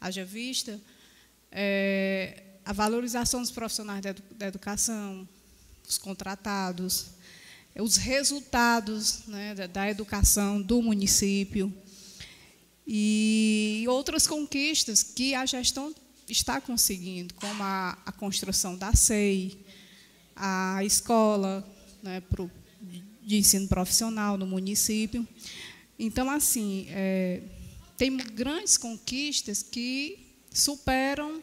Haja 0.00 0.24
vista 0.24 0.80
é, 1.50 2.44
a 2.64 2.72
valorização 2.72 3.40
dos 3.40 3.50
profissionais 3.50 4.02
da 4.36 4.46
educação, 4.46 5.28
os 5.88 5.98
contratados, 5.98 7.06
os 7.76 7.96
resultados 7.96 9.26
né, 9.26 9.54
da, 9.54 9.66
da 9.66 9.90
educação 9.90 10.60
do 10.60 10.82
município 10.82 11.72
e 12.86 13.84
outras 13.88 14.26
conquistas 14.26 15.02
que 15.02 15.34
a 15.34 15.44
gestão 15.44 15.94
está 16.28 16.60
conseguindo, 16.60 17.34
como 17.34 17.62
a, 17.62 17.98
a 18.04 18.12
construção 18.12 18.76
da 18.76 18.94
SEI, 18.94 19.58
a 20.34 20.82
escola 20.84 21.66
né, 22.02 22.20
pro, 22.20 22.50
de 23.28 23.36
ensino 23.36 23.68
profissional 23.68 24.38
no 24.38 24.46
município. 24.46 25.28
Então, 25.98 26.30
assim, 26.30 26.86
é, 26.88 27.42
tem 27.94 28.16
grandes 28.16 28.78
conquistas 28.78 29.62
que 29.62 30.32
superam 30.50 31.42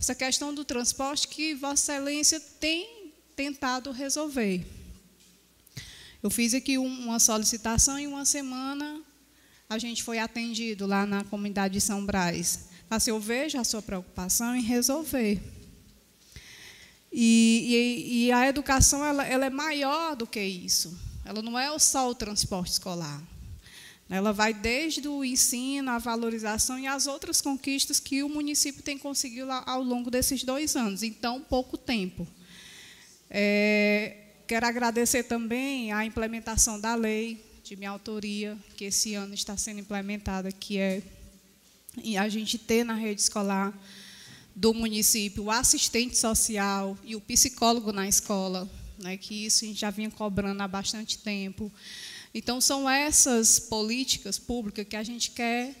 essa 0.00 0.14
questão 0.14 0.54
do 0.54 0.64
transporte 0.64 1.28
que 1.28 1.54
Vossa 1.54 1.92
Excelência 1.92 2.40
tem 2.40 3.12
tentado 3.36 3.90
resolver. 3.90 4.66
Eu 6.22 6.30
fiz 6.30 6.54
aqui 6.54 6.78
uma 6.78 7.18
solicitação 7.18 7.98
e 8.00 8.06
uma 8.06 8.24
semana 8.24 9.02
a 9.68 9.76
gente 9.76 10.02
foi 10.02 10.18
atendido 10.18 10.86
lá 10.86 11.04
na 11.04 11.22
comunidade 11.24 11.74
de 11.74 11.82
São 11.82 12.02
Brás. 12.06 12.70
Assim, 12.88 13.10
eu 13.10 13.20
vejo 13.20 13.58
a 13.58 13.64
sua 13.64 13.82
preocupação 13.82 14.56
em 14.56 14.62
resolver. 14.62 15.38
E, 17.12 18.06
e, 18.08 18.26
e 18.26 18.32
a 18.32 18.48
educação 18.48 19.04
ela, 19.04 19.26
ela, 19.26 19.44
é 19.44 19.50
maior 19.50 20.16
do 20.16 20.26
que 20.26 20.40
isso. 20.42 21.05
Ela 21.26 21.42
não 21.42 21.58
é 21.58 21.76
só 21.78 22.08
o 22.08 22.14
transporte 22.14 22.72
escolar. 22.72 23.20
Ela 24.08 24.32
vai 24.32 24.54
desde 24.54 25.08
o 25.08 25.24
ensino, 25.24 25.90
a 25.90 25.98
valorização 25.98 26.78
e 26.78 26.86
as 26.86 27.08
outras 27.08 27.40
conquistas 27.40 27.98
que 27.98 28.22
o 28.22 28.28
município 28.28 28.80
tem 28.80 28.96
conseguido 28.96 29.50
ao 29.50 29.82
longo 29.82 30.08
desses 30.08 30.44
dois 30.44 30.76
anos, 30.76 31.02
em 31.02 31.12
tão 31.12 31.40
pouco 31.40 31.76
tempo. 31.76 32.26
É, 33.28 34.16
quero 34.46 34.64
agradecer 34.64 35.24
também 35.24 35.92
a 35.92 36.04
implementação 36.04 36.80
da 36.80 36.94
lei 36.94 37.44
de 37.64 37.74
minha 37.74 37.90
autoria, 37.90 38.56
que 38.76 38.84
esse 38.84 39.14
ano 39.14 39.34
está 39.34 39.56
sendo 39.56 39.80
implementada, 39.80 40.52
que 40.52 40.78
é 40.78 41.02
a 42.16 42.28
gente 42.28 42.56
ter 42.58 42.84
na 42.84 42.94
rede 42.94 43.22
escolar 43.22 43.76
do 44.54 44.72
município 44.72 45.44
o 45.44 45.50
assistente 45.50 46.16
social 46.16 46.96
e 47.02 47.16
o 47.16 47.20
psicólogo 47.20 47.92
na 47.92 48.06
escola, 48.08 48.70
né, 48.98 49.16
que 49.16 49.46
isso 49.46 49.64
a 49.64 49.68
gente 49.68 49.80
já 49.80 49.90
vinha 49.90 50.10
cobrando 50.10 50.62
há 50.62 50.68
bastante 50.68 51.18
tempo. 51.18 51.72
Então, 52.34 52.60
são 52.60 52.88
essas 52.88 53.58
políticas 53.58 54.38
públicas 54.38 54.86
que 54.86 54.96
a 54.96 55.02
gente 55.02 55.30
quer, 55.30 55.74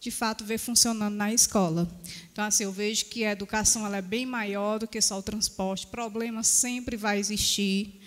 de 0.00 0.10
fato, 0.10 0.44
ver 0.44 0.58
funcionando 0.58 1.14
na 1.14 1.32
escola. 1.32 1.88
Então, 2.32 2.44
assim, 2.44 2.64
eu 2.64 2.72
vejo 2.72 3.06
que 3.06 3.24
a 3.24 3.32
educação 3.32 3.84
ela 3.84 3.98
é 3.98 4.02
bem 4.02 4.24
maior 4.24 4.78
do 4.78 4.86
que 4.86 5.00
só 5.00 5.18
o 5.18 5.22
transporte. 5.22 5.86
Problema 5.86 6.42
sempre 6.42 6.96
vai 6.96 7.18
existir. 7.18 8.00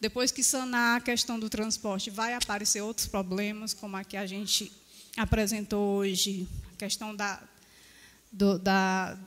Depois 0.00 0.30
que 0.30 0.42
sanar 0.42 0.98
a 0.98 1.00
questão 1.00 1.38
do 1.38 1.48
transporte, 1.48 2.10
vai 2.10 2.34
aparecer 2.34 2.80
outros 2.80 3.06
problemas, 3.06 3.74
como 3.74 3.96
a 3.96 4.04
que 4.04 4.16
a 4.16 4.26
gente 4.26 4.70
apresentou 5.16 5.98
hoje, 5.98 6.46
a 6.74 6.76
questão 6.76 7.16
da, 7.16 7.42
do, 8.30 8.58
da, 8.58 9.18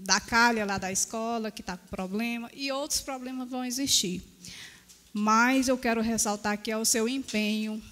da 0.00 0.20
calha 0.20 0.64
lá 0.64 0.78
da 0.78 0.90
escola, 0.90 1.50
que 1.50 1.60
está 1.60 1.76
com 1.76 1.86
problema, 1.88 2.50
e 2.54 2.70
outros 2.72 3.00
problemas 3.00 3.48
vão 3.48 3.64
existir. 3.64 4.22
Mas 5.12 5.68
eu 5.68 5.78
quero 5.78 6.00
ressaltar 6.00 6.52
aqui 6.52 6.70
é 6.70 6.76
o 6.76 6.84
seu 6.84 7.08
empenho, 7.08 7.82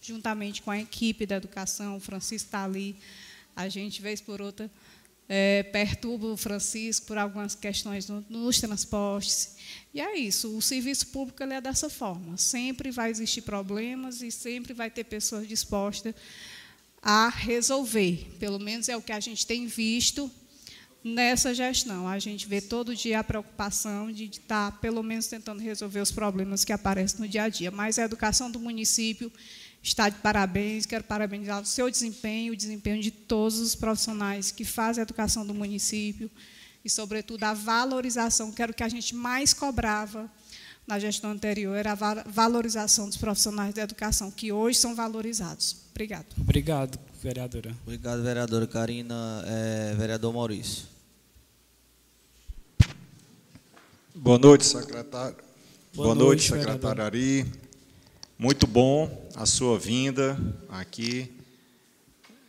juntamente 0.00 0.62
com 0.62 0.70
a 0.70 0.78
equipe 0.78 1.26
da 1.26 1.36
educação, 1.36 1.96
o 1.96 2.00
Francisco 2.00 2.46
está 2.46 2.64
ali, 2.64 2.96
a 3.54 3.68
gente, 3.68 4.00
vez 4.00 4.20
por 4.20 4.40
outra, 4.40 4.70
é, 5.28 5.62
perturba 5.64 6.28
o 6.28 6.36
Francisco 6.36 7.06
por 7.06 7.18
algumas 7.18 7.54
questões 7.54 8.08
no, 8.08 8.24
nos 8.30 8.60
transportes. 8.60 9.56
E 9.92 10.00
é 10.00 10.16
isso, 10.16 10.56
o 10.56 10.62
serviço 10.62 11.08
público 11.08 11.42
é 11.42 11.60
dessa 11.60 11.90
forma. 11.90 12.36
Sempre 12.36 12.90
vai 12.90 13.10
existir 13.10 13.42
problemas 13.42 14.22
e 14.22 14.30
sempre 14.30 14.72
vai 14.72 14.90
ter 14.90 15.04
pessoas 15.04 15.46
dispostas 15.46 16.14
a 17.02 17.28
resolver. 17.28 18.36
Pelo 18.38 18.58
menos 18.58 18.88
é 18.88 18.96
o 18.96 19.02
que 19.02 19.12
a 19.12 19.20
gente 19.20 19.46
tem 19.46 19.66
visto 19.66 20.30
nessa 21.02 21.54
gestão. 21.54 22.08
A 22.08 22.18
gente 22.18 22.46
vê 22.46 22.60
todo 22.60 22.94
dia 22.94 23.20
a 23.20 23.24
preocupação 23.24 24.10
de 24.12 24.24
estar, 24.24 24.78
pelo 24.80 25.02
menos, 25.02 25.26
tentando 25.26 25.60
resolver 25.60 26.00
os 26.00 26.10
problemas 26.10 26.64
que 26.64 26.72
aparecem 26.72 27.20
no 27.20 27.28
dia 27.28 27.44
a 27.44 27.48
dia. 27.48 27.70
Mas 27.70 27.98
a 27.98 28.04
educação 28.04 28.50
do 28.50 28.58
município 28.58 29.32
está 29.82 30.08
de 30.08 30.18
parabéns. 30.18 30.86
Quero 30.86 31.04
parabenizar 31.04 31.60
o 31.60 31.66
seu 31.66 31.90
desempenho, 31.90 32.52
o 32.52 32.56
desempenho 32.56 33.00
de 33.00 33.10
todos 33.10 33.58
os 33.58 33.74
profissionais 33.74 34.50
que 34.50 34.64
fazem 34.64 35.00
a 35.00 35.04
educação 35.04 35.46
do 35.46 35.54
município 35.54 36.30
e, 36.84 36.90
sobretudo, 36.90 37.44
a 37.44 37.54
valorização, 37.54 38.52
que 38.52 38.62
era 38.62 38.72
o 38.72 38.74
que 38.74 38.84
a 38.84 38.88
gente 38.88 39.14
mais 39.14 39.52
cobrava 39.52 40.30
na 40.88 40.98
gestão 40.98 41.30
anterior, 41.30 41.76
era 41.76 41.92
a 41.92 42.24
valorização 42.26 43.08
dos 43.08 43.18
profissionais 43.18 43.74
da 43.74 43.82
educação, 43.82 44.30
que 44.30 44.50
hoje 44.50 44.78
são 44.78 44.94
valorizados. 44.94 45.76
Obrigado. 45.90 46.26
Obrigado, 46.38 46.98
vereadora. 47.22 47.76
Obrigado, 47.82 48.22
vereadora 48.22 48.66
Karina. 48.66 49.44
É, 49.46 49.94
vereador 49.94 50.32
Maurício. 50.32 50.86
Boa 54.14 54.38
noite, 54.38 54.64
secretário. 54.64 55.36
Boa, 55.94 56.06
Boa 56.06 56.14
noite, 56.14 56.50
noite, 56.50 56.64
secretário 56.64 57.04
Ari. 57.04 57.46
Muito 58.38 58.66
bom 58.66 59.28
a 59.34 59.44
sua 59.44 59.78
vinda 59.78 60.38
aqui. 60.70 61.30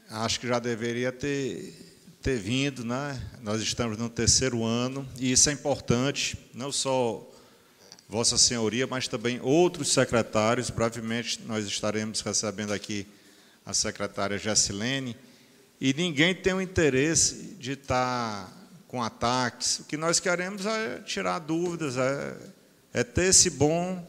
Acho 0.09 0.39
que 0.39 0.47
já 0.47 0.59
deveria 0.59 1.11
ter, 1.11 2.07
ter 2.21 2.39
vindo, 2.39 2.85
né? 2.85 3.21
Nós 3.43 3.61
estamos 3.61 3.97
no 3.97 4.09
terceiro 4.09 4.63
ano 4.63 5.05
e 5.19 5.31
isso 5.31 5.49
é 5.49 5.53
importante, 5.53 6.37
não 6.53 6.71
só 6.71 7.28
Vossa 8.09 8.39
Senhoria, 8.39 8.87
mas 8.87 9.07
também 9.07 9.39
outros 9.39 9.93
secretários. 9.93 10.71
Brevemente 10.71 11.41
nós 11.45 11.67
estaremos 11.67 12.21
recebendo 12.21 12.73
aqui 12.73 13.05
a 13.63 13.71
secretária 13.71 14.35
Jessilene, 14.35 15.15
e 15.79 15.93
ninguém 15.93 16.33
tem 16.33 16.53
o 16.53 16.59
interesse 16.59 17.55
de 17.59 17.73
estar 17.73 18.51
com 18.87 19.03
ataques. 19.03 19.77
O 19.79 19.83
que 19.83 19.95
nós 19.95 20.19
queremos 20.19 20.65
é 20.65 21.01
tirar 21.01 21.37
dúvidas, 21.37 21.97
é, 21.97 22.35
é 22.91 23.03
ter 23.03 23.25
esse 23.25 23.51
bom 23.51 24.03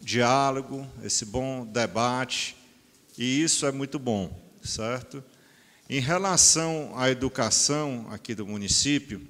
diálogo, 0.00 0.88
esse 1.04 1.26
bom 1.26 1.66
debate, 1.66 2.56
e 3.18 3.42
isso 3.42 3.66
é 3.66 3.70
muito 3.70 3.98
bom, 3.98 4.34
certo? 4.64 5.22
Em 5.86 6.00
relação 6.00 6.94
à 6.96 7.10
educação 7.10 8.06
aqui 8.10 8.34
do 8.34 8.46
município, 8.46 9.20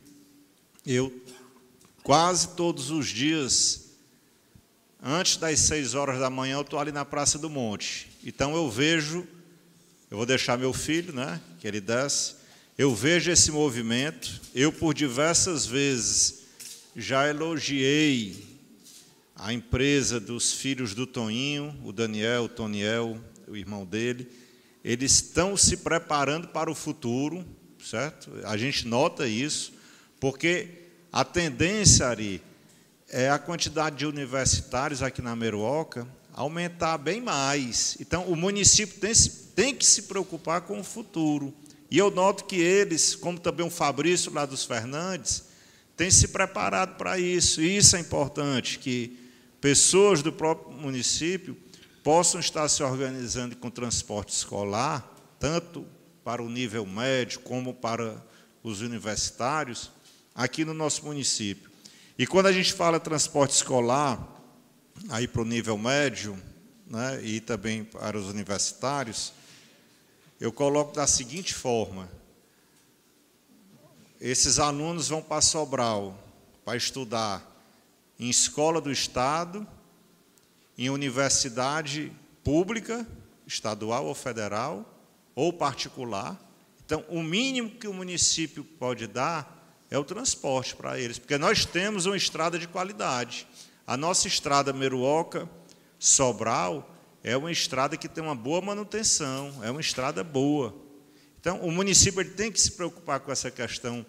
eu 0.87 1.22
quase 2.03 2.49
todos 2.49 2.91
os 2.91 3.07
dias, 3.09 3.91
antes 5.03 5.37
das 5.37 5.61
seis 5.61 5.95
horas 5.95 6.19
da 6.19 6.29
manhã, 6.29 6.57
eu 6.57 6.63
estou 6.63 6.79
ali 6.79 6.93
na 6.93 7.05
Praça 7.05 7.39
do 7.39 7.49
Monte. 7.49 8.11
Então 8.25 8.55
eu 8.55 8.71
vejo, 8.71 9.27
eu 10.11 10.17
vou 10.17 10.27
deixar 10.27 10.59
meu 10.59 10.73
filho, 10.73 11.13
né, 11.13 11.41
que 11.61 11.67
ele 11.67 11.81
desce, 11.81 12.35
eu 12.77 12.95
vejo 12.95 13.31
esse 13.31 13.51
movimento, 13.51 14.41
eu 14.55 14.73
por 14.73 14.95
diversas 14.95 15.67
vezes 15.67 16.43
já 16.97 17.29
elogiei 17.29 18.53
a 19.35 19.53
empresa 19.53 20.21
dos 20.21 20.53
filhos 20.53 20.95
do 20.95 21.07
Toninho, 21.07 21.77
o 21.85 21.93
Daniel, 21.93 22.45
o 22.45 22.49
Toniel, 22.49 23.19
o 23.49 23.57
irmão 23.57 23.85
dele, 23.85 24.29
eles 24.85 25.13
estão 25.13 25.57
se 25.57 25.79
preparando 25.79 26.49
para 26.49 26.71
o 26.71 26.75
futuro, 26.75 27.45
certo? 27.83 28.31
A 28.45 28.57
gente 28.57 28.87
nota 28.87 29.27
isso, 29.27 29.73
porque 30.19 30.82
a 31.13 31.25
tendência, 31.25 32.07
Ari, 32.07 32.43
é 33.09 33.29
a 33.29 33.39
quantidade 33.39 33.97
de 33.97 34.07
universitários 34.07 35.03
aqui 35.03 35.21
na 35.21 35.37
Meruoca 35.37 36.09
aumentar 36.33 36.97
bem 36.97 37.21
mais. 37.21 37.97
Então, 38.01 38.25
o 38.25 38.35
município 38.35 38.99
tem, 38.99 39.13
tem 39.55 39.75
que 39.75 39.85
se 39.85 40.03
preocupar 40.03 40.63
com 40.63 40.81
o 40.81 40.85
futuro. 40.85 41.53
E 41.91 41.99
eu 41.99 42.11
noto 42.11 42.45
que 42.45 42.57
eles, 42.57 43.15
como 43.15 43.39
também 43.39 43.67
o 43.67 43.71
Fabrício 43.71 44.33
lá 44.33 44.47
dos 44.47 44.65
Fernandes, 44.65 45.45
têm 45.95 46.11
se 46.11 46.29
preparado 46.29 46.97
para 46.97 47.19
isso. 47.19 47.61
E 47.61 47.77
isso 47.77 47.95
é 47.97 48.01
importante, 48.01 48.79
que 48.79 49.19
pessoas 49.61 50.23
do 50.23 50.33
próprio 50.33 50.75
município 50.75 51.55
possam 52.03 52.41
estar 52.41 52.67
se 52.69 52.83
organizando 52.83 53.55
com 53.55 53.69
transporte 53.69 54.31
escolar, 54.31 55.15
tanto 55.39 55.87
para 56.25 56.43
o 56.43 56.49
nível 56.49 56.87
médio 56.87 57.41
como 57.41 57.75
para 57.75 58.25
os 58.63 58.81
universitários, 58.81 59.91
aqui 60.35 60.65
no 60.65 60.75
nosso 60.75 61.05
município. 61.05 61.71
E 62.19 62.27
quando 62.27 62.47
a 62.47 62.53
gente 62.53 62.73
fala 62.73 63.01
transporte 63.01 63.53
escolar, 63.53 64.19
aí 65.09 65.27
para 65.27 65.43
o 65.43 65.45
nível 65.45 65.77
médio, 65.79 66.41
né, 66.87 67.21
e 67.23 67.41
também 67.41 67.85
para 67.85 68.17
os 68.17 68.29
universitários, 68.29 69.33
eu 70.41 70.53
coloco 70.53 70.95
da 70.95 71.07
seguinte 71.07 71.55
forma: 71.55 72.09
esses 74.21 74.59
alunos 74.59 75.09
vão 75.09 75.23
para 75.23 75.41
Sobral 75.41 76.19
para 76.65 76.77
estudar 76.77 77.49
em 78.19 78.29
escola 78.29 78.81
do 78.81 78.93
Estado, 78.93 79.67
em 80.79 80.91
universidade 80.91 82.13
pública, 82.45 83.07
estadual 83.47 84.07
ou 84.07 84.15
federal, 84.15 84.89
ou 85.35 85.53
particular. 85.53 86.41
Então, 86.85 87.05
o 87.09 87.23
mínimo 87.23 87.71
que 87.71 87.89
o 87.89 87.95
município 87.95 88.65
pode 88.65 89.07
dar 89.07 89.62
é 89.93 89.99
o 89.99 90.05
transporte 90.05 90.75
para 90.75 90.99
eles, 90.99 91.19
porque 91.19 91.37
nós 91.37 91.67
temos 91.67 92.07
uma 92.07 92.17
estrada 92.17 92.59
de 92.59 92.67
qualidade. 92.67 93.47
A 93.87 93.95
nossa 93.95 94.27
estrada 94.27 94.73
Meruoca, 94.73 95.47
Sobral 95.99 96.97
é 97.23 97.37
uma 97.37 97.53
estrada 97.53 97.95
que 97.95 98.09
tem 98.09 98.25
uma 98.25 98.35
boa 98.35 98.63
manutenção, 98.63 99.53
é 99.63 99.71
uma 99.71 99.83
estrada 99.83 100.25
boa. 100.25 100.75
Então, 101.39 101.61
o 101.61 101.71
município 101.71 102.25
tem 102.25 102.51
que 102.51 102.59
se 102.59 102.73
preocupar 102.73 103.21
com 103.21 103.31
essa 103.31 103.51
questão 103.51 104.07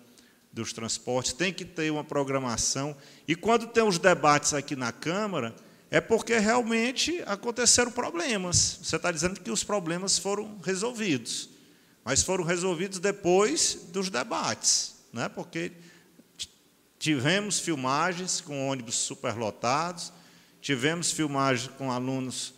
dos 0.53 0.71
transportes, 0.71 1.33
tem 1.33 1.51
que 1.51 1.65
ter 1.65 1.91
uma 1.91 2.03
programação. 2.03 2.95
E 3.27 3.35
quando 3.35 3.67
tem 3.67 3.83
os 3.83 3.99
debates 3.99 4.53
aqui 4.53 4.77
na 4.77 4.93
Câmara, 4.93 5.53
é 5.91 5.99
porque 5.99 6.39
realmente 6.39 7.21
aconteceram 7.25 7.91
problemas. 7.91 8.79
Você 8.81 8.95
está 8.95 9.11
dizendo 9.11 9.41
que 9.41 9.51
os 9.51 9.65
problemas 9.65 10.17
foram 10.17 10.59
resolvidos, 10.63 11.49
mas 12.05 12.23
foram 12.23 12.45
resolvidos 12.45 12.99
depois 12.99 13.79
dos 13.91 14.09
debates, 14.09 14.93
né? 15.13 15.29
porque 15.29 15.71
tivemos 16.97 17.59
filmagens 17.59 18.41
com 18.41 18.67
ônibus 18.67 18.95
superlotados, 18.95 20.11
tivemos 20.59 21.11
filmagens 21.11 21.71
com 21.77 21.91
alunos 21.91 22.53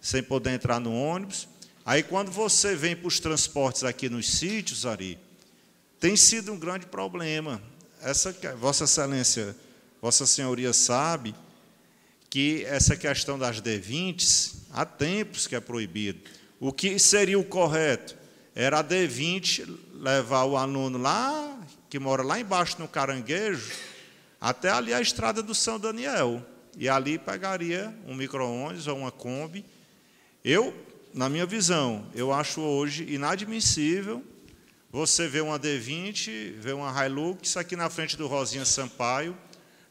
sem 0.00 0.22
poder 0.22 0.50
entrar 0.50 0.78
no 0.78 0.94
ônibus. 0.94 1.48
Aí, 1.86 2.02
quando 2.02 2.30
você 2.30 2.76
vem 2.76 2.94
para 2.94 3.08
os 3.08 3.18
transportes 3.18 3.84
aqui 3.84 4.08
nos 4.08 4.28
sítios, 4.28 4.84
Ari, 4.84 5.18
tem 5.98 6.16
sido 6.16 6.52
um 6.52 6.58
grande 6.58 6.86
problema. 6.86 7.62
Essa, 8.02 8.32
Vossa 8.58 8.84
Excelência, 8.84 9.56
Vossa 10.00 10.26
Senhoria 10.26 10.72
sabe 10.72 11.34
que 12.28 12.64
essa 12.64 12.96
questão 12.96 13.38
das 13.38 13.62
D20 13.62 14.54
há 14.72 14.84
tempos 14.84 15.46
que 15.46 15.54
é 15.54 15.60
proibido. 15.60 16.20
O 16.58 16.72
que 16.72 16.98
seria 16.98 17.38
o 17.38 17.44
correto? 17.44 18.16
Era 18.54 18.80
a 18.80 18.84
D20 18.84 19.78
levar 19.94 20.44
o 20.44 20.56
aluno 20.56 20.98
lá, 20.98 21.53
que 21.94 21.98
mora 22.00 22.24
lá 22.24 22.40
embaixo 22.40 22.74
no 22.80 22.88
Caranguejo, 22.88 23.72
até 24.40 24.68
ali 24.68 24.92
a 24.92 25.00
estrada 25.00 25.40
do 25.40 25.54
São 25.54 25.78
Daniel. 25.78 26.44
E 26.76 26.88
ali 26.88 27.20
pegaria 27.20 27.96
um 28.04 28.16
micro-ônibus 28.16 28.88
ou 28.88 28.98
uma 28.98 29.12
Kombi. 29.12 29.64
Eu, 30.44 30.74
na 31.14 31.28
minha 31.28 31.46
visão, 31.46 32.04
eu 32.12 32.32
acho 32.32 32.60
hoje 32.60 33.04
inadmissível 33.08 34.24
você 34.90 35.28
ver 35.28 35.44
uma 35.44 35.56
D20, 35.56 36.58
ver 36.58 36.74
uma 36.74 37.06
Hilux 37.06 37.56
aqui 37.56 37.76
na 37.76 37.88
frente 37.88 38.16
do 38.16 38.26
Rosinha 38.26 38.64
Sampaio, 38.64 39.38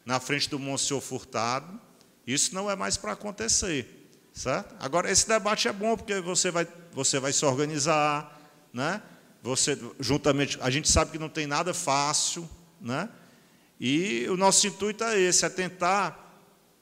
na 0.04 0.20
frente 0.20 0.50
do 0.50 0.58
Monsenhor 0.58 1.00
Furtado, 1.00 1.80
isso 2.26 2.54
não 2.54 2.70
é 2.70 2.76
mais 2.76 2.98
para 2.98 3.12
acontecer, 3.12 4.10
certo? 4.30 4.74
Agora 4.78 5.10
esse 5.10 5.26
debate 5.26 5.68
é 5.68 5.72
bom 5.72 5.96
porque 5.96 6.20
você 6.20 6.50
vai 6.50 6.68
você 6.92 7.18
vai 7.18 7.32
se 7.32 7.46
organizar, 7.46 8.38
né? 8.74 9.00
Você 9.44 9.78
juntamente, 10.00 10.56
a 10.62 10.70
gente 10.70 10.90
sabe 10.90 11.10
que 11.10 11.18
não 11.18 11.28
tem 11.28 11.46
nada 11.46 11.74
fácil, 11.74 12.48
né? 12.80 13.10
E 13.78 14.26
o 14.30 14.38
nosso 14.38 14.66
intuito 14.66 15.04
é 15.04 15.20
esse, 15.20 15.44
é 15.44 15.50
tentar 15.50 16.34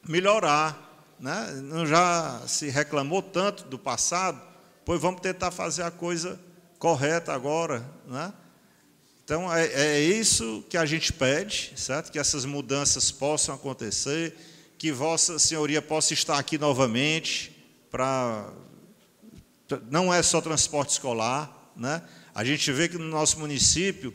melhorar, 0.09 1.11
né? 1.19 1.61
Não 1.61 1.85
já 1.85 2.41
se 2.47 2.71
reclamou 2.71 3.21
tanto 3.21 3.65
do 3.65 3.77
passado, 3.77 4.41
pois 4.85 5.01
vamos 5.01 5.21
tentar 5.21 5.51
fazer 5.51 5.83
a 5.83 5.91
coisa 5.91 6.41
correta 6.79 7.33
agora, 7.33 7.85
né? 8.07 8.33
Então 9.25 9.53
é, 9.53 9.67
é 9.67 10.01
isso 10.01 10.65
que 10.71 10.77
a 10.77 10.87
gente 10.87 11.13
pede, 11.13 11.73
certo? 11.75 12.13
Que 12.13 12.19
essas 12.19 12.45
mudanças 12.45 13.11
possam 13.11 13.57
acontecer 13.57 14.37
que 14.79 14.93
Vossa 14.93 15.37
Senhoria 15.37 15.83
possa 15.83 16.15
estar 16.15 16.39
aqui 16.39 16.59
novamente 16.59 17.51
para 17.91 18.53
não 19.91 20.15
é 20.15 20.23
só 20.23 20.41
transporte 20.41 20.91
escolar, 20.91 21.73
né? 21.77 22.01
A 22.35 22.44
gente 22.44 22.73
vê 22.73 22.89
que 22.89 22.97
no 22.97 23.05
nosso 23.05 23.39
município, 23.39 24.15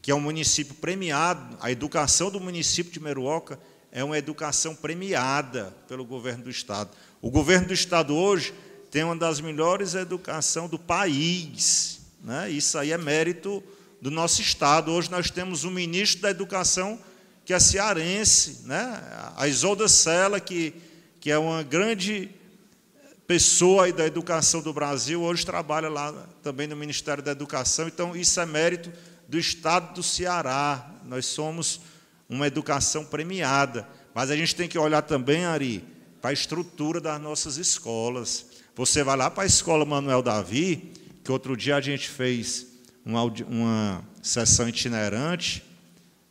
que 0.00 0.10
é 0.10 0.14
um 0.14 0.20
município 0.20 0.74
premiado, 0.74 1.56
a 1.60 1.70
educação 1.70 2.30
do 2.30 2.38
município 2.38 2.92
de 2.92 3.00
Meruoca 3.00 3.58
é 3.90 4.04
uma 4.04 4.16
educação 4.16 4.74
premiada 4.74 5.74
pelo 5.88 6.04
governo 6.04 6.44
do 6.44 6.50
estado. 6.50 6.90
O 7.20 7.30
governo 7.30 7.68
do 7.68 7.74
estado 7.74 8.14
hoje 8.14 8.54
tem 8.90 9.02
uma 9.02 9.16
das 9.16 9.40
melhores 9.40 9.94
educações 9.94 10.70
do 10.70 10.78
país, 10.78 12.00
né? 12.22 12.48
Isso 12.50 12.78
aí 12.78 12.92
é 12.92 12.98
mérito 12.98 13.62
do 14.00 14.10
nosso 14.10 14.40
estado. 14.40 14.92
Hoje 14.92 15.10
nós 15.10 15.30
temos 15.30 15.64
um 15.64 15.70
ministro 15.70 16.22
da 16.22 16.30
educação 16.30 17.00
que 17.44 17.52
é 17.52 17.58
cearense, 17.58 18.62
né? 18.64 19.02
a 19.36 19.46
Isolda 19.46 19.88
Sela, 19.88 20.40
que, 20.40 20.74
que 21.20 21.30
é 21.30 21.38
uma 21.38 21.62
grande 21.62 22.28
pessoa 23.26 23.92
da 23.92 24.06
educação 24.06 24.62
do 24.62 24.72
Brasil, 24.72 25.20
hoje 25.20 25.44
trabalha 25.44 25.88
lá 25.88 26.12
também 26.42 26.66
no 26.66 26.76
Ministério 26.76 27.22
da 27.22 27.32
Educação, 27.32 27.88
então 27.88 28.16
isso 28.16 28.40
é 28.40 28.46
mérito 28.46 28.92
do 29.28 29.38
Estado 29.38 29.94
do 29.94 30.02
Ceará. 30.02 30.88
Nós 31.04 31.26
somos 31.26 31.80
uma 32.28 32.46
educação 32.46 33.04
premiada, 33.04 33.88
mas 34.14 34.30
a 34.30 34.36
gente 34.36 34.54
tem 34.54 34.68
que 34.68 34.78
olhar 34.78 35.02
também, 35.02 35.44
Ari, 35.44 35.84
para 36.20 36.30
a 36.30 36.32
estrutura 36.32 37.00
das 37.00 37.20
nossas 37.20 37.56
escolas. 37.56 38.46
Você 38.76 39.02
vai 39.02 39.16
lá 39.16 39.28
para 39.28 39.42
a 39.42 39.46
escola 39.46 39.84
Manuel 39.84 40.22
Davi, 40.22 40.92
que 41.24 41.32
outro 41.32 41.56
dia 41.56 41.76
a 41.76 41.80
gente 41.80 42.08
fez 42.08 42.66
uma, 43.04 43.22
uma 43.48 44.04
sessão 44.22 44.68
itinerante, 44.68 45.64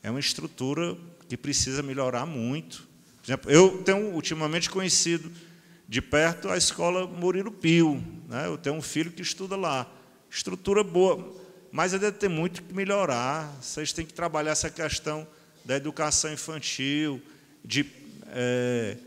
é 0.02 0.10
uma 0.10 0.20
estrutura 0.20 0.96
que 1.28 1.36
precisa 1.36 1.84
melhorar 1.84 2.26
muito. 2.26 2.88
Por 3.22 3.28
exemplo, 3.28 3.52
eu 3.52 3.84
tenho 3.84 4.14
ultimamente 4.14 4.70
conhecido 4.70 5.32
de 5.88 6.02
perto 6.02 6.50
a 6.50 6.58
escola 6.58 7.08
Murilo 7.08 7.52
Pio. 7.52 8.04
Né? 8.28 8.48
Eu 8.48 8.58
tenho 8.58 8.76
um 8.76 8.82
filho 8.82 9.12
que 9.12 9.22
estuda 9.22 9.56
lá. 9.56 9.90
Estrutura 10.30 10.84
boa, 10.84 11.34
mas 11.72 11.94
ainda 11.94 12.12
tem 12.12 12.30
muito 12.30 12.64
que 12.64 12.74
melhorar. 12.74 13.56
Vocês 13.62 13.94
têm 13.94 14.06
que 14.06 14.14
trabalhar 14.14 14.52
essa 14.52 14.70
questão 14.70 15.28
da 15.64 15.76
educação 15.76 16.32
infantil, 16.32 17.22
de 17.64 17.86
é, 18.28 18.98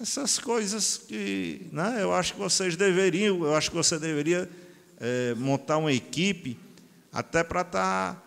essas 0.00 0.38
coisas 0.38 0.98
que 0.98 1.66
né, 1.72 1.98
eu 2.00 2.14
acho 2.14 2.34
que 2.34 2.38
vocês 2.38 2.76
deveriam, 2.76 3.44
eu 3.44 3.54
acho 3.54 3.70
que 3.70 3.76
você 3.76 3.98
deveria 3.98 4.48
é, 5.00 5.34
montar 5.34 5.78
uma 5.78 5.92
equipe 5.92 6.58
até 7.12 7.42
para 7.42 7.62
estar 7.62 8.14
tá 8.14 8.22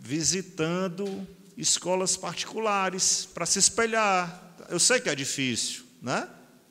visitando 0.00 1.26
escolas 1.56 2.16
particulares 2.16 3.28
para 3.32 3.46
se 3.46 3.58
espelhar. 3.58 4.54
Eu 4.68 4.80
sei 4.80 5.00
que 5.00 5.08
é 5.08 5.14
difícil, 5.14 5.84
né? 6.00 6.26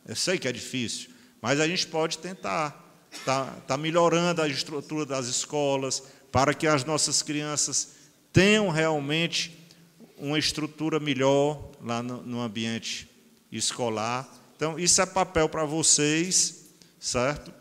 Eu 0.10 0.16
sei 0.16 0.40
que 0.40 0.48
é 0.48 0.52
difícil, 0.52 1.12
mas 1.40 1.60
a 1.60 1.68
gente 1.68 1.86
pode 1.86 2.18
tentar. 2.18 2.88
Está 3.12 3.46
tá 3.68 3.78
melhorando 3.78 4.42
a 4.42 4.48
estrutura 4.48 5.06
das 5.06 5.28
escolas 5.28 6.02
para 6.32 6.52
que 6.52 6.66
as 6.66 6.84
nossas 6.84 7.22
crianças 7.22 7.90
tenham 8.34 8.70
realmente 8.70 9.68
uma 10.18 10.40
estrutura 10.40 11.00
melhor 11.00 11.72
lá 11.80 12.02
no, 12.02 12.24
no 12.24 12.42
ambiente 12.42 13.08
escolar. 13.52 14.28
Então, 14.56 14.80
isso 14.80 15.00
é 15.00 15.06
papel 15.06 15.48
para 15.48 15.64
vocês, 15.64 16.66
certo? 17.00 17.54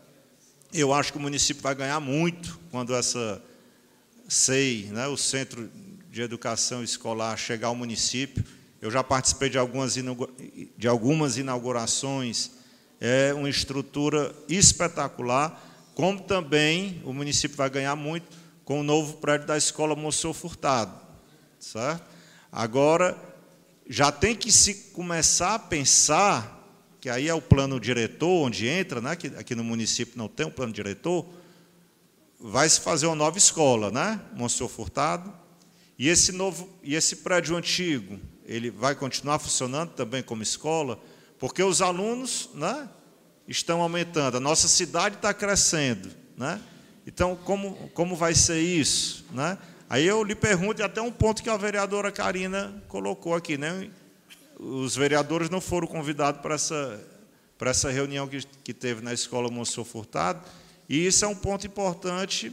Eu 0.73 0.91
acho 0.91 1.11
que 1.11 1.19
o 1.19 1.21
município 1.21 1.61
vai 1.61 1.75
ganhar 1.75 1.99
muito 1.99 2.59
quando 2.71 2.95
essa 2.95 3.43
SEI, 4.27 4.89
né, 4.91 5.07
o 5.07 5.17
Centro 5.17 5.69
de 6.11 6.21
Educação 6.23 6.83
Escolar, 6.83 7.37
chegar 7.37 7.67
ao 7.67 7.75
município. 7.75 8.43
Eu 8.81 8.89
já 8.89 9.03
participei 9.03 9.49
de 9.49 9.57
algumas, 9.57 9.95
de 9.95 10.87
algumas 10.87 11.37
inaugurações, 11.37 12.51
é 12.99 13.33
uma 13.33 13.49
estrutura 13.49 14.33
espetacular, 14.47 15.91
como 15.93 16.21
também 16.21 17.01
o 17.03 17.13
município 17.13 17.57
vai 17.57 17.69
ganhar 17.69 17.95
muito 17.95 18.37
com 18.63 18.79
o 18.79 18.83
novo 18.83 19.17
prédio 19.17 19.47
da 19.47 19.57
Escola 19.57 19.95
Moçou 19.95 20.33
Furtado. 20.33 20.93
Certo? 21.59 22.03
Agora, 22.51 23.17
já 23.87 24.11
tem 24.11 24.35
que 24.35 24.51
se 24.51 24.91
começar 24.93 25.55
a 25.55 25.59
pensar, 25.59 26.57
que 27.01 27.09
aí 27.09 27.27
é 27.27 27.33
o 27.33 27.41
plano 27.41 27.79
diretor, 27.79 28.47
onde 28.47 28.67
entra, 28.67 29.01
né, 29.01 29.15
que 29.15 29.27
aqui 29.27 29.55
no 29.55 29.63
município 29.63 30.17
não 30.17 30.27
tem 30.27 30.45
um 30.45 30.51
plano 30.51 30.71
diretor, 30.71 31.25
vai 32.39 32.69
se 32.69 32.79
fazer 32.79 33.07
uma 33.07 33.15
nova 33.15 33.37
escola, 33.37 33.91
né? 33.91 34.21
Monsenhor 34.33 34.69
Furtado. 34.69 35.33
E 35.97 36.07
esse 36.07 36.31
novo, 36.31 36.69
e 36.81 36.95
esse 36.95 37.17
prédio 37.17 37.57
antigo, 37.57 38.17
ele 38.49 38.71
vai 38.71 38.95
continuar 38.95 39.37
funcionando 39.37 39.91
também 39.91 40.23
como 40.23 40.41
escola, 40.41 40.99
porque 41.37 41.61
os 41.61 41.83
alunos, 41.83 42.49
né, 42.55 42.89
estão 43.47 43.79
aumentando. 43.79 44.37
A 44.37 44.39
nossa 44.39 44.67
cidade 44.67 45.15
está 45.17 45.31
crescendo, 45.31 46.09
né? 46.35 46.59
Então, 47.05 47.35
como 47.35 47.89
como 47.93 48.15
vai 48.15 48.33
ser 48.33 48.59
isso, 48.59 49.23
né? 49.31 49.55
Aí 49.87 50.05
eu 50.05 50.23
lhe 50.23 50.33
pergunto 50.33 50.81
e 50.81 50.83
até 50.83 50.99
um 50.99 51.11
ponto 51.11 51.43
que 51.43 51.49
a 51.49 51.57
vereadora 51.57 52.11
Karina 52.11 52.83
colocou 52.87 53.35
aqui, 53.35 53.55
né? 53.55 53.89
Os 54.59 54.95
vereadores 54.95 55.49
não 55.49 55.61
foram 55.61 55.87
convidados 55.87 56.41
para 56.41 56.55
essa 56.55 57.07
para 57.55 57.69
essa 57.69 57.91
reunião 57.91 58.27
que, 58.27 58.43
que 58.63 58.73
teve 58.73 59.01
na 59.01 59.13
escola 59.13 59.49
Monsenhor 59.49 59.85
Furtado 59.85 60.41
e 60.87 61.05
isso 61.05 61.23
é 61.23 61.27
um 61.27 61.35
ponto 61.35 61.67
importante 61.67 62.51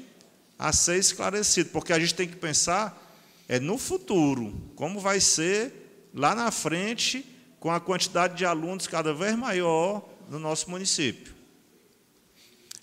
a 0.58 0.72
ser 0.72 0.98
esclarecido, 0.98 1.70
porque 1.70 1.92
a 1.92 1.98
gente 1.98 2.14
tem 2.14 2.28
que 2.28 2.36
pensar 2.36 3.02
é 3.48 3.60
no 3.60 3.78
futuro, 3.78 4.52
como 4.74 4.98
vai 4.98 5.20
ser 5.20 5.85
lá 6.16 6.34
na 6.34 6.50
frente, 6.50 7.24
com 7.60 7.70
a 7.70 7.78
quantidade 7.78 8.36
de 8.36 8.46
alunos 8.46 8.86
cada 8.86 9.12
vez 9.12 9.36
maior 9.36 10.02
no 10.30 10.38
nosso 10.38 10.70
município. 10.70 11.34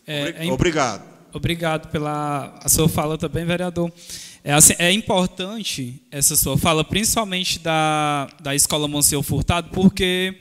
É, 0.06 0.46
é 0.48 0.52
obrigado. 0.52 1.04
Obrigado 1.34 1.90
pela 1.90 2.60
a 2.64 2.70
sua 2.70 2.88
fala 2.88 3.18
também, 3.18 3.44
vereador. 3.44 3.92
É, 4.44 4.54
assim, 4.54 4.76
é 4.78 4.92
importante 4.92 6.00
essa 6.12 6.36
sua 6.36 6.58
fala, 6.58 6.84
principalmente 6.84 7.58
da, 7.58 8.30
da 8.40 8.54
Escola 8.54 8.88
Monsenhor 8.88 9.24
Furtado, 9.24 9.70
porque 9.72 10.36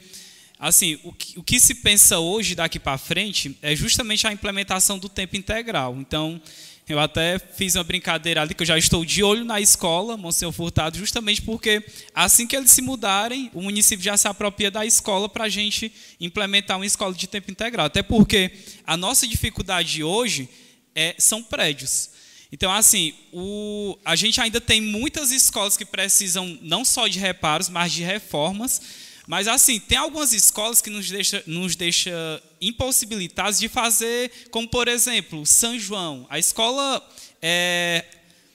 assim, 0.59 0.99
o 1.03 1.13
que, 1.13 1.39
o 1.39 1.43
que 1.43 1.59
se 1.59 1.77
pensa 1.77 2.19
hoje 2.19 2.55
daqui 2.55 2.79
para 2.79 2.99
frente 2.99 3.57
é 3.63 3.75
justamente 3.75 4.27
a 4.27 4.33
implementação 4.33 4.99
do 4.99 5.09
tempo 5.09 5.37
integral. 5.37 5.97
Então, 5.99 6.41
eu 6.89 6.99
até 6.99 7.39
fiz 7.39 7.75
uma 7.77 7.85
brincadeira 7.85 8.43
ali 8.43 8.55
que 8.55 8.63
eu 8.63 8.67
já 8.67 8.77
estou 8.77 9.05
de 9.05 9.23
olho 9.23 9.45
na 9.45 9.61
escola, 9.61 10.17
Monsenhor 10.17 10.53
Furtado, 10.53 10.99
justamente 10.99 11.41
porque 11.41 11.83
assim 12.15 12.47
que 12.47 12.57
eles 12.57 12.71
se 12.71 12.83
mudarem, 12.83 13.51
o 13.55 13.63
município 13.63 14.05
já 14.05 14.17
se 14.17 14.27
apropria 14.27 14.71
da 14.71 14.85
escola 14.85 15.29
para 15.29 15.45
a 15.45 15.49
gente 15.49 15.93
implementar 16.21 16.77
uma 16.77 16.87
escola 16.87 17.15
de 17.15 17.27
tempo 17.27 17.51
integral. 17.51 17.87
Até 17.87 18.03
porque 18.03 18.51
a 18.85 18.97
nossa 18.97 19.27
dificuldade 19.27 20.03
hoje 20.03 20.49
é, 20.95 21.15
são 21.19 21.43
prédios. 21.43 22.11
Então, 22.53 22.71
assim, 22.71 23.15
o, 23.33 23.97
a 24.05 24.15
gente 24.15 24.39
ainda 24.39 24.61
tem 24.61 24.79
muitas 24.79 25.31
escolas 25.31 25.77
que 25.77 25.87
precisam 25.87 26.59
não 26.61 26.85
só 26.85 27.09
de 27.09 27.19
reparos, 27.19 27.71
mas 27.71 27.93
de 27.93 28.03
reformas. 28.03 28.83
Mas, 29.27 29.49
assim, 29.49 29.81
tem 29.81 29.97
algumas 29.97 30.35
escolas 30.35 30.83
que 30.83 30.91
nos 30.91 31.09
deixa, 31.09 31.43
nos 31.47 31.75
deixa 31.75 32.43
impossibilitados 32.63 33.59
de 33.59 33.69
fazer, 33.69 34.31
como, 34.51 34.69
por 34.69 34.89
exemplo, 34.89 35.45
São 35.45 35.79
João. 35.79 36.27
A 36.31 36.39
escola 36.39 37.07
é, 37.43 38.05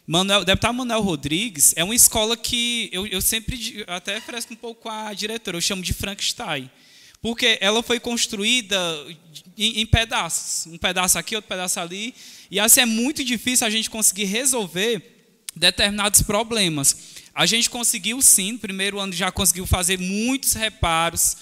Manuel, 0.08 0.46
deputado 0.46 0.74
Manuel 0.74 1.02
Rodrigues 1.02 1.74
é 1.76 1.84
uma 1.84 1.94
escola 1.94 2.38
que 2.38 2.90
eu, 2.94 3.06
eu 3.06 3.22
sempre 3.22 3.84
até 3.88 4.22
fresco 4.22 4.54
um 4.54 4.56
pouco 4.56 4.88
a 4.88 5.14
diretora, 5.14 5.58
eu 5.58 5.62
chamo 5.62 5.82
de 5.82 5.92
Frankenstein. 5.92 6.72
Porque 7.22 7.58
ela 7.60 7.84
foi 7.84 8.00
construída 8.00 8.78
em, 9.58 9.82
em 9.82 9.86
pedaços, 9.86 10.72
um 10.72 10.78
pedaço 10.78 11.20
aqui, 11.20 11.36
outro 11.36 11.50
pedaço 11.50 11.80
ali, 11.80 12.16
e 12.50 12.58
assim 12.58 12.82
é 12.82 12.86
muito 12.86 13.22
difícil 13.24 13.68
a 13.68 13.70
gente 13.70 13.90
conseguir 13.90 14.26
resolver 14.26 15.02
determinados 15.54 16.22
problemas. 16.22 16.96
A 17.36 17.46
gente 17.46 17.70
conseguiu 17.70 18.22
sim, 18.22 18.54
no 18.54 18.60
primeiro 18.60 19.00
ano 19.00 19.12
já 19.12 19.30
conseguiu 19.30 19.66
fazer 19.66 20.00
muitos 20.00 20.54
reparos, 20.54 21.36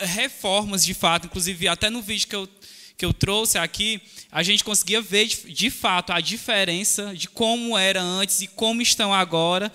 reformas 0.00 0.84
de 0.84 0.94
fato, 0.94 1.26
inclusive 1.26 1.68
até 1.68 1.88
no 1.88 2.02
vídeo 2.02 2.28
que 2.28 2.36
eu, 2.36 2.48
que 2.96 3.04
eu 3.04 3.12
trouxe 3.12 3.58
aqui, 3.58 4.00
a 4.30 4.42
gente 4.42 4.62
conseguia 4.62 5.00
ver 5.00 5.26
de, 5.26 5.70
fato 5.70 6.12
a 6.12 6.20
diferença 6.20 7.14
de 7.14 7.28
como 7.28 7.76
era 7.76 8.02
antes 8.02 8.42
e 8.42 8.46
como 8.46 8.82
estão 8.82 9.12
agora. 9.12 9.72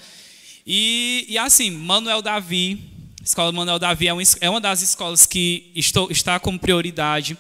E, 0.66 1.26
e 1.28 1.38
assim, 1.38 1.72
Manuel 1.72 2.22
Davi, 2.22 2.80
Escola 3.24 3.52
Manuel 3.52 3.80
Davi 3.80 4.08
é 4.08 4.14
uma, 4.14 4.22
é 4.42 4.50
uma 4.50 4.62
das 4.62 4.82
escolas 4.82 5.26
que 5.26 5.72
estou, 5.76 6.12
está 6.12 6.40
como 6.40 6.60
prioridade. 6.60 7.38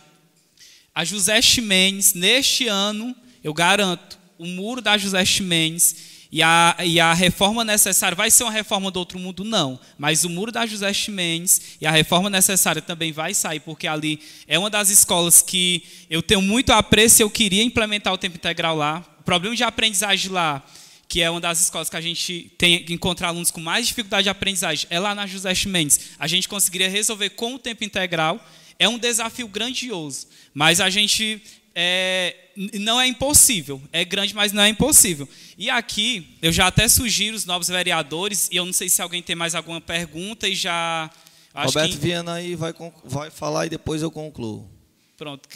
A 0.93 1.05
José 1.05 1.41
Ximenes, 1.41 2.13
neste 2.13 2.67
ano, 2.67 3.15
eu 3.43 3.53
garanto, 3.53 4.17
o 4.37 4.45
muro 4.45 4.81
da 4.81 4.97
José 4.97 5.23
Ximenes 5.23 6.14
e 6.35 6.43
a, 6.43 6.75
e 6.83 6.99
a 6.99 7.13
reforma 7.13 7.63
necessária, 7.63 8.13
vai 8.13 8.29
ser 8.29 8.43
uma 8.43 8.51
reforma 8.51 8.91
do 8.91 8.99
outro 8.99 9.17
mundo? 9.17 9.45
Não. 9.45 9.79
Mas 9.97 10.25
o 10.25 10.29
muro 10.29 10.51
da 10.51 10.65
José 10.65 10.91
Ximenes 10.91 11.77
e 11.79 11.87
a 11.87 11.91
reforma 11.91 12.29
necessária 12.29 12.81
também 12.81 13.13
vai 13.13 13.33
sair, 13.33 13.61
porque 13.61 13.87
ali 13.87 14.19
é 14.45 14.59
uma 14.59 14.69
das 14.69 14.89
escolas 14.89 15.41
que 15.41 15.81
eu 16.09 16.21
tenho 16.21 16.41
muito 16.41 16.73
apreço 16.73 17.21
e 17.21 17.23
eu 17.23 17.29
queria 17.29 17.63
implementar 17.63 18.11
o 18.11 18.17
tempo 18.17 18.35
integral 18.35 18.75
lá. 18.75 19.01
O 19.21 19.23
problema 19.23 19.55
de 19.55 19.63
aprendizagem 19.63 20.29
lá, 20.29 20.61
que 21.07 21.21
é 21.21 21.31
uma 21.31 21.39
das 21.39 21.61
escolas 21.61 21.89
que 21.89 21.95
a 21.95 22.01
gente 22.01 22.51
tem 22.57 22.83
que 22.83 22.93
encontrar 22.93 23.29
alunos 23.29 23.49
com 23.49 23.61
mais 23.61 23.87
dificuldade 23.87 24.23
de 24.23 24.29
aprendizagem, 24.29 24.87
é 24.89 24.99
lá 24.99 25.15
na 25.15 25.25
José 25.25 25.55
Ximenes. 25.55 26.01
A 26.19 26.27
gente 26.27 26.49
conseguiria 26.49 26.89
resolver 26.89 27.29
com 27.29 27.55
o 27.55 27.59
tempo 27.59 27.85
integral. 27.85 28.45
É 28.77 28.89
um 28.89 28.97
desafio 28.97 29.47
grandioso, 29.47 30.27
mas 30.53 30.81
a 30.81 30.89
gente 30.89 31.41
é, 31.75 32.33
não 32.79 32.99
é 32.99 33.05
impossível. 33.05 33.81
É 33.91 34.05
grande, 34.05 34.33
mas 34.33 34.53
não 34.53 34.63
é 34.63 34.69
impossível. 34.69 35.27
E 35.57 35.69
aqui, 35.69 36.37
eu 36.41 36.51
já 36.51 36.67
até 36.67 36.87
sugiro 36.87 37.35
os 37.35 37.45
novos 37.45 37.67
vereadores, 37.67 38.47
e 38.51 38.55
eu 38.55 38.65
não 38.65 38.73
sei 38.73 38.87
se 38.87 39.01
alguém 39.01 39.21
tem 39.21 39.35
mais 39.35 39.53
alguma 39.53 39.81
pergunta, 39.81 40.47
e 40.47 40.55
já. 40.55 41.09
Roberto 41.53 41.91
que... 41.91 41.97
Viana 41.97 42.33
aí 42.35 42.55
vai, 42.55 42.73
vai 43.03 43.29
falar 43.29 43.65
e 43.65 43.69
depois 43.69 44.01
eu 44.01 44.09
concluo. 44.09 44.69
Pronto. 45.17 45.47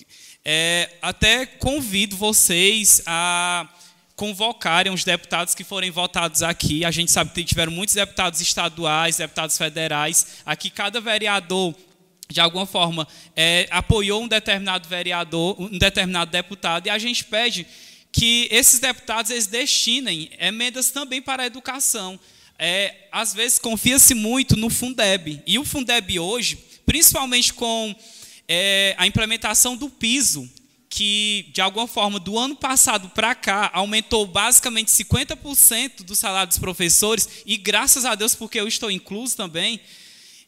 É, 0.43 0.89
até 1.01 1.45
convido 1.45 2.15
vocês 2.15 3.01
a 3.06 3.67
convocarem 4.15 4.91
os 4.91 5.03
deputados 5.03 5.53
que 5.56 5.64
forem 5.64 5.91
votados 5.91 6.41
aqui. 6.43 6.83
A 6.83 6.91
gente 6.91 7.11
sabe 7.11 7.31
que 7.31 7.43
tiveram 7.43 7.72
muitos 7.72 7.95
deputados 7.95 8.39
estaduais, 8.41 9.17
deputados 9.17 9.57
federais. 9.57 10.39
Aqui, 10.45 10.69
cada 10.69 11.01
vereador 11.01 11.73
de 12.32 12.40
alguma 12.40 12.66
forma, 12.66 13.08
é, 13.35 13.67
apoiou 13.72 14.22
um 14.22 14.27
determinado 14.27 14.88
vereador, 14.88 15.59
um 15.59 15.77
determinado 15.77 16.30
deputado, 16.30 16.85
e 16.85 16.90
a 16.90 16.98
gente 16.99 17.25
pede 17.25 17.66
que 18.11 18.48
esses 18.51 18.80
deputados 18.80 19.32
eles 19.32 19.48
destinem 19.48 20.30
emendas 20.40 20.91
também 20.91 21.22
para 21.22 21.43
a 21.43 21.45
educação. 21.48 22.19
É, 22.58 23.08
às 23.11 23.33
vezes 23.33 23.58
confia-se 23.58 24.14
muito 24.14 24.56
no 24.56 24.69
Fundeb, 24.69 25.41
e 25.48 25.58
o 25.58 25.66
Fundeb 25.66 26.19
hoje, 26.19 26.59
principalmente 26.85 27.51
com 27.51 27.95
é, 28.48 28.93
a 28.98 29.08
implementação 29.08 29.75
do 29.75 29.90
piso, 29.90 30.48
que 30.88 31.49
de 31.51 31.61
alguma 31.61 31.88
forma 31.88 32.19
do 32.19 32.38
ano 32.38 32.56
passado 32.56 33.09
para 33.09 33.33
cá 33.33 33.72
aumentou 33.74 34.27
basicamente 34.27 34.91
50% 34.91 36.03
do 36.03 36.16
salário 36.16 36.49
dos 36.49 36.59
professores, 36.59 37.27
e 37.45 37.58
graças 37.58 38.06
a 38.06 38.14
Deus, 38.14 38.35
porque 38.35 38.59
eu 38.59 38.67
estou 38.67 38.91
incluso 38.91 39.35
também, 39.35 39.80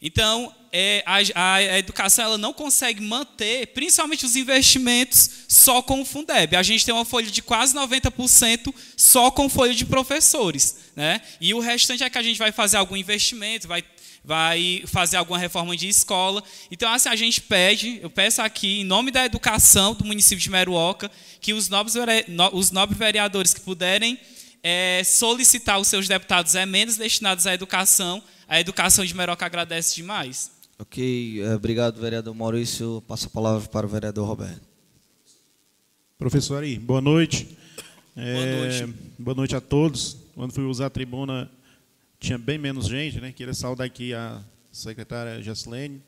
então, 0.02 0.52
é, 0.72 1.04
a, 1.06 1.54
a, 1.54 1.80
educação 1.80 2.26
ela 2.26 2.38
não 2.38 2.54
consegue 2.54 3.02
manter, 3.02 3.68
principalmente 3.68 4.26
os 4.26 4.36
investimentos, 4.36 5.30
só 5.48 5.82
com 5.82 6.02
o 6.02 6.06
Fundeb. 6.06 6.56
A 6.56 6.64
gente 6.64 6.84
tem 6.86 6.94
uma 6.94 7.06
folha 7.06 7.30
de 7.30 7.42
quase 7.42 7.76
90% 7.76 8.74
só 8.98 9.30
com 9.30 9.48
folha 9.48 9.76
de 9.76 9.86
professores. 9.86 10.78
Né? 10.96 11.22
E 11.40 11.54
o 11.54 11.60
restante 11.60 12.04
é 12.04 12.10
que 12.10 12.18
a 12.18 12.24
gente 12.24 12.40
vai 12.40 12.52
fazer 12.52 12.78
algum 12.78 12.96
investimento, 12.96 13.68
vai, 13.68 13.84
vai 14.24 14.84
fazer 14.88 15.18
alguma 15.18 15.38
reforma 15.38 15.78
de 15.78 15.88
escola. 15.88 16.42
Então, 16.72 16.92
assim, 16.92 17.10
a 17.10 17.16
gente 17.16 17.42
pede, 17.42 18.00
eu 18.02 18.10
peço 18.10 18.42
aqui, 18.42 18.82
em 18.82 18.84
nome 18.84 19.12
da 19.12 19.26
educação 19.26 19.94
do 19.94 20.06
município 20.06 20.42
de 20.42 20.50
Meruoca, 20.50 21.12
que 21.40 21.54
os 21.54 21.70
nobres, 21.70 21.96
os 22.54 22.72
nobres 22.72 22.98
vereadores 22.98 23.54
que 23.54 23.62
puderem 23.62 24.20
é, 24.64 25.04
solicitar 25.04 25.80
os 25.80 25.88
seus 25.88 26.08
deputados 26.08 26.56
emendas 26.56 26.98
destinados 26.98 27.48
à 27.48 27.54
educação, 27.54 28.24
a 28.48 28.60
educação 28.60 29.06
de 29.06 29.16
Meroca 29.16 29.46
agradece 29.46 29.96
demais. 29.96 30.52
Ok, 30.78 31.42
eh, 31.42 31.56
obrigado, 31.56 32.02
vereador 32.02 32.34
Maurício. 32.34 33.04
Passa 33.08 33.28
a 33.28 33.30
palavra 33.30 33.68
para 33.70 33.86
o 33.86 33.90
vereador 33.90 34.28
Roberto. 34.28 34.68
Professor 36.18 36.58
Ari, 36.58 36.78
boa 36.78 37.02
noite. 37.02 37.58
É, 38.16 38.34
boa 38.34 38.58
noite. 38.58 39.00
Boa 39.18 39.36
noite 39.36 39.56
a 39.56 39.62
todos. 39.62 40.18
Quando 40.36 40.54
fui 40.54 40.64
usar 40.64 40.88
a 40.88 40.90
tribuna, 40.90 41.50
tinha 42.20 42.38
bem 42.38 42.58
menos 42.58 42.88
gente, 42.88 43.22
né? 43.22 43.32
Queria 43.32 43.54
saudar 43.54 43.86
aqui 43.86 44.14
a 44.14 44.44
secretária 44.72 45.42
Jaslene 45.42 46.02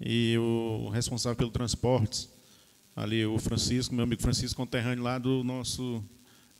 e 0.00 0.36
o 0.38 0.88
responsável 0.90 1.36
pelo 1.36 1.50
transportes, 1.50 2.28
ali 2.96 3.24
o 3.24 3.38
Francisco, 3.38 3.94
meu 3.94 4.04
amigo 4.04 4.22
Francisco, 4.22 4.56
conterrâneo 4.56 5.02
lá 5.02 5.18
do 5.18 5.42
nosso 5.44 6.04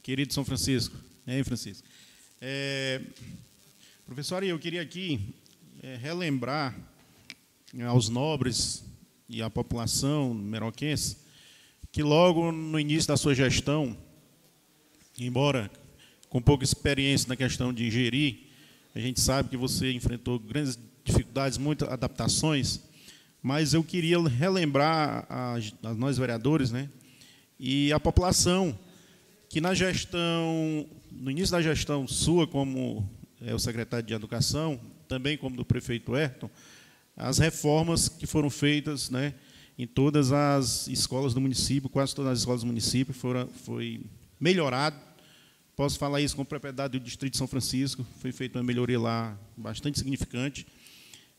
querido 0.04 0.34
São 0.34 0.44
Francisco. 0.44 0.94
Hein, 1.26 1.42
Francisco? 1.42 1.88
É, 2.38 3.00
Professor, 4.04 4.44
eu 4.44 4.58
queria 4.58 4.82
aqui 4.82 5.18
é, 5.82 5.96
relembrar 5.96 6.76
aos 7.88 8.10
nobres 8.10 8.84
e 9.30 9.40
à 9.40 9.48
população 9.48 10.34
meroquense 10.34 11.16
que 11.90 12.02
logo 12.02 12.52
no 12.52 12.78
início 12.78 13.08
da 13.08 13.16
sua 13.16 13.34
gestão, 13.34 13.96
embora 15.18 15.70
com 16.28 16.42
pouca 16.42 16.64
experiência 16.64 17.26
na 17.26 17.36
questão 17.36 17.72
de 17.72 17.90
gerir, 17.90 18.40
a 18.94 19.00
gente 19.00 19.22
sabe 19.22 19.48
que 19.48 19.56
você 19.56 19.90
enfrentou 19.90 20.38
grandes 20.38 20.78
dificuldades, 21.02 21.56
muitas 21.56 21.88
adaptações, 21.88 22.78
mas 23.42 23.72
eu 23.72 23.82
queria 23.82 24.20
relembrar 24.20 25.24
a, 25.30 25.54
a 25.82 25.94
nós 25.94 26.18
vereadores, 26.18 26.70
né, 26.70 26.90
e 27.58 27.90
a 27.90 27.98
população 27.98 28.78
que 29.54 29.60
na 29.60 29.72
gestão, 29.72 30.84
no 31.12 31.30
início 31.30 31.52
da 31.52 31.62
gestão 31.62 32.08
sua 32.08 32.44
como 32.44 33.08
é, 33.40 33.54
o 33.54 33.58
secretário 33.60 34.04
de 34.04 34.12
Educação, 34.12 34.80
também 35.06 35.38
como 35.38 35.56
do 35.56 35.64
prefeito 35.64 36.12
Ayrton, 36.12 36.50
as 37.16 37.38
reformas 37.38 38.08
que 38.08 38.26
foram 38.26 38.50
feitas 38.50 39.10
né, 39.10 39.32
em 39.78 39.86
todas 39.86 40.32
as 40.32 40.88
escolas 40.88 41.34
do 41.34 41.40
município, 41.40 41.88
quase 41.88 42.12
todas 42.16 42.32
as 42.32 42.38
escolas 42.40 42.62
do 42.62 42.66
município, 42.66 43.14
foram, 43.14 43.46
foi 43.46 44.00
melhorado. 44.40 44.96
Posso 45.76 46.00
falar 46.00 46.20
isso 46.20 46.34
com 46.34 46.44
propriedade 46.44 46.98
do 46.98 47.04
Distrito 47.04 47.34
de 47.34 47.38
São 47.38 47.46
Francisco, 47.46 48.04
foi 48.18 48.32
feita 48.32 48.58
uma 48.58 48.64
melhoria 48.64 48.98
lá 48.98 49.38
bastante 49.56 50.00
significante, 50.00 50.66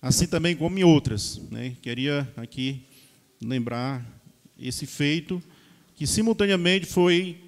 assim 0.01 0.25
também 0.25 0.55
como 0.55 0.79
em 0.79 0.85
outras. 0.85 1.41
Né. 1.51 1.75
Queria 1.81 2.25
aqui 2.37 2.81
lembrar 3.41 4.05
esse 4.57 4.85
feito, 4.85 5.43
que 5.97 6.07
simultaneamente 6.07 6.85
foi 6.85 7.41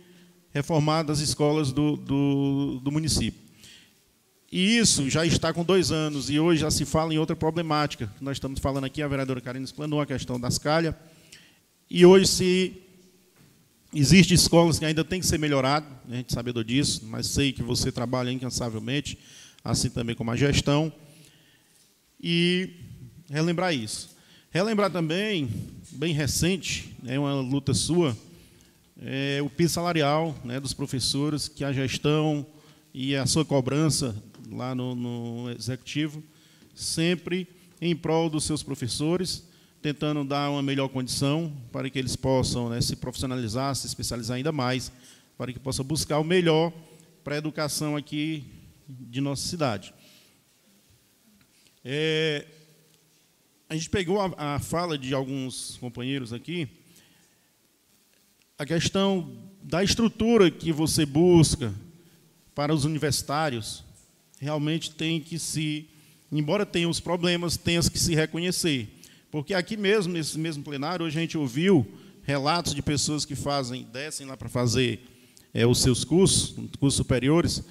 reformado 0.57 1.11
as 1.11 1.19
escolas 1.19 1.71
do, 1.71 1.95
do, 1.95 2.79
do 2.83 2.91
município. 2.91 3.39
E 4.51 4.77
isso 4.77 5.07
já 5.09 5.25
está 5.25 5.53
com 5.53 5.63
dois 5.63 5.91
anos, 5.91 6.29
e 6.29 6.39
hoje 6.39 6.61
já 6.61 6.71
se 6.71 6.83
fala 6.83 7.13
em 7.13 7.17
outra 7.17 7.35
problemática. 7.35 8.11
Nós 8.19 8.37
estamos 8.37 8.59
falando 8.59 8.85
aqui, 8.85 9.01
a 9.01 9.07
vereadora 9.07 9.39
Karine 9.39 9.63
explanou 9.63 10.01
a 10.01 10.05
questão 10.05 10.39
das 10.39 10.57
calhas. 10.57 10.95
E 11.89 12.05
hoje 12.05 12.27
se 12.27 12.73
existem 13.93 14.33
escolas 14.33 14.79
que 14.79 14.85
ainda 14.85 15.03
tem 15.03 15.19
que 15.19 15.27
ser 15.27 15.37
melhorado, 15.37 15.85
né, 16.07 16.15
a 16.15 16.17
gente 16.17 16.33
sabedor 16.33 16.63
disso, 16.63 17.03
mas 17.05 17.27
sei 17.27 17.53
que 17.53 17.61
você 17.61 17.91
trabalha 17.91 18.31
incansavelmente, 18.31 19.17
assim 19.63 19.89
também 19.89 20.15
como 20.15 20.31
a 20.31 20.35
gestão. 20.35 20.91
E 22.19 22.71
relembrar 23.29 23.75
isso. 23.75 24.09
Relembrar 24.49 24.89
também, 24.89 25.49
bem 25.91 26.13
recente, 26.13 26.95
é 27.05 27.19
uma 27.19 27.35
luta 27.41 27.75
sua, 27.75 28.17
é 29.01 29.41
o 29.41 29.49
piso 29.49 29.75
salarial 29.75 30.35
né, 30.43 30.59
dos 30.59 30.73
professores, 30.73 31.47
que 31.47 31.63
a 31.63 31.71
gestão 31.71 32.45
e 32.93 33.15
a 33.15 33.25
sua 33.25 33.45
cobrança 33.45 34.15
lá 34.51 34.73
no, 34.73 34.95
no 34.95 35.51
executivo, 35.51 36.23
sempre 36.73 37.47
em 37.79 37.95
prol 37.95 38.29
dos 38.29 38.43
seus 38.43 38.63
professores, 38.63 39.47
tentando 39.81 40.23
dar 40.23 40.49
uma 40.49 40.63
melhor 40.63 40.89
condição 40.89 41.55
para 41.71 41.89
que 41.89 41.99
eles 41.99 42.15
possam 42.15 42.69
né, 42.69 42.81
se 42.81 42.95
profissionalizar, 42.95 43.75
se 43.75 43.85
especializar 43.85 44.37
ainda 44.37 44.51
mais, 44.51 44.91
para 45.37 45.53
que 45.53 45.59
possam 45.59 45.85
buscar 45.85 46.19
o 46.19 46.23
melhor 46.23 46.73
para 47.23 47.35
a 47.35 47.37
educação 47.37 47.95
aqui 47.95 48.45
de 48.87 49.21
nossa 49.21 49.47
cidade. 49.47 49.93
É, 51.85 52.45
a 53.69 53.75
gente 53.75 53.89
pegou 53.89 54.19
a, 54.19 54.55
a 54.55 54.59
fala 54.59 54.97
de 54.97 55.13
alguns 55.13 55.77
companheiros 55.77 56.33
aqui, 56.33 56.67
a 58.57 58.65
questão 58.65 59.31
da 59.61 59.83
estrutura 59.83 60.49
que 60.49 60.71
você 60.71 61.05
busca 61.05 61.71
para 62.55 62.73
os 62.73 62.85
universitários, 62.85 63.83
realmente 64.39 64.91
tem 64.91 65.21
que 65.21 65.37
se, 65.37 65.87
embora 66.31 66.65
tenha 66.65 66.89
os 66.89 66.99
problemas, 66.99 67.55
tenha 67.55 67.81
que 67.83 67.99
se 67.99 68.15
reconhecer. 68.15 68.87
Porque 69.29 69.53
aqui 69.53 69.77
mesmo, 69.77 70.13
nesse 70.13 70.39
mesmo 70.39 70.63
plenário, 70.63 71.05
hoje 71.05 71.17
a 71.19 71.21
gente 71.21 71.37
ouviu 71.37 71.85
relatos 72.23 72.73
de 72.73 72.81
pessoas 72.81 73.25
que 73.25 73.35
fazem, 73.35 73.83
descem 73.93 74.25
lá 74.25 74.35
para 74.35 74.49
fazer 74.49 75.01
é, 75.53 75.67
os 75.67 75.79
seus 75.79 76.03
cursos, 76.03 76.55
cursos 76.79 76.97
superiores, 76.97 77.63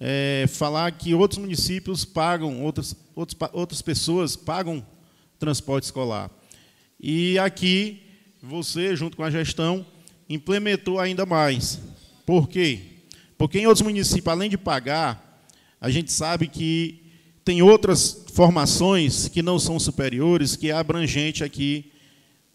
é, 0.00 0.46
falar 0.48 0.90
que 0.92 1.14
outros 1.14 1.38
municípios 1.38 2.06
pagam, 2.06 2.62
outras, 2.62 2.96
outros, 3.14 3.38
outras 3.52 3.82
pessoas 3.82 4.34
pagam 4.34 4.84
transporte 5.38 5.84
escolar. 5.84 6.30
E 6.98 7.38
aqui, 7.38 8.00
você, 8.42 8.96
junto 8.96 9.16
com 9.16 9.24
a 9.24 9.30
gestão, 9.30 9.84
implementou 10.34 10.98
ainda 10.98 11.26
mais. 11.26 11.80
Por 12.24 12.48
quê? 12.48 12.80
Porque 13.36 13.58
em 13.58 13.66
outros 13.66 13.82
municípios, 13.82 14.28
além 14.28 14.48
de 14.48 14.56
pagar, 14.56 15.42
a 15.80 15.90
gente 15.90 16.12
sabe 16.12 16.46
que 16.46 17.02
tem 17.44 17.60
outras 17.60 18.24
formações 18.32 19.28
que 19.28 19.42
não 19.42 19.58
são 19.58 19.78
superiores, 19.78 20.54
que 20.56 20.70
é 20.70 20.72
abrangente 20.72 21.42
aqui 21.42 21.92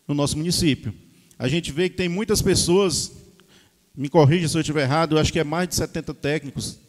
no 0.08 0.16
nosso 0.16 0.38
município. 0.38 0.94
A 1.38 1.48
gente 1.48 1.72
vê 1.72 1.90
que 1.90 1.98
tem 1.98 2.08
muitas 2.08 2.42
pessoas, 2.42 3.12
me 3.96 4.10
corrija 4.10 4.48
se 4.48 4.56
eu 4.56 4.62
estiver 4.62 4.84
errado, 4.84 5.16
eu 5.16 5.20
acho 5.20 5.32
que 5.32 5.40
é 5.40 5.44
mais 5.44 5.68
de 5.68 5.76
70 5.76 6.14
técnicos 6.14 6.80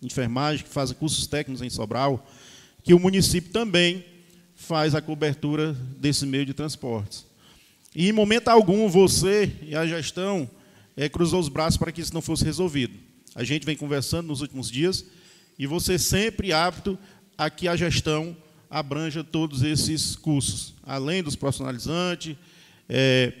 de 0.00 0.06
enfermagem 0.06 0.64
que 0.64 0.70
fazem 0.70 0.96
cursos 0.96 1.26
técnicos 1.26 1.62
em 1.62 1.70
Sobral, 1.70 2.26
que 2.82 2.94
o 2.94 2.98
município 2.98 3.52
também 3.52 4.04
faz 4.56 4.94
a 4.94 5.02
cobertura 5.02 5.74
desse 5.98 6.26
meio 6.26 6.46
de 6.46 6.54
transportes. 6.54 7.26
E 7.94 8.08
em 8.08 8.12
momento 8.12 8.48
algum 8.48 8.88
você 8.88 9.52
e 9.62 9.76
a 9.76 9.86
gestão 9.86 10.48
é, 10.96 11.08
cruzou 11.08 11.40
os 11.40 11.48
braços 11.48 11.76
para 11.76 11.92
que 11.92 12.00
isso 12.00 12.14
não 12.14 12.22
fosse 12.22 12.44
resolvido. 12.44 12.98
A 13.34 13.44
gente 13.44 13.66
vem 13.66 13.76
conversando 13.76 14.28
nos 14.28 14.40
últimos 14.40 14.70
dias 14.70 15.04
e 15.58 15.66
você 15.66 15.98
sempre 15.98 16.52
apto 16.52 16.98
a 17.36 17.50
que 17.50 17.68
a 17.68 17.76
gestão 17.76 18.36
abranja 18.70 19.22
todos 19.22 19.62
esses 19.62 20.16
cursos, 20.16 20.74
além 20.82 21.22
dos 21.22 21.36
profissionalizantes, 21.36 22.36
é, 22.88 23.32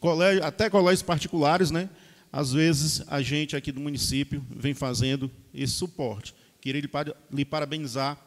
colégio, 0.00 0.42
até 0.44 0.70
colégios 0.70 1.02
particulares, 1.02 1.70
né? 1.70 1.88
Às 2.32 2.52
vezes 2.52 3.02
a 3.08 3.20
gente 3.20 3.54
aqui 3.54 3.70
do 3.70 3.80
município 3.80 4.42
vem 4.50 4.72
fazendo 4.72 5.30
esse 5.52 5.74
suporte. 5.74 6.34
Queria 6.62 6.82
lhe 7.30 7.44
parabenizar 7.44 8.18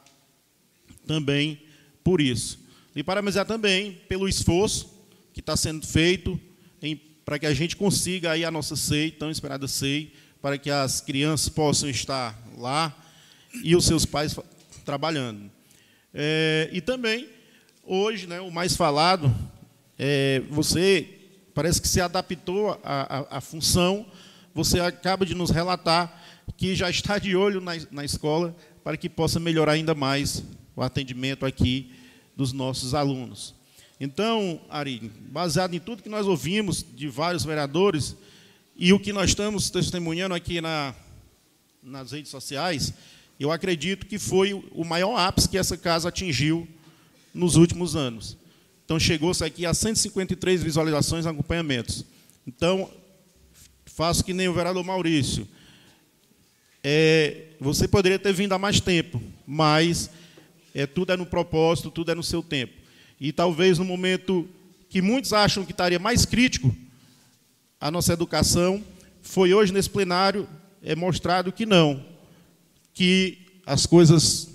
também 1.07 1.59
por 2.03 2.21
isso. 2.21 2.59
Lhe 2.95 3.03
parabenizar 3.03 3.45
também 3.45 3.93
pelo 4.07 4.29
esforço 4.29 4.94
que 5.35 5.41
está 5.41 5.57
sendo 5.57 5.85
feito 5.85 6.39
para 7.25 7.37
que 7.37 7.45
a 7.45 7.53
gente 7.53 7.75
consiga 7.75 8.31
aí 8.31 8.45
a 8.45 8.49
nossa 8.49 8.73
SEI, 8.75 9.11
tão 9.11 9.29
esperada 9.29 9.67
SEI, 9.67 10.13
para 10.41 10.57
que 10.57 10.69
as 10.69 11.01
crianças 11.01 11.49
possam 11.49 11.89
estar 11.89 12.41
lá 12.57 12.95
e 13.61 13.75
os 13.75 13.83
seus 13.83 14.05
pais 14.05 14.33
trabalhando. 14.85 15.51
É, 16.13 16.69
e 16.71 16.79
também, 16.79 17.27
hoje, 17.83 18.27
né, 18.27 18.39
o 18.39 18.49
mais 18.49 18.77
falado, 18.77 19.35
é, 19.99 20.41
você 20.49 21.05
parece 21.53 21.81
que 21.81 21.87
se 21.89 21.99
adaptou 21.99 22.79
à, 22.81 23.41
função, 23.41 24.05
você 24.53 24.79
acaba 24.79 25.25
de 25.25 25.35
nos 25.35 25.49
relatar 25.49 26.23
que 26.55 26.75
já 26.75 26.89
está 26.89 27.19
de 27.19 27.35
olho 27.35 27.59
na, 27.59 27.73
na 27.91 28.05
escola 28.05 28.55
para 28.85 28.95
que 28.95 29.09
possa 29.09 29.37
melhorar 29.37 29.73
ainda 29.73 29.93
mais 29.93 30.41
o 30.77 30.81
atendimento 30.81 31.45
aqui 31.45 31.91
dos 32.37 32.53
nossos 32.53 32.93
alunos. 32.93 33.53
Então, 33.99 34.59
Ari, 34.69 35.11
baseado 35.29 35.73
em 35.73 35.79
tudo 35.79 36.03
que 36.03 36.09
nós 36.09 36.27
ouvimos 36.27 36.85
de 36.95 37.07
vários 37.07 37.45
vereadores 37.45 38.15
e 38.75 38.91
o 38.91 38.99
que 38.99 39.13
nós 39.13 39.29
estamos 39.29 39.69
testemunhando 39.69 40.35
aqui 40.35 40.59
na, 40.59 40.93
nas 41.81 42.11
redes 42.11 42.29
sociais, 42.29 42.93
eu 43.39 43.51
acredito 43.51 44.05
que 44.05 44.19
foi 44.19 44.53
o 44.53 44.83
maior 44.83 45.15
ápice 45.17 45.47
que 45.47 45.57
essa 45.57 45.77
casa 45.77 46.09
atingiu 46.09 46.67
nos 47.33 47.55
últimos 47.55 47.95
anos. 47.95 48.37
Então, 48.83 48.99
chegou-se 48.99 49.43
aqui 49.43 49.65
a 49.65 49.73
153 49.73 50.61
visualizações 50.61 51.25
e 51.25 51.29
acompanhamentos. 51.29 52.05
Então, 52.45 52.91
faço 53.85 54.25
que 54.25 54.33
nem 54.33 54.49
o 54.49 54.53
vereador 54.53 54.83
Maurício. 54.83 55.47
É, 56.83 57.47
você 57.59 57.87
poderia 57.87 58.19
ter 58.19 58.33
vindo 58.33 58.53
há 58.53 58.59
mais 58.59 58.79
tempo, 58.79 59.21
mas 59.47 60.09
é, 60.73 60.85
tudo 60.85 61.13
é 61.13 61.17
no 61.17 61.25
propósito, 61.25 61.89
tudo 61.89 62.11
é 62.11 62.15
no 62.15 62.21
seu 62.21 62.43
tempo. 62.43 62.84
E 63.19 63.31
talvez 63.31 63.77
no 63.77 63.85
momento 63.85 64.47
que 64.89 65.01
muitos 65.01 65.33
acham 65.33 65.65
que 65.65 65.71
estaria 65.71 65.99
mais 65.99 66.25
crítico 66.25 66.75
a 67.79 67.91
nossa 67.91 68.13
educação, 68.13 68.83
foi 69.21 69.53
hoje 69.53 69.73
nesse 69.73 69.89
plenário 69.89 70.47
é 70.81 70.95
mostrado 70.95 71.51
que 71.51 71.65
não 71.65 72.15
que 72.95 73.37
as 73.65 73.85
coisas 73.85 74.49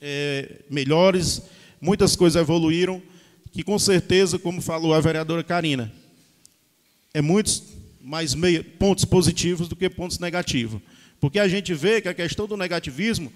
é, 0.00 0.60
melhores, 0.70 1.42
muitas 1.80 2.14
coisas 2.14 2.40
evoluíram, 2.40 3.02
que 3.50 3.62
com 3.64 3.78
certeza, 3.78 4.38
como 4.38 4.62
falou 4.62 4.94
a 4.94 5.00
vereadora 5.00 5.42
Karina, 5.42 5.92
é 7.12 7.20
muitos 7.20 7.64
mais 8.00 8.34
pontos 8.78 9.04
positivos 9.04 9.68
do 9.68 9.76
que 9.76 9.90
pontos 9.90 10.18
negativos. 10.18 10.80
Porque 11.20 11.38
a 11.38 11.48
gente 11.48 11.74
vê 11.74 12.00
que 12.00 12.08
a 12.08 12.14
questão 12.14 12.46
do 12.46 12.56
negativismo 12.56 13.32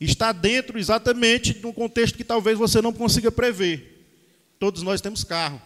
está 0.00 0.32
dentro 0.32 0.78
exatamente 0.78 1.54
de 1.54 1.66
um 1.66 1.72
contexto 1.72 2.16
que 2.16 2.24
talvez 2.24 2.58
você 2.58 2.80
não 2.80 2.92
consiga 2.92 3.30
prever. 3.30 3.93
Todos 4.64 4.80
nós 4.80 5.02
temos 5.02 5.22
carro. 5.22 5.60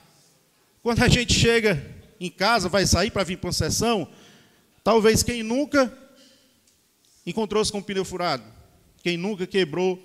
Quando 0.82 1.04
a 1.04 1.08
gente 1.08 1.32
chega 1.32 1.80
em 2.18 2.28
casa, 2.28 2.68
vai 2.68 2.84
sair 2.84 3.12
para 3.12 3.22
vir 3.22 3.38
para 3.38 3.46
uma 3.46 3.52
sessão, 3.52 4.08
talvez 4.82 5.22
quem 5.22 5.40
nunca 5.40 5.96
encontrou-se 7.24 7.70
com 7.70 7.78
o 7.78 7.82
pneu 7.84 8.04
furado. 8.04 8.42
Quem 9.00 9.16
nunca 9.16 9.46
quebrou 9.46 10.04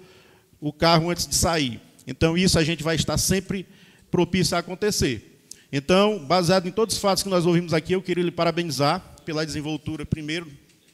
o 0.62 0.72
carro 0.72 1.10
antes 1.10 1.26
de 1.26 1.34
sair. 1.34 1.82
Então, 2.06 2.38
isso 2.38 2.60
a 2.60 2.64
gente 2.64 2.84
vai 2.84 2.96
estar 2.96 3.18
sempre 3.18 3.66
propício 4.12 4.56
a 4.56 4.60
acontecer. 4.60 5.44
Então, 5.72 6.24
baseado 6.24 6.68
em 6.68 6.72
todos 6.72 6.94
os 6.94 7.02
fatos 7.02 7.24
que 7.24 7.30
nós 7.30 7.48
ouvimos 7.48 7.74
aqui, 7.74 7.94
eu 7.94 8.02
queria 8.04 8.24
lhe 8.24 8.30
parabenizar 8.30 9.00
pela 9.26 9.44
desenvoltura, 9.44 10.06
primeiro, 10.06 10.48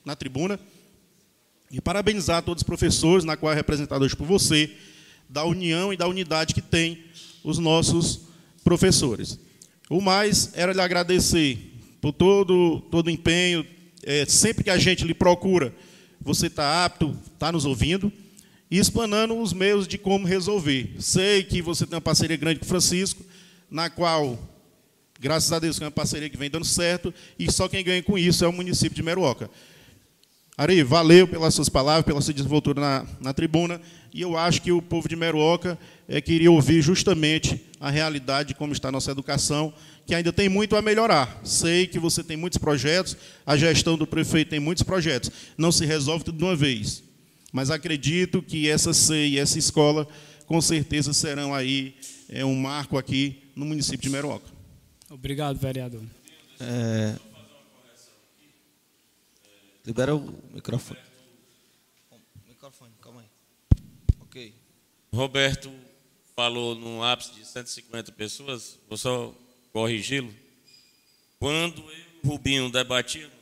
na 0.06 0.16
tribuna, 0.16 0.58
e 1.70 1.82
parabenizar 1.82 2.44
todos 2.44 2.62
os 2.62 2.66
professores, 2.66 3.26
na 3.26 3.36
qual 3.36 3.52
é 3.52 3.56
representado 3.58 4.06
hoje 4.06 4.16
por 4.16 4.26
você, 4.26 4.74
da 5.28 5.44
união 5.44 5.92
e 5.92 5.98
da 5.98 6.08
unidade 6.08 6.54
que 6.54 6.62
tem 6.62 7.04
os 7.44 7.58
nossos 7.58 8.22
professores. 8.64 9.40
O 9.90 10.02
mais 10.02 10.52
era 10.54 10.74
lhe 10.74 10.82
agradecer 10.82 11.58
por 12.02 12.14
todo, 12.14 12.80
todo 12.92 13.08
o 13.08 13.10
empenho, 13.10 13.66
é, 14.04 14.26
sempre 14.26 14.64
que 14.64 14.70
a 14.70 14.78
gente 14.78 15.04
lhe 15.04 15.14
procura, 15.14 15.74
você 16.22 16.48
está 16.48 16.86
apto, 16.86 17.18
está 17.34 17.52
nos 17.52 17.66
ouvindo, 17.66 18.12
e 18.72 18.78
explanando 18.78 19.38
os 19.38 19.52
meios 19.52 19.88
de 19.88 19.98
como 19.98 20.28
resolver. 20.28 20.96
Sei 21.00 21.44
que 21.44 21.62
você 21.62 21.86
tem 21.86 21.96
uma 21.96 22.02
parceria 22.02 22.38
grande 22.38 22.60
com 22.60 22.66
o 22.66 22.70
Francisco, 22.70 23.24
na 23.70 23.90
qual, 23.90 24.38
graças 25.20 25.52
a 25.52 25.60
Deus, 25.60 25.80
é 25.82 25.86
uma 25.86 25.92
parceria 25.92 26.30
que 26.30 26.38
vem 26.38 26.50
dando 26.50 26.66
certo, 26.66 27.14
e 27.38 27.52
só 27.52 27.68
quem 27.68 27.84
ganha 27.84 28.04
com 28.04 28.18
isso 28.18 28.46
é 28.46 28.48
o 28.48 28.54
município 28.54 28.96
de 28.96 29.04
Meruoca. 29.04 29.50
Ari, 30.60 30.84
valeu 30.84 31.26
pelas 31.26 31.54
suas 31.54 31.70
palavras, 31.70 32.04
pela 32.04 32.20
sua 32.20 32.34
desenvoltura 32.34 32.82
na, 32.82 33.06
na 33.22 33.34
tribuna, 33.34 33.80
e 34.14 34.20
eu 34.20 34.38
acho 34.38 34.62
que 34.62 34.74
o 34.74 34.82
povo 34.82 35.08
de 35.08 35.16
Meruoca 35.16 35.80
é, 36.06 36.20
queria 36.20 36.52
ouvir 36.52 36.82
justamente 36.82 37.62
a 37.80 37.90
realidade 37.90 38.50
de 38.50 38.56
como 38.56 38.74
está 38.74 38.90
a 38.90 38.92
nossa 38.92 39.10
educação, 39.10 39.74
que 40.06 40.14
ainda 40.14 40.34
tem 40.34 40.50
muito 40.50 40.76
a 40.76 40.82
melhorar. 40.82 41.40
Sei 41.46 41.88
que 41.88 41.98
você 41.98 42.22
tem 42.22 42.36
muitos 42.36 42.58
projetos, 42.58 43.16
a 43.46 43.56
gestão 43.56 43.98
do 43.98 44.06
prefeito 44.06 44.50
tem 44.50 44.60
muitos 44.60 44.84
projetos. 44.84 45.32
Não 45.58 45.72
se 45.72 45.86
resolve 45.86 46.26
tudo 46.26 46.38
de 46.38 46.44
uma 46.44 46.58
vez. 46.58 47.04
Mas 47.54 47.72
acredito 47.72 48.42
que 48.42 48.68
essa 48.68 48.94
CEI 48.94 49.36
e 49.36 49.40
essa 49.40 49.58
escola, 49.58 50.06
com 50.46 50.60
certeza, 50.60 51.14
serão 51.14 51.56
aí 51.56 51.96
é, 52.28 52.44
um 52.44 52.56
marco 52.60 52.98
aqui 52.98 53.44
no 53.56 53.64
município 53.64 54.02
de 54.02 54.10
Meroca. 54.10 54.50
Obrigado, 55.10 55.58
vereador. 55.58 56.02
É... 56.60 57.16
Libera 59.86 60.16
o 60.16 60.20
microfone. 60.54 61.00
Microfone, 62.48 62.94
calma 63.02 63.22
aí. 63.22 63.28
Ok. 64.22 64.54
Roberto 65.12 65.72
falou 66.36 66.76
num 66.76 67.04
ápice 67.04 67.34
de 67.34 67.46
150 67.46 68.12
pessoas, 68.12 68.78
vou 68.88 68.98
só 68.98 69.34
corrigi-lo. 69.74 70.34
Quando 71.40 71.82
eu 71.82 71.98
e 71.98 72.06
o 72.24 72.28
Rubinho 72.30 72.70
debatíamos, 72.70 73.34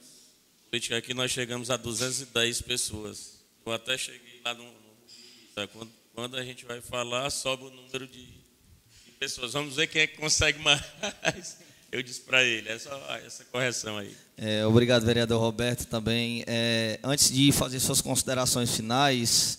política 0.70 0.98
aqui, 0.98 1.14
nós 1.14 1.32
chegamos 1.32 1.70
a 1.70 1.78
210 1.78 2.62
pessoas. 2.62 3.44
Eu 3.66 3.72
até 3.74 3.98
cheguei 3.98 4.42
lá 4.46 4.54
no. 4.54 4.64
no 4.64 5.68
quando, 5.74 5.92
quando 6.14 6.38
a 6.38 6.44
gente 6.44 6.66
vai 6.66 6.82
falar, 6.82 7.30
sobe 7.30 7.66
o 7.66 7.70
número 7.70 8.08
de, 8.08 8.26
de 8.26 9.12
pessoas. 9.20 9.54
Vamos 9.54 9.76
ver 9.76 9.88
quem 9.88 10.04
é 10.04 10.08
que 10.08 10.18
consegue 10.18 10.60
mais. 10.64 11.58
Eu 11.98 12.04
disse 12.04 12.22
para 12.22 12.44
ele, 12.44 12.70
essa, 12.70 12.92
essa 13.26 13.44
correção 13.46 13.98
aí. 13.98 14.16
É, 14.38 14.64
obrigado, 14.68 15.04
vereador 15.04 15.42
Roberto, 15.42 15.88
também. 15.88 16.44
É, 16.46 17.00
antes 17.04 17.32
de 17.32 17.52
fazer 17.52 17.80
suas 17.80 18.02
considerações 18.02 18.70
finais, 18.76 19.58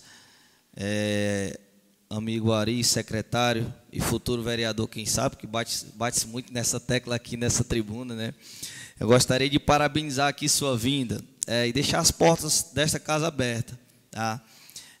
é, 0.73 1.59
amigo 2.09 2.53
Ari, 2.53 2.81
secretário 2.81 3.73
e 3.91 3.99
futuro 3.99 4.41
vereador, 4.41 4.87
quem 4.87 5.05
sabe, 5.05 5.35
que 5.35 5.45
bate, 5.45 5.85
bate 5.95 6.25
muito 6.27 6.53
nessa 6.53 6.79
tecla 6.79 7.13
aqui 7.13 7.35
nessa 7.35 7.61
tribuna, 7.61 8.15
né? 8.15 8.33
Eu 8.97 9.07
gostaria 9.07 9.49
de 9.49 9.59
parabenizar 9.59 10.29
aqui 10.29 10.47
sua 10.47 10.77
vinda 10.77 11.21
é, 11.45 11.67
e 11.67 11.73
deixar 11.73 11.99
as 11.99 12.09
portas 12.09 12.71
desta 12.73 13.01
casa 13.01 13.27
abertas. 13.27 13.77
Tá? 14.09 14.41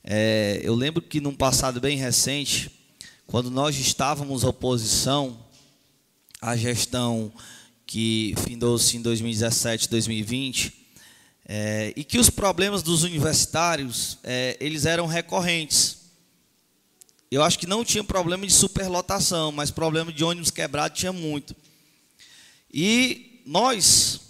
É, 0.03 0.59
eu 0.61 0.75
lembro 0.75 1.01
que 1.01 1.21
num 1.21 1.33
passado 1.33 1.79
bem 1.79 1.95
recente, 1.95 2.69
quando 3.25 3.49
nós 3.49 3.77
estávamos 3.79 4.43
oposição, 4.43 5.47
a 6.41 6.55
gestão 6.55 7.31
que 7.85 8.33
findou-se 8.45 8.95
em 8.95 9.01
2017, 9.01 9.89
2020, 9.89 10.73
é, 11.45 11.91
e 11.95 12.03
que 12.03 12.19
os 12.19 12.29
problemas 12.29 12.83
dos 12.83 13.03
universitários 13.03 14.19
é, 14.23 14.55
eles 14.59 14.85
eram 14.85 15.07
recorrentes. 15.07 15.97
Eu 17.31 17.43
acho 17.43 17.59
que 17.59 17.67
não 17.67 17.83
tinha 17.83 18.03
problema 18.03 18.45
de 18.45 18.53
superlotação, 18.53 19.51
mas 19.51 19.71
problema 19.71 20.13
de 20.13 20.23
ônibus 20.23 20.51
quebrado 20.51 20.95
tinha 20.95 21.11
muito. 21.11 21.55
E 22.71 23.41
nós, 23.45 24.21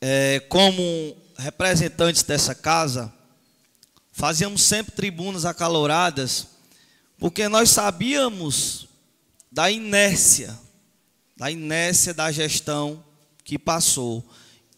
é, 0.00 0.40
como 0.48 1.16
representantes 1.36 2.22
dessa 2.22 2.54
casa, 2.54 3.12
fazíamos 4.10 4.62
sempre 4.62 4.92
tribunas 4.92 5.44
acaloradas, 5.44 6.46
porque 7.18 7.48
nós 7.48 7.70
sabíamos 7.70 8.88
da 9.50 9.70
inércia 9.70 10.58
da 11.42 11.50
inércia 11.50 12.14
da 12.14 12.30
gestão 12.30 13.02
que 13.42 13.58
passou. 13.58 14.24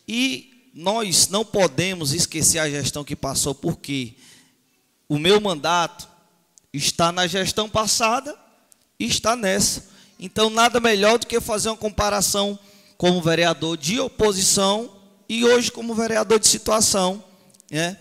E 0.09 0.71
nós 0.73 1.29
não 1.29 1.45
podemos 1.45 2.15
esquecer 2.15 2.59
a 2.59 2.71
gestão 2.71 3.05
que 3.05 3.15
passou, 3.15 3.55
porque 3.55 4.15
o 5.07 5.19
meu 5.19 5.39
mandato 5.43 6.09
está 6.73 7.13
na 7.13 7.27
gestão 7.27 7.69
passada 7.69 8.35
e 8.99 9.05
está 9.05 9.37
nessa. 9.37 9.91
Então, 10.19 10.49
nada 10.49 10.81
melhor 10.81 11.19
do 11.19 11.27
que 11.27 11.39
fazer 11.39 11.69
uma 11.69 11.77
comparação 11.77 12.59
como 12.97 13.21
vereador 13.21 13.77
de 13.77 14.01
oposição 14.01 14.91
e 15.29 15.45
hoje 15.45 15.71
como 15.71 15.95
vereador 15.95 16.39
de 16.41 16.49
situação. 16.49 17.23
Né? 17.71 17.99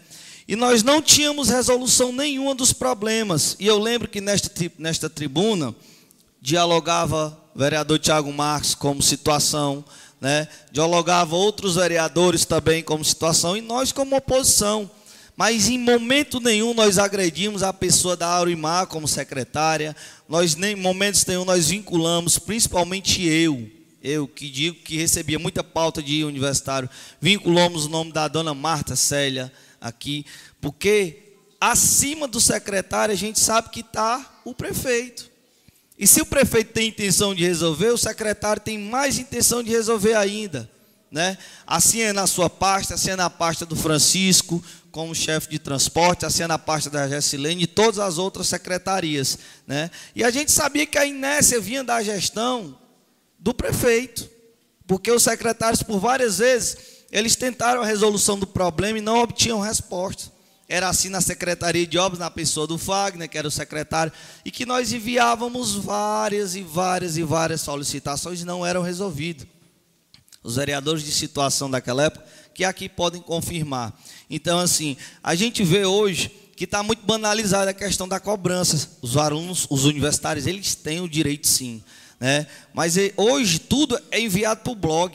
E 0.48 0.56
nós 0.56 0.84
não 0.84 1.02
tínhamos 1.02 1.50
resolução 1.50 2.14
nenhuma 2.14 2.56
dos 2.56 2.72
problemas. 2.72 3.58
E 3.60 3.68
eu 3.68 3.78
lembro 3.78 4.08
que 4.08 4.22
nesta, 4.22 4.50
nesta 4.80 5.10
tribuna 5.10 5.76
dialogava 6.44 7.40
o 7.56 7.60
vereador 7.60 7.98
Tiago 7.98 8.32
Marques 8.34 8.76
como 8.76 9.02
situação, 9.02 9.84
né? 10.20 10.46
dialogava 10.74 11.38
outros 11.38 11.76
vereadores 11.76 12.44
também 12.44 12.84
como 12.84 13.04
situação, 13.06 13.56
e 13.56 13.62
nós 13.62 13.94
como 13.94 14.18
oposição. 14.18 14.92
Mas 15.38 15.70
em 15.70 15.80
momento 15.80 16.42
nenhum 16.42 16.74
nós 16.74 16.98
agredimos 16.98 17.64
a 17.64 17.72
pessoa 17.72 18.18
da 18.18 18.28
Aurimar 18.28 18.88
como 18.88 19.08
secretária, 19.08 19.96
nós 20.28 20.54
nem 20.54 20.74
em 20.74 20.82
momentos 20.82 21.26
nenhum 21.26 21.46
nós 21.46 21.70
vinculamos, 21.70 22.38
principalmente 22.38 23.26
eu, 23.26 23.72
eu 24.04 24.28
que 24.28 24.50
digo 24.50 24.76
que 24.84 24.98
recebia 24.98 25.40
muita 25.40 25.64
pauta 25.64 26.04
de 26.04 26.26
universitário, 26.26 26.90
vinculamos 27.22 27.86
o 27.86 27.90
nome 27.90 28.12
da 28.12 28.28
dona 28.28 28.54
Marta 28.54 28.98
Célia 28.98 29.50
aqui, 29.80 30.26
porque 30.60 31.38
acima 31.60 32.28
do 32.28 32.42
secretário 32.42 33.14
a 33.14 33.18
gente 33.18 33.40
sabe 33.40 33.70
que 33.70 33.80
está 33.80 34.42
o 34.44 34.54
prefeito. 34.54 35.33
E 35.98 36.08
se 36.08 36.22
o 36.22 36.26
prefeito 36.26 36.74
tem 36.74 36.90
intenção 36.90 37.36
de 37.36 37.44
resolver, 37.44 37.90
o 37.90 37.98
secretário 37.98 38.62
tem 38.62 38.78
mais 38.78 39.18
intenção 39.18 39.62
de 39.62 39.70
resolver 39.70 40.16
ainda. 40.16 40.70
Né? 41.12 41.38
Assim 41.68 42.02
é 42.02 42.12
na 42.12 42.26
sua 42.26 42.50
pasta, 42.50 42.96
assim 42.96 43.12
é 43.12 43.16
na 43.16 43.30
pasta 43.30 43.66
do 43.66 43.76
Francisco, 43.76 44.64
como 44.92 45.14
chefe 45.14 45.50
de 45.50 45.60
transporte, 45.60 46.26
assim 46.26 46.44
é 46.44 46.48
na 46.48 46.58
pasta 46.58 46.90
da 46.90 47.08
Gessilene 47.08 47.64
e 47.64 47.68
todas 47.68 48.00
as 48.00 48.18
outras 48.18 48.48
secretarias. 48.48 49.38
Né? 49.68 49.92
E 50.16 50.24
a 50.24 50.32
gente 50.32 50.52
sabia 50.52 50.88
que 50.88 50.98
a 50.98 51.06
inércia 51.06 51.60
vinha 51.60 51.84
da 51.84 52.02
gestão 52.02 52.78
do 53.38 53.54
prefeito, 53.54 54.28
porque 54.88 55.12
os 55.12 55.24
secretários, 55.24 55.84
por 55.84 56.00
várias 56.00 56.40
vezes, 56.40 56.78
eles 57.12 57.36
tentaram 57.36 57.82
a 57.84 57.86
resolução 57.86 58.40
do 58.40 58.48
problema 58.48 58.98
e 58.98 59.02
não 59.02 59.20
obtinham 59.20 59.60
resposta. 59.60 60.32
Era 60.68 60.88
assim 60.88 61.10
na 61.10 61.22
Secretaria 61.22 61.86
de 61.86 61.98
Obras, 61.98 62.20
na 62.20 62.32
pessoa 62.32 62.66
do 62.66 62.78
Fagner, 62.78 63.30
que 63.30 63.38
era 63.38 63.48
o 63.48 63.52
secretário, 63.52 64.12
e 64.46 64.52
que 64.52 64.66
nós 64.66 64.94
enviávamos 64.94 65.76
várias 65.76 66.56
e 66.56 66.62
várias 66.62 67.18
e 67.18 67.24
várias 67.24 67.62
solicitações 67.62 68.42
e 68.42 68.46
não 68.46 68.66
eram 68.66 68.82
resolvidas. 68.82 69.46
Os 70.42 70.56
vereadores 70.56 71.04
de 71.04 71.12
situação 71.12 71.70
daquela 71.70 72.04
época, 72.04 72.26
que 72.54 72.64
aqui 72.64 72.88
podem 72.88 73.22
confirmar. 73.22 73.94
Então, 74.30 74.60
assim, 74.60 74.96
a 75.22 75.36
gente 75.36 75.64
vê 75.64 75.86
hoje 75.86 76.32
que 76.56 76.66
está 76.66 76.84
muito 76.84 77.06
banalizada 77.06 77.72
a 77.72 77.74
questão 77.74 78.08
da 78.08 78.20
cobrança. 78.20 78.90
Os 79.02 79.18
alunos, 79.18 79.66
os 79.70 79.86
universitários, 79.86 80.48
eles 80.48 80.76
têm 80.76 81.02
o 81.02 81.10
direito 81.10 81.48
sim. 81.48 81.84
Né? 82.20 82.48
Mas 82.74 82.96
hoje 83.18 83.60
tudo 83.60 84.00
é 84.12 84.20
enviado 84.20 84.62
para 84.62 84.72
o 84.72 84.76
blog. 84.76 85.14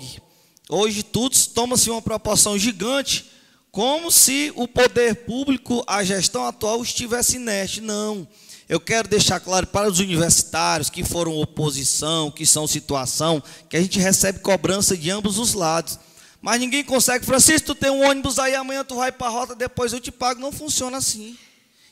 Hoje 0.68 1.02
tudo 1.02 1.36
toma-se 1.54 1.88
uma 1.90 2.02
proporção 2.02 2.58
gigante 2.58 3.37
como 3.70 4.10
se 4.10 4.52
o 4.56 4.66
poder 4.66 5.14
público, 5.26 5.84
a 5.86 6.02
gestão 6.02 6.46
atual, 6.46 6.82
estivesse 6.82 7.36
inerte. 7.36 7.80
Não. 7.80 8.26
Eu 8.68 8.78
quero 8.78 9.08
deixar 9.08 9.40
claro 9.40 9.66
para 9.66 9.88
os 9.88 9.98
universitários 9.98 10.90
que 10.90 11.02
foram 11.02 11.36
oposição, 11.38 12.30
que 12.30 12.44
são 12.44 12.66
situação, 12.66 13.42
que 13.68 13.76
a 13.76 13.80
gente 13.80 13.98
recebe 13.98 14.40
cobrança 14.40 14.96
de 14.96 15.10
ambos 15.10 15.38
os 15.38 15.54
lados. 15.54 15.98
Mas 16.40 16.60
ninguém 16.60 16.84
consegue. 16.84 17.24
Francisco, 17.24 17.68
tu 17.68 17.74
tem 17.74 17.90
um 17.90 18.06
ônibus 18.06 18.38
aí, 18.38 18.54
amanhã 18.54 18.84
tu 18.84 18.96
vai 18.96 19.10
para 19.10 19.26
a 19.26 19.30
rota, 19.30 19.54
depois 19.54 19.92
eu 19.92 20.00
te 20.00 20.12
pago. 20.12 20.40
Não 20.40 20.52
funciona 20.52 20.98
assim. 20.98 21.36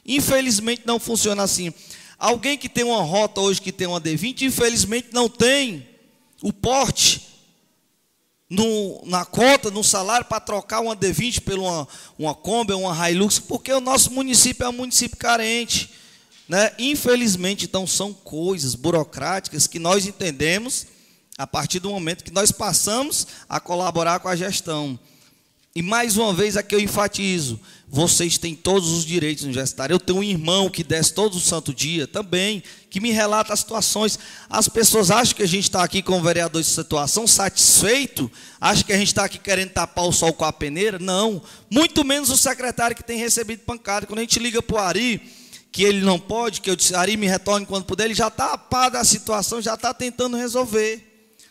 Infelizmente 0.05 0.83
não 0.85 1.01
funciona 1.01 1.43
assim. 1.43 1.73
Alguém 2.19 2.57
que 2.57 2.69
tem 2.69 2.85
uma 2.85 3.03
rota 3.03 3.41
hoje, 3.41 3.61
que 3.61 3.73
tem 3.73 3.87
uma 3.87 4.01
D20, 4.01 4.43
infelizmente 4.43 5.09
não 5.13 5.29
tem 5.29 5.87
o 6.43 6.53
porte 6.53 7.26
no, 8.49 9.03
na 9.05 9.25
conta, 9.25 9.71
no 9.71 9.83
salário, 9.83 10.27
para 10.27 10.41
trocar 10.41 10.81
uma 10.81 10.97
D20 10.97 11.41
por 11.41 11.59
uma, 11.59 11.89
uma 12.19 12.35
Kombi, 12.35 12.73
uma 12.73 13.11
Hilux, 13.11 13.39
porque 13.39 13.73
o 13.73 13.81
nosso 13.81 14.11
município 14.13 14.65
é 14.65 14.69
um 14.69 14.73
município 14.73 15.17
carente. 15.17 15.91
Né? 16.49 16.73
Infelizmente, 16.79 17.65
então, 17.65 17.87
são 17.87 18.13
coisas 18.13 18.75
burocráticas 18.75 19.67
que 19.67 19.79
nós 19.79 20.07
entendemos 20.07 20.87
a 21.37 21.47
partir 21.47 21.81
do 21.81 21.91
momento 21.91 22.25
que 22.25 22.33
nós 22.33 22.51
passamos 22.53 23.27
a 23.49 23.61
colaborar 23.61 24.21
com 24.21 24.29
a 24.29 24.37
gestão. 24.37 24.99
E 25.75 25.83
mais 25.83 26.17
uma 26.17 26.33
vez 26.33 26.57
aqui 26.57 26.75
eu 26.75 26.81
enfatizo: 26.81 27.61
vocês 27.89 28.37
têm 28.37 28.55
todos 28.55 28.91
os 28.91 29.05
direitos 29.05 29.45
universitários. 29.45 29.95
Eu 29.95 30.05
tenho 30.05 30.19
um 30.19 30.23
irmão 30.23 30.69
que 30.69 30.83
desce 30.83 31.15
todo 31.15 31.37
o 31.37 31.41
santo 31.41 31.73
dia 31.73 32.07
também, 32.07 32.63
que 32.91 33.01
me 33.01 33.11
relata 33.11 33.53
as 33.53 33.61
situações. 33.61 34.19
As 34.51 34.69
pessoas 34.69 35.11
acham 35.11 35.37
que 35.37 35.43
a 35.43 35.49
gente 35.49 35.65
está 35.65 35.85
aqui 35.85 36.03
como 36.03 36.23
vereador 36.23 36.61
de 36.61 36.69
situação 36.69 37.27
satisfeito, 37.27 38.31
acham 38.61 38.85
que 38.85 38.93
a 38.93 38.99
gente 38.99 39.09
está 39.09 39.25
aqui 39.25 39.39
querendo 39.39 39.71
tapar 39.71 40.05
o 40.05 40.13
sol 40.13 40.33
com 40.33 40.45
a 40.45 40.53
peneira. 40.53 40.99
Não, 40.99 41.41
muito 41.71 42.05
menos 42.05 42.29
o 42.31 42.37
secretário 42.37 42.97
que 42.97 43.05
tem 43.05 43.19
recebido 43.19 43.61
pancada. 43.61 44.07
Quando 44.07 44.19
a 44.19 44.23
gente 44.23 44.39
liga 44.41 44.61
para 44.61 44.77
o 44.77 44.79
Ari, 44.81 45.23
que 45.71 45.85
ele 45.85 46.01
não 46.01 46.19
pode, 46.19 46.61
que 46.61 46.71
eu 46.71 46.75
disse, 46.75 46.95
Ari 46.95 47.17
me 47.17 47.29
retorne 47.29 47.67
quando 47.67 47.85
puder, 47.85 48.07
ele 48.07 48.15
já 48.15 48.29
está 48.29 48.53
a 48.53 48.59
par 48.59 48.91
da 48.91 49.05
situação, 49.05 49.63
já 49.63 49.75
está 49.75 49.95
tentando 49.95 50.37
resolver. 50.37 51.05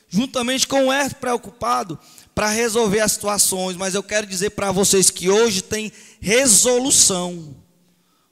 Juntamente 0.10 0.68
com 0.68 0.88
o 0.88 0.94
Herto 0.94 1.16
preocupado 1.16 1.98
para 2.36 2.50
resolver 2.50 3.00
as 3.00 3.14
situações, 3.14 3.78
mas 3.78 3.96
eu 3.96 4.04
quero 4.04 4.28
dizer 4.28 4.50
para 4.52 4.70
vocês 4.70 5.10
que 5.10 5.30
hoje 5.30 5.62
tem 5.62 5.90
resolução. 6.20 7.56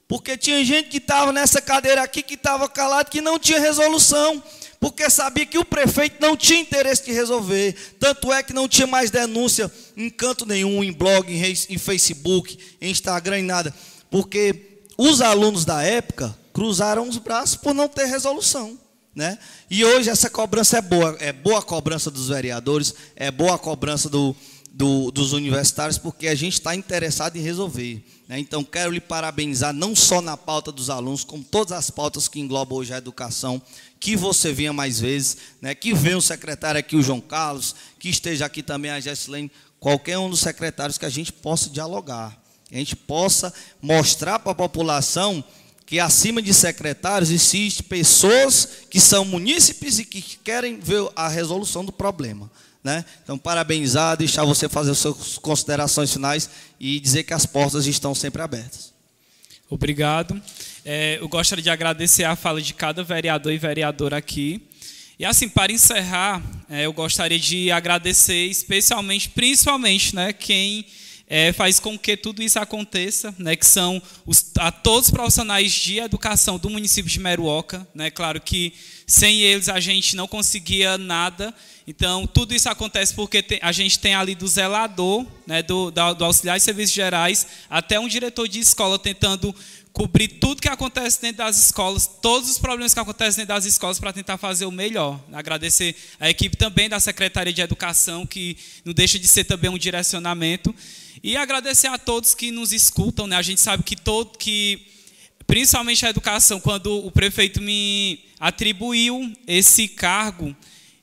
Porque 0.06 0.36
tinha 0.36 0.62
gente 0.62 0.90
que 0.90 0.98
estava 0.98 1.32
nessa 1.32 1.62
cadeira 1.62 2.02
aqui 2.02 2.22
que 2.22 2.34
estava 2.34 2.68
calado, 2.68 3.10
que 3.10 3.22
não 3.22 3.38
tinha 3.38 3.58
resolução, 3.58 4.42
porque 4.78 5.08
sabia 5.08 5.46
que 5.46 5.56
o 5.56 5.64
prefeito 5.64 6.16
não 6.20 6.36
tinha 6.36 6.60
interesse 6.60 7.06
de 7.06 7.12
resolver. 7.12 7.74
Tanto 7.98 8.30
é 8.30 8.42
que 8.42 8.52
não 8.52 8.68
tinha 8.68 8.86
mais 8.86 9.10
denúncia 9.10 9.72
em 9.96 10.10
canto 10.10 10.44
nenhum, 10.44 10.84
em 10.84 10.92
blog, 10.92 11.26
em 11.32 11.78
Facebook, 11.78 12.58
em 12.82 12.90
Instagram, 12.90 13.38
em 13.38 13.44
nada. 13.44 13.74
Porque 14.10 14.82
os 14.98 15.22
alunos 15.22 15.64
da 15.64 15.82
época 15.82 16.36
cruzaram 16.52 17.08
os 17.08 17.16
braços 17.16 17.56
por 17.56 17.72
não 17.72 17.88
ter 17.88 18.04
resolução. 18.04 18.78
Né? 19.14 19.38
E 19.70 19.84
hoje 19.84 20.10
essa 20.10 20.28
cobrança 20.28 20.78
é 20.78 20.82
boa, 20.82 21.16
é 21.20 21.32
boa 21.32 21.60
a 21.60 21.62
cobrança 21.62 22.10
dos 22.10 22.28
vereadores, 22.28 22.94
é 23.14 23.30
boa 23.30 23.54
a 23.54 23.58
cobrança 23.58 24.08
do, 24.08 24.34
do, 24.72 25.12
dos 25.12 25.32
universitários, 25.32 25.96
porque 25.96 26.26
a 26.26 26.34
gente 26.34 26.54
está 26.54 26.74
interessado 26.74 27.36
em 27.36 27.40
resolver. 27.40 28.04
Né? 28.28 28.40
Então, 28.40 28.64
quero 28.64 28.90
lhe 28.90 29.00
parabenizar, 29.00 29.72
não 29.72 29.94
só 29.94 30.20
na 30.20 30.36
pauta 30.36 30.72
dos 30.72 30.90
alunos, 30.90 31.22
como 31.22 31.44
todas 31.44 31.72
as 31.72 31.90
pautas 31.90 32.26
que 32.26 32.40
englobam 32.40 32.78
hoje 32.78 32.92
a 32.92 32.98
educação, 32.98 33.62
que 34.00 34.16
você 34.16 34.52
venha 34.52 34.72
mais 34.72 34.98
vezes, 34.98 35.36
né? 35.62 35.74
que 35.74 35.94
venha 35.94 36.18
o 36.18 36.22
secretário 36.22 36.80
aqui, 36.80 36.96
o 36.96 37.02
João 37.02 37.20
Carlos, 37.20 37.76
que 38.00 38.08
esteja 38.08 38.46
aqui 38.46 38.64
também 38.64 38.90
a 38.90 38.98
Gessilene, 38.98 39.50
qualquer 39.78 40.18
um 40.18 40.28
dos 40.28 40.40
secretários 40.40 40.98
que 40.98 41.06
a 41.06 41.10
gente 41.10 41.32
possa 41.32 41.70
dialogar, 41.70 42.36
que 42.68 42.74
a 42.74 42.78
gente 42.78 42.96
possa 42.96 43.54
mostrar 43.80 44.40
para 44.40 44.52
a 44.52 44.56
população 44.56 45.44
que 45.86 46.00
acima 46.00 46.40
de 46.40 46.54
secretários 46.54 47.30
existem 47.30 47.86
pessoas 47.86 48.68
que 48.90 48.98
são 48.98 49.24
munícipes 49.24 49.98
e 49.98 50.04
que 50.04 50.22
querem 50.42 50.78
ver 50.78 51.08
a 51.14 51.28
resolução 51.28 51.84
do 51.84 51.92
problema. 51.92 52.50
Né? 52.82 53.04
Então, 53.22 53.38
parabenizar, 53.38 54.16
deixar 54.16 54.44
você 54.44 54.68
fazer 54.68 54.90
as 54.90 54.98
suas 54.98 55.38
considerações 55.38 56.12
finais 56.12 56.50
e 56.78 57.00
dizer 57.00 57.24
que 57.24 57.32
as 57.32 57.46
portas 57.46 57.86
estão 57.86 58.14
sempre 58.14 58.42
abertas. 58.42 58.92
Obrigado. 59.70 60.40
É, 60.84 61.18
eu 61.18 61.28
gostaria 61.28 61.62
de 61.62 61.70
agradecer 61.70 62.24
a 62.24 62.36
fala 62.36 62.60
de 62.60 62.74
cada 62.74 63.02
vereador 63.02 63.52
e 63.52 63.58
vereadora 63.58 64.18
aqui. 64.18 64.62
E 65.18 65.24
assim, 65.24 65.48
para 65.48 65.72
encerrar, 65.72 66.42
é, 66.68 66.84
eu 66.84 66.92
gostaria 66.92 67.38
de 67.38 67.70
agradecer 67.70 68.46
especialmente, 68.46 69.30
principalmente, 69.30 70.14
né, 70.14 70.32
quem 70.32 70.84
é, 71.36 71.52
faz 71.52 71.80
com 71.80 71.98
que 71.98 72.16
tudo 72.16 72.44
isso 72.44 72.60
aconteça, 72.60 73.34
né, 73.36 73.56
que 73.56 73.66
são 73.66 74.00
os, 74.24 74.52
a 74.56 74.70
todos 74.70 75.08
os 75.08 75.10
profissionais 75.10 75.72
de 75.72 75.98
educação 75.98 76.60
do 76.60 76.70
município 76.70 77.10
de 77.10 77.18
Meruoca. 77.18 77.84
Né, 77.92 78.08
claro 78.08 78.40
que 78.40 78.72
sem 79.04 79.40
eles 79.40 79.68
a 79.68 79.80
gente 79.80 80.14
não 80.14 80.28
conseguia 80.28 80.96
nada. 80.96 81.52
Então, 81.88 82.24
tudo 82.24 82.54
isso 82.54 82.68
acontece 82.68 83.12
porque 83.12 83.42
tem, 83.42 83.58
a 83.60 83.72
gente 83.72 83.98
tem 83.98 84.14
ali 84.14 84.36
do 84.36 84.46
zelador, 84.46 85.26
né, 85.44 85.60
do, 85.60 85.90
do 85.90 86.24
auxiliar 86.24 86.56
de 86.56 86.62
serviços 86.62 86.94
gerais, 86.94 87.48
até 87.68 87.98
um 87.98 88.06
diretor 88.06 88.46
de 88.46 88.60
escola 88.60 88.96
tentando 88.96 89.52
cobrir 89.92 90.28
tudo 90.28 90.62
que 90.62 90.68
acontece 90.68 91.20
dentro 91.20 91.38
das 91.38 91.58
escolas, 91.58 92.06
todos 92.22 92.48
os 92.48 92.58
problemas 92.60 92.94
que 92.94 93.00
acontecem 93.00 93.42
dentro 93.42 93.56
das 93.56 93.64
escolas 93.64 93.98
para 93.98 94.12
tentar 94.12 94.38
fazer 94.38 94.66
o 94.66 94.70
melhor. 94.70 95.20
Agradecer 95.32 95.96
a 96.20 96.30
equipe 96.30 96.56
também 96.56 96.88
da 96.88 97.00
Secretaria 97.00 97.52
de 97.52 97.60
Educação, 97.60 98.24
que 98.24 98.56
não 98.84 98.92
deixa 98.94 99.18
de 99.18 99.26
ser 99.26 99.42
também 99.42 99.68
um 99.68 99.78
direcionamento. 99.78 100.72
E 101.26 101.38
agradecer 101.38 101.86
a 101.86 101.96
todos 101.96 102.34
que 102.34 102.50
nos 102.50 102.70
escutam. 102.70 103.26
Né? 103.26 103.34
A 103.34 103.40
gente 103.40 103.58
sabe 103.58 103.82
que 103.82 103.96
todo 103.96 104.36
que 104.36 104.86
principalmente 105.46 106.04
a 106.04 106.10
educação, 106.10 106.60
quando 106.60 106.98
o 106.98 107.10
prefeito 107.10 107.62
me 107.62 108.22
atribuiu 108.38 109.32
esse 109.46 109.88
cargo, 109.88 110.54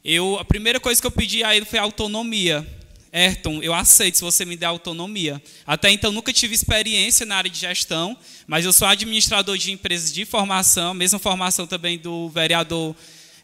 eu, 0.06 0.38
a 0.38 0.46
primeira 0.46 0.80
coisa 0.80 1.02
que 1.02 1.08
eu 1.08 1.12
pedi 1.12 1.44
a 1.44 1.56
ele 1.56 1.66
foi 1.66 1.80
autonomia. 1.80 2.68
Ayrton, 3.12 3.64
eu 3.64 3.74
aceito 3.74 4.20
se 4.20 4.24
você 4.24 4.46
me 4.46 4.56
der 4.56 4.68
autonomia. 4.68 5.42
Até 5.66 5.90
então 5.90 6.12
nunca 6.12 6.32
tive 6.32 6.54
experiência 6.54 7.26
na 7.26 7.38
área 7.38 7.50
de 7.50 7.58
gestão, 7.58 8.16
mas 8.46 8.64
eu 8.64 8.72
sou 8.72 8.88
administrador 8.88 9.58
de 9.58 9.72
empresas 9.72 10.14
de 10.14 10.24
formação, 10.24 10.94
mesma 10.94 11.18
formação 11.18 11.66
também 11.66 11.98
do 11.98 12.30
vereador 12.30 12.96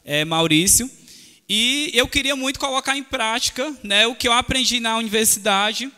é, 0.05 0.23
Maurício. 0.23 0.87
E 1.49 1.89
eu 1.95 2.07
queria 2.07 2.35
muito 2.35 2.59
colocar 2.59 2.95
em 2.95 3.03
prática 3.03 3.75
né, 3.81 4.05
o 4.05 4.13
que 4.13 4.27
eu 4.27 4.33
aprendi 4.33 4.79
na 4.79 4.95
universidade, 4.95 5.91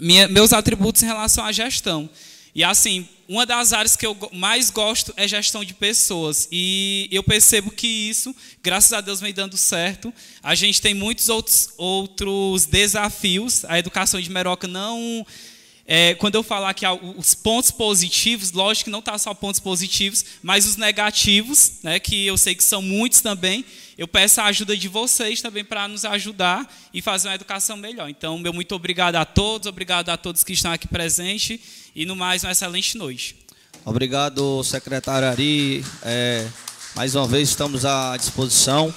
minha, 0.00 0.28
meus 0.28 0.52
atributos 0.52 1.02
em 1.02 1.06
relação 1.06 1.44
à 1.44 1.52
gestão. 1.52 2.08
E 2.54 2.64
assim, 2.64 3.06
uma 3.28 3.44
das 3.44 3.72
áreas 3.72 3.94
que 3.94 4.06
eu 4.06 4.16
mais 4.32 4.70
gosto 4.70 5.12
é 5.16 5.28
gestão 5.28 5.64
de 5.64 5.74
pessoas. 5.74 6.48
E 6.50 7.06
eu 7.12 7.22
percebo 7.22 7.70
que 7.70 7.86
isso, 7.86 8.34
graças 8.62 8.92
a 8.92 9.00
Deus, 9.00 9.20
vem 9.20 9.32
dando 9.32 9.56
certo. 9.56 10.12
A 10.42 10.54
gente 10.54 10.80
tem 10.80 10.94
muitos 10.94 11.28
outros, 11.28 11.70
outros 11.76 12.64
desafios. 12.66 13.64
A 13.66 13.78
educação 13.78 14.20
de 14.20 14.30
Meroca 14.30 14.66
não. 14.66 15.26
É, 15.86 16.14
quando 16.14 16.34
eu 16.34 16.42
falar 16.42 16.74
que 16.74 16.84
os 17.16 17.34
pontos 17.34 17.70
positivos, 17.70 18.52
lógico 18.52 18.84
que 18.84 18.90
não 18.90 18.98
está 18.98 19.16
só 19.18 19.32
pontos 19.32 19.60
positivos, 19.60 20.24
mas 20.42 20.66
os 20.66 20.76
negativos, 20.76 21.72
né, 21.82 21.98
que 21.98 22.26
eu 22.26 22.36
sei 22.36 22.54
que 22.54 22.64
são 22.64 22.82
muitos 22.82 23.20
também, 23.20 23.64
eu 23.98 24.06
peço 24.06 24.40
a 24.40 24.44
ajuda 24.44 24.76
de 24.76 24.86
vocês 24.86 25.42
também 25.42 25.64
para 25.64 25.88
nos 25.88 26.04
ajudar 26.04 26.72
e 26.94 27.02
fazer 27.02 27.26
uma 27.26 27.34
educação 27.34 27.76
melhor. 27.76 28.08
Então, 28.08 28.38
meu 28.38 28.52
muito 28.52 28.72
obrigado 28.72 29.16
a 29.16 29.24
todos, 29.24 29.66
obrigado 29.66 30.08
a 30.10 30.16
todos 30.16 30.44
que 30.44 30.52
estão 30.52 30.70
aqui 30.70 30.86
presentes 30.86 31.58
e 31.96 32.06
no 32.06 32.14
mais, 32.14 32.44
uma 32.44 32.52
excelente 32.52 32.96
noite. 32.96 33.34
Obrigado, 33.84 34.62
secretário 34.62 35.26
Ari. 35.26 35.84
É, 36.02 36.46
mais 36.94 37.16
uma 37.16 37.26
vez 37.26 37.48
estamos 37.48 37.84
à 37.84 38.16
disposição. 38.16 38.94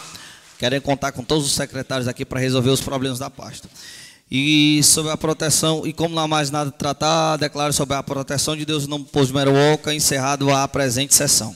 Querem 0.60 0.80
contar 0.80 1.12
com 1.14 1.24
todos 1.24 1.48
os 1.48 1.54
secretários 1.54 2.08
aqui 2.08 2.24
para 2.24 2.40
resolver 2.40 2.70
os 2.70 2.82
problemas 2.82 3.18
da 3.18 3.30
pasta. 3.32 3.68
E 4.30 4.82
sobre 4.84 5.12
a 5.12 5.18
proteção, 5.18 5.82
e 5.84 5.94
como 5.94 6.14
não 6.14 6.22
há 6.22 6.28
mais 6.28 6.52
nada 6.52 6.70
a 6.70 6.72
tratar, 6.72 7.38
declaro 7.38 7.74
sobre 7.74 7.96
a 7.96 8.04
proteção 8.04 8.56
de 8.56 8.66
Deus 8.66 8.84
no 8.84 9.00
nome 9.00 9.10
do 9.12 9.26
de 9.26 9.34
Meruoca, 9.34 9.96
encerrado 9.96 10.54
a 10.54 10.68
presente 10.68 11.16
sessão. 11.16 11.56